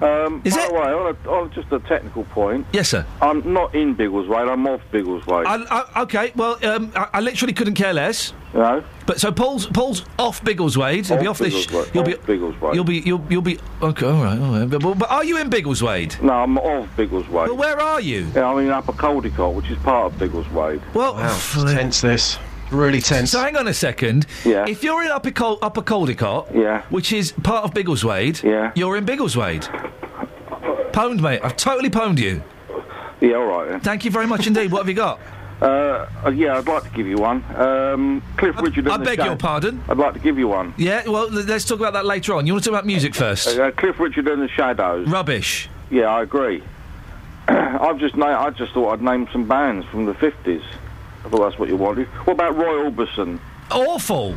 Um, 0.00 0.42
Is 0.44 0.56
by 0.56 0.62
it? 0.64 0.68
the 0.68 0.74
way, 0.74 0.80
on, 0.80 1.16
a, 1.24 1.30
on 1.30 1.52
just 1.52 1.70
a 1.70 1.78
technical 1.80 2.24
point, 2.24 2.66
Yes, 2.72 2.88
sir. 2.88 3.06
I'm 3.20 3.52
not 3.52 3.74
in 3.74 3.94
Biggles 3.94 4.26
Biggleswade. 4.26 4.50
I'm 4.50 4.66
off 4.66 4.80
Biggleswade. 4.92 5.46
I, 5.46 5.82
I, 5.94 6.02
okay, 6.02 6.32
well, 6.34 6.58
um, 6.66 6.92
I, 6.96 7.08
I 7.14 7.20
literally 7.20 7.52
couldn't 7.52 7.74
care 7.74 7.92
less. 7.92 8.32
No. 8.54 8.84
But 9.06 9.20
so 9.20 9.32
Paul's 9.32 9.66
Paul's 9.66 10.04
off 10.18 10.42
Biggleswade. 10.44 11.06
He'll 11.06 11.18
be 11.18 11.26
Off 11.26 11.40
off 11.40 11.46
this. 11.46 11.66
Biggleswade, 11.66 11.94
You'll 11.94 12.04
be 12.04 12.14
off 12.14 12.26
Biggleswade. 12.26 12.74
You'll 12.74 12.84
be 12.84 12.98
you'll 12.98 13.24
you'll 13.30 13.42
be 13.42 13.58
okay. 13.80 14.06
All 14.06 14.22
right, 14.22 14.38
all 14.38 14.52
right. 14.58 14.68
But, 14.68 14.82
but, 14.82 14.98
but 14.98 15.10
are 15.10 15.24
you 15.24 15.38
in 15.38 15.48
Biggles 15.48 15.80
Biggleswade? 15.80 16.22
No, 16.22 16.32
I'm 16.34 16.58
off 16.58 16.88
Biggleswade. 16.96 17.46
But 17.48 17.56
where 17.56 17.80
are 17.80 18.00
you? 18.00 18.26
Yeah, 18.34 18.46
I'm 18.48 18.58
in 18.58 18.68
Upper 18.68 18.92
Caldecote, 18.92 19.54
which 19.54 19.70
is 19.70 19.78
part 19.78 20.12
of 20.12 20.18
Biggles 20.18 20.46
Biggleswade. 20.46 20.94
Well, 20.94 21.14
Wow, 21.14 21.34
it's 21.34 21.54
tense 21.72 22.00
this. 22.00 22.38
Really 22.72 23.00
tense. 23.00 23.30
So 23.30 23.40
hang 23.40 23.56
on 23.56 23.68
a 23.68 23.74
second. 23.74 24.26
Yeah. 24.44 24.64
If 24.66 24.82
you're 24.82 25.02
in 25.04 25.10
Upper 25.10 25.30
Col- 25.30 25.58
Upper 25.62 25.82
Caldecote, 25.82 26.54
Yeah. 26.54 26.82
which 26.90 27.12
is 27.12 27.32
part 27.32 27.64
of 27.64 27.74
Biggleswade, 27.74 28.42
Yeah. 28.42 28.72
you're 28.74 28.96
in 28.96 29.04
Biggleswade. 29.04 29.68
Pwned, 30.92 31.20
mate. 31.20 31.40
I've 31.42 31.56
totally 31.56 31.90
pwned 31.90 32.18
you. 32.18 32.42
Yeah, 33.20 33.36
all 33.36 33.46
right 33.46 33.68
then. 33.70 33.80
Thank 33.80 34.04
you 34.04 34.10
very 34.10 34.26
much 34.26 34.46
indeed. 34.46 34.72
What 34.72 34.78
have 34.78 34.88
you 34.88 34.94
got? 34.94 35.20
Uh, 35.62 36.08
uh, 36.26 36.30
yeah, 36.30 36.58
I'd 36.58 36.66
like 36.66 36.82
to 36.82 36.88
give 36.90 37.06
you 37.06 37.18
one. 37.18 37.44
Um, 37.54 38.20
Cliff 38.36 38.60
Richard. 38.60 38.88
I 38.88 38.96
and 38.96 39.04
the 39.04 39.10
beg 39.10 39.18
your 39.24 39.36
pardon. 39.36 39.80
I'd 39.88 39.96
like 39.96 40.12
to 40.14 40.18
give 40.18 40.36
you 40.36 40.48
one. 40.48 40.74
Yeah. 40.76 41.04
Well, 41.08 41.26
l- 41.32 41.44
let's 41.44 41.64
talk 41.64 41.78
about 41.78 41.92
that 41.92 42.04
later 42.04 42.34
on. 42.34 42.48
You 42.48 42.54
want 42.54 42.64
to 42.64 42.70
talk 42.70 42.76
about 42.80 42.84
music 42.86 43.14
first? 43.14 43.46
Uh, 43.46 43.70
Cliff 43.70 44.00
Richard 44.00 44.26
and 44.26 44.42
the 44.42 44.48
Shadows. 44.48 45.06
Rubbish. 45.06 45.68
Yeah, 45.88 46.06
I 46.08 46.22
agree. 46.22 46.64
I've 47.48 47.98
just 47.98 48.16
na- 48.16 48.44
I 48.44 48.50
just 48.50 48.72
thought 48.72 48.92
I'd 48.94 49.02
name 49.02 49.28
some 49.32 49.44
bands 49.46 49.86
from 49.86 50.04
the 50.04 50.14
fifties. 50.14 50.62
I 51.24 51.28
thought 51.28 51.40
that's 51.40 51.58
what 51.58 51.68
you 51.68 51.76
wanted. 51.76 52.06
What 52.26 52.34
about 52.34 52.56
Roy 52.56 52.90
Orbison? 52.90 53.38
Awful. 53.70 54.36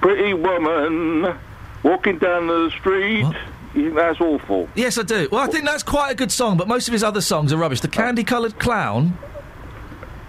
Pretty 0.00 0.34
woman 0.34 1.36
walking 1.82 2.18
down 2.18 2.46
the 2.46 2.70
street. 2.78 3.26
You 3.74 3.84
think 3.84 3.94
that's 3.94 4.20
awful? 4.20 4.68
Yes, 4.74 4.98
I 4.98 5.02
do. 5.02 5.28
Well, 5.32 5.40
I 5.40 5.46
think 5.46 5.64
that's 5.64 5.82
quite 5.82 6.10
a 6.10 6.14
good 6.14 6.30
song, 6.30 6.56
but 6.56 6.68
most 6.68 6.88
of 6.88 6.92
his 6.92 7.02
other 7.02 7.20
songs 7.22 7.52
are 7.52 7.56
rubbish. 7.56 7.80
The 7.80 7.88
Candy 7.88 8.24
Coloured 8.24 8.58
Clown. 8.58 9.16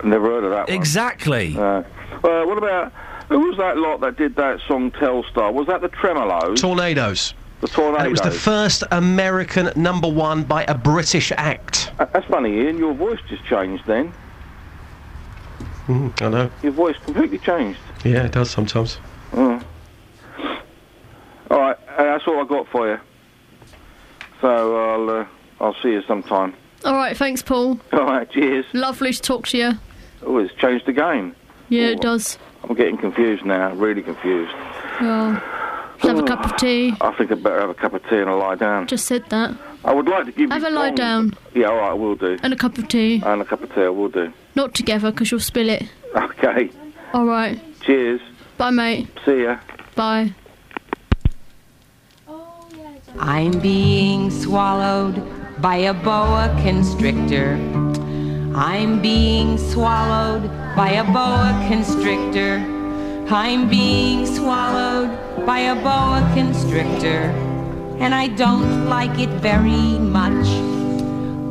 Never 0.03 0.27
heard 0.27 0.43
of 0.45 0.51
that 0.51 0.67
one. 0.67 0.77
Exactly. 0.77 1.55
Uh, 1.57 1.61
uh, 1.61 1.83
what 2.45 2.57
about 2.57 2.93
who 3.29 3.39
was 3.39 3.57
that 3.57 3.77
lot 3.77 3.99
that 4.01 4.15
did 4.17 4.35
that 4.35 4.59
song 4.67 4.91
Telstar? 4.91 5.53
Was 5.53 5.67
that 5.67 5.81
the 5.81 5.89
Tremeloes? 5.89 6.59
Tornadoes. 6.59 7.33
The 7.61 7.67
tornado. 7.69 7.99
And 7.99 8.07
it 8.07 8.11
was 8.11 8.21
the 8.21 8.31
first 8.31 8.83
American 8.91 9.71
number 9.77 10.09
one 10.09 10.43
by 10.43 10.63
a 10.65 10.77
British 10.77 11.31
act. 11.31 11.91
Uh, 11.97 12.05
That's 12.05 12.25
funny, 12.25 12.59
Iain. 12.65 12.77
Your 12.77 12.93
voice 12.93 13.19
just 13.29 13.45
changed 13.45 13.85
then. 13.87 14.13
Mm, 15.87 16.21
I 16.21 16.29
know. 16.29 16.51
Your 16.61 16.71
voice 16.71 16.95
completely 17.05 17.39
changed. 17.39 17.79
Yeah, 18.05 18.25
it 18.25 18.31
does 18.31 18.49
sometimes. 18.49 18.99
Oh. 19.33 19.61
All 21.51 21.59
right, 21.59 21.77
uh, 21.97 22.03
that's 22.03 22.27
all 22.27 22.39
I 22.39 22.45
got 22.47 22.67
for 22.69 22.89
you. 22.89 22.99
So 24.41 24.75
I'll 24.75 25.09
uh, 25.09 25.25
I'll 25.59 25.75
see 25.81 25.89
you 25.91 26.01
sometime. 26.03 26.53
All 26.85 26.95
right, 26.95 27.15
thanks, 27.15 27.41
Paul. 27.41 27.79
All 27.91 28.05
right, 28.05 28.29
cheers. 28.29 28.65
Lovely 28.73 29.13
to 29.13 29.21
talk 29.21 29.47
to 29.47 29.57
you. 29.57 29.71
Oh, 30.25 30.37
it's 30.37 30.53
changed 30.55 30.85
the 30.85 30.93
game. 30.93 31.35
Yeah, 31.69 31.87
it 31.87 32.01
does. 32.01 32.37
I'm 32.63 32.75
getting 32.75 32.97
confused 32.97 33.45
now, 33.45 33.73
really 33.73 34.01
confused. 34.01 34.53
Well, 35.01 35.41
have 35.99 36.19
a 36.19 36.23
cup 36.23 36.45
of 36.45 36.57
tea. 36.57 36.93
I 37.01 37.13
think 37.13 37.31
I'd 37.31 37.43
better 37.43 37.61
have 37.61 37.69
a 37.69 37.73
cup 37.73 37.93
of 37.93 38.03
tea 38.09 38.17
and 38.17 38.29
a 38.29 38.35
lie 38.35 38.55
down. 38.55 38.87
Just 38.87 39.05
said 39.05 39.25
that. 39.29 39.55
I 39.85 39.93
would 39.93 40.07
like 40.07 40.25
to 40.25 40.31
give 40.31 40.49
Have 40.51 40.61
you 40.61 40.69
a 40.69 40.71
lie 40.71 40.91
down 40.91 41.35
Yeah, 41.53 41.67
all 41.67 41.75
right, 41.77 41.89
I 41.89 41.93
will 41.93 42.15
do. 42.15 42.37
and 42.41 42.53
a 42.53 42.55
cup 42.55 42.77
of 42.77 42.87
tea. 42.87 43.21
And 43.25 43.41
a 43.41 43.45
cup 43.45 43.61
of 43.63 43.73
tea, 43.75 43.81
I 43.81 43.89
will 43.89 44.09
do. 44.09 44.31
Not 44.55 44.73
together, 44.73 45.11
because 45.11 45.29
you'll 45.31 45.39
spill 45.41 45.69
it. 45.69 45.83
Okay. 46.15 46.69
All 47.13 47.25
right. 47.25 47.59
Cheers. 47.81 48.21
Bye, 48.57 48.69
mate. 48.71 49.07
See 49.25 49.43
ya. 49.43 49.59
Bye. 49.95 50.33
I'm 53.19 53.59
being 53.59 54.31
swallowed 54.31 55.21
by 55.61 55.75
a 55.77 55.93
boa 55.93 56.55
constrictor. 56.63 57.53
I'm 58.55 59.01
being 59.01 59.57
swallowed 59.57 60.47
by 60.75 60.91
a 60.91 61.03
boa 61.03 61.51
constrictor. 61.67 62.57
I'm 63.29 63.69
being 63.69 64.25
swallowed 64.25 65.45
by 65.45 65.59
a 65.59 65.75
boa 65.75 66.29
constrictor. 66.33 67.31
And 68.03 68.13
I 68.13 68.27
don't 68.27 68.89
like 68.89 69.17
it 69.17 69.29
very 69.29 69.97
much. 69.97 70.45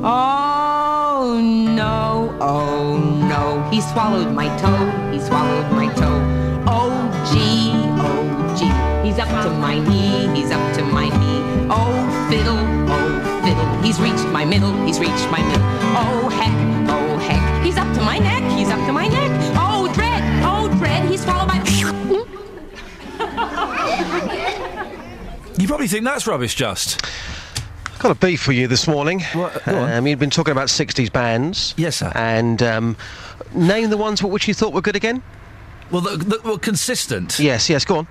Oh 0.04 1.40
no, 1.40 2.36
oh 2.42 2.98
no. 2.98 3.66
He 3.70 3.80
swallowed 3.80 4.34
my 4.34 4.48
toe, 4.58 4.86
he 5.10 5.18
swallowed 5.18 5.72
my 5.72 5.88
toe. 5.94 6.20
Oh 6.68 6.92
gee, 7.32 7.72
oh 8.04 8.28
gee. 8.54 8.68
He's 9.02 9.18
up 9.18 9.28
to 9.28 9.50
my 9.66 9.78
knee, 9.78 10.28
he's 10.36 10.50
up 10.50 10.76
to 10.76 10.84
my 10.84 11.08
knee. 11.08 11.42
Oh 11.70 11.96
fiddle, 12.28 12.60
oh 12.92 13.40
fiddle. 13.42 13.82
He's 13.82 13.98
reached 13.98 14.28
my 14.28 14.44
middle, 14.44 14.74
he's 14.84 15.00
reached 15.00 15.30
my 15.30 15.40
middle. 15.40 15.64
Oh 15.96 16.28
heck, 16.28 16.52
oh 16.90 17.16
heck. 17.16 17.64
He's 17.64 17.78
up 17.78 17.90
to 17.94 18.02
my 18.02 18.18
neck, 18.18 18.42
he's 18.58 18.68
up 18.68 18.84
to 18.86 18.92
my 18.92 19.08
neck. 19.08 19.30
Oh 19.56 19.90
dread, 19.94 20.22
oh 20.44 20.68
dread. 20.76 21.08
He's 21.08 21.22
swallowed 21.22 21.48
my. 21.48 21.62
You 25.58 25.66
probably 25.68 25.86
think 25.86 26.04
that's 26.04 26.26
rubbish, 26.26 26.54
just. 26.54 27.04
Got 27.98 28.10
a 28.10 28.14
beef 28.14 28.40
for 28.40 28.52
you 28.52 28.66
this 28.66 28.88
morning. 28.88 29.20
What? 29.32 29.68
Um, 29.68 30.06
you've 30.06 30.18
been 30.18 30.30
talking 30.30 30.52
about 30.52 30.68
60s 30.68 31.12
bands. 31.12 31.74
Yes, 31.76 31.96
sir. 31.96 32.10
And 32.14 32.62
um, 32.62 32.96
name 33.54 33.90
the 33.90 33.96
ones 33.96 34.22
which 34.22 34.48
you 34.48 34.54
thought 34.54 34.72
were 34.72 34.80
good 34.80 34.96
again. 34.96 35.22
Well, 35.90 36.00
the, 36.00 36.16
the, 36.16 36.40
well 36.42 36.58
consistent. 36.58 37.38
Yes, 37.38 37.68
yes, 37.68 37.84
go 37.84 37.98
on. 37.98 38.08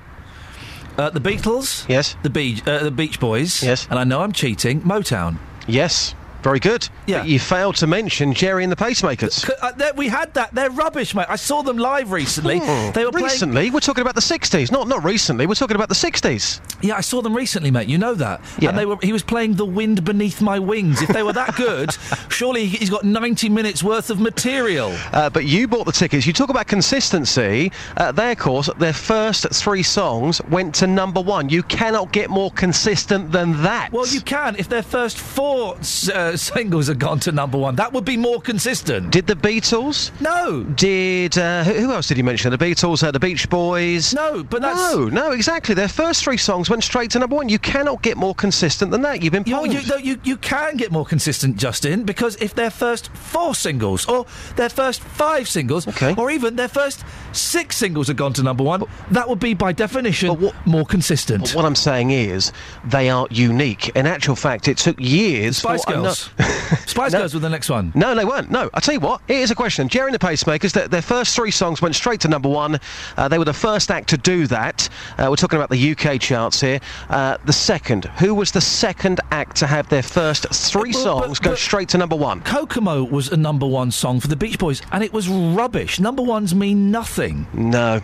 Uh, 0.98 1.10
the 1.10 1.20
Beatles. 1.20 1.88
Yes. 1.90 2.16
The 2.24 2.30
Beach, 2.30 2.66
uh, 2.68 2.84
the 2.84 2.92
Beach 2.92 3.20
Boys. 3.20 3.64
Yes. 3.64 3.88
And 3.90 3.98
I 3.98 4.04
know 4.04 4.22
I'm 4.22 4.32
cheating. 4.32 4.82
Motown. 4.82 5.38
Yes, 5.68 6.16
very 6.44 6.60
good. 6.60 6.88
Yeah. 7.08 7.20
But 7.20 7.28
you 7.30 7.40
failed 7.40 7.76
to 7.78 7.88
mention 7.88 8.34
Gerry 8.34 8.64
and 8.64 8.72
the 8.72 8.76
Pacemakers. 8.76 9.46
C- 9.46 9.54
uh, 9.62 9.72
we 9.96 10.08
had 10.08 10.34
that. 10.34 10.54
They're 10.54 10.70
rubbish, 10.72 11.14
mate. 11.16 11.28
I 11.30 11.36
saw 11.36 11.62
them 11.62 11.78
live 11.78 12.12
recently. 12.12 12.60
Hmm. 12.60 12.92
They 12.92 13.06
were 13.06 13.12
playing. 13.12 13.26
recently, 13.26 13.70
we're 13.72 13.80
talking 13.80 14.02
about 14.02 14.16
the 14.16 14.22
60s. 14.22 14.72
Not 14.72 14.88
not 14.88 15.04
recently, 15.04 15.46
we're 15.46 15.56
talking 15.56 15.76
about 15.76 15.90
the 15.90 15.96
60s. 15.96 16.60
Yeah, 16.82 16.96
I 16.96 17.02
saw 17.02 17.22
them 17.22 17.36
recently, 17.36 17.72
mate. 17.72 17.88
You 17.88 17.98
know 17.98 18.14
that. 18.16 18.42
Yeah. 18.60 18.70
And 18.70 18.78
they 18.78 18.86
were. 18.86 18.98
He 19.02 19.14
was 19.14 19.24
playing 19.24 19.54
"The 19.56 19.66
Wind 19.66 20.04
Beneath 20.04 20.42
My 20.42 20.60
Wings." 20.60 21.02
If 21.02 21.10
they 21.10 21.24
were 21.24 21.34
that 21.34 21.56
good, 21.56 21.92
surely 22.30 22.66
he's 22.66 22.90
got 22.90 23.04
90 23.04 23.50
minutes 23.50 23.84
worth 23.84 24.10
of 24.10 24.20
material. 24.20 24.96
Uh, 25.14 25.30
but 25.30 25.46
you 25.46 25.68
bought 25.68 25.86
the 25.86 25.92
tickets. 25.92 26.26
You 26.26 26.34
talk 26.34 26.50
about 26.50 26.68
consistency. 26.68 27.72
Uh, 27.98 28.12
they, 28.12 28.32
of 28.32 28.38
course, 28.38 28.70
their 28.78 28.94
first 28.94 29.48
three 29.54 29.84
songs 29.84 30.42
went 30.50 30.74
to 30.76 30.88
number 30.88 31.22
one. 31.22 31.50
You 31.50 31.64
cannot 31.64 32.12
get 32.12 32.30
more 32.30 32.52
consistent 32.52 33.32
than 33.32 33.62
that. 33.64 33.92
Well, 33.92 34.08
you 34.08 34.22
can 34.22 34.56
if 34.56 34.70
their 34.70 34.84
first 34.84 35.18
four 35.18 35.78
s- 35.80 36.10
uh, 36.32 36.38
singles 36.62 36.88
had 36.88 37.00
gone 37.00 37.20
to 37.22 37.32
number 37.32 37.58
one. 37.58 37.76
That 37.76 37.94
would 37.94 38.06
be 38.06 38.18
more 38.18 38.42
consistent. 38.42 39.12
Did 39.12 39.28
the 39.28 39.36
Beatles? 39.36 40.12
No. 40.22 40.64
Did 40.64 41.38
uh, 41.38 41.64
who, 41.64 41.74
who 41.74 41.92
else 41.92 42.08
did 42.08 42.18
you 42.18 42.24
mention? 42.24 42.52
The 42.52 42.58
Beatles, 42.58 43.04
uh, 43.04 43.12
the 43.12 43.20
Beach 43.20 43.50
Boys. 43.50 44.14
No, 44.14 44.44
but 44.44 44.62
that's 44.62 44.78
no, 44.94 45.08
no, 45.08 45.32
exactly. 45.32 45.76
Their 45.76 45.88
first 45.88 46.24
three 46.24 46.38
songs 46.38 46.70
went 46.70 46.84
straight 46.84 47.12
to 47.12 47.20
number 47.20 47.36
one. 47.36 47.50
You 47.50 47.60
cannot 47.60 48.02
get 48.02 48.18
more 48.18 48.36
consistent 48.36 48.92
than 48.92 49.02
that. 49.02 49.22
You've 49.22 49.34
been 49.34 49.44
You, 49.46 49.66
you, 49.66 49.82
no, 49.88 49.98
you, 49.98 50.20
you 50.24 50.38
can 50.38 50.78
get 50.78 50.92
more 50.92 51.06
consistent, 51.06 51.58
Justin, 51.58 52.04
because 52.04 52.36
if 52.38 52.56
their 52.56 52.70
first 52.70 53.10
four 53.16 53.56
singles, 53.56 54.06
or 54.08 54.26
their 54.56 54.70
first 54.70 55.02
five 55.02 55.48
singles, 55.48 55.88
okay. 55.88 56.16
or 56.18 56.32
even 56.32 56.56
their 56.56 56.68
first 56.68 57.04
six 57.32 57.78
singles 57.78 58.08
had 58.08 58.18
gone 58.18 58.34
to 58.34 58.44
number 58.44 58.64
one, 58.64 58.84
that 59.12 59.28
would 59.28 59.40
be 59.40 59.54
by 59.54 59.72
definition 59.72 60.52
more 60.66 60.86
consistent. 60.86 61.42
But 61.42 61.56
what 61.56 61.66
I'm 61.66 61.76
saying 61.76 62.12
is, 62.12 62.52
they 62.86 63.10
are 63.10 63.28
unique. 63.30 63.90
In 63.96 64.06
actual 64.06 64.36
fact, 64.36 64.68
it 64.68 64.78
took 64.78 65.00
years. 65.00 65.58
Spice 65.58 65.84
for, 65.84 65.92
Girls. 66.38 66.50
Spice 66.86 67.12
No. 67.14 67.20
Girls 67.20 67.34
were 67.34 67.40
the 67.40 67.50
next 67.50 67.70
one. 67.70 67.92
No, 67.96 68.14
they 68.16 68.26
weren't. 68.26 68.52
No, 68.52 68.70
I 68.74 68.80
tell 68.80 68.94
you 68.94 69.00
what. 69.00 69.22
Here's 69.28 69.52
a 69.52 69.56
question. 69.56 69.88
Gerry 69.90 70.08
and 70.12 70.16
the 70.16 70.20
Pacemakers. 70.26 70.74
Their, 70.74 70.88
their 70.88 71.02
first 71.02 71.36
three 71.36 71.52
songs 71.52 71.82
went 71.82 71.96
straight 71.96 72.20
to 72.22 72.28
number 72.28 72.50
one. 72.50 72.80
Uh, 73.18 73.28
they 73.28 73.38
were 73.38 73.46
the 73.46 73.54
first 73.54 73.92
act 73.92 74.10
to 74.10 74.18
do 74.18 74.48
that. 74.48 74.88
Uh, 75.18 75.28
we're 75.30 75.36
talking 75.36 75.58
about 75.58 75.70
the 75.70 75.92
UK 75.92 76.20
charts 76.20 76.60
here. 76.62 76.80
Uh, 77.10 77.38
the 77.46 77.54
second. 77.54 78.06
Who 78.20 78.34
was 78.36 78.52
the 78.52 78.62
second 78.62 79.20
act 79.32 79.56
to 79.58 79.68
have 79.68 79.88
their 79.90 80.04
first 80.04 80.48
three 80.54 80.92
but- 80.92 81.00
songs 81.02 81.40
go 81.40 81.52
but- 81.52 81.60
straight 81.60 81.90
to 81.90 81.98
number 81.98 82.16
one? 82.16 82.42
Kokomo 82.42 83.04
was 83.04 83.32
a 83.32 83.38
number 83.38 83.66
one 83.68 83.92
song 83.92 84.20
for 84.20 84.28
the 84.28 84.36
Beach 84.36 84.60
Boys, 84.60 84.82
and 84.92 85.04
it 85.04 85.14
was 85.14 85.28
rubbish. 85.30 86.00
Number 86.00 86.22
ones 86.24 86.54
mean 86.56 86.92
nothing. 86.92 87.48
No. 87.54 88.02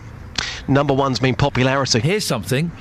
Number 0.68 0.94
ones 0.94 1.22
mean 1.22 1.36
popularity. 1.36 2.00
Here's 2.00 2.26
something. 2.26 2.72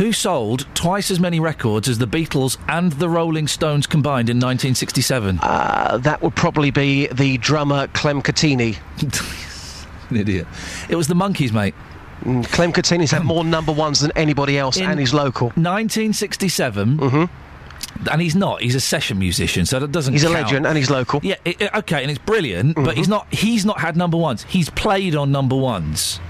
Who 0.00 0.14
sold 0.14 0.66
twice 0.74 1.10
as 1.10 1.20
many 1.20 1.40
records 1.40 1.86
as 1.86 1.98
the 1.98 2.06
Beatles 2.06 2.56
and 2.66 2.92
the 2.92 3.06
Rolling 3.06 3.46
Stones 3.46 3.86
combined 3.86 4.30
in 4.30 4.38
1967? 4.38 5.40
Uh, 5.42 5.98
that 5.98 6.22
would 6.22 6.34
probably 6.34 6.70
be 6.70 7.06
the 7.08 7.36
drummer 7.36 7.86
Clem 7.88 8.22
Cattini. 8.22 8.78
An 10.10 10.16
idiot. 10.16 10.46
It 10.88 10.96
was 10.96 11.06
the 11.06 11.14
Monkees, 11.14 11.52
mate. 11.52 11.74
Mm, 12.22 12.50
Clem 12.50 12.72
Cattini's 12.72 13.10
had 13.10 13.24
more 13.24 13.44
number 13.44 13.72
ones 13.72 14.00
than 14.00 14.10
anybody 14.16 14.56
else, 14.56 14.78
In 14.78 14.88
and 14.88 14.98
he's 14.98 15.12
local. 15.12 15.48
1967. 15.48 16.96
Mm-hmm. 16.96 18.08
And 18.10 18.22
he's 18.22 18.34
not. 18.34 18.62
He's 18.62 18.74
a 18.74 18.80
session 18.80 19.18
musician, 19.18 19.66
so 19.66 19.80
that 19.80 19.92
doesn't. 19.92 20.14
He's 20.14 20.24
a 20.24 20.30
legend, 20.30 20.66
and 20.66 20.78
he's 20.78 20.88
local. 20.88 21.20
Yeah, 21.22 21.34
it, 21.44 21.60
okay, 21.74 22.00
and 22.00 22.10
it's 22.10 22.20
brilliant, 22.20 22.74
but 22.74 22.96
he's 22.96 23.08
not. 23.08 23.30
He's 23.30 23.66
not 23.66 23.80
had 23.80 23.98
number 23.98 24.16
ones. 24.16 24.44
He's 24.44 24.70
played 24.70 25.14
on 25.14 25.30
number 25.30 25.56
ones. 25.56 26.20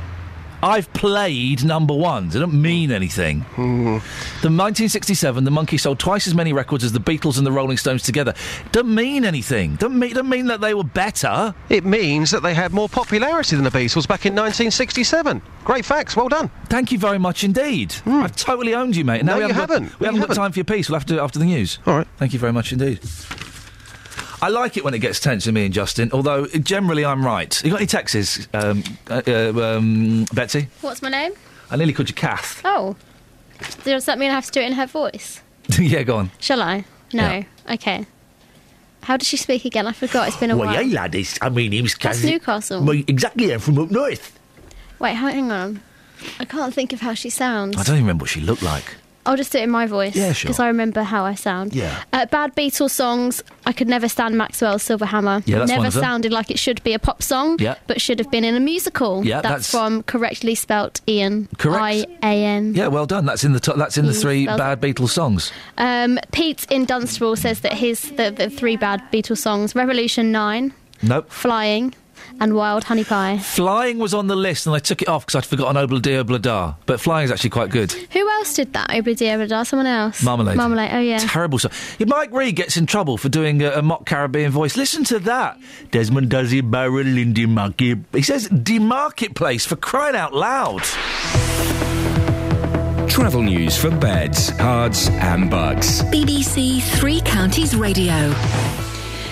I've 0.63 0.93
played 0.93 1.65
number 1.65 1.95
ones. 1.95 2.35
They 2.35 2.41
don't 2.41 2.61
mean 2.61 2.91
anything. 2.93 3.45
The 3.57 4.49
1967, 4.49 5.45
the 5.45 5.51
Monkey 5.51 5.79
sold 5.79 5.99
twice 5.99 6.27
as 6.27 6.35
many 6.35 6.53
records 6.53 6.85
as 6.85 6.93
the 6.93 7.01
Beatles 7.01 7.39
and 7.39 7.47
the 7.47 7.53
Rolling 7.53 7.77
Stones 7.77 8.03
together. 8.03 8.35
Don't 8.73 8.95
mean 8.95 9.25
anything. 9.25 9.77
Don't 9.77 9.99
mean. 9.99 10.13
Don't 10.15 10.29
mean 10.29 10.47
that 10.47 10.61
they 10.61 10.75
were 10.75 10.85
better. 10.85 11.55
It 11.69 11.85
means 11.85 12.31
that 12.31 12.43
they 12.43 12.55
had 12.55 12.73
more 12.73 12.89
popularity 12.89 13.57
than 13.57 13.65
the 13.65 13.71
Beatles 13.71 14.07
back 14.07 14.27
in 14.27 14.35
1967. 14.35 15.41
Great 15.65 15.85
facts. 15.85 16.17
Well 16.17 16.29
done. 16.29 16.51
Thank 16.69 16.93
you 16.93 16.99
very 16.99 17.19
much 17.19 17.43
indeed. 17.45 17.93
Hmm. 17.93 18.23
I've 18.23 18.37
totally 18.37 18.75
owned 18.75 18.97
you, 18.97 19.05
mate. 19.05 19.21
And 19.21 19.27
now 19.27 19.35
No, 19.35 19.41
we 19.41 19.47
you 19.49 19.55
haven't. 19.55 19.69
got- 19.69 19.71
haven't. 19.83 20.01
we 20.01 20.05
You 20.05 20.07
haven't 20.07 20.21
got 20.21 20.29
haven't. 20.29 20.43
time 20.43 20.53
for 20.53 20.59
your 20.59 20.65
piece. 20.65 20.89
We'll 20.89 20.99
have 20.99 21.07
to 21.07 21.15
do 21.15 21.19
it 21.21 21.23
after 21.23 21.39
the 21.39 21.45
news. 21.47 21.79
All 21.87 21.97
right. 21.97 22.07
Thank 22.19 22.33
you 22.33 22.39
very 22.39 22.53
much 22.53 22.73
indeed. 22.73 23.01
I 24.43 24.49
like 24.49 24.77
it 24.77 24.85
when 24.85 24.95
it 24.95 25.01
gets 25.01 25.21
tense 25.21 25.47
with 25.47 25.55
me 25.55 25.67
and 25.67 25.75
Justin, 25.75 26.11
although 26.13 26.47
generally 26.47 27.05
I'm 27.05 27.25
right. 27.25 27.63
You 27.63 27.71
got 27.71 27.77
any 27.81 27.87
texts, 27.87 28.49
um, 28.55 28.83
uh, 29.09 29.21
uh, 29.27 29.77
um, 29.77 30.25
Betsy? 30.33 30.69
What's 30.81 31.03
my 31.03 31.11
name? 31.11 31.33
I 31.71 31.77
nearly 31.77 31.93
called 31.93 32.09
you 32.09 32.15
Kath. 32.15 32.63
Oh. 32.65 32.97
Does 33.85 34.07
that 34.07 34.19
mean 34.19 34.31
I 34.31 34.35
have 34.35 34.47
to 34.47 34.53
do 34.53 34.61
it 34.61 34.67
in 34.67 34.73
her 34.73 34.87
voice? 34.87 35.43
yeah, 35.79 36.03
go 36.03 36.17
on. 36.17 36.31
Shall 36.41 36.63
I? 36.63 36.85
No. 37.13 37.29
Yeah. 37.29 37.45
Okay. 37.75 38.07
How 39.03 39.17
does 39.17 39.29
she 39.29 39.37
speak 39.37 39.65
again? 39.65 39.87
I 39.87 39.93
forgot. 39.93 40.29
It's 40.29 40.37
been 40.37 40.51
a 40.51 40.57
while. 40.57 40.67
Well, 40.69 40.77
while. 40.77 40.87
yeah, 40.87 41.01
lad, 41.03 41.15
it's, 41.15 41.39
I 41.43 41.49
mean, 41.49 41.73
he 41.73 41.83
was 41.83 41.93
That's 41.95 42.19
cousin- 42.19 42.31
Newcastle. 42.31 42.85
Well, 42.85 43.03
exactly, 43.07 43.53
I'm 43.53 43.61
from 43.61 43.79
up 43.79 43.91
north. 43.91 44.39
Wait, 44.99 45.15
hang 45.15 45.33
hang 45.35 45.53
on. 45.53 45.83
I 46.39 46.45
can't 46.45 46.75
think 46.75 46.93
of 46.93 47.01
how 47.01 47.15
she 47.15 47.31
sounds. 47.31 47.77
I 47.77 47.83
don't 47.83 47.97
even 47.97 48.05
remember 48.05 48.25
what 48.25 48.31
she 48.31 48.41
looked 48.41 48.63
like. 48.63 48.97
I'll 49.27 49.37
just 49.37 49.53
do 49.53 49.59
it 49.59 49.65
in 49.65 49.71
my 49.71 49.87
voice. 49.87 50.17
Yeah, 50.17 50.33
sure. 50.33 50.49
Because 50.49 50.61
I 50.61 50.67
remember 50.69 51.03
how 51.03 51.25
I 51.25 51.35
sound. 51.35 51.75
Yeah. 51.75 52.03
Uh, 52.13 52.25
bad 52.27 52.57
Beatles 52.57 52.91
songs. 52.91 53.43
I 53.67 53.73
could 53.73 53.87
never 53.87 54.09
stand 54.09 54.37
Maxwell's 54.37 54.83
Silver 54.83 55.05
Hammer. 55.05 55.43
Yeah, 55.45 55.59
that's 55.59 55.69
Never 55.69 55.81
one 55.81 55.87
of 55.87 55.93
them. 55.95 56.03
sounded 56.03 56.33
like 56.33 56.51
it 56.51 56.59
should 56.59 56.83
be 56.83 56.95
a 56.95 56.99
pop 56.99 57.23
song. 57.23 57.57
Yeah. 57.61 57.75
But 57.87 58.01
should 58.01 58.19
have 58.19 58.31
been 58.31 58.45
in 58.45 58.55
a 58.55 58.61
musical. 58.61 59.25
Yeah, 59.25 59.43
that's, 59.43 59.71
that's- 59.71 59.71
from 59.71 60.03
correctly 60.05 60.55
spelt 60.55 61.01
Ian. 61.07 61.49
Correct. 61.59 61.81
I 61.83 62.07
A 62.23 62.45
N. 62.45 62.75
Yeah, 62.75 62.87
well 62.89 63.07
done. 63.07 63.27
That's 63.27 63.45
in 63.45 63.53
the 63.53 63.61
to- 63.61 63.75
that's 63.75 63.99
in 63.99 64.07
the 64.07 64.15
three 64.15 64.45
spells 64.45 64.59
bad 64.59 64.81
Beatles 64.81 65.11
songs. 65.11 65.53
Um, 65.77 66.19
Pete 66.33 66.67
in 66.71 66.87
Dunstable 66.87 67.37
says 67.37 67.61
that 67.61 67.75
his 67.75 68.11
the, 68.13 68.31
the 68.31 68.49
three 68.49 68.77
bad 68.77 69.03
Beatles 69.13 69.39
songs: 69.39 69.75
Revolution 69.75 70.33
Nine, 70.33 70.73
Nope. 71.03 71.31
Flying, 71.31 71.95
and 72.41 72.55
wild 72.55 72.85
honey 72.85 73.05
pie. 73.05 73.39
Flying 73.39 73.99
was 73.99 74.15
on 74.15 74.27
the 74.27 74.35
list, 74.37 74.67
and 74.67 74.75
I 74.75 74.79
took 74.79 75.03
it 75.03 75.09
off 75.09 75.27
because 75.27 75.37
I'd 75.37 75.47
forgotten 75.47 75.77
Obla 75.77 76.01
Obla 76.01 76.77
But 76.87 77.01
flying 77.01 77.27
is 77.27 77.31
actually 77.31 77.51
quite 77.51 77.71
good. 77.71 77.93
Who 77.93 78.29
else 78.29 78.55
did 78.55 78.73
that? 78.73 78.91
Obadiah 78.91 79.35
Obadiah? 79.35 79.65
Someone 79.65 79.87
else? 79.87 80.23
Marmalade. 80.23 80.57
Marmalade. 80.57 80.91
Oh 80.93 81.01
yeah. 81.01 81.19
Terrible 81.19 81.59
song. 81.59 81.73
Yeah, 81.99 82.07
Mike 82.07 82.33
Read 82.33 82.57
gets 82.57 82.77
in 82.77 82.87
trouble 82.87 83.19
for 83.19 83.29
doing 83.29 83.63
a, 83.63 83.73
a 83.73 83.83
mock 83.83 84.07
Caribbean 84.07 84.51
voice. 84.51 84.77
Listen 84.77 85.05
to 85.05 85.19
that. 85.21 85.59
Desmond 85.91 86.31
does 86.31 86.53
it 86.53 86.71
barrel 86.71 87.07
in 87.07 87.35
the 87.35 87.47
market. 87.47 87.99
He 88.13 88.23
says 88.23 88.49
the 88.51 88.79
marketplace 88.79 89.67
for 89.67 89.77
crying 89.77 90.17
out 90.17 90.35
loud. 90.35 90.83
Travel 93.09 93.43
news 93.43 93.77
for 93.77 93.91
Beds, 93.91 94.51
cards, 94.53 95.09
and 95.09 95.51
Bucks. 95.51 96.03
BBC 96.05 96.81
Three 96.99 97.21
Counties 97.21 97.77
Radio. 97.77 98.33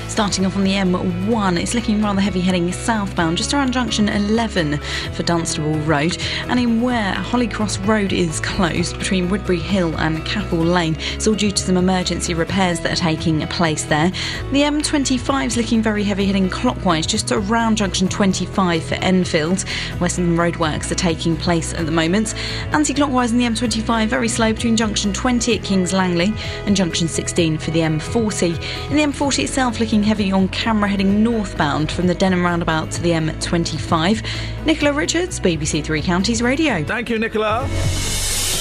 Starting 0.09 0.47
off 0.47 0.57
on 0.57 0.65
the 0.65 0.73
M1, 0.73 1.61
it's 1.61 1.75
looking 1.75 2.03
rather 2.03 2.21
heavy 2.21 2.41
heading 2.41 2.73
southbound, 2.73 3.37
just 3.37 3.53
around 3.53 3.73
junction 3.73 4.09
11 4.09 4.79
for 5.13 5.23
Dunstable 5.23 5.79
Road. 5.81 6.17
And 6.49 6.59
in 6.59 6.81
Ware, 6.81 7.13
Hollycross 7.13 7.87
Road 7.87 8.13
is 8.13 8.41
closed 8.41 8.99
between 8.99 9.29
Woodbury 9.29 9.59
Hill 9.59 9.95
and 9.99 10.25
Capel 10.25 10.59
Lane. 10.59 10.97
It's 11.13 11.29
all 11.29 11.35
due 11.35 11.53
to 11.53 11.63
some 11.63 11.77
emergency 11.77 12.33
repairs 12.33 12.81
that 12.81 12.93
are 12.93 12.97
taking 12.97 13.47
place 13.49 13.85
there. 13.85 14.11
The 14.51 14.63
M25 14.63 15.47
is 15.47 15.57
looking 15.57 15.83
very 15.83 16.03
heavy 16.03 16.25
heading 16.25 16.49
clockwise, 16.49 17.07
just 17.07 17.31
around 17.31 17.77
junction 17.77 18.09
25 18.09 18.83
for 18.83 18.95
Enfield, 18.95 19.63
where 19.99 20.11
some 20.11 20.37
roadworks 20.37 20.91
are 20.91 20.97
taking 20.97 21.37
place 21.37 21.75
at 21.75 21.85
the 21.85 21.93
moment. 21.93 22.35
Anti 22.73 22.95
clockwise 22.95 23.31
in 23.31 23.39
the 23.39 23.45
M25, 23.45 24.09
very 24.09 24.29
slow 24.29 24.53
between 24.53 24.77
junction 24.77 25.13
20 25.13 25.59
at 25.59 25.63
Kings 25.63 25.93
Langley 25.93 26.33
and 26.65 26.75
junction 26.75 27.09
16 27.09 27.59
for 27.59 27.71
the 27.71 27.81
M40. 27.81 28.91
In 28.91 28.97
the 28.97 29.03
M40 29.03 29.45
itself, 29.45 29.79
looking 29.79 29.98
heavy 30.03 30.33
on 30.33 30.49
camera 30.49 30.89
heading 30.89 31.23
northbound 31.23 31.91
from 31.91 32.07
the 32.07 32.15
Denham 32.15 32.45
roundabout 32.45 32.91
to 32.93 33.03
the 33.03 33.11
M25. 33.11 34.25
Nicola 34.67 34.93
Richards, 34.93 35.41
BBC 35.41 35.83
Three 35.85 36.03
Counties 36.03 36.43
Radio. 36.43 36.85
Thank 36.85 37.11
you, 37.11 37.19
Nicola. 37.19 37.67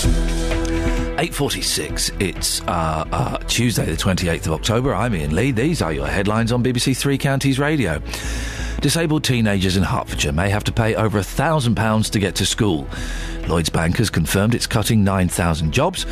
8.46, 0.06 2.22
it's 2.22 2.62
uh, 2.62 3.06
uh, 3.12 3.38
Tuesday 3.48 3.86
the 3.86 3.94
28th 3.94 4.46
of 4.46 4.54
October. 4.54 4.94
I'm 4.94 5.14
Iain 5.14 5.34
Lee. 5.34 5.52
These 5.52 5.82
are 5.82 5.92
your 5.92 6.08
headlines 6.08 6.52
on 6.52 6.64
BBC 6.64 6.96
Three 6.96 7.18
Counties 7.18 7.58
Radio. 7.58 8.00
Disabled 8.80 9.24
teenagers 9.24 9.76
in 9.76 9.82
Hertfordshire 9.82 10.34
may 10.34 10.52
have 10.52 10.64
to 10.66 10.72
pay 10.72 10.94
over 10.94 11.20
£1,000 11.20 12.12
to 12.12 12.20
get 12.20 12.36
to 12.36 12.46
school. 12.46 12.88
Lloyds 13.48 13.70
Bank 13.70 13.98
has 13.98 14.12
confirmed 14.12 14.54
it's 14.54 14.68
cutting 14.68 15.04
9,000 15.04 15.72
jobs, 15.72 16.06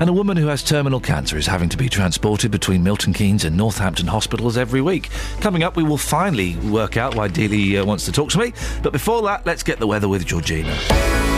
and 0.00 0.10
a 0.10 0.12
woman 0.12 0.36
who 0.36 0.48
has 0.48 0.64
terminal 0.64 0.98
cancer 0.98 1.36
is 1.36 1.46
having 1.46 1.68
to 1.68 1.76
be 1.76 1.88
transported 1.88 2.50
between 2.50 2.82
Milton 2.82 3.12
Keynes 3.12 3.44
and 3.44 3.56
Northampton 3.56 4.08
hospitals 4.08 4.58
every 4.58 4.80
week. 4.80 5.10
Coming 5.40 5.62
up, 5.62 5.76
we 5.76 5.84
will 5.84 5.98
finally 5.98 6.56
work 6.56 6.96
out 6.96 7.14
why 7.14 7.28
Dealey 7.28 7.80
uh, 7.80 7.86
wants 7.86 8.04
to 8.06 8.12
talk 8.12 8.30
to 8.30 8.38
me, 8.38 8.52
but 8.82 8.92
before 8.92 9.22
that, 9.22 9.46
let's 9.46 9.62
get 9.62 9.78
the 9.78 9.86
weather 9.86 10.08
with 10.08 10.26
Georgina. 10.26 11.37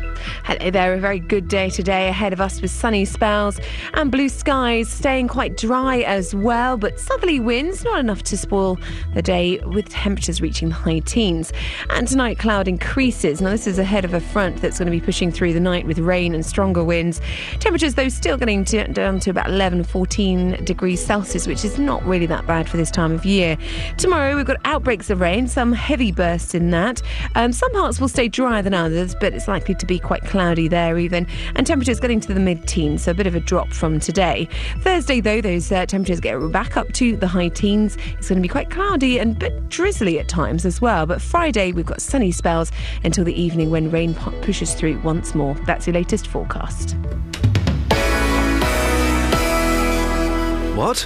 Hello 0.43 0.71
there, 0.71 0.95
a 0.95 0.99
very 0.99 1.19
good 1.19 1.47
day 1.47 1.69
today 1.69 2.07
ahead 2.07 2.33
of 2.33 2.41
us 2.41 2.63
with 2.63 2.71
sunny 2.71 3.05
spells 3.05 3.59
and 3.93 4.11
blue 4.11 4.27
skies, 4.27 4.89
staying 4.89 5.27
quite 5.27 5.55
dry 5.55 5.99
as 5.99 6.33
well, 6.33 6.77
but 6.77 6.99
southerly 6.99 7.39
winds, 7.39 7.83
not 7.83 7.99
enough 7.99 8.23
to 8.23 8.35
spoil 8.35 8.79
the 9.13 9.21
day 9.21 9.59
with 9.59 9.89
temperatures 9.89 10.41
reaching 10.41 10.69
the 10.69 10.73
high 10.75 10.97
teens. 10.97 11.53
And 11.91 12.07
tonight, 12.07 12.39
cloud 12.39 12.67
increases. 12.67 13.39
Now, 13.39 13.51
this 13.51 13.67
is 13.67 13.77
ahead 13.77 14.03
of 14.03 14.15
a 14.15 14.19
front 14.19 14.61
that's 14.61 14.79
going 14.79 14.87
to 14.87 14.91
be 14.91 14.99
pushing 14.99 15.31
through 15.31 15.53
the 15.53 15.59
night 15.59 15.85
with 15.85 15.99
rain 15.99 16.33
and 16.33 16.43
stronger 16.43 16.83
winds. 16.83 17.21
Temperatures, 17.59 17.93
though, 17.93 18.09
still 18.09 18.37
getting 18.37 18.65
to, 18.65 18.87
down 18.87 19.19
to 19.19 19.29
about 19.29 19.47
11, 19.47 19.83
14 19.83 20.65
degrees 20.65 21.05
Celsius, 21.05 21.45
which 21.45 21.63
is 21.63 21.77
not 21.77 22.03
really 22.03 22.25
that 22.25 22.47
bad 22.47 22.67
for 22.67 22.77
this 22.77 22.89
time 22.89 23.11
of 23.11 23.25
year. 23.25 23.57
Tomorrow, 23.97 24.35
we've 24.35 24.45
got 24.45 24.57
outbreaks 24.65 25.11
of 25.11 25.21
rain, 25.21 25.47
some 25.47 25.71
heavy 25.71 26.11
bursts 26.11 26.55
in 26.55 26.71
that. 26.71 26.99
Um, 27.35 27.53
some 27.53 27.71
parts 27.73 28.01
will 28.01 28.09
stay 28.09 28.27
drier 28.27 28.63
than 28.63 28.73
others, 28.73 29.13
but 29.13 29.33
it's 29.35 29.47
likely 29.47 29.75
to 29.75 29.85
be 29.85 29.99
quite 29.99 30.30
cloudy 30.31 30.69
there 30.69 30.97
even, 30.97 31.27
and 31.55 31.67
temperatures 31.67 31.99
getting 31.99 32.21
to 32.21 32.33
the 32.33 32.39
mid-teens, 32.39 33.03
so 33.03 33.11
a 33.11 33.13
bit 33.13 33.27
of 33.27 33.35
a 33.35 33.39
drop 33.39 33.71
from 33.73 33.99
today. 33.99 34.47
Thursday, 34.79 35.19
though, 35.19 35.41
those 35.41 35.69
uh, 35.71 35.85
temperatures 35.85 36.21
get 36.21 36.39
back 36.51 36.77
up 36.77 36.91
to 36.93 37.17
the 37.17 37.27
high 37.27 37.49
teens. 37.49 37.97
It's 38.17 38.29
going 38.29 38.37
to 38.37 38.41
be 38.41 38.47
quite 38.47 38.69
cloudy 38.69 39.19
and 39.19 39.35
a 39.35 39.39
bit 39.39 39.69
drizzly 39.69 40.19
at 40.19 40.29
times 40.29 40.65
as 40.65 40.79
well. 40.79 41.05
But 41.05 41.21
Friday, 41.21 41.73
we've 41.73 41.85
got 41.85 42.01
sunny 42.01 42.31
spells 42.31 42.71
until 43.03 43.25
the 43.25 43.39
evening 43.39 43.69
when 43.69 43.91
rain 43.91 44.15
pushes 44.41 44.73
through 44.73 44.99
once 45.01 45.35
more. 45.35 45.53
That's 45.65 45.85
your 45.85 45.95
latest 45.95 46.27
forecast. 46.27 46.95
What? 50.75 51.05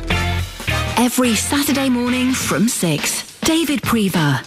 Every 0.98 1.34
Saturday 1.36 1.90
morning 1.90 2.32
from 2.34 2.68
6. 2.68 3.40
David 3.42 3.82
Prever. 3.82 4.42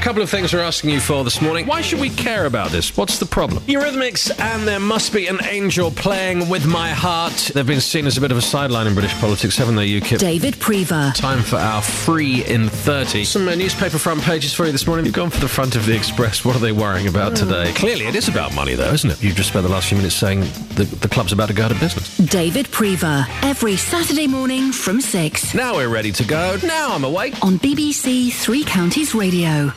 Couple 0.00 0.22
of 0.22 0.30
things 0.30 0.54
we're 0.54 0.60
asking 0.60 0.90
you 0.90 0.98
for 0.98 1.24
this 1.24 1.42
morning. 1.42 1.66
Why 1.66 1.82
should 1.82 2.00
we 2.00 2.08
care 2.08 2.46
about 2.46 2.70
this? 2.70 2.96
What's 2.96 3.18
the 3.18 3.26
problem? 3.26 3.62
Eurythmics 3.64 4.30
and 4.40 4.66
There 4.66 4.80
Must 4.80 5.12
Be 5.12 5.26
an 5.26 5.38
Angel 5.44 5.90
playing 5.90 6.48
with 6.48 6.66
my 6.66 6.88
heart. 6.90 7.50
They've 7.54 7.66
been 7.66 7.82
seen 7.82 8.06
as 8.06 8.16
a 8.16 8.20
bit 8.20 8.32
of 8.32 8.38
a 8.38 8.42
sideline 8.42 8.86
in 8.86 8.94
British 8.94 9.12
politics, 9.20 9.56
haven't 9.58 9.76
they, 9.76 9.88
UKIP? 9.88 10.18
David 10.18 10.58
Prever. 10.58 11.12
Time 11.14 11.42
for 11.42 11.56
our 11.56 11.82
free 11.82 12.44
in 12.46 12.68
30. 12.70 13.24
Some 13.24 13.46
uh, 13.46 13.54
newspaper 13.54 13.98
front 13.98 14.22
pages 14.22 14.54
for 14.54 14.64
you 14.64 14.72
this 14.72 14.86
morning. 14.86 15.04
You've 15.04 15.14
gone 15.14 15.30
for 15.30 15.40
the 15.40 15.48
front 15.48 15.76
of 15.76 15.84
the 15.84 15.94
Express. 15.94 16.44
What 16.44 16.56
are 16.56 16.60
they 16.60 16.72
worrying 16.72 17.06
about 17.06 17.36
today? 17.36 17.72
Clearly, 17.74 18.06
it 18.06 18.14
is 18.14 18.26
about 18.28 18.54
money, 18.54 18.74
though, 18.74 18.92
isn't 18.92 19.10
it? 19.10 19.22
You've 19.22 19.36
just 19.36 19.50
spent 19.50 19.64
the 19.64 19.72
last 19.72 19.88
few 19.88 19.98
minutes 19.98 20.14
saying 20.14 20.40
the, 20.76 20.84
the 21.00 21.08
club's 21.08 21.32
about 21.32 21.48
to 21.48 21.54
go 21.54 21.64
out 21.64 21.72
of 21.72 21.78
business. 21.80 22.16
David 22.16 22.70
Prever. 22.70 23.26
Every 23.42 23.76
Saturday 23.76 24.26
morning 24.26 24.72
from 24.72 25.00
6. 25.02 25.54
Now 25.54 25.74
we're 25.74 25.88
ready 25.88 26.10
to 26.12 26.24
go. 26.24 26.58
Now 26.64 26.94
I'm 26.94 27.04
awake. 27.04 27.34
On 27.44 27.58
BBC 27.58 28.32
Three 28.32 28.64
Counties 28.64 29.14
Radio. 29.14 29.72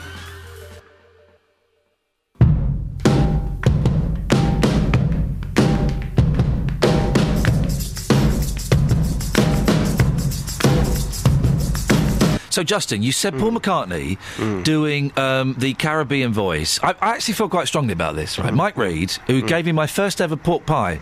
So, 12.54 12.62
Justin, 12.62 13.02
you 13.02 13.12
said 13.12 13.34
Paul 13.34 13.50
hmm. 13.50 13.58
McCartney 13.58 14.20
hmm. 14.36 14.62
doing 14.62 15.12
um, 15.18 15.56
the 15.58 15.74
Caribbean 15.74 16.32
voice. 16.34 16.80
I, 16.84 16.90
I 17.02 17.16
actually 17.16 17.34
feel 17.34 17.50
quite 17.50 17.68
strongly 17.68 17.94
about 17.94 18.16
this, 18.16 18.38
right? 18.38 18.54
Mike 18.54 18.78
Read, 18.78 19.12
who 19.26 19.40
hmm. 19.40 19.48
gave 19.48 19.66
me 19.66 19.72
my 19.72 19.88
first 19.88 20.22
ever 20.22 20.36
pork 20.36 20.68
pie. 20.68 21.00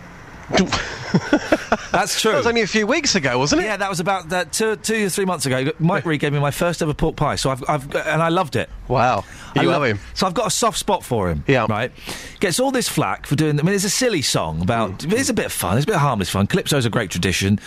That's 1.92 2.22
true. 2.22 2.32
That 2.32 2.38
was 2.38 2.48
only 2.48 2.62
a 2.62 2.68
few 2.68 2.88
weeks 2.88 3.16
ago, 3.16 3.38
wasn't 3.38 3.62
it? 3.62 3.66
Yeah, 3.66 3.78
that 3.78 3.90
was 3.90 4.00
about 4.00 4.30
that 4.30 4.54
two, 4.54 4.78
two 4.78 5.06
or 5.06 5.10
three 5.10 5.26
months 5.26 5.46
ago. 5.46 5.72
Mike 5.80 6.06
Read 6.06 6.20
gave 6.20 6.32
me 6.32 6.40
my 6.40 6.52
first 6.52 6.82
ever 6.82 6.94
pork 6.94 7.18
pie, 7.18 7.36
so 7.36 7.50
I've, 7.50 7.64
I've 7.68 7.96
and 7.96 8.22
I 8.22 8.30
loved 8.30 8.56
it. 8.56 8.70
Wow, 8.88 9.26
I 9.56 9.62
you 9.62 9.68
lo- 9.68 9.80
love 9.80 9.84
him. 9.84 10.00
So 10.14 10.28
I've 10.28 10.34
got 10.34 10.48
a 10.48 10.52
soft 10.52 10.78
spot 10.78 11.04
for 11.04 11.30
him. 11.30 11.44
Yeah, 11.48 11.66
right. 11.70 11.92
Gets 12.40 12.60
all 12.60 12.72
this 12.72 12.88
flack 12.88 13.26
for 13.26 13.36
doing. 13.36 13.60
I 13.60 13.64
mean, 13.64 13.76
it's 13.76 13.84
a 13.84 13.90
silly 13.90 14.22
song 14.22 14.62
about. 14.62 15.04
It's 15.06 15.30
a 15.30 15.34
bit 15.34 15.46
of 15.48 15.52
fun. 15.52 15.78
It's 15.78 15.84
a 15.84 15.88
bit 15.88 15.96
of 15.96 16.02
harmless 16.02 16.30
fun. 16.30 16.48
Calypso's 16.48 16.86
a 16.86 16.90
great 16.90 17.12
tradition. 17.12 17.60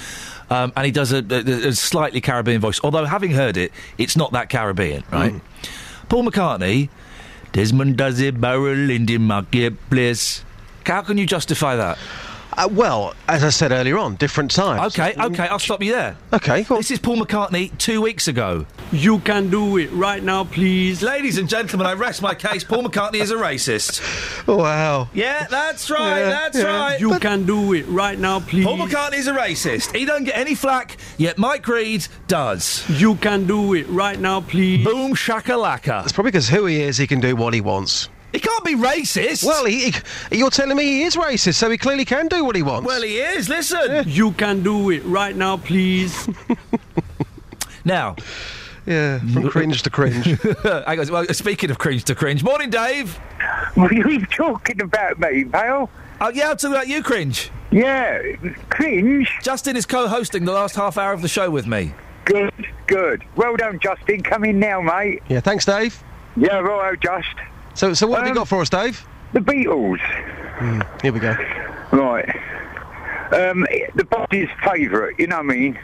Um, 0.51 0.73
and 0.77 0.85
he 0.87 0.93
does 0.93 1.13
a, 1.13 1.19
a, 1.19 1.69
a 1.69 1.73
slightly 1.73 2.21
Caribbean 2.21 2.61
voice, 2.61 2.81
although 2.85 3.05
having 3.07 3.31
heard 3.31 3.57
it, 3.57 3.73
it's 3.99 4.17
not 4.17 4.33
that 4.33 4.49
Caribbean, 4.51 5.03
right? 5.11 5.41
Paul 6.09 6.25
McCartney, 6.25 6.91
Desmond 7.53 7.97
does 7.97 8.21
it 8.21 8.41
barrel 8.41 8.91
in 8.91 9.07
the 9.07 9.19
marketplace. 9.19 10.45
How 10.85 11.03
can 11.03 11.17
you 11.19 11.27
justify 11.27 11.77
that? 11.77 11.97
Uh, 12.57 12.69
well, 12.71 13.15
as 13.29 13.43
I 13.43 13.49
said 13.51 13.73
earlier 13.73 13.99
on, 13.99 14.15
different 14.17 14.51
times. 14.51 14.97
Okay, 14.97 15.15
okay, 15.19 15.49
I'll 15.49 15.59
stop 15.59 15.83
you 15.83 15.93
there. 15.93 16.17
Okay, 16.33 16.65
cool. 16.65 16.77
This 16.77 16.91
is 16.91 16.99
Paul 16.99 17.17
McCartney 17.17 17.77
two 17.79 18.01
weeks 18.01 18.29
ago. 18.29 18.67
You 18.93 19.19
can 19.21 19.51
do 19.51 19.77
it 19.79 19.91
right 19.93 20.23
now, 20.23 20.45
please. 20.45 21.03
Ladies 21.03 21.39
and 21.39 21.49
gentlemen, 21.49 21.87
I 21.87 21.95
rest 21.95 22.23
my 22.23 22.35
case. 22.35 22.63
Paul 22.63 22.85
McCartney 22.85 23.17
is 23.21 23.31
a 23.33 23.37
racist. 23.37 24.01
Wow. 24.47 25.09
Yeah, 25.15 25.47
that's 25.51 25.91
right, 25.91 26.19
Yeah, 26.21 26.29
that's 26.31 26.59
yeah. 26.59 26.65
right. 26.65 27.01
You 27.01 27.19
can 27.19 27.45
do 27.45 27.73
it 27.73 27.87
right 27.89 28.19
now, 28.19 28.41
please. 28.41 28.65
Paul 28.65 28.79
McCartney 28.79 29.15
is 29.19 29.27
a 29.27 29.33
racist. 29.33 29.95
He 29.97 30.05
don't 30.05 30.25
get 30.25 30.37
any 30.37 30.55
flack, 30.55 30.97
yet 31.19 31.39
Mike 31.39 31.67
Read 31.67 32.07
does. 32.29 32.89
You 32.89 33.17
can 33.17 33.47
do 33.47 33.75
it 33.75 33.89
right 33.89 34.19
now, 34.19 34.41
please. 34.43 34.85
Boom 34.85 35.15
shakalaka. 35.15 36.05
It's 36.05 36.13
probably 36.13 36.31
because 36.31 36.49
who 36.49 36.67
he 36.67 36.81
is, 36.83 36.97
he 36.99 37.07
can 37.07 37.21
do 37.21 37.35
what 37.35 37.53
he 37.55 37.61
wants. 37.61 38.09
He 38.35 38.41
can't 38.41 38.65
be 38.65 38.75
racist. 38.75 39.45
Well, 39.45 39.65
he, 39.65 39.93
he- 40.31 40.39
you're 40.39 40.51
telling 40.51 40.77
me 40.77 40.83
he 40.85 41.03
is 41.05 41.15
racist, 41.15 41.55
so 41.55 41.71
he 41.71 41.79
clearly 41.79 42.05
can 42.05 42.27
do 42.27 42.45
what 42.45 42.57
he 42.57 42.63
wants. 42.63 42.85
Well, 42.87 43.01
he 43.03 43.19
is. 43.19 43.49
Listen. 43.49 44.09
You 44.09 44.33
can 44.33 44.63
do 44.65 44.91
it 44.91 45.05
right 45.05 45.35
now, 45.37 45.57
please. 45.57 46.29
Now. 47.85 48.17
Yeah, 48.87 49.19
from 49.19 49.49
cringe 49.49 49.83
to 49.83 49.91
cringe. 49.91 50.25
Hang 50.63 51.01
on, 51.01 51.09
well, 51.13 51.25
speaking 51.33 51.71
of 51.71 51.79
cringe 51.79 52.05
to 52.05 52.15
cringe, 52.15 52.43
morning, 52.45 52.69
Dave. 52.71 53.19
Were 53.77 53.93
you 53.93 54.25
talking 54.27 54.81
about 54.83 55.19
me, 55.21 55.45
pal? 55.45 55.89
Oh, 56.21 56.29
yeah, 56.29 56.51
I'm 56.51 56.57
talking 56.57 56.75
about 56.75 56.89
you, 56.89 57.03
cringe. 57.03 57.51
Yeah, 57.71 58.21
cringe. 58.69 59.31
Justin 59.43 59.77
is 59.77 59.87
co-hosting 59.87 60.45
the 60.45 60.53
last 60.53 60.77
half 60.77 60.99
hour 60.99 61.13
of 61.13 61.23
the 61.23 61.29
show 61.29 61.51
with 61.51 61.67
me. 61.67 61.93
Good, 62.27 62.53
good. 62.87 63.23
Well 63.37 63.57
done, 63.57 63.79
Justin. 63.81 64.23
Come 64.23 64.45
in 64.45 64.59
now, 64.59 64.81
mate. 64.83 65.23
yeah, 65.29 65.41
thanks, 65.41 65.65
Dave. 65.65 66.03
Yeah, 66.37 66.59
righto, 66.59 66.97
Just. 66.97 67.35
So, 67.75 67.93
so 67.93 68.07
what 68.07 68.19
have 68.19 68.27
you 68.27 68.33
Um, 68.33 68.37
got 68.37 68.49
for 68.49 68.61
us, 68.61 68.69
Dave? 68.69 69.05
The 69.33 69.41
Beatles. 69.41 69.99
Here 71.03 71.13
we 71.13 71.19
go. 71.21 71.35
Right. 71.93 72.29
Um, 73.33 73.67
the 73.97 74.05
body's 74.05 74.49
favourite, 74.65 75.19
you 75.19 75.27
know 75.27 75.37
what 75.37 75.47
I 75.47 75.55
mean? 75.55 75.79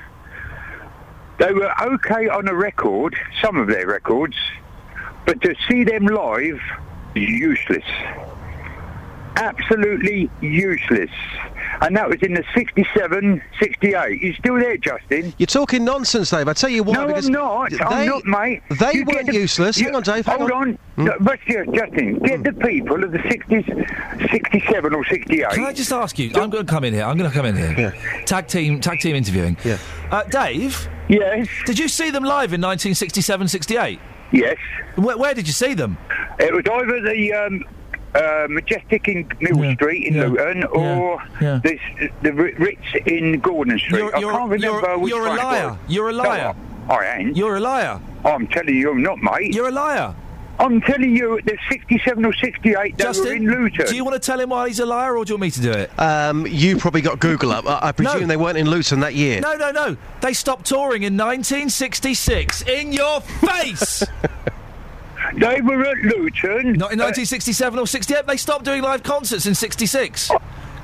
They 1.38 1.52
were 1.52 1.72
okay 1.94 2.28
on 2.28 2.46
a 2.48 2.54
record, 2.54 3.16
some 3.42 3.56
of 3.56 3.66
their 3.66 3.86
records, 3.86 4.36
but 5.26 5.40
to 5.42 5.54
see 5.68 5.84
them 5.84 6.06
live, 6.06 6.60
useless. 7.14 7.84
Absolutely 9.36 10.30
useless. 10.40 11.10
And 11.82 11.96
that 11.96 12.08
was 12.10 12.18
in 12.22 12.34
the 12.34 12.44
67, 12.54 13.40
68. 13.58 14.20
You 14.22 14.34
still 14.34 14.56
there, 14.58 14.76
Justin? 14.76 15.32
You're 15.38 15.46
talking 15.46 15.82
nonsense, 15.84 16.28
Dave. 16.30 16.46
I 16.46 16.52
tell 16.52 16.68
you 16.68 16.82
why. 16.82 16.94
No, 16.94 17.06
because 17.06 17.26
I'm 17.26 17.32
not. 17.32 17.70
They, 17.70 17.78
I'm 17.78 18.06
not, 18.06 18.24
mate. 18.26 18.62
They 18.70 18.92
You 18.94 19.04
weren't 19.06 19.28
the- 19.28 19.34
useless. 19.34 19.78
you- 19.78 19.86
Hang 19.86 19.94
on, 19.96 20.02
Dave. 20.02 20.26
Hang 20.26 20.38
hold 20.40 20.50
on. 20.52 20.78
on. 20.98 21.04
No, 21.04 21.14
but 21.20 21.38
yeah, 21.48 21.64
Justin, 21.72 22.18
get 22.18 22.42
the 22.44 22.52
people 22.52 23.02
of 23.02 23.12
the 23.12 23.18
60s, 23.18 24.30
67 24.30 24.94
or 24.94 25.04
68. 25.06 25.48
Can 25.50 25.64
I 25.64 25.72
just 25.72 25.92
ask 25.92 26.18
you? 26.18 26.30
I'm 26.34 26.50
going 26.50 26.66
to 26.66 26.70
come 26.70 26.84
in 26.84 26.92
here. 26.92 27.04
I'm 27.04 27.16
going 27.16 27.30
to 27.30 27.34
come 27.34 27.46
in 27.46 27.56
here. 27.56 27.94
Tag 28.26 28.46
team, 28.48 28.80
tag 28.80 29.00
team 29.00 29.16
interviewing. 29.16 29.56
Yeah. 29.64 29.78
Uh, 30.10 30.24
Dave. 30.24 30.86
Yes. 31.08 31.48
Did 31.64 31.78
you 31.78 31.88
see 31.88 32.10
them 32.10 32.24
live 32.24 32.52
in 32.52 32.60
1967, 32.60 33.48
68? 33.48 33.98
Yes. 34.32 34.58
Where, 34.96 35.16
where 35.16 35.32
did 35.34 35.46
you 35.46 35.52
see 35.54 35.72
them? 35.74 35.96
It 36.38 36.52
was 36.52 36.64
either 36.70 37.00
the 37.00 37.32
um, 37.32 37.64
uh, 38.14 38.46
Majestic 38.48 39.06
in 39.08 39.28
Mill 39.40 39.74
Street 39.74 40.06
in 40.08 40.20
Luton 40.20 40.64
or 40.64 41.22
yeah. 41.40 41.60
The, 41.62 41.78
the 42.22 42.32
Ritz 42.32 42.80
in 43.06 43.40
Gordon 43.40 43.78
Street. 43.78 43.98
You're- 43.98 44.12
I 44.14 44.18
you're- 44.20 44.32
can't 44.32 44.50
remember 44.50 44.80
you're- 44.80 44.96
which 44.98 45.10
you're 45.12 45.26
a 45.26 45.28
one 45.30 45.38
it 45.38 45.42
liar. 45.42 45.78
You're 45.88 46.08
a 46.10 46.12
liar. 46.12 46.54
I 46.88 46.94
I 46.94 47.16
ain't. 47.18 47.36
You're 47.36 47.56
a 47.56 47.60
liar. 47.60 48.00
I'm 48.24 48.46
telling 48.48 48.74
you, 48.74 48.90
I'm 48.90 49.02
not, 49.02 49.18
mate. 49.18 49.54
You're 49.54 49.68
a 49.68 49.72
liar. 49.72 50.14
I'm 50.58 50.80
telling 50.82 51.16
you, 51.16 51.40
the 51.46 51.56
67 51.70 52.22
or 52.22 52.34
68 52.34 52.96
they 52.98 53.02
Justin, 53.02 53.24
were 53.26 53.32
in 53.34 53.44
Luton. 53.46 53.86
do 53.86 53.96
you 53.96 54.04
want 54.04 54.20
to 54.20 54.26
tell 54.26 54.38
him 54.38 54.50
why 54.50 54.68
he's 54.68 54.78
a 54.80 54.84
liar, 54.84 55.16
or 55.16 55.24
do 55.24 55.30
you 55.30 55.34
want 55.36 55.42
me 55.42 55.50
to 55.52 55.60
do 55.62 55.70
it? 55.70 55.90
Um, 55.98 56.46
you 56.46 56.76
probably 56.76 57.00
got 57.00 57.18
Google 57.18 57.50
up. 57.52 57.64
I, 57.66 57.88
I 57.88 57.92
presume 57.92 58.28
they 58.28 58.36
weren't 58.36 58.58
in 58.58 58.68
Luton 58.68 59.00
that 59.00 59.14
year. 59.14 59.40
No, 59.40 59.54
no, 59.54 59.70
no. 59.70 59.96
They 60.20 60.34
stopped 60.34 60.66
touring 60.66 61.04
in 61.04 61.16
1966. 61.16 62.62
In 62.62 62.92
your 62.92 63.20
face. 63.22 64.02
They 65.34 65.60
were 65.60 65.82
at 65.82 65.98
Luton. 65.98 66.72
Not 66.74 66.92
in 66.92 67.00
uh, 67.00 67.10
1967 67.10 67.78
or 67.78 67.86
68. 67.86 68.26
They 68.26 68.36
stopped 68.36 68.64
doing 68.64 68.82
live 68.82 69.02
concerts 69.02 69.46
in 69.46 69.54
66. 69.54 70.30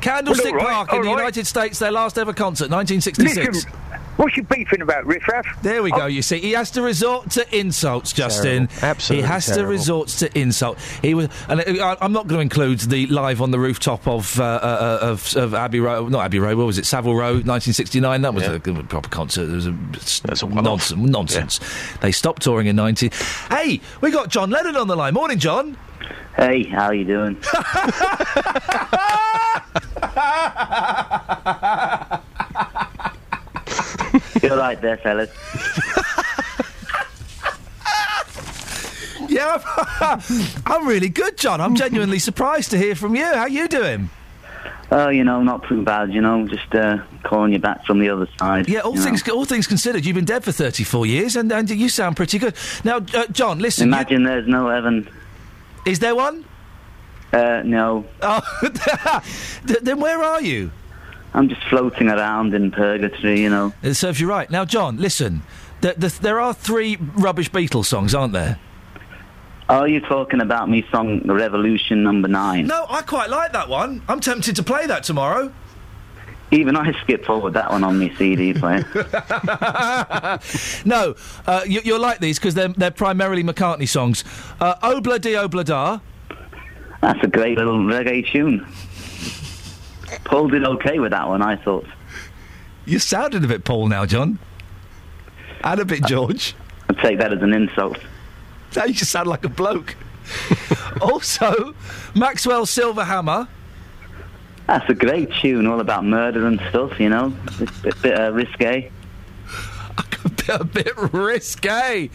Candlestick 0.00 0.52
Well, 0.54 0.64
right, 0.64 0.72
Park 0.74 0.92
in 0.92 1.02
the 1.02 1.08
right. 1.08 1.18
United 1.18 1.46
States, 1.46 1.78
their 1.78 1.90
last 1.90 2.18
ever 2.18 2.32
concert, 2.32 2.70
1966. 2.70 3.64
Listen, 3.64 3.72
what's 4.16 4.36
you 4.36 4.42
beefing 4.44 4.82
about, 4.82 5.06
Riff 5.06 5.26
Raff? 5.28 5.46
There 5.62 5.82
we 5.82 5.90
go. 5.90 6.06
You 6.06 6.22
see, 6.22 6.38
he 6.38 6.52
has 6.52 6.70
to 6.72 6.82
resort 6.82 7.30
to 7.32 7.56
insults, 7.56 8.12
Justin. 8.12 8.68
Terrible. 8.68 8.86
Absolutely 8.86 9.22
he 9.22 9.28
has 9.28 9.46
to 9.46 9.66
resort 9.66 10.08
to 10.08 10.38
insult. 10.38 10.78
He 11.02 11.14
was, 11.14 11.28
and 11.48 11.60
I, 11.60 11.96
I'm 12.00 12.12
not 12.12 12.26
going 12.26 12.38
to 12.38 12.42
include 12.42 12.80
the 12.80 13.06
live 13.06 13.40
on 13.42 13.50
the 13.50 13.58
rooftop 13.58 14.06
of 14.06 14.38
uh, 14.40 14.44
uh, 14.44 14.98
of, 15.02 15.36
of 15.36 15.54
Abbey 15.54 15.80
Road, 15.80 16.10
not 16.10 16.24
Abbey 16.24 16.38
Road. 16.38 16.56
What 16.58 16.66
was 16.66 16.78
it? 16.78 16.86
Savile 16.86 17.14
Row, 17.14 17.32
1969. 17.34 18.22
That 18.22 18.34
was 18.34 18.46
a, 18.46 18.58
good 18.58 18.88
proper 18.88 19.08
concert. 19.08 19.48
It 19.48 19.54
was 19.54 19.66
a, 19.66 20.46
nonsense. 20.46 20.96
Nonsense. 20.96 21.60
They 22.00 22.12
stopped 22.12 22.42
touring 22.42 22.66
in 22.66 22.76
90. 22.76 23.10
Hey, 23.50 23.80
we 24.00 24.10
got 24.10 24.28
John 24.28 24.50
Lennon 24.50 24.76
on 24.76 24.88
the 24.88 24.96
line. 24.96 25.14
Morning, 25.14 25.38
John. 25.38 25.76
Hey, 26.36 26.64
how 26.64 26.86
are 26.86 26.94
you 26.94 27.04
doing? 27.04 27.36
You're 34.46 34.58
right 34.58 34.80
there, 34.80 34.96
fellas. 34.98 35.30
Yeah, 39.28 39.60
I'm, 40.66 40.86
really 40.86 41.08
good, 41.08 41.36
John. 41.36 41.60
I'm 41.60 41.74
genuinely 41.74 42.18
surprised 42.20 42.70
to 42.70 42.78
hear 42.78 42.94
from 42.94 43.16
you. 43.16 43.24
How 43.24 43.46
you 43.46 43.66
doing? 43.66 44.08
Oh, 44.92 45.08
you 45.08 45.24
know, 45.24 45.42
not 45.42 45.66
too 45.68 45.82
bad. 45.82 46.12
You 46.14 46.20
know, 46.20 46.46
just 46.46 46.72
uh, 46.74 46.98
calling 47.24 47.52
you 47.52 47.58
back 47.58 47.84
from 47.84 47.98
the 47.98 48.08
other 48.08 48.28
side. 48.38 48.68
Yeah, 48.68 48.80
all 48.80 48.92
you 48.92 48.98
know. 48.98 49.04
things 49.04 49.28
all 49.28 49.44
things 49.44 49.66
considered, 49.66 50.06
you've 50.06 50.14
been 50.14 50.24
dead 50.24 50.44
for 50.44 50.52
34 50.52 51.06
years, 51.06 51.34
and, 51.34 51.50
and 51.52 51.68
you 51.68 51.88
sound 51.88 52.16
pretty 52.16 52.38
good. 52.38 52.54
Now, 52.84 52.98
uh, 53.14 53.26
John, 53.32 53.58
listen. 53.58 53.88
you- 53.88 53.94
Imagine 53.94 54.22
there's 54.22 54.46
no 54.46 54.68
heaven. 54.70 55.08
is 55.84 55.98
there 55.98 56.14
one? 56.14 56.44
Uh, 57.32 57.62
no, 57.64 58.06
Oh, 58.22 58.40
then 59.64 59.98
where 60.00 60.22
are 60.22 60.40
you? 60.40 60.70
I'm 61.36 61.50
just 61.50 61.62
floating 61.64 62.08
around 62.08 62.54
in 62.54 62.70
purgatory. 62.70 63.42
You 63.42 63.50
know. 63.50 63.72
It 63.82 63.94
serves 63.94 64.18
you 64.18 64.28
right. 64.28 64.50
Now, 64.50 64.64
John, 64.64 64.96
listen. 64.96 65.42
Th 65.82 65.94
th 66.00 66.18
there 66.20 66.40
are 66.40 66.54
three 66.54 66.96
rubbish 67.14 67.50
Beatles 67.50 67.84
songs, 67.84 68.14
aren't 68.14 68.32
there? 68.32 68.58
Are 69.68 69.86
you 69.86 70.00
talking 70.00 70.40
about 70.40 70.70
me 70.70 70.86
song 70.90 71.20
Revolution 71.26 72.02
Number 72.02 72.28
Nine? 72.28 72.66
No, 72.66 72.86
I 72.88 73.02
quite 73.02 73.28
like 73.28 73.52
that 73.52 73.68
one. 73.68 74.00
I'm 74.08 74.20
tempted 74.20 74.56
to 74.56 74.62
play 74.62 74.86
that 74.86 75.02
tomorrow. 75.02 75.52
Even 76.52 76.76
I 76.76 76.92
skip 77.02 77.24
forward 77.24 77.54
that 77.54 77.70
one 77.70 77.82
on 77.82 77.98
my 77.98 78.14
CD 78.16 78.54
player. 78.54 78.86
no, 80.84 81.16
uh, 81.46 81.62
you, 81.66 81.80
you'll 81.84 82.00
like 82.00 82.20
these 82.20 82.38
because 82.38 82.54
they're, 82.54 82.68
they're 82.68 82.92
primarily 82.92 83.42
McCartney 83.42 83.88
songs. 83.88 84.22
Uh, 84.60 84.76
Obla 84.76 85.20
di 85.20 85.32
Obla 85.32 85.64
Da. 85.64 85.98
That's 87.02 87.22
a 87.24 87.28
great 87.28 87.58
little 87.58 87.78
reggae 87.78 88.24
tune. 88.30 88.64
Paul 90.24 90.48
did 90.48 90.64
okay 90.64 90.98
with 90.98 91.12
that 91.12 91.28
one, 91.28 91.42
I 91.42 91.56
thought. 91.56 91.86
You 92.84 92.98
sounded 92.98 93.44
a 93.44 93.48
bit 93.48 93.64
Paul 93.64 93.88
now, 93.88 94.06
John. 94.06 94.38
And 95.64 95.80
a 95.80 95.84
bit 95.84 96.04
George. 96.04 96.54
I'd 96.88 96.98
take 96.98 97.18
that 97.18 97.32
as 97.32 97.42
an 97.42 97.52
insult. 97.52 97.98
Now 98.76 98.84
you 98.84 98.94
just 98.94 99.10
sound 99.10 99.28
like 99.28 99.44
a 99.44 99.48
bloke. 99.48 99.96
also, 101.00 101.74
Maxwell 102.14 102.66
Silverhammer. 102.66 103.48
That's 104.66 104.88
a 104.90 104.94
great 104.94 105.32
tune, 105.40 105.66
all 105.66 105.80
about 105.80 106.04
murder 106.04 106.46
and 106.46 106.60
stuff, 106.70 106.98
you 106.98 107.08
know. 107.08 107.32
a 107.60 107.64
bit, 107.82 108.02
bit 108.02 108.20
uh, 108.20 108.32
risque. 108.32 108.90
a 110.48 110.64
bit 110.64 110.92
risque. 111.12 112.10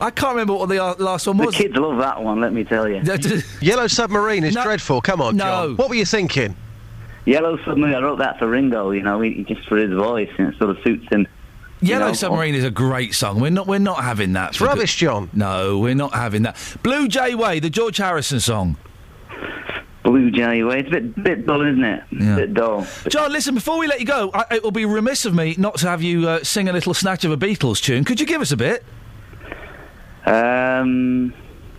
I 0.00 0.10
can't 0.10 0.32
remember 0.32 0.54
what 0.54 0.68
the 0.68 0.82
uh, 0.82 0.94
last 0.98 1.26
one 1.26 1.38
was. 1.38 1.54
The 1.56 1.62
kids 1.64 1.76
love 1.76 1.98
that 1.98 2.22
one, 2.22 2.40
let 2.40 2.52
me 2.52 2.64
tell 2.64 2.88
you. 2.88 3.02
Yellow 3.60 3.86
Submarine 3.86 4.44
is 4.44 4.54
dreadful. 4.54 5.00
Come 5.00 5.20
on, 5.20 5.36
No. 5.36 5.44
John. 5.44 5.76
What 5.76 5.88
were 5.88 5.94
you 5.94 6.04
thinking? 6.04 6.56
Yellow 7.24 7.56
Submarine, 7.64 7.94
I 7.94 8.00
wrote 8.00 8.18
that 8.18 8.38
for 8.38 8.48
Ringo, 8.48 8.90
you 8.90 9.02
know, 9.02 9.20
he, 9.20 9.44
just 9.44 9.66
for 9.68 9.76
his 9.76 9.92
voice, 9.92 10.28
and 10.38 10.52
it 10.52 10.58
sort 10.58 10.70
of 10.70 10.78
suits 10.82 11.06
him. 11.10 11.26
you 11.80 11.90
Yellow 11.90 12.08
know. 12.08 12.12
Submarine 12.14 12.54
is 12.54 12.64
a 12.64 12.70
great 12.70 13.14
song. 13.14 13.40
We're 13.40 13.50
not. 13.50 13.66
We're 13.66 13.78
not 13.78 14.02
having 14.02 14.32
that. 14.32 14.50
It's 14.50 14.60
rubbish, 14.60 14.96
John. 14.96 15.30
No, 15.32 15.78
we're 15.78 15.94
not 15.94 16.14
having 16.14 16.42
that. 16.42 16.56
Blue 16.82 17.06
Jay 17.08 17.34
Way, 17.34 17.60
the 17.60 17.70
George 17.70 17.98
Harrison 17.98 18.40
song. 18.40 18.76
Blue 20.02 20.32
Jay 20.32 20.64
Way, 20.64 20.80
it's 20.80 20.88
a 20.88 20.90
bit, 20.90 21.22
bit 21.22 21.46
dull, 21.46 21.60
isn't 21.62 21.84
it? 21.84 22.02
Yeah. 22.10 22.34
bit 22.36 22.54
dull. 22.54 22.84
John, 23.08 23.30
listen. 23.32 23.54
Before 23.54 23.78
we 23.78 23.86
let 23.86 24.00
you 24.00 24.06
go, 24.06 24.32
I, 24.34 24.56
it 24.56 24.64
will 24.64 24.72
be 24.72 24.84
remiss 24.84 25.24
of 25.24 25.32
me 25.32 25.54
not 25.58 25.76
to 25.76 25.88
have 25.88 26.02
you 26.02 26.28
uh, 26.28 26.42
sing 26.42 26.68
a 26.68 26.72
little 26.72 26.92
snatch 26.92 27.24
of 27.24 27.30
a 27.30 27.36
Beatles 27.36 27.80
tune. 27.80 28.02
Could 28.02 28.18
you 28.18 28.26
give 28.26 28.40
us 28.40 28.50
a 28.50 28.56
bit? 28.56 28.84
Um, 30.26 31.30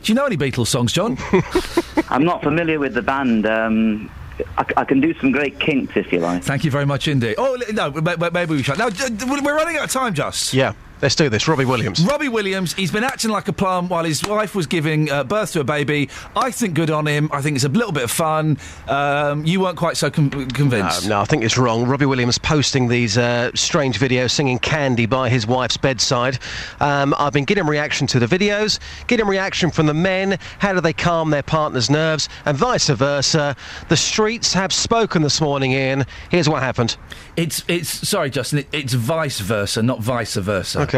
Do 0.01 0.11
you 0.11 0.15
know 0.15 0.25
any 0.25 0.37
Beatles 0.37 0.67
songs, 0.67 0.93
John? 0.93 1.17
I'm 2.09 2.23
not 2.23 2.43
familiar 2.43 2.79
with 2.79 2.93
the 2.93 3.01
band. 3.01 3.45
Um, 3.45 4.09
I, 4.57 4.65
I 4.77 4.83
can 4.85 4.99
do 5.01 5.13
some 5.19 5.31
great 5.31 5.59
kinks 5.59 5.95
if 5.97 6.11
you 6.11 6.19
like. 6.19 6.43
Thank 6.43 6.63
you 6.63 6.71
very 6.71 6.85
much 6.85 7.07
indeed. 7.07 7.35
Oh 7.37 7.57
no, 7.73 7.91
ma- 7.91 8.15
ma- 8.17 8.29
maybe 8.31 8.55
we 8.55 8.63
should. 8.63 8.77
Now 8.77 8.89
d- 8.89 9.09
d- 9.09 9.25
we're 9.25 9.55
running 9.55 9.77
out 9.77 9.85
of 9.85 9.91
time, 9.91 10.13
just. 10.13 10.53
Yeah, 10.53 10.73
let's 11.03 11.15
do 11.15 11.29
this. 11.29 11.47
Robbie 11.47 11.65
Williams. 11.65 12.03
Robbie 12.03 12.29
Williams, 12.29 12.73
he's 12.73 12.89
been 12.91 13.03
acting 13.03 13.29
like 13.29 13.47
a 13.49 13.53
plum 13.53 13.89
while 13.89 14.05
his 14.05 14.23
wife 14.23 14.55
was 14.55 14.65
giving 14.67 15.11
uh, 15.11 15.23
birth 15.25 15.51
to 15.51 15.59
a 15.59 15.63
baby. 15.63 16.09
I 16.35 16.49
think 16.49 16.73
good 16.73 16.89
on 16.89 17.05
him. 17.05 17.29
I 17.31 17.41
think 17.41 17.55
it's 17.55 17.65
a 17.65 17.69
little 17.69 17.91
bit 17.91 18.03
of 18.03 18.11
fun. 18.11 18.57
Um, 18.87 19.45
you 19.45 19.59
weren't 19.59 19.77
quite 19.77 19.97
so 19.97 20.09
con- 20.09 20.29
convinced. 20.29 21.03
No, 21.03 21.17
no, 21.17 21.21
I 21.21 21.25
think 21.25 21.43
it's 21.43 21.57
wrong. 21.57 21.85
Robbie 21.85 22.05
Williams 22.05 22.37
posting 22.37 22.87
these 22.87 23.17
uh, 23.17 23.51
strange 23.53 23.99
videos 23.99 24.31
singing 24.31 24.59
Candy 24.59 25.05
by 25.05 25.27
his 25.29 25.45
wife's 25.45 25.77
bedside. 25.77 26.39
Um, 26.79 27.13
I've 27.17 27.33
been 27.33 27.45
getting 27.45 27.65
reaction 27.65 28.07
to 28.07 28.19
the 28.19 28.25
videos, 28.25 28.79
getting 29.07 29.27
reaction 29.27 29.71
from 29.71 29.87
the 29.87 29.93
men. 29.93 30.39
How 30.59 30.71
do 30.73 30.79
they 30.79 30.93
calm 30.93 31.29
their 31.31 31.43
partner's 31.43 31.89
nerves? 31.89 32.29
And 32.45 32.57
vice 32.57 32.87
versa. 32.87 33.57
The 33.89 33.97
streets 33.97 34.53
have 34.53 34.71
spoken 34.71 35.21
this 35.21 35.41
morning, 35.41 35.73
Iain. 35.73 36.05
Here's 36.31 36.47
what 36.47 36.63
happened. 36.63 36.95
It's 37.35 37.63
it's 37.67 38.07
sorry, 38.07 38.29
Justin. 38.29 38.59
It, 38.59 38.67
it's 38.71 38.93
vice 38.93 39.39
versa, 39.39 39.83
not 39.83 39.99
vice 40.01 40.35
versa. 40.35 40.81
Okay. 40.83 40.92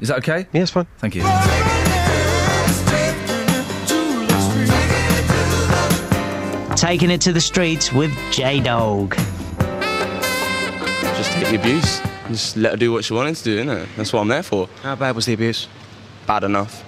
Is 0.00 0.08
that 0.08 0.18
okay? 0.18 0.46
Yeah, 0.52 0.62
it's 0.62 0.70
fine. 0.70 0.86
Thank 0.98 1.14
you. 1.14 1.22
Taking 6.76 7.10
it 7.10 7.20
to 7.22 7.32
the 7.32 7.40
streets 7.40 7.92
with 7.92 8.10
J 8.32 8.60
Dog. 8.60 9.14
Just 11.16 11.32
take 11.32 11.48
the 11.48 11.56
abuse. 11.60 12.00
Just 12.28 12.56
let 12.56 12.70
her 12.72 12.76
do 12.78 12.90
what 12.92 13.04
she 13.04 13.12
wanted 13.12 13.36
to 13.36 13.44
do, 13.44 13.62
innit? 13.62 13.86
That's 13.96 14.12
what 14.12 14.20
I'm 14.20 14.28
there 14.28 14.42
for. 14.42 14.66
How 14.82 14.94
bad 14.96 15.14
was 15.14 15.26
the 15.26 15.34
abuse? 15.34 15.68
Bad 16.26 16.44
enough. 16.44 16.82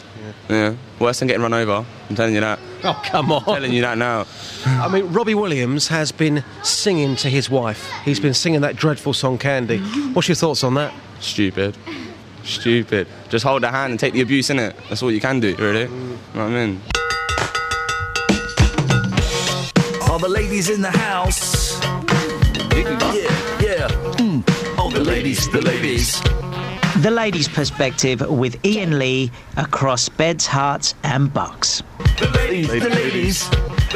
Yeah. 0.49 0.76
Worse 0.99 1.18
than 1.18 1.28
getting 1.28 1.42
run 1.42 1.52
over. 1.52 1.84
I'm 2.08 2.16
telling 2.16 2.34
you 2.34 2.41
that. 2.41 2.58
Oh, 2.84 3.00
come 3.05 3.31
on. 3.31 3.44
telling 3.44 3.73
you 3.73 3.82
that 3.82 3.97
now. 3.97 4.26
I 4.66 4.89
mean, 4.89 5.12
Robbie 5.12 5.36
Williams 5.36 5.86
has 5.86 6.10
been 6.10 6.42
singing 6.65 7.15
to 7.15 7.28
his 7.28 7.49
wife. 7.49 7.89
He's 8.05 8.18
been 8.18 8.34
singing 8.34 8.62
that 8.62 8.74
dreadful 8.74 9.12
song 9.12 9.39
Candy. 9.39 9.78
What's 10.15 10.26
your 10.26 10.34
thoughts 10.34 10.65
on 10.65 10.74
that? 10.74 10.92
Stupid. 11.20 11.76
Stupid. 12.45 13.07
Just 13.29 13.45
hold 13.45 13.62
her 13.62 13.71
hand 13.71 13.93
and 13.93 14.01
take 14.01 14.12
the 14.12 14.21
abuse, 14.21 14.51
in 14.51 14.59
it. 14.59 14.77
That's 14.89 15.03
all 15.03 15.11
you 15.11 15.21
can 15.21 15.41
do, 15.41 15.55
really. 15.57 15.83
You 15.83 15.89
know 15.89 16.19
what 16.35 16.43
I 16.43 16.67
mean? 16.67 16.81
All 20.11 20.19
the 20.19 20.29
ladies 20.29 20.69
in 20.69 20.83
the 20.83 20.91
house. 20.91 21.81
Yeah, 22.75 23.29
yeah. 23.61 23.89
Mm. 24.19 24.79
All 24.79 24.91
the 24.91 25.01
ladies, 25.01 25.49
the 25.51 25.61
ladies. 25.62 26.21
The 27.03 27.11
ladies' 27.11 27.49
perspective 27.49 28.21
with 28.29 28.65
Iain 28.67 28.99
Lee 28.99 29.31
across 29.57 30.09
Beds, 30.09 30.47
Herts, 30.47 30.95
and 31.03 31.33
Bucks. 31.33 31.83
The 32.19 32.29
ladies, 32.35 32.69
the 32.69 32.89
ladies, 32.91 33.49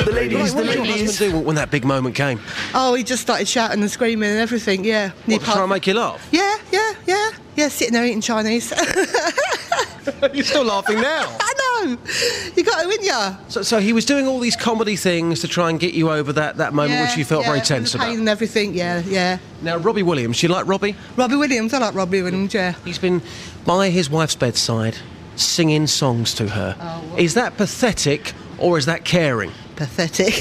the 0.05 0.13
ladies, 0.13 0.55
the 0.55 0.63
What 0.63 0.67
did 0.67 0.87
your 0.87 0.87
husband 0.87 1.33
do 1.33 1.39
when 1.41 1.57
that 1.57 1.71
big 1.71 1.85
moment 1.85 2.15
came? 2.15 2.41
Oh, 2.75 2.95
he 2.95 3.03
just 3.03 3.23
started 3.23 3.49
shouting 3.49 3.81
and 3.81 3.91
screaming 3.91 4.31
and 4.31 4.39
everything, 4.39 4.85
yeah. 4.85 5.11
What, 5.27 5.41
to 5.41 5.45
try 5.45 5.61
and 5.61 5.71
make 5.71 5.87
you 5.87 5.95
laugh? 5.95 6.27
Yeah, 6.31 6.57
yeah, 6.73 6.95
yeah. 7.07 7.31
Yeah, 7.57 7.69
sitting 7.69 7.95
there 7.95 8.05
eating 8.05 8.21
Chinese. 8.21 8.73
You're 10.33 10.45
still 10.45 10.65
laughing 10.65 11.01
now. 11.01 11.37
I 11.41 11.55
know. 11.59 11.99
You 12.55 12.63
got 12.65 12.83
to, 12.83 12.89
win 12.89 12.99
ya? 13.03 13.37
So, 13.49 13.63
so 13.63 13.81
he 13.81 13.93
was 13.93 14.05
doing 14.05 14.27
all 14.27 14.39
these 14.39 14.57
comedy 14.57 14.95
things 14.95 15.41
to 15.41 15.49
try 15.49 15.71
and 15.71 15.81
get 15.81 15.95
you 15.95 16.11
over 16.11 16.33
that, 16.35 16.59
that 16.59 16.75
moment 16.75 17.01
which 17.01 17.17
you 17.17 17.25
felt 17.25 17.43
yeah, 17.43 17.49
very 17.49 17.61
tense 17.61 17.93
the 17.93 17.99
about. 17.99 18.15
and 18.15 18.29
everything, 18.29 18.75
yeah, 18.75 19.03
yeah. 19.07 19.39
Now, 19.63 19.79
Robbie 19.79 20.03
Williams, 20.03 20.43
you 20.43 20.49
like 20.49 20.67
Robbie? 20.67 20.95
Robbie 21.17 21.37
Williams, 21.37 21.73
I 21.73 21.79
like 21.79 21.95
Robbie 21.95 22.23
Williams, 22.23 22.55
yeah. 22.55 22.75
He's 22.85 22.99
been 22.99 23.23
by 23.65 23.91
his 23.91 24.11
wife's 24.11 24.37
bedside 24.37 24.97
singing 25.37 25.87
songs 25.87 26.35
to 26.35 26.49
her. 26.49 26.77
Oh, 26.81 27.17
Is 27.19 27.35
that 27.35 27.57
pathetic 27.57 28.33
or 28.59 28.79
is 28.79 28.87
that 28.87 29.05
caring? 29.05 29.53
Pathetic. 29.77 30.35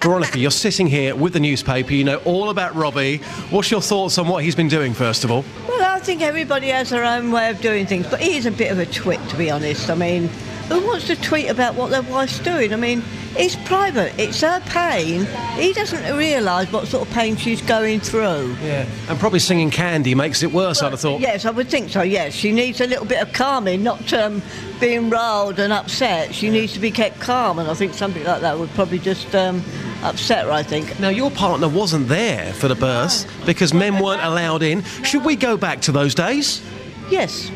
Veronica, 0.00 0.38
you're 0.38 0.50
sitting 0.50 0.86
here 0.86 1.14
with 1.14 1.34
the 1.34 1.40
newspaper, 1.40 1.92
you 1.92 2.04
know 2.04 2.16
all 2.24 2.48
about 2.48 2.74
Robbie. 2.74 3.18
What's 3.50 3.70
your 3.70 3.82
thoughts 3.82 4.16
on 4.16 4.28
what 4.28 4.42
he's 4.44 4.54
been 4.54 4.68
doing, 4.68 4.94
first 4.94 5.24
of 5.24 5.30
all? 5.30 5.44
Well, 5.68 5.82
I 5.82 5.98
think 5.98 6.22
everybody 6.22 6.68
has 6.68 6.88
their 6.88 7.04
own 7.04 7.30
way 7.30 7.50
of 7.50 7.60
doing 7.60 7.84
things, 7.86 8.06
but 8.06 8.20
he's 8.20 8.46
a 8.46 8.50
bit 8.50 8.72
of 8.72 8.78
a 8.78 8.86
twit, 8.86 9.20
to 9.28 9.36
be 9.36 9.50
honest. 9.50 9.90
I 9.90 9.96
mean, 9.96 10.30
who 10.70 10.86
wants 10.86 11.06
to 11.08 11.16
tweet 11.16 11.50
about 11.50 11.74
what 11.74 11.90
their 11.90 12.02
wife's 12.02 12.38
doing? 12.38 12.72
I 12.72 12.76
mean, 12.76 13.02
it's 13.36 13.56
private, 13.56 14.12
it's 14.18 14.40
her 14.40 14.60
pain. 14.66 15.26
He 15.56 15.72
doesn't 15.72 16.16
realise 16.16 16.72
what 16.72 16.86
sort 16.86 17.06
of 17.06 17.14
pain 17.14 17.36
she's 17.36 17.60
going 17.62 18.00
through. 18.00 18.56
Yeah. 18.62 18.86
And 19.08 19.18
probably 19.18 19.40
singing 19.40 19.70
Candy 19.70 20.14
makes 20.14 20.42
it 20.42 20.52
worse, 20.52 20.82
I'd 20.82 20.92
have 20.92 21.00
thought. 21.00 21.20
Yes, 21.20 21.44
I 21.44 21.50
would 21.50 21.68
think 21.68 21.90
so, 21.90 22.02
yes. 22.02 22.34
She 22.34 22.52
needs 22.52 22.80
a 22.80 22.86
little 22.86 23.04
bit 23.04 23.20
of 23.20 23.32
calming, 23.32 23.82
not 23.82 24.12
um, 24.12 24.42
being 24.80 25.10
riled 25.10 25.58
and 25.58 25.72
upset. 25.72 26.34
She 26.34 26.50
needs 26.50 26.72
to 26.74 26.80
be 26.80 26.90
kept 26.90 27.20
calm, 27.20 27.58
and 27.58 27.68
I 27.68 27.74
think 27.74 27.94
something 27.94 28.24
like 28.24 28.40
that 28.40 28.58
would 28.58 28.70
probably 28.70 28.98
just 28.98 29.34
um, 29.34 29.62
upset 30.02 30.44
her, 30.44 30.50
I 30.52 30.62
think. 30.62 30.98
Now, 31.00 31.08
your 31.08 31.30
partner 31.30 31.68
wasn't 31.68 32.08
there 32.08 32.52
for 32.54 32.68
the 32.68 32.74
birth 32.76 33.30
because 33.44 33.74
men 33.74 33.98
weren't 34.02 34.22
allowed 34.22 34.62
in. 34.62 34.82
Should 35.02 35.24
we 35.24 35.36
go 35.36 35.56
back 35.56 35.80
to 35.82 35.92
those 35.92 36.14
days? 36.14 36.62
Yes. 37.10 37.50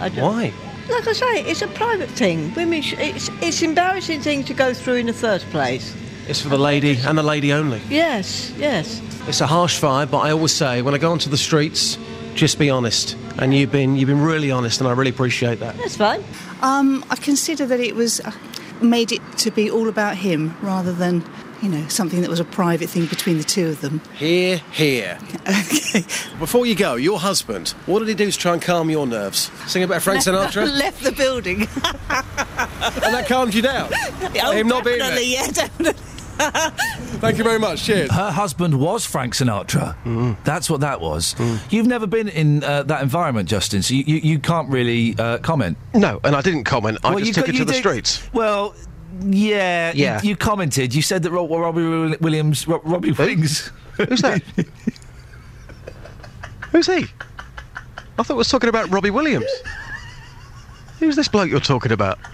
I 0.00 0.08
do. 0.08 0.20
Why? 0.22 0.52
Like 0.88 1.06
I 1.08 1.12
say, 1.12 1.42
it's 1.44 1.62
a 1.62 1.68
private 1.68 2.08
thing. 2.10 2.54
Women, 2.54 2.80
sh- 2.82 2.94
it's 2.98 3.28
it's 3.42 3.62
embarrassing 3.62 4.20
thing 4.20 4.44
to 4.44 4.54
go 4.54 4.72
through 4.72 4.96
in 4.96 5.06
the 5.06 5.12
first 5.12 5.48
place. 5.50 5.94
It's 6.28 6.40
for 6.40 6.48
the 6.48 6.58
lady 6.58 6.96
and 7.06 7.16
the 7.18 7.22
lady 7.22 7.52
only. 7.52 7.80
Yes, 7.88 8.52
yes. 8.56 9.00
It's 9.28 9.40
a 9.40 9.46
harsh 9.46 9.80
vibe, 9.80 10.10
but 10.10 10.18
I 10.18 10.30
always 10.30 10.52
say 10.52 10.82
when 10.82 10.94
I 10.94 10.98
go 10.98 11.10
onto 11.12 11.28
the 11.30 11.36
streets, 11.36 11.98
just 12.34 12.58
be 12.58 12.70
honest. 12.70 13.16
And 13.38 13.52
you've 13.52 13.70
been 13.72 13.96
you've 13.96 14.06
been 14.08 14.22
really 14.22 14.50
honest, 14.50 14.80
and 14.80 14.88
I 14.88 14.92
really 14.92 15.10
appreciate 15.10 15.58
that. 15.60 15.76
That's 15.76 15.96
fine. 15.96 16.22
Um, 16.62 17.04
I 17.10 17.16
consider 17.16 17.66
that 17.66 17.80
it 17.80 17.94
was 17.94 18.20
uh, 18.20 18.32
made 18.80 19.12
it 19.12 19.20
to 19.38 19.50
be 19.50 19.70
all 19.70 19.88
about 19.88 20.16
him 20.16 20.56
rather 20.62 20.92
than, 20.92 21.22
you 21.62 21.68
know, 21.68 21.86
something 21.88 22.20
that 22.20 22.30
was 22.30 22.40
a 22.40 22.44
private 22.44 22.88
thing 22.88 23.06
between 23.06 23.38
the 23.38 23.44
two 23.44 23.68
of 23.68 23.80
them. 23.80 24.00
Here, 24.16 24.60
here. 24.72 25.18
Okay. 25.42 26.00
Before 26.38 26.66
you 26.66 26.74
go, 26.74 26.94
your 26.96 27.18
husband, 27.18 27.70
what 27.86 28.00
did 28.00 28.08
he 28.08 28.14
do 28.14 28.30
to 28.30 28.38
try 28.38 28.52
and 28.52 28.62
calm 28.62 28.90
your 28.90 29.06
nerves? 29.06 29.50
Sing 29.66 29.82
about 29.82 30.02
Frank 30.02 30.20
Sinatra? 30.24 30.70
Left 30.78 31.02
the 31.02 31.12
building. 31.12 31.62
and 31.62 33.14
that 33.14 33.26
calmed 33.28 33.54
you 33.54 33.62
down? 33.62 33.90
Oh, 34.42 34.52
him 34.52 34.68
not 34.68 34.84
being 34.84 34.98
there? 34.98 35.20
yeah, 35.22 35.46
definitely. 35.50 36.02
Thank 36.38 37.38
you 37.38 37.44
very 37.44 37.58
much. 37.58 37.82
Cheers. 37.84 38.10
Her 38.12 38.30
husband 38.30 38.78
was 38.78 39.06
Frank 39.06 39.34
Sinatra. 39.34 40.36
That's 40.44 40.68
what 40.68 40.80
that 40.82 41.00
was. 41.00 41.34
You've 41.70 41.86
never 41.86 42.06
been 42.06 42.28
in 42.28 42.62
uh, 42.62 42.82
that 42.84 43.02
environment, 43.02 43.48
Justin, 43.48 43.82
so 43.82 43.94
you, 43.94 44.04
you, 44.06 44.16
you 44.16 44.38
can't 44.38 44.68
really 44.68 45.14
uh, 45.18 45.38
comment. 45.38 45.78
No, 45.94 46.20
and 46.24 46.36
I 46.36 46.42
didn't 46.42 46.64
comment. 46.64 46.98
I 47.02 47.10
Well, 47.10 47.18
just 47.20 47.28
you 47.28 47.32
took 47.34 47.46
got- 47.46 47.54
it 47.54 47.58
to 47.58 47.64
the 47.64 47.72
did- 47.72 47.78
streets. 47.78 48.28
Well, 48.34 48.74
yeah, 49.20 49.92
you- 49.92 50.02
Yeah. 50.04 50.20
You, 50.22 50.36
commented. 50.36 50.94
You 50.94 51.02
said 51.02 51.22
that 51.24 51.30
Ro- 51.30 51.46
Robbie 51.48 52.16
Williams, 52.20 52.66
Ro- 52.68 52.82
Robbie 52.84 53.12
Wings. 53.12 53.70
Who's 53.96 54.20
that? 54.22 54.42
Who's 56.72 56.86
he? 56.86 57.06
I 58.18 58.22
thought 58.22 58.30
we 58.30 58.34
was 58.38 58.48
talking 58.48 58.68
about 58.68 58.90
Robbie 58.90 59.10
Williams. 59.10 59.50
Who's 60.98 61.16
this 61.16 61.28
bloke 61.28 61.48
you're 61.50 61.60
talking 61.60 61.92
about? 61.92 62.18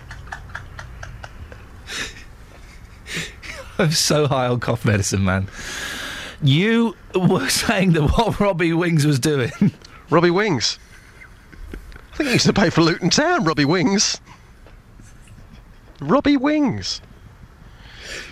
I'm 3.78 3.91
so 3.91 4.27
high 4.27 4.47
on 4.47 4.61
cough 4.61 4.85
medicine, 4.85 5.25
man. 5.25 5.49
You 6.43 6.97
were 7.15 7.49
saying 7.51 7.93
that 7.93 8.02
what 8.02 8.39
Robbie 8.41 8.73
Wings 8.73 9.07
was 9.07 9.19
doing. 9.19 9.51
Robbie 10.11 10.31
Wings. 10.31 10.78
I 12.12 12.17
think 12.17 12.27
he 12.28 12.33
used 12.35 12.47
to 12.47 12.52
play 12.52 12.70
for 12.70 12.83
Luton 12.83 13.11
Town, 13.11 13.44
Robbie 13.44 13.65
Wings. 13.65 14.20
Robbie 16.03 16.37
Wings. 16.37 17.01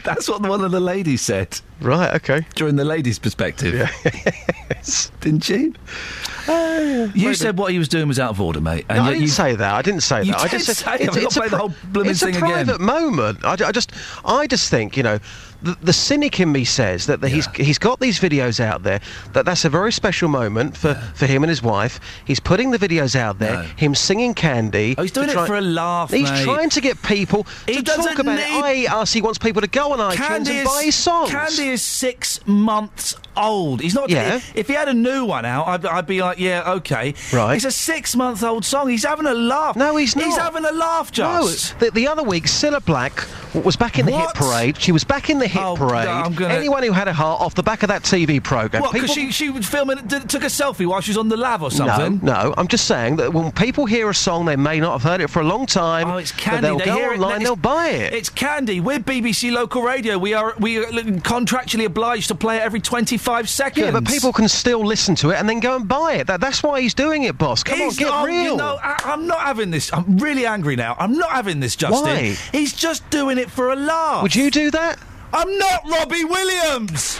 That's 0.04 0.28
what 0.28 0.42
one 0.42 0.62
of 0.62 0.70
the 0.70 0.80
ladies 0.80 1.20
said. 1.22 1.60
Right, 1.80 2.14
okay. 2.16 2.46
During 2.54 2.76
the 2.76 2.84
ladies' 2.84 3.18
perspective. 3.18 3.74
yes. 3.74 5.10
Didn't 5.20 5.48
uh, 5.50 5.54
you? 5.54 7.12
you 7.14 7.34
said 7.34 7.56
what 7.56 7.72
he 7.72 7.78
was 7.78 7.88
doing 7.88 8.08
was 8.08 8.18
out 8.18 8.30
of 8.30 8.40
order, 8.40 8.60
mate. 8.60 8.86
No, 8.88 9.02
I 9.02 9.10
didn't 9.10 9.22
you- 9.22 9.28
say 9.28 9.54
that. 9.54 9.74
I 9.74 9.82
didn't 9.82 10.00
say 10.02 10.24
that. 10.24 10.38
I 10.38 10.48
just 10.48 10.66
said 10.66 10.76
say 10.76 11.04
it. 11.04 11.08
I've 11.08 11.22
got 11.22 11.30
to 11.30 11.40
play 11.40 11.48
the 11.48 11.58
whole 11.58 11.72
blooming 11.92 12.10
it's 12.10 12.20
thing 12.20 12.34
a 12.34 12.38
again. 12.38 12.66
private 12.66 12.80
moment. 12.80 13.44
I, 13.44 13.52
I 13.52 13.72
just, 13.72 13.92
I 14.24 14.46
just 14.46 14.70
think, 14.70 14.96
you 14.96 15.02
know, 15.02 15.18
the, 15.62 15.76
the 15.82 15.92
cynic 15.92 16.40
in 16.40 16.50
me 16.52 16.64
says 16.64 17.06
that 17.06 17.20
the, 17.20 17.28
he's 17.28 17.46
he's 17.56 17.78
got 17.78 18.00
these 18.00 18.18
videos 18.18 18.60
out 18.60 18.82
there. 18.82 19.00
That 19.32 19.44
that's 19.44 19.64
a 19.64 19.68
very 19.70 19.92
special 19.92 20.28
moment 20.28 20.76
for, 20.76 20.94
for 21.14 21.26
him 21.26 21.42
and 21.42 21.48
his 21.50 21.62
wife. 21.62 22.00
He's 22.24 22.40
putting 22.40 22.70
the 22.70 22.78
videos 22.78 23.14
out 23.16 23.38
there. 23.38 23.62
Him 23.76 23.94
singing 23.94 24.34
Candy. 24.34 24.94
Oh, 24.98 25.02
he's 25.02 25.12
doing 25.12 25.28
to 25.28 25.42
it 25.42 25.46
for 25.46 25.56
a 25.56 25.60
laugh, 25.60 26.10
He's 26.10 26.30
mate. 26.30 26.44
trying 26.44 26.70
to 26.70 26.80
get 26.80 27.00
people 27.02 27.46
to 27.66 27.82
talk 27.82 28.18
about 28.18 28.36
need- 28.36 28.86
it. 28.86 29.08
He 29.10 29.20
wants 29.22 29.38
people 29.38 29.60
to 29.62 29.68
go 29.68 29.92
on 29.92 29.98
iTunes 29.98 30.14
Candy 30.16 30.50
and 30.50 30.58
is, 30.60 30.68
buy 30.68 30.82
his 30.84 30.94
songs. 30.94 31.30
Candy 31.30 31.68
is 31.68 31.82
six 31.82 32.44
months 32.46 33.14
old. 33.36 33.80
He's 33.80 33.94
not. 33.94 34.10
Yeah. 34.10 34.40
If 34.54 34.66
he 34.68 34.74
had 34.74 34.88
a 34.88 34.94
new 34.94 35.24
one 35.24 35.44
out, 35.44 35.66
I'd, 35.66 35.86
I'd 35.86 36.06
be 36.06 36.20
like, 36.20 36.38
yeah, 36.38 36.72
okay. 36.72 37.14
Right. 37.32 37.54
It's 37.56 37.64
a 37.64 37.70
six-month-old 37.70 38.64
song. 38.64 38.88
He's 38.88 39.04
having 39.04 39.26
a 39.26 39.34
laugh. 39.34 39.76
No, 39.76 39.96
he's 39.96 40.16
not. 40.16 40.24
He's 40.24 40.36
having 40.36 40.64
a 40.64 40.72
laugh, 40.72 41.12
just. 41.12 41.74
No, 41.80 41.86
the, 41.86 41.90
the 41.92 42.08
other 42.08 42.22
week, 42.22 42.44
Cilla 42.44 42.84
Black 42.84 43.26
was 43.54 43.76
back 43.76 43.98
in 43.98 44.06
the 44.06 44.12
What? 44.12 44.36
hit 44.36 44.44
parade. 44.46 44.80
She 44.80 44.92
was 44.92 45.04
back 45.04 45.30
in 45.30 45.38
the 45.38 45.48
hit 45.50 45.62
Oh, 45.62 45.76
parade. 45.76 46.08
I'm 46.08 46.32
gonna- 46.34 46.54
Anyone 46.54 46.82
who 46.82 46.92
had 46.92 47.08
a 47.08 47.12
heart 47.12 47.40
off 47.40 47.54
the 47.54 47.62
back 47.62 47.82
of 47.82 47.88
that 47.88 48.02
TV 48.04 48.40
program. 48.42 48.82
What? 48.82 48.92
Because 48.92 49.10
she 49.12 49.30
she 49.32 49.50
was 49.50 49.66
filming, 49.66 49.98
did, 50.06 50.28
took 50.28 50.42
a 50.42 50.46
selfie 50.46 50.86
while 50.86 51.00
she 51.00 51.10
was 51.10 51.18
on 51.18 51.28
the 51.28 51.36
lav 51.36 51.62
or 51.62 51.70
something. 51.70 52.20
No, 52.22 52.32
no. 52.48 52.54
I'm 52.56 52.68
just 52.68 52.86
saying 52.86 53.16
that 53.16 53.32
when 53.32 53.50
people 53.52 53.86
hear 53.86 54.08
a 54.08 54.14
song, 54.14 54.44
they 54.46 54.56
may 54.56 54.80
not 54.80 54.92
have 54.92 55.02
heard 55.02 55.20
it 55.20 55.28
for 55.28 55.40
a 55.40 55.44
long 55.44 55.66
time. 55.66 56.08
Oh, 56.10 56.16
it's 56.16 56.32
Candy, 56.32 56.62
They'll 56.62 56.78
they 56.78 56.84
go 56.86 56.98
online, 57.12 57.40
it. 57.40 57.44
they'll 57.44 57.56
buy 57.56 57.88
it. 57.88 58.12
It's 58.14 58.28
Candy. 58.28 58.80
We're 58.80 59.00
BBC 59.00 59.52
local 59.52 59.82
radio. 59.82 60.18
We 60.18 60.34
are 60.34 60.54
we 60.58 60.78
are 60.78 60.84
contractually 60.84 61.84
obliged 61.84 62.28
to 62.28 62.34
play 62.34 62.56
it 62.56 62.62
every 62.62 62.80
25 62.80 63.48
seconds. 63.48 63.84
Yeah, 63.86 63.90
but 63.92 64.06
people 64.06 64.32
can 64.32 64.48
still 64.48 64.84
listen 64.84 65.14
to 65.16 65.30
it 65.30 65.36
and 65.36 65.48
then 65.48 65.60
go 65.60 65.76
and 65.76 65.86
buy 65.88 66.14
it. 66.14 66.26
That, 66.26 66.40
that's 66.40 66.62
why 66.62 66.80
he's 66.80 66.94
doing 66.94 67.24
it, 67.24 67.36
boss. 67.38 67.62
Come 67.62 67.78
He's 67.78 67.98
on, 67.98 68.04
get 68.04 68.08
not- 68.10 68.26
real. 68.26 68.42
You 68.52 68.56
know, 68.56 68.78
I, 68.82 68.96
I'm 69.04 69.26
not 69.26 69.40
having 69.40 69.70
this. 69.70 69.92
I'm 69.92 70.18
really 70.18 70.46
angry 70.46 70.76
now. 70.76 70.96
I'm 70.98 71.16
not 71.16 71.30
having 71.30 71.60
this, 71.60 71.76
Justin. 71.76 72.02
Why? 72.04 72.36
He's 72.52 72.72
just 72.74 73.08
doing 73.10 73.38
it 73.38 73.50
for 73.50 73.70
a 73.72 73.76
laugh. 73.76 74.22
Would 74.22 74.34
you 74.34 74.50
do 74.50 74.70
that? 74.70 74.98
I'm 75.32 75.58
not 75.58 75.82
Robbie 75.88 76.24
Williams. 76.24 77.18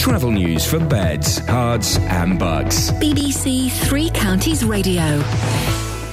Travel 0.00 0.32
news 0.32 0.66
for 0.68 0.80
Beds, 0.80 1.40
cards, 1.42 1.96
and 1.98 2.38
Bucks. 2.38 2.90
BBC 2.92 3.70
Three 3.70 4.10
Counties 4.10 4.64
Radio. 4.64 5.22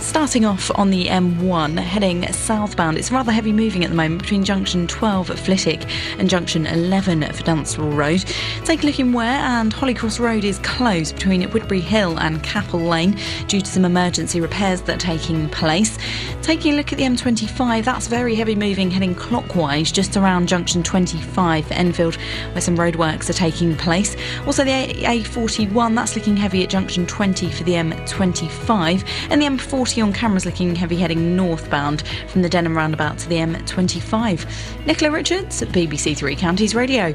Starting 0.09 0.43
off 0.43 0.71
on 0.73 0.89
the 0.89 1.05
M1, 1.05 1.77
heading 1.77 2.27
southbound, 2.33 2.97
it's 2.97 3.11
rather 3.11 3.31
heavy 3.31 3.53
moving 3.53 3.83
at 3.83 3.91
the 3.91 3.95
moment 3.95 4.23
between 4.23 4.43
junction 4.43 4.87
12 4.87 5.29
at 5.29 5.37
Flitwick 5.37 5.85
and 6.17 6.27
junction 6.27 6.65
11 6.65 7.31
for 7.31 7.43
Dunstable 7.43 7.91
Road. 7.91 8.25
Take 8.65 8.81
a 8.81 8.87
look 8.87 8.99
in 8.99 9.13
Ware, 9.13 9.27
and 9.27 9.71
Hollycross 9.71 10.19
Road 10.19 10.43
is 10.43 10.57
closed 10.59 11.13
between 11.13 11.47
Woodbury 11.51 11.79
Hill 11.79 12.19
and 12.19 12.41
Capel 12.41 12.79
Lane 12.79 13.19
due 13.47 13.61
to 13.61 13.67
some 13.67 13.85
emergency 13.85 14.41
repairs 14.41 14.81
that 14.81 14.95
are 14.95 14.99
taking 14.99 15.47
place. 15.49 15.99
Taking 16.41 16.73
a 16.73 16.77
look 16.77 16.91
at 16.91 16.97
the 16.97 17.05
M25, 17.05 17.85
that's 17.85 18.07
very 18.07 18.33
heavy 18.33 18.55
moving 18.55 18.89
heading 18.89 19.13
clockwise 19.13 19.91
just 19.91 20.17
around 20.17 20.47
junction 20.47 20.81
25 20.81 21.67
for 21.67 21.73
Enfield, 21.75 22.15
where 22.15 22.61
some 22.61 22.75
roadworks 22.75 23.29
are 23.29 23.33
taking 23.33 23.77
place. 23.77 24.15
Also, 24.47 24.63
the 24.63 24.71
A- 24.71 25.21
A41, 25.21 25.93
that's 25.93 26.15
looking 26.15 26.35
heavy 26.35 26.63
at 26.63 26.69
junction 26.71 27.05
20 27.05 27.51
for 27.51 27.63
the 27.63 27.73
M25, 27.73 29.07
and 29.29 29.39
the 29.39 29.45
M40 29.45 29.98
on 30.01 30.13
cameras 30.13 30.45
looking 30.45 30.75
heavy 30.75 30.95
heading 30.95 31.35
northbound 31.35 32.03
from 32.27 32.41
the 32.41 32.49
Denham 32.49 32.75
roundabout 32.75 33.17
to 33.19 33.29
the 33.29 33.35
M25. 33.35 34.85
Nicola 34.85 35.11
Richards 35.11 35.61
at 35.61 35.69
BBC 35.69 36.15
Three 36.15 36.35
Counties 36.35 36.75
Radio. 36.75 37.13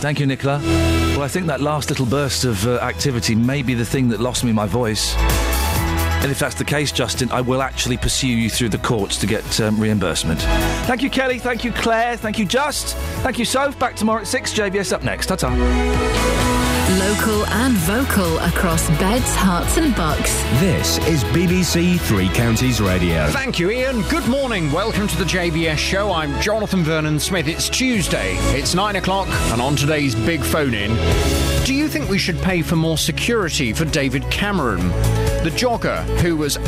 Thank 0.00 0.20
you, 0.20 0.26
Nicola. 0.26 0.58
Well, 0.58 1.22
I 1.22 1.28
think 1.28 1.46
that 1.46 1.60
last 1.60 1.88
little 1.88 2.06
burst 2.06 2.44
of 2.44 2.66
uh, 2.66 2.78
activity 2.78 3.34
may 3.34 3.62
be 3.62 3.74
the 3.74 3.84
thing 3.84 4.08
that 4.08 4.20
lost 4.20 4.44
me 4.44 4.52
my 4.52 4.66
voice. 4.66 5.14
And 6.24 6.30
if 6.30 6.38
that's 6.38 6.54
the 6.54 6.64
case, 6.64 6.90
Justin, 6.90 7.30
I 7.30 7.40
will 7.40 7.62
actually 7.62 7.98
pursue 7.98 8.28
you 8.28 8.48
through 8.48 8.70
the 8.70 8.78
courts 8.78 9.18
to 9.18 9.26
get 9.26 9.60
um, 9.60 9.78
reimbursement. 9.78 10.40
Thank 10.86 11.02
you, 11.02 11.10
Kelly. 11.10 11.38
Thank 11.38 11.64
you, 11.64 11.72
Claire. 11.72 12.16
Thank 12.16 12.38
you, 12.38 12.46
Just. 12.46 12.96
Thank 13.22 13.38
you, 13.38 13.44
Soph. 13.44 13.78
Back 13.78 13.94
tomorrow 13.94 14.22
at 14.22 14.26
6. 14.26 14.54
JBS 14.54 14.92
up 14.92 15.02
next. 15.04 15.26
Ta 15.26 15.36
ta. 15.36 16.73
Local 16.98 17.44
and 17.46 17.74
vocal 17.78 18.38
across 18.38 18.88
Beds, 19.00 19.34
Herts, 19.34 19.82
and 19.82 19.96
Bucks. 19.96 20.32
This 20.60 20.98
is 21.08 21.24
BBC 21.24 21.98
Three 21.98 22.28
Counties 22.28 22.80
Radio. 22.80 23.26
Thank 23.30 23.58
you, 23.58 23.68
Iain. 23.68 24.02
Good 24.02 24.28
morning. 24.28 24.70
Welcome 24.70 25.08
to 25.08 25.16
the 25.16 25.24
JBS 25.24 25.76
show. 25.76 26.12
I'm 26.12 26.40
Jonathan 26.40 26.84
Vernon 26.84 27.18
Smith. 27.18 27.48
It's 27.48 27.68
Tuesday. 27.68 28.36
It's 28.56 28.76
nine 28.76 28.94
o'clock, 28.94 29.26
and 29.50 29.60
on 29.60 29.74
today's 29.74 30.14
big 30.14 30.44
phone 30.44 30.72
in, 30.72 30.94
do 31.64 31.74
you 31.74 31.88
think 31.88 32.08
we 32.08 32.18
should 32.18 32.38
pay 32.42 32.62
for 32.62 32.76
more 32.76 32.96
security 32.96 33.72
for 33.72 33.86
David 33.86 34.22
Cameron, 34.30 34.86
the 35.42 35.52
jogger 35.56 36.04
who 36.20 36.36
was 36.36 36.58